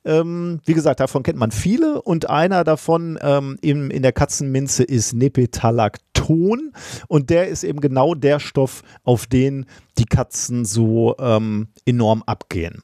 Ähm, 0.06 0.60
wie 0.66 0.74
gesagt, 0.74 1.00
davon 1.00 1.24
kennt 1.24 1.40
man 1.40 1.52
viele 1.52 2.02
und 2.02 2.30
einer 2.30 2.64
davon 2.64 3.18
ähm, 3.22 3.58
in, 3.62 3.90
in 3.90 4.02
der 4.02 4.12
Katzenminze 4.12 4.84
ist 4.84 5.14
Nepetalacton 5.14 6.74
und 7.08 7.30
der 7.30 7.48
ist 7.48 7.64
eben 7.64 7.80
genau 7.80 8.14
der 8.14 8.40
Stoff, 8.40 8.84
auf 9.04 9.28
den 9.28 9.66
die 9.98 10.06
Katzen 10.06 10.66
so 10.66 11.16
ähm, 11.20 11.68
enorm 11.86 12.24
abgehen. 12.26 12.84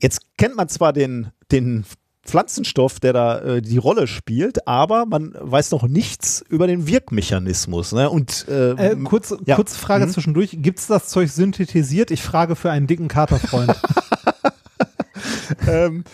Jetzt 0.00 0.36
kennt 0.36 0.56
man 0.56 0.68
zwar 0.68 0.92
den, 0.92 1.30
den 1.52 1.84
Pflanzenstoff, 2.24 3.00
der 3.00 3.12
da 3.12 3.38
äh, 3.40 3.62
die 3.62 3.78
Rolle 3.78 4.06
spielt, 4.06 4.66
aber 4.66 5.06
man 5.06 5.34
weiß 5.38 5.70
noch 5.72 5.86
nichts 5.86 6.44
über 6.48 6.66
den 6.66 6.88
Wirkmechanismus. 6.88 7.92
Ne? 7.92 8.08
Und 8.08 8.46
äh, 8.48 8.70
äh, 8.72 8.96
kurz, 9.04 9.34
ja. 9.44 9.56
kurze 9.56 9.78
Frage 9.78 10.06
mhm. 10.06 10.10
zwischendurch: 10.10 10.56
Gibt 10.60 10.78
es 10.78 10.86
das 10.86 11.08
Zeug 11.08 11.30
synthetisiert? 11.30 12.10
Ich 12.10 12.22
frage 12.22 12.56
für 12.56 12.70
einen 12.70 12.86
dicken 12.86 13.08
Katerfreund. 13.08 13.74
ähm, 15.68 16.04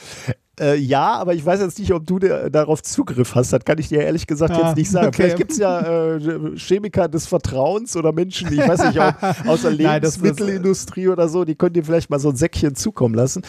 äh, 0.61 0.77
ja, 0.77 1.15
aber 1.15 1.33
ich 1.35 1.45
weiß 1.45 1.61
jetzt 1.61 1.79
nicht, 1.79 1.93
ob 1.93 2.07
du 2.07 2.19
darauf 2.19 2.83
Zugriff 2.83 3.35
hast. 3.35 3.53
Das 3.53 3.65
kann 3.65 3.79
ich 3.79 3.89
dir 3.89 4.03
ehrlich 4.03 4.27
gesagt 4.27 4.55
ah, 4.55 4.67
jetzt 4.67 4.77
nicht 4.77 4.91
sagen. 4.91 5.09
Okay. 5.09 5.23
Vielleicht 5.23 5.37
gibt 5.39 5.53
es 5.53 5.59
ja 5.59 6.17
äh, 6.17 6.57
Chemiker 6.57 7.09
des 7.09 7.27
Vertrauens 7.27 7.97
oder 7.97 8.13
Menschen, 8.13 8.53
ich 8.53 8.59
weiß 8.59 8.85
nicht, 8.85 9.01
ob, 9.01 9.15
aus 9.47 9.63
der 9.63 9.71
Lebensmittelindustrie 9.71 11.09
oder 11.09 11.29
so, 11.29 11.45
die 11.45 11.55
können 11.55 11.73
dir 11.73 11.85
vielleicht 11.85 12.11
mal 12.11 12.21
so 12.21 12.29
ein 12.29 12.37
Säckchen 12.37 12.75
zukommen 12.75 13.15
lassen. 13.15 13.43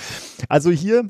Also 0.48 0.72
hier 0.72 1.10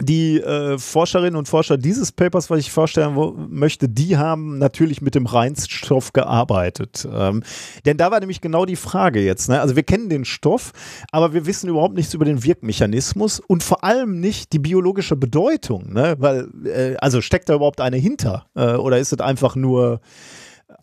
die 0.00 0.40
äh, 0.40 0.78
Forscherinnen 0.78 1.36
und 1.36 1.48
Forscher 1.48 1.78
dieses 1.78 2.12
Papers, 2.12 2.50
was 2.50 2.58
ich 2.58 2.70
vorstellen 2.70 3.16
möchte, 3.48 3.88
die 3.88 4.16
haben 4.16 4.58
natürlich 4.58 5.00
mit 5.00 5.14
dem 5.14 5.26
Reinstoff 5.26 6.12
gearbeitet. 6.12 7.08
Ähm, 7.10 7.42
denn 7.84 7.96
da 7.96 8.10
war 8.10 8.20
nämlich 8.20 8.40
genau 8.40 8.66
die 8.66 8.76
Frage 8.76 9.20
jetzt. 9.20 9.48
Ne? 9.48 9.60
Also 9.60 9.76
wir 9.76 9.82
kennen 9.82 10.08
den 10.08 10.24
Stoff, 10.24 10.72
aber 11.10 11.32
wir 11.32 11.46
wissen 11.46 11.68
überhaupt 11.70 11.94
nichts 11.94 12.12
über 12.14 12.24
den 12.24 12.44
Wirkmechanismus 12.44 13.40
und 13.40 13.62
vor 13.62 13.84
allem 13.84 14.20
nicht 14.20 14.52
die 14.52 14.58
biologische 14.58 15.16
Bedeutung. 15.16 15.92
Ne? 15.92 16.16
Weil, 16.18 16.48
äh, 16.64 16.96
also 16.98 17.20
steckt 17.20 17.48
da 17.48 17.54
überhaupt 17.54 17.80
eine 17.80 17.96
hinter? 17.96 18.46
Äh, 18.54 18.74
oder 18.74 18.98
ist 18.98 19.12
es 19.12 19.20
einfach 19.20 19.56
nur 19.56 20.00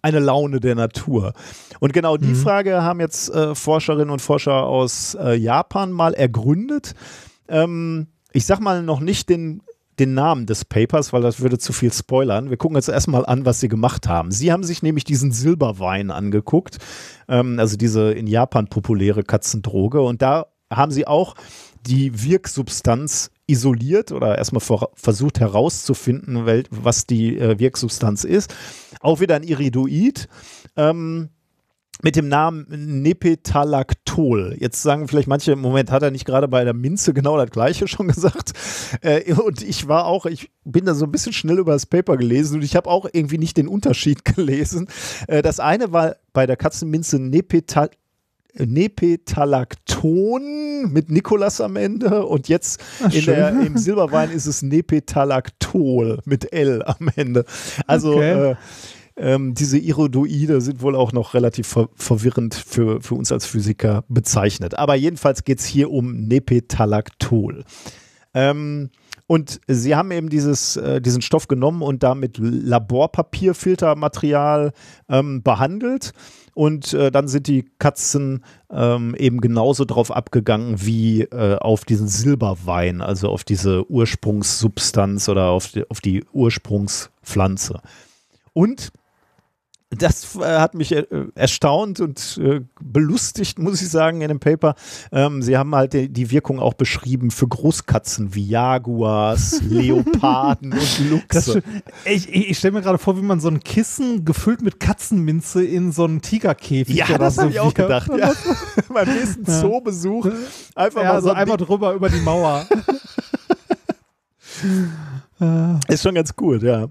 eine 0.01 0.19
Laune 0.19 0.59
der 0.59 0.75
Natur? 0.75 1.33
Und 1.79 1.93
genau 1.93 2.17
die 2.17 2.27
mhm. 2.27 2.35
Frage 2.35 2.81
haben 2.81 2.99
jetzt 2.99 3.29
äh, 3.29 3.53
Forscherinnen 3.53 4.09
und 4.09 4.21
Forscher 4.21 4.63
aus 4.63 5.15
äh, 5.15 5.35
Japan 5.35 5.91
mal 5.91 6.13
ergründet. 6.13 6.95
Ähm, 7.47 8.07
ich 8.33 8.45
sag 8.45 8.59
mal 8.59 8.83
noch 8.83 8.99
nicht 8.99 9.29
den, 9.29 9.61
den 9.99 10.13
Namen 10.13 10.45
des 10.45 10.65
Papers, 10.65 11.13
weil 11.13 11.21
das 11.21 11.39
würde 11.39 11.59
zu 11.59 11.71
viel 11.71 11.93
spoilern. 11.93 12.49
Wir 12.49 12.57
gucken 12.57 12.75
jetzt 12.75 12.89
erstmal 12.89 13.25
an, 13.25 13.45
was 13.45 13.59
sie 13.59 13.67
gemacht 13.67 14.07
haben. 14.07 14.31
Sie 14.31 14.51
haben 14.51 14.63
sich 14.63 14.81
nämlich 14.81 15.03
diesen 15.03 15.31
Silberwein 15.31 16.11
angeguckt, 16.11 16.79
ähm, 17.29 17.59
also 17.59 17.77
diese 17.77 18.11
in 18.11 18.27
Japan 18.27 18.67
populäre 18.67 19.23
Katzendroge. 19.23 20.01
Und 20.01 20.21
da 20.21 20.47
haben 20.69 20.91
sie 20.91 21.07
auch 21.07 21.35
die 21.85 22.23
Wirksubstanz 22.23 23.29
isoliert 23.45 24.11
oder 24.11 24.37
erstmal 24.37 24.61
vor, 24.61 24.89
versucht 24.95 25.39
herauszufinden, 25.39 26.45
was 26.71 27.05
die 27.05 27.37
äh, 27.37 27.59
Wirksubstanz 27.59 28.23
ist. 28.23 28.55
Auch 29.01 29.19
wieder 29.19 29.35
ein 29.35 29.43
Iridoid. 29.43 30.27
Ähm, 30.75 31.29
mit 32.01 32.15
dem 32.15 32.27
Namen 32.27 32.65
Nepetalactol. 32.69 34.55
Jetzt 34.59 34.81
sagen 34.81 35.07
vielleicht 35.07 35.27
manche, 35.27 35.51
im 35.51 35.61
Moment 35.61 35.91
hat 35.91 36.03
er 36.03 36.11
nicht 36.11 36.25
gerade 36.25 36.47
bei 36.47 36.63
der 36.63 36.73
Minze 36.73 37.13
genau 37.13 37.37
das 37.37 37.51
gleiche 37.51 37.87
schon 37.87 38.07
gesagt. 38.07 38.53
Äh, 39.01 39.33
und 39.33 39.61
ich 39.61 39.87
war 39.87 40.05
auch, 40.05 40.25
ich 40.25 40.51
bin 40.65 40.85
da 40.85 40.95
so 40.95 41.05
ein 41.05 41.11
bisschen 41.11 41.33
schnell 41.33 41.59
über 41.59 41.73
das 41.73 41.85
Paper 41.85 42.17
gelesen 42.17 42.57
und 42.57 42.63
ich 42.63 42.75
habe 42.75 42.89
auch 42.89 43.07
irgendwie 43.11 43.37
nicht 43.37 43.57
den 43.57 43.67
Unterschied 43.67 44.25
gelesen. 44.35 44.87
Äh, 45.27 45.41
das 45.41 45.59
eine 45.59 45.91
war 45.91 46.15
bei 46.33 46.45
der 46.45 46.57
Katzenminze 46.57 47.19
Nepetal 47.19 47.89
Nepetalacton 48.55 50.91
mit 50.91 51.09
Nikolas 51.09 51.59
am 51.59 51.75
Ende 51.75 52.27
und 52.27 52.49
jetzt 52.49 52.79
Ach, 53.03 53.09
der, 53.09 53.49
im 53.49 53.77
Silberwein 53.77 54.29
ist 54.29 54.45
es 54.45 54.61
Nepetalactol 54.61 56.19
mit 56.25 56.53
L 56.53 56.83
am 56.83 57.09
Ende. 57.15 57.45
Also 57.87 58.13
okay. 58.13 58.51
äh, 58.51 58.55
ähm, 59.15 59.53
diese 59.53 59.77
Iridoide 59.77 60.61
sind 60.61 60.81
wohl 60.81 60.95
auch 60.95 61.11
noch 61.11 61.33
relativ 61.33 61.67
ver 61.67 61.89
verwirrend 61.95 62.55
für, 62.55 63.01
für 63.01 63.15
uns 63.15 63.31
als 63.31 63.45
Physiker 63.45 64.03
bezeichnet. 64.07 64.77
Aber 64.77 64.95
jedenfalls 64.95 65.43
geht 65.43 65.59
es 65.59 65.65
hier 65.65 65.91
um 65.91 66.27
Nepetalactol. 66.27 67.63
Ähm, 68.33 68.89
und 69.27 69.61
sie 69.67 69.95
haben 69.95 70.11
eben 70.11 70.29
dieses, 70.29 70.75
äh, 70.75 70.99
diesen 71.01 71.21
Stoff 71.21 71.47
genommen 71.47 71.81
und 71.81 72.03
damit 72.03 72.37
Laborpapierfiltermaterial 72.39 74.73
ähm, 75.09 75.41
behandelt. 75.43 76.11
Und 76.55 76.93
äh, 76.93 77.09
dann 77.09 77.27
sind 77.27 77.47
die 77.47 77.65
Katzen 77.79 78.43
ähm, 78.69 79.15
eben 79.15 79.41
genauso 79.41 79.85
drauf 79.85 80.11
abgegangen 80.11 80.85
wie 80.85 81.21
äh, 81.21 81.55
auf 81.55 81.83
diesen 81.85 82.07
Silberwein, 82.07 83.01
also 83.01 83.29
auf 83.29 83.43
diese 83.43 83.89
Ursprungssubstanz 83.89 85.29
oder 85.29 85.49
auf 85.49 85.69
die, 85.69 85.89
auf 85.89 85.99
die 85.99 86.23
Ursprungspflanze. 86.31 87.81
Und 88.53 88.91
das 89.97 90.35
äh, 90.35 90.59
hat 90.59 90.73
mich 90.73 90.91
äh, 90.91 91.05
erstaunt 91.35 91.99
und 91.99 92.39
äh, 92.41 92.61
belustigt, 92.81 93.59
muss 93.59 93.81
ich 93.81 93.89
sagen, 93.89 94.21
in 94.21 94.27
dem 94.27 94.39
Paper. 94.39 94.75
Ähm, 95.11 95.41
sie 95.41 95.57
haben 95.57 95.73
halt 95.75 95.93
die, 95.93 96.09
die, 96.09 96.31
Wirkung 96.31 96.59
auch 96.59 96.73
beschrieben 96.73 97.31
für 97.31 97.47
Großkatzen 97.47 98.33
wie 98.35 98.47
Jaguars, 98.47 99.61
Leoparden 99.69 100.73
und 100.73 101.09
Luchse. 101.09 101.63
ich, 102.05 102.33
ich, 102.33 102.57
stelle 102.57 102.73
mir 102.73 102.81
gerade 102.81 102.97
vor, 102.97 103.17
wie 103.17 103.21
man 103.21 103.39
so 103.39 103.49
ein 103.49 103.59
Kissen 103.59 104.25
gefüllt 104.25 104.61
mit 104.61 104.79
Katzenminze 104.79 105.63
in 105.63 105.91
so 105.91 106.05
einen 106.05 106.21
Tigerkäfig 106.21 106.95
Ja, 106.95 107.17
das 107.17 107.35
so 107.35 107.43
habe 107.43 107.51
ich 107.51 107.59
auch 107.59 107.73
gedacht. 107.73 108.09
Ja. 108.23 108.31
Beim 108.93 109.07
nächsten 109.11 109.49
ja. 109.49 109.61
Zoobesuch 109.61 110.27
einfach 110.75 111.01
ja, 111.01 111.13
mal 111.13 111.21
so, 111.21 111.29
so 111.29 111.33
einmal 111.33 111.57
drüber 111.57 111.93
über 111.93 112.09
die 112.09 112.19
Mauer. 112.19 112.65
Ist 115.87 116.03
schon 116.03 116.15
ganz 116.15 116.35
gut, 116.35 116.61
ja. 116.61 116.87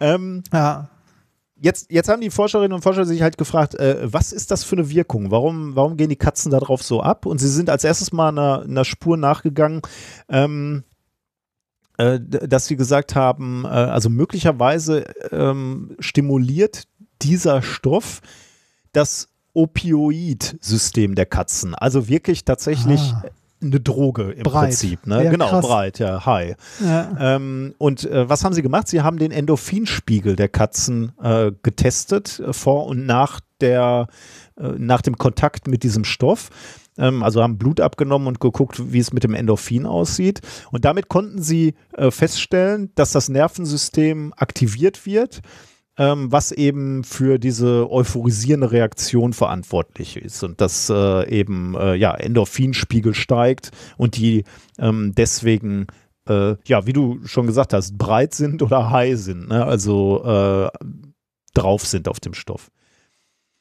Ähm, 0.00 0.42
ja 0.52 0.88
jetzt, 1.62 1.90
jetzt 1.90 2.08
haben 2.08 2.20
die 2.20 2.30
Forscherinnen 2.30 2.72
und 2.72 2.82
Forscher 2.82 3.06
sich 3.06 3.22
halt 3.22 3.38
gefragt, 3.38 3.74
äh, 3.76 4.00
was 4.02 4.32
ist 4.32 4.50
das 4.50 4.64
für 4.64 4.76
eine 4.76 4.90
Wirkung? 4.90 5.30
Warum, 5.30 5.74
warum 5.76 5.96
gehen 5.96 6.08
die 6.08 6.16
Katzen 6.16 6.50
darauf 6.50 6.82
so 6.82 7.00
ab? 7.00 7.24
Und 7.24 7.38
sie 7.38 7.48
sind 7.48 7.70
als 7.70 7.84
erstes 7.84 8.12
mal 8.12 8.28
einer, 8.28 8.62
einer 8.62 8.84
Spur 8.84 9.16
nachgegangen, 9.16 9.80
ähm, 10.28 10.82
äh, 11.98 12.18
dass 12.20 12.66
sie 12.66 12.76
gesagt 12.76 13.14
haben, 13.14 13.64
äh, 13.64 13.68
also 13.68 14.10
möglicherweise 14.10 15.04
ähm, 15.30 15.96
stimuliert 16.00 16.84
dieser 17.22 17.62
Stoff 17.62 18.20
das 18.92 19.28
Opioid-System 19.54 21.14
der 21.14 21.26
Katzen. 21.26 21.74
Also 21.74 22.08
wirklich 22.08 22.44
tatsächlich 22.44 23.00
ah 23.00 23.24
eine 23.62 23.80
Droge 23.80 24.32
im 24.32 24.42
breit. 24.42 24.68
Prinzip. 24.68 25.06
Ne? 25.06 25.24
Ja, 25.24 25.30
genau, 25.30 25.48
krass. 25.48 25.66
breit, 25.66 25.98
ja, 25.98 26.24
high. 26.26 26.56
Ja. 26.84 27.36
Ähm, 27.36 27.74
und 27.78 28.04
äh, 28.04 28.28
was 28.28 28.44
haben 28.44 28.52
sie 28.52 28.62
gemacht? 28.62 28.88
Sie 28.88 29.02
haben 29.02 29.18
den 29.18 29.30
Endorphinspiegel 29.30 30.36
der 30.36 30.48
Katzen 30.48 31.12
äh, 31.22 31.52
getestet, 31.62 32.40
äh, 32.40 32.52
vor 32.52 32.86
und 32.86 33.06
nach 33.06 33.40
der, 33.60 34.08
äh, 34.58 34.68
nach 34.76 35.02
dem 35.02 35.16
Kontakt 35.16 35.68
mit 35.68 35.82
diesem 35.82 36.04
Stoff. 36.04 36.50
Ähm, 36.98 37.22
also 37.22 37.42
haben 37.42 37.58
Blut 37.58 37.80
abgenommen 37.80 38.28
und 38.28 38.40
geguckt, 38.40 38.92
wie 38.92 38.98
es 38.98 39.12
mit 39.12 39.24
dem 39.24 39.34
Endorphin 39.34 39.86
aussieht. 39.86 40.40
Und 40.70 40.84
damit 40.84 41.08
konnten 41.08 41.40
sie 41.40 41.74
äh, 41.96 42.10
feststellen, 42.10 42.90
dass 42.94 43.12
das 43.12 43.28
Nervensystem 43.28 44.34
aktiviert 44.36 45.06
wird 45.06 45.40
ähm, 45.98 46.32
was 46.32 46.52
eben 46.52 47.04
für 47.04 47.38
diese 47.38 47.90
euphorisierende 47.90 48.72
Reaktion 48.72 49.32
verantwortlich 49.32 50.16
ist 50.16 50.42
und 50.42 50.60
dass 50.60 50.88
äh, 50.88 51.28
eben 51.28 51.74
äh, 51.74 51.94
ja 51.94 52.14
Endorphinspiegel 52.14 53.14
steigt 53.14 53.70
und 53.98 54.16
die 54.16 54.44
ähm, 54.78 55.12
deswegen 55.14 55.86
äh, 56.28 56.56
ja 56.64 56.86
wie 56.86 56.92
du 56.92 57.20
schon 57.24 57.46
gesagt 57.46 57.74
hast 57.74 57.98
breit 57.98 58.34
sind 58.34 58.62
oder 58.62 58.90
high 58.90 59.18
sind, 59.18 59.48
ne? 59.48 59.64
also 59.64 60.24
äh, 60.24 60.70
drauf 61.54 61.86
sind 61.86 62.08
auf 62.08 62.20
dem 62.20 62.34
Stoff. 62.34 62.70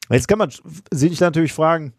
Jetzt 0.09 0.27
kann 0.27 0.39
man 0.39 0.51
sich 0.91 1.19
natürlich 1.19 1.53
fragen, 1.53 1.93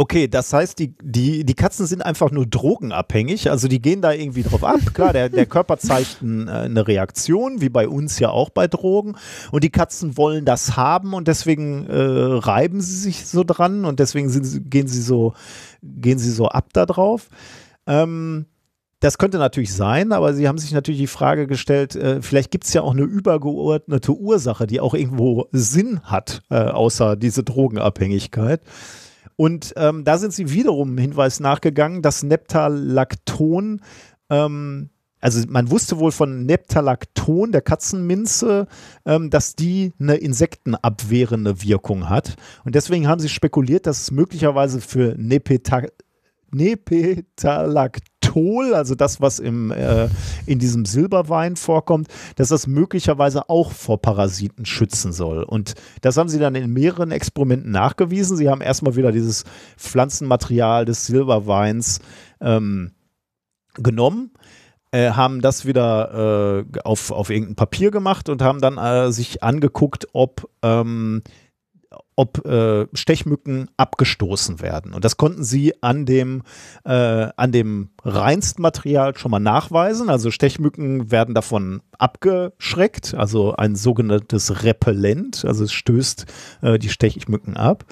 Okay, 0.00 0.28
das 0.28 0.52
heißt, 0.52 0.78
die, 0.78 0.94
die, 1.02 1.44
die 1.44 1.54
Katzen 1.54 1.84
sind 1.84 2.02
einfach 2.02 2.30
nur 2.30 2.46
drogenabhängig, 2.46 3.50
also 3.50 3.66
die 3.66 3.82
gehen 3.82 4.00
da 4.00 4.12
irgendwie 4.12 4.44
drauf 4.44 4.62
ab. 4.62 4.78
Klar, 4.94 5.12
der, 5.12 5.28
der 5.28 5.44
Körper 5.46 5.76
zeigt 5.76 6.22
ein, 6.22 6.46
äh, 6.46 6.52
eine 6.52 6.86
Reaktion, 6.86 7.60
wie 7.60 7.68
bei 7.68 7.88
uns 7.88 8.20
ja 8.20 8.30
auch 8.30 8.50
bei 8.50 8.68
Drogen. 8.68 9.16
Und 9.50 9.64
die 9.64 9.70
Katzen 9.70 10.16
wollen 10.16 10.44
das 10.44 10.76
haben 10.76 11.14
und 11.14 11.26
deswegen 11.26 11.88
äh, 11.88 11.96
reiben 11.96 12.80
sie 12.80 12.94
sich 12.94 13.26
so 13.26 13.42
dran 13.42 13.84
und 13.84 13.98
deswegen 13.98 14.28
sind, 14.28 14.70
gehen, 14.70 14.86
sie 14.86 15.02
so, 15.02 15.32
gehen 15.82 16.20
sie 16.20 16.30
so 16.30 16.46
ab 16.46 16.66
da 16.72 16.86
drauf. 16.86 17.28
Ähm, 17.88 18.46
das 19.00 19.18
könnte 19.18 19.38
natürlich 19.38 19.74
sein, 19.74 20.12
aber 20.12 20.32
sie 20.32 20.46
haben 20.46 20.58
sich 20.58 20.70
natürlich 20.70 21.00
die 21.00 21.06
Frage 21.08 21.48
gestellt, 21.48 21.96
äh, 21.96 22.22
vielleicht 22.22 22.52
gibt 22.52 22.66
es 22.66 22.72
ja 22.72 22.82
auch 22.82 22.92
eine 22.92 23.02
übergeordnete 23.02 24.12
Ursache, 24.12 24.68
die 24.68 24.78
auch 24.78 24.94
irgendwo 24.94 25.48
Sinn 25.50 26.02
hat, 26.04 26.42
äh, 26.50 26.54
außer 26.54 27.16
diese 27.16 27.42
Drogenabhängigkeit. 27.42 28.60
Und 29.38 29.72
ähm, 29.76 30.02
da 30.02 30.18
sind 30.18 30.32
sie 30.32 30.50
wiederum 30.50 30.98
Hinweis 30.98 31.38
nachgegangen, 31.38 32.02
dass 32.02 32.24
Neptalacton 32.24 33.80
ähm, 34.30 34.90
also 35.20 35.42
man 35.48 35.70
wusste 35.70 35.98
wohl 35.98 36.12
von 36.12 36.46
Neptalacton, 36.46 37.50
der 37.52 37.60
Katzenminze, 37.60 38.66
ähm, 39.04 39.30
dass 39.30 39.56
die 39.56 39.92
eine 39.98 40.14
insektenabwehrende 40.14 41.62
Wirkung 41.62 42.08
hat. 42.08 42.36
Und 42.64 42.74
deswegen 42.74 43.08
haben 43.08 43.20
sie 43.20 43.28
spekuliert, 43.28 43.86
dass 43.86 44.02
es 44.02 44.10
möglicherweise 44.10 44.80
für 44.80 45.14
Nepeta 45.18 45.82
Nepetalactol, 48.28 48.74
also 48.74 48.94
das, 48.94 49.20
was 49.20 49.38
im, 49.38 49.70
äh, 49.70 50.08
in 50.46 50.58
diesem 50.58 50.84
Silberwein 50.84 51.56
vorkommt, 51.56 52.08
dass 52.36 52.48
das 52.48 52.66
möglicherweise 52.66 53.48
auch 53.48 53.72
vor 53.72 54.00
Parasiten 54.00 54.66
schützen 54.66 55.12
soll. 55.12 55.42
Und 55.42 55.74
das 56.00 56.16
haben 56.16 56.28
sie 56.28 56.38
dann 56.38 56.54
in 56.54 56.72
mehreren 56.72 57.10
Experimenten 57.10 57.70
nachgewiesen. 57.70 58.36
Sie 58.36 58.48
haben 58.48 58.60
erstmal 58.60 58.96
wieder 58.96 59.12
dieses 59.12 59.44
Pflanzenmaterial 59.76 60.84
des 60.84 61.06
Silberweins 61.06 62.00
ähm, 62.40 62.92
genommen 63.74 64.30
äh, 64.90 65.10
haben 65.10 65.42
das 65.42 65.66
wieder 65.66 66.64
äh, 66.72 66.80
auf, 66.82 67.10
auf 67.10 67.28
irgendein 67.28 67.56
Papier 67.56 67.90
gemacht 67.90 68.30
und 68.30 68.40
haben 68.40 68.60
dann 68.60 68.78
äh, 68.78 69.12
sich 69.12 69.42
angeguckt, 69.42 70.08
ob, 70.14 70.48
ähm, 70.62 71.22
ob 72.18 72.44
äh, 72.44 72.88
Stechmücken 72.94 73.70
abgestoßen 73.76 74.60
werden. 74.60 74.92
Und 74.92 75.04
das 75.04 75.18
konnten 75.18 75.44
sie 75.44 75.80
an 75.84 76.04
dem, 76.04 76.42
äh, 76.84 77.28
an 77.36 77.52
dem 77.52 77.90
Reinstmaterial 78.02 79.16
schon 79.16 79.30
mal 79.30 79.38
nachweisen. 79.38 80.10
Also 80.10 80.32
Stechmücken 80.32 81.12
werden 81.12 81.32
davon 81.32 81.80
abgeschreckt, 81.96 83.14
also 83.14 83.54
ein 83.54 83.76
sogenanntes 83.76 84.64
Repellent, 84.64 85.44
also 85.44 85.62
es 85.62 85.72
stößt 85.72 86.26
äh, 86.62 86.78
die 86.80 86.88
Stechmücken 86.88 87.56
ab. 87.56 87.84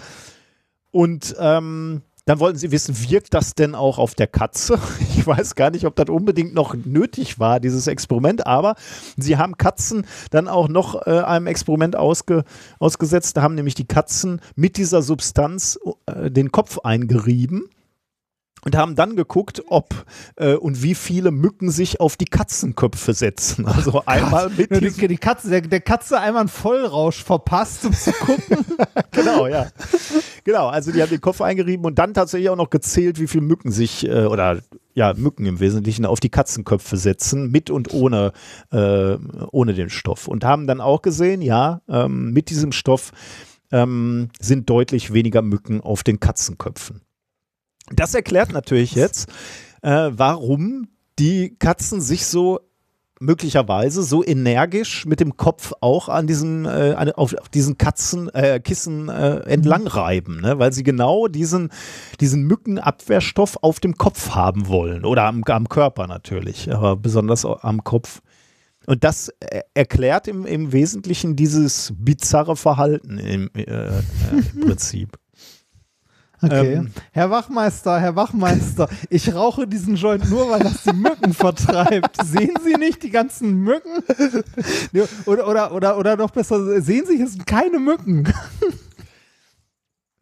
Und 0.90 1.36
ähm, 1.38 2.02
dann 2.26 2.40
wollten 2.40 2.58
sie 2.58 2.72
wissen, 2.72 2.94
wirkt 3.08 3.34
das 3.34 3.54
denn 3.54 3.74
auch 3.74 3.98
auf 3.98 4.14
der 4.14 4.26
Katze? 4.26 4.78
Ich 5.16 5.26
weiß 5.26 5.54
gar 5.54 5.70
nicht, 5.70 5.86
ob 5.86 5.96
das 5.96 6.08
unbedingt 6.08 6.54
noch 6.54 6.74
nötig 6.74 7.38
war, 7.38 7.58
dieses 7.58 7.86
Experiment, 7.86 8.46
aber 8.46 8.74
sie 9.16 9.38
haben 9.38 9.56
Katzen 9.56 10.06
dann 10.30 10.46
auch 10.46 10.68
noch 10.68 11.06
äh, 11.06 11.20
einem 11.20 11.46
Experiment 11.46 11.96
ausge, 11.96 12.44
ausgesetzt. 12.78 13.36
Da 13.36 13.42
haben 13.42 13.54
nämlich 13.54 13.74
die 13.74 13.86
Katzen 13.86 14.40
mit 14.54 14.76
dieser 14.76 15.02
Substanz 15.02 15.80
äh, 16.06 16.30
den 16.30 16.52
Kopf 16.52 16.78
eingerieben 16.80 17.68
und 18.62 18.76
haben 18.76 18.96
dann 18.96 19.14
geguckt, 19.16 19.62
ob 19.68 20.06
äh, 20.36 20.54
und 20.54 20.82
wie 20.82 20.94
viele 20.94 21.30
Mücken 21.30 21.70
sich 21.70 22.00
auf 22.00 22.16
die 22.16 22.24
Katzenköpfe 22.24 23.14
setzen. 23.14 23.66
Also 23.76 24.02
einmal 24.06 24.50
mit 24.50 24.70
die, 24.70 25.08
die 25.08 25.16
Katze, 25.18 25.50
der, 25.50 25.60
der, 25.60 25.80
Katze 25.80 26.18
einmal 26.18 26.40
einen 26.40 26.48
Vollrausch 26.48 27.22
verpasst, 27.22 27.84
um 27.84 27.92
zu 27.92 28.10
gucken. 28.12 28.64
genau, 29.12 29.46
ja. 29.46 29.66
Genau, 30.44 30.68
also 30.68 30.92
die 30.92 31.02
haben 31.02 31.10
den 31.10 31.20
Kopf 31.20 31.42
eingerieben 31.42 31.84
und 31.84 31.98
dann 31.98 32.14
tatsächlich 32.14 32.48
auch 32.48 32.56
noch 32.56 32.70
gezählt, 32.70 33.20
wie 33.20 33.26
viele 33.26 33.44
Mücken 33.44 33.70
sich 33.70 34.08
äh, 34.08 34.24
oder 34.24 34.62
ja, 34.94 35.12
Mücken 35.14 35.44
im 35.44 35.60
Wesentlichen 35.60 36.06
auf 36.06 36.20
die 36.20 36.30
Katzenköpfe 36.30 36.96
setzen, 36.96 37.50
mit 37.50 37.68
und 37.68 37.92
ohne, 37.92 38.32
äh, 38.72 39.16
ohne 39.52 39.74
den 39.74 39.90
Stoff. 39.90 40.26
Und 40.26 40.42
haben 40.42 40.66
dann 40.66 40.80
auch 40.80 41.02
gesehen, 41.02 41.42
ja, 41.42 41.82
ähm, 41.86 42.32
mit 42.32 42.48
diesem 42.48 42.72
Stoff 42.72 43.12
ähm, 43.70 44.30
sind 44.40 44.70
deutlich 44.70 45.12
weniger 45.12 45.42
Mücken 45.42 45.82
auf 45.82 46.02
den 46.02 46.18
Katzenköpfen. 46.18 47.02
Das 47.92 48.14
erklärt 48.14 48.52
natürlich 48.52 48.94
jetzt, 48.94 49.28
äh, 49.82 50.10
warum 50.12 50.88
die 51.18 51.56
Katzen 51.58 52.00
sich 52.00 52.26
so 52.26 52.60
möglicherweise 53.18 54.02
so 54.02 54.22
energisch 54.24 55.06
mit 55.06 55.20
dem 55.20 55.36
Kopf 55.36 55.72
auch 55.80 56.08
an 56.08 56.26
diesen 56.26 56.66
äh, 56.66 57.12
auf, 57.16 57.34
auf, 57.34 57.48
diesen 57.48 57.78
Katzen 57.78 58.28
äh, 58.34 58.60
Kissen 58.60 59.08
äh, 59.08 59.38
entlang 59.46 59.86
reiben, 59.86 60.40
ne? 60.40 60.58
weil 60.58 60.72
sie 60.72 60.82
genau 60.82 61.26
diesen 61.26 61.70
diesen 62.20 62.42
Mückenabwehrstoff 62.42 63.58
auf 63.62 63.80
dem 63.80 63.96
Kopf 63.96 64.34
haben 64.34 64.68
wollen 64.68 65.04
oder 65.04 65.24
am, 65.24 65.42
am 65.44 65.68
Körper 65.68 66.06
natürlich, 66.06 66.70
aber 66.72 66.96
besonders 66.96 67.46
am 67.46 67.84
Kopf. 67.84 68.20
Und 68.86 69.02
das 69.02 69.30
äh, 69.40 69.62
erklärt 69.74 70.28
im, 70.28 70.46
im 70.46 70.72
Wesentlichen 70.72 71.36
dieses 71.36 71.92
bizarre 71.96 72.54
Verhalten 72.54 73.18
im, 73.18 73.50
äh, 73.54 73.62
äh, 73.62 73.90
im 74.54 74.60
Prinzip. 74.60 75.18
Okay. 76.42 76.74
Ähm, 76.74 76.90
Herr 77.12 77.30
Wachmeister, 77.30 77.98
Herr 77.98 78.14
Wachmeister, 78.14 78.88
ich 79.08 79.34
rauche 79.34 79.66
diesen 79.66 79.96
Joint 79.96 80.28
nur, 80.30 80.50
weil 80.50 80.60
das 80.60 80.82
die 80.82 80.92
Mücken 80.92 81.32
vertreibt. 81.32 82.16
Sehen 82.24 82.54
Sie 82.62 82.74
nicht 82.74 83.02
die 83.02 83.10
ganzen 83.10 83.60
Mücken? 83.60 84.02
Oder, 85.24 85.48
oder, 85.48 85.72
oder, 85.72 85.98
oder 85.98 86.16
noch 86.16 86.30
besser, 86.30 86.80
sehen 86.82 87.04
Sie, 87.06 87.20
es 87.22 87.32
sind 87.32 87.46
keine 87.46 87.78
Mücken. 87.78 88.32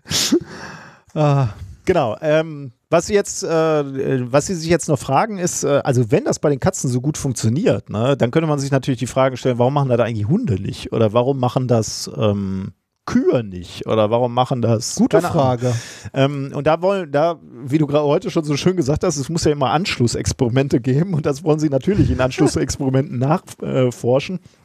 ah. 1.15 1.49
Genau. 1.85 2.16
Ähm, 2.20 2.73
was 2.89 3.07
Sie 3.07 3.15
jetzt, 3.15 3.43
äh, 3.43 4.32
was 4.32 4.47
Sie 4.47 4.55
sich 4.55 4.70
jetzt 4.70 4.89
noch 4.89 4.99
fragen, 4.99 5.39
ist, 5.39 5.65
äh, 5.65 5.81
also 5.85 6.11
wenn 6.11 6.24
das 6.24 6.39
bei 6.39 6.49
den 6.49 6.61
Katzen 6.61 6.89
so 6.89 7.01
gut 7.01 7.19
funktioniert, 7.19 7.91
ne, 7.91 8.16
dann 8.16 8.31
könnte 8.31 8.47
man 8.47 8.59
sich 8.59 8.70
natürlich 8.70 9.01
die 9.01 9.07
Frage 9.07 9.36
stellen, 9.36 9.59
warum 9.59 9.74
machen 9.74 9.89
da 9.91 9.97
eigentlich 9.97 10.28
Hunde 10.28 10.61
nicht? 10.61 10.93
Oder 10.93 11.12
warum 11.12 11.39
machen 11.39 11.69
das 11.69 12.11
ähm, 12.16 12.73
Kühe 13.07 13.45
nicht? 13.45 13.87
Oder 13.87 14.11
warum 14.11 14.33
machen 14.33 14.63
das? 14.63 14.95
Gute 14.95 15.19
Keine 15.19 15.33
Frage. 15.33 15.75
Ähm, 16.13 16.53
und 16.55 16.67
da 16.67 16.81
wollen, 16.81 17.11
da, 17.11 17.39
wie 17.43 17.79
du 17.79 17.87
gerade 17.87 18.05
heute 18.05 18.31
schon 18.31 18.45
so 18.45 18.57
schön 18.57 18.77
gesagt 18.77 19.05
hast, 19.05 19.17
es 19.17 19.29
muss 19.29 19.45
ja 19.45 19.53
immer 19.53 19.71
Anschlussexperimente 19.71 20.81
geben 20.81 21.15
und 21.15 21.27
das 21.27 21.45
wollen 21.45 21.59
sie 21.59 21.69
natürlich 21.69 22.11
in 22.11 22.21
Anschlussexperimenten 22.21 23.19
nachforschen. 23.61 24.37
Äh, 24.37 24.64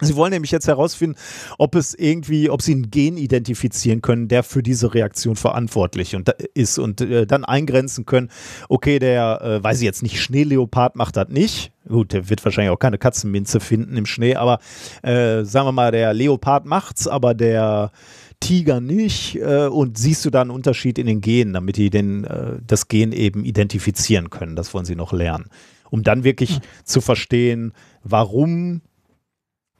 Sie 0.00 0.16
wollen 0.16 0.32
nämlich 0.32 0.50
jetzt 0.50 0.66
herausfinden, 0.66 1.16
ob 1.58 1.74
es 1.74 1.94
irgendwie, 1.94 2.50
ob 2.50 2.60
sie 2.60 2.74
ein 2.74 2.90
Gen 2.90 3.16
identifizieren 3.16 4.02
können, 4.02 4.28
der 4.28 4.42
für 4.42 4.62
diese 4.62 4.92
Reaktion 4.92 5.36
verantwortlich 5.36 6.14
und, 6.14 6.28
ist 6.54 6.78
und 6.78 7.00
äh, 7.00 7.26
dann 7.26 7.44
eingrenzen 7.44 8.04
können, 8.04 8.30
okay, 8.68 8.98
der, 8.98 9.40
äh, 9.42 9.64
weiß 9.64 9.78
ich 9.78 9.84
jetzt 9.84 10.02
nicht, 10.02 10.20
Schneeleopard 10.20 10.96
macht 10.96 11.16
das 11.16 11.28
nicht. 11.28 11.72
Gut, 11.88 12.12
der 12.12 12.28
wird 12.28 12.44
wahrscheinlich 12.44 12.72
auch 12.72 12.78
keine 12.78 12.98
Katzenminze 12.98 13.60
finden 13.60 13.96
im 13.96 14.06
Schnee, 14.06 14.34
aber 14.34 14.58
äh, 15.02 15.44
sagen 15.44 15.68
wir 15.68 15.72
mal, 15.72 15.92
der 15.92 16.12
Leopard 16.12 16.66
macht's, 16.66 17.06
aber 17.06 17.32
der 17.32 17.92
Tiger 18.40 18.80
nicht. 18.80 19.36
Äh, 19.36 19.68
und 19.68 19.96
siehst 19.96 20.24
du 20.24 20.30
da 20.30 20.42
einen 20.42 20.50
Unterschied 20.50 20.98
in 20.98 21.06
den 21.06 21.20
Genen, 21.20 21.54
damit 21.54 21.76
die 21.76 21.90
den, 21.90 22.24
äh, 22.24 22.58
das 22.66 22.88
Gen 22.88 23.12
eben 23.12 23.44
identifizieren 23.44 24.30
können? 24.30 24.56
Das 24.56 24.74
wollen 24.74 24.84
sie 24.84 24.96
noch 24.96 25.12
lernen. 25.12 25.46
Um 25.90 26.02
dann 26.02 26.24
wirklich 26.24 26.56
hm. 26.56 26.62
zu 26.84 27.00
verstehen, 27.00 27.72
warum 28.02 28.82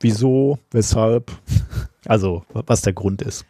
Wieso? 0.00 0.58
Weshalb? 0.70 1.32
Also, 2.08 2.44
was 2.52 2.82
der 2.82 2.92
Grund 2.92 3.20
ist. 3.20 3.44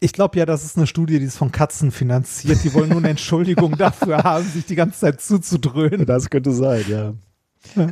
Ich 0.00 0.12
glaube 0.12 0.38
ja, 0.38 0.44
das 0.44 0.64
ist 0.64 0.76
eine 0.76 0.88
Studie, 0.88 1.20
die 1.20 1.24
ist 1.24 1.36
von 1.36 1.52
Katzen 1.52 1.92
finanziert. 1.92 2.64
Die 2.64 2.74
wollen 2.74 2.88
nur 2.88 2.98
eine 2.98 3.10
Entschuldigung 3.10 3.76
dafür 3.78 4.24
haben, 4.24 4.44
sich 4.44 4.66
die 4.66 4.74
ganze 4.74 4.98
Zeit 4.98 5.20
zuzudröhnen. 5.20 6.04
Das 6.04 6.30
könnte 6.30 6.50
sein, 6.50 6.84
ja. 6.88 7.14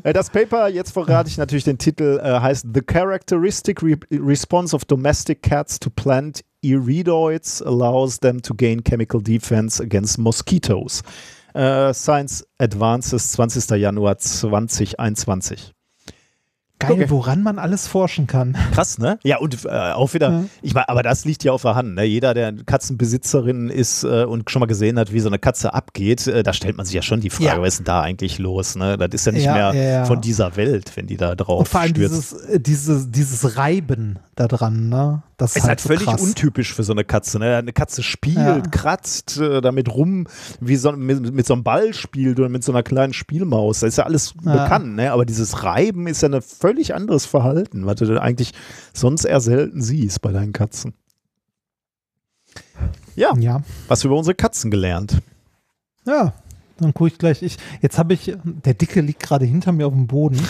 Äh, 0.02 0.12
das 0.12 0.30
Paper, 0.30 0.68
jetzt 0.68 0.92
verrate 0.92 1.28
ich 1.28 1.38
natürlich 1.38 1.64
den 1.64 1.78
Titel, 1.78 2.20
äh, 2.22 2.40
heißt 2.40 2.66
The 2.72 2.80
Characteristic 2.80 3.82
Re 3.82 3.96
Response 4.10 4.74
of 4.74 4.84
Domestic 4.84 5.42
Cats 5.42 5.78
to 5.78 5.90
Plant 5.90 6.44
Iridoids 6.62 7.62
Allows 7.62 8.18
Them 8.20 8.42
to 8.42 8.54
Gain 8.54 8.82
Chemical 8.82 9.22
Defense 9.22 9.82
Against 9.82 10.18
Mosquitoes. 10.18 11.02
Äh, 11.54 11.92
Science 11.94 12.46
Advances, 12.58 13.32
20. 13.32 13.70
Januar 13.80 14.18
2021. 14.18 15.75
Geil, 16.78 16.92
okay. 16.92 17.06
woran 17.08 17.42
man 17.42 17.58
alles 17.58 17.86
forschen 17.86 18.26
kann. 18.26 18.56
Krass, 18.72 18.98
ne? 18.98 19.18
Ja, 19.22 19.38
und 19.38 19.64
äh, 19.64 19.68
auch 19.68 20.12
wieder, 20.12 20.30
ja. 20.30 20.44
ich 20.60 20.74
meine, 20.74 20.88
aber 20.90 21.02
das 21.02 21.24
liegt 21.24 21.42
ja 21.42 21.52
auf 21.52 21.62
der 21.62 21.74
Hand. 21.74 21.94
Ne? 21.94 22.04
Jeder, 22.04 22.34
der 22.34 22.52
Katzenbesitzerin 22.52 23.70
ist 23.70 24.04
äh, 24.04 24.24
und 24.24 24.50
schon 24.50 24.60
mal 24.60 24.66
gesehen 24.66 24.98
hat, 24.98 25.12
wie 25.12 25.20
so 25.20 25.28
eine 25.28 25.38
Katze 25.38 25.72
abgeht, 25.72 26.26
äh, 26.26 26.42
da 26.42 26.52
stellt 26.52 26.76
man 26.76 26.84
sich 26.84 26.94
ja 26.94 27.02
schon 27.02 27.20
die 27.20 27.30
Frage, 27.30 27.56
ja. 27.56 27.62
was 27.62 27.68
ist 27.68 27.78
denn 27.78 27.84
da 27.86 28.02
eigentlich 28.02 28.38
los? 28.38 28.76
Ne? 28.76 28.98
Das 28.98 29.08
ist 29.12 29.24
ja 29.24 29.32
nicht 29.32 29.44
ja, 29.44 29.72
mehr 29.72 30.04
von 30.04 30.20
dieser 30.20 30.56
Welt, 30.56 30.92
wenn 30.96 31.06
die 31.06 31.16
da 31.16 31.34
drauf 31.34 31.60
und 31.60 31.68
vor 31.68 31.80
allem 31.80 31.94
stürzt. 31.94 32.32
Dieses, 32.32 32.44
äh, 32.44 32.60
dieses, 32.60 33.10
dieses 33.10 33.56
Reiben 33.56 34.18
da 34.34 34.46
dran, 34.46 34.90
ne? 34.90 35.22
Das 35.36 35.50
ist, 35.50 35.56
ist 35.56 35.62
halt, 35.64 35.68
halt 35.70 35.80
völlig 35.82 36.04
krass. 36.04 36.22
untypisch 36.22 36.72
für 36.72 36.82
so 36.82 36.92
eine 36.92 37.04
Katze. 37.04 37.38
Ne? 37.38 37.56
Eine 37.56 37.72
Katze 37.74 38.02
spielt, 38.02 38.36
ja. 38.38 38.60
kratzt 38.60 39.38
äh, 39.38 39.60
damit 39.60 39.92
rum, 39.92 40.26
wie 40.60 40.76
so, 40.76 40.92
mit, 40.92 41.34
mit, 41.34 41.46
so 41.46 41.52
einem 41.52 41.62
Ball 41.62 41.92
spielt 41.92 42.38
oder 42.38 42.48
mit 42.48 42.64
so 42.64 42.72
einer 42.72 42.82
kleinen 42.82 43.12
Spielmaus. 43.12 43.80
Das 43.80 43.88
ist 43.88 43.98
ja 43.98 44.04
alles 44.04 44.34
ja. 44.42 44.52
bekannt, 44.52 44.96
ne? 44.96 45.12
aber 45.12 45.26
dieses 45.26 45.62
Reiben 45.62 46.06
ist 46.06 46.22
ja 46.22 46.30
ein 46.30 46.40
völlig 46.40 46.94
anderes 46.94 47.26
Verhalten, 47.26 47.84
was 47.84 47.96
du 47.96 48.20
eigentlich 48.20 48.52
sonst 48.94 49.24
eher 49.26 49.40
selten 49.40 49.82
siehst 49.82 50.22
bei 50.22 50.32
deinen 50.32 50.54
Katzen. 50.54 50.94
Ja, 53.14 53.34
ja. 53.36 53.62
was 53.88 54.04
über 54.04 54.16
unsere 54.16 54.34
Katzen 54.34 54.70
gelernt. 54.70 55.18
Ja, 56.06 56.34
dann 56.78 56.94
gucke 56.94 57.08
ich 57.08 57.18
gleich. 57.18 57.42
Ich, 57.42 57.56
jetzt 57.80 57.98
habe 57.98 58.14
ich, 58.14 58.36
der 58.44 58.74
Dicke 58.74 59.00
liegt 59.00 59.22
gerade 59.22 59.44
hinter 59.44 59.72
mir 59.72 59.86
auf 59.86 59.92
dem 59.92 60.06
Boden. 60.06 60.40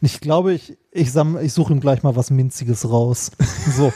ich 0.00 0.20
glaube, 0.20 0.52
ich, 0.52 0.76
ich, 0.90 1.14
ich 1.14 1.52
suche 1.52 1.72
ihm 1.72 1.80
gleich 1.80 2.02
mal 2.02 2.16
was 2.16 2.30
Minziges 2.30 2.88
raus. 2.88 3.30
So. 3.76 3.92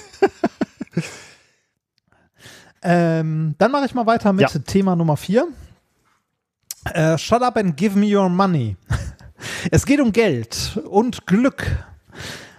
ähm, 2.82 3.55
dann 3.59 3.70
mache 3.70 3.86
ich 3.86 3.94
mal 3.94 4.06
weiter 4.06 4.32
mit 4.32 4.52
ja. 4.52 4.60
Thema 4.60 4.97
Nummer 4.97 5.16
4. 5.16 5.47
Äh, 6.93 7.16
Shut 7.18 7.43
up 7.43 7.56
and 7.56 7.76
give 7.76 7.97
me 7.97 8.16
your 8.16 8.28
money. 8.28 8.76
es 9.70 9.86
geht 9.86 10.01
um 10.01 10.12
Geld 10.12 10.80
und 10.90 11.26
Glück. 11.26 11.84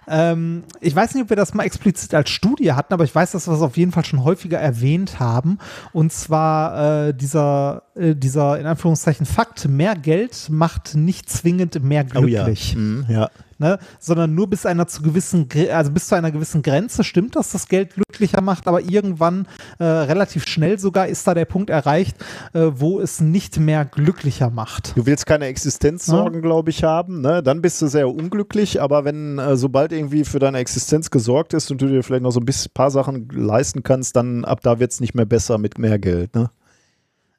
Ähm, 0.07 0.63
ich 0.81 0.95
weiß 0.95 1.13
nicht, 1.13 1.23
ob 1.23 1.29
wir 1.29 1.37
das 1.37 1.53
mal 1.53 1.63
explizit 1.63 2.13
als 2.13 2.29
Studie 2.29 2.73
hatten, 2.73 2.93
aber 2.93 3.03
ich 3.03 3.13
weiß, 3.13 3.31
dass 3.31 3.47
wir 3.47 3.53
es 3.53 3.61
auf 3.61 3.77
jeden 3.77 3.91
Fall 3.91 4.05
schon 4.05 4.23
häufiger 4.23 4.59
erwähnt 4.59 5.19
haben. 5.19 5.59
Und 5.91 6.11
zwar 6.11 7.07
äh, 7.07 7.13
dieser, 7.13 7.83
äh, 7.95 8.15
dieser, 8.15 8.59
in 8.59 8.65
Anführungszeichen, 8.65 9.25
Fakt, 9.25 9.67
mehr 9.67 9.95
Geld 9.95 10.47
macht 10.49 10.95
nicht 10.95 11.29
zwingend 11.29 11.83
mehr 11.83 12.03
glücklich. 12.03 12.75
Oh 12.75 12.79
ja. 12.79 12.83
Mhm, 12.83 13.05
ja 13.09 13.29
ne? 13.57 13.79
sondern 13.99 14.33
nur 14.33 14.49
bis 14.49 14.65
einer 14.65 14.87
zu 14.87 15.01
gewissen, 15.01 15.47
also 15.71 15.91
bis 15.91 16.07
zu 16.07 16.15
einer 16.15 16.31
gewissen 16.31 16.61
Grenze 16.61 17.03
stimmt, 17.03 17.35
dass 17.35 17.51
das 17.51 17.67
Geld 17.67 17.93
glücklicher 17.93 18.41
macht, 18.41 18.67
aber 18.67 18.81
irgendwann 18.81 19.47
äh, 19.79 19.83
relativ 19.83 20.47
schnell 20.47 20.79
sogar 20.79 21.07
ist 21.07 21.27
da 21.27 21.33
der 21.33 21.45
Punkt 21.45 21.69
erreicht, 21.69 22.17
äh, 22.53 22.71
wo 22.73 22.99
es 22.99 23.21
nicht 23.21 23.59
mehr 23.59 23.85
glücklicher 23.85 24.49
macht. 24.49 24.95
Du 24.95 25.05
willst 25.05 25.25
keine 25.25 25.45
Existenzsorgen, 25.45 26.35
ja. 26.35 26.41
glaube 26.41 26.69
ich, 26.69 26.83
haben, 26.83 27.21
ne? 27.21 27.43
dann 27.43 27.61
bist 27.61 27.81
du 27.81 27.87
sehr 27.87 28.09
unglücklich, 28.09 28.81
aber 28.81 29.05
wenn 29.05 29.39
äh, 29.39 29.55
sobald 29.55 29.91
irgendwie 29.91 30.25
für 30.25 30.39
deine 30.39 30.59
Existenz 30.59 31.09
gesorgt 31.09 31.53
ist 31.53 31.71
und 31.71 31.81
du 31.81 31.87
dir 31.87 32.03
vielleicht 32.03 32.23
noch 32.23 32.31
so 32.31 32.39
ein 32.39 32.45
bisschen, 32.45 32.71
paar 32.73 32.91
Sachen 32.91 33.29
leisten 33.29 33.83
kannst, 33.83 34.15
dann 34.15 34.45
ab 34.45 34.61
da 34.61 34.79
wird 34.79 34.91
es 34.91 34.99
nicht 34.99 35.15
mehr 35.15 35.25
besser 35.25 35.57
mit 35.57 35.77
mehr 35.77 35.99
Geld. 35.99 36.35
Ne? 36.35 36.49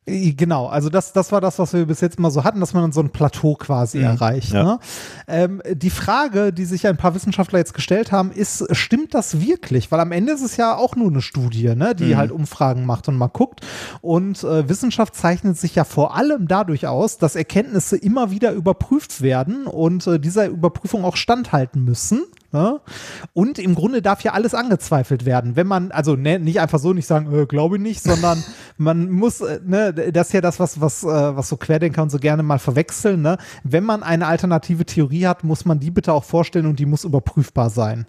Genau, 0.06 0.66
also 0.66 0.90
das, 0.90 1.14
das 1.14 1.32
war 1.32 1.40
das, 1.40 1.58
was 1.58 1.72
wir 1.72 1.86
bis 1.86 2.02
jetzt 2.02 2.18
immer 2.18 2.30
so 2.30 2.44
hatten, 2.44 2.60
dass 2.60 2.74
man 2.74 2.82
dann 2.82 2.92
so 2.92 3.00
ein 3.00 3.08
Plateau 3.08 3.54
quasi 3.54 3.98
mhm. 3.98 4.04
erreicht. 4.04 4.52
Ja. 4.52 4.62
Ne? 4.62 4.78
Ähm, 5.26 5.62
die 5.72 5.88
Frage, 5.88 6.52
die 6.52 6.66
sich 6.66 6.86
ein 6.86 6.98
paar 6.98 7.14
Wissenschaftler 7.14 7.58
jetzt 7.58 7.72
gestellt 7.72 8.12
haben, 8.12 8.30
ist, 8.30 8.66
stimmt 8.76 9.14
das 9.14 9.40
wirklich? 9.40 9.90
Weil 9.90 10.00
am 10.00 10.12
Ende 10.12 10.32
ist 10.32 10.42
es 10.42 10.58
ja 10.58 10.76
auch 10.76 10.94
nur 10.94 11.08
eine 11.08 11.22
Studie, 11.22 11.74
ne, 11.74 11.94
die 11.94 12.12
mhm. 12.12 12.16
halt 12.18 12.32
Umfragen 12.32 12.84
macht 12.84 13.08
und 13.08 13.16
mal 13.16 13.28
guckt. 13.28 13.62
Und 14.02 14.44
äh, 14.44 14.68
Wissenschaft 14.68 15.14
zeichnet 15.14 15.56
sich 15.56 15.74
ja 15.74 15.84
vor 15.84 16.14
allem 16.14 16.48
dadurch 16.48 16.86
aus, 16.86 17.16
dass 17.16 17.34
Erkenntnisse 17.34 17.96
immer 17.96 18.30
wieder 18.30 18.52
überprüft 18.52 19.22
werden 19.22 19.66
und 19.66 20.06
äh, 20.06 20.20
dieser 20.20 20.48
Überprüfung 20.48 21.06
auch 21.06 21.16
standhalten 21.16 21.82
müssen. 21.82 22.24
Ne? 22.54 22.80
Und 23.32 23.58
im 23.58 23.74
Grunde 23.74 24.00
darf 24.00 24.22
ja 24.22 24.32
alles 24.32 24.54
angezweifelt 24.54 25.24
werden. 25.24 25.56
Wenn 25.56 25.66
man, 25.66 25.90
also 25.90 26.14
ne, 26.14 26.38
nicht 26.38 26.60
einfach 26.60 26.78
so 26.78 26.92
nicht 26.92 27.08
sagen, 27.08 27.34
äh, 27.34 27.46
glaube 27.46 27.78
ich 27.78 27.82
nicht, 27.82 28.00
sondern 28.00 28.44
man 28.76 29.10
muss, 29.10 29.40
äh, 29.40 29.58
ne, 29.66 29.92
das 29.92 30.28
ist 30.28 30.34
ja 30.34 30.40
das, 30.40 30.60
was, 30.60 30.80
was, 30.80 31.02
äh, 31.02 31.06
was 31.08 31.48
so 31.48 31.56
Querdenker 31.56 32.00
und 32.00 32.10
so 32.10 32.18
gerne 32.20 32.44
mal 32.44 32.60
verwechseln. 32.60 33.22
Ne? 33.22 33.38
Wenn 33.64 33.82
man 33.82 34.04
eine 34.04 34.28
alternative 34.28 34.86
Theorie 34.86 35.26
hat, 35.26 35.42
muss 35.42 35.64
man 35.64 35.80
die 35.80 35.90
bitte 35.90 36.12
auch 36.12 36.22
vorstellen 36.22 36.66
und 36.66 36.78
die 36.78 36.86
muss 36.86 37.02
überprüfbar 37.02 37.70
sein. 37.70 38.06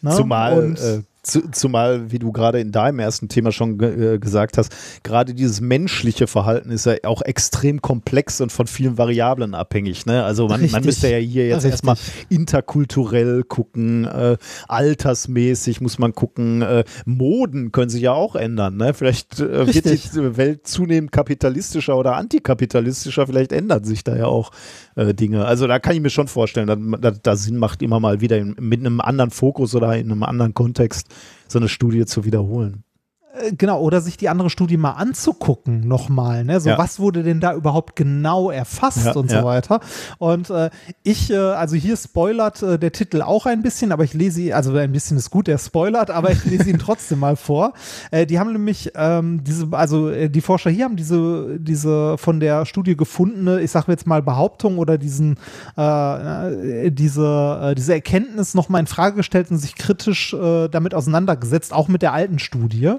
Ne? 0.00 0.12
Zumal 0.12 0.58
und, 0.60 1.04
zumal, 1.52 2.10
wie 2.10 2.18
du 2.18 2.32
gerade 2.32 2.60
in 2.60 2.72
deinem 2.72 2.98
ersten 2.98 3.28
Thema 3.28 3.52
schon 3.52 3.80
äh, 3.80 4.18
gesagt 4.18 4.58
hast, 4.58 4.74
gerade 5.02 5.34
dieses 5.34 5.60
menschliche 5.60 6.26
Verhalten 6.26 6.70
ist 6.70 6.86
ja 6.86 6.94
auch 7.04 7.22
extrem 7.22 7.82
komplex 7.82 8.40
und 8.40 8.52
von 8.52 8.66
vielen 8.66 8.98
Variablen 8.98 9.54
abhängig. 9.54 10.06
Ne? 10.06 10.24
Also 10.24 10.48
man, 10.48 10.70
man 10.70 10.84
müsste 10.84 11.08
ja 11.08 11.18
hier 11.18 11.48
jetzt 11.48 11.64
erstmal 11.64 11.96
interkulturell 12.28 13.42
gucken, 13.44 14.04
äh, 14.04 14.36
altersmäßig 14.68 15.80
muss 15.80 15.98
man 15.98 16.12
gucken, 16.12 16.62
äh, 16.62 16.84
Moden 17.04 17.72
können 17.72 17.90
sich 17.90 18.02
ja 18.02 18.12
auch 18.12 18.34
ändern. 18.34 18.76
Ne? 18.76 18.94
Vielleicht 18.94 19.40
äh, 19.40 19.66
wird 19.72 19.84
die 19.84 20.36
Welt 20.36 20.66
zunehmend 20.66 21.12
kapitalistischer 21.12 21.96
oder 21.96 22.16
antikapitalistischer, 22.16 23.26
vielleicht 23.26 23.52
ändern 23.52 23.84
sich 23.84 24.04
da 24.04 24.16
ja 24.16 24.26
auch 24.26 24.50
äh, 24.98 25.14
Dinge. 25.14 25.46
Also 25.46 25.66
da 25.66 25.78
kann 25.78 25.94
ich 25.94 26.00
mir 26.00 26.10
schon 26.10 26.28
vorstellen, 26.28 26.98
dass 27.00 27.22
da 27.22 27.36
Sinn 27.36 27.56
macht, 27.56 27.82
immer 27.82 28.00
mal 28.00 28.20
wieder 28.20 28.36
in, 28.36 28.56
mit 28.58 28.80
einem 28.80 29.00
anderen 29.00 29.30
Fokus 29.30 29.74
oder 29.74 29.96
in 29.96 30.10
einem 30.10 30.24
anderen 30.24 30.54
Kontext 30.54 31.06
so 31.46 31.58
eine 31.58 31.68
Studie 31.68 32.04
zu 32.04 32.24
wiederholen. 32.24 32.82
Äh, 33.40 33.52
genau, 33.56 33.80
oder 33.80 34.00
sich 34.00 34.16
die 34.16 34.28
andere 34.28 34.50
Studie 34.50 34.76
mal 34.76 34.92
anzugucken 34.92 35.86
nochmal, 35.86 36.44
ne? 36.44 36.60
So, 36.60 36.70
ja. 36.70 36.78
was 36.78 37.00
wurde 37.00 37.22
denn 37.22 37.40
da 37.40 37.54
überhaupt 37.54 37.96
genau 37.96 38.50
erfasst 38.50 39.06
ja, 39.06 39.12
und 39.12 39.30
so 39.30 39.44
weiter. 39.44 39.80
Und 40.18 40.50
äh, 40.50 40.70
ich, 41.02 41.30
äh, 41.30 41.36
also 41.36 41.76
hier 41.76 41.96
spoilert 41.96 42.62
äh, 42.62 42.78
der 42.78 42.92
Titel 42.92 43.22
auch 43.22 43.46
ein 43.46 43.62
bisschen, 43.62 43.92
aber 43.92 44.04
ich 44.04 44.14
lese, 44.14 44.54
also 44.54 44.74
ein 44.74 44.92
bisschen 44.92 45.16
ist 45.16 45.30
gut, 45.30 45.46
der 45.46 45.58
spoilert, 45.58 46.10
aber 46.10 46.30
ich 46.30 46.44
lese 46.44 46.70
ihn 46.70 46.78
trotzdem 46.84 47.20
mal 47.20 47.36
vor. 47.36 47.72
Äh, 48.10 48.26
die 48.26 48.38
haben 48.38 48.52
nämlich 48.52 48.92
ähm, 48.94 49.42
diese, 49.44 49.68
also 49.72 50.10
äh, 50.10 50.28
die 50.30 50.40
Forscher 50.40 50.70
hier 50.70 50.84
haben 50.84 50.96
diese, 50.96 51.58
diese 51.58 52.18
von 52.18 52.40
der 52.40 52.66
Studie 52.66 52.96
gefundene, 52.96 53.60
ich 53.60 53.70
sage 53.70 53.90
jetzt 53.92 54.06
mal 54.06 54.22
Behauptung 54.22 54.78
oder 54.78 54.98
diesen, 54.98 55.36
diese, 55.76 57.74
diese 57.76 57.92
Erkenntnis 57.92 58.54
nochmal 58.54 58.80
in 58.80 58.86
Frage 58.86 59.16
gestellt 59.16 59.50
und 59.50 59.58
sich 59.58 59.74
kritisch 59.76 60.34
damit 60.70 60.94
auseinandergesetzt, 60.94 61.72
auch 61.72 61.88
mit 61.88 62.02
der 62.02 62.12
alten 62.12 62.38
Studie. 62.38 62.94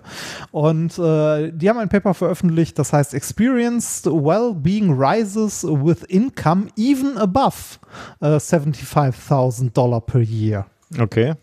Und 0.51 0.97
äh, 0.99 1.51
die 1.51 1.69
haben 1.69 1.79
ein 1.79 1.89
Paper 1.89 2.13
veröffentlicht, 2.13 2.79
das 2.79 2.93
heißt 2.93 3.13
Experienced 3.13 4.05
Well-Being 4.05 4.93
Rises 4.93 5.63
with 5.63 6.03
Income 6.03 6.67
even 6.77 7.17
above 7.17 7.79
uh, 8.21 8.37
75.000 8.37 9.71
Dollar 9.73 10.01
per 10.01 10.21
year. 10.21 10.65
Okay. 10.99 11.35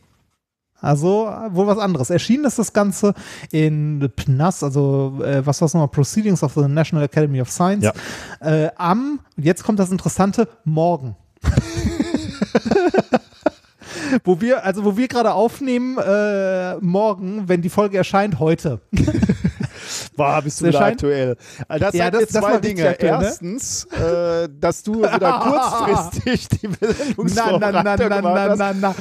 Also 0.80 1.32
wohl 1.50 1.66
was 1.66 1.78
anderes. 1.78 2.10
Erschienen 2.10 2.44
ist 2.44 2.58
das 2.58 2.72
Ganze 2.72 3.14
in 3.50 4.10
PNAS, 4.14 4.62
also 4.62 5.20
äh, 5.24 5.44
was 5.44 5.60
war 5.60 5.66
es 5.66 5.74
nochmal? 5.74 5.88
Proceedings 5.88 6.42
of 6.42 6.54
the 6.54 6.68
National 6.68 7.04
Academy 7.04 7.40
of 7.40 7.50
Science. 7.50 7.84
Ja. 7.84 7.92
Äh, 8.40 8.70
am, 8.76 9.20
jetzt 9.36 9.64
kommt 9.64 9.78
das 9.78 9.90
Interessante, 9.90 10.48
morgen. 10.64 11.16
wo 14.24 14.40
wir, 14.40 14.64
also 14.64 14.84
wo 14.84 14.96
wir 14.96 15.08
gerade 15.08 15.32
aufnehmen, 15.32 15.98
äh, 15.98 16.76
morgen, 16.76 17.48
wenn 17.48 17.62
die 17.62 17.70
Folge 17.70 17.96
erscheint, 17.96 18.38
heute. 18.38 18.80
Boah, 20.16 20.40
bist 20.42 20.60
du 20.60 20.66
wieder 20.66 20.80
aktuell. 20.80 21.36
Das 21.68 21.94
ja, 21.94 22.10
das, 22.10 22.22
jetzt 22.22 22.32
zwei 22.32 22.58
Dinge. 22.58 22.88
Aktuell, 22.88 23.18
ne? 23.18 23.24
Erstens, 23.24 23.86
ne? 23.90 24.44
äh, 24.44 24.48
dass 24.60 24.82
du 24.82 25.02
wieder 25.02 25.40
kurzfristig 25.40 26.48
die 26.48 26.68
Meldungsvorbereitung 26.68 28.08
na, 28.08 28.20
na, 28.20 28.20
na, 28.20 28.20
na, 28.20 28.56
na, 28.56 28.56
na, 28.56 28.72
na. 28.72 28.94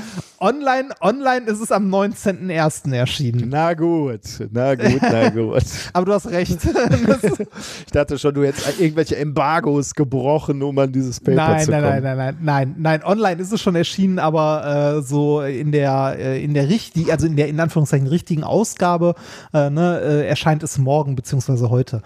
Online, 0.46 0.90
online 1.02 1.48
ist 1.48 1.60
es 1.60 1.72
am 1.72 1.92
19.01. 1.92 2.94
erschienen. 2.94 3.50
Na 3.50 3.74
gut, 3.74 4.22
na 4.52 4.76
gut, 4.76 5.02
na 5.02 5.30
gut. 5.32 5.64
Aber 5.92 6.06
du 6.06 6.14
hast 6.14 6.28
recht. 6.28 6.60
ich 7.86 7.92
dachte 7.92 8.20
schon, 8.20 8.36
du 8.36 8.44
hättest 8.44 8.80
irgendwelche 8.80 9.18
Embargos 9.18 9.96
gebrochen, 9.96 10.62
um 10.62 10.78
an 10.78 10.92
dieses 10.92 11.20
Paper 11.20 11.36
nein, 11.36 11.66
zu 11.66 11.72
nein, 11.72 11.82
kommen. 11.82 12.04
Nein, 12.04 12.04
nein, 12.04 12.18
nein, 12.18 12.38
nein, 12.42 12.76
nein. 12.78 13.04
Online 13.04 13.42
ist 13.42 13.54
es 13.54 13.60
schon 13.60 13.76
erschienen, 13.76 14.20
aber 14.20 14.98
äh, 14.98 15.02
so 15.02 15.42
in 15.42 15.72
der, 15.72 16.16
äh, 16.20 16.44
in 16.44 16.54
der 16.54 16.70
richtigen, 16.70 17.10
also 17.10 17.26
in 17.26 17.36
der 17.38 17.48
in 17.48 17.60
Anführungszeichen 17.60 18.06
richtigen 18.06 18.44
Ausgabe 18.44 19.16
äh, 19.52 19.72
ne, 19.72 20.00
äh, 20.00 20.28
erscheint 20.28 20.62
es 20.62 20.78
morgen 20.78 21.16
beziehungsweise 21.16 21.72
heute. 21.72 22.04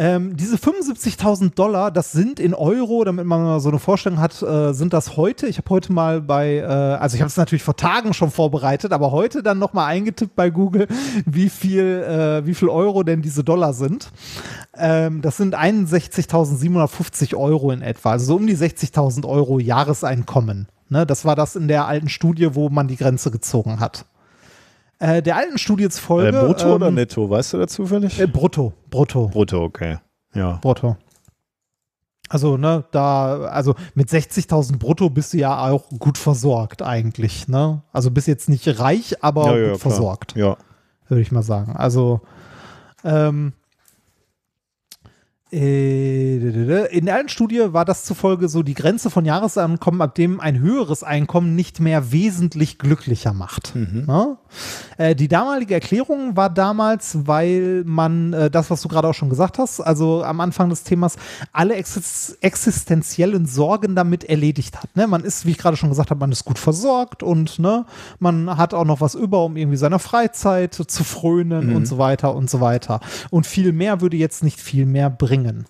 Ähm, 0.00 0.34
diese 0.34 0.56
75.000 0.56 1.54
Dollar, 1.54 1.90
das 1.90 2.10
sind 2.10 2.40
in 2.40 2.54
Euro, 2.54 3.04
damit 3.04 3.26
man 3.26 3.44
mal 3.44 3.60
so 3.60 3.68
eine 3.68 3.78
Vorstellung 3.78 4.18
hat, 4.18 4.40
äh, 4.40 4.72
sind 4.72 4.94
das 4.94 5.18
heute. 5.18 5.46
Ich 5.46 5.58
habe 5.58 5.68
heute 5.68 5.92
mal 5.92 6.22
bei, 6.22 6.56
äh, 6.56 6.64
also 6.64 7.16
ich 7.16 7.20
habe 7.20 7.28
es 7.28 7.36
natürlich 7.36 7.62
vor 7.62 7.76
Tagen 7.76 8.14
schon 8.14 8.30
vorbereitet, 8.30 8.94
aber 8.94 9.10
heute 9.10 9.42
dann 9.42 9.58
nochmal 9.58 9.88
eingetippt 9.88 10.34
bei 10.34 10.48
Google, 10.48 10.88
wie 11.26 11.50
viel, 11.50 11.84
äh, 11.84 12.46
wie 12.46 12.54
viel 12.54 12.70
Euro 12.70 13.02
denn 13.02 13.20
diese 13.20 13.44
Dollar 13.44 13.74
sind. 13.74 14.10
Ähm, 14.74 15.20
das 15.20 15.36
sind 15.36 15.54
61.750 15.54 17.36
Euro 17.36 17.70
in 17.70 17.82
etwa, 17.82 18.12
also 18.12 18.24
so 18.24 18.36
um 18.36 18.46
die 18.46 18.56
60.000 18.56 19.28
Euro 19.28 19.58
Jahreseinkommen. 19.58 20.68
Ne, 20.88 21.04
das 21.04 21.26
war 21.26 21.36
das 21.36 21.56
in 21.56 21.68
der 21.68 21.86
alten 21.86 22.08
Studie, 22.08 22.54
wo 22.54 22.70
man 22.70 22.88
die 22.88 22.96
Grenze 22.96 23.30
gezogen 23.30 23.80
hat. 23.80 24.06
Äh, 25.00 25.22
der 25.22 25.36
alten 25.36 25.58
Studie 25.58 25.88
zufolge. 25.88 26.28
Äh, 26.28 26.42
brutto 26.42 26.68
ähm, 26.68 26.74
oder 26.74 26.90
netto? 26.90 27.28
Weißt 27.28 27.54
du 27.54 27.58
da 27.58 27.66
zufällig? 27.66 28.20
Äh, 28.20 28.26
brutto. 28.26 28.74
Brutto. 28.90 29.28
Brutto, 29.28 29.64
okay. 29.64 29.98
Ja. 30.34 30.58
Brutto. 30.60 30.96
Also, 32.28 32.56
ne, 32.56 32.84
da, 32.92 33.40
also 33.46 33.74
mit 33.94 34.08
60.000 34.08 34.78
brutto 34.78 35.10
bist 35.10 35.32
du 35.32 35.38
ja 35.38 35.68
auch 35.68 35.88
gut 35.98 36.16
versorgt 36.16 36.82
eigentlich, 36.82 37.48
ne? 37.48 37.82
Also 37.92 38.12
bist 38.12 38.28
jetzt 38.28 38.48
nicht 38.48 38.78
reich, 38.78 39.24
aber 39.24 39.46
ja, 39.46 39.70
gut 39.70 39.72
ja, 39.72 39.78
versorgt. 39.78 40.36
Ja. 40.36 40.56
Würde 41.08 41.22
ich 41.22 41.32
mal 41.32 41.42
sagen. 41.42 41.74
Also, 41.74 42.20
ähm, 43.02 43.54
äh, 43.54 43.59
in 45.52 47.06
der 47.06 47.16
alten 47.16 47.28
Studie 47.28 47.72
war 47.72 47.84
das 47.84 48.04
zufolge 48.04 48.48
so 48.48 48.62
die 48.62 48.74
Grenze 48.74 49.10
von 49.10 49.24
Jahreseinkommen, 49.24 50.00
ab 50.00 50.14
dem 50.14 50.38
ein 50.38 50.60
höheres 50.60 51.02
Einkommen 51.02 51.56
nicht 51.56 51.80
mehr 51.80 52.12
wesentlich 52.12 52.78
glücklicher 52.78 53.32
macht. 53.32 53.74
Mhm. 53.74 54.04
Ja? 54.06 54.36
Äh, 54.96 55.16
die 55.16 55.26
damalige 55.26 55.74
Erklärung 55.74 56.36
war 56.36 56.50
damals, 56.50 57.26
weil 57.26 57.82
man 57.84 58.32
äh, 58.32 58.48
das, 58.48 58.70
was 58.70 58.80
du 58.82 58.88
gerade 58.88 59.08
auch 59.08 59.14
schon 59.14 59.28
gesagt 59.28 59.58
hast, 59.58 59.80
also 59.80 60.22
am 60.22 60.40
Anfang 60.40 60.70
des 60.70 60.84
Themas, 60.84 61.16
alle 61.52 61.74
ex 61.74 62.36
existenziellen 62.40 63.46
Sorgen 63.46 63.96
damit 63.96 64.22
erledigt 64.22 64.80
hat. 64.80 64.94
Ne? 64.96 65.08
Man 65.08 65.24
ist, 65.24 65.46
wie 65.46 65.50
ich 65.50 65.58
gerade 65.58 65.76
schon 65.76 65.88
gesagt 65.88 66.10
habe, 66.10 66.20
man 66.20 66.30
ist 66.30 66.44
gut 66.44 66.60
versorgt 66.60 67.24
und 67.24 67.58
ne, 67.58 67.86
man 68.20 68.56
hat 68.56 68.72
auch 68.72 68.84
noch 68.84 69.00
was 69.00 69.16
über, 69.16 69.44
um 69.44 69.56
irgendwie 69.56 69.76
seiner 69.76 69.98
Freizeit 69.98 70.74
zu 70.74 71.02
frönen 71.02 71.70
mhm. 71.70 71.76
und 71.76 71.86
so 71.86 71.98
weiter 71.98 72.36
und 72.36 72.48
so 72.48 72.60
weiter. 72.60 73.00
Und 73.30 73.48
viel 73.48 73.72
mehr 73.72 74.00
würde 74.00 74.16
jetzt 74.16 74.44
nicht 74.44 74.60
viel 74.60 74.86
mehr 74.86 75.10
bringen 75.10 75.39
bringen. 75.42 75.66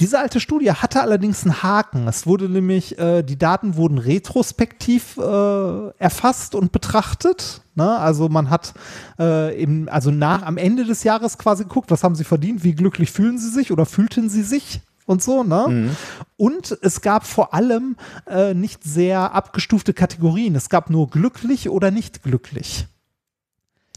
Diese 0.00 0.18
alte 0.18 0.40
Studie 0.40 0.72
hatte 0.72 1.00
allerdings 1.00 1.44
einen 1.44 1.62
Haken. 1.62 2.08
Es 2.08 2.26
wurde 2.26 2.48
nämlich, 2.48 2.98
äh, 2.98 3.22
die 3.22 3.38
Daten 3.38 3.76
wurden 3.76 3.98
retrospektiv 3.98 5.16
äh, 5.16 5.88
erfasst 5.98 6.54
und 6.54 6.72
betrachtet. 6.72 7.62
Ne? 7.74 7.98
Also 7.98 8.28
man 8.28 8.50
hat 8.50 8.74
äh, 9.18 9.60
im, 9.60 9.88
also 9.90 10.10
nach 10.10 10.42
am 10.42 10.56
Ende 10.56 10.84
des 10.84 11.04
Jahres 11.04 11.38
quasi 11.38 11.64
geguckt, 11.64 11.90
was 11.90 12.04
haben 12.04 12.14
sie 12.14 12.24
verdient, 12.24 12.64
wie 12.64 12.74
glücklich 12.74 13.10
fühlen 13.10 13.38
sie 13.38 13.50
sich 13.50 13.72
oder 13.72 13.86
fühlten 13.86 14.28
sie 14.28 14.42
sich 14.42 14.80
und 15.06 15.22
so, 15.22 15.44
ne? 15.44 15.66
Mhm. 15.68 15.96
Und 16.36 16.76
es 16.82 17.00
gab 17.00 17.24
vor 17.24 17.54
allem 17.54 17.96
äh, 18.28 18.54
nicht 18.54 18.82
sehr 18.82 19.32
abgestufte 19.34 19.94
Kategorien. 19.94 20.56
Es 20.56 20.68
gab 20.68 20.90
nur 20.90 21.08
glücklich 21.08 21.70
oder 21.70 21.92
nicht 21.92 22.24
glücklich. 22.24 22.88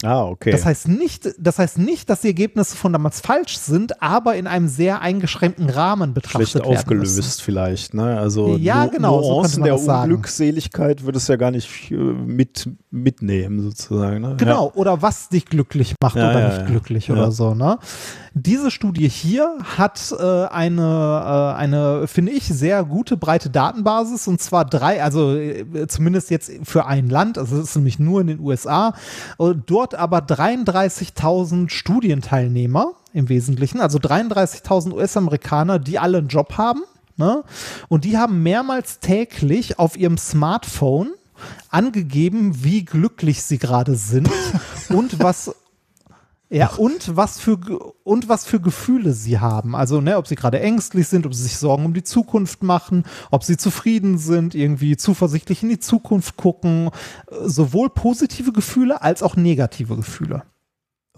Ah, 0.02 0.24
okay. 0.24 0.50
Das 0.50 0.64
heißt 0.64 0.88
nicht, 0.88 1.28
das 1.38 1.58
heißt 1.58 1.78
nicht, 1.78 2.08
dass 2.08 2.22
die 2.22 2.28
Ergebnisse 2.28 2.76
von 2.76 2.92
damals 2.92 3.20
falsch 3.20 3.58
sind, 3.58 4.02
aber 4.02 4.36
in 4.36 4.46
einem 4.46 4.68
sehr 4.68 5.02
eingeschränkten 5.02 5.68
Rahmen 5.68 6.14
betrachtet 6.14 6.50
Schlecht 6.50 6.66
werden 6.66 6.78
aufgelöst 6.78 7.16
müssen. 7.16 7.42
vielleicht, 7.42 7.94
ne? 7.94 8.18
Also 8.18 8.56
ja, 8.56 8.86
nu 8.86 8.90
genau, 8.90 9.20
Nuancen 9.20 9.56
so 9.56 9.62
der 9.64 9.78
sagen. 9.78 10.10
Unglückseligkeit 10.12 11.04
würde 11.04 11.18
es 11.18 11.28
ja 11.28 11.36
gar 11.36 11.50
nicht 11.50 11.90
äh, 11.90 11.94
mit 11.94 12.68
mitnehmen 12.90 13.60
sozusagen. 13.60 14.20
Ne? 14.22 14.36
Genau, 14.38 14.68
ja. 14.68 14.74
oder 14.74 15.02
was 15.02 15.28
dich 15.28 15.44
glücklich 15.44 15.94
macht 16.02 16.16
Ja, 16.16 16.30
oder 16.30 16.40
ja, 16.40 16.48
nicht 16.48 16.66
glücklich 16.66 17.10
oder 17.10 17.30
so, 17.30 17.54
ne? 17.54 17.78
Diese 18.34 18.70
Studie 18.70 19.08
hier 19.08 19.58
hat 19.76 20.14
äh, 20.16 20.46
eine, 20.46 20.82
äh, 21.54 21.58
eine, 21.58 22.06
finde 22.06 22.32
ich, 22.32 22.44
sehr 22.44 22.84
gute 22.84 23.16
breite 23.16 23.50
Datenbasis 23.50 24.28
und 24.28 24.40
zwar 24.40 24.64
drei, 24.64 25.02
also 25.02 25.34
äh, 25.36 25.86
zumindest 25.88 26.30
jetzt 26.30 26.52
für 26.62 26.86
ein 26.86 27.08
Land, 27.08 27.38
also 27.38 27.56
es 27.56 27.70
ist 27.70 27.76
nämlich 27.76 27.98
nur 27.98 28.20
in 28.20 28.28
den 28.28 28.40
USA, 28.40 28.94
äh, 29.38 29.54
dort 29.66 29.96
aber 29.96 30.18
33.000 30.18 31.70
Studienteilnehmer 31.70 32.92
im 33.12 33.28
Wesentlichen, 33.28 33.80
also 33.80 33.98
33.000 33.98 34.92
US-Amerikaner, 34.92 35.80
die 35.80 35.98
alle 35.98 36.18
einen 36.18 36.28
Job 36.28 36.56
haben, 36.56 36.82
ne? 37.16 37.42
Und 37.88 38.04
die 38.04 38.16
haben 38.16 38.44
mehrmals 38.44 39.00
täglich 39.00 39.80
auf 39.80 39.96
ihrem 39.96 40.18
Smartphone 40.18 41.14
angegeben, 41.70 42.62
wie 42.62 42.84
glücklich 42.84 43.42
sie 43.42 43.58
gerade 43.58 43.96
sind 43.96 44.30
und 44.88 45.18
was 45.20 45.54
ja, 46.50 46.68
und 46.76 47.16
was 47.16 47.38
für 47.38 47.58
und 48.02 48.28
was 48.28 48.44
für 48.44 48.60
Gefühle 48.60 49.12
sie 49.12 49.38
haben. 49.38 49.76
Also, 49.76 50.00
ne, 50.00 50.16
ob 50.16 50.26
sie 50.26 50.34
gerade 50.34 50.58
ängstlich 50.60 51.06
sind, 51.06 51.24
ob 51.24 51.32
sie 51.32 51.44
sich 51.44 51.56
Sorgen 51.58 51.84
um 51.84 51.94
die 51.94 52.02
Zukunft 52.02 52.62
machen, 52.64 53.04
ob 53.30 53.44
sie 53.44 53.56
zufrieden 53.56 54.18
sind, 54.18 54.56
irgendwie 54.56 54.96
zuversichtlich 54.96 55.62
in 55.62 55.68
die 55.68 55.78
Zukunft 55.78 56.36
gucken, 56.36 56.90
Äh, 57.30 57.48
sowohl 57.48 57.90
positive 57.90 58.52
Gefühle 58.52 59.00
als 59.02 59.22
auch 59.22 59.36
negative 59.36 59.96
Gefühle. 59.96 60.42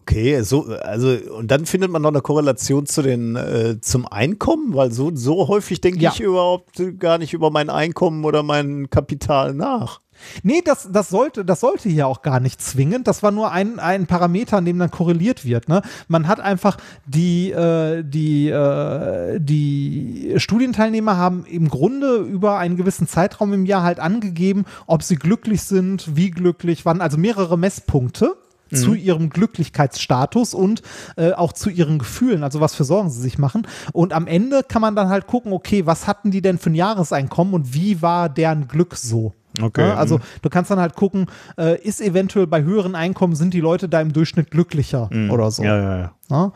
Okay, 0.03 0.41
so, 0.43 0.65
also, 0.65 1.17
und 1.39 1.51
dann 1.53 1.65
findet 1.65 1.91
man 1.91 2.03
noch 2.03 2.09
eine 2.11 2.23
Korrelation 2.23 2.87
zu 2.87 3.03
den, 3.03 3.37
äh, 3.37 3.81
zum 3.81 4.07
Einkommen, 4.07 4.75
weil 4.75 4.91
so, 4.91 5.13
so 5.15 5.47
häufig 5.47 5.81
denke 5.81 6.01
Ja. 6.01 6.11
ich 6.13 6.21
überhaupt 6.21 6.83
gar 6.99 7.19
nicht 7.19 7.33
über 7.35 7.51
mein 7.51 7.71
Einkommen 7.71 8.25
oder 8.25 8.43
mein 8.43 8.91
Kapital 8.91 9.55
nach. 9.55 10.01
Nee, 10.43 10.61
das, 10.65 10.89
das, 10.93 11.09
sollte, 11.09 11.45
das 11.45 11.61
sollte 11.61 11.89
hier 11.89 12.07
auch 12.07 12.23
gar 12.23 12.41
nicht 12.41 12.61
zwingend. 12.61 13.07
Das 13.07 13.23
war 13.23 13.31
nur 13.31 13.51
ein, 13.53 13.79
ein 13.79 14.07
Parameter, 14.07 14.57
an 14.59 14.65
dem 14.65 14.79
dann 14.79 14.91
korreliert 14.91 15.45
wird. 15.45 15.69
Ne? 15.69 15.83
Man 16.09 16.27
hat 16.29 16.41
einfach 16.41 16.77
die, 17.07 17.51
äh, 17.53 18.03
die, 18.05 18.49
äh, 18.49 19.39
die 19.41 20.35
Studienteilnehmer 20.37 21.17
haben 21.17 21.45
im 21.45 21.69
Grunde 21.69 22.17
über 22.17 22.59
einen 22.59 22.77
gewissen 22.77 23.07
Zeitraum 23.09 23.53
im 23.53 23.67
Jahr 23.67 23.83
halt 23.83 24.01
angegeben, 24.01 24.65
ob 24.87 25.03
sie 25.03 25.17
glücklich 25.17 25.63
sind, 25.63 26.17
wie 26.17 26.31
glücklich, 26.31 26.85
wann, 26.85 27.01
also 27.01 27.19
mehrere 27.19 27.57
Messpunkte 27.57 28.37
zu 28.75 28.95
ihrem 28.95 29.31
Glücklichkeitsstatus 29.31 30.55
und 30.55 30.83
äh, 31.17 31.33
auch 31.33 31.53
zu 31.53 31.71
ihren 31.71 31.99
Gefühlen, 31.99 32.43
also 32.43 32.61
was 32.61 32.75
für 32.75 32.85
Sorgen 32.85 33.11
sie 33.11 33.21
sich 33.21 33.39
machen. 33.39 33.67
Und 33.93 34.13
am 34.13 34.27
Ende 34.27 34.63
kann 34.63 34.83
man 34.83 34.97
dann 34.97 35.09
halt 35.09 35.27
gucken, 35.27 35.53
okay, 35.53 35.87
was 35.87 36.07
hatten 36.07 36.31
die 36.31 36.43
denn 36.43 36.59
für 36.59 36.71
ein 36.71 36.75
Jahreseinkommen 36.75 37.55
und 37.55 37.75
wie 37.75 38.03
war 38.03 38.29
deren 38.29 38.69
Glück 38.69 38.97
so? 38.97 39.33
Okay. 39.61 39.91
Also 39.91 40.21
du 40.41 40.49
kannst 40.49 40.71
dann 40.71 40.81
halt 40.81 40.97
gucken, 40.97 41.27
äh, 41.59 41.81
ist 41.83 42.01
eventuell 42.01 42.47
bei 42.47 42.63
höheren 42.63 42.95
Einkommen, 42.95 43.35
sind 43.35 43.53
die 43.53 43.61
Leute 43.61 43.89
da 43.89 44.01
im 44.01 44.13
Durchschnitt 44.13 44.51
glücklicher 44.51 45.11
oder 45.31 45.51
so. 45.51 45.63
Ja, 45.63 45.77
ja, 45.77 45.99
ja. 45.99 46.13
Ja? 46.31 46.53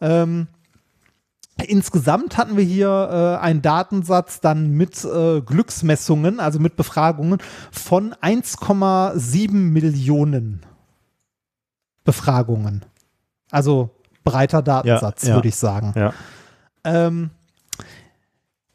Ähm, 0.00 0.48
insgesamt 1.66 2.36
hatten 2.36 2.56
wir 2.56 2.64
hier 2.64 3.38
äh, 3.40 3.42
einen 3.42 3.62
Datensatz 3.62 4.40
dann 4.40 4.70
mit 4.70 5.04
äh, 5.04 5.40
Glücksmessungen, 5.40 6.40
also 6.40 6.58
mit 6.58 6.76
Befragungen 6.76 7.38
von 7.70 8.14
1,7 8.14 9.52
Millionen 9.52 10.60
Befragungen. 12.04 12.84
Also 13.50 13.90
breiter 14.24 14.62
Datensatz, 14.62 15.26
Ja, 15.26 15.34
würde 15.34 15.48
ich 15.48 15.56
sagen. 15.56 15.92
Ja. 15.96 16.12
Ähm, 16.84 17.30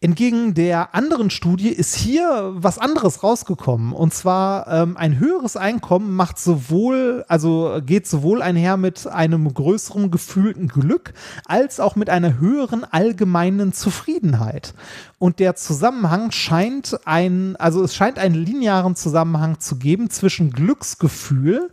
entgegen 0.01 0.53
der 0.53 0.95
anderen 0.95 1.29
Studie 1.29 1.69
ist 1.69 1.93
hier 1.93 2.51
was 2.55 2.79
anderes 2.79 3.21
rausgekommen. 3.21 3.91
Und 3.91 4.13
zwar 4.13 4.67
ähm, 4.67 4.95
ein 4.95 5.19
höheres 5.19 5.57
Einkommen 5.57 6.15
macht 6.15 6.39
sowohl, 6.39 7.25
also 7.27 7.81
geht 7.85 8.07
sowohl 8.07 8.41
einher 8.41 8.77
mit 8.77 9.07
einem 9.07 9.53
größeren 9.53 10.09
gefühlten 10.09 10.69
Glück, 10.69 11.13
als 11.45 11.81
auch 11.81 11.97
mit 11.97 12.09
einer 12.09 12.39
höheren 12.39 12.85
allgemeinen 12.85 13.73
Zufriedenheit. 13.73 14.73
Und 15.17 15.39
der 15.39 15.55
Zusammenhang 15.55 16.31
scheint 16.31 16.97
ein, 17.03 17.57
also 17.57 17.83
es 17.83 17.93
scheint 17.93 18.19
einen 18.19 18.35
linearen 18.35 18.95
Zusammenhang 18.95 19.59
zu 19.59 19.75
geben 19.75 20.09
zwischen 20.09 20.51
Glücksgefühl 20.51 21.71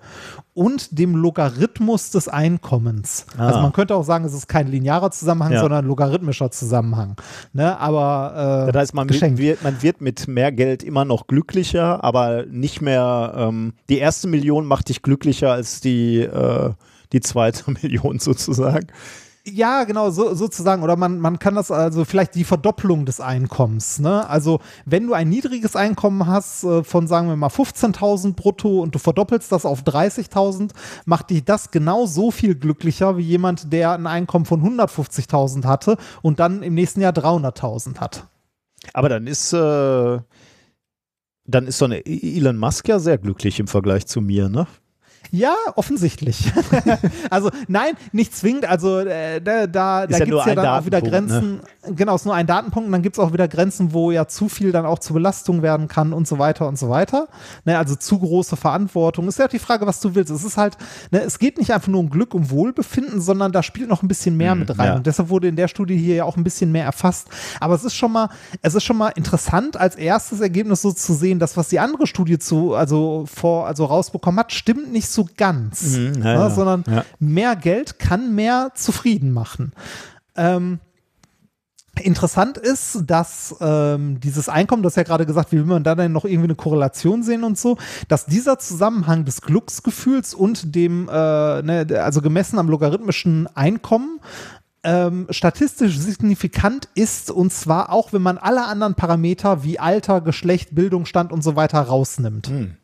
und 0.56 0.98
dem 0.98 1.14
Logarithmus 1.14 2.10
des 2.10 2.28
Einkommens. 2.28 3.26
Also 3.36 3.58
Ah. 3.58 3.62
man 3.62 3.72
könnte 3.74 3.94
auch 3.94 4.04
sagen, 4.04 4.24
es 4.24 4.32
ist 4.32 4.48
kein 4.48 4.68
linearer 4.68 5.10
Zusammenhang, 5.10 5.52
Ja. 5.52 5.60
sondern 5.60 5.84
ein 5.84 5.88
logarithmischer 5.88 6.50
Zusammenhang. 6.50 7.16
Ne? 7.52 7.78
Aber 7.78 8.66
äh, 8.68 8.72
Das 8.72 8.80
heißt, 8.80 8.94
man 8.94 9.06
geschenkt. 9.06 9.38
wird, 9.38 9.62
man 9.62 9.82
wird 9.82 10.00
mit 10.00 10.26
mehr 10.28 10.52
Geld 10.52 10.82
immer 10.82 11.04
noch 11.04 11.26
glücklicher, 11.26 12.02
aber 12.02 12.46
nicht 12.46 12.80
mehr, 12.80 13.34
ähm, 13.36 13.74
die 13.90 13.98
erste 13.98 14.28
Million 14.28 14.64
macht 14.64 14.88
dich 14.88 15.02
glücklicher 15.02 15.52
als 15.52 15.80
die, 15.82 16.20
äh, 16.22 16.70
die 17.12 17.20
zweite 17.20 17.70
Million 17.82 18.18
sozusagen. 18.18 18.86
Ja, 19.48 19.84
genau, 19.84 20.10
so, 20.10 20.34
sozusagen. 20.34 20.82
Oder 20.82 20.96
man, 20.96 21.20
man 21.20 21.38
kann 21.38 21.54
das 21.54 21.70
also 21.70 22.04
vielleicht 22.04 22.34
die 22.34 22.42
Verdopplung 22.42 23.06
des 23.06 23.20
Einkommens. 23.20 24.00
Ne? 24.00 24.28
Also 24.28 24.60
wenn 24.84 25.06
du 25.06 25.14
ein 25.14 25.28
niedriges 25.28 25.76
Einkommen 25.76 26.26
hast 26.26 26.64
äh, 26.64 26.82
von, 26.82 27.06
sagen 27.06 27.28
wir 27.28 27.36
mal, 27.36 27.46
15.000 27.46 28.34
brutto 28.34 28.80
und 28.80 28.96
du 28.96 28.98
verdoppelst 28.98 29.52
das 29.52 29.64
auf 29.64 29.82
30.000, 29.82 30.72
macht 31.04 31.30
dich 31.30 31.44
das 31.44 31.70
genau 31.70 32.06
so 32.06 32.32
viel 32.32 32.56
glücklicher 32.56 33.16
wie 33.18 33.22
jemand, 33.22 33.72
der 33.72 33.92
ein 33.92 34.08
Einkommen 34.08 34.46
von 34.46 34.62
150.000 34.62 35.64
hatte 35.64 35.96
und 36.22 36.40
dann 36.40 36.64
im 36.64 36.74
nächsten 36.74 37.00
Jahr 37.00 37.12
300.000 37.12 37.98
hat. 37.98 38.26
Aber 38.94 39.08
dann 39.08 39.28
ist, 39.28 39.52
äh, 39.52 40.18
dann 41.44 41.66
ist 41.66 41.78
so 41.78 41.84
eine 41.84 42.04
Elon 42.04 42.56
Musk 42.56 42.88
ja 42.88 42.98
sehr 42.98 43.18
glücklich 43.18 43.60
im 43.60 43.68
Vergleich 43.68 44.06
zu 44.06 44.20
mir, 44.20 44.48
ne? 44.48 44.66
Ja, 45.30 45.54
offensichtlich. 45.74 46.52
also 47.30 47.50
nein, 47.68 47.94
nicht 48.12 48.36
zwingend. 48.36 48.66
Also 48.68 49.00
äh, 49.00 49.40
da, 49.40 49.66
da, 49.66 50.04
Ist 50.04 50.12
da 50.12 50.18
ja 50.18 50.24
gibt 50.24 50.38
es 50.38 50.46
ja 50.46 50.54
dann 50.54 50.66
auch 50.66 50.86
wieder 50.86 51.00
ne? 51.00 51.08
Grenzen. 51.08 51.60
Genau, 51.94 52.14
es 52.14 52.22
ist 52.22 52.26
nur 52.26 52.34
ein 52.34 52.46
Datenpunkt 52.46 52.86
und 52.86 52.92
dann 52.92 53.02
gibt 53.02 53.16
es 53.16 53.20
auch 53.20 53.32
wieder 53.32 53.48
Grenzen, 53.48 53.92
wo 53.92 54.10
ja 54.10 54.26
zu 54.26 54.48
viel 54.48 54.72
dann 54.72 54.86
auch 54.86 54.98
zur 54.98 55.14
Belastung 55.14 55.62
werden 55.62 55.88
kann 55.88 56.12
und 56.12 56.26
so 56.26 56.38
weiter 56.38 56.66
und 56.68 56.78
so 56.78 56.88
weiter. 56.88 57.28
Ne, 57.64 57.78
also 57.78 57.94
zu 57.94 58.18
große 58.18 58.56
Verantwortung. 58.56 59.28
Ist 59.28 59.38
ja 59.38 59.46
auch 59.46 59.50
die 59.50 59.58
Frage, 59.58 59.86
was 59.86 60.00
du 60.00 60.14
willst. 60.14 60.30
Es 60.30 60.44
ist 60.44 60.56
halt, 60.56 60.76
ne, 61.10 61.20
es 61.22 61.38
geht 61.38 61.58
nicht 61.58 61.72
einfach 61.72 61.88
nur 61.88 62.00
um 62.00 62.10
Glück, 62.10 62.34
um 62.34 62.50
Wohlbefinden, 62.50 63.20
sondern 63.20 63.52
da 63.52 63.62
spielt 63.62 63.88
noch 63.88 64.02
ein 64.02 64.08
bisschen 64.08 64.36
mehr 64.36 64.54
Mhm, 64.54 64.60
mit 64.60 64.78
rein. 64.78 64.86
ja. 64.86 64.96
Und 64.96 65.06
deshalb 65.06 65.28
wurde 65.28 65.48
in 65.48 65.56
der 65.56 65.68
Studie 65.68 65.96
hier 65.96 66.14
ja 66.16 66.24
auch 66.24 66.36
ein 66.36 66.44
bisschen 66.44 66.72
mehr 66.72 66.84
erfasst. 66.84 67.28
Aber 67.60 67.74
es 67.74 67.84
ist 67.84 67.94
schon 67.94 68.12
mal, 68.12 68.28
es 68.62 68.74
ist 68.74 68.84
schon 68.84 68.96
mal 68.96 69.08
interessant, 69.10 69.76
als 69.76 69.96
erstes 69.96 70.40
Ergebnis 70.40 70.82
so 70.82 70.92
zu 70.92 71.14
sehen, 71.14 71.38
dass 71.38 71.56
was 71.56 71.68
die 71.68 71.78
andere 71.78 72.06
Studie 72.06 72.38
zu, 72.38 72.74
also 72.74 73.24
vor, 73.32 73.66
also 73.66 73.84
rausbekommen 73.84 74.40
hat, 74.40 74.52
stimmt 74.52 74.92
nicht 74.92 75.08
so 75.08 75.15
ganz. 75.24 75.96
Mhm, 75.96 76.14
ja, 76.14 76.20
ne, 76.20 76.32
ja. 76.34 76.50
sondern 76.50 76.84
Ja. 76.86 77.04
mehr 77.18 77.56
Geld 77.56 77.98
kann 77.98 78.34
mehr 78.34 78.72
zufrieden 78.74 79.32
machen. 79.32 79.72
Ähm, 80.36 80.80
Interessant 82.02 82.58
ist, 82.58 83.04
dass 83.06 83.56
ähm, 83.60 84.20
dieses 84.20 84.48
Einkommen, 84.48 84.82
das 84.82 84.96
ja 84.96 85.02
gerade 85.02 85.24
gesagt, 85.24 85.52
wie 85.52 85.56
will 85.56 85.64
man 85.64 85.82
da 85.82 85.94
denn 85.94 86.12
noch 86.12 86.24
irgendwie 86.24 86.44
eine 86.44 86.54
Korrelation 86.54 87.22
sehen 87.22 87.42
und 87.42 87.58
so, 87.58 87.78
dass 88.08 88.26
dieser 88.26 88.58
Zusammenhang 88.58 89.24
des 89.24 89.40
Glücksgefühls 89.40 90.34
und 90.34 90.74
dem, 90.74 91.08
äh, 91.08 91.62
ne, 91.62 91.86
also 92.02 92.20
gemessen 92.20 92.58
am 92.58 92.68
logarithmischen 92.68 93.48
Einkommen, 93.54 94.20
ähm, 94.82 95.26
statistisch 95.30 95.98
signifikant 95.98 96.88
ist 96.94 97.30
und 97.30 97.52
zwar 97.52 97.90
auch, 97.90 98.12
wenn 98.12 98.22
man 98.22 98.38
alle 98.38 98.66
anderen 98.66 98.94
Parameter 98.94 99.64
wie 99.64 99.78
Alter, 99.78 100.20
Geschlecht, 100.20 100.74
Bildungsstand 100.74 101.32
und 101.32 101.42
so 101.42 101.56
weiter 101.56 101.80
rausnimmt. 101.80 102.48
Hm. 102.48 102.76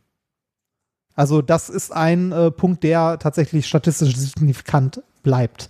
Also 1.15 1.42
das 1.42 1.68
ist 1.68 1.92
ein 1.92 2.32
äh, 2.32 2.50
Punkt, 2.50 2.82
der 2.84 3.18
tatsächlich 3.18 3.66
statistisch 3.66 4.16
signifikant 4.16 5.02
bleibt. 5.23 5.68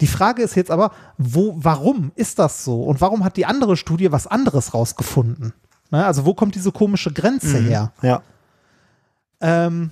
Die 0.00 0.06
Frage 0.06 0.42
ist 0.42 0.54
jetzt 0.54 0.70
aber, 0.70 0.92
wo, 1.18 1.54
warum 1.56 2.12
ist 2.14 2.38
das 2.38 2.64
so? 2.64 2.82
Und 2.82 3.00
warum 3.00 3.24
hat 3.24 3.36
die 3.36 3.46
andere 3.46 3.76
Studie 3.76 4.12
was 4.12 4.26
anderes 4.26 4.72
rausgefunden? 4.72 5.52
Ne, 5.90 6.04
also 6.04 6.24
wo 6.24 6.34
kommt 6.34 6.54
diese 6.54 6.72
komische 6.72 7.12
Grenze 7.12 7.58
her? 7.58 7.92
Ja. 8.02 8.22
Ähm, 9.40 9.90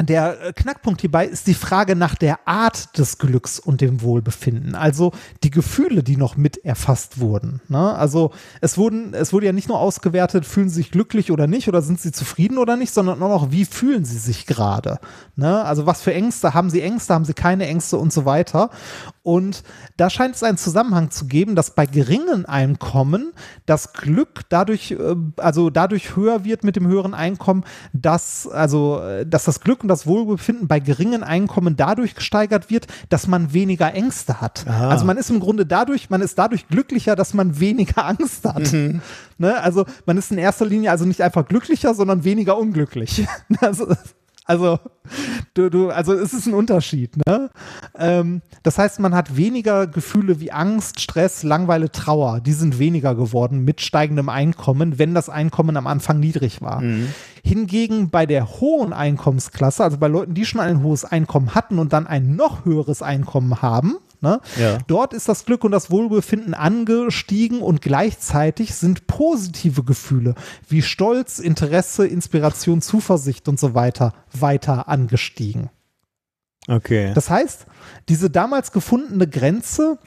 der 0.00 0.40
äh, 0.40 0.52
Knackpunkt 0.52 1.02
hierbei 1.02 1.26
ist 1.26 1.46
die 1.46 1.54
Frage 1.54 1.94
nach 1.96 2.14
der 2.14 2.48
Art 2.48 2.96
des 2.98 3.18
Glücks 3.18 3.58
und 3.58 3.80
dem 3.80 4.00
Wohlbefinden. 4.00 4.74
Also 4.74 5.12
die 5.42 5.50
Gefühle, 5.50 6.02
die 6.02 6.16
noch 6.16 6.36
mit 6.36 6.64
erfasst 6.64 7.20
wurden. 7.20 7.60
Ne? 7.68 7.94
Also 7.94 8.32
es 8.60 8.78
wurden, 8.78 9.12
es 9.14 9.32
wurde 9.32 9.46
ja 9.46 9.52
nicht 9.52 9.68
nur 9.68 9.78
ausgewertet, 9.78 10.46
fühlen 10.46 10.68
sie 10.68 10.76
sich 10.76 10.90
glücklich 10.90 11.30
oder 11.30 11.46
nicht 11.46 11.68
oder 11.68 11.82
sind 11.82 12.00
sie 12.00 12.12
zufrieden 12.12 12.58
oder 12.58 12.76
nicht, 12.76 12.92
sondern 12.92 13.22
auch 13.22 13.28
noch, 13.28 13.50
wie 13.50 13.64
fühlen 13.64 14.04
sie 14.04 14.18
sich 14.18 14.46
gerade. 14.46 14.98
Ne? 15.36 15.62
Also 15.62 15.86
was 15.86 16.00
für 16.02 16.14
Ängste, 16.14 16.54
haben 16.54 16.70
sie 16.70 16.80
Ängste, 16.80 17.14
haben 17.14 17.24
sie 17.24 17.34
keine 17.34 17.66
Ängste 17.66 17.98
und 17.98 18.12
so 18.12 18.24
weiter. 18.24 18.70
Und 19.24 19.62
da 19.96 20.10
scheint 20.10 20.34
es 20.34 20.42
einen 20.42 20.58
Zusammenhang 20.58 21.10
zu 21.10 21.26
geben, 21.26 21.54
dass 21.54 21.74
bei 21.74 21.86
geringen 21.86 22.44
Einkommen 22.44 23.32
das 23.66 23.92
Glück 23.92 24.40
dadurch, 24.48 24.92
äh, 24.92 25.14
also 25.36 25.70
dadurch 25.70 26.16
höher 26.16 26.44
wird 26.44 26.64
mit 26.64 26.74
dem 26.74 26.88
höheren 26.88 27.14
Einkommen, 27.14 27.64
dass, 27.92 28.48
also, 28.48 29.00
äh, 29.00 29.24
dass 29.24 29.44
das 29.44 29.60
Glück 29.60 29.82
und 29.82 29.88
das 29.88 30.06
Wohlbefinden 30.08 30.66
bei 30.66 30.80
geringen 30.80 31.22
Einkommen 31.22 31.76
dadurch 31.76 32.16
gesteigert 32.16 32.68
wird, 32.68 32.88
dass 33.10 33.28
man 33.28 33.52
weniger 33.52 33.94
Ängste 33.94 34.40
hat. 34.40 34.64
Aha. 34.66 34.88
Also 34.88 35.04
man 35.04 35.16
ist 35.16 35.30
im 35.30 35.38
Grunde 35.38 35.66
dadurch, 35.66 36.10
man 36.10 36.20
ist 36.20 36.36
dadurch 36.36 36.66
glücklicher, 36.66 37.14
dass 37.14 37.32
man 37.32 37.60
weniger 37.60 38.04
Angst 38.04 38.44
hat. 38.44 38.72
Mhm. 38.72 39.02
Ne? 39.38 39.56
Also 39.60 39.84
man 40.04 40.16
ist 40.16 40.32
in 40.32 40.38
erster 40.38 40.66
Linie 40.66 40.90
also 40.90 41.04
nicht 41.04 41.22
einfach 41.22 41.46
glücklicher, 41.46 41.94
sondern 41.94 42.24
weniger 42.24 42.58
unglücklich. 42.58 43.24
also, 43.60 43.86
also, 44.44 44.78
du, 45.54 45.70
du, 45.70 45.90
also 45.90 46.12
es 46.14 46.32
ist 46.32 46.46
ein 46.46 46.54
Unterschied, 46.54 47.16
ne? 47.26 47.50
Ähm, 47.96 48.42
das 48.64 48.78
heißt, 48.78 48.98
man 48.98 49.14
hat 49.14 49.36
weniger 49.36 49.86
Gefühle 49.86 50.40
wie 50.40 50.50
Angst, 50.50 51.00
Stress, 51.00 51.42
Langweile, 51.44 51.92
Trauer. 51.92 52.40
Die 52.40 52.52
sind 52.52 52.78
weniger 52.78 53.14
geworden 53.14 53.64
mit 53.64 53.80
steigendem 53.80 54.28
Einkommen, 54.28 54.98
wenn 54.98 55.14
das 55.14 55.28
Einkommen 55.28 55.76
am 55.76 55.86
Anfang 55.86 56.18
niedrig 56.18 56.60
war. 56.60 56.80
Mhm. 56.80 57.08
Hingegen 57.44 58.10
bei 58.10 58.26
der 58.26 58.60
hohen 58.60 58.92
Einkommensklasse, 58.92 59.84
also 59.84 59.98
bei 59.98 60.08
Leuten, 60.08 60.34
die 60.34 60.44
schon 60.44 60.60
ein 60.60 60.82
hohes 60.82 61.04
Einkommen 61.04 61.54
hatten 61.54 61.78
und 61.78 61.92
dann 61.92 62.06
ein 62.06 62.34
noch 62.34 62.64
höheres 62.64 63.02
Einkommen 63.02 63.62
haben, 63.62 63.98
Ne? 64.22 64.40
Ja. 64.58 64.78
Dort 64.86 65.12
ist 65.12 65.28
das 65.28 65.44
Glück 65.44 65.64
und 65.64 65.72
das 65.72 65.90
Wohlbefinden 65.90 66.54
angestiegen 66.54 67.60
und 67.60 67.82
gleichzeitig 67.82 68.74
sind 68.74 69.08
positive 69.08 69.82
Gefühle 69.82 70.36
wie 70.68 70.80
Stolz, 70.80 71.40
Interesse, 71.40 72.06
Inspiration, 72.06 72.80
Zuversicht 72.80 73.48
und 73.48 73.58
so 73.58 73.74
weiter 73.74 74.12
weiter 74.32 74.88
angestiegen. 74.88 75.70
Okay. 76.68 77.12
Das 77.14 77.28
heißt, 77.28 77.66
diese 78.08 78.30
damals 78.30 78.70
gefundene 78.70 79.26
Grenze 79.26 79.98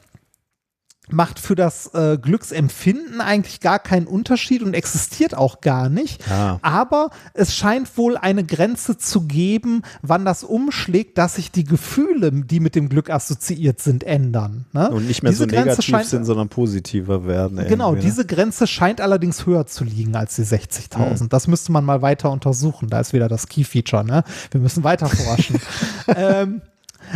macht 1.08 1.38
für 1.38 1.54
das 1.54 1.94
äh, 1.94 2.18
Glücksempfinden 2.20 3.20
eigentlich 3.20 3.60
gar 3.60 3.78
keinen 3.78 4.06
Unterschied 4.06 4.62
und 4.62 4.74
existiert 4.74 5.36
auch 5.36 5.60
gar 5.60 5.88
nicht. 5.88 6.28
Ah. 6.30 6.58
Aber 6.62 7.10
es 7.34 7.54
scheint 7.54 7.96
wohl 7.96 8.16
eine 8.16 8.44
Grenze 8.44 8.98
zu 8.98 9.22
geben, 9.22 9.82
wann 10.02 10.24
das 10.24 10.42
umschlägt, 10.42 11.18
dass 11.18 11.36
sich 11.36 11.52
die 11.52 11.64
Gefühle, 11.64 12.32
die 12.32 12.60
mit 12.60 12.74
dem 12.74 12.88
Glück 12.88 13.10
assoziiert 13.10 13.80
sind, 13.80 14.04
ändern. 14.04 14.66
Ne? 14.72 14.90
Und 14.90 15.06
nicht 15.06 15.22
mehr 15.22 15.30
diese 15.30 15.44
so 15.44 15.48
Grenze 15.48 15.68
negativ 15.68 15.84
scheint, 15.84 16.06
sind, 16.06 16.24
sondern 16.24 16.48
positiver 16.48 17.26
werden. 17.26 17.64
Genau, 17.68 17.92
ne? 17.92 18.00
diese 18.00 18.26
Grenze 18.26 18.66
scheint 18.66 19.00
allerdings 19.00 19.46
höher 19.46 19.66
zu 19.66 19.84
liegen 19.84 20.16
als 20.16 20.36
die 20.36 20.42
60.000. 20.42 21.24
Mhm. 21.24 21.28
Das 21.28 21.46
müsste 21.46 21.72
man 21.72 21.84
mal 21.84 22.02
weiter 22.02 22.30
untersuchen. 22.30 22.88
Da 22.88 23.00
ist 23.00 23.12
wieder 23.12 23.28
das 23.28 23.48
Key-Feature. 23.48 24.04
Ne? 24.04 24.24
Wir 24.50 24.60
müssen 24.60 24.84
weiter 24.84 25.08
forschen. 25.08 25.60
ähm, 26.08 26.62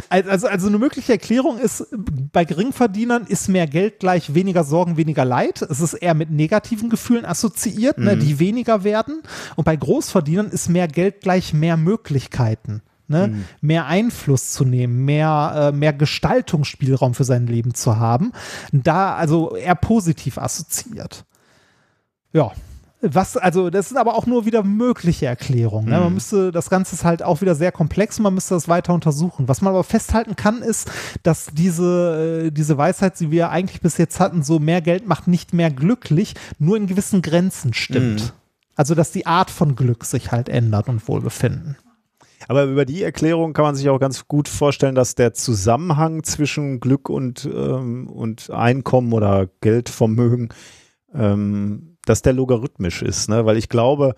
also, 0.08 0.46
also 0.46 0.66
eine 0.68 0.78
mögliche 0.78 1.12
Erklärung 1.12 1.58
ist, 1.58 1.86
bei 2.32 2.44
Geringverdienern 2.44 3.24
ist 3.26 3.48
mehr 3.48 3.66
Geld 3.66 4.00
gleich 4.00 4.34
weniger 4.34 4.64
Sorgen, 4.64 4.96
weniger 4.96 5.24
Leid. 5.24 5.62
Es 5.62 5.80
ist 5.80 5.94
eher 5.94 6.14
mit 6.14 6.30
negativen 6.30 6.90
Gefühlen 6.90 7.24
assoziiert, 7.24 7.98
ne, 7.98 8.14
mhm. 8.14 8.18
ne, 8.18 8.24
die 8.24 8.38
weniger 8.38 8.84
werden. 8.84 9.22
Und 9.56 9.64
bei 9.64 9.76
Großverdienern 9.76 10.48
ist 10.48 10.68
mehr 10.68 10.88
Geld 10.88 11.20
gleich 11.20 11.52
mehr 11.52 11.76
Möglichkeiten. 11.76 12.82
Ne? 13.08 13.26
Mhm. 13.26 13.44
mehr 13.60 13.86
Einfluss 13.86 14.52
zu 14.52 14.64
nehmen, 14.64 15.04
mehr, 15.04 15.72
äh, 15.72 15.76
mehr 15.76 15.92
Gestaltungsspielraum 15.92 17.14
für 17.14 17.24
sein 17.24 17.48
Leben 17.48 17.74
zu 17.74 17.98
haben. 17.98 18.30
Da 18.70 19.16
also 19.16 19.56
eher 19.56 19.74
positiv 19.74 20.38
assoziiert. 20.38 21.24
Ja, 22.32 22.52
was, 23.02 23.36
also, 23.36 23.70
das 23.70 23.88
sind 23.88 23.98
aber 23.98 24.14
auch 24.14 24.26
nur 24.26 24.44
wieder 24.44 24.62
mögliche 24.62 25.26
Erklärungen. 25.26 25.88
Ne? 25.88 25.98
Man 25.98 26.08
mhm. 26.08 26.14
müsste, 26.14 26.52
das 26.52 26.68
Ganze 26.68 26.94
ist 26.94 27.04
halt 27.04 27.22
auch 27.22 27.40
wieder 27.40 27.54
sehr 27.54 27.72
komplex 27.72 28.18
und 28.18 28.24
man 28.24 28.34
müsste 28.34 28.54
das 28.54 28.68
weiter 28.68 28.92
untersuchen. 28.92 29.48
Was 29.48 29.62
man 29.62 29.72
aber 29.72 29.84
festhalten 29.84 30.36
kann, 30.36 30.60
ist, 30.60 30.90
dass 31.22 31.46
diese, 31.52 32.46
äh, 32.46 32.50
diese 32.50 32.76
Weisheit, 32.76 33.18
die 33.18 33.30
wir 33.30 33.50
eigentlich 33.50 33.80
bis 33.80 33.96
jetzt 33.96 34.20
hatten, 34.20 34.42
so 34.42 34.58
mehr 34.58 34.82
Geld 34.82 35.06
macht 35.06 35.28
nicht 35.28 35.54
mehr 35.54 35.70
glücklich, 35.70 36.34
nur 36.58 36.76
in 36.76 36.86
gewissen 36.86 37.22
Grenzen 37.22 37.72
stimmt. 37.72 38.22
Mhm. 38.22 38.30
Also, 38.76 38.94
dass 38.94 39.12
die 39.12 39.26
Art 39.26 39.50
von 39.50 39.76
Glück 39.76 40.04
sich 40.04 40.30
halt 40.30 40.48
ändert 40.48 40.88
und 40.88 41.06
Wohlbefinden. 41.08 41.76
Aber 42.48 42.64
über 42.64 42.84
die 42.84 43.02
Erklärung 43.02 43.52
kann 43.52 43.64
man 43.64 43.76
sich 43.76 43.88
auch 43.88 43.98
ganz 43.98 44.26
gut 44.26 44.48
vorstellen, 44.48 44.94
dass 44.94 45.14
der 45.14 45.34
Zusammenhang 45.34 46.22
zwischen 46.22 46.80
Glück 46.80 47.08
und, 47.08 47.44
ähm, 47.44 48.08
und 48.08 48.50
Einkommen 48.50 49.12
oder 49.12 49.48
Geldvermögen 49.60 50.48
ähm, 51.14 51.89
dass 52.10 52.22
der 52.22 52.32
logarithmisch 52.32 53.02
ist, 53.02 53.28
ne? 53.28 53.46
weil 53.46 53.56
ich 53.56 53.68
glaube, 53.68 54.16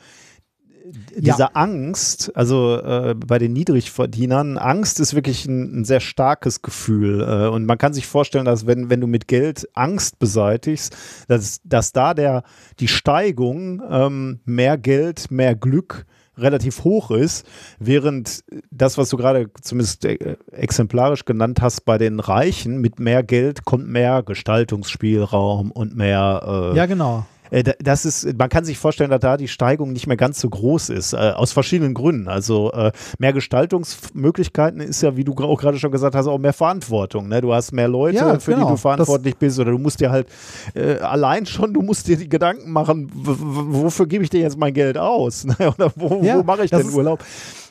diese 1.17 1.41
ja. 1.41 1.51
Angst, 1.53 2.33
also 2.35 2.77
äh, 2.77 3.15
bei 3.15 3.39
den 3.39 3.53
Niedrigverdienern, 3.53 4.59
Angst 4.59 4.99
ist 4.99 5.15
wirklich 5.15 5.47
ein, 5.47 5.81
ein 5.81 5.85
sehr 5.85 6.01
starkes 6.01 6.63
Gefühl. 6.63 7.21
Äh, 7.21 7.49
und 7.49 7.67
man 7.67 7.79
kann 7.79 7.93
sich 7.93 8.07
vorstellen, 8.07 8.47
dass 8.47 8.67
wenn, 8.67 8.91
wenn 8.91 9.01
du 9.01 9.07
mit 9.07 9.29
Geld 9.29 9.69
Angst 9.75 10.19
beseitigst, 10.19 10.97
dass, 11.29 11.61
dass 11.65 11.93
da 11.93 12.15
der, 12.15 12.43
die 12.81 12.89
Steigung 12.89 13.83
ähm, 13.89 14.41
mehr 14.45 14.77
Geld, 14.79 15.31
mehr 15.31 15.55
Glück 15.55 16.07
relativ 16.37 16.83
hoch 16.85 17.11
ist, 17.11 17.47
während 17.79 18.43
das, 18.71 18.97
was 18.97 19.11
du 19.11 19.19
gerade 19.19 19.51
zumindest 19.61 20.05
äh, 20.07 20.37
exemplarisch 20.51 21.27
genannt 21.27 21.61
hast, 21.61 21.83
bei 21.83 21.99
den 21.99 22.21
Reichen 22.21 22.79
mit 22.79 22.99
mehr 22.99 23.23
Geld 23.23 23.65
kommt 23.65 23.87
mehr 23.87 24.23
Gestaltungsspielraum 24.23 25.71
und 25.71 25.95
mehr 25.95 26.73
äh, 26.73 26.77
ja 26.77 26.87
genau 26.87 27.27
das 27.53 28.07
ist, 28.07 28.39
man 28.39 28.49
kann 28.49 28.65
sich 28.65 28.79
vorstellen, 28.79 29.11
dass 29.11 29.21
da 29.21 29.37
die 29.37 29.49
Steigung 29.49 29.93
nicht 29.93 30.07
mehr 30.07 30.17
ganz 30.17 30.41
so 30.41 30.49
groß 30.49 30.89
ist, 30.89 31.13
äh, 31.13 31.17
aus 31.17 31.53
verschiedenen 31.53 31.93
Gründen. 31.93 32.27
Also 32.27 32.73
äh, 32.73 32.93
mehr 33.19 33.35
Gestaltungsmöglichkeiten 33.35 34.81
ist 34.81 35.03
ja, 35.03 35.17
wie 35.17 35.25
du 35.25 35.35
auch 35.35 35.61
gerade 35.61 35.79
schon 35.79 35.93
gesagt 35.93 36.15
hast, 36.15 36.27
auch 36.27 36.39
mehr 36.39 36.55
Verantwortung. 36.55 37.29
Ne? 37.29 37.43
Du 37.43 37.53
hast 37.53 37.73
mehr 37.73 37.89
Leute, 37.89 38.17
ja, 38.17 38.39
für 38.39 38.53
genau. 38.53 38.67
die 38.67 38.71
du 38.73 38.77
verantwortlich 38.79 39.35
das 39.35 39.41
bist, 39.41 39.59
oder 39.59 39.73
du 39.73 39.79
musst 39.79 40.01
dir 40.01 40.11
halt 40.11 40.29
äh, 40.75 40.97
allein 41.01 41.45
schon, 41.45 41.75
du 41.75 41.83
musst 41.83 42.09
dir 42.09 42.17
die 42.17 42.29
Gedanken 42.29 42.73
machen, 42.73 43.11
wofür 43.13 44.07
gebe 44.07 44.25
ich 44.25 44.31
dir 44.31 44.41
jetzt 44.41 44.57
mein 44.57 44.73
Geld 44.73 44.97
aus? 44.97 45.45
Ne? 45.45 45.57
oder 45.75 45.93
wo, 45.95 46.23
ja, 46.23 46.39
wo 46.39 46.43
mache 46.45 46.65
ich 46.65 46.71
denn 46.71 46.89
Urlaub? 46.89 47.23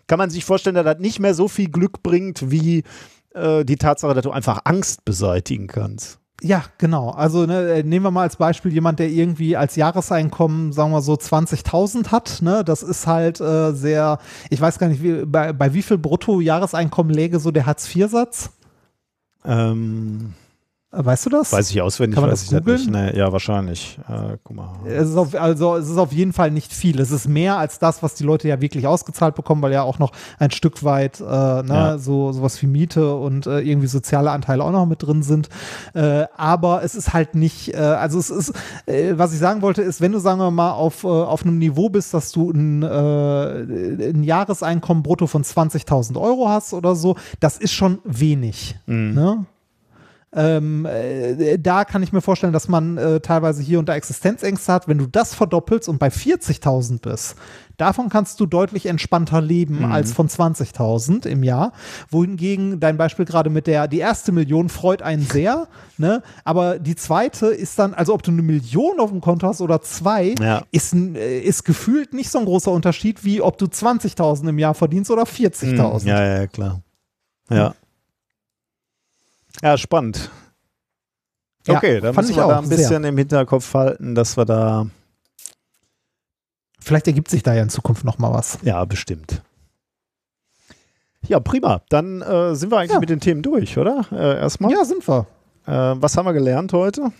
Kann 0.05 0.19
man 0.19 0.29
sich 0.29 0.45
vorstellen, 0.45 0.75
dass 0.75 0.85
das 0.85 0.99
nicht 0.99 1.19
mehr 1.19 1.33
so 1.33 1.47
viel 1.47 1.69
Glück 1.69 2.03
bringt, 2.03 2.51
wie 2.51 2.83
äh, 3.33 3.65
die 3.65 3.77
Tatsache, 3.77 4.13
dass 4.13 4.23
du 4.23 4.31
einfach 4.31 4.61
Angst 4.65 5.05
beseitigen 5.05 5.65
kannst. 5.65 6.20
Ja, 6.43 6.63
genau. 6.79 7.11
Also 7.11 7.45
ne, 7.45 7.71
äh, 7.71 7.83
nehmen 7.83 8.03
wir 8.03 8.09
mal 8.11 8.23
als 8.23 8.35
Beispiel 8.35 8.73
jemand, 8.73 8.97
der 8.97 9.09
irgendwie 9.09 9.55
als 9.55 9.75
Jahreseinkommen, 9.75 10.73
sagen 10.73 10.91
wir 10.91 11.01
so 11.01 11.13
20.000 11.13 12.07
hat. 12.07 12.39
Ne? 12.41 12.63
Das 12.65 12.81
ist 12.81 13.05
halt 13.05 13.39
äh, 13.39 13.73
sehr, 13.73 14.17
ich 14.49 14.59
weiß 14.59 14.79
gar 14.79 14.87
nicht, 14.87 15.03
wie, 15.03 15.23
bei, 15.23 15.53
bei 15.53 15.75
wie 15.75 15.83
viel 15.83 15.99
Brutto-Jahreseinkommen 15.99 17.13
läge 17.13 17.39
so 17.39 17.51
der 17.51 17.67
Hartz-IV-Satz? 17.67 18.49
Ähm, 19.45 20.33
Weißt 20.93 21.25
du 21.25 21.29
das? 21.29 21.53
Weiß 21.53 21.71
ich 21.71 21.81
auswendig, 21.81 22.15
Kann 22.15 22.23
man 22.23 22.31
weiß 22.31 22.49
das 22.49 22.51
ich 22.51 22.65
nicht. 22.65 22.91
Nee, 22.91 23.17
ja, 23.17 23.31
wahrscheinlich. 23.31 23.97
Äh, 24.09 24.37
guck 24.43 24.57
mal. 24.57 24.73
Es 24.85 25.09
ist 25.09 25.15
auf, 25.15 25.33
also 25.35 25.77
es 25.77 25.87
ist 25.87 25.97
auf 25.97 26.11
jeden 26.11 26.33
Fall 26.33 26.51
nicht 26.51 26.73
viel. 26.73 26.99
Es 26.99 27.11
ist 27.11 27.29
mehr 27.29 27.57
als 27.57 27.79
das, 27.79 28.03
was 28.03 28.13
die 28.15 28.25
Leute 28.25 28.49
ja 28.49 28.59
wirklich 28.59 28.85
ausgezahlt 28.87 29.35
bekommen, 29.35 29.61
weil 29.61 29.71
ja 29.71 29.83
auch 29.83 29.99
noch 29.99 30.11
ein 30.37 30.51
Stück 30.51 30.83
weit 30.83 31.21
äh, 31.21 31.23
ne, 31.23 31.65
ja. 31.69 31.97
so 31.97 32.33
sowas 32.33 32.61
wie 32.61 32.67
Miete 32.67 33.15
und 33.15 33.47
äh, 33.47 33.61
irgendwie 33.61 33.87
soziale 33.87 34.31
Anteile 34.31 34.65
auch 34.65 34.71
noch 34.71 34.85
mit 34.85 35.01
drin 35.01 35.23
sind. 35.23 35.47
Äh, 35.93 36.25
aber 36.35 36.83
es 36.83 36.95
ist 36.95 37.13
halt 37.13 37.35
nicht, 37.35 37.73
äh, 37.73 37.77
also 37.77 38.19
es 38.19 38.29
ist, 38.29 38.53
äh, 38.85 39.13
was 39.15 39.31
ich 39.31 39.39
sagen 39.39 39.61
wollte, 39.61 39.83
ist, 39.83 40.01
wenn 40.01 40.11
du 40.11 40.19
sagen 40.19 40.39
wir 40.39 40.51
mal 40.51 40.71
auf, 40.71 41.05
auf 41.05 41.43
einem 41.43 41.57
Niveau 41.57 41.89
bist, 41.89 42.13
dass 42.13 42.33
du 42.33 42.51
ein, 42.51 42.83
ein 42.83 44.23
Jahreseinkommen 44.23 45.03
brutto 45.03 45.27
von 45.27 45.43
20.000 45.43 46.19
Euro 46.19 46.49
hast 46.49 46.73
oder 46.73 46.95
so, 46.95 47.15
das 47.39 47.57
ist 47.57 47.71
schon 47.71 47.99
wenig. 48.03 48.75
Mhm. 48.87 49.13
Ne? 49.13 49.45
Ähm, 50.33 50.85
äh, 50.85 51.57
da 51.59 51.83
kann 51.83 52.03
ich 52.03 52.13
mir 52.13 52.21
vorstellen, 52.21 52.53
dass 52.53 52.69
man 52.69 52.97
äh, 52.97 53.19
teilweise 53.19 53.61
hier 53.61 53.79
unter 53.79 53.93
Existenzängste 53.93 54.71
hat. 54.71 54.87
Wenn 54.87 54.97
du 54.97 55.05
das 55.05 55.33
verdoppelst 55.33 55.89
und 55.89 55.99
bei 55.99 56.07
40.000 56.07 57.01
bist, 57.01 57.35
davon 57.75 58.07
kannst 58.07 58.39
du 58.39 58.45
deutlich 58.45 58.85
entspannter 58.85 59.41
leben 59.41 59.79
mhm. 59.79 59.91
als 59.91 60.13
von 60.13 60.29
20.000 60.29 61.27
im 61.27 61.43
Jahr. 61.43 61.73
Wohingegen 62.09 62.79
dein 62.79 62.95
Beispiel 62.95 63.25
gerade 63.25 63.49
mit 63.49 63.67
der, 63.67 63.89
die 63.89 63.99
erste 63.99 64.31
Million 64.31 64.69
freut 64.69 65.01
einen 65.01 65.23
sehr, 65.23 65.67
ne? 65.97 66.23
aber 66.45 66.79
die 66.79 66.95
zweite 66.95 67.47
ist 67.47 67.77
dann, 67.77 67.93
also 67.93 68.13
ob 68.13 68.23
du 68.23 68.31
eine 68.31 68.41
Million 68.41 69.01
auf 69.01 69.09
dem 69.09 69.19
Konto 69.19 69.47
hast 69.47 69.59
oder 69.59 69.81
zwei, 69.81 70.35
ja. 70.39 70.63
ist, 70.71 70.93
äh, 70.93 71.41
ist 71.41 71.65
gefühlt 71.65 72.13
nicht 72.13 72.31
so 72.31 72.39
ein 72.39 72.45
großer 72.45 72.71
Unterschied, 72.71 73.25
wie 73.25 73.41
ob 73.41 73.57
du 73.57 73.65
20.000 73.65 74.47
im 74.47 74.59
Jahr 74.59 74.75
verdienst 74.75 75.11
oder 75.11 75.23
40.000. 75.23 76.03
Mhm. 76.03 76.07
Ja, 76.07 76.37
ja, 76.37 76.47
klar. 76.47 76.81
Ja. 77.49 77.73
Ja, 79.61 79.77
spannend. 79.77 80.29
Okay, 81.67 81.95
ja, 81.95 82.01
dann 82.01 82.15
müssen 82.15 82.35
wir 82.35 82.47
da 82.47 82.59
ein 82.59 82.69
bisschen 82.69 83.01
sehr. 83.01 83.09
im 83.09 83.17
Hinterkopf 83.17 83.73
halten, 83.73 84.15
dass 84.15 84.35
wir 84.35 84.45
da. 84.45 84.87
Vielleicht 86.79 87.05
ergibt 87.07 87.29
sich 87.29 87.43
da 87.43 87.53
ja 87.53 87.61
in 87.61 87.69
Zukunft 87.69 88.03
noch 88.03 88.17
mal 88.17 88.33
was. 88.33 88.57
Ja, 88.63 88.83
bestimmt. 88.85 89.43
Ja, 91.27 91.39
prima. 91.39 91.81
Dann 91.89 92.21
äh, 92.21 92.55
sind 92.55 92.71
wir 92.71 92.79
eigentlich 92.79 92.93
ja. 92.93 92.99
mit 92.99 93.09
den 93.09 93.19
Themen 93.19 93.43
durch, 93.43 93.77
oder? 93.77 94.05
Äh, 94.11 94.39
erstmal. 94.39 94.71
Ja, 94.71 94.83
sind 94.83 95.07
wir. 95.07 95.27
Äh, 95.67 95.71
was 95.71 96.17
haben 96.17 96.25
wir 96.25 96.33
gelernt 96.33 96.73
heute? 96.73 97.11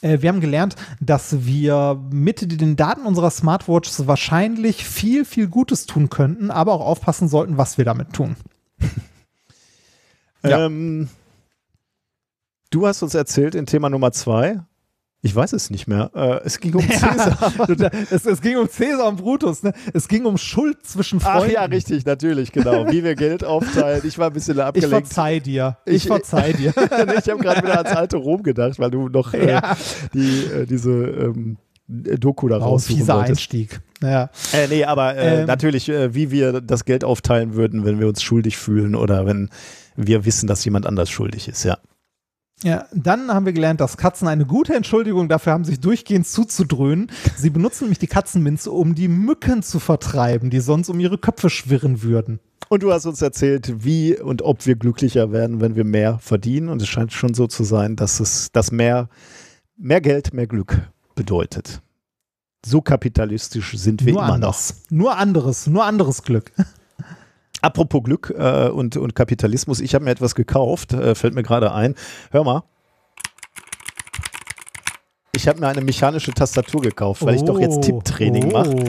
Äh, 0.00 0.20
wir 0.20 0.28
haben 0.28 0.40
gelernt, 0.40 0.76
dass 1.00 1.44
wir 1.44 2.00
mit 2.10 2.60
den 2.60 2.76
Daten 2.76 3.06
unserer 3.06 3.30
Smartwatches 3.30 4.06
wahrscheinlich 4.06 4.84
viel, 4.84 5.24
viel 5.24 5.48
Gutes 5.48 5.86
tun 5.86 6.08
könnten, 6.08 6.52
aber 6.52 6.74
auch 6.74 6.86
aufpassen 6.86 7.28
sollten, 7.28 7.58
was 7.58 7.78
wir 7.78 7.84
damit 7.84 8.12
tun. 8.12 8.36
ja. 10.44 10.66
Ähm, 10.66 11.08
du 12.74 12.86
hast 12.86 13.02
uns 13.02 13.14
erzählt 13.14 13.54
in 13.54 13.66
Thema 13.66 13.88
Nummer 13.88 14.12
zwei, 14.12 14.60
ich 15.22 15.34
weiß 15.34 15.54
es 15.54 15.70
nicht 15.70 15.86
mehr. 15.86 16.10
Äh, 16.14 16.40
es 16.44 16.60
ging 16.60 16.74
um 16.74 16.82
Cäsar. 16.90 17.52
Ja, 17.78 17.90
es, 18.10 18.26
es, 18.26 18.42
ging 18.42 18.58
um 18.58 18.68
Cäsar 18.68 19.08
und 19.08 19.16
Brutus. 19.16 19.62
Ne? 19.62 19.72
Es 19.94 20.06
ging 20.06 20.26
um 20.26 20.36
Schuld 20.36 20.84
zwischen 20.84 21.18
Freunden. 21.18 21.46
Ach 21.48 21.50
ja, 21.50 21.64
richtig, 21.64 22.04
natürlich, 22.04 22.52
genau. 22.52 22.90
Wie 22.90 23.02
wir 23.02 23.14
Geld 23.14 23.42
aufteilen. 23.44 24.02
Ich 24.04 24.18
war 24.18 24.26
ein 24.26 24.34
bisschen 24.34 24.60
abgelenkt. 24.60 24.92
Ich 24.92 25.06
verzeih 25.06 25.40
dir. 25.40 25.78
Ich, 25.86 25.94
ich 25.94 26.06
verzeih 26.08 26.52
dir. 26.52 26.74
ich 26.76 27.30
habe 27.30 27.42
gerade 27.42 27.62
wieder 27.62 27.78
ans 27.78 27.96
alte 27.96 28.18
Rom 28.18 28.42
gedacht, 28.42 28.78
weil 28.78 28.90
du 28.90 29.08
noch 29.08 29.32
äh, 29.32 29.52
ja. 29.52 29.76
die, 30.12 30.44
äh, 30.44 30.66
diese 30.66 30.90
ähm, 30.90 31.56
Doku 31.86 32.48
da 32.48 32.58
raus. 32.58 32.86
Oh, 32.90 32.94
fieser 32.94 33.18
Einstieg. 33.18 33.80
Ja. 34.02 34.28
Äh, 34.52 34.68
nee, 34.68 34.84
aber 34.84 35.16
äh, 35.16 35.40
ähm, 35.40 35.46
natürlich, 35.46 35.88
äh, 35.88 36.14
wie 36.14 36.30
wir 36.30 36.60
das 36.60 36.84
Geld 36.84 37.02
aufteilen 37.02 37.54
würden, 37.54 37.86
wenn 37.86 37.98
wir 37.98 38.08
uns 38.08 38.22
schuldig 38.22 38.58
fühlen 38.58 38.94
oder 38.94 39.24
wenn 39.24 39.48
wir 39.96 40.26
wissen, 40.26 40.48
dass 40.48 40.64
jemand 40.66 40.84
anders 40.84 41.08
schuldig 41.08 41.48
ist, 41.48 41.64
ja. 41.64 41.78
Ja, 42.64 42.86
dann 42.94 43.30
haben 43.30 43.44
wir 43.44 43.52
gelernt, 43.52 43.82
dass 43.82 43.98
Katzen 43.98 44.26
eine 44.26 44.46
gute 44.46 44.74
Entschuldigung 44.74 45.28
dafür 45.28 45.52
haben, 45.52 45.64
sich 45.64 45.80
durchgehend 45.80 46.26
zuzudröhnen. 46.26 47.12
Sie 47.36 47.50
benutzen 47.50 47.84
nämlich 47.84 47.98
die 47.98 48.06
Katzenminze, 48.06 48.70
um 48.70 48.94
die 48.94 49.06
Mücken 49.06 49.62
zu 49.62 49.78
vertreiben, 49.78 50.48
die 50.48 50.60
sonst 50.60 50.88
um 50.88 50.98
ihre 50.98 51.18
Köpfe 51.18 51.50
schwirren 51.50 52.02
würden. 52.02 52.40
Und 52.70 52.82
du 52.82 52.90
hast 52.90 53.04
uns 53.04 53.20
erzählt, 53.20 53.84
wie 53.84 54.18
und 54.18 54.40
ob 54.40 54.64
wir 54.64 54.76
glücklicher 54.76 55.30
werden, 55.30 55.60
wenn 55.60 55.76
wir 55.76 55.84
mehr 55.84 56.18
verdienen. 56.20 56.70
Und 56.70 56.80
es 56.80 56.88
scheint 56.88 57.12
schon 57.12 57.34
so 57.34 57.46
zu 57.46 57.64
sein, 57.64 57.96
dass 57.96 58.18
es 58.18 58.50
dass 58.50 58.72
mehr, 58.72 59.10
mehr 59.76 60.00
Geld, 60.00 60.32
mehr 60.32 60.46
Glück 60.46 60.90
bedeutet. 61.14 61.82
So 62.64 62.80
kapitalistisch 62.80 63.76
sind 63.76 64.06
wir 64.06 64.14
nur 64.14 64.22
immer 64.22 64.32
anders. 64.32 64.84
noch. 64.84 64.90
Nur 64.90 65.18
anderes, 65.18 65.66
nur 65.66 65.84
anderes 65.84 66.22
Glück. 66.22 66.50
Apropos 67.64 68.02
Glück 68.02 68.34
äh, 68.36 68.68
und, 68.68 68.98
und 68.98 69.14
Kapitalismus, 69.14 69.80
ich 69.80 69.94
habe 69.94 70.04
mir 70.04 70.10
etwas 70.10 70.34
gekauft, 70.34 70.92
äh, 70.92 71.14
fällt 71.14 71.34
mir 71.34 71.42
gerade 71.42 71.72
ein. 71.72 71.94
Hör 72.30 72.44
mal. 72.44 72.62
Ich 75.34 75.48
habe 75.48 75.60
mir 75.60 75.68
eine 75.68 75.80
mechanische 75.80 76.32
Tastatur 76.32 76.82
gekauft, 76.82 77.24
weil 77.24 77.32
oh, 77.32 77.36
ich 77.36 77.42
doch 77.44 77.58
jetzt 77.58 77.78
oh. 77.78 77.80
Tipptraining 77.80 78.50
oh, 78.50 78.52
mache. 78.52 78.84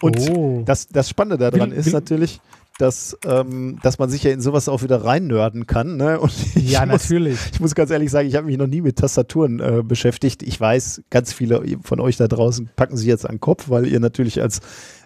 Und 0.00 0.30
oh. 0.30 0.62
das, 0.64 0.86
das 0.86 1.08
Spannende 1.08 1.38
daran 1.38 1.72
will, 1.72 1.76
ist 1.76 1.86
will, 1.86 1.92
natürlich, 1.94 2.40
dass, 2.78 3.18
ähm, 3.24 3.78
dass 3.82 3.98
man 3.98 4.08
sich 4.10 4.22
ja 4.22 4.30
in 4.30 4.40
sowas 4.40 4.68
auch 4.68 4.82
wieder 4.84 5.04
reinnörden 5.04 5.66
kann. 5.66 5.96
Ne? 5.96 6.20
Ja, 6.54 6.86
muss, 6.86 7.02
natürlich. 7.02 7.38
Ich 7.52 7.60
muss 7.60 7.74
ganz 7.74 7.90
ehrlich 7.90 8.12
sagen, 8.12 8.28
ich 8.28 8.36
habe 8.36 8.46
mich 8.46 8.58
noch 8.58 8.68
nie 8.68 8.80
mit 8.80 8.96
Tastaturen 8.96 9.58
äh, 9.58 9.82
beschäftigt. 9.84 10.44
Ich 10.44 10.60
weiß, 10.60 11.02
ganz 11.10 11.32
viele 11.32 11.62
von 11.82 12.00
euch 12.00 12.16
da 12.16 12.28
draußen 12.28 12.70
packen 12.76 12.96
sich 12.96 13.08
jetzt 13.08 13.26
an 13.26 13.36
den 13.36 13.40
Kopf, 13.40 13.70
weil 13.70 13.86
ihr 13.86 13.98
natürlich 13.98 14.40
als 14.40 14.60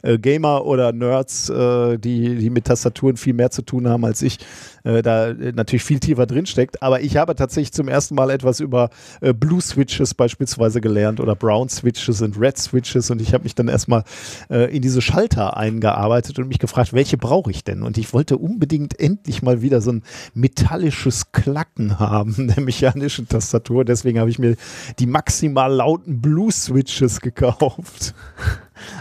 äh, 0.08 0.18
Gamer 0.18 0.64
oder 0.64 0.92
Nerds, 0.92 1.50
äh, 1.50 1.98
die, 1.98 2.36
die 2.36 2.50
mit 2.50 2.64
Tastaturen 2.64 3.16
viel 3.16 3.34
mehr 3.34 3.50
zu 3.50 3.62
tun 3.62 3.88
haben 3.88 4.04
als 4.04 4.22
ich, 4.22 4.38
äh, 4.84 5.02
da 5.02 5.34
natürlich 5.34 5.84
viel 5.84 6.00
tiefer 6.00 6.26
drin 6.26 6.46
steckt. 6.46 6.82
Aber 6.82 7.00
ich 7.00 7.16
habe 7.16 7.34
tatsächlich 7.34 7.72
zum 7.72 7.88
ersten 7.88 8.14
Mal 8.14 8.30
etwas 8.30 8.60
über 8.60 8.90
äh, 9.20 9.34
Blue 9.34 9.60
Switches 9.60 10.14
beispielsweise 10.14 10.80
gelernt 10.80 11.20
oder 11.20 11.34
Brown 11.34 11.68
Switches 11.68 12.22
und 12.22 12.40
Red 12.40 12.58
Switches 12.58 13.10
und 13.10 13.20
ich 13.20 13.34
habe 13.34 13.44
mich 13.44 13.54
dann 13.54 13.68
erstmal 13.68 14.04
äh, 14.50 14.74
in 14.74 14.82
diese 14.82 15.02
Schalter 15.02 15.56
eingearbeitet 15.56 16.38
und 16.38 16.48
mich 16.48 16.58
gefragt, 16.58 16.92
welche 16.92 17.18
brauche 17.18 17.50
ich 17.50 17.64
denn? 17.64 17.82
Und 17.82 17.98
ich 17.98 18.12
wollte 18.12 18.38
unbedingt 18.38 18.98
endlich 18.98 19.42
mal 19.42 19.62
wieder 19.62 19.80
so 19.80 19.92
ein 19.92 20.02
metallisches 20.34 21.32
Klacken 21.32 21.98
haben 21.98 22.48
der 22.54 22.62
mechanischen 22.62 23.28
Tastatur. 23.28 23.84
Deswegen 23.84 24.18
habe 24.18 24.30
ich 24.30 24.38
mir 24.38 24.56
die 24.98 25.06
maximal 25.06 25.72
lauten 25.72 26.20
Blue 26.20 26.50
Switches 26.50 27.20
gekauft. 27.20 28.14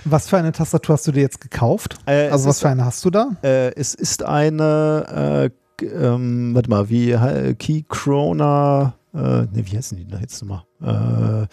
Was 0.05 0.29
für 0.29 0.37
eine 0.37 0.51
Tastatur 0.51 0.93
hast 0.93 1.07
du 1.07 1.11
dir 1.11 1.21
jetzt 1.21 1.41
gekauft? 1.41 1.97
Äh, 2.05 2.29
also 2.29 2.49
was 2.49 2.61
für 2.61 2.69
eine 2.69 2.85
hast 2.85 3.03
du 3.05 3.09
da? 3.09 3.31
Äh, 3.43 3.73
es 3.75 3.93
ist 3.93 4.23
eine, 4.23 5.51
äh, 5.81 5.85
ähm, 5.85 6.55
warte 6.55 6.69
mal, 6.69 6.89
wie 6.89 7.11
äh, 7.11 7.53
Keychrona, 7.53 8.93
äh, 9.13 9.17
ne, 9.17 9.49
wie 9.53 9.77
heißen 9.77 9.97
die 9.97 10.07
da 10.07 10.19
jetzt 10.19 10.43
nochmal? 10.43 10.63
Äh, 10.81 11.47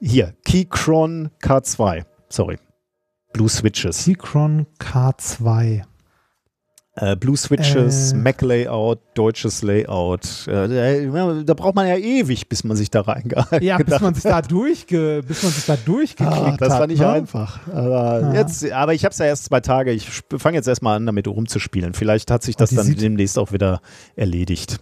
hier, 0.00 0.34
Keychron 0.44 1.30
K2, 1.42 2.04
sorry. 2.28 2.58
Blue 3.32 3.48
Switches. 3.48 4.04
Keychron 4.04 4.66
K2. 4.78 5.82
Äh, 7.00 7.16
Blue 7.16 7.36
Switches, 7.36 8.12
äh. 8.12 8.16
Mac 8.16 8.42
Layout, 8.42 8.98
deutsches 9.14 9.62
Layout. 9.62 10.48
Äh, 10.48 11.44
da 11.44 11.54
braucht 11.54 11.76
man 11.76 11.86
ja 11.86 11.96
ewig, 11.96 12.48
bis 12.48 12.64
man 12.64 12.76
sich 12.76 12.90
da 12.90 13.02
reingehalten 13.02 13.64
Ja, 13.66 13.78
bis 13.78 14.00
man 14.00 14.14
sich 14.14 14.24
da, 14.24 14.42
durchge, 14.42 15.22
bis 15.26 15.42
man 15.42 15.52
sich 15.52 15.64
da 15.64 15.76
durchgeklickt 15.76 16.36
ah, 16.36 16.56
das 16.58 16.72
hat. 16.72 16.80
war 16.80 16.86
nicht 16.88 17.00
ne? 17.00 17.10
einfach. 17.10 17.60
Aber, 17.68 18.20
ja. 18.20 18.34
jetzt, 18.34 18.70
aber 18.72 18.94
ich 18.94 19.04
habe 19.04 19.12
es 19.12 19.18
ja 19.18 19.26
erst 19.26 19.44
zwei 19.44 19.60
Tage. 19.60 19.92
Ich 19.92 20.08
fange 20.36 20.56
jetzt 20.56 20.66
erstmal 20.66 20.96
an, 20.96 21.06
damit 21.06 21.28
rumzuspielen. 21.28 21.94
Vielleicht 21.94 22.30
hat 22.30 22.42
sich 22.42 22.56
das 22.56 22.70
dann 22.70 22.94
demnächst 22.94 23.38
auch 23.38 23.52
wieder 23.52 23.80
erledigt. 24.16 24.80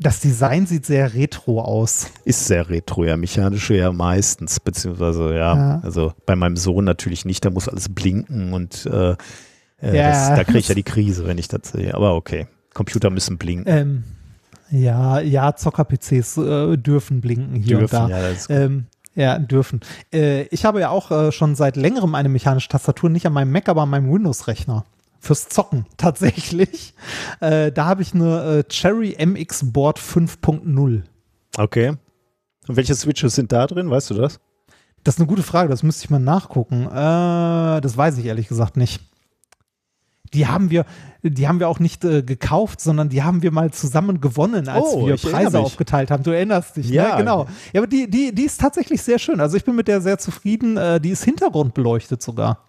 Das 0.00 0.20
Design 0.20 0.66
sieht 0.66 0.86
sehr 0.86 1.14
retro 1.14 1.60
aus. 1.60 2.10
Ist 2.24 2.46
sehr 2.46 2.68
retro, 2.68 3.04
ja. 3.04 3.16
Mechanische 3.16 3.74
ja 3.74 3.90
meistens, 3.90 4.60
beziehungsweise 4.60 5.34
ja, 5.34 5.56
ja. 5.56 5.80
also 5.82 6.12
bei 6.24 6.36
meinem 6.36 6.56
Sohn 6.56 6.84
natürlich 6.84 7.24
nicht, 7.24 7.44
da 7.44 7.50
muss 7.50 7.68
alles 7.68 7.88
blinken 7.88 8.52
und 8.52 8.86
äh, 8.86 9.16
äh, 9.82 9.96
ja. 9.96 10.10
Das, 10.10 10.28
da 10.36 10.44
kriege 10.44 10.58
ich 10.58 10.68
ja 10.68 10.74
die 10.74 10.82
Krise, 10.82 11.26
wenn 11.26 11.38
ich 11.38 11.48
das 11.48 11.70
sehe. 11.72 11.94
Aber 11.94 12.14
okay, 12.14 12.46
Computer 12.74 13.10
müssen 13.10 13.38
blinken. 13.38 13.72
Ähm, 13.72 14.04
ja, 14.70 15.20
ja, 15.20 15.56
Zocker-PCs 15.56 16.36
äh, 16.38 16.76
dürfen 16.76 17.20
blinken 17.20 17.54
hier 17.54 17.78
dürfen, 17.78 18.02
und 18.02 18.10
da. 18.10 18.30
Ja, 18.30 18.36
ähm, 18.48 18.86
ja 19.14 19.38
dürfen. 19.38 19.80
Äh, 20.12 20.42
ich 20.48 20.64
habe 20.64 20.80
ja 20.80 20.90
auch 20.90 21.10
äh, 21.10 21.32
schon 21.32 21.54
seit 21.54 21.76
längerem 21.76 22.14
eine 22.14 22.28
mechanische 22.28 22.68
Tastatur, 22.68 23.08
nicht 23.08 23.26
an 23.26 23.32
meinem 23.32 23.50
Mac, 23.50 23.68
aber 23.68 23.82
an 23.82 23.90
meinem 23.90 24.12
Windows-Rechner. 24.12 24.84
Fürs 25.20 25.48
Zocken 25.48 25.86
tatsächlich. 25.96 26.94
Äh, 27.40 27.72
da 27.72 27.86
habe 27.86 28.02
ich 28.02 28.14
eine 28.14 28.58
äh, 28.58 28.64
Cherry 28.68 29.16
MX 29.18 29.72
Board 29.72 29.98
5.0. 29.98 31.02
Okay. 31.56 31.94
Und 32.68 32.76
welche 32.76 32.94
Switches 32.94 33.34
sind 33.34 33.50
da 33.50 33.66
drin? 33.66 33.90
Weißt 33.90 34.10
du 34.10 34.14
das? 34.14 34.38
Das 35.02 35.14
ist 35.14 35.20
eine 35.20 35.28
gute 35.28 35.42
Frage, 35.42 35.70
das 35.70 35.82
müsste 35.82 36.04
ich 36.04 36.10
mal 36.10 36.18
nachgucken. 36.18 36.84
das 36.84 37.96
weiß 37.96 38.18
ich 38.18 38.26
ehrlich 38.26 38.48
gesagt 38.48 38.76
nicht 38.76 39.00
die 40.34 40.46
haben 40.46 40.70
wir, 40.70 40.84
die 41.22 41.48
haben 41.48 41.60
wir 41.60 41.68
auch 41.68 41.80
nicht 41.80 42.04
äh, 42.04 42.22
gekauft, 42.22 42.80
sondern 42.80 43.08
die 43.08 43.22
haben 43.22 43.42
wir 43.42 43.50
mal 43.50 43.70
zusammen 43.70 44.20
gewonnen, 44.20 44.68
als 44.68 44.86
oh, 44.86 45.06
wir 45.06 45.16
Preise 45.16 45.58
aufgeteilt 45.58 46.10
haben. 46.10 46.22
Du 46.22 46.30
erinnerst 46.30 46.76
dich, 46.76 46.88
ne? 46.88 46.94
ja, 46.96 47.10
ne? 47.12 47.16
genau. 47.18 47.46
Ja, 47.72 47.80
aber 47.80 47.86
die, 47.86 48.08
die, 48.08 48.34
die 48.34 48.44
ist 48.44 48.60
tatsächlich 48.60 49.02
sehr 49.02 49.18
schön. 49.18 49.40
Also 49.40 49.56
ich 49.56 49.64
bin 49.64 49.76
mit 49.76 49.88
der 49.88 50.00
sehr 50.00 50.18
zufrieden. 50.18 50.76
Äh, 50.76 51.00
die 51.00 51.10
ist 51.10 51.24
hintergrundbeleuchtet 51.24 52.22
sogar. 52.22 52.64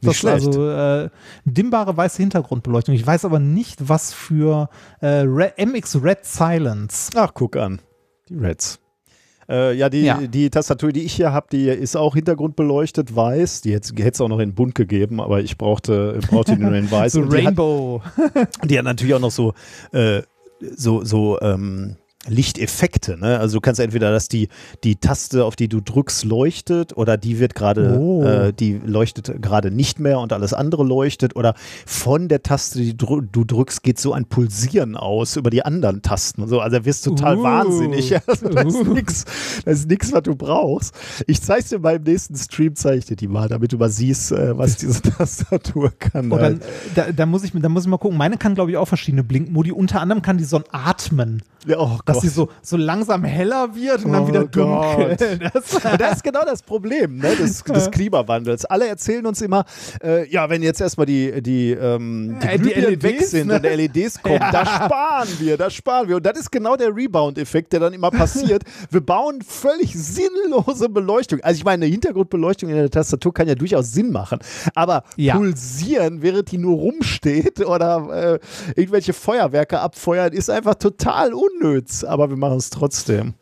Nicht 0.00 0.08
das 0.08 0.16
schlecht. 0.16 0.46
Also 0.46 0.70
äh, 0.70 1.10
dimmbare 1.44 1.96
weiße 1.96 2.22
Hintergrundbeleuchtung. 2.22 2.94
Ich 2.94 3.06
weiß 3.06 3.24
aber 3.24 3.38
nicht, 3.38 3.88
was 3.88 4.12
für 4.12 4.68
äh, 5.02 5.24
MX 5.24 6.02
Red 6.02 6.24
Silence. 6.24 7.10
Ach, 7.16 7.32
guck 7.34 7.56
an. 7.56 7.80
Die 8.28 8.36
Reds. 8.36 8.78
Äh, 9.48 9.74
ja, 9.74 9.88
die, 9.88 10.02
ja. 10.02 10.20
die 10.20 10.50
Tastatur, 10.50 10.92
die 10.92 11.04
ich 11.04 11.14
hier 11.14 11.32
habe, 11.32 11.46
die 11.50 11.68
ist 11.68 11.96
auch 11.96 12.14
hintergrundbeleuchtet, 12.14 13.14
weiß. 13.14 13.62
Die 13.62 13.72
hätte 13.72 13.94
es 13.94 14.20
auch 14.20 14.28
noch 14.28 14.40
in 14.40 14.54
bunt 14.54 14.74
gegeben, 14.74 15.20
aber 15.20 15.40
ich 15.40 15.56
brauchte, 15.56 16.18
brauchte 16.28 16.56
die 16.56 16.62
nur 16.62 16.74
in 16.74 16.90
weiß. 16.90 17.12
so 17.14 17.22
Rainbow. 17.22 18.02
Die 18.16 18.20
hat, 18.34 18.48
die 18.70 18.78
hat, 18.78 18.84
natürlich 18.84 19.14
auch 19.14 19.20
noch 19.20 19.30
so, 19.30 19.54
äh, 19.92 20.22
so, 20.60 21.02
so 21.04 21.40
ähm, 21.40 21.96
Lichteffekte. 22.28 23.18
Ne? 23.18 23.38
Also 23.38 23.56
du 23.56 23.60
kannst 23.60 23.80
entweder, 23.80 24.10
dass 24.12 24.28
die, 24.28 24.48
die 24.84 24.96
Taste, 24.96 25.44
auf 25.44 25.56
die 25.56 25.68
du 25.68 25.80
drückst, 25.80 26.24
leuchtet 26.24 26.96
oder 26.96 27.16
die 27.16 27.38
wird 27.38 27.54
gerade, 27.54 27.98
oh. 27.98 28.24
äh, 28.24 28.52
die 28.52 28.80
leuchtet 28.84 29.42
gerade 29.42 29.70
nicht 29.70 29.98
mehr 30.00 30.18
und 30.20 30.32
alles 30.32 30.52
andere 30.52 30.84
leuchtet 30.84 31.36
oder 31.36 31.54
von 31.86 32.28
der 32.28 32.42
Taste, 32.42 32.78
die 32.78 32.96
du 32.96 33.22
drückst, 33.22 33.82
geht 33.82 33.98
so 33.98 34.12
ein 34.12 34.26
Pulsieren 34.26 34.96
aus 34.96 35.36
über 35.36 35.50
die 35.50 35.64
anderen 35.64 36.02
Tasten 36.02 36.42
und 36.42 36.48
so. 36.48 36.60
Also 36.60 36.84
wirst 36.84 37.04
total 37.04 37.38
uh. 37.38 37.42
wahnsinnig. 37.42 38.14
Also, 38.28 38.48
das 38.48 38.74
uh. 38.74 38.94
ist 39.64 39.88
nichts, 39.88 40.12
was 40.12 40.22
du 40.22 40.34
brauchst. 40.34 40.94
Ich 41.26 41.40
zeig's 41.40 41.68
dir 41.68 41.78
beim 41.78 42.02
nächsten 42.02 42.36
Stream, 42.36 42.74
zeige 42.74 42.98
ich 42.98 43.04
dir 43.06 43.16
die 43.16 43.28
mal, 43.28 43.48
damit 43.48 43.72
du 43.72 43.78
mal 43.78 43.88
siehst, 43.88 44.32
äh, 44.32 44.56
was 44.56 44.76
diese 44.76 45.02
Tastatur 45.18 45.92
kann. 45.98 46.30
Oh, 46.32 46.36
dann, 46.36 46.60
da, 46.94 47.12
da, 47.12 47.26
muss 47.26 47.44
ich, 47.44 47.52
da 47.54 47.68
muss 47.68 47.84
ich 47.84 47.88
mal 47.88 47.98
gucken. 47.98 48.18
Meine 48.18 48.36
kann, 48.36 48.54
glaube 48.54 48.70
ich, 48.70 48.76
auch 48.76 48.88
verschiedene 48.88 49.24
Blinkmodi. 49.24 49.72
Unter 49.72 50.00
anderem 50.00 50.22
kann 50.22 50.38
die 50.38 50.44
so 50.44 50.56
ein 50.56 50.64
Atmen. 50.72 51.42
Ja, 51.66 51.78
oh 51.78 51.98
dass 52.22 52.30
sie 52.30 52.34
so, 52.34 52.48
so 52.62 52.76
langsam 52.76 53.24
heller 53.24 53.74
wird 53.74 54.04
und 54.04 54.10
oh 54.10 54.12
dann 54.12 54.28
wieder 54.28 54.44
dunkel. 54.44 55.16
Das, 55.38 55.80
das, 55.98 56.12
ist 56.16 56.24
genau 56.24 56.44
das 56.44 56.62
Problem 56.62 57.18
ne, 57.18 57.34
des, 57.36 57.62
des 57.64 57.90
Klimawandels. 57.90 58.64
Alle 58.64 58.88
erzählen 58.88 59.24
uns 59.26 59.40
immer, 59.40 59.64
äh, 60.02 60.28
ja, 60.28 60.48
wenn 60.50 60.62
jetzt 60.62 60.80
erstmal 60.80 61.06
die, 61.06 61.42
die, 61.42 61.70
ähm, 61.70 62.38
die, 62.42 62.46
äh, 62.46 62.58
die 62.58 62.68
LEDs, 62.68 63.02
weg 63.02 63.22
sind 63.22 63.48
ne? 63.48 63.56
und 63.56 63.62
LEDs 63.62 64.22
kommen, 64.22 64.40
ja. 64.40 64.50
da 64.50 64.66
sparen 64.66 65.28
wir, 65.38 65.56
da 65.56 65.70
sparen 65.70 66.08
wir. 66.08 66.16
Und 66.16 66.26
das 66.26 66.38
ist 66.38 66.50
genau 66.50 66.76
der 66.76 66.94
Rebound-Effekt, 66.94 67.72
der 67.72 67.80
dann 67.80 67.92
immer 67.92 68.10
passiert. 68.10 68.62
wir 68.90 69.00
bauen 69.00 69.42
völlig 69.42 69.94
sinnlose 69.94 70.88
Beleuchtung. 70.88 71.40
Also 71.40 71.58
ich 71.58 71.64
meine, 71.64 71.84
eine 71.84 71.92
Hintergrundbeleuchtung 71.92 72.68
in 72.70 72.76
der 72.76 72.90
Tastatur 72.90 73.32
kann 73.32 73.48
ja 73.48 73.54
durchaus 73.54 73.92
Sinn 73.92 74.10
machen, 74.10 74.38
aber 74.74 75.04
ja. 75.16 75.36
pulsieren, 75.36 76.22
während 76.22 76.50
die 76.50 76.58
nur 76.58 76.76
rumsteht 76.76 77.64
oder 77.64 78.40
äh, 78.74 78.80
irgendwelche 78.80 79.12
Feuerwerke 79.12 79.80
abfeuern, 79.80 80.32
ist 80.32 80.50
einfach 80.50 80.74
total 80.74 81.32
unnütz. 81.32 82.04
Aber 82.08 82.30
wir 82.30 82.36
machen 82.36 82.58
es 82.58 82.70
trotzdem. 82.70 83.34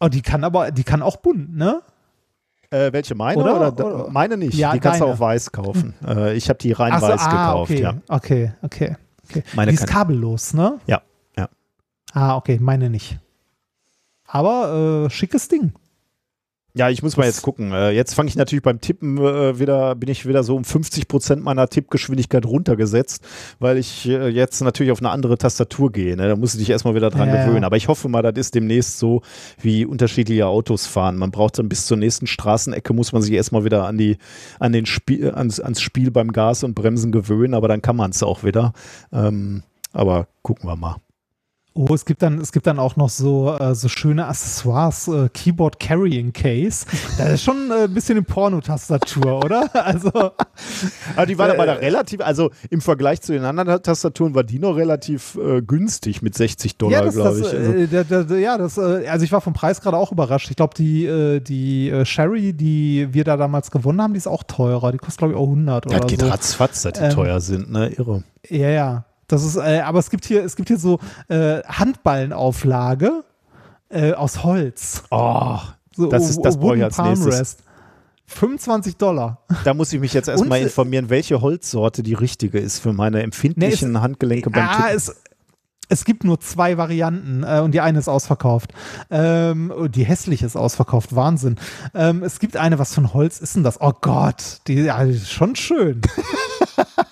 Oh, 0.00 0.08
die 0.08 0.22
kann 0.22 0.44
aber, 0.44 0.70
die 0.70 0.84
kann 0.84 1.02
auch 1.02 1.16
bunt, 1.16 1.54
ne? 1.54 1.82
Äh, 2.70 2.92
welche 2.92 3.14
meine 3.14 3.42
oder? 3.42 3.72
oder? 3.72 3.86
oder? 3.86 4.10
Meine 4.10 4.36
nicht. 4.36 4.54
Ja, 4.54 4.72
die 4.72 4.80
kannst 4.80 5.00
deine. 5.00 5.10
du 5.10 5.16
auch 5.16 5.20
weiß 5.20 5.50
kaufen. 5.50 5.94
Äh, 6.06 6.34
ich 6.36 6.48
habe 6.48 6.58
die 6.58 6.72
rein 6.72 6.98
so, 6.98 7.06
weiß 7.06 7.20
ah, 7.22 7.30
gekauft, 7.30 7.70
okay. 7.72 7.82
ja. 7.82 7.94
Okay, 8.08 8.52
okay, 8.62 8.96
okay. 9.28 9.42
Meine 9.54 9.72
die 9.72 9.74
ist 9.74 9.86
kabellos, 9.86 10.54
ne? 10.54 10.78
Ja, 10.86 11.02
ja. 11.36 11.48
Ah, 12.12 12.36
okay, 12.36 12.58
meine 12.60 12.88
nicht. 12.88 13.18
Aber 14.24 15.06
äh, 15.06 15.10
schickes 15.10 15.48
Ding. 15.48 15.72
Ja, 16.74 16.88
ich 16.88 17.02
muss 17.02 17.16
mal 17.16 17.26
jetzt 17.26 17.42
gucken. 17.42 17.72
Äh, 17.72 17.90
jetzt 17.90 18.14
fange 18.14 18.28
ich 18.28 18.36
natürlich 18.36 18.62
beim 18.62 18.80
Tippen 18.80 19.18
äh, 19.18 19.58
wieder, 19.58 19.94
bin 19.96 20.08
ich 20.08 20.26
wieder 20.26 20.44
so 20.44 20.54
um 20.54 20.64
50 20.64 21.08
Prozent 21.08 21.42
meiner 21.42 21.68
Tippgeschwindigkeit 21.68 22.46
runtergesetzt, 22.46 23.24
weil 23.58 23.76
ich 23.76 24.08
äh, 24.08 24.28
jetzt 24.28 24.60
natürlich 24.60 24.92
auf 24.92 25.00
eine 25.00 25.10
andere 25.10 25.36
Tastatur 25.36 25.90
gehe. 25.90 26.16
Ne? 26.16 26.28
Da 26.28 26.36
muss 26.36 26.54
ich 26.54 26.60
dich 26.60 26.70
erstmal 26.70 26.94
wieder 26.94 27.10
dran 27.10 27.28
ja, 27.28 27.44
gewöhnen. 27.44 27.64
Aber 27.64 27.76
ich 27.76 27.88
hoffe 27.88 28.08
mal, 28.08 28.22
das 28.22 28.34
ist 28.36 28.54
demnächst 28.54 28.98
so, 28.98 29.22
wie 29.60 29.84
unterschiedliche 29.84 30.46
Autos 30.46 30.86
fahren. 30.86 31.16
Man 31.16 31.32
braucht 31.32 31.58
dann 31.58 31.68
bis 31.68 31.86
zur 31.86 31.96
nächsten 31.96 32.28
Straßenecke, 32.28 32.92
muss 32.92 33.12
man 33.12 33.22
sich 33.22 33.32
erstmal 33.32 33.64
wieder 33.64 33.86
an 33.86 33.98
die, 33.98 34.18
an 34.60 34.72
den 34.72 34.86
Spiel, 34.86 35.30
ans, 35.32 35.58
ans 35.58 35.80
Spiel 35.80 36.12
beim 36.12 36.32
Gas 36.32 36.62
und 36.62 36.74
Bremsen 36.74 37.10
gewöhnen, 37.10 37.54
aber 37.54 37.66
dann 37.66 37.82
kann 37.82 37.96
man 37.96 38.12
es 38.12 38.22
auch 38.22 38.44
wieder. 38.44 38.72
Ähm, 39.12 39.64
aber 39.92 40.28
gucken 40.42 40.68
wir 40.68 40.76
mal. 40.76 40.96
Oh, 41.72 41.94
es 41.94 42.04
gibt 42.04 42.20
dann, 42.22 42.40
es 42.40 42.50
gibt 42.50 42.66
dann 42.66 42.80
auch 42.80 42.96
noch 42.96 43.08
so, 43.08 43.56
äh, 43.56 43.76
so 43.76 43.88
schöne 43.88 44.26
Accessoires, 44.26 45.06
äh, 45.06 45.28
Keyboard 45.32 45.78
Carrying 45.78 46.32
Case. 46.32 46.84
Das 47.16 47.34
ist 47.34 47.44
schon 47.44 47.70
äh, 47.70 47.84
ein 47.84 47.94
bisschen 47.94 48.16
eine 48.16 48.24
Pornotastatur, 48.24 49.44
oder? 49.44 49.68
Also. 49.80 50.10
Aber 51.16 51.26
die 51.26 51.38
war 51.38 51.48
äh, 51.48 51.52
aber 51.52 51.80
relativ, 51.80 52.20
also 52.20 52.50
im 52.70 52.80
Vergleich 52.80 53.22
zu 53.22 53.32
den 53.32 53.44
anderen 53.44 53.82
Tastaturen 53.82 54.34
war 54.34 54.44
die 54.44 54.58
noch 54.58 54.76
relativ 54.76 55.36
äh, 55.36 55.62
günstig 55.62 56.22
mit 56.22 56.34
60 56.34 56.76
Dollar, 56.76 57.04
ja, 57.04 57.10
glaube 57.10 57.40
ich. 57.40 57.46
Also. 57.46 57.72
Äh, 57.72 57.86
da, 57.86 58.22
da, 58.22 58.36
ja, 58.36 58.58
das, 58.58 58.76
äh, 58.76 59.06
also 59.08 59.24
ich 59.24 59.32
war 59.32 59.40
vom 59.40 59.52
Preis 59.52 59.80
gerade 59.80 59.96
auch 59.96 60.12
überrascht. 60.12 60.50
Ich 60.50 60.56
glaube, 60.56 60.74
die, 60.74 61.06
äh, 61.06 61.40
die 61.40 61.88
äh, 61.88 62.04
Sherry, 62.04 62.52
die 62.52 63.08
wir 63.12 63.24
da 63.24 63.36
damals 63.36 63.70
gewonnen 63.70 64.02
haben, 64.02 64.12
die 64.12 64.18
ist 64.18 64.26
auch 64.26 64.42
teurer. 64.42 64.92
Die 64.92 64.98
kostet, 64.98 65.18
glaube 65.18 65.34
ich, 65.34 65.38
auch 65.38 65.46
100 65.46 65.86
das 65.86 65.92
oder 65.92 66.06
geht 66.06 66.20
so. 66.20 66.28
ratzfatz, 66.28 66.82
dass 66.82 66.94
die 66.94 67.04
ähm, 67.04 67.10
teuer 67.10 67.40
sind, 67.40 67.70
ne? 67.70 67.88
Irre. 67.90 68.24
Ja, 68.48 68.70
ja. 68.70 69.04
Das 69.30 69.44
ist, 69.44 69.56
äh, 69.56 69.80
aber 69.80 69.98
es 70.00 70.10
gibt 70.10 70.24
hier, 70.24 70.44
es 70.44 70.56
gibt 70.56 70.68
hier 70.68 70.78
so 70.78 70.98
äh, 71.28 71.62
Handballenauflage 71.62 73.24
äh, 73.88 74.12
aus 74.12 74.42
Holz. 74.42 75.04
Oh, 75.10 75.58
so, 75.94 76.08
das 76.08 76.30
ist 76.30 76.40
das 76.42 76.58
brauche 76.58 76.76
ich 76.76 76.84
als 76.84 76.98
nächstes. 76.98 77.38
Rest. 77.38 77.62
25 78.26 78.96
Dollar. 78.96 79.42
Da 79.64 79.74
muss 79.74 79.92
ich 79.92 80.00
mich 80.00 80.12
jetzt 80.12 80.28
erstmal 80.28 80.60
informieren, 80.60 81.10
welche 81.10 81.40
Holzsorte 81.40 82.02
die 82.02 82.14
richtige 82.14 82.58
ist 82.58 82.78
für 82.78 82.92
meine 82.92 83.22
empfindlichen 83.22 83.92
nee, 83.92 83.98
es, 83.98 84.02
Handgelenke 84.02 84.50
beim 84.50 84.68
ah, 84.68 84.90
es, 84.92 85.16
es 85.88 86.04
gibt 86.04 86.24
nur 86.24 86.40
zwei 86.40 86.76
Varianten 86.76 87.42
äh, 87.42 87.60
und 87.60 87.72
die 87.72 87.80
eine 87.80 87.98
ist 87.98 88.08
ausverkauft. 88.08 88.72
Ähm, 89.10 89.72
die 89.90 90.04
hässliche 90.04 90.46
ist 90.46 90.56
ausverkauft. 90.56 91.14
Wahnsinn. 91.14 91.56
Ähm, 91.94 92.22
es 92.22 92.38
gibt 92.38 92.56
eine, 92.56 92.78
was 92.78 92.94
von 92.94 93.12
Holz 93.12 93.40
ist 93.40 93.56
denn 93.56 93.64
das? 93.64 93.80
Oh 93.80 93.92
Gott, 94.00 94.60
die, 94.68 94.74
ja, 94.74 95.04
die 95.04 95.12
ist 95.12 95.30
schon 95.30 95.56
schön. 95.56 96.00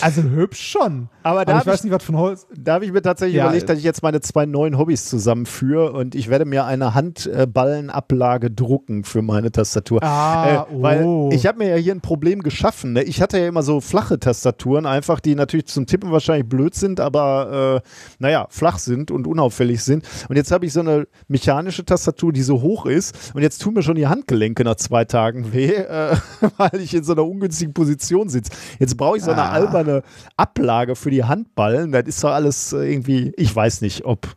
Also 0.00 0.22
hübsch 0.22 0.60
schon. 0.60 1.08
Aber 1.22 1.44
da, 1.44 1.52
Aber 1.52 1.60
ich 1.60 1.66
weiß 1.66 1.76
ich, 1.76 1.84
nicht, 1.84 1.92
was 1.92 2.02
von 2.02 2.16
Holz. 2.16 2.46
Da 2.56 2.74
habe 2.74 2.84
ich 2.84 2.92
mir 2.92 3.02
tatsächlich 3.02 3.36
ja, 3.36 3.44
überlegt, 3.44 3.68
dass 3.68 3.78
ich 3.78 3.84
jetzt 3.84 4.02
meine 4.02 4.20
zwei 4.20 4.46
neuen 4.46 4.78
Hobbys 4.78 5.06
zusammenführe 5.06 5.92
und 5.92 6.14
ich 6.14 6.28
werde 6.28 6.44
mir 6.44 6.64
eine 6.64 6.94
Handballenablage 6.94 8.50
drucken 8.50 9.04
für 9.04 9.22
meine 9.22 9.52
Tastatur. 9.52 10.02
Ah, 10.02 10.66
äh, 10.70 10.82
weil 10.82 11.04
oh. 11.04 11.30
ich 11.32 11.46
habe 11.46 11.58
mir 11.58 11.68
ja 11.68 11.76
hier 11.76 11.94
ein 11.94 12.00
Problem 12.00 12.42
geschaffen. 12.42 12.94
Ne? 12.94 13.02
Ich 13.02 13.20
hatte 13.20 13.38
ja 13.38 13.48
immer 13.48 13.62
so 13.62 13.80
flache 13.80 14.18
Tastaturen, 14.18 14.86
einfach 14.86 15.20
die 15.20 15.34
natürlich 15.34 15.66
zum 15.66 15.86
Tippen 15.86 16.10
wahrscheinlich 16.10 16.48
blöd 16.48 16.74
sind, 16.74 17.00
aber 17.00 17.82
äh, 17.84 17.88
naja, 18.18 18.46
flach 18.50 18.78
sind 18.78 19.10
und 19.10 19.26
unauffällig 19.26 19.82
sind. 19.82 20.06
Und 20.28 20.36
jetzt 20.36 20.52
habe 20.52 20.66
ich 20.66 20.72
so 20.72 20.80
eine 20.80 21.06
mechanische 21.28 21.84
Tastatur, 21.84 22.32
die 22.32 22.42
so 22.42 22.62
hoch 22.62 22.86
ist 22.86 23.32
und 23.34 23.42
jetzt 23.42 23.60
tun 23.60 23.74
mir 23.74 23.82
schon 23.82 23.96
die 23.96 24.06
Handgelenke 24.06 24.64
nach 24.64 24.76
zwei 24.76 25.04
Tagen 25.04 25.52
weh, 25.52 25.74
äh, 25.74 26.16
weil 26.56 26.80
ich 26.80 26.94
in 26.94 27.04
so 27.04 27.12
einer 27.12 27.24
ungünstigen 27.24 27.74
Position 27.74 28.28
sitze. 28.28 28.52
Jetzt 28.78 28.96
brauche 28.96 29.18
ich 29.18 29.22
so 29.22 29.30
eine 29.30 29.42
ah. 29.42 29.50
Alberne 29.70 30.02
Ablage 30.36 30.96
für 30.96 31.10
die 31.10 31.24
Handballen. 31.24 31.92
Das 31.92 32.04
ist 32.06 32.22
doch 32.24 32.30
alles 32.30 32.72
äh, 32.72 32.92
irgendwie, 32.92 33.32
ich 33.36 33.54
weiß 33.54 33.80
nicht, 33.80 34.04
ob. 34.04 34.28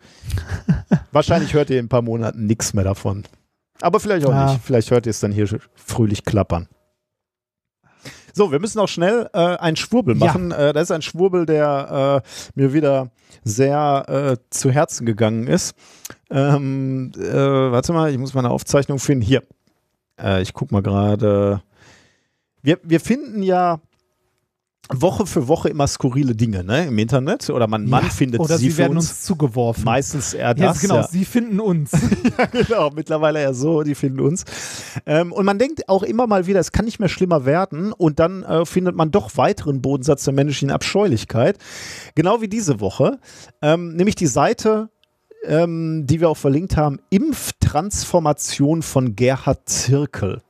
wahrscheinlich 1.11 1.53
hört 1.53 1.69
ihr 1.69 1.79
in 1.79 1.85
ein 1.85 1.89
paar 1.89 2.01
Monaten 2.01 2.45
nichts 2.45 2.73
mehr 2.73 2.83
davon. 2.83 3.23
Aber 3.81 3.99
vielleicht 3.99 4.25
auch 4.25 4.31
ja. 4.31 4.51
nicht. 4.51 4.63
Vielleicht 4.63 4.91
hört 4.91 5.05
ihr 5.05 5.11
es 5.11 5.19
dann 5.19 5.31
hier 5.31 5.47
fröhlich 5.75 6.23
klappern. 6.23 6.67
So, 8.35 8.51
wir 8.51 8.59
müssen 8.59 8.79
auch 8.79 8.87
schnell 8.87 9.29
äh, 9.33 9.37
einen 9.37 9.75
Schwurbel 9.75 10.15
machen. 10.15 10.49
Ja. 10.49 10.69
Äh, 10.69 10.73
das 10.73 10.83
ist 10.83 10.91
ein 10.91 11.03
Schwurbel, 11.03 11.45
der 11.45 12.23
äh, 12.23 12.59
mir 12.59 12.73
wieder 12.73 13.11
sehr 13.43 14.05
äh, 14.07 14.37
zu 14.49 14.71
Herzen 14.71 15.05
gegangen 15.05 15.47
ist. 15.47 15.75
Ähm, 16.31 17.11
äh, 17.15 17.31
warte 17.31 17.93
mal, 17.93 18.11
ich 18.11 18.17
muss 18.17 18.33
meine 18.33 18.49
Aufzeichnung 18.49 18.99
finden. 18.99 19.23
Hier. 19.23 19.43
Ich 20.41 20.53
gucke 20.53 20.71
mal 20.71 20.83
gerade. 20.83 21.63
Wir, 22.61 22.79
wir 22.83 22.99
finden 22.99 23.41
ja 23.41 23.81
Woche 24.91 25.25
für 25.25 25.47
Woche 25.47 25.69
immer 25.69 25.87
skurrile 25.87 26.35
Dinge 26.35 26.63
ne, 26.63 26.87
im 26.87 26.97
Internet 26.97 27.49
oder 27.49 27.67
man, 27.67 27.87
man 27.87 28.03
findet 28.11 28.41
oder 28.41 28.57
sie, 28.57 28.69
sie 28.69 28.77
werden 28.77 28.97
uns, 28.97 29.09
uns, 29.09 29.21
zugeworfen. 29.21 29.85
Meistens 29.85 30.33
eher 30.33 30.53
das. 30.53 30.81
Ja, 30.81 30.87
genau, 30.87 30.95
ja. 31.01 31.07
sie 31.07 31.23
finden 31.23 31.61
uns. 31.61 31.91
ja, 32.37 32.45
genau, 32.47 32.89
mittlerweile 32.89 33.41
eher 33.41 33.53
so, 33.53 33.83
die 33.83 33.95
finden 33.95 34.19
uns. 34.19 34.43
Ähm, 35.05 35.31
und 35.31 35.45
man 35.45 35.57
denkt 35.57 35.87
auch 35.87 36.03
immer 36.03 36.27
mal 36.27 36.47
wieder, 36.47 36.59
es 36.59 36.73
kann 36.73 36.85
nicht 36.85 36.99
mehr 36.99 37.07
schlimmer 37.07 37.45
werden 37.45 37.93
und 37.93 38.19
dann 38.19 38.43
äh, 38.43 38.65
findet 38.65 38.95
man 38.95 39.09
doch 39.09 39.37
weiteren 39.37 39.81
Bodensatz 39.81 40.25
der 40.25 40.33
menschlichen 40.33 40.71
Abscheulichkeit. 40.71 41.57
Genau 42.15 42.41
wie 42.41 42.49
diese 42.49 42.81
Woche, 42.81 43.19
ähm, 43.61 43.95
nämlich 43.95 44.15
die 44.15 44.27
Seite 44.27 44.89
ähm, 45.45 46.05
die 46.07 46.21
wir 46.21 46.29
auch 46.29 46.37
verlinkt 46.37 46.77
haben, 46.77 46.99
Impftransformation 47.09 48.81
von 48.81 49.15
Gerhard 49.15 49.67
Zirkel. 49.67 50.41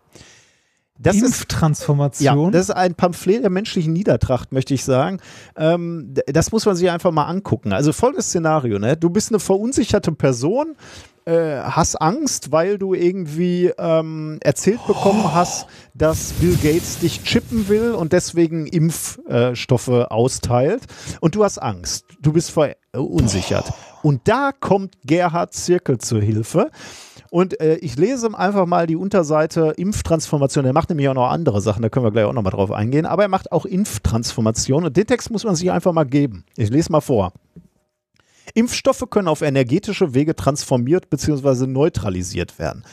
Das 1.04 1.16
Impftransformation. 1.18 2.38
Ist, 2.38 2.46
ja, 2.46 2.52
das 2.52 2.70
ist 2.70 2.76
ein 2.76 2.96
Pamphlet 2.96 3.44
der 3.44 3.50
menschlichen 3.50 3.94
Niedertracht, 3.94 4.52
möchte 4.52 4.74
ich 4.74 4.84
sagen. 4.84 5.20
Ähm, 5.56 6.14
das 6.28 6.52
muss 6.52 6.66
man 6.66 6.76
sich 6.76 6.90
einfach 6.90 7.12
mal 7.12 7.26
angucken. 7.26 7.74
Also 7.74 7.94
folgendes 7.94 8.28
Szenario, 8.28 8.80
ne? 8.80 8.98
Du 8.98 9.10
bist 9.10 9.32
eine 9.32 9.40
verunsicherte 9.40 10.12
Person, 10.12 10.76
äh, 11.26 11.62
hast 11.62 12.02
Angst, 12.02 12.52
weil 12.52 12.78
du 12.78 12.94
irgendwie 12.94 13.72
ähm, 13.78 14.40
erzählt 14.42 14.80
oh. 14.84 14.88
bekommen 14.88 15.34
hast, 15.34 15.68
dass 15.94 16.34
Bill 16.34 16.58
Gates 16.62 17.00
dich 17.00 17.24
chippen 17.24 17.70
will 17.70 17.92
und 17.92 18.14
deswegen 18.14 18.68
Impfstoffe 18.68 19.88
äh, 19.88 20.04
austeilt. 20.04 20.84
Und 21.22 21.36
du 21.36 21.44
hast 21.44 21.60
Angst. 21.60 22.06
Du 22.22 22.34
bist 22.34 22.52
verunsichert. 22.52 23.66
Oh. 23.70 24.10
Und 24.10 24.28
da 24.28 24.52
kommt 24.52 24.96
Gerhard 25.06 25.54
Zirkel 25.54 25.98
zur 25.98 26.22
Hilfe 26.22 26.72
und 27.34 27.60
äh, 27.60 27.78
ich 27.78 27.98
lese 27.98 28.38
einfach 28.38 28.68
mal 28.68 28.86
die 28.86 28.96
Unterseite 28.96 29.74
Impftransformation. 29.76 30.66
Er 30.66 30.74
macht 30.74 30.90
nämlich 30.90 31.10
auch 31.10 31.16
noch 31.16 31.32
andere 31.32 31.62
Sachen, 31.62 31.82
da 31.82 31.90
können 31.90 32.06
wir 32.06 32.12
gleich 32.12 32.26
auch 32.26 32.34
noch 32.34 32.44
mal 32.44 32.52
drauf 32.52 32.70
eingehen. 32.70 33.08
Aber 33.08 33.24
er 33.24 33.28
macht 33.28 33.52
auch 33.52 33.66
Impftransformation 33.66 34.86
und 34.86 34.96
den 34.96 35.08
Text 35.08 35.32
muss 35.32 35.44
man 35.44 35.56
sich 35.56 35.72
einfach 35.72 35.94
mal 35.94 36.04
geben. 36.04 36.46
Ich 36.58 36.70
lese 36.70 36.92
mal 36.92 37.02
vor. 37.02 37.34
Impfstoffe 38.54 39.06
können 39.10 39.28
auf 39.28 39.42
energetische 39.42 40.14
Wege 40.14 40.36
transformiert 40.36 41.10
bzw. 41.10 41.66
neutralisiert 41.66 42.60
werden. 42.60 42.84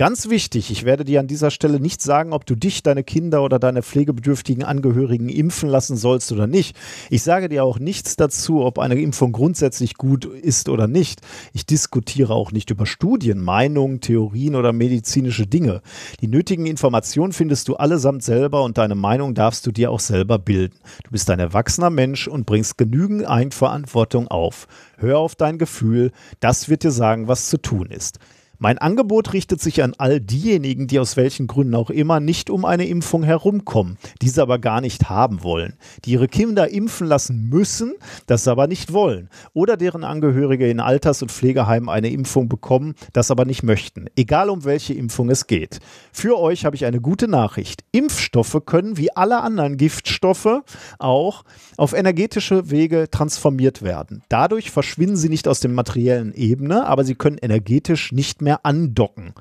Ganz 0.00 0.30
wichtig, 0.30 0.70
ich 0.70 0.86
werde 0.86 1.04
dir 1.04 1.20
an 1.20 1.26
dieser 1.26 1.50
Stelle 1.50 1.78
nicht 1.78 2.00
sagen, 2.00 2.32
ob 2.32 2.46
du 2.46 2.54
dich, 2.54 2.82
deine 2.82 3.04
Kinder 3.04 3.42
oder 3.42 3.58
deine 3.58 3.82
pflegebedürftigen 3.82 4.64
Angehörigen 4.64 5.28
impfen 5.28 5.68
lassen 5.68 5.98
sollst 5.98 6.32
oder 6.32 6.46
nicht. 6.46 6.74
Ich 7.10 7.22
sage 7.22 7.50
dir 7.50 7.64
auch 7.64 7.78
nichts 7.78 8.16
dazu, 8.16 8.64
ob 8.64 8.78
eine 8.78 8.98
Impfung 8.98 9.32
grundsätzlich 9.32 9.96
gut 9.96 10.24
ist 10.24 10.70
oder 10.70 10.88
nicht. 10.88 11.20
Ich 11.52 11.66
diskutiere 11.66 12.32
auch 12.32 12.50
nicht 12.50 12.70
über 12.70 12.86
Studien, 12.86 13.42
Meinungen, 13.42 14.00
Theorien 14.00 14.54
oder 14.54 14.72
medizinische 14.72 15.46
Dinge. 15.46 15.82
Die 16.22 16.28
nötigen 16.28 16.64
Informationen 16.64 17.34
findest 17.34 17.68
du 17.68 17.76
allesamt 17.76 18.22
selber 18.22 18.62
und 18.62 18.78
deine 18.78 18.94
Meinung 18.94 19.34
darfst 19.34 19.66
du 19.66 19.70
dir 19.70 19.90
auch 19.90 20.00
selber 20.00 20.38
bilden. 20.38 20.78
Du 21.04 21.10
bist 21.10 21.28
ein 21.28 21.40
erwachsener 21.40 21.90
Mensch 21.90 22.26
und 22.26 22.46
bringst 22.46 22.78
genügend 22.78 23.28
Eigenverantwortung 23.28 24.28
auf. 24.28 24.66
Hör 24.96 25.18
auf 25.18 25.34
dein 25.34 25.58
Gefühl, 25.58 26.10
das 26.40 26.70
wird 26.70 26.84
dir 26.84 26.90
sagen, 26.90 27.28
was 27.28 27.50
zu 27.50 27.58
tun 27.58 27.90
ist. 27.90 28.18
Mein 28.62 28.76
Angebot 28.76 29.32
richtet 29.32 29.62
sich 29.62 29.82
an 29.82 29.94
all 29.96 30.20
diejenigen, 30.20 30.86
die 30.86 30.98
aus 30.98 31.16
welchen 31.16 31.46
Gründen 31.46 31.74
auch 31.74 31.88
immer 31.88 32.20
nicht 32.20 32.50
um 32.50 32.66
eine 32.66 32.86
Impfung 32.86 33.22
herumkommen, 33.22 33.96
diese 34.20 34.42
aber 34.42 34.58
gar 34.58 34.82
nicht 34.82 35.08
haben 35.08 35.42
wollen, 35.42 35.78
die 36.04 36.10
ihre 36.10 36.28
Kinder 36.28 36.68
impfen 36.68 37.06
lassen 37.06 37.48
müssen, 37.48 37.94
das 38.26 38.46
aber 38.46 38.66
nicht 38.66 38.92
wollen, 38.92 39.30
oder 39.54 39.78
deren 39.78 40.04
Angehörige 40.04 40.68
in 40.68 40.78
Alters- 40.78 41.22
und 41.22 41.32
Pflegeheimen 41.32 41.88
eine 41.88 42.10
Impfung 42.10 42.50
bekommen, 42.50 42.96
das 43.14 43.30
aber 43.30 43.46
nicht 43.46 43.62
möchten, 43.62 44.08
egal 44.14 44.50
um 44.50 44.62
welche 44.66 44.92
Impfung 44.92 45.30
es 45.30 45.46
geht. 45.46 45.78
Für 46.12 46.38
euch 46.38 46.64
habe 46.64 46.76
ich 46.76 46.84
eine 46.84 47.00
gute 47.00 47.28
Nachricht. 47.28 47.84
Impfstoffe 47.92 48.62
können 48.66 48.96
wie 48.96 49.14
alle 49.16 49.40
anderen 49.40 49.76
Giftstoffe 49.76 50.62
auch 50.98 51.44
auf 51.76 51.92
energetische 51.92 52.70
Wege 52.70 53.08
transformiert 53.10 53.82
werden. 53.82 54.22
Dadurch 54.28 54.70
verschwinden 54.70 55.16
sie 55.16 55.28
nicht 55.28 55.48
aus 55.48 55.60
der 55.60 55.70
materiellen 55.70 56.34
Ebene, 56.34 56.86
aber 56.86 57.04
sie 57.04 57.14
können 57.14 57.38
energetisch 57.38 58.12
nicht 58.12 58.42
mehr 58.42 58.64
andocken. 58.64 59.34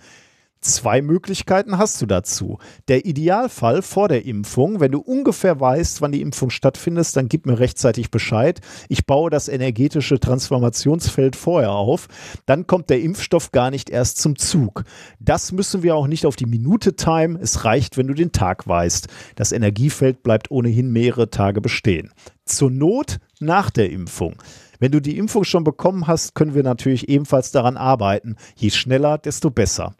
Zwei 0.62 1.02
Möglichkeiten 1.02 1.78
hast 1.78 2.02
du 2.02 2.06
dazu. 2.06 2.60
Der 2.90 3.06
Idealfall 3.06 3.82
vor 3.82 4.10
der 4.10 4.26
Impfung, 4.26 4.82
wenn 4.82 4.92
du 4.92 5.00
ungefähr 5.00 5.58
weißt, 5.58 6.02
wann 6.02 6.12
die 6.12 6.20
Impfung 6.20 6.50
stattfindet, 6.50 7.16
dann 7.16 7.30
gib 7.30 7.46
mir 7.46 7.60
rechtzeitig 7.60 8.12
Bescheid. 8.12 8.60
Ich 8.90 9.06
baue 9.06 9.30
das 9.30 9.48
energetische 9.48 10.20
Transformationsfeld 10.20 11.38
vorher 11.38 11.72
auf. 11.72 12.10
Dann 12.46 12.68
kommt 12.68 12.90
der 12.90 13.00
Impfstoff 13.00 13.54
gar 13.54 13.72
nicht 13.72 13.90
erst 13.90 14.18
zum 14.18 14.38
Zug. 14.38 14.84
Das 15.22 15.54
müssen 15.54 15.82
wir 15.82 15.96
auch 15.96 16.08
nicht 16.08 16.26
auf 16.26 16.36
die 16.36 16.46
Minute 16.46 16.98
timen. 16.98 17.38
Es 17.42 17.64
reicht, 17.64 17.96
wenn 17.96 18.08
du 18.08 18.14
den 18.14 18.34
Tag 18.34 18.68
weißt. 18.68 19.08
Das 19.38 19.54
Energiefeld 19.54 20.24
bleibt 20.24 20.52
ohnehin 20.52 20.92
mehrere 20.92 21.30
Tage 21.30 21.62
bestehen. 21.62 22.12
Zur 22.44 22.70
Not 22.70 23.20
nach 23.40 23.70
der 23.70 23.92
Impfung. 23.92 24.36
Wenn 24.80 24.92
du 24.92 25.00
die 25.00 25.18
Impfung 25.18 25.46
schon 25.46 25.64
bekommen 25.64 26.08
hast, 26.08 26.36
können 26.36 26.54
wir 26.54 26.64
natürlich 26.64 27.08
ebenfalls 27.08 27.52
daran 27.52 27.78
arbeiten. 27.78 28.36
Je 28.56 28.72
schneller, 28.72 29.18
desto 29.18 29.52
besser. 29.52 29.96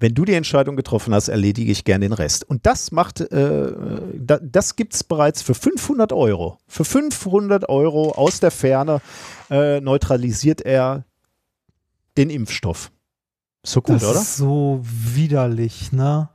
Wenn 0.00 0.14
du 0.14 0.24
die 0.24 0.34
Entscheidung 0.34 0.76
getroffen 0.76 1.14
hast, 1.14 1.28
erledige 1.28 1.70
ich 1.70 1.84
gern 1.84 2.00
den 2.00 2.12
Rest. 2.12 2.44
Und 2.44 2.66
das 2.66 2.90
macht, 2.92 3.20
äh, 3.20 3.72
da, 4.18 4.38
das 4.42 4.76
gibt 4.76 4.94
es 4.94 5.04
bereits 5.04 5.40
für 5.42 5.54
500 5.54 6.12
Euro. 6.12 6.58
Für 6.66 6.84
500 6.84 7.68
Euro 7.68 8.12
aus 8.12 8.40
der 8.40 8.50
Ferne 8.50 9.00
äh, 9.50 9.80
neutralisiert 9.80 10.60
er 10.62 11.04
den 12.16 12.30
Impfstoff. 12.30 12.90
So 13.64 13.80
gut, 13.80 13.96
das 13.96 14.04
oder? 14.04 14.20
Ist 14.20 14.36
so 14.36 14.80
widerlich, 14.82 15.92
ne? 15.92 16.28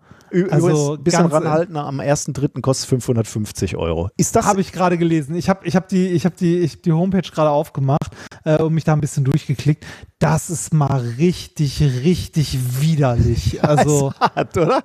Also 0.49 0.93
ein 0.93 1.03
bisschen 1.03 1.25
ranhalten, 1.25 1.77
am 1.77 1.99
1.3. 1.99 2.61
kostet 2.61 2.89
550 2.89 3.75
Euro. 3.77 4.09
Ist 4.17 4.35
das? 4.35 4.45
Habe 4.45 4.61
ich 4.61 4.71
gerade 4.71 4.97
gelesen. 4.97 5.35
Ich 5.35 5.49
habe 5.49 5.65
ich 5.67 5.75
hab 5.75 5.87
die, 5.87 6.07
ich 6.09 6.25
hab 6.25 6.35
die, 6.35 6.59
ich, 6.59 6.81
die 6.81 6.91
Homepage 6.91 7.29
gerade 7.29 7.49
aufgemacht 7.49 8.11
äh, 8.45 8.61
und 8.61 8.73
mich 8.73 8.83
da 8.83 8.93
ein 8.93 9.01
bisschen 9.01 9.23
durchgeklickt. 9.23 9.85
Das 10.19 10.49
ist 10.49 10.73
mal 10.73 10.99
richtig, 11.17 11.81
richtig 11.81 12.57
widerlich. 12.81 13.59
Also, 13.69 14.13
hart, 14.13 14.57
oder? 14.57 14.83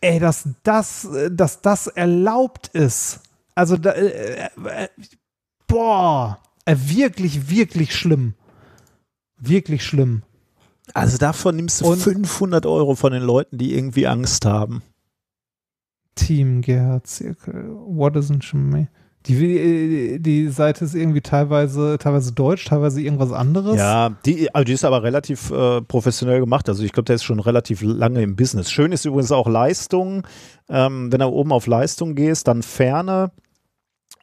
Ey, 0.00 0.18
dass 0.18 0.48
das, 0.64 1.08
dass 1.30 1.62
das 1.62 1.86
erlaubt 1.86 2.68
ist. 2.68 3.20
Also, 3.54 3.76
da, 3.76 3.92
äh, 3.92 4.48
äh, 4.64 4.88
boah, 5.66 6.40
äh, 6.66 6.76
wirklich, 6.78 7.48
wirklich 7.48 7.94
schlimm. 7.94 8.34
Wirklich 9.38 9.84
schlimm. 9.84 10.22
Also 10.92 11.16
davon 11.18 11.56
nimmst 11.56 11.80
du 11.80 11.86
und 11.86 11.98
500 11.98 12.66
Euro 12.66 12.94
von 12.94 13.12
den 13.12 13.22
Leuten, 13.22 13.56
die 13.58 13.74
irgendwie 13.74 14.06
Angst 14.06 14.44
haben. 14.44 14.82
Team 16.14 16.60
Gerhard 16.60 17.06
Zirkel, 17.06 17.70
what 17.86 18.14
isn't 18.14 18.54
me? 18.54 18.88
Die, 19.26 20.18
die 20.20 20.48
Seite 20.48 20.84
ist 20.84 20.94
irgendwie 20.94 21.22
teilweise, 21.22 21.96
teilweise 21.98 22.32
deutsch, 22.32 22.66
teilweise 22.66 23.00
irgendwas 23.00 23.32
anderes. 23.32 23.78
Ja, 23.78 24.10
die, 24.26 24.54
also 24.54 24.64
die 24.64 24.74
ist 24.74 24.84
aber 24.84 25.02
relativ 25.02 25.50
äh, 25.50 25.80
professionell 25.80 26.40
gemacht. 26.40 26.68
Also 26.68 26.82
ich 26.82 26.92
glaube, 26.92 27.06
der 27.06 27.16
ist 27.16 27.24
schon 27.24 27.40
relativ 27.40 27.80
lange 27.80 28.20
im 28.20 28.36
Business. 28.36 28.70
Schön 28.70 28.92
ist 28.92 29.06
übrigens 29.06 29.32
auch 29.32 29.48
Leistung. 29.48 30.26
Ähm, 30.68 31.10
wenn 31.10 31.20
du 31.20 31.26
oben 31.26 31.52
auf 31.52 31.66
Leistung 31.66 32.14
gehst, 32.14 32.48
dann 32.48 32.62
Ferne. 32.62 33.30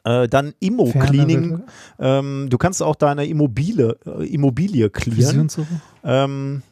Äh, 0.03 0.27
dann 0.27 0.53
Immo-Cleaning. 0.59 1.61
Ähm, 1.99 2.47
du 2.49 2.57
kannst 2.57 2.81
auch 2.81 2.95
deine 2.95 3.25
Immobile, 3.27 3.97
äh, 4.05 4.25
Immobilie 4.33 4.89
clearen. 4.89 5.47
Ähm, 6.03 6.63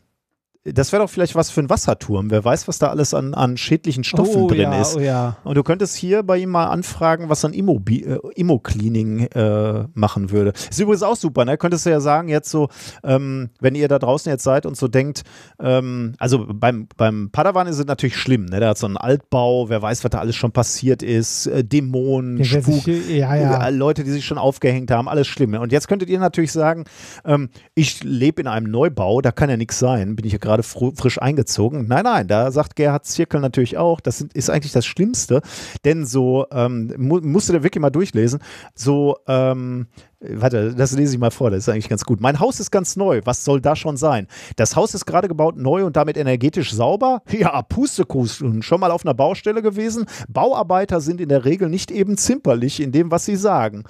das 0.73 0.91
wäre 0.91 1.03
doch 1.03 1.09
vielleicht 1.09 1.35
was 1.35 1.49
für 1.49 1.61
ein 1.61 1.69
Wasserturm. 1.69 2.31
Wer 2.31 2.43
weiß, 2.43 2.67
was 2.67 2.80
da 2.80 2.88
alles 2.88 3.14
an, 3.14 3.33
an 3.33 3.57
schädlichen 3.57 4.03
Stoffen 4.03 4.43
oh, 4.43 4.48
drin 4.48 4.61
ja, 4.61 4.81
ist. 4.81 4.98
Oh, 4.98 4.99
ja. 4.99 5.38
Und 5.43 5.56
du 5.56 5.64
könntest 5.64 5.95
hier 5.95 6.23
bei 6.23 6.38
ihm 6.38 6.49
mal 6.49 6.67
anfragen, 6.67 7.30
was 7.30 7.43
ein 7.45 7.53
Immo-Cleaning 7.53 9.19
äh, 9.27 9.85
machen 9.93 10.31
würde. 10.31 10.53
Ist 10.69 10.80
übrigens 10.80 11.03
auch 11.03 11.15
super, 11.15 11.45
ne? 11.45 11.57
Könntest 11.57 11.85
du 11.85 11.89
ja 11.89 11.99
sagen, 11.99 12.30
jetzt 12.30 12.49
so, 12.49 12.69
ähm, 13.03 13.49
wenn 13.59 13.75
ihr 13.75 13.88
da 13.88 13.99
draußen 13.99 14.30
jetzt 14.31 14.43
seid 14.43 14.65
und 14.65 14.77
so 14.77 14.88
denkt, 14.88 15.23
ähm, 15.59 16.14
also 16.19 16.45
beim, 16.48 16.88
beim 16.98 17.30
Padawan 17.31 17.67
ist 17.67 17.80
es 17.80 17.85
natürlich 17.85 18.17
schlimm, 18.17 18.45
ne? 18.45 18.59
Der 18.59 18.69
hat 18.69 18.77
so 18.77 18.88
einen 18.88 18.98
Altbau, 18.98 19.69
wer 19.69 19.81
weiß, 19.81 20.03
was 20.03 20.11
da 20.11 20.19
alles 20.19 20.35
schon 20.35 20.51
passiert 20.51 21.03
ist, 21.03 21.48
äh, 21.48 21.64
Dämonen, 21.64 22.43
Spuk, 22.43 22.83
sich, 22.83 23.09
ja, 23.09 23.67
äh, 23.67 23.72
Leute, 23.72 24.03
die 24.03 24.11
sich 24.11 24.25
schon 24.25 24.38
aufgehängt 24.38 24.91
haben, 24.91 25.07
alles 25.07 25.27
schlimm. 25.27 25.53
Und 25.53 25.72
jetzt 25.72 25.88
könntet 25.88 26.09
ihr 26.09 26.19
natürlich 26.19 26.51
sagen, 26.51 26.85
ähm, 27.25 27.49
ich 27.75 28.03
lebe 28.03 28.41
in 28.41 28.48
einem 28.48 28.69
Neubau, 28.69 29.22
da 29.22 29.31
kann 29.31 29.49
ja 29.49 29.57
nichts 29.57 29.80
sein, 29.80 30.15
bin 30.15 30.25
ich 30.25 30.33
ja 30.33 30.38
gerade 30.38 30.58
gerade 30.61 30.95
frisch 30.95 31.21
eingezogen. 31.21 31.88
Nein, 31.88 32.03
nein, 32.03 32.27
da 32.27 32.51
sagt 32.51 32.75
Gerhard 32.75 33.05
Zirkel 33.05 33.39
natürlich 33.39 33.77
auch, 33.77 33.99
das 33.99 34.21
ist 34.21 34.49
eigentlich 34.49 34.73
das 34.73 34.85
Schlimmste, 34.85 35.41
denn 35.85 36.05
so, 36.05 36.45
ähm, 36.51 36.93
mu 36.97 37.19
musst 37.21 37.49
du 37.49 37.53
da 37.53 37.63
wirklich 37.63 37.81
mal 37.81 37.89
durchlesen, 37.89 38.39
so, 38.75 39.17
ähm, 39.27 39.88
Warte, 40.22 40.75
das 40.75 40.91
lese 40.91 41.14
ich 41.14 41.19
mal 41.19 41.31
vor, 41.31 41.49
das 41.49 41.59
ist 41.59 41.69
eigentlich 41.69 41.88
ganz 41.88 42.03
gut. 42.03 42.19
Mein 42.19 42.41
Haus 42.41 42.59
ist 42.59 42.72
ganz 42.72 42.98
neu. 42.98 43.22
Was 43.23 43.45
soll 43.45 43.61
da 43.61 43.77
schon 43.77 43.95
sein? 43.95 44.27
Das 44.57 44.75
Haus 44.75 44.93
ist 44.93 45.06
gerade 45.06 45.30
gebaut, 45.30 45.56
neu 45.56 45.85
und 45.85 45.95
damit 45.95 46.17
energetisch 46.17 46.73
sauber? 46.73 47.22
Ja, 47.39 47.61
Pustekuchen. 47.61 48.61
Schon 48.64 48.81
mal 48.81 48.91
auf 48.91 49.06
einer 49.06 49.14
Baustelle 49.14 49.61
gewesen? 49.61 50.07
Bauarbeiter 50.27 50.99
sind 50.99 51.22
in 51.22 51.30
der 51.30 51.45
Regel 51.45 51.69
nicht 51.69 51.89
eben 51.89 52.17
zimperlich 52.17 52.81
in 52.81 52.91
dem, 52.91 53.11
was 53.11 53.23
sie 53.23 53.38
sagen. 53.38 53.85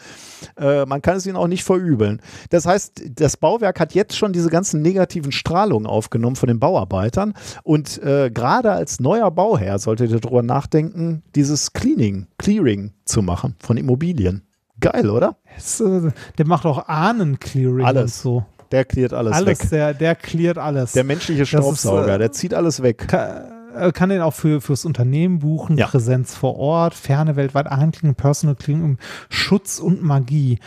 Äh, 0.55 0.85
man 0.85 1.01
kann 1.01 1.17
es 1.17 1.25
ihnen 1.25 1.35
auch 1.35 1.47
nicht 1.47 1.63
verübeln. 1.63 2.21
Das 2.51 2.67
heißt, 2.67 3.01
das 3.15 3.37
Bauwerk 3.37 3.79
hat 3.79 3.95
jetzt 3.95 4.15
schon 4.15 4.31
diese 4.31 4.49
ganzen 4.49 4.83
negativen 4.83 5.31
Strahlungen 5.31 5.87
aufgenommen 5.87 6.35
von 6.35 6.47
den 6.47 6.59
Bauarbeitern. 6.59 7.33
Und 7.63 7.97
äh, 8.03 8.29
gerade 8.29 8.71
als 8.71 8.99
neuer 8.99 9.31
Bauherr 9.31 9.79
solltet 9.79 10.11
ihr 10.11 10.19
darüber 10.19 10.43
nachdenken, 10.43 11.23
dieses 11.33 11.73
Cleaning, 11.73 12.27
Clearing 12.37 12.91
zu 13.05 13.23
machen 13.23 13.55
von 13.59 13.77
Immobilien. 13.77 14.43
Geil, 14.79 15.09
oder? 15.09 15.37
Es, 15.57 15.79
äh, 15.79 16.11
der 16.37 16.47
macht 16.47 16.65
auch 16.65 16.87
Ahnenclearing 16.87 17.85
alles. 17.85 18.21
so. 18.21 18.45
Der 18.71 18.85
cleart 18.85 19.13
alles, 19.13 19.33
alles 19.33 19.47
weg. 19.47 19.69
Der, 19.71 19.93
der 19.93 20.15
cleart 20.15 20.57
alles. 20.57 20.91
Der 20.91 21.03
menschliche 21.03 21.45
Staubsauger, 21.45 22.07
ist, 22.07 22.15
äh, 22.15 22.17
der 22.19 22.31
zieht 22.31 22.53
alles 22.53 22.83
weg. 22.83 23.07
Kann, 23.07 23.59
äh, 23.75 23.91
kann 23.91 24.09
den 24.09 24.21
auch 24.21 24.33
für, 24.33 24.61
fürs 24.61 24.85
Unternehmen 24.85 25.39
buchen, 25.39 25.77
ja. 25.77 25.87
Präsenz 25.87 26.35
vor 26.35 26.57
Ort, 26.57 26.93
ferne 26.93 27.35
weltweit 27.35 27.67
Ahnencleaning, 27.67 28.15
Personal 28.15 28.55
Cleaning, 28.55 28.97
Schutz 29.29 29.79
und 29.79 30.03
Magie. 30.03 30.59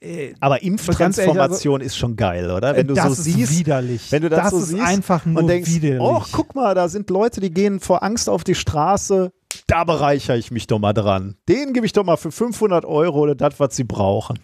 Äh, 0.00 0.34
Aber 0.38 0.62
Impftransformation 0.62 1.80
also, 1.80 1.86
ist 1.86 1.96
schon 1.96 2.14
geil, 2.14 2.50
oder? 2.52 2.76
Wenn 2.76 2.86
du 2.86 2.94
das 2.94 3.16
so 3.16 3.22
siehst, 3.22 3.58
widerlich. 3.58 4.12
wenn 4.12 4.22
du 4.22 4.28
das, 4.28 4.42
das 4.42 4.50
so 4.52 4.58
ist 4.58 4.68
siehst 4.68 4.82
einfach 4.82 5.26
nur 5.26 5.42
und 5.42 5.48
denkst, 5.48 5.70
widerlich. 5.70 6.00
oh, 6.00 6.22
guck 6.30 6.54
mal, 6.54 6.74
da 6.76 6.88
sind 6.88 7.10
Leute, 7.10 7.40
die 7.40 7.50
gehen 7.50 7.80
vor 7.80 8.04
Angst 8.04 8.28
auf 8.28 8.44
die 8.44 8.54
Straße, 8.54 9.32
da 9.68 9.84
bereichere 9.84 10.36
ich 10.36 10.50
mich 10.50 10.66
doch 10.66 10.78
mal 10.78 10.92
dran. 10.92 11.36
Den 11.48 11.72
gebe 11.72 11.86
ich 11.86 11.92
doch 11.92 12.04
mal 12.04 12.16
für 12.16 12.32
500 12.32 12.84
Euro 12.84 13.20
oder 13.20 13.34
das, 13.34 13.60
was 13.60 13.76
sie 13.76 13.84
brauchen. 13.84 14.40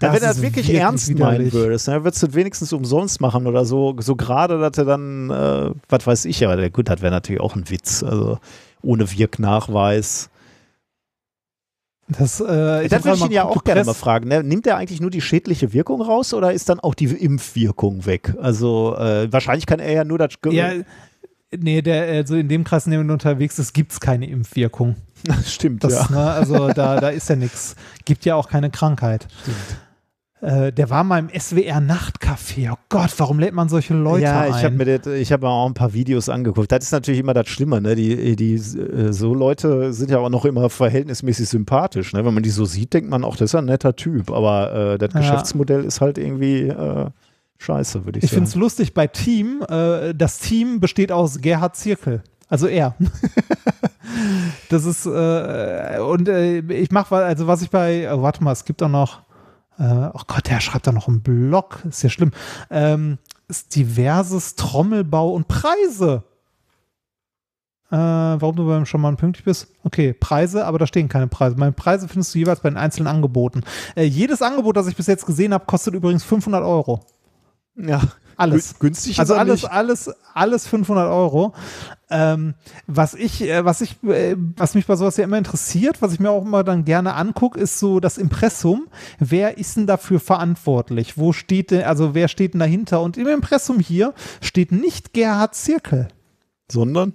Ja, 0.00 0.12
wenn 0.12 0.20
du 0.20 0.26
das 0.26 0.42
wirklich, 0.42 0.66
wirklich 0.66 0.80
ernst 0.80 1.08
widerlich. 1.08 1.38
meinen 1.38 1.52
würdest, 1.52 1.86
dann 1.86 2.02
würdest 2.02 2.22
du 2.22 2.26
das 2.26 2.34
wenigstens 2.34 2.72
umsonst 2.72 3.20
machen 3.20 3.46
oder 3.46 3.64
so, 3.64 3.94
so 4.00 4.16
gerade, 4.16 4.58
dass 4.58 4.72
du 4.72 4.84
dann, 4.84 5.30
äh, 5.30 5.70
was 5.88 6.06
weiß 6.06 6.24
ich, 6.24 6.44
aber 6.44 6.70
gut, 6.70 6.88
das 6.88 7.02
wäre 7.02 7.12
natürlich 7.12 7.40
auch 7.40 7.54
ein 7.54 7.70
Witz, 7.70 8.02
also 8.02 8.38
ohne 8.82 9.12
Wirknachweis. 9.12 10.30
Das, 12.08 12.40
äh, 12.40 12.88
das 12.88 13.04
würde 13.04 13.18
ich 13.18 13.24
ihn 13.26 13.32
ja 13.32 13.44
auch 13.44 13.62
gerne 13.62 13.84
mal 13.84 13.94
fragen. 13.94 14.28
Ne? 14.28 14.42
Nimmt 14.42 14.66
er 14.66 14.76
eigentlich 14.76 15.00
nur 15.00 15.10
die 15.10 15.20
schädliche 15.20 15.72
Wirkung 15.72 16.02
raus 16.02 16.34
oder 16.34 16.52
ist 16.52 16.68
dann 16.68 16.80
auch 16.80 16.94
die 16.94 17.06
Impfwirkung 17.06 18.04
weg? 18.06 18.34
Also 18.40 18.96
äh, 18.96 19.32
wahrscheinlich 19.32 19.66
kann 19.66 19.78
er 19.78 19.92
ja 19.92 20.04
nur 20.04 20.18
das. 20.18 20.34
Ja, 20.50 20.72
Nee, 21.58 21.82
der, 21.82 22.04
also 22.04 22.34
in 22.36 22.48
dem 22.48 22.64
Kreis, 22.64 22.86
in 22.86 22.92
dem 22.92 23.08
er 23.08 23.12
unterwegs 23.12 23.58
ist, 23.58 23.72
gibt 23.72 23.92
es 23.92 24.00
keine 24.00 24.26
Impfwirkung. 24.26 24.96
Stimmt, 25.46 25.84
das, 25.84 25.92
ja. 25.92 26.06
Ne, 26.10 26.30
also 26.30 26.68
da, 26.68 26.98
da 26.98 27.08
ist 27.10 27.28
ja 27.28 27.36
nichts. 27.36 27.76
Gibt 28.04 28.24
ja 28.24 28.34
auch 28.34 28.48
keine 28.48 28.70
Krankheit. 28.70 29.28
Äh, 30.42 30.72
der 30.72 30.90
war 30.90 31.04
mal 31.04 31.20
im 31.20 31.28
SWR 31.28 31.78
Nachtcafé. 31.78 32.72
Oh 32.72 32.76
Gott, 32.88 33.12
warum 33.18 33.38
lädt 33.38 33.54
man 33.54 33.68
solche 33.68 33.94
Leute 33.94 34.24
ja, 34.24 34.40
ein? 34.40 34.50
Ja, 34.50 34.58
ich 34.58 34.64
habe 34.64 34.74
mir, 34.74 34.98
das, 34.98 35.30
hab 35.30 35.42
mir 35.42 35.48
auch 35.48 35.66
ein 35.66 35.74
paar 35.74 35.92
Videos 35.92 36.28
angeguckt. 36.28 36.72
Das 36.72 36.82
ist 36.82 36.90
natürlich 36.90 37.20
immer 37.20 37.32
das 37.32 37.48
Schlimme. 37.48 37.80
Ne? 37.80 37.94
Die, 37.94 38.34
die, 38.34 38.54
äh, 38.54 39.12
so 39.12 39.34
Leute 39.34 39.92
sind 39.92 40.10
ja 40.10 40.18
auch 40.18 40.30
noch 40.30 40.44
immer 40.44 40.68
verhältnismäßig 40.68 41.48
sympathisch. 41.48 42.12
Ne? 42.12 42.24
Wenn 42.24 42.34
man 42.34 42.42
die 42.42 42.50
so 42.50 42.64
sieht, 42.64 42.92
denkt 42.92 43.08
man 43.08 43.22
auch, 43.22 43.36
das 43.36 43.50
ist 43.50 43.54
ein 43.54 43.66
netter 43.66 43.94
Typ. 43.94 44.32
Aber 44.32 44.94
äh, 44.94 44.98
das 44.98 45.14
ja. 45.14 45.20
Geschäftsmodell 45.20 45.84
ist 45.84 46.00
halt 46.00 46.18
irgendwie 46.18 46.62
äh, 46.62 47.06
scheiße, 47.62 48.04
würde 48.04 48.18
ich, 48.18 48.24
ich 48.24 48.30
sagen. 48.30 48.44
Ich 48.44 48.48
finde 48.48 48.48
es 48.48 48.54
lustig 48.54 48.94
bei 48.94 49.06
Team. 49.06 49.62
Äh, 49.68 50.14
das 50.14 50.38
Team 50.38 50.80
besteht 50.80 51.12
aus 51.12 51.40
Gerhard 51.40 51.76
Zirkel. 51.76 52.22
Also 52.48 52.66
er. 52.66 52.94
das 54.68 54.84
ist, 54.84 55.06
äh, 55.06 55.98
und 56.00 56.28
äh, 56.28 56.58
ich 56.58 56.90
mache, 56.90 57.16
also 57.16 57.46
was 57.46 57.62
ich 57.62 57.70
bei, 57.70 58.12
oh, 58.12 58.22
warte 58.22 58.44
mal, 58.44 58.52
es 58.52 58.64
gibt 58.64 58.82
auch 58.82 58.88
noch, 58.88 59.22
äh, 59.78 60.10
oh 60.12 60.20
Gott, 60.26 60.48
der 60.50 60.60
schreibt 60.60 60.86
da 60.86 60.92
noch 60.92 61.08
einen 61.08 61.22
Blog, 61.22 61.82
ist 61.88 62.02
ja 62.02 62.10
schlimm. 62.10 62.32
Ähm, 62.70 63.18
ist 63.48 63.74
diverses 63.74 64.54
Trommelbau 64.56 65.32
und 65.32 65.48
Preise. 65.48 66.24
Äh, 67.90 67.96
warum 67.96 68.56
du 68.56 68.66
beim 68.66 68.86
schon 68.86 69.02
mal 69.02 69.14
pünktlich 69.16 69.44
bist? 69.44 69.68
Okay, 69.84 70.14
Preise, 70.14 70.64
aber 70.64 70.78
da 70.78 70.86
stehen 70.86 71.08
keine 71.08 71.26
Preise. 71.26 71.56
Meine 71.56 71.72
Preise 71.72 72.08
findest 72.08 72.34
du 72.34 72.38
jeweils 72.38 72.60
bei 72.60 72.70
den 72.70 72.78
einzelnen 72.78 73.06
Angeboten. 73.06 73.62
Äh, 73.94 74.04
jedes 74.04 74.40
Angebot, 74.40 74.78
das 74.78 74.88
ich 74.88 74.96
bis 74.96 75.06
jetzt 75.06 75.26
gesehen 75.26 75.52
habe, 75.52 75.66
kostet 75.66 75.92
übrigens 75.92 76.24
500 76.24 76.62
Euro. 76.62 77.04
Ja. 77.76 78.00
Alles. 78.36 78.78
Günstig 78.78 79.18
Also 79.18 79.34
alles, 79.34 79.64
alles, 79.64 80.10
alles 80.34 80.66
500 80.66 81.08
Euro. 81.08 81.54
Ähm, 82.10 82.54
was 82.86 83.14
ich, 83.14 83.42
äh, 83.42 83.64
was 83.64 83.80
ich, 83.80 84.02
äh, 84.02 84.36
was 84.36 84.74
mich 84.74 84.86
bei 84.86 84.96
sowas 84.96 85.16
ja 85.16 85.24
immer 85.24 85.38
interessiert, 85.38 86.02
was 86.02 86.12
ich 86.12 86.20
mir 86.20 86.30
auch 86.30 86.44
immer 86.44 86.64
dann 86.64 86.84
gerne 86.84 87.14
angucke, 87.14 87.60
ist 87.60 87.78
so 87.78 88.00
das 88.00 88.18
Impressum. 88.18 88.88
Wer 89.18 89.58
ist 89.58 89.76
denn 89.76 89.86
dafür 89.86 90.18
verantwortlich? 90.20 91.18
Wo 91.18 91.32
steht 91.32 91.70
denn, 91.70 91.84
also 91.84 92.14
wer 92.14 92.28
steht 92.28 92.54
denn 92.54 92.60
dahinter? 92.60 93.00
Und 93.00 93.16
im 93.16 93.28
Impressum 93.28 93.78
hier 93.78 94.14
steht 94.40 94.72
nicht 94.72 95.12
Gerhard 95.12 95.54
Zirkel. 95.54 96.08
Sondern? 96.70 97.14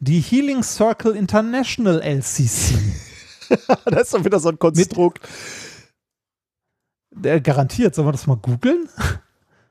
Die 0.00 0.20
Healing 0.20 0.62
Circle 0.62 1.16
International 1.16 2.00
LCC. 2.00 2.74
das 3.86 4.02
ist 4.02 4.14
doch 4.14 4.24
wieder 4.24 4.40
so 4.40 4.50
ein 4.50 4.58
Konstrukt. 4.58 5.26
Mit, 7.10 7.26
äh, 7.26 7.40
garantiert. 7.40 7.94
Sollen 7.94 8.08
wir 8.08 8.12
das 8.12 8.26
mal 8.26 8.36
googeln? 8.36 8.88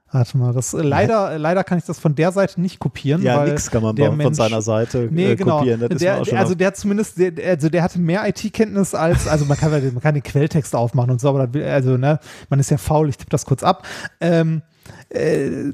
Warte 0.09 0.37
mal, 0.37 0.53
das, 0.53 0.71
leider, 0.71 1.37
leider 1.37 1.65
kann 1.65 1.77
ich 1.77 1.83
das 1.83 1.99
von 1.99 2.15
der 2.15 2.31
Seite 2.31 2.61
nicht 2.61 2.79
kopieren. 2.79 3.21
Ja, 3.21 3.43
nichts 3.43 3.69
kann 3.69 3.83
man 3.83 3.93
der 3.93 4.07
von 4.07 4.17
Mensch, 4.17 4.37
seiner 4.37 4.61
Seite 4.61 5.09
nee, 5.11 5.31
äh, 5.31 5.35
genau. 5.35 5.57
kopieren. 5.57 5.81
Das 5.81 5.99
der, 5.99 6.15
also 6.37 6.55
der 6.55 6.67
hat 6.67 6.77
zumindest, 6.77 7.17
der, 7.17 7.33
also 7.45 7.67
der 7.67 7.83
hatte 7.83 7.99
mehr 7.99 8.25
IT-Kenntnis 8.25 8.95
als, 8.95 9.27
also 9.27 9.43
man 9.43 9.57
kann, 9.57 9.71
man 9.71 9.99
kann 9.99 10.13
den 10.13 10.23
Quelltext 10.23 10.73
aufmachen 10.75 11.11
und 11.11 11.19
so, 11.19 11.27
aber 11.27 11.47
das 11.47 11.61
also 11.63 11.97
ne, 11.97 12.19
man 12.49 12.59
ist 12.59 12.71
ja 12.71 12.77
faul, 12.77 13.09
ich 13.09 13.17
tippe 13.17 13.31
das 13.31 13.45
kurz 13.45 13.63
ab. 13.63 13.85
Ähm, 14.21 14.61
äh, 15.09 15.73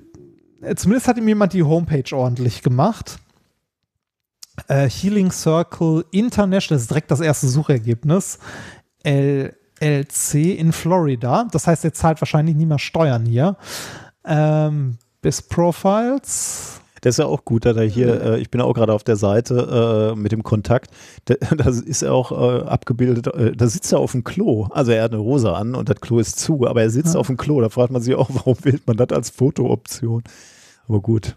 zumindest 0.76 1.08
hat 1.08 1.18
ihm 1.18 1.28
jemand 1.28 1.54
die 1.54 1.62
Homepage 1.62 2.16
ordentlich 2.16 2.64
gemacht. 2.64 3.20
Äh, 4.68 4.90
Healing 4.90 5.32
Circle 5.32 6.06
International, 6.10 6.78
das 6.78 6.84
ist 6.84 6.90
direkt 6.90 7.12
das 7.12 7.20
erste 7.20 7.48
Suchergebnis. 7.48 8.40
LLC 9.04 10.58
in 10.58 10.72
Florida. 10.72 11.48
Das 11.52 11.68
heißt, 11.68 11.84
er 11.86 11.94
zahlt 11.94 12.22
wahrscheinlich 12.22 12.56
nie 12.56 12.66
mehr 12.66 12.80
Steuern 12.80 13.26
hier. 13.26 13.58
Ähm, 14.26 14.98
bis 15.22 15.42
Profiles. 15.42 16.80
Das 17.02 17.16
ist 17.16 17.18
ja 17.20 17.26
auch 17.26 17.44
gut, 17.44 17.66
dass 17.66 17.76
er 17.76 17.84
hier, 17.84 18.22
äh, 18.22 18.40
ich 18.40 18.50
bin 18.50 18.62
auch 18.62 18.74
gerade 18.74 18.94
auf 18.94 19.04
der 19.04 19.18
Seite 19.18 20.14
äh, 20.14 20.18
mit 20.18 20.32
dem 20.32 20.42
Kontakt, 20.44 20.90
da, 21.26 21.36
das 21.58 21.82
ist 21.82 22.02
er 22.02 22.14
auch 22.14 22.32
äh, 22.32 22.64
abgebildet, 22.66 23.28
äh, 23.28 23.52
da 23.52 23.68
sitzt 23.68 23.92
er 23.92 24.00
auf 24.00 24.14
dem 24.14 24.24
Klo. 24.24 24.68
Also 24.72 24.92
er 24.94 25.04
hat 25.04 25.12
eine 25.12 25.22
Hose 25.22 25.54
an 25.54 25.76
und 25.76 25.90
das 25.90 26.00
Klo 26.00 26.20
ist 26.20 26.40
zu, 26.40 26.66
aber 26.66 26.82
er 26.82 26.90
sitzt 26.90 27.16
Ja. 27.16 27.20
auf 27.20 27.28
dem 27.28 27.36
Klo. 27.36 27.60
Da 27.60 27.68
fragt 27.70 27.92
man 27.92 28.02
sich 28.02 28.16
auch, 28.16 28.30
warum 28.34 28.56
wählt 28.64 28.88
man 28.88 28.96
das 28.96 29.10
als 29.12 29.30
Fotooption? 29.32 30.24
Aber 30.88 31.02
gut. 31.02 31.36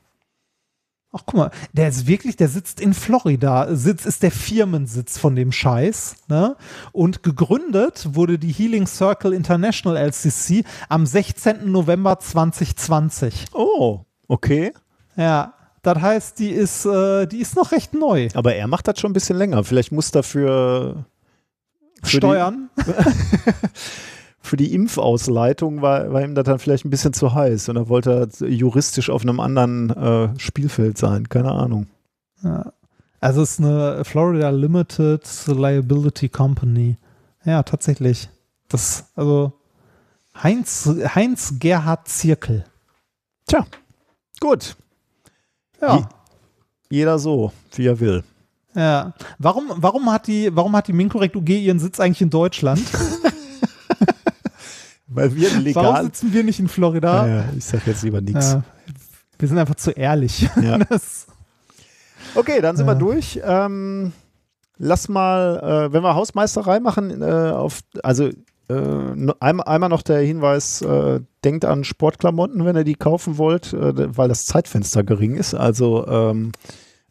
Ach, 1.17 1.23
guck 1.25 1.35
mal, 1.35 1.51
der 1.73 1.89
ist 1.89 2.07
wirklich, 2.07 2.37
der 2.37 2.49
sitzt 2.49 2.79
in 2.79 2.93
Florida. 2.93 3.75
Sitz 3.75 4.05
ist 4.05 4.23
der 4.23 4.31
Firmensitz 4.31 5.17
von 5.17 5.35
dem 5.35 5.51
Scheiß. 5.51 6.17
Ne? 6.29 6.57
Und 6.93 7.23
gegründet 7.23 8.09
wurde 8.13 8.39
die 8.39 8.53
Healing 8.53 8.87
Circle 8.87 9.33
International 9.33 9.97
LCC 9.97 10.65
am 10.91 11.07
16. 11.07 11.71
November 11.73 12.19
2020. 12.19 13.47
Oh, 13.55 14.01
okay. 14.29 14.75
Ja, 15.17 15.55
das 15.81 16.03
heißt, 16.03 16.39
die 16.39 16.51
ist, 16.51 16.85
äh, 16.85 17.27
die 17.27 17.39
ist 17.39 17.57
noch 17.57 17.73
recht 17.73 17.95
neu. 17.95 18.29
Aber 18.35 18.55
er 18.55 18.67
macht 18.67 18.87
das 18.87 19.01
schon 19.01 19.11
ein 19.11 19.15
bisschen 19.15 19.39
länger. 19.39 19.65
Vielleicht 19.65 19.93
muss 19.93 20.11
dafür 20.11 21.07
Steuern. 22.03 22.69
für 24.47 24.57
die 24.57 24.73
Impfausleitung 24.73 25.83
war, 25.83 26.13
war 26.13 26.23
ihm 26.23 26.35
das 26.35 26.45
dann 26.45 26.59
vielleicht 26.59 26.85
ein 26.85 26.91
bisschen 26.91 27.13
zu 27.13 27.35
heiß 27.35 27.69
und 27.69 27.77
er 27.77 27.89
wollte 27.89 28.29
juristisch 28.47 29.11
auf 29.11 29.23
einem 29.23 29.41
anderen 29.41 29.91
äh, 29.91 30.39
Spielfeld 30.39 30.97
sein. 30.97 31.29
Keine 31.29 31.53
Ahnung. 31.53 31.87
Ja. 32.43 32.73
Also 33.21 33.43
es 33.43 33.53
ist 33.53 33.61
eine 33.61 34.05
Florida 34.05 34.51
Limited 34.51 35.23
Liability 35.47 36.29
Company. 36.29 36.97
Ja, 37.45 37.63
tatsächlich. 37.63 38.29
Das, 38.69 39.07
also 39.15 39.53
Heinz, 40.43 40.89
Heinz 41.15 41.55
Gerhard 41.59 42.09
Zirkel. 42.09 42.65
Tja, 43.47 43.67
gut. 44.41 44.77
Ja. 45.81 46.09
Jeder 46.91 47.19
so, 47.19 47.53
wie 47.75 47.87
er 47.87 47.99
will. 48.01 48.25
Ja. 48.75 49.15
Warum, 49.39 49.73
warum 49.77 50.13
hat 50.13 50.27
die, 50.27 50.55
warum 50.55 50.77
hat 50.77 50.89
die 50.89 50.93
Minkorrekt 50.93 51.35
UG 51.35 51.49
ihren 51.49 51.79
Sitz 51.79 51.99
eigentlich 51.99 52.23
in 52.23 52.31
Deutschland? 52.31 52.83
Weil 55.09 55.35
wir 55.35 55.49
Warum 55.51 55.65
legal. 55.65 56.05
sitzen 56.05 56.33
wir 56.33 56.43
nicht 56.45 56.59
in 56.59 56.69
Florida? 56.69 57.27
Ja, 57.27 57.45
ich 57.57 57.65
sag 57.65 57.87
jetzt 57.87 58.03
lieber 58.03 58.21
nichts. 58.21 58.53
Ja. 58.53 58.63
Wir 59.39 59.49
sind 59.49 59.59
einfach 59.59 59.77
zu 59.77 59.91
ehrlich. 59.93 60.49
Ja. 60.63 60.79
Okay, 62.35 62.61
dann 62.61 62.77
sind 62.77 62.87
wir 62.87 62.97
durch. 62.97 63.41
Ähm, 63.45 64.13
lass 64.77 65.09
mal, 65.09 65.87
äh, 65.89 65.93
wenn 65.93 66.03
wir 66.03 66.15
Hausmeisterei 66.15 66.81
machen, 66.81 67.23
äh, 67.23 67.51
auf, 67.51 67.81
also 68.03 68.31
äh, 68.69 69.33
einmal 69.41 69.89
noch 69.89 70.03
der 70.03 70.21
Hinweis, 70.21 70.83
äh, 70.83 71.21
denkt 71.45 71.65
an 71.65 71.85
Sportklamotten, 71.85 72.65
wenn 72.65 72.77
ihr 72.77 72.85
die 72.85 72.95
kaufen 72.97 73.39
wollt, 73.39 73.73
äh, 73.73 74.17
weil 74.17 74.29
das 74.29 74.45
Zeitfenster 74.47 75.05
gering 75.05 75.37
ist. 75.37 75.55
Also 75.55 76.07
ähm, 76.07 76.53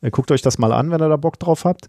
äh, 0.02 0.12
guckt 0.12 0.32
euch 0.32 0.42
das 0.42 0.58
mal 0.58 0.72
an, 0.74 0.92
wenn 0.92 1.02
ihr 1.02 1.10
da 1.10 1.18
Bock 1.18 1.40
drauf 1.40 1.66
habt. 1.66 1.88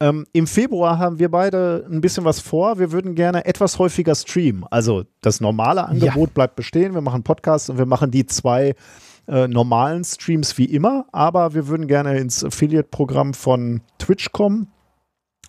Ähm, 0.00 0.26
Im 0.32 0.46
Februar 0.46 0.98
haben 0.98 1.18
wir 1.18 1.30
beide 1.30 1.86
ein 1.90 2.00
bisschen 2.00 2.24
was 2.24 2.40
vor. 2.40 2.78
Wir 2.78 2.90
würden 2.90 3.14
gerne 3.14 3.44
etwas 3.44 3.78
häufiger 3.78 4.14
streamen. 4.14 4.64
Also 4.70 5.04
das 5.20 5.40
normale 5.40 5.86
Angebot 5.86 6.34
bleibt 6.34 6.56
bestehen. 6.56 6.94
Wir 6.94 7.00
machen 7.00 7.22
Podcasts 7.22 7.70
und 7.70 7.78
wir 7.78 7.86
machen 7.86 8.10
die 8.10 8.26
zwei 8.26 8.74
äh, 9.28 9.48
normalen 9.48 10.04
Streams 10.04 10.58
wie 10.58 10.66
immer, 10.66 11.06
aber 11.12 11.54
wir 11.54 11.68
würden 11.68 11.86
gerne 11.86 12.18
ins 12.18 12.44
Affiliate-Programm 12.44 13.34
von 13.34 13.80
Twitch 13.98 14.32
kommen. 14.32 14.68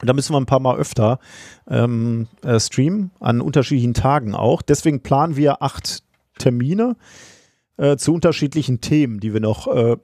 Da 0.02 0.14
müssen 0.14 0.34
wir 0.34 0.40
ein 0.40 0.46
paar 0.46 0.60
Mal 0.60 0.78
öfter 0.78 1.20
ähm, 1.68 2.28
äh, 2.44 2.60
streamen, 2.60 3.12
an 3.20 3.42
unterschiedlichen 3.42 3.94
Tagen 3.94 4.36
auch. 4.36 4.62
Deswegen 4.62 5.02
planen 5.02 5.36
wir 5.36 5.62
acht 5.62 6.04
Termine 6.38 6.96
äh, 7.78 7.98
zu 7.98 8.14
unterschiedlichen 8.14 8.82
Themen, 8.82 9.20
die 9.20 9.34
wir 9.34 9.40
noch 9.40 9.68
äh, 9.68 9.98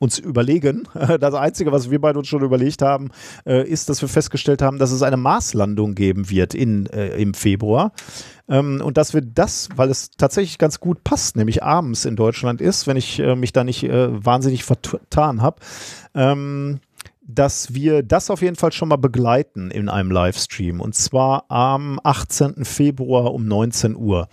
uns 0.00 0.18
überlegen. 0.18 0.88
Das 1.20 1.34
Einzige, 1.34 1.70
was 1.70 1.90
wir 1.90 2.00
beide 2.00 2.18
uns 2.18 2.28
schon 2.28 2.42
überlegt 2.42 2.82
haben, 2.82 3.10
äh, 3.44 3.68
ist, 3.68 3.88
dass 3.88 4.00
wir 4.00 4.08
festgestellt 4.08 4.62
haben, 4.62 4.78
dass 4.78 4.90
es 4.90 5.02
eine 5.02 5.16
Marslandung 5.16 5.94
geben 5.94 6.30
wird 6.30 6.54
in, 6.54 6.86
äh, 6.86 7.20
im 7.20 7.34
Februar. 7.34 7.92
Ähm, 8.48 8.80
und 8.82 8.96
dass 8.96 9.12
wir 9.12 9.20
das, 9.20 9.68
weil 9.76 9.90
es 9.90 10.10
tatsächlich 10.10 10.58
ganz 10.58 10.80
gut 10.80 11.04
passt, 11.04 11.36
nämlich 11.36 11.62
abends 11.62 12.04
in 12.04 12.16
Deutschland 12.16 12.60
ist, 12.60 12.86
wenn 12.86 12.96
ich 12.96 13.18
äh, 13.18 13.36
mich 13.36 13.52
da 13.52 13.64
nicht 13.64 13.84
äh, 13.84 14.24
wahnsinnig 14.24 14.64
vertan 14.64 15.42
habe, 15.42 15.60
ähm, 16.14 16.80
dass 17.22 17.74
wir 17.74 18.02
das 18.02 18.30
auf 18.30 18.42
jeden 18.42 18.56
Fall 18.56 18.72
schon 18.72 18.88
mal 18.88 18.96
begleiten 18.96 19.70
in 19.70 19.88
einem 19.88 20.10
Livestream. 20.10 20.80
Und 20.80 20.94
zwar 20.94 21.44
am 21.50 22.00
18. 22.02 22.64
Februar 22.64 23.34
um 23.34 23.46
19 23.46 23.96
Uhr. 23.96 24.28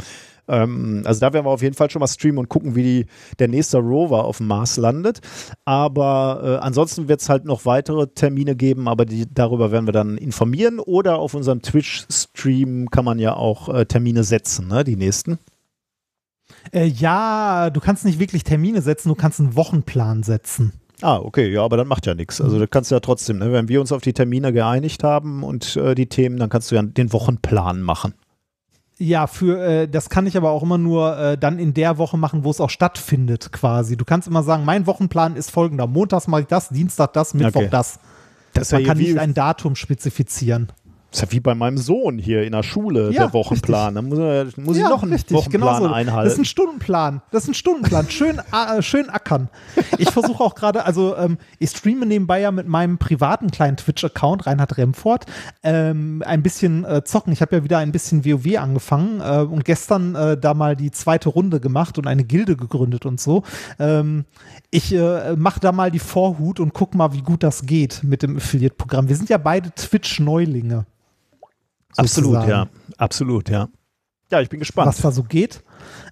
Ähm, 0.48 1.03
also 1.06 1.19
da 1.19 1.34
werden 1.34 1.45
wir 1.45 1.51
auf 1.51 1.61
jeden 1.61 1.76
Fall 1.76 1.90
schon 1.90 2.00
mal 2.00 2.08
streamen 2.08 2.40
und 2.40 2.50
gucken, 2.50 2.76
wie 2.76 2.84
die, 2.84 3.06
der 3.40 3.48
nächste 3.48 3.77
Rover 3.77 4.26
auf 4.26 4.38
dem 4.38 4.48
Mars 4.48 4.77
landet. 4.77 5.22
Aber 5.66 6.42
äh, 6.43 6.66
ansonsten 6.66 7.08
wird 7.08 7.22
es 7.22 7.30
halt 7.30 7.45
noch 7.45 7.66
weitere 7.66 8.08
Termine 8.08 8.56
geben, 8.56 8.88
aber 8.88 9.06
die, 9.06 9.26
darüber 9.34 9.72
werden 9.72 9.88
wir 9.88 9.93
dann 9.93 10.17
informieren. 10.17 10.80
Oder 10.80 11.19
auf 11.19 11.34
unserem 11.34 11.61
Twitch-Stream 11.61 12.90
kann 12.90 13.06
man 13.06 13.19
ja 13.19 13.35
auch 13.35 13.69
äh, 13.69 13.85
Termine 13.85 14.24
setzen, 14.24 14.67
ne? 14.67 14.84
die 14.84 14.95
nächsten. 14.95 15.40
äh, 16.72 16.85
ja, 16.85 17.69
du 17.69 17.80
kannst 17.80 18.06
nicht 18.06 18.19
wirklich 18.19 18.43
Termine 18.43 18.82
setzen, 18.82 19.09
du 19.09 19.16
kannst 19.16 19.40
einen 19.40 19.56
Wochenplan 19.56 20.24
setzen. 20.24 20.74
Ah, 21.01 21.17
okay, 21.17 21.51
ja, 21.51 21.64
aber 21.64 21.77
dann 21.77 21.88
macht 21.88 22.08
ja 22.08 22.16
nichts. 22.16 22.42
Also 22.42 22.58
das 22.58 22.69
kannst 22.72 22.90
du 22.90 22.95
ja 22.95 23.00
trotzdem, 23.00 23.38
ne? 23.38 23.51
wenn 23.51 23.69
wir 23.69 23.80
uns 23.80 23.92
auf 23.92 24.01
die 24.01 24.14
Termine 24.14 24.51
geeinigt 24.51 25.03
haben 25.03 25.43
und 25.43 25.76
äh, 25.76 25.93
die 25.93 26.08
Themen, 26.08 26.38
dann 26.38 26.50
kannst 26.50 26.72
du 26.72 26.76
ja 26.76 26.82
den 26.82 27.14
Wochenplan 27.14 27.82
machen. 27.82 28.14
Ja, 29.00 29.27
für 29.27 29.64
äh, 29.64 29.88
das 29.88 30.09
kann 30.09 30.26
ich 30.26 30.38
aber 30.38 30.50
auch 30.50 30.64
immer 30.64 30.80
nur 30.80 31.17
äh, 31.17 31.38
dann 31.38 31.59
in 31.59 31.74
der 31.74 31.98
Woche 32.00 32.17
machen, 32.17 32.43
wo 32.43 32.50
es 32.50 32.59
auch 32.59 32.72
stattfindet, 32.72 33.51
quasi. 33.51 33.95
Du 33.95 34.06
kannst 34.06 34.27
immer 34.27 34.42
sagen, 34.42 34.66
mein 34.66 34.88
Wochenplan 34.88 35.35
ist 35.35 35.51
folgender: 35.51 35.85
Montags 35.85 36.27
mache 36.27 36.42
ich 36.42 36.48
das, 36.48 36.69
Dienstag 36.69 37.14
das, 37.14 37.34
Mittwoch 37.34 37.61
Okay. 37.61 37.69
das. 37.69 38.00
Das 38.53 38.72
Man 38.72 38.84
kann 38.85 38.98
nicht 38.98 39.19
ein 39.19 39.35
Datum 39.35 39.76
spezifizieren. 39.76 40.72
Ist 41.11 41.21
ja 41.21 41.31
wie 41.31 41.39
bei 41.39 41.55
meinem 41.55 41.77
Sohn 41.77 42.17
hier 42.17 42.43
in 42.43 42.51
der 42.51 42.63
Schule, 42.63 43.11
Ja, 43.11 43.23
der 43.23 43.33
Wochenplan. 43.33 43.95
Da 43.95 44.01
muss, 44.01 44.17
muss 44.57 44.77
ich 44.77 44.83
noch 44.83 45.03
einen 45.03 45.13
Wochenplan 45.13 45.49
genau 45.49 45.77
so. 45.77 45.87
einhalten. 45.87 46.25
Das 46.25 46.33
ist 46.33 46.39
ein 46.39 46.45
Stundenplan. 46.45 47.21
Das 47.31 47.43
ist 47.43 47.49
ein 47.49 47.53
Stundenplan. 47.53 48.09
Schön, 48.09 48.39
äh, 48.39 48.81
schön 48.81 49.09
ackern. 49.09 49.49
Ich 49.97 50.11
versuche 50.11 50.43
auch 50.43 50.53
gerade, 50.53 50.85
also 50.85 51.15
ähm, 51.15 51.37
ich 51.59 51.69
streame 51.69 52.05
nebenbei 52.05 52.41
ja 52.41 52.51
mit 52.51 52.67
meinem 52.67 52.97
privaten 52.97 53.51
kleinen 53.51 53.77
Twitch-Account, 53.77 54.47
Reinhard 54.47 54.77
Remfort, 54.77 55.25
ähm, 55.63 56.23
ein 56.25 56.43
bisschen 56.43 56.83
äh, 56.83 57.03
zocken. 57.03 57.31
Ich 57.31 57.41
habe 57.41 57.55
ja 57.55 57.63
wieder 57.63 57.77
ein 57.77 57.91
bisschen 57.91 58.25
WoW 58.25 58.57
angefangen 58.57 59.21
äh, 59.21 59.39
und 59.39 59.63
gestern 59.63 60.15
äh, 60.15 60.37
da 60.37 60.53
mal 60.53 60.75
die 60.75 60.91
zweite 60.91 61.29
Runde 61.29 61.59
gemacht 61.59 61.97
und 61.97 62.05
eine 62.05 62.25
Gilde 62.25 62.57
gegründet 62.57 63.05
und 63.05 63.21
so. 63.21 63.43
Ähm, 63.79 64.25
ich 64.71 64.93
äh, 64.93 65.35
mache 65.37 65.61
da 65.61 65.71
mal 65.71 65.89
die 65.89 65.99
Vorhut 65.99 66.59
und 66.59 66.73
guck 66.73 66.95
mal, 66.95 67.13
wie 67.13 67.21
gut 67.21 67.43
das 67.43 67.65
geht 67.65 68.03
mit 68.03 68.23
dem 68.23 68.37
Affiliate-Programm. 68.37 69.07
Wir 69.07 69.15
sind 69.15 69.29
ja 69.29 69.37
beide 69.37 69.71
Twitch-Neulinge. 69.71 70.85
Absolut, 71.98 72.34
sozusagen. 72.34 72.50
ja. 72.50 72.67
Absolut, 72.98 73.50
ja. 73.50 73.67
Ja, 74.32 74.42
ich 74.42 74.50
bin 74.50 74.59
gespannt. 74.59 74.88
was 74.88 75.01
da 75.01 75.11
so 75.11 75.24
geht. 75.24 75.64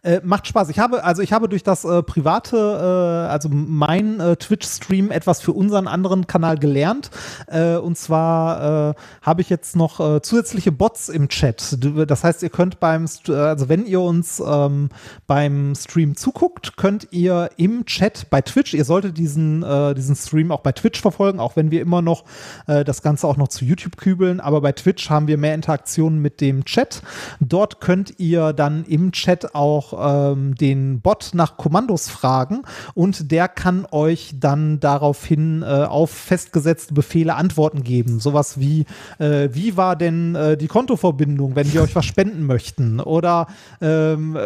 Äh, 0.05 0.21
macht 0.23 0.45
Spaß. 0.45 0.69
Ich 0.69 0.77
habe, 0.77 1.03
also 1.03 1.23
ich 1.23 1.33
habe 1.33 1.49
durch 1.49 1.63
das 1.63 1.83
äh, 1.83 2.03
private, 2.03 2.57
äh, 2.57 3.31
also 3.31 3.49
mein 3.49 4.19
äh, 4.19 4.35
Twitch-Stream 4.35 5.09
etwas 5.09 5.41
für 5.41 5.51
unseren 5.51 5.87
anderen 5.87 6.27
Kanal 6.27 6.59
gelernt. 6.59 7.09
Äh, 7.47 7.77
und 7.77 7.97
zwar 7.97 8.91
äh, 8.91 8.93
habe 9.23 9.41
ich 9.41 9.49
jetzt 9.49 9.75
noch 9.75 9.95
zusätzliche 10.21 10.71
Bots 10.71 11.09
im 11.09 11.27
Chat. 11.29 11.77
Das 12.07 12.23
heißt, 12.23 12.43
ihr 12.43 12.49
könnt 12.49 12.79
beim, 12.79 13.07
also 13.27 13.69
wenn 13.69 13.85
ihr 13.87 14.01
uns 14.01 14.43
ähm, 14.45 14.89
beim 15.25 15.73
Stream 15.75 16.15
zuguckt, 16.15 16.77
könnt 16.77 17.07
ihr 17.11 17.49
im 17.57 17.85
Chat 17.85 18.29
bei 18.29 18.41
Twitch, 18.41 18.75
ihr 18.75 18.85
solltet 18.85 19.17
diesen, 19.17 19.61
diesen 19.95 20.15
Stream 20.15 20.51
auch 20.51 20.59
bei 20.59 20.71
Twitch 20.73 21.01
verfolgen, 21.01 21.39
auch 21.39 21.55
wenn 21.55 21.71
wir 21.71 21.81
immer 21.81 22.01
noch 22.01 22.25
das 22.67 23.01
Ganze 23.01 23.27
auch 23.27 23.37
noch 23.37 23.47
zu 23.47 23.65
YouTube 23.65 23.97
kübeln. 23.97 24.39
Aber 24.39 24.61
bei 24.61 24.73
Twitch 24.73 25.09
haben 25.09 25.27
wir 25.27 25.37
mehr 25.37 25.55
Interaktionen 25.55 26.21
mit 26.21 26.41
dem 26.41 26.65
Chat. 26.65 27.01
Dort 27.39 27.79
könnt 27.79 28.19
ihr 28.19 28.53
dann 28.53 28.85
im 28.85 29.11
Chat 29.11 29.55
auch 29.55 29.94
ähm, 29.99 30.55
den 30.55 31.01
Bot 31.01 31.31
nach 31.33 31.57
Kommandos 31.57 32.09
fragen 32.09 32.63
und 32.93 33.31
der 33.31 33.47
kann 33.47 33.85
euch 33.91 34.35
dann 34.39 34.79
daraufhin 34.79 35.61
äh, 35.61 35.65
auf 35.65 36.11
festgesetzte 36.11 36.93
Befehle 36.93 37.35
Antworten 37.35 37.83
geben. 37.83 38.19
Sowas 38.19 38.59
wie, 38.59 38.85
äh, 39.19 39.49
wie 39.51 39.77
war 39.77 39.95
denn 39.95 40.35
äh, 40.35 40.57
die 40.57 40.67
Kontoverbindung, 40.67 41.55
wenn 41.55 41.71
wir 41.73 41.81
euch 41.81 41.95
was 41.95 42.05
spenden 42.05 42.45
möchten 42.45 42.99
oder 42.99 43.47
ähm, 43.81 44.35
äh, 44.35 44.39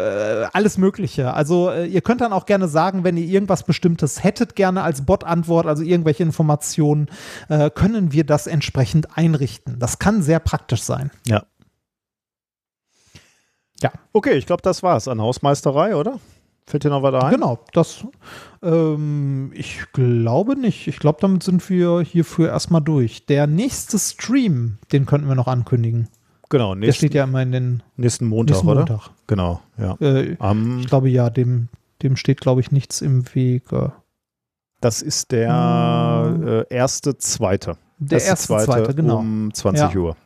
alles 0.52 0.78
Mögliche. 0.78 1.34
Also 1.34 1.70
äh, 1.70 1.86
ihr 1.86 2.00
könnt 2.00 2.20
dann 2.20 2.32
auch 2.32 2.46
gerne 2.46 2.68
sagen, 2.68 3.04
wenn 3.04 3.16
ihr 3.16 3.26
irgendwas 3.26 3.62
Bestimmtes 3.64 4.22
hättet, 4.22 4.56
gerne 4.56 4.82
als 4.82 5.02
Bot-Antwort, 5.02 5.66
also 5.66 5.82
irgendwelche 5.82 6.22
Informationen, 6.22 7.08
äh, 7.48 7.70
können 7.70 8.12
wir 8.12 8.24
das 8.24 8.46
entsprechend 8.46 9.16
einrichten. 9.16 9.78
Das 9.78 9.98
kann 9.98 10.22
sehr 10.22 10.40
praktisch 10.40 10.82
sein. 10.82 11.10
Ja. 11.26 11.42
Ja. 13.82 13.92
Okay, 14.12 14.34
ich 14.34 14.46
glaube, 14.46 14.62
das 14.62 14.82
war's 14.82 15.08
an 15.08 15.20
Hausmeisterei, 15.20 15.96
oder? 15.96 16.18
Fällt 16.66 16.84
dir 16.84 16.90
noch 16.90 17.02
was 17.02 17.24
ein? 17.24 17.32
Genau, 17.32 17.58
das, 17.72 18.06
ähm, 18.62 19.50
ich 19.54 19.82
glaube 19.92 20.56
nicht. 20.56 20.86
Ich 20.86 20.98
glaube, 20.98 21.18
damit 21.20 21.42
sind 21.42 21.68
wir 21.68 22.00
hierfür 22.00 22.48
erstmal 22.48 22.80
durch. 22.80 23.26
Der 23.26 23.46
nächste 23.46 23.98
Stream, 23.98 24.78
den 24.92 25.04
könnten 25.04 25.26
wir 25.26 25.34
noch 25.34 25.48
ankündigen. 25.48 26.08
Genau, 26.48 26.74
nächsten, 26.74 26.86
Der 26.86 26.92
steht 26.92 27.14
ja 27.14 27.24
immer 27.24 27.42
in 27.42 27.52
den 27.52 27.82
nächsten 27.96 28.26
Montag, 28.26 28.54
nächsten 28.54 28.68
oder? 28.68 28.80
Montag. 28.80 29.10
Genau, 29.26 29.60
ja. 29.78 29.96
Äh, 30.00 30.32
ich 30.80 30.86
glaube 30.86 31.08
ja, 31.08 31.30
dem, 31.30 31.68
dem 32.02 32.16
steht, 32.16 32.40
glaube 32.40 32.60
ich, 32.60 32.70
nichts 32.70 33.00
im 33.00 33.34
Wege. 33.34 33.92
Das 34.80 35.02
ist 35.02 35.32
der 35.32 36.24
hm. 36.26 36.46
äh, 36.46 36.64
erste, 36.70 37.18
zweite. 37.18 37.76
Der 37.98 38.18
erste, 38.18 38.30
erste 38.30 38.46
zweite, 38.46 38.64
zweite, 38.66 38.94
genau. 38.94 39.18
Um 39.18 39.52
20 39.52 39.92
ja. 39.92 40.00
Uhr. 40.00 40.16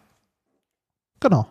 Genau. 1.20 1.46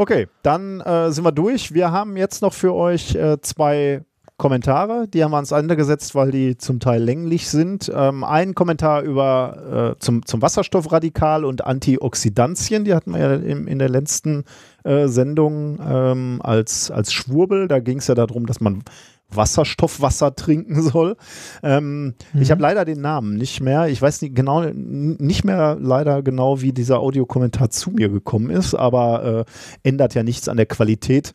Okay, 0.00 0.28
dann 0.42 0.80
äh, 0.80 1.12
sind 1.12 1.24
wir 1.24 1.30
durch. 1.30 1.74
Wir 1.74 1.92
haben 1.92 2.16
jetzt 2.16 2.40
noch 2.40 2.54
für 2.54 2.74
euch 2.74 3.14
äh, 3.14 3.38
zwei 3.42 4.00
Kommentare, 4.38 5.06
die 5.06 5.22
haben 5.22 5.32
wir 5.32 5.36
ans 5.36 5.52
Ende 5.52 5.76
gesetzt, 5.76 6.14
weil 6.14 6.30
die 6.30 6.56
zum 6.56 6.80
Teil 6.80 7.02
länglich 7.02 7.50
sind. 7.50 7.92
Ähm, 7.94 8.24
ein 8.24 8.54
Kommentar 8.54 9.02
über 9.02 9.92
äh, 9.98 10.00
zum, 10.00 10.24
zum 10.24 10.40
Wasserstoffradikal 10.40 11.44
und 11.44 11.66
Antioxidantien, 11.66 12.86
die 12.86 12.94
hatten 12.94 13.12
wir 13.12 13.20
ja 13.20 13.34
in, 13.34 13.66
in 13.66 13.78
der 13.78 13.90
letzten 13.90 14.44
äh, 14.84 15.06
Sendung 15.06 15.78
ähm, 15.86 16.40
als, 16.42 16.90
als 16.90 17.12
Schwurbel. 17.12 17.68
Da 17.68 17.80
ging 17.80 17.98
es 17.98 18.06
ja 18.06 18.14
darum, 18.14 18.46
dass 18.46 18.58
man 18.58 18.82
Wasserstoffwasser 19.34 20.34
trinken 20.34 20.82
soll. 20.90 21.16
Ähm, 21.62 22.14
mhm. 22.32 22.42
Ich 22.42 22.50
habe 22.50 22.62
leider 22.62 22.84
den 22.84 23.00
Namen 23.00 23.36
nicht 23.36 23.60
mehr. 23.60 23.88
Ich 23.88 24.00
weiß 24.00 24.22
nicht 24.22 24.34
genau, 24.34 24.62
nicht 24.62 25.44
mehr 25.44 25.76
leider 25.80 26.22
genau, 26.22 26.60
wie 26.60 26.72
dieser 26.72 27.00
Audiokommentar 27.00 27.70
zu 27.70 27.90
mir 27.90 28.08
gekommen 28.08 28.50
ist, 28.50 28.74
aber 28.74 29.46
äh, 29.46 29.88
ändert 29.88 30.14
ja 30.14 30.22
nichts 30.22 30.48
an 30.48 30.56
der 30.56 30.66
Qualität 30.66 31.34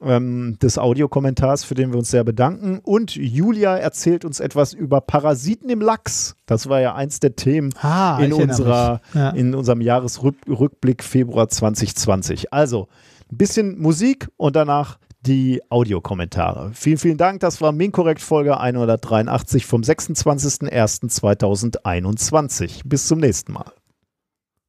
ähm, 0.00 0.58
des 0.60 0.78
Audiokommentars, 0.78 1.64
für 1.64 1.74
den 1.74 1.90
wir 1.92 1.98
uns 1.98 2.10
sehr 2.10 2.24
bedanken. 2.24 2.80
Und 2.82 3.14
Julia 3.14 3.76
erzählt 3.76 4.24
uns 4.24 4.40
etwas 4.40 4.72
über 4.72 5.00
Parasiten 5.00 5.70
im 5.70 5.80
Lachs. 5.80 6.36
Das 6.46 6.68
war 6.68 6.80
ja 6.80 6.94
eins 6.94 7.20
der 7.20 7.36
Themen 7.36 7.72
ah, 7.80 8.18
in, 8.20 8.32
unserer, 8.32 9.00
ja. 9.14 9.30
in 9.30 9.54
unserem 9.54 9.80
Jahresrückblick 9.80 11.02
Februar 11.02 11.48
2020. 11.48 12.52
Also 12.52 12.88
ein 13.30 13.38
bisschen 13.38 13.78
Musik 13.78 14.28
und 14.36 14.56
danach 14.56 14.98
die 15.26 15.60
Audiokommentare. 15.68 16.70
Vielen, 16.74 16.98
vielen 16.98 17.18
Dank. 17.18 17.40
Das 17.40 17.60
war 17.60 17.72
Minkorrekt 17.72 18.20
Folge 18.20 18.58
183 18.58 19.66
vom 19.66 19.82
26.01.2021. 19.82 22.82
Bis 22.84 23.08
zum 23.08 23.18
nächsten 23.18 23.52
Mal. 23.52 23.72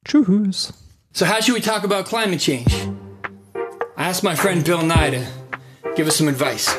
Tschüss. 0.06 0.74
So 1.14 1.26
how 1.26 1.42
should 1.42 1.56
we 1.56 1.62
talk 1.62 1.84
about 1.84 2.04
climate 2.04 2.40
change? 2.40 2.72
I 3.98 4.04
asked 4.10 4.24
my 4.24 4.36
friend 4.36 4.64
Bill 4.64 4.84
Nye 4.84 5.12
to 5.12 5.20
give 5.96 6.08
us 6.08 6.18
some 6.18 6.30
advice. 6.30 6.70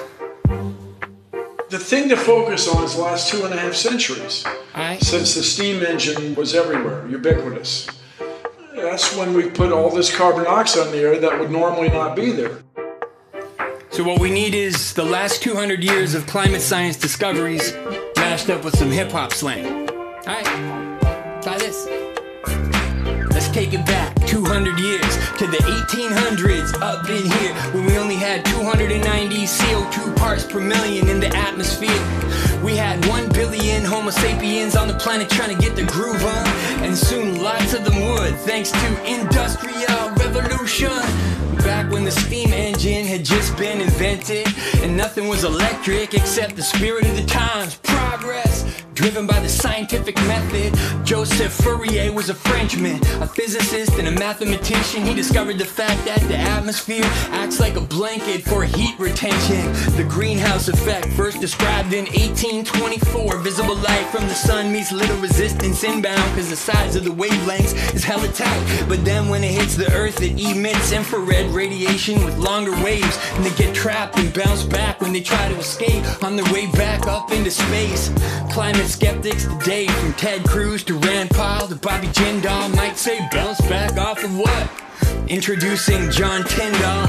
The 1.70 1.78
thing 1.78 2.08
to 2.08 2.16
focus 2.16 2.66
on 2.68 2.82
is 2.84 2.94
the 2.94 3.02
last 3.02 3.30
two 3.30 3.44
and 3.44 3.52
a 3.52 3.58
half 3.58 3.74
centuries. 3.74 4.44
Aye. 4.74 4.96
Since 5.00 5.34
the 5.34 5.42
steam 5.42 5.82
engine 5.82 6.34
was 6.34 6.54
everywhere, 6.54 7.06
ubiquitous. 7.08 7.88
That's 8.74 9.14
when 9.16 9.34
we 9.34 9.50
put 9.50 9.70
all 9.72 9.90
this 9.90 10.10
carbon 10.14 10.44
dioxide 10.44 10.86
in 10.86 10.92
the 10.92 11.00
air 11.00 11.18
that 11.20 11.38
would 11.38 11.50
normally 11.50 11.88
not 11.88 12.16
be 12.16 12.32
there. 12.32 12.62
So 13.98 14.04
what 14.04 14.20
we 14.20 14.30
need 14.30 14.54
is 14.54 14.92
the 14.92 15.02
last 15.02 15.42
200 15.42 15.82
years 15.82 16.14
of 16.14 16.24
climate 16.24 16.60
science 16.60 16.96
discoveries 16.96 17.74
mashed 18.14 18.48
up 18.48 18.62
with 18.62 18.78
some 18.78 18.92
hip 18.92 19.10
hop 19.10 19.32
slang. 19.32 19.88
Alright, 20.24 21.42
try 21.42 21.58
this. 21.58 21.88
Let's 23.34 23.48
take 23.48 23.74
it 23.74 23.84
back 23.86 24.14
200 24.24 24.78
years 24.78 25.16
to 25.38 25.48
the 25.48 25.56
1800s 25.90 26.80
up 26.80 27.10
in 27.10 27.28
here 27.28 27.52
when 27.72 27.86
we 27.86 27.98
only 27.98 28.14
had 28.14 28.44
290 28.44 29.34
CO2 29.34 30.16
parts 30.16 30.44
per 30.44 30.60
million 30.60 31.08
in 31.08 31.18
the 31.18 31.36
atmosphere. 31.36 31.90
We 32.62 32.76
had 32.76 33.04
1 33.06 33.30
billion 33.30 33.84
Homo 33.84 34.10
sapiens 34.10 34.76
on 34.76 34.86
the 34.86 34.94
planet 34.94 35.28
trying 35.28 35.56
to 35.56 35.60
get 35.60 35.74
the 35.74 35.82
groove 35.82 36.24
on, 36.24 36.46
and 36.84 36.96
soon 36.96 37.42
lots 37.42 37.74
of 37.74 37.84
them 37.84 38.00
would, 38.00 38.36
thanks 38.36 38.70
to 38.70 39.12
industrial 39.12 40.17
revolution. 40.40 40.90
Back 41.58 41.90
when 41.90 42.04
the 42.04 42.10
steam 42.10 42.52
engine 42.52 43.04
had 43.04 43.24
just 43.24 43.56
been 43.56 43.80
invented 43.80 44.46
and 44.82 44.96
nothing 44.96 45.28
was 45.28 45.44
electric 45.44 46.14
except 46.14 46.56
the 46.56 46.62
spirit 46.62 47.04
of 47.06 47.16
the 47.16 47.24
times, 47.24 47.78
driven 48.98 49.28
by 49.28 49.38
the 49.38 49.48
scientific 49.48 50.16
method. 50.26 50.74
Joseph 51.06 51.52
Fourier 51.52 52.12
was 52.12 52.30
a 52.30 52.34
Frenchman, 52.34 52.96
a 53.22 53.28
physicist 53.28 53.92
and 53.92 54.08
a 54.08 54.10
mathematician. 54.10 55.04
He 55.04 55.14
discovered 55.14 55.56
the 55.56 55.64
fact 55.64 56.04
that 56.04 56.20
the 56.22 56.36
atmosphere 56.36 57.04
acts 57.30 57.60
like 57.60 57.76
a 57.76 57.80
blanket 57.80 58.42
for 58.42 58.64
heat 58.64 58.98
retention. 58.98 59.62
The 59.96 60.04
greenhouse 60.10 60.66
effect, 60.66 61.06
first 61.12 61.40
described 61.40 61.92
in 61.92 62.06
1824. 62.06 63.38
Visible 63.38 63.76
light 63.76 64.08
from 64.10 64.26
the 64.26 64.34
sun 64.34 64.72
meets 64.72 64.90
little 64.90 65.16
resistance 65.18 65.84
inbound 65.84 66.28
because 66.32 66.50
the 66.50 66.56
size 66.56 66.96
of 66.96 67.04
the 67.04 67.10
wavelengths 67.10 67.94
is 67.94 68.02
hella 68.02 68.26
tight. 68.32 68.84
But 68.88 69.04
then 69.04 69.28
when 69.28 69.44
it 69.44 69.52
hits 69.52 69.76
the 69.76 69.92
earth, 69.92 70.20
it 70.22 70.40
emits 70.40 70.90
infrared 70.90 71.46
radiation 71.54 72.24
with 72.24 72.36
longer 72.36 72.72
waves, 72.82 73.16
and 73.34 73.44
they 73.44 73.54
get 73.54 73.76
trapped 73.76 74.18
and 74.18 74.34
bounce 74.34 74.64
back 74.64 75.00
when 75.00 75.12
they 75.12 75.20
try 75.20 75.48
to 75.48 75.56
escape 75.56 76.02
on 76.24 76.34
their 76.34 76.52
way 76.52 76.66
back 76.72 77.06
up 77.06 77.30
into 77.30 77.52
space. 77.52 78.10
Climate 78.50 78.87
skeptics 78.88 79.44
today, 79.44 79.86
from 79.86 80.12
Ted 80.14 80.44
Cruz 80.44 80.82
to 80.84 80.98
Rand 80.98 81.30
Paul 81.30 81.68
to 81.68 81.76
Bobby 81.76 82.06
Jindal, 82.08 82.74
might 82.74 82.96
say 82.96 83.18
bounce 83.30 83.60
back 83.62 83.96
off 83.98 84.24
of 84.24 84.36
what? 84.38 84.87
Introducing 85.28 86.10
John 86.10 86.42
Tyndall. 86.44 87.04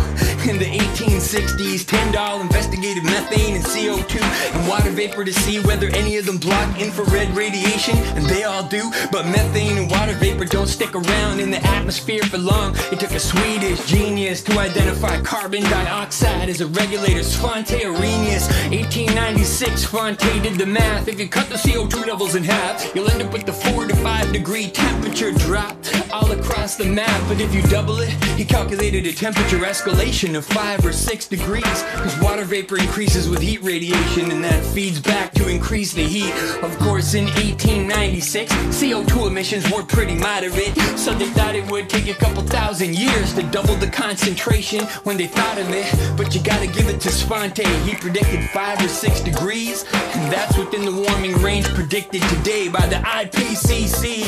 In 0.50 0.58
the 0.58 0.66
1860s, 0.66 1.86
Tyndall 1.86 2.42
investigated 2.42 3.04
methane 3.04 3.56
and 3.56 3.64
CO2 3.64 4.22
and 4.56 4.68
water 4.68 4.90
vapor 4.90 5.24
to 5.24 5.34
see 5.34 5.60
whether 5.62 5.88
any 5.90 6.18
of 6.18 6.26
them 6.26 6.38
block 6.38 6.80
infrared 6.80 7.30
radiation, 7.36 7.98
and 8.18 8.26
they 8.26 8.44
all 8.44 8.64
do. 8.64 8.92
But 9.12 9.26
methane 9.28 9.78
and 9.78 9.90
water 9.92 10.14
vapor 10.14 10.46
don't 10.46 10.68
stick 10.68 10.96
around 10.96 11.40
in 11.40 11.52
the 11.52 11.64
atmosphere 11.66 12.24
for 12.24 12.38
long. 12.38 12.76
It 12.92 13.00
took 13.00 13.12
a 13.12 13.20
Swedish 13.20 13.86
genius 13.86 14.42
to 14.44 14.58
identify 14.60 15.22
carbon 15.22 15.64
dioxide 15.64 16.50
as 16.50 16.62
a 16.62 16.68
regulator, 16.68 17.20
Svante 17.20 17.86
Arrhenius. 17.86 18.48
1896, 18.70 19.86
Svante 19.86 20.44
did 20.44 20.58
the 20.58 20.66
math. 20.66 21.08
If 21.08 21.20
you 21.20 21.28
cut 21.28 21.48
the 21.50 21.56
CO2 21.56 22.08
levels 22.08 22.36
in 22.36 22.44
half, 22.44 22.94
you'll 22.96 23.10
end 23.10 23.22
up 23.22 23.32
with 23.32 23.46
the 23.46 23.54
4 23.54 23.88
to 23.88 23.96
5 23.96 24.34
degree 24.34 24.70
temperature 24.70 25.32
drop 25.32 25.78
all 26.12 26.32
across 26.32 26.76
the 26.76 26.86
map. 26.86 27.22
But 27.28 27.40
if 27.42 27.54
you 27.54 27.62
double 27.64 27.89
it, 27.98 28.10
he 28.38 28.46
calculated 28.46 29.06
a 29.06 29.14
temperature 29.14 29.58
escalation 29.58 30.38
of 30.38 30.46
5 30.46 30.86
or 30.86 30.94
6 30.94 31.28
degrees, 31.28 31.84
because 31.94 32.20
water 32.22 32.44
vapor 32.44 32.78
increases 32.78 33.28
with 33.28 33.42
heat 33.42 33.62
radiation, 33.64 34.32
and 34.32 34.44
that 34.44 34.64
feeds 34.64 35.00
back 35.00 35.34
to 35.34 35.48
increase 35.50 35.94
the 35.94 36.04
heat. 36.04 36.34
Of 36.64 36.78
course, 36.80 37.16
in 37.16 37.26
1896, 37.26 38.52
CO2 38.54 39.28
emissions 39.28 39.70
were 39.72 39.84
pretty 39.84 40.16
moderate, 40.16 40.78
so 40.98 41.14
they 41.14 41.30
thought 41.32 41.56
it 41.56 41.70
would 41.72 41.90
take 41.90 42.08
a 42.08 42.14
couple 42.14 42.44
thousand 42.44 42.96
years 42.96 43.34
to 43.34 43.44
double 43.44 43.76
the 43.76 43.88
concentration 43.88 44.86
when 45.04 45.18
they 45.18 45.28
thought 45.28 45.58
of 45.58 45.70
it. 45.72 45.90
But 46.16 46.36
you 46.36 46.42
gotta 46.44 46.68
give 46.68 46.88
it 46.88 47.02
to 47.02 47.10
Sponte, 47.10 47.66
he 47.86 47.96
predicted 47.96 48.50
5 48.52 48.86
or 48.86 48.88
6 48.88 49.22
degrees, 49.22 49.86
and 49.94 50.32
that's 50.32 50.58
within 50.58 50.86
the 50.86 50.92
warming 50.92 51.42
range 51.42 51.66
predicted 51.74 52.22
today 52.24 52.70
by 52.70 52.86
the 52.88 52.98
IPCC. 52.98 54.24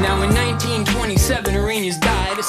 Now, 0.00 0.22
in 0.22 0.30
1927, 0.34 1.54
Arrhenius 1.54 1.98
died, 1.98 2.38
a 2.38 2.42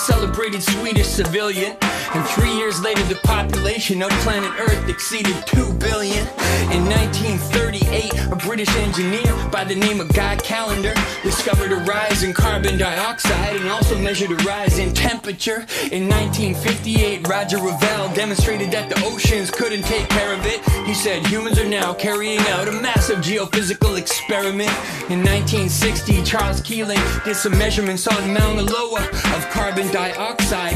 celebrated 0.43 0.73
Swedish 0.73 1.07
civilian. 1.07 1.77
And 2.13 2.25
three 2.29 2.51
years 2.51 2.81
later, 2.81 3.01
the 3.03 3.15
population 3.23 4.01
of 4.01 4.09
planet 4.23 4.51
Earth 4.59 4.89
exceeded 4.89 5.35
2 5.47 5.73
billion. 5.75 6.27
In 6.71 6.83
In 6.83 6.85
1938, 6.89 8.31
a 8.31 8.35
British 8.35 8.75
engineer 8.77 9.31
by 9.51 9.63
the 9.63 9.75
name 9.75 10.01
of 10.01 10.11
Guy 10.13 10.35
Callender 10.37 10.93
discovered 11.21 11.71
a 11.71 11.77
rise 11.77 12.23
in 12.23 12.33
carbon 12.33 12.77
dioxide 12.77 13.55
and 13.55 13.69
also 13.69 13.97
measured 13.97 14.31
a 14.31 14.35
rise 14.43 14.79
in 14.79 14.93
temperature. 14.93 15.65
In 15.91 16.09
1958, 16.09 17.27
Roger 17.27 17.57
Revelle 17.57 18.13
demonstrated 18.13 18.71
that 18.71 18.89
the 18.89 19.01
oceans 19.05 19.49
couldn't 19.49 19.83
take 19.83 20.09
care 20.09 20.33
of 20.33 20.45
it. 20.45 20.59
He 20.85 20.93
said 20.93 21.25
humans 21.27 21.57
are 21.59 21.69
now 21.69 21.93
carrying 21.93 22.39
out 22.49 22.67
a 22.67 22.71
massive 22.71 23.19
geophysical 23.19 23.97
experiment. 23.97 24.71
In 25.09 25.19
1960, 25.23 26.23
Charles 26.23 26.59
Keeling 26.61 26.99
did 27.23 27.35
some 27.35 27.57
measurements 27.57 28.07
on 28.07 28.33
Mauna 28.33 28.63
Loa 28.63 29.03
of 29.35 29.49
carbon 29.51 29.87
dioxide 29.91 30.32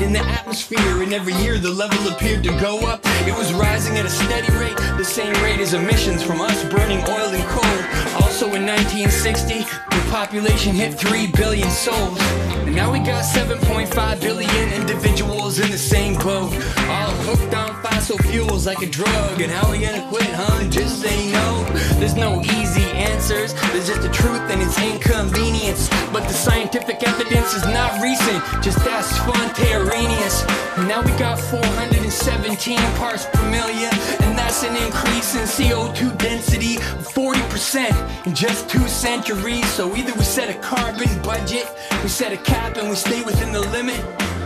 in 0.07 0.13
the 0.13 0.19
atmosphere, 0.19 1.01
and 1.03 1.13
every 1.13 1.33
year 1.35 1.57
the 1.57 1.69
level 1.69 2.11
appeared 2.11 2.43
to 2.43 2.49
go 2.59 2.79
up. 2.87 2.99
It 3.25 3.35
was 3.37 3.53
rising 3.53 3.97
at 3.97 4.05
a 4.05 4.09
steady 4.09 4.51
rate, 4.57 4.77
the 4.97 5.05
same 5.05 5.33
rate 5.43 5.59
as 5.59 5.73
emissions 5.73 6.23
from 6.23 6.41
us 6.41 6.63
burning 6.65 6.99
oil 6.99 7.29
and 7.33 7.43
coal. 7.45 8.23
Also 8.23 8.45
in 8.53 8.65
1960, 8.65 9.59
the 9.63 10.09
population 10.09 10.73
hit 10.73 10.99
3 10.99 11.27
billion 11.35 11.69
souls. 11.69 12.19
And 12.65 12.75
now 12.75 12.91
we 12.91 12.99
got 12.99 13.23
7.5 13.23 14.21
billion 14.21 14.73
individuals 14.73 15.59
in 15.59 15.71
the 15.71 15.77
same 15.77 16.15
boat. 16.15 16.53
All 16.89 17.11
hooked 17.25 17.53
on 17.53 17.76
fossil 18.07 18.31
fuels 18.31 18.65
like 18.65 18.81
a 18.81 18.85
drug. 18.85 19.41
And 19.41 19.51
how 19.51 19.69
we 19.69 19.79
gonna 19.79 20.07
quit, 20.09 20.29
huh? 20.31 20.63
Just 20.69 21.01
say 21.01 21.31
no. 21.31 21.65
There's 21.99 22.15
no 22.15 22.41
easy 22.41 22.85
answers. 22.91 23.53
There's 23.71 23.87
just 23.87 24.01
the 24.01 24.09
truth 24.09 24.39
and 24.49 24.61
it's 24.61 24.79
inconvenience. 24.79 25.89
But 26.13 26.23
the 26.23 26.33
scientific 26.33 27.03
evidence 27.03 27.53
is 27.53 27.63
not 27.65 28.01
recent. 28.01 28.41
Just 28.63 28.79
ask 28.87 29.11
Arrhenius. 29.59 30.45
Now 30.87 31.01
we 31.01 31.11
got 31.19 31.39
417 31.39 32.77
parts 32.95 33.25
per 33.33 33.43
million. 33.51 33.91
And 34.23 34.37
that's 34.37 34.63
an 34.63 34.75
increase 34.77 35.35
in 35.35 35.43
CO2 35.43 36.17
density 36.17 36.77
of 36.77 37.07
40% 37.13 38.25
in 38.25 38.33
just 38.33 38.69
two 38.69 38.87
centuries. 38.87 39.67
So 39.71 39.93
either 39.95 40.13
we 40.13 40.23
set 40.23 40.49
a 40.49 40.57
carbon 40.59 41.09
budget, 41.23 41.67
we 42.03 42.09
set 42.09 42.31
a 42.31 42.37
cap 42.37 42.77
and 42.77 42.89
we 42.89 42.95
stay 42.95 43.21
within 43.23 43.51
the 43.51 43.61
limit. 43.71 43.99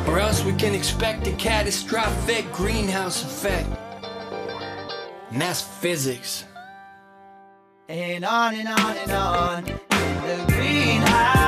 Or 0.08 0.20
else 0.20 0.44
we 0.44 0.54
can 0.54 0.74
expect 0.74 1.28
a 1.28 1.32
catastrophic 1.34 2.52
greenhouse 2.52 3.24
effect. 3.24 3.70
And 5.32 5.42
that's 5.42 5.62
physics. 5.62 6.46
And 7.88 8.26
on 8.26 8.56
and 8.56 8.68
on 8.68 8.98
and 8.98 9.12
on. 9.12 9.64
The 9.64 10.46
greenhouse. 10.48 11.41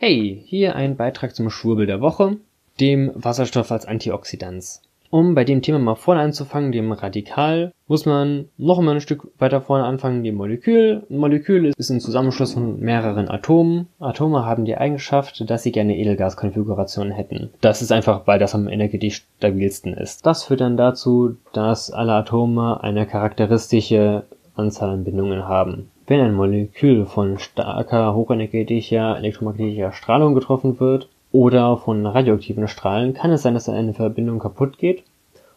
Hey, 0.00 0.44
hier 0.46 0.76
ein 0.76 0.96
Beitrag 0.96 1.34
zum 1.34 1.50
Schwurbel 1.50 1.84
der 1.84 2.00
Woche, 2.00 2.36
dem 2.78 3.10
Wasserstoff 3.16 3.72
als 3.72 3.84
Antioxidans. 3.84 4.80
Um 5.10 5.34
bei 5.34 5.42
dem 5.42 5.60
Thema 5.60 5.80
mal 5.80 5.96
vorne 5.96 6.20
anzufangen, 6.20 6.70
dem 6.70 6.92
Radikal, 6.92 7.72
muss 7.88 8.06
man 8.06 8.44
noch 8.58 8.80
mal 8.80 8.94
ein 8.94 9.00
Stück 9.00 9.26
weiter 9.40 9.60
vorne 9.60 9.82
anfangen, 9.82 10.22
dem 10.22 10.36
Molekül. 10.36 11.02
Ein 11.10 11.16
Molekül 11.16 11.72
ist 11.76 11.90
ein 11.90 11.98
Zusammenschluss 11.98 12.52
von 12.52 12.78
mehreren 12.78 13.28
Atomen. 13.28 13.88
Atome 13.98 14.44
haben 14.46 14.66
die 14.66 14.76
Eigenschaft, 14.76 15.50
dass 15.50 15.64
sie 15.64 15.72
gerne 15.72 15.96
Edelgaskonfigurationen 15.96 17.12
hätten. 17.12 17.50
Das 17.60 17.82
ist 17.82 17.90
einfach, 17.90 18.24
weil 18.28 18.38
das 18.38 18.54
am 18.54 18.68
energetisch 18.68 19.26
stabilsten 19.38 19.94
ist. 19.94 20.24
Das 20.24 20.44
führt 20.44 20.60
dann 20.60 20.76
dazu, 20.76 21.36
dass 21.52 21.90
alle 21.90 22.12
Atome 22.12 22.84
eine 22.84 23.04
charakteristische 23.04 24.22
Anzahl 24.54 24.90
an 24.90 25.02
Bindungen 25.02 25.48
haben. 25.48 25.90
Wenn 26.08 26.20
ein 26.20 26.32
Molekül 26.32 27.04
von 27.04 27.38
starker, 27.38 28.14
hochenergetischer 28.14 29.18
elektromagnetischer 29.18 29.92
Strahlung 29.92 30.34
getroffen 30.34 30.80
wird, 30.80 31.10
oder 31.32 31.76
von 31.76 32.06
radioaktiven 32.06 32.66
Strahlen 32.66 33.12
kann 33.12 33.30
es 33.30 33.42
sein, 33.42 33.52
dass 33.52 33.68
eine 33.68 33.92
Verbindung 33.92 34.38
kaputt 34.38 34.78
geht 34.78 35.04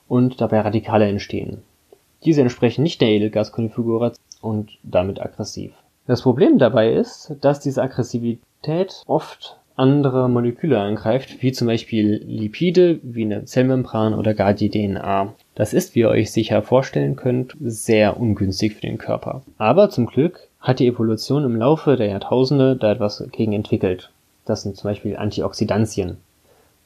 und 0.10 0.42
dabei 0.42 0.60
Radikale 0.60 1.08
entstehen. 1.08 1.64
Diese 2.26 2.42
entsprechen 2.42 2.84
nicht 2.84 3.00
der 3.00 3.08
Edelgaskonfiguration 3.08 4.22
und 4.42 4.78
damit 4.84 5.22
aggressiv. 5.22 5.72
Das 6.06 6.22
Problem 6.22 6.58
dabei 6.58 6.92
ist, 6.92 7.34
dass 7.40 7.62
diese 7.62 7.82
Aggressivität 7.82 9.04
oft 9.08 9.58
andere 9.78 10.28
Moleküle 10.28 10.82
angreift, 10.82 11.42
wie 11.42 11.54
zum 11.54 11.68
Beispiel 11.68 12.22
Lipide, 12.26 13.00
wie 13.04 13.24
eine 13.24 13.46
Zellmembran 13.46 14.14
oder 14.14 14.34
gar 14.34 14.54
die 14.54 14.70
DNA. 14.70 15.34
Das 15.56 15.74
ist, 15.74 15.96
wie 15.96 16.00
ihr 16.02 16.10
euch 16.10 16.32
sicher 16.32 16.62
vorstellen 16.62 17.16
könnt, 17.16 17.56
sehr 17.60 18.20
ungünstig 18.20 18.76
für 18.76 18.82
den 18.82 18.98
Körper. 18.98 19.42
Aber 19.58 19.90
zum 19.90 20.06
Glück 20.06 20.48
hat 20.60 20.80
die 20.80 20.88
Evolution 20.88 21.44
im 21.44 21.56
Laufe 21.56 21.98
der 21.98 22.08
Jahrtausende 22.08 22.76
da 22.76 22.92
etwas 22.92 23.24
gegen 23.32 23.54
entwickelt. 23.54 24.12
Das 24.46 24.64
sind 24.64 24.78
zum 24.78 24.90
Beispiel 24.90 25.18
Antioxidantien. 25.18 26.18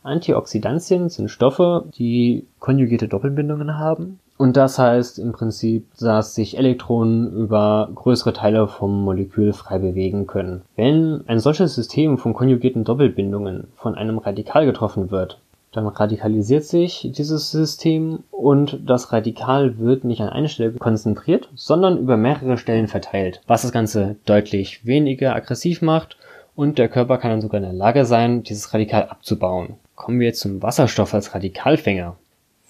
Antioxidantien 0.04 1.10
sind 1.10 1.30
Stoffe, 1.30 1.86
die 1.98 2.46
konjugierte 2.60 3.08
Doppelbindungen 3.08 3.78
haben. 3.78 4.20
Und 4.38 4.58
das 4.58 4.78
heißt 4.78 5.18
im 5.18 5.32
Prinzip, 5.32 5.86
dass 5.98 6.36
sich 6.36 6.58
Elektronen 6.58 7.32
über 7.32 7.90
größere 7.96 8.34
Teile 8.34 8.68
vom 8.68 9.04
Molekül 9.04 9.54
frei 9.54 9.80
bewegen 9.80 10.28
können. 10.28 10.62
Wenn 10.76 11.24
ein 11.28 11.40
solches 11.40 11.74
System 11.74 12.18
von 12.18 12.34
konjugierten 12.34 12.84
Doppelbindungen 12.84 13.68
von 13.76 13.96
einem 13.96 14.18
Radikal 14.18 14.66
getroffen 14.66 15.10
wird, 15.10 15.40
dann 15.76 15.88
radikalisiert 15.88 16.64
sich 16.64 17.10
dieses 17.12 17.52
System 17.52 18.24
und 18.32 18.80
das 18.86 19.12
Radikal 19.12 19.78
wird 19.78 20.04
nicht 20.04 20.22
an 20.22 20.30
eine 20.30 20.50
Stelle 20.50 20.72
konzentriert, 20.72 21.50
sondern 21.56 21.98
über 21.98 22.18
mehrere 22.18 22.58
Stellen 22.58 22.88
verteilt, 22.88 23.42
was 23.48 23.64
das 23.64 23.72
Ganze 23.72 24.16
deutlich 24.26 24.86
weniger 24.86 25.36
aggressiv 25.36 25.82
macht 25.82 26.18
und 26.56 26.78
der 26.78 26.88
Körper 26.88 27.18
kann 27.18 27.32
dann 27.32 27.42
sogar 27.42 27.58
in 27.58 27.66
der 27.66 27.74
Lage 27.74 28.06
sein, 28.06 28.44
dieses 28.44 28.74
Radikal 28.74 29.04
abzubauen. 29.04 29.76
Kommen 29.96 30.20
wir 30.20 30.28
jetzt 30.28 30.40
zum 30.40 30.62
Wasserstoff 30.62 31.14
als 31.14 31.34
Radikalfänger. 31.34 32.16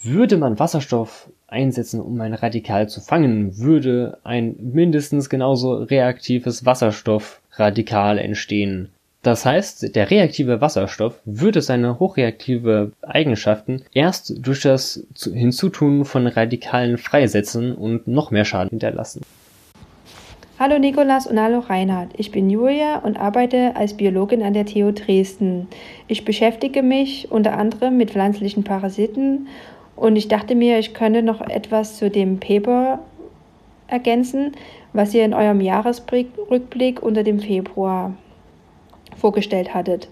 Würde 0.03 0.37
man 0.37 0.59
Wasserstoff 0.59 1.29
einsetzen, 1.47 2.01
um 2.01 2.19
ein 2.21 2.33
Radikal 2.33 2.89
zu 2.89 3.01
fangen, 3.01 3.57
würde 3.57 4.17
ein 4.23 4.55
mindestens 4.59 5.29
genauso 5.29 5.75
reaktives 5.75 6.65
Wasserstoffradikal 6.65 8.17
entstehen. 8.17 8.89
Das 9.25 9.43
heißt, 9.43 9.95
der 9.95 10.11
reaktive 10.11 10.61
Wasserstoff 10.61 11.19
würde 11.25 11.63
seine 11.63 11.97
hochreaktive 11.97 12.91
Eigenschaften 13.01 13.81
erst 13.91 14.45
durch 14.45 14.61
das 14.61 15.03
Hinzutun 15.17 16.05
von 16.05 16.27
Radikalen 16.27 16.99
freisetzen 16.99 17.73
und 17.73 18.07
noch 18.07 18.29
mehr 18.29 18.45
Schaden 18.45 18.69
hinterlassen. 18.69 19.23
Hallo 20.59 20.77
Nikolas 20.77 21.25
und 21.25 21.41
hallo 21.41 21.57
Reinhard. 21.57 22.11
Ich 22.17 22.29
bin 22.31 22.51
Julia 22.51 22.99
und 22.99 23.19
arbeite 23.19 23.75
als 23.75 23.97
Biologin 23.97 24.43
an 24.43 24.53
der 24.53 24.67
TU 24.67 24.91
Dresden. 24.91 25.69
Ich 26.07 26.23
beschäftige 26.23 26.83
mich 26.83 27.31
unter 27.31 27.57
anderem 27.57 27.97
mit 27.97 28.11
pflanzlichen 28.11 28.63
Parasiten 28.63 29.47
und 29.95 30.17
ich 30.17 30.27
dachte 30.27 30.53
mir, 30.53 30.77
ich 30.77 30.93
könnte 30.93 31.23
noch 31.23 31.41
etwas 31.41 31.97
zu 31.97 32.11
dem 32.11 32.39
Paper 32.39 32.99
ergänzen, 33.87 34.51
was 34.93 35.15
ihr 35.15 35.25
in 35.25 35.33
eurem 35.33 35.61
Jahresrückblick 35.61 37.01
unter 37.01 37.23
dem 37.23 37.39
Februar 37.39 38.13
vorgestellt 39.15 39.73
hattet. 39.73 40.07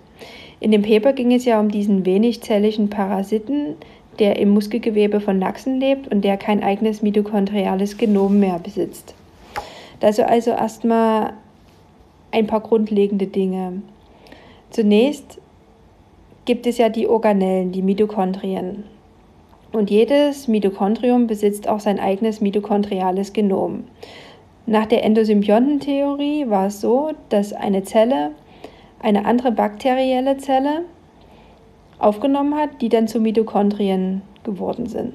In 0.59 0.71
dem 0.71 0.81
Paper 0.81 1.13
ging 1.13 1.33
es 1.33 1.45
ja 1.45 1.59
um 1.59 1.69
diesen 1.69 2.05
wenigzelligen 2.05 2.89
Parasiten, 2.89 3.75
der 4.19 4.37
im 4.37 4.49
Muskelgewebe 4.49 5.19
von 5.19 5.39
Lachsen 5.39 5.79
lebt 5.79 6.07
und 6.07 6.23
der 6.23 6.37
kein 6.37 6.63
eigenes 6.63 7.01
mitochondriales 7.01 7.97
Genom 7.97 8.39
mehr 8.39 8.59
besitzt. 8.59 9.15
Dazu 9.99 10.25
also 10.25 10.51
erstmal 10.51 11.33
ein 12.31 12.47
paar 12.47 12.61
grundlegende 12.61 13.27
Dinge. 13.27 13.81
Zunächst 14.69 15.39
gibt 16.45 16.67
es 16.67 16.77
ja 16.77 16.89
die 16.89 17.07
Organellen, 17.07 17.71
die 17.71 17.81
Mitochondrien. 17.81 18.83
Und 19.71 19.89
jedes 19.89 20.47
Mitochondrium 20.47 21.27
besitzt 21.27 21.67
auch 21.67 21.79
sein 21.79 21.99
eigenes 21.99 22.41
mitochondriales 22.41 23.33
Genom. 23.33 23.85
Nach 24.65 24.85
der 24.85 25.03
Endosymbiontentheorie 25.03 26.49
war 26.49 26.67
es 26.67 26.79
so, 26.79 27.11
dass 27.29 27.53
eine 27.53 27.83
Zelle 27.83 28.31
eine 29.03 29.25
andere 29.25 29.51
bakterielle 29.51 30.37
Zelle 30.37 30.85
aufgenommen 31.99 32.55
hat, 32.55 32.81
die 32.81 32.89
dann 32.89 33.07
zu 33.07 33.19
Mitochondrien 33.19 34.23
geworden 34.43 34.87
sind. 34.87 35.13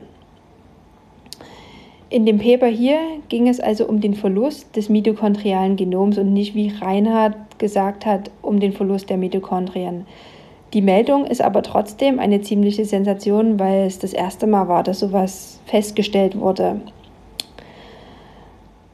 In 2.11 2.25
dem 2.25 2.39
Paper 2.39 2.69
hier 2.69 2.99
ging 3.29 3.49
es 3.49 3.61
also 3.61 3.87
um 3.87 4.01
den 4.01 4.15
Verlust 4.15 4.77
des 4.77 4.89
mitochondrialen 4.89 5.77
Genoms 5.77 6.17
und 6.17 6.33
nicht, 6.33 6.55
wie 6.55 6.69
Reinhard 6.69 7.37
gesagt 7.59 8.07
hat, 8.07 8.31
um 8.41 8.61
den 8.61 8.73
Verlust 8.73 9.11
der 9.11 9.19
Mitochondrien. 9.19 10.07
Die 10.73 10.81
Meldung 10.81 11.27
ist 11.27 11.43
aber 11.43 11.63
trotzdem 11.63 12.19
eine 12.19 12.41
ziemliche 12.41 12.85
Sensation, 12.85 13.59
weil 13.59 13.87
es 13.87 13.99
das 13.99 14.13
erste 14.13 14.47
Mal 14.47 14.69
war, 14.69 14.83
dass 14.83 15.01
sowas 15.01 15.61
festgestellt 15.67 16.39
wurde. 16.39 16.81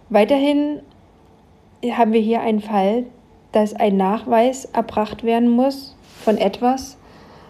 Weiterhin 0.09 0.81
haben 1.93 2.13
wir 2.13 2.21
hier 2.21 2.41
einen 2.41 2.61
Fall, 2.61 3.05
dass 3.55 3.73
ein 3.73 3.97
Nachweis 3.97 4.65
erbracht 4.67 5.23
werden 5.23 5.49
muss 5.49 5.95
von 6.25 6.39
etwas, 6.39 6.97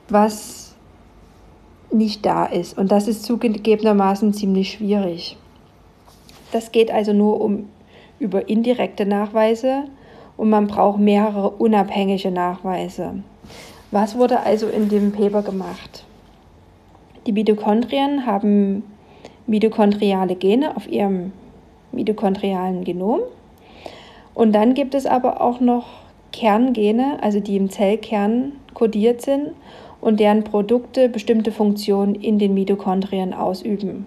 was 0.08 0.74
nicht 1.90 2.26
da 2.26 2.44
ist. 2.44 2.76
Und 2.76 2.92
das 2.92 3.08
ist 3.08 3.24
zugegebenermaßen 3.24 4.34
ziemlich 4.34 4.72
schwierig. 4.72 5.38
Das 6.52 6.72
geht 6.72 6.90
also 6.90 7.12
nur 7.12 7.40
um 7.40 7.68
über 8.18 8.48
indirekte 8.48 9.06
Nachweise 9.06 9.84
und 10.36 10.50
man 10.50 10.66
braucht 10.66 10.98
mehrere 10.98 11.50
unabhängige 11.50 12.30
Nachweise. 12.30 13.22
Was 13.90 14.18
wurde 14.18 14.40
also 14.40 14.68
in 14.68 14.88
dem 14.88 15.12
Paper 15.12 15.42
gemacht? 15.42 16.04
Die 17.26 17.32
Mitochondrien 17.32 18.26
haben 18.26 18.82
mitochondriale 19.46 20.36
Gene 20.36 20.76
auf 20.76 20.86
ihrem 20.86 21.32
mitochondrialen 21.92 22.84
Genom. 22.84 23.20
Und 24.34 24.52
dann 24.52 24.74
gibt 24.74 24.94
es 24.94 25.06
aber 25.06 25.40
auch 25.40 25.60
noch 25.60 25.86
Kerngene, 26.32 27.18
also 27.22 27.40
die 27.40 27.56
im 27.56 27.70
Zellkern 27.70 28.52
kodiert 28.74 29.22
sind 29.22 29.50
und 30.00 30.20
deren 30.20 30.44
Produkte 30.44 31.08
bestimmte 31.08 31.52
Funktionen 31.52 32.14
in 32.16 32.38
den 32.38 32.54
Mitochondrien 32.54 33.32
ausüben. 33.32 34.06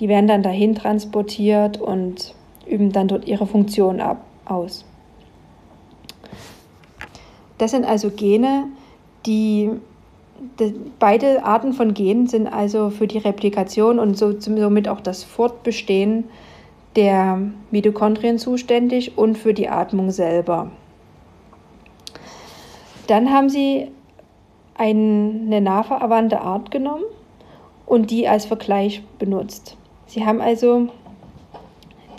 Die 0.00 0.08
werden 0.08 0.26
dann 0.26 0.42
dahin 0.42 0.74
transportiert 0.74 1.80
und 1.80 2.34
üben 2.66 2.92
dann 2.92 3.08
dort 3.08 3.26
ihre 3.26 3.46
Funktion 3.46 4.00
ab, 4.00 4.24
aus. 4.44 4.84
Das 7.56 7.72
sind 7.72 7.84
also 7.84 8.10
Gene, 8.10 8.64
die, 9.26 9.70
die, 10.60 10.74
beide 10.98 11.44
Arten 11.44 11.72
von 11.72 11.94
Genen 11.94 12.26
sind 12.26 12.46
also 12.46 12.90
für 12.90 13.06
die 13.06 13.18
Replikation 13.18 13.98
und 13.98 14.16
so, 14.16 14.38
somit 14.40 14.88
auch 14.88 15.00
das 15.00 15.24
Fortbestehen 15.24 16.24
der 16.98 17.38
Mitochondrien 17.70 18.38
zuständig 18.38 19.16
und 19.16 19.38
für 19.38 19.54
die 19.54 19.68
Atmung 19.68 20.10
selber. 20.10 20.72
Dann 23.06 23.32
haben 23.32 23.48
sie 23.48 23.92
eine 24.74 25.60
nah 25.60 25.84
verwandte 25.84 26.40
Art 26.40 26.72
genommen 26.72 27.04
und 27.86 28.10
die 28.10 28.26
als 28.26 28.46
Vergleich 28.46 29.04
benutzt. 29.20 29.76
Sie 30.06 30.26
haben 30.26 30.40
also 30.40 30.88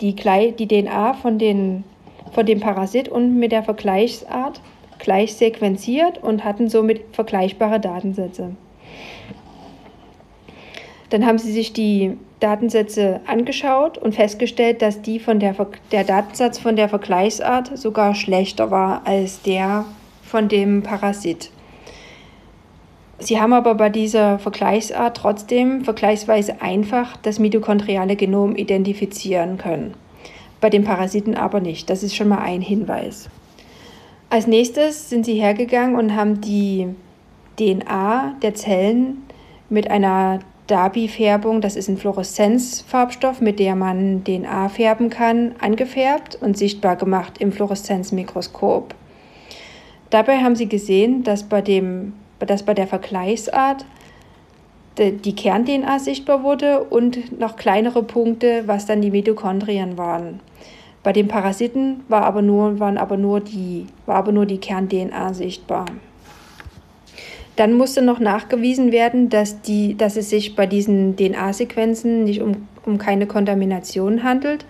die, 0.00 0.14
die 0.14 0.66
DNA 0.66 1.12
von, 1.12 1.38
den, 1.38 1.84
von 2.32 2.46
dem 2.46 2.60
Parasit 2.60 3.10
und 3.10 3.38
mit 3.38 3.52
der 3.52 3.62
Vergleichsart 3.62 4.62
gleich 4.98 5.34
sequenziert 5.34 6.22
und 6.22 6.42
hatten 6.42 6.70
somit 6.70 7.02
vergleichbare 7.12 7.80
Datensätze. 7.80 8.56
Dann 11.10 11.26
haben 11.26 11.38
sie 11.38 11.52
sich 11.52 11.74
die 11.74 12.16
Datensätze 12.40 13.20
angeschaut 13.26 13.98
und 13.98 14.14
festgestellt, 14.14 14.82
dass 14.82 15.02
die 15.02 15.20
von 15.20 15.38
der, 15.38 15.54
der 15.92 16.04
Datensatz 16.04 16.58
von 16.58 16.74
der 16.74 16.88
Vergleichsart 16.88 17.76
sogar 17.78 18.14
schlechter 18.14 18.70
war 18.70 19.02
als 19.06 19.42
der 19.42 19.84
von 20.22 20.48
dem 20.48 20.82
Parasit. 20.82 21.50
Sie 23.18 23.38
haben 23.38 23.52
aber 23.52 23.74
bei 23.74 23.90
dieser 23.90 24.38
Vergleichsart 24.38 25.18
trotzdem 25.18 25.84
vergleichsweise 25.84 26.62
einfach 26.62 27.18
das 27.18 27.38
mitochondriale 27.38 28.16
Genom 28.16 28.56
identifizieren 28.56 29.58
können. 29.58 29.94
Bei 30.60 30.70
den 30.70 30.84
Parasiten 30.84 31.34
aber 31.34 31.60
nicht. 31.60 31.90
Das 31.90 32.02
ist 32.02 32.16
schon 32.16 32.28
mal 32.28 32.38
ein 32.38 32.62
Hinweis. 32.62 33.28
Als 34.30 34.46
nächstes 34.46 35.10
sind 35.10 35.26
sie 35.26 35.34
hergegangen 35.34 35.96
und 35.96 36.14
haben 36.14 36.40
die 36.40 36.88
DNA 37.58 38.36
der 38.40 38.54
Zellen 38.54 39.22
mit 39.68 39.90
einer 39.90 40.40
Darby-Färbung, 40.70 41.60
das 41.60 41.74
ist 41.74 41.88
ein 41.88 41.96
Fluoreszenzfarbstoff, 41.96 43.40
mit 43.40 43.58
der 43.58 43.74
man 43.74 44.22
DNA 44.24 44.68
färben 44.68 45.10
kann, 45.10 45.54
angefärbt 45.60 46.38
und 46.40 46.56
sichtbar 46.56 46.96
gemacht 46.96 47.38
im 47.38 47.50
Fluoreszenzmikroskop. 47.50 48.94
Dabei 50.10 50.38
haben 50.38 50.56
sie 50.56 50.68
gesehen, 50.68 51.24
dass 51.24 51.42
bei, 51.42 51.60
dem, 51.60 52.12
dass 52.38 52.62
bei 52.62 52.74
der 52.74 52.86
Vergleichsart 52.86 53.84
die 54.98 55.34
Kern-DNA 55.34 55.98
sichtbar 55.98 56.42
wurde 56.42 56.84
und 56.84 57.38
noch 57.38 57.56
kleinere 57.56 58.02
Punkte, 58.02 58.64
was 58.66 58.86
dann 58.86 59.00
die 59.00 59.10
Mitochondrien 59.10 59.96
waren. 59.98 60.40
Bei 61.02 61.12
den 61.12 61.28
Parasiten 61.28 62.04
war 62.08 62.24
aber 62.24 62.42
nur, 62.42 62.78
waren 62.78 62.98
aber 62.98 63.16
nur 63.16 63.40
die, 63.40 63.86
war 64.06 64.16
aber 64.16 64.32
nur 64.32 64.46
die 64.46 64.58
Kern-DNA 64.58 65.32
sichtbar. 65.32 65.86
Dann 67.60 67.74
musste 67.74 68.00
noch 68.00 68.20
nachgewiesen 68.20 68.90
werden, 68.90 69.28
dass, 69.28 69.60
die, 69.60 69.94
dass 69.94 70.16
es 70.16 70.30
sich 70.30 70.56
bei 70.56 70.64
diesen 70.64 71.16
DNA-Sequenzen 71.16 72.24
nicht 72.24 72.40
um, 72.40 72.66
um 72.86 72.96
keine 72.96 73.26
Kontamination 73.26 74.22
handelt. 74.22 74.64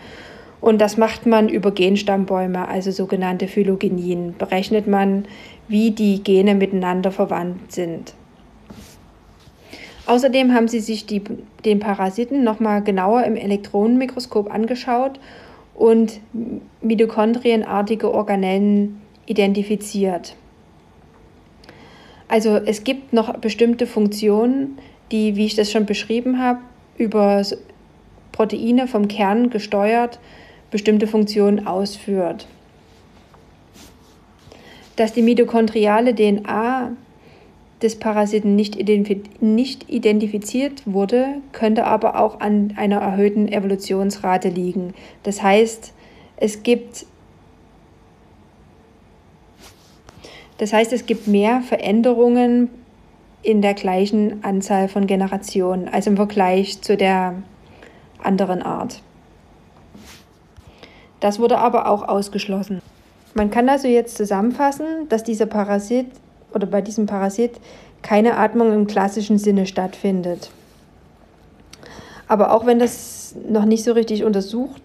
Und 0.60 0.80
das 0.80 0.96
macht 0.96 1.24
man 1.24 1.48
über 1.48 1.70
Genstammbäume, 1.70 2.66
also 2.66 2.90
sogenannte 2.90 3.46
Phylogenien. 3.46 4.34
Berechnet 4.36 4.88
man, 4.88 5.26
wie 5.68 5.92
die 5.92 6.24
Gene 6.24 6.56
miteinander 6.56 7.12
verwandt 7.12 7.70
sind. 7.70 8.14
Außerdem 10.06 10.52
haben 10.52 10.66
sie 10.66 10.80
sich 10.80 11.06
die, 11.06 11.22
den 11.64 11.78
Parasiten 11.78 12.42
nochmal 12.42 12.82
genauer 12.82 13.22
im 13.22 13.36
Elektronenmikroskop 13.36 14.52
angeschaut 14.52 15.20
und 15.76 16.18
mitochondrienartige 16.80 18.12
Organellen 18.12 19.00
identifiziert. 19.26 20.34
Also 22.30 22.56
es 22.64 22.84
gibt 22.84 23.12
noch 23.12 23.36
bestimmte 23.38 23.88
Funktionen, 23.88 24.78
die, 25.10 25.34
wie 25.34 25.46
ich 25.46 25.56
das 25.56 25.72
schon 25.72 25.84
beschrieben 25.84 26.38
habe, 26.38 26.60
über 26.96 27.44
Proteine 28.30 28.86
vom 28.86 29.08
Kern 29.08 29.50
gesteuert 29.50 30.20
bestimmte 30.70 31.08
Funktionen 31.08 31.66
ausführt. 31.66 32.46
Dass 34.94 35.12
die 35.12 35.22
mitochondriale 35.22 36.14
DNA 36.14 36.92
des 37.82 37.98
Parasiten 37.98 38.54
nicht, 38.54 38.76
identifiziert 38.76 40.82
wurde, 40.84 41.26
könnte 41.50 41.84
aber 41.84 42.20
auch 42.20 42.38
an 42.38 42.74
einer 42.76 42.98
erhöhten 42.98 43.48
Evolutionsrate 43.48 44.50
liegen. 44.50 44.94
Das 45.24 45.42
heißt, 45.42 45.92
es 46.36 46.62
gibt 46.62 47.06
das 50.60 50.74
heißt, 50.74 50.92
es 50.92 51.06
gibt 51.06 51.26
mehr 51.26 51.62
Veränderungen 51.62 52.68
in 53.42 53.62
der 53.62 53.72
gleichen 53.72 54.44
Anzahl 54.44 54.88
von 54.88 55.06
Generationen 55.06 55.88
als 55.88 56.06
im 56.06 56.16
Vergleich 56.16 56.82
zu 56.82 56.98
der 56.98 57.36
anderen 58.22 58.60
Art. 58.60 59.00
Das 61.18 61.38
wurde 61.38 61.56
aber 61.56 61.88
auch 61.88 62.06
ausgeschlossen. 62.06 62.82
Man 63.32 63.50
kann 63.50 63.70
also 63.70 63.88
jetzt 63.88 64.18
zusammenfassen, 64.18 65.08
dass 65.08 65.24
dieser 65.24 65.46
Parasit 65.46 66.08
oder 66.52 66.66
bei 66.66 66.82
diesem 66.82 67.06
Parasit 67.06 67.52
keine 68.02 68.36
Atmung 68.36 68.74
im 68.74 68.86
klassischen 68.86 69.38
Sinne 69.38 69.64
stattfindet. 69.64 70.50
Aber 72.28 72.52
auch 72.52 72.66
wenn 72.66 72.78
das 72.78 73.34
noch 73.48 73.64
nicht 73.64 73.82
so 73.82 73.92
richtig 73.92 74.24
untersucht 74.24 74.82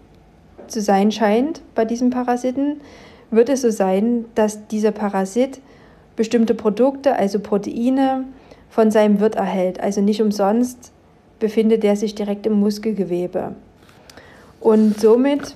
zu 0.67 0.79
sein 0.79 1.11
scheint 1.11 1.61
bei 1.75 1.83
diesem 1.83 2.11
Parasiten, 2.11 2.79
wird 3.29 3.49
es 3.49 3.61
so 3.61 3.71
sein, 3.71 4.23
dass 4.35 4.67
dieser 4.67 4.91
Parasit 4.91 5.59
bestimmte 6.15 6.55
Produkte, 6.55 7.15
also 7.15 7.39
Proteine, 7.39 8.25
von 8.69 8.91
seinem 8.91 9.19
Wirt 9.19 9.35
erhält. 9.35 9.79
Also 9.79 10.01
nicht 10.01 10.21
umsonst 10.21 10.91
befindet 11.39 11.83
er 11.83 11.95
sich 11.95 12.15
direkt 12.15 12.45
im 12.45 12.53
Muskelgewebe. 12.59 13.55
Und 14.59 14.99
somit 14.99 15.55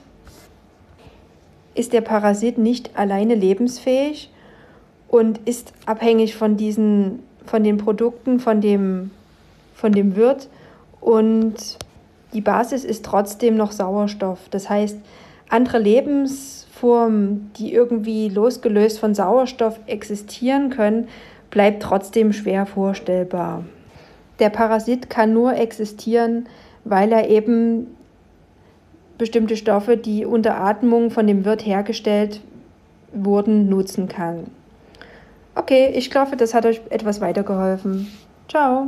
ist 1.75 1.93
der 1.93 2.01
Parasit 2.01 2.57
nicht 2.57 2.97
alleine 2.97 3.35
lebensfähig 3.35 4.29
und 5.07 5.39
ist 5.45 5.73
abhängig 5.85 6.35
von 6.35 6.57
diesen, 6.57 7.19
von 7.45 7.63
den 7.63 7.77
Produkten, 7.77 8.39
von 8.39 8.61
dem, 8.61 9.11
von 9.73 9.91
dem 9.91 10.15
Wirt 10.15 10.47
und 11.01 11.55
die 12.33 12.41
Basis 12.41 12.83
ist 12.83 13.05
trotzdem 13.05 13.57
noch 13.57 13.71
Sauerstoff. 13.71 14.39
Das 14.51 14.69
heißt, 14.69 14.97
andere 15.49 15.79
Lebensformen, 16.79 17.51
die 17.57 17.73
irgendwie 17.73 18.29
losgelöst 18.29 18.99
von 18.99 19.13
Sauerstoff 19.13 19.79
existieren 19.85 20.69
können, 20.69 21.07
bleibt 21.49 21.83
trotzdem 21.83 22.31
schwer 22.33 22.65
vorstellbar. 22.65 23.63
Der 24.39 24.49
Parasit 24.49 25.09
kann 25.09 25.33
nur 25.33 25.55
existieren, 25.55 26.47
weil 26.85 27.11
er 27.11 27.29
eben 27.29 27.87
bestimmte 29.17 29.57
Stoffe, 29.57 29.97
die 29.97 30.25
unter 30.25 30.61
Atmung 30.61 31.11
von 31.11 31.27
dem 31.27 31.43
Wirt 31.43 31.65
hergestellt 31.65 32.41
wurden, 33.11 33.67
nutzen 33.67 34.07
kann. 34.07 34.47
Okay, 35.55 35.91
ich 35.93 36.15
hoffe, 36.15 36.37
das 36.37 36.53
hat 36.53 36.65
euch 36.65 36.79
etwas 36.89 37.19
weitergeholfen. 37.19 38.07
Ciao. 38.47 38.87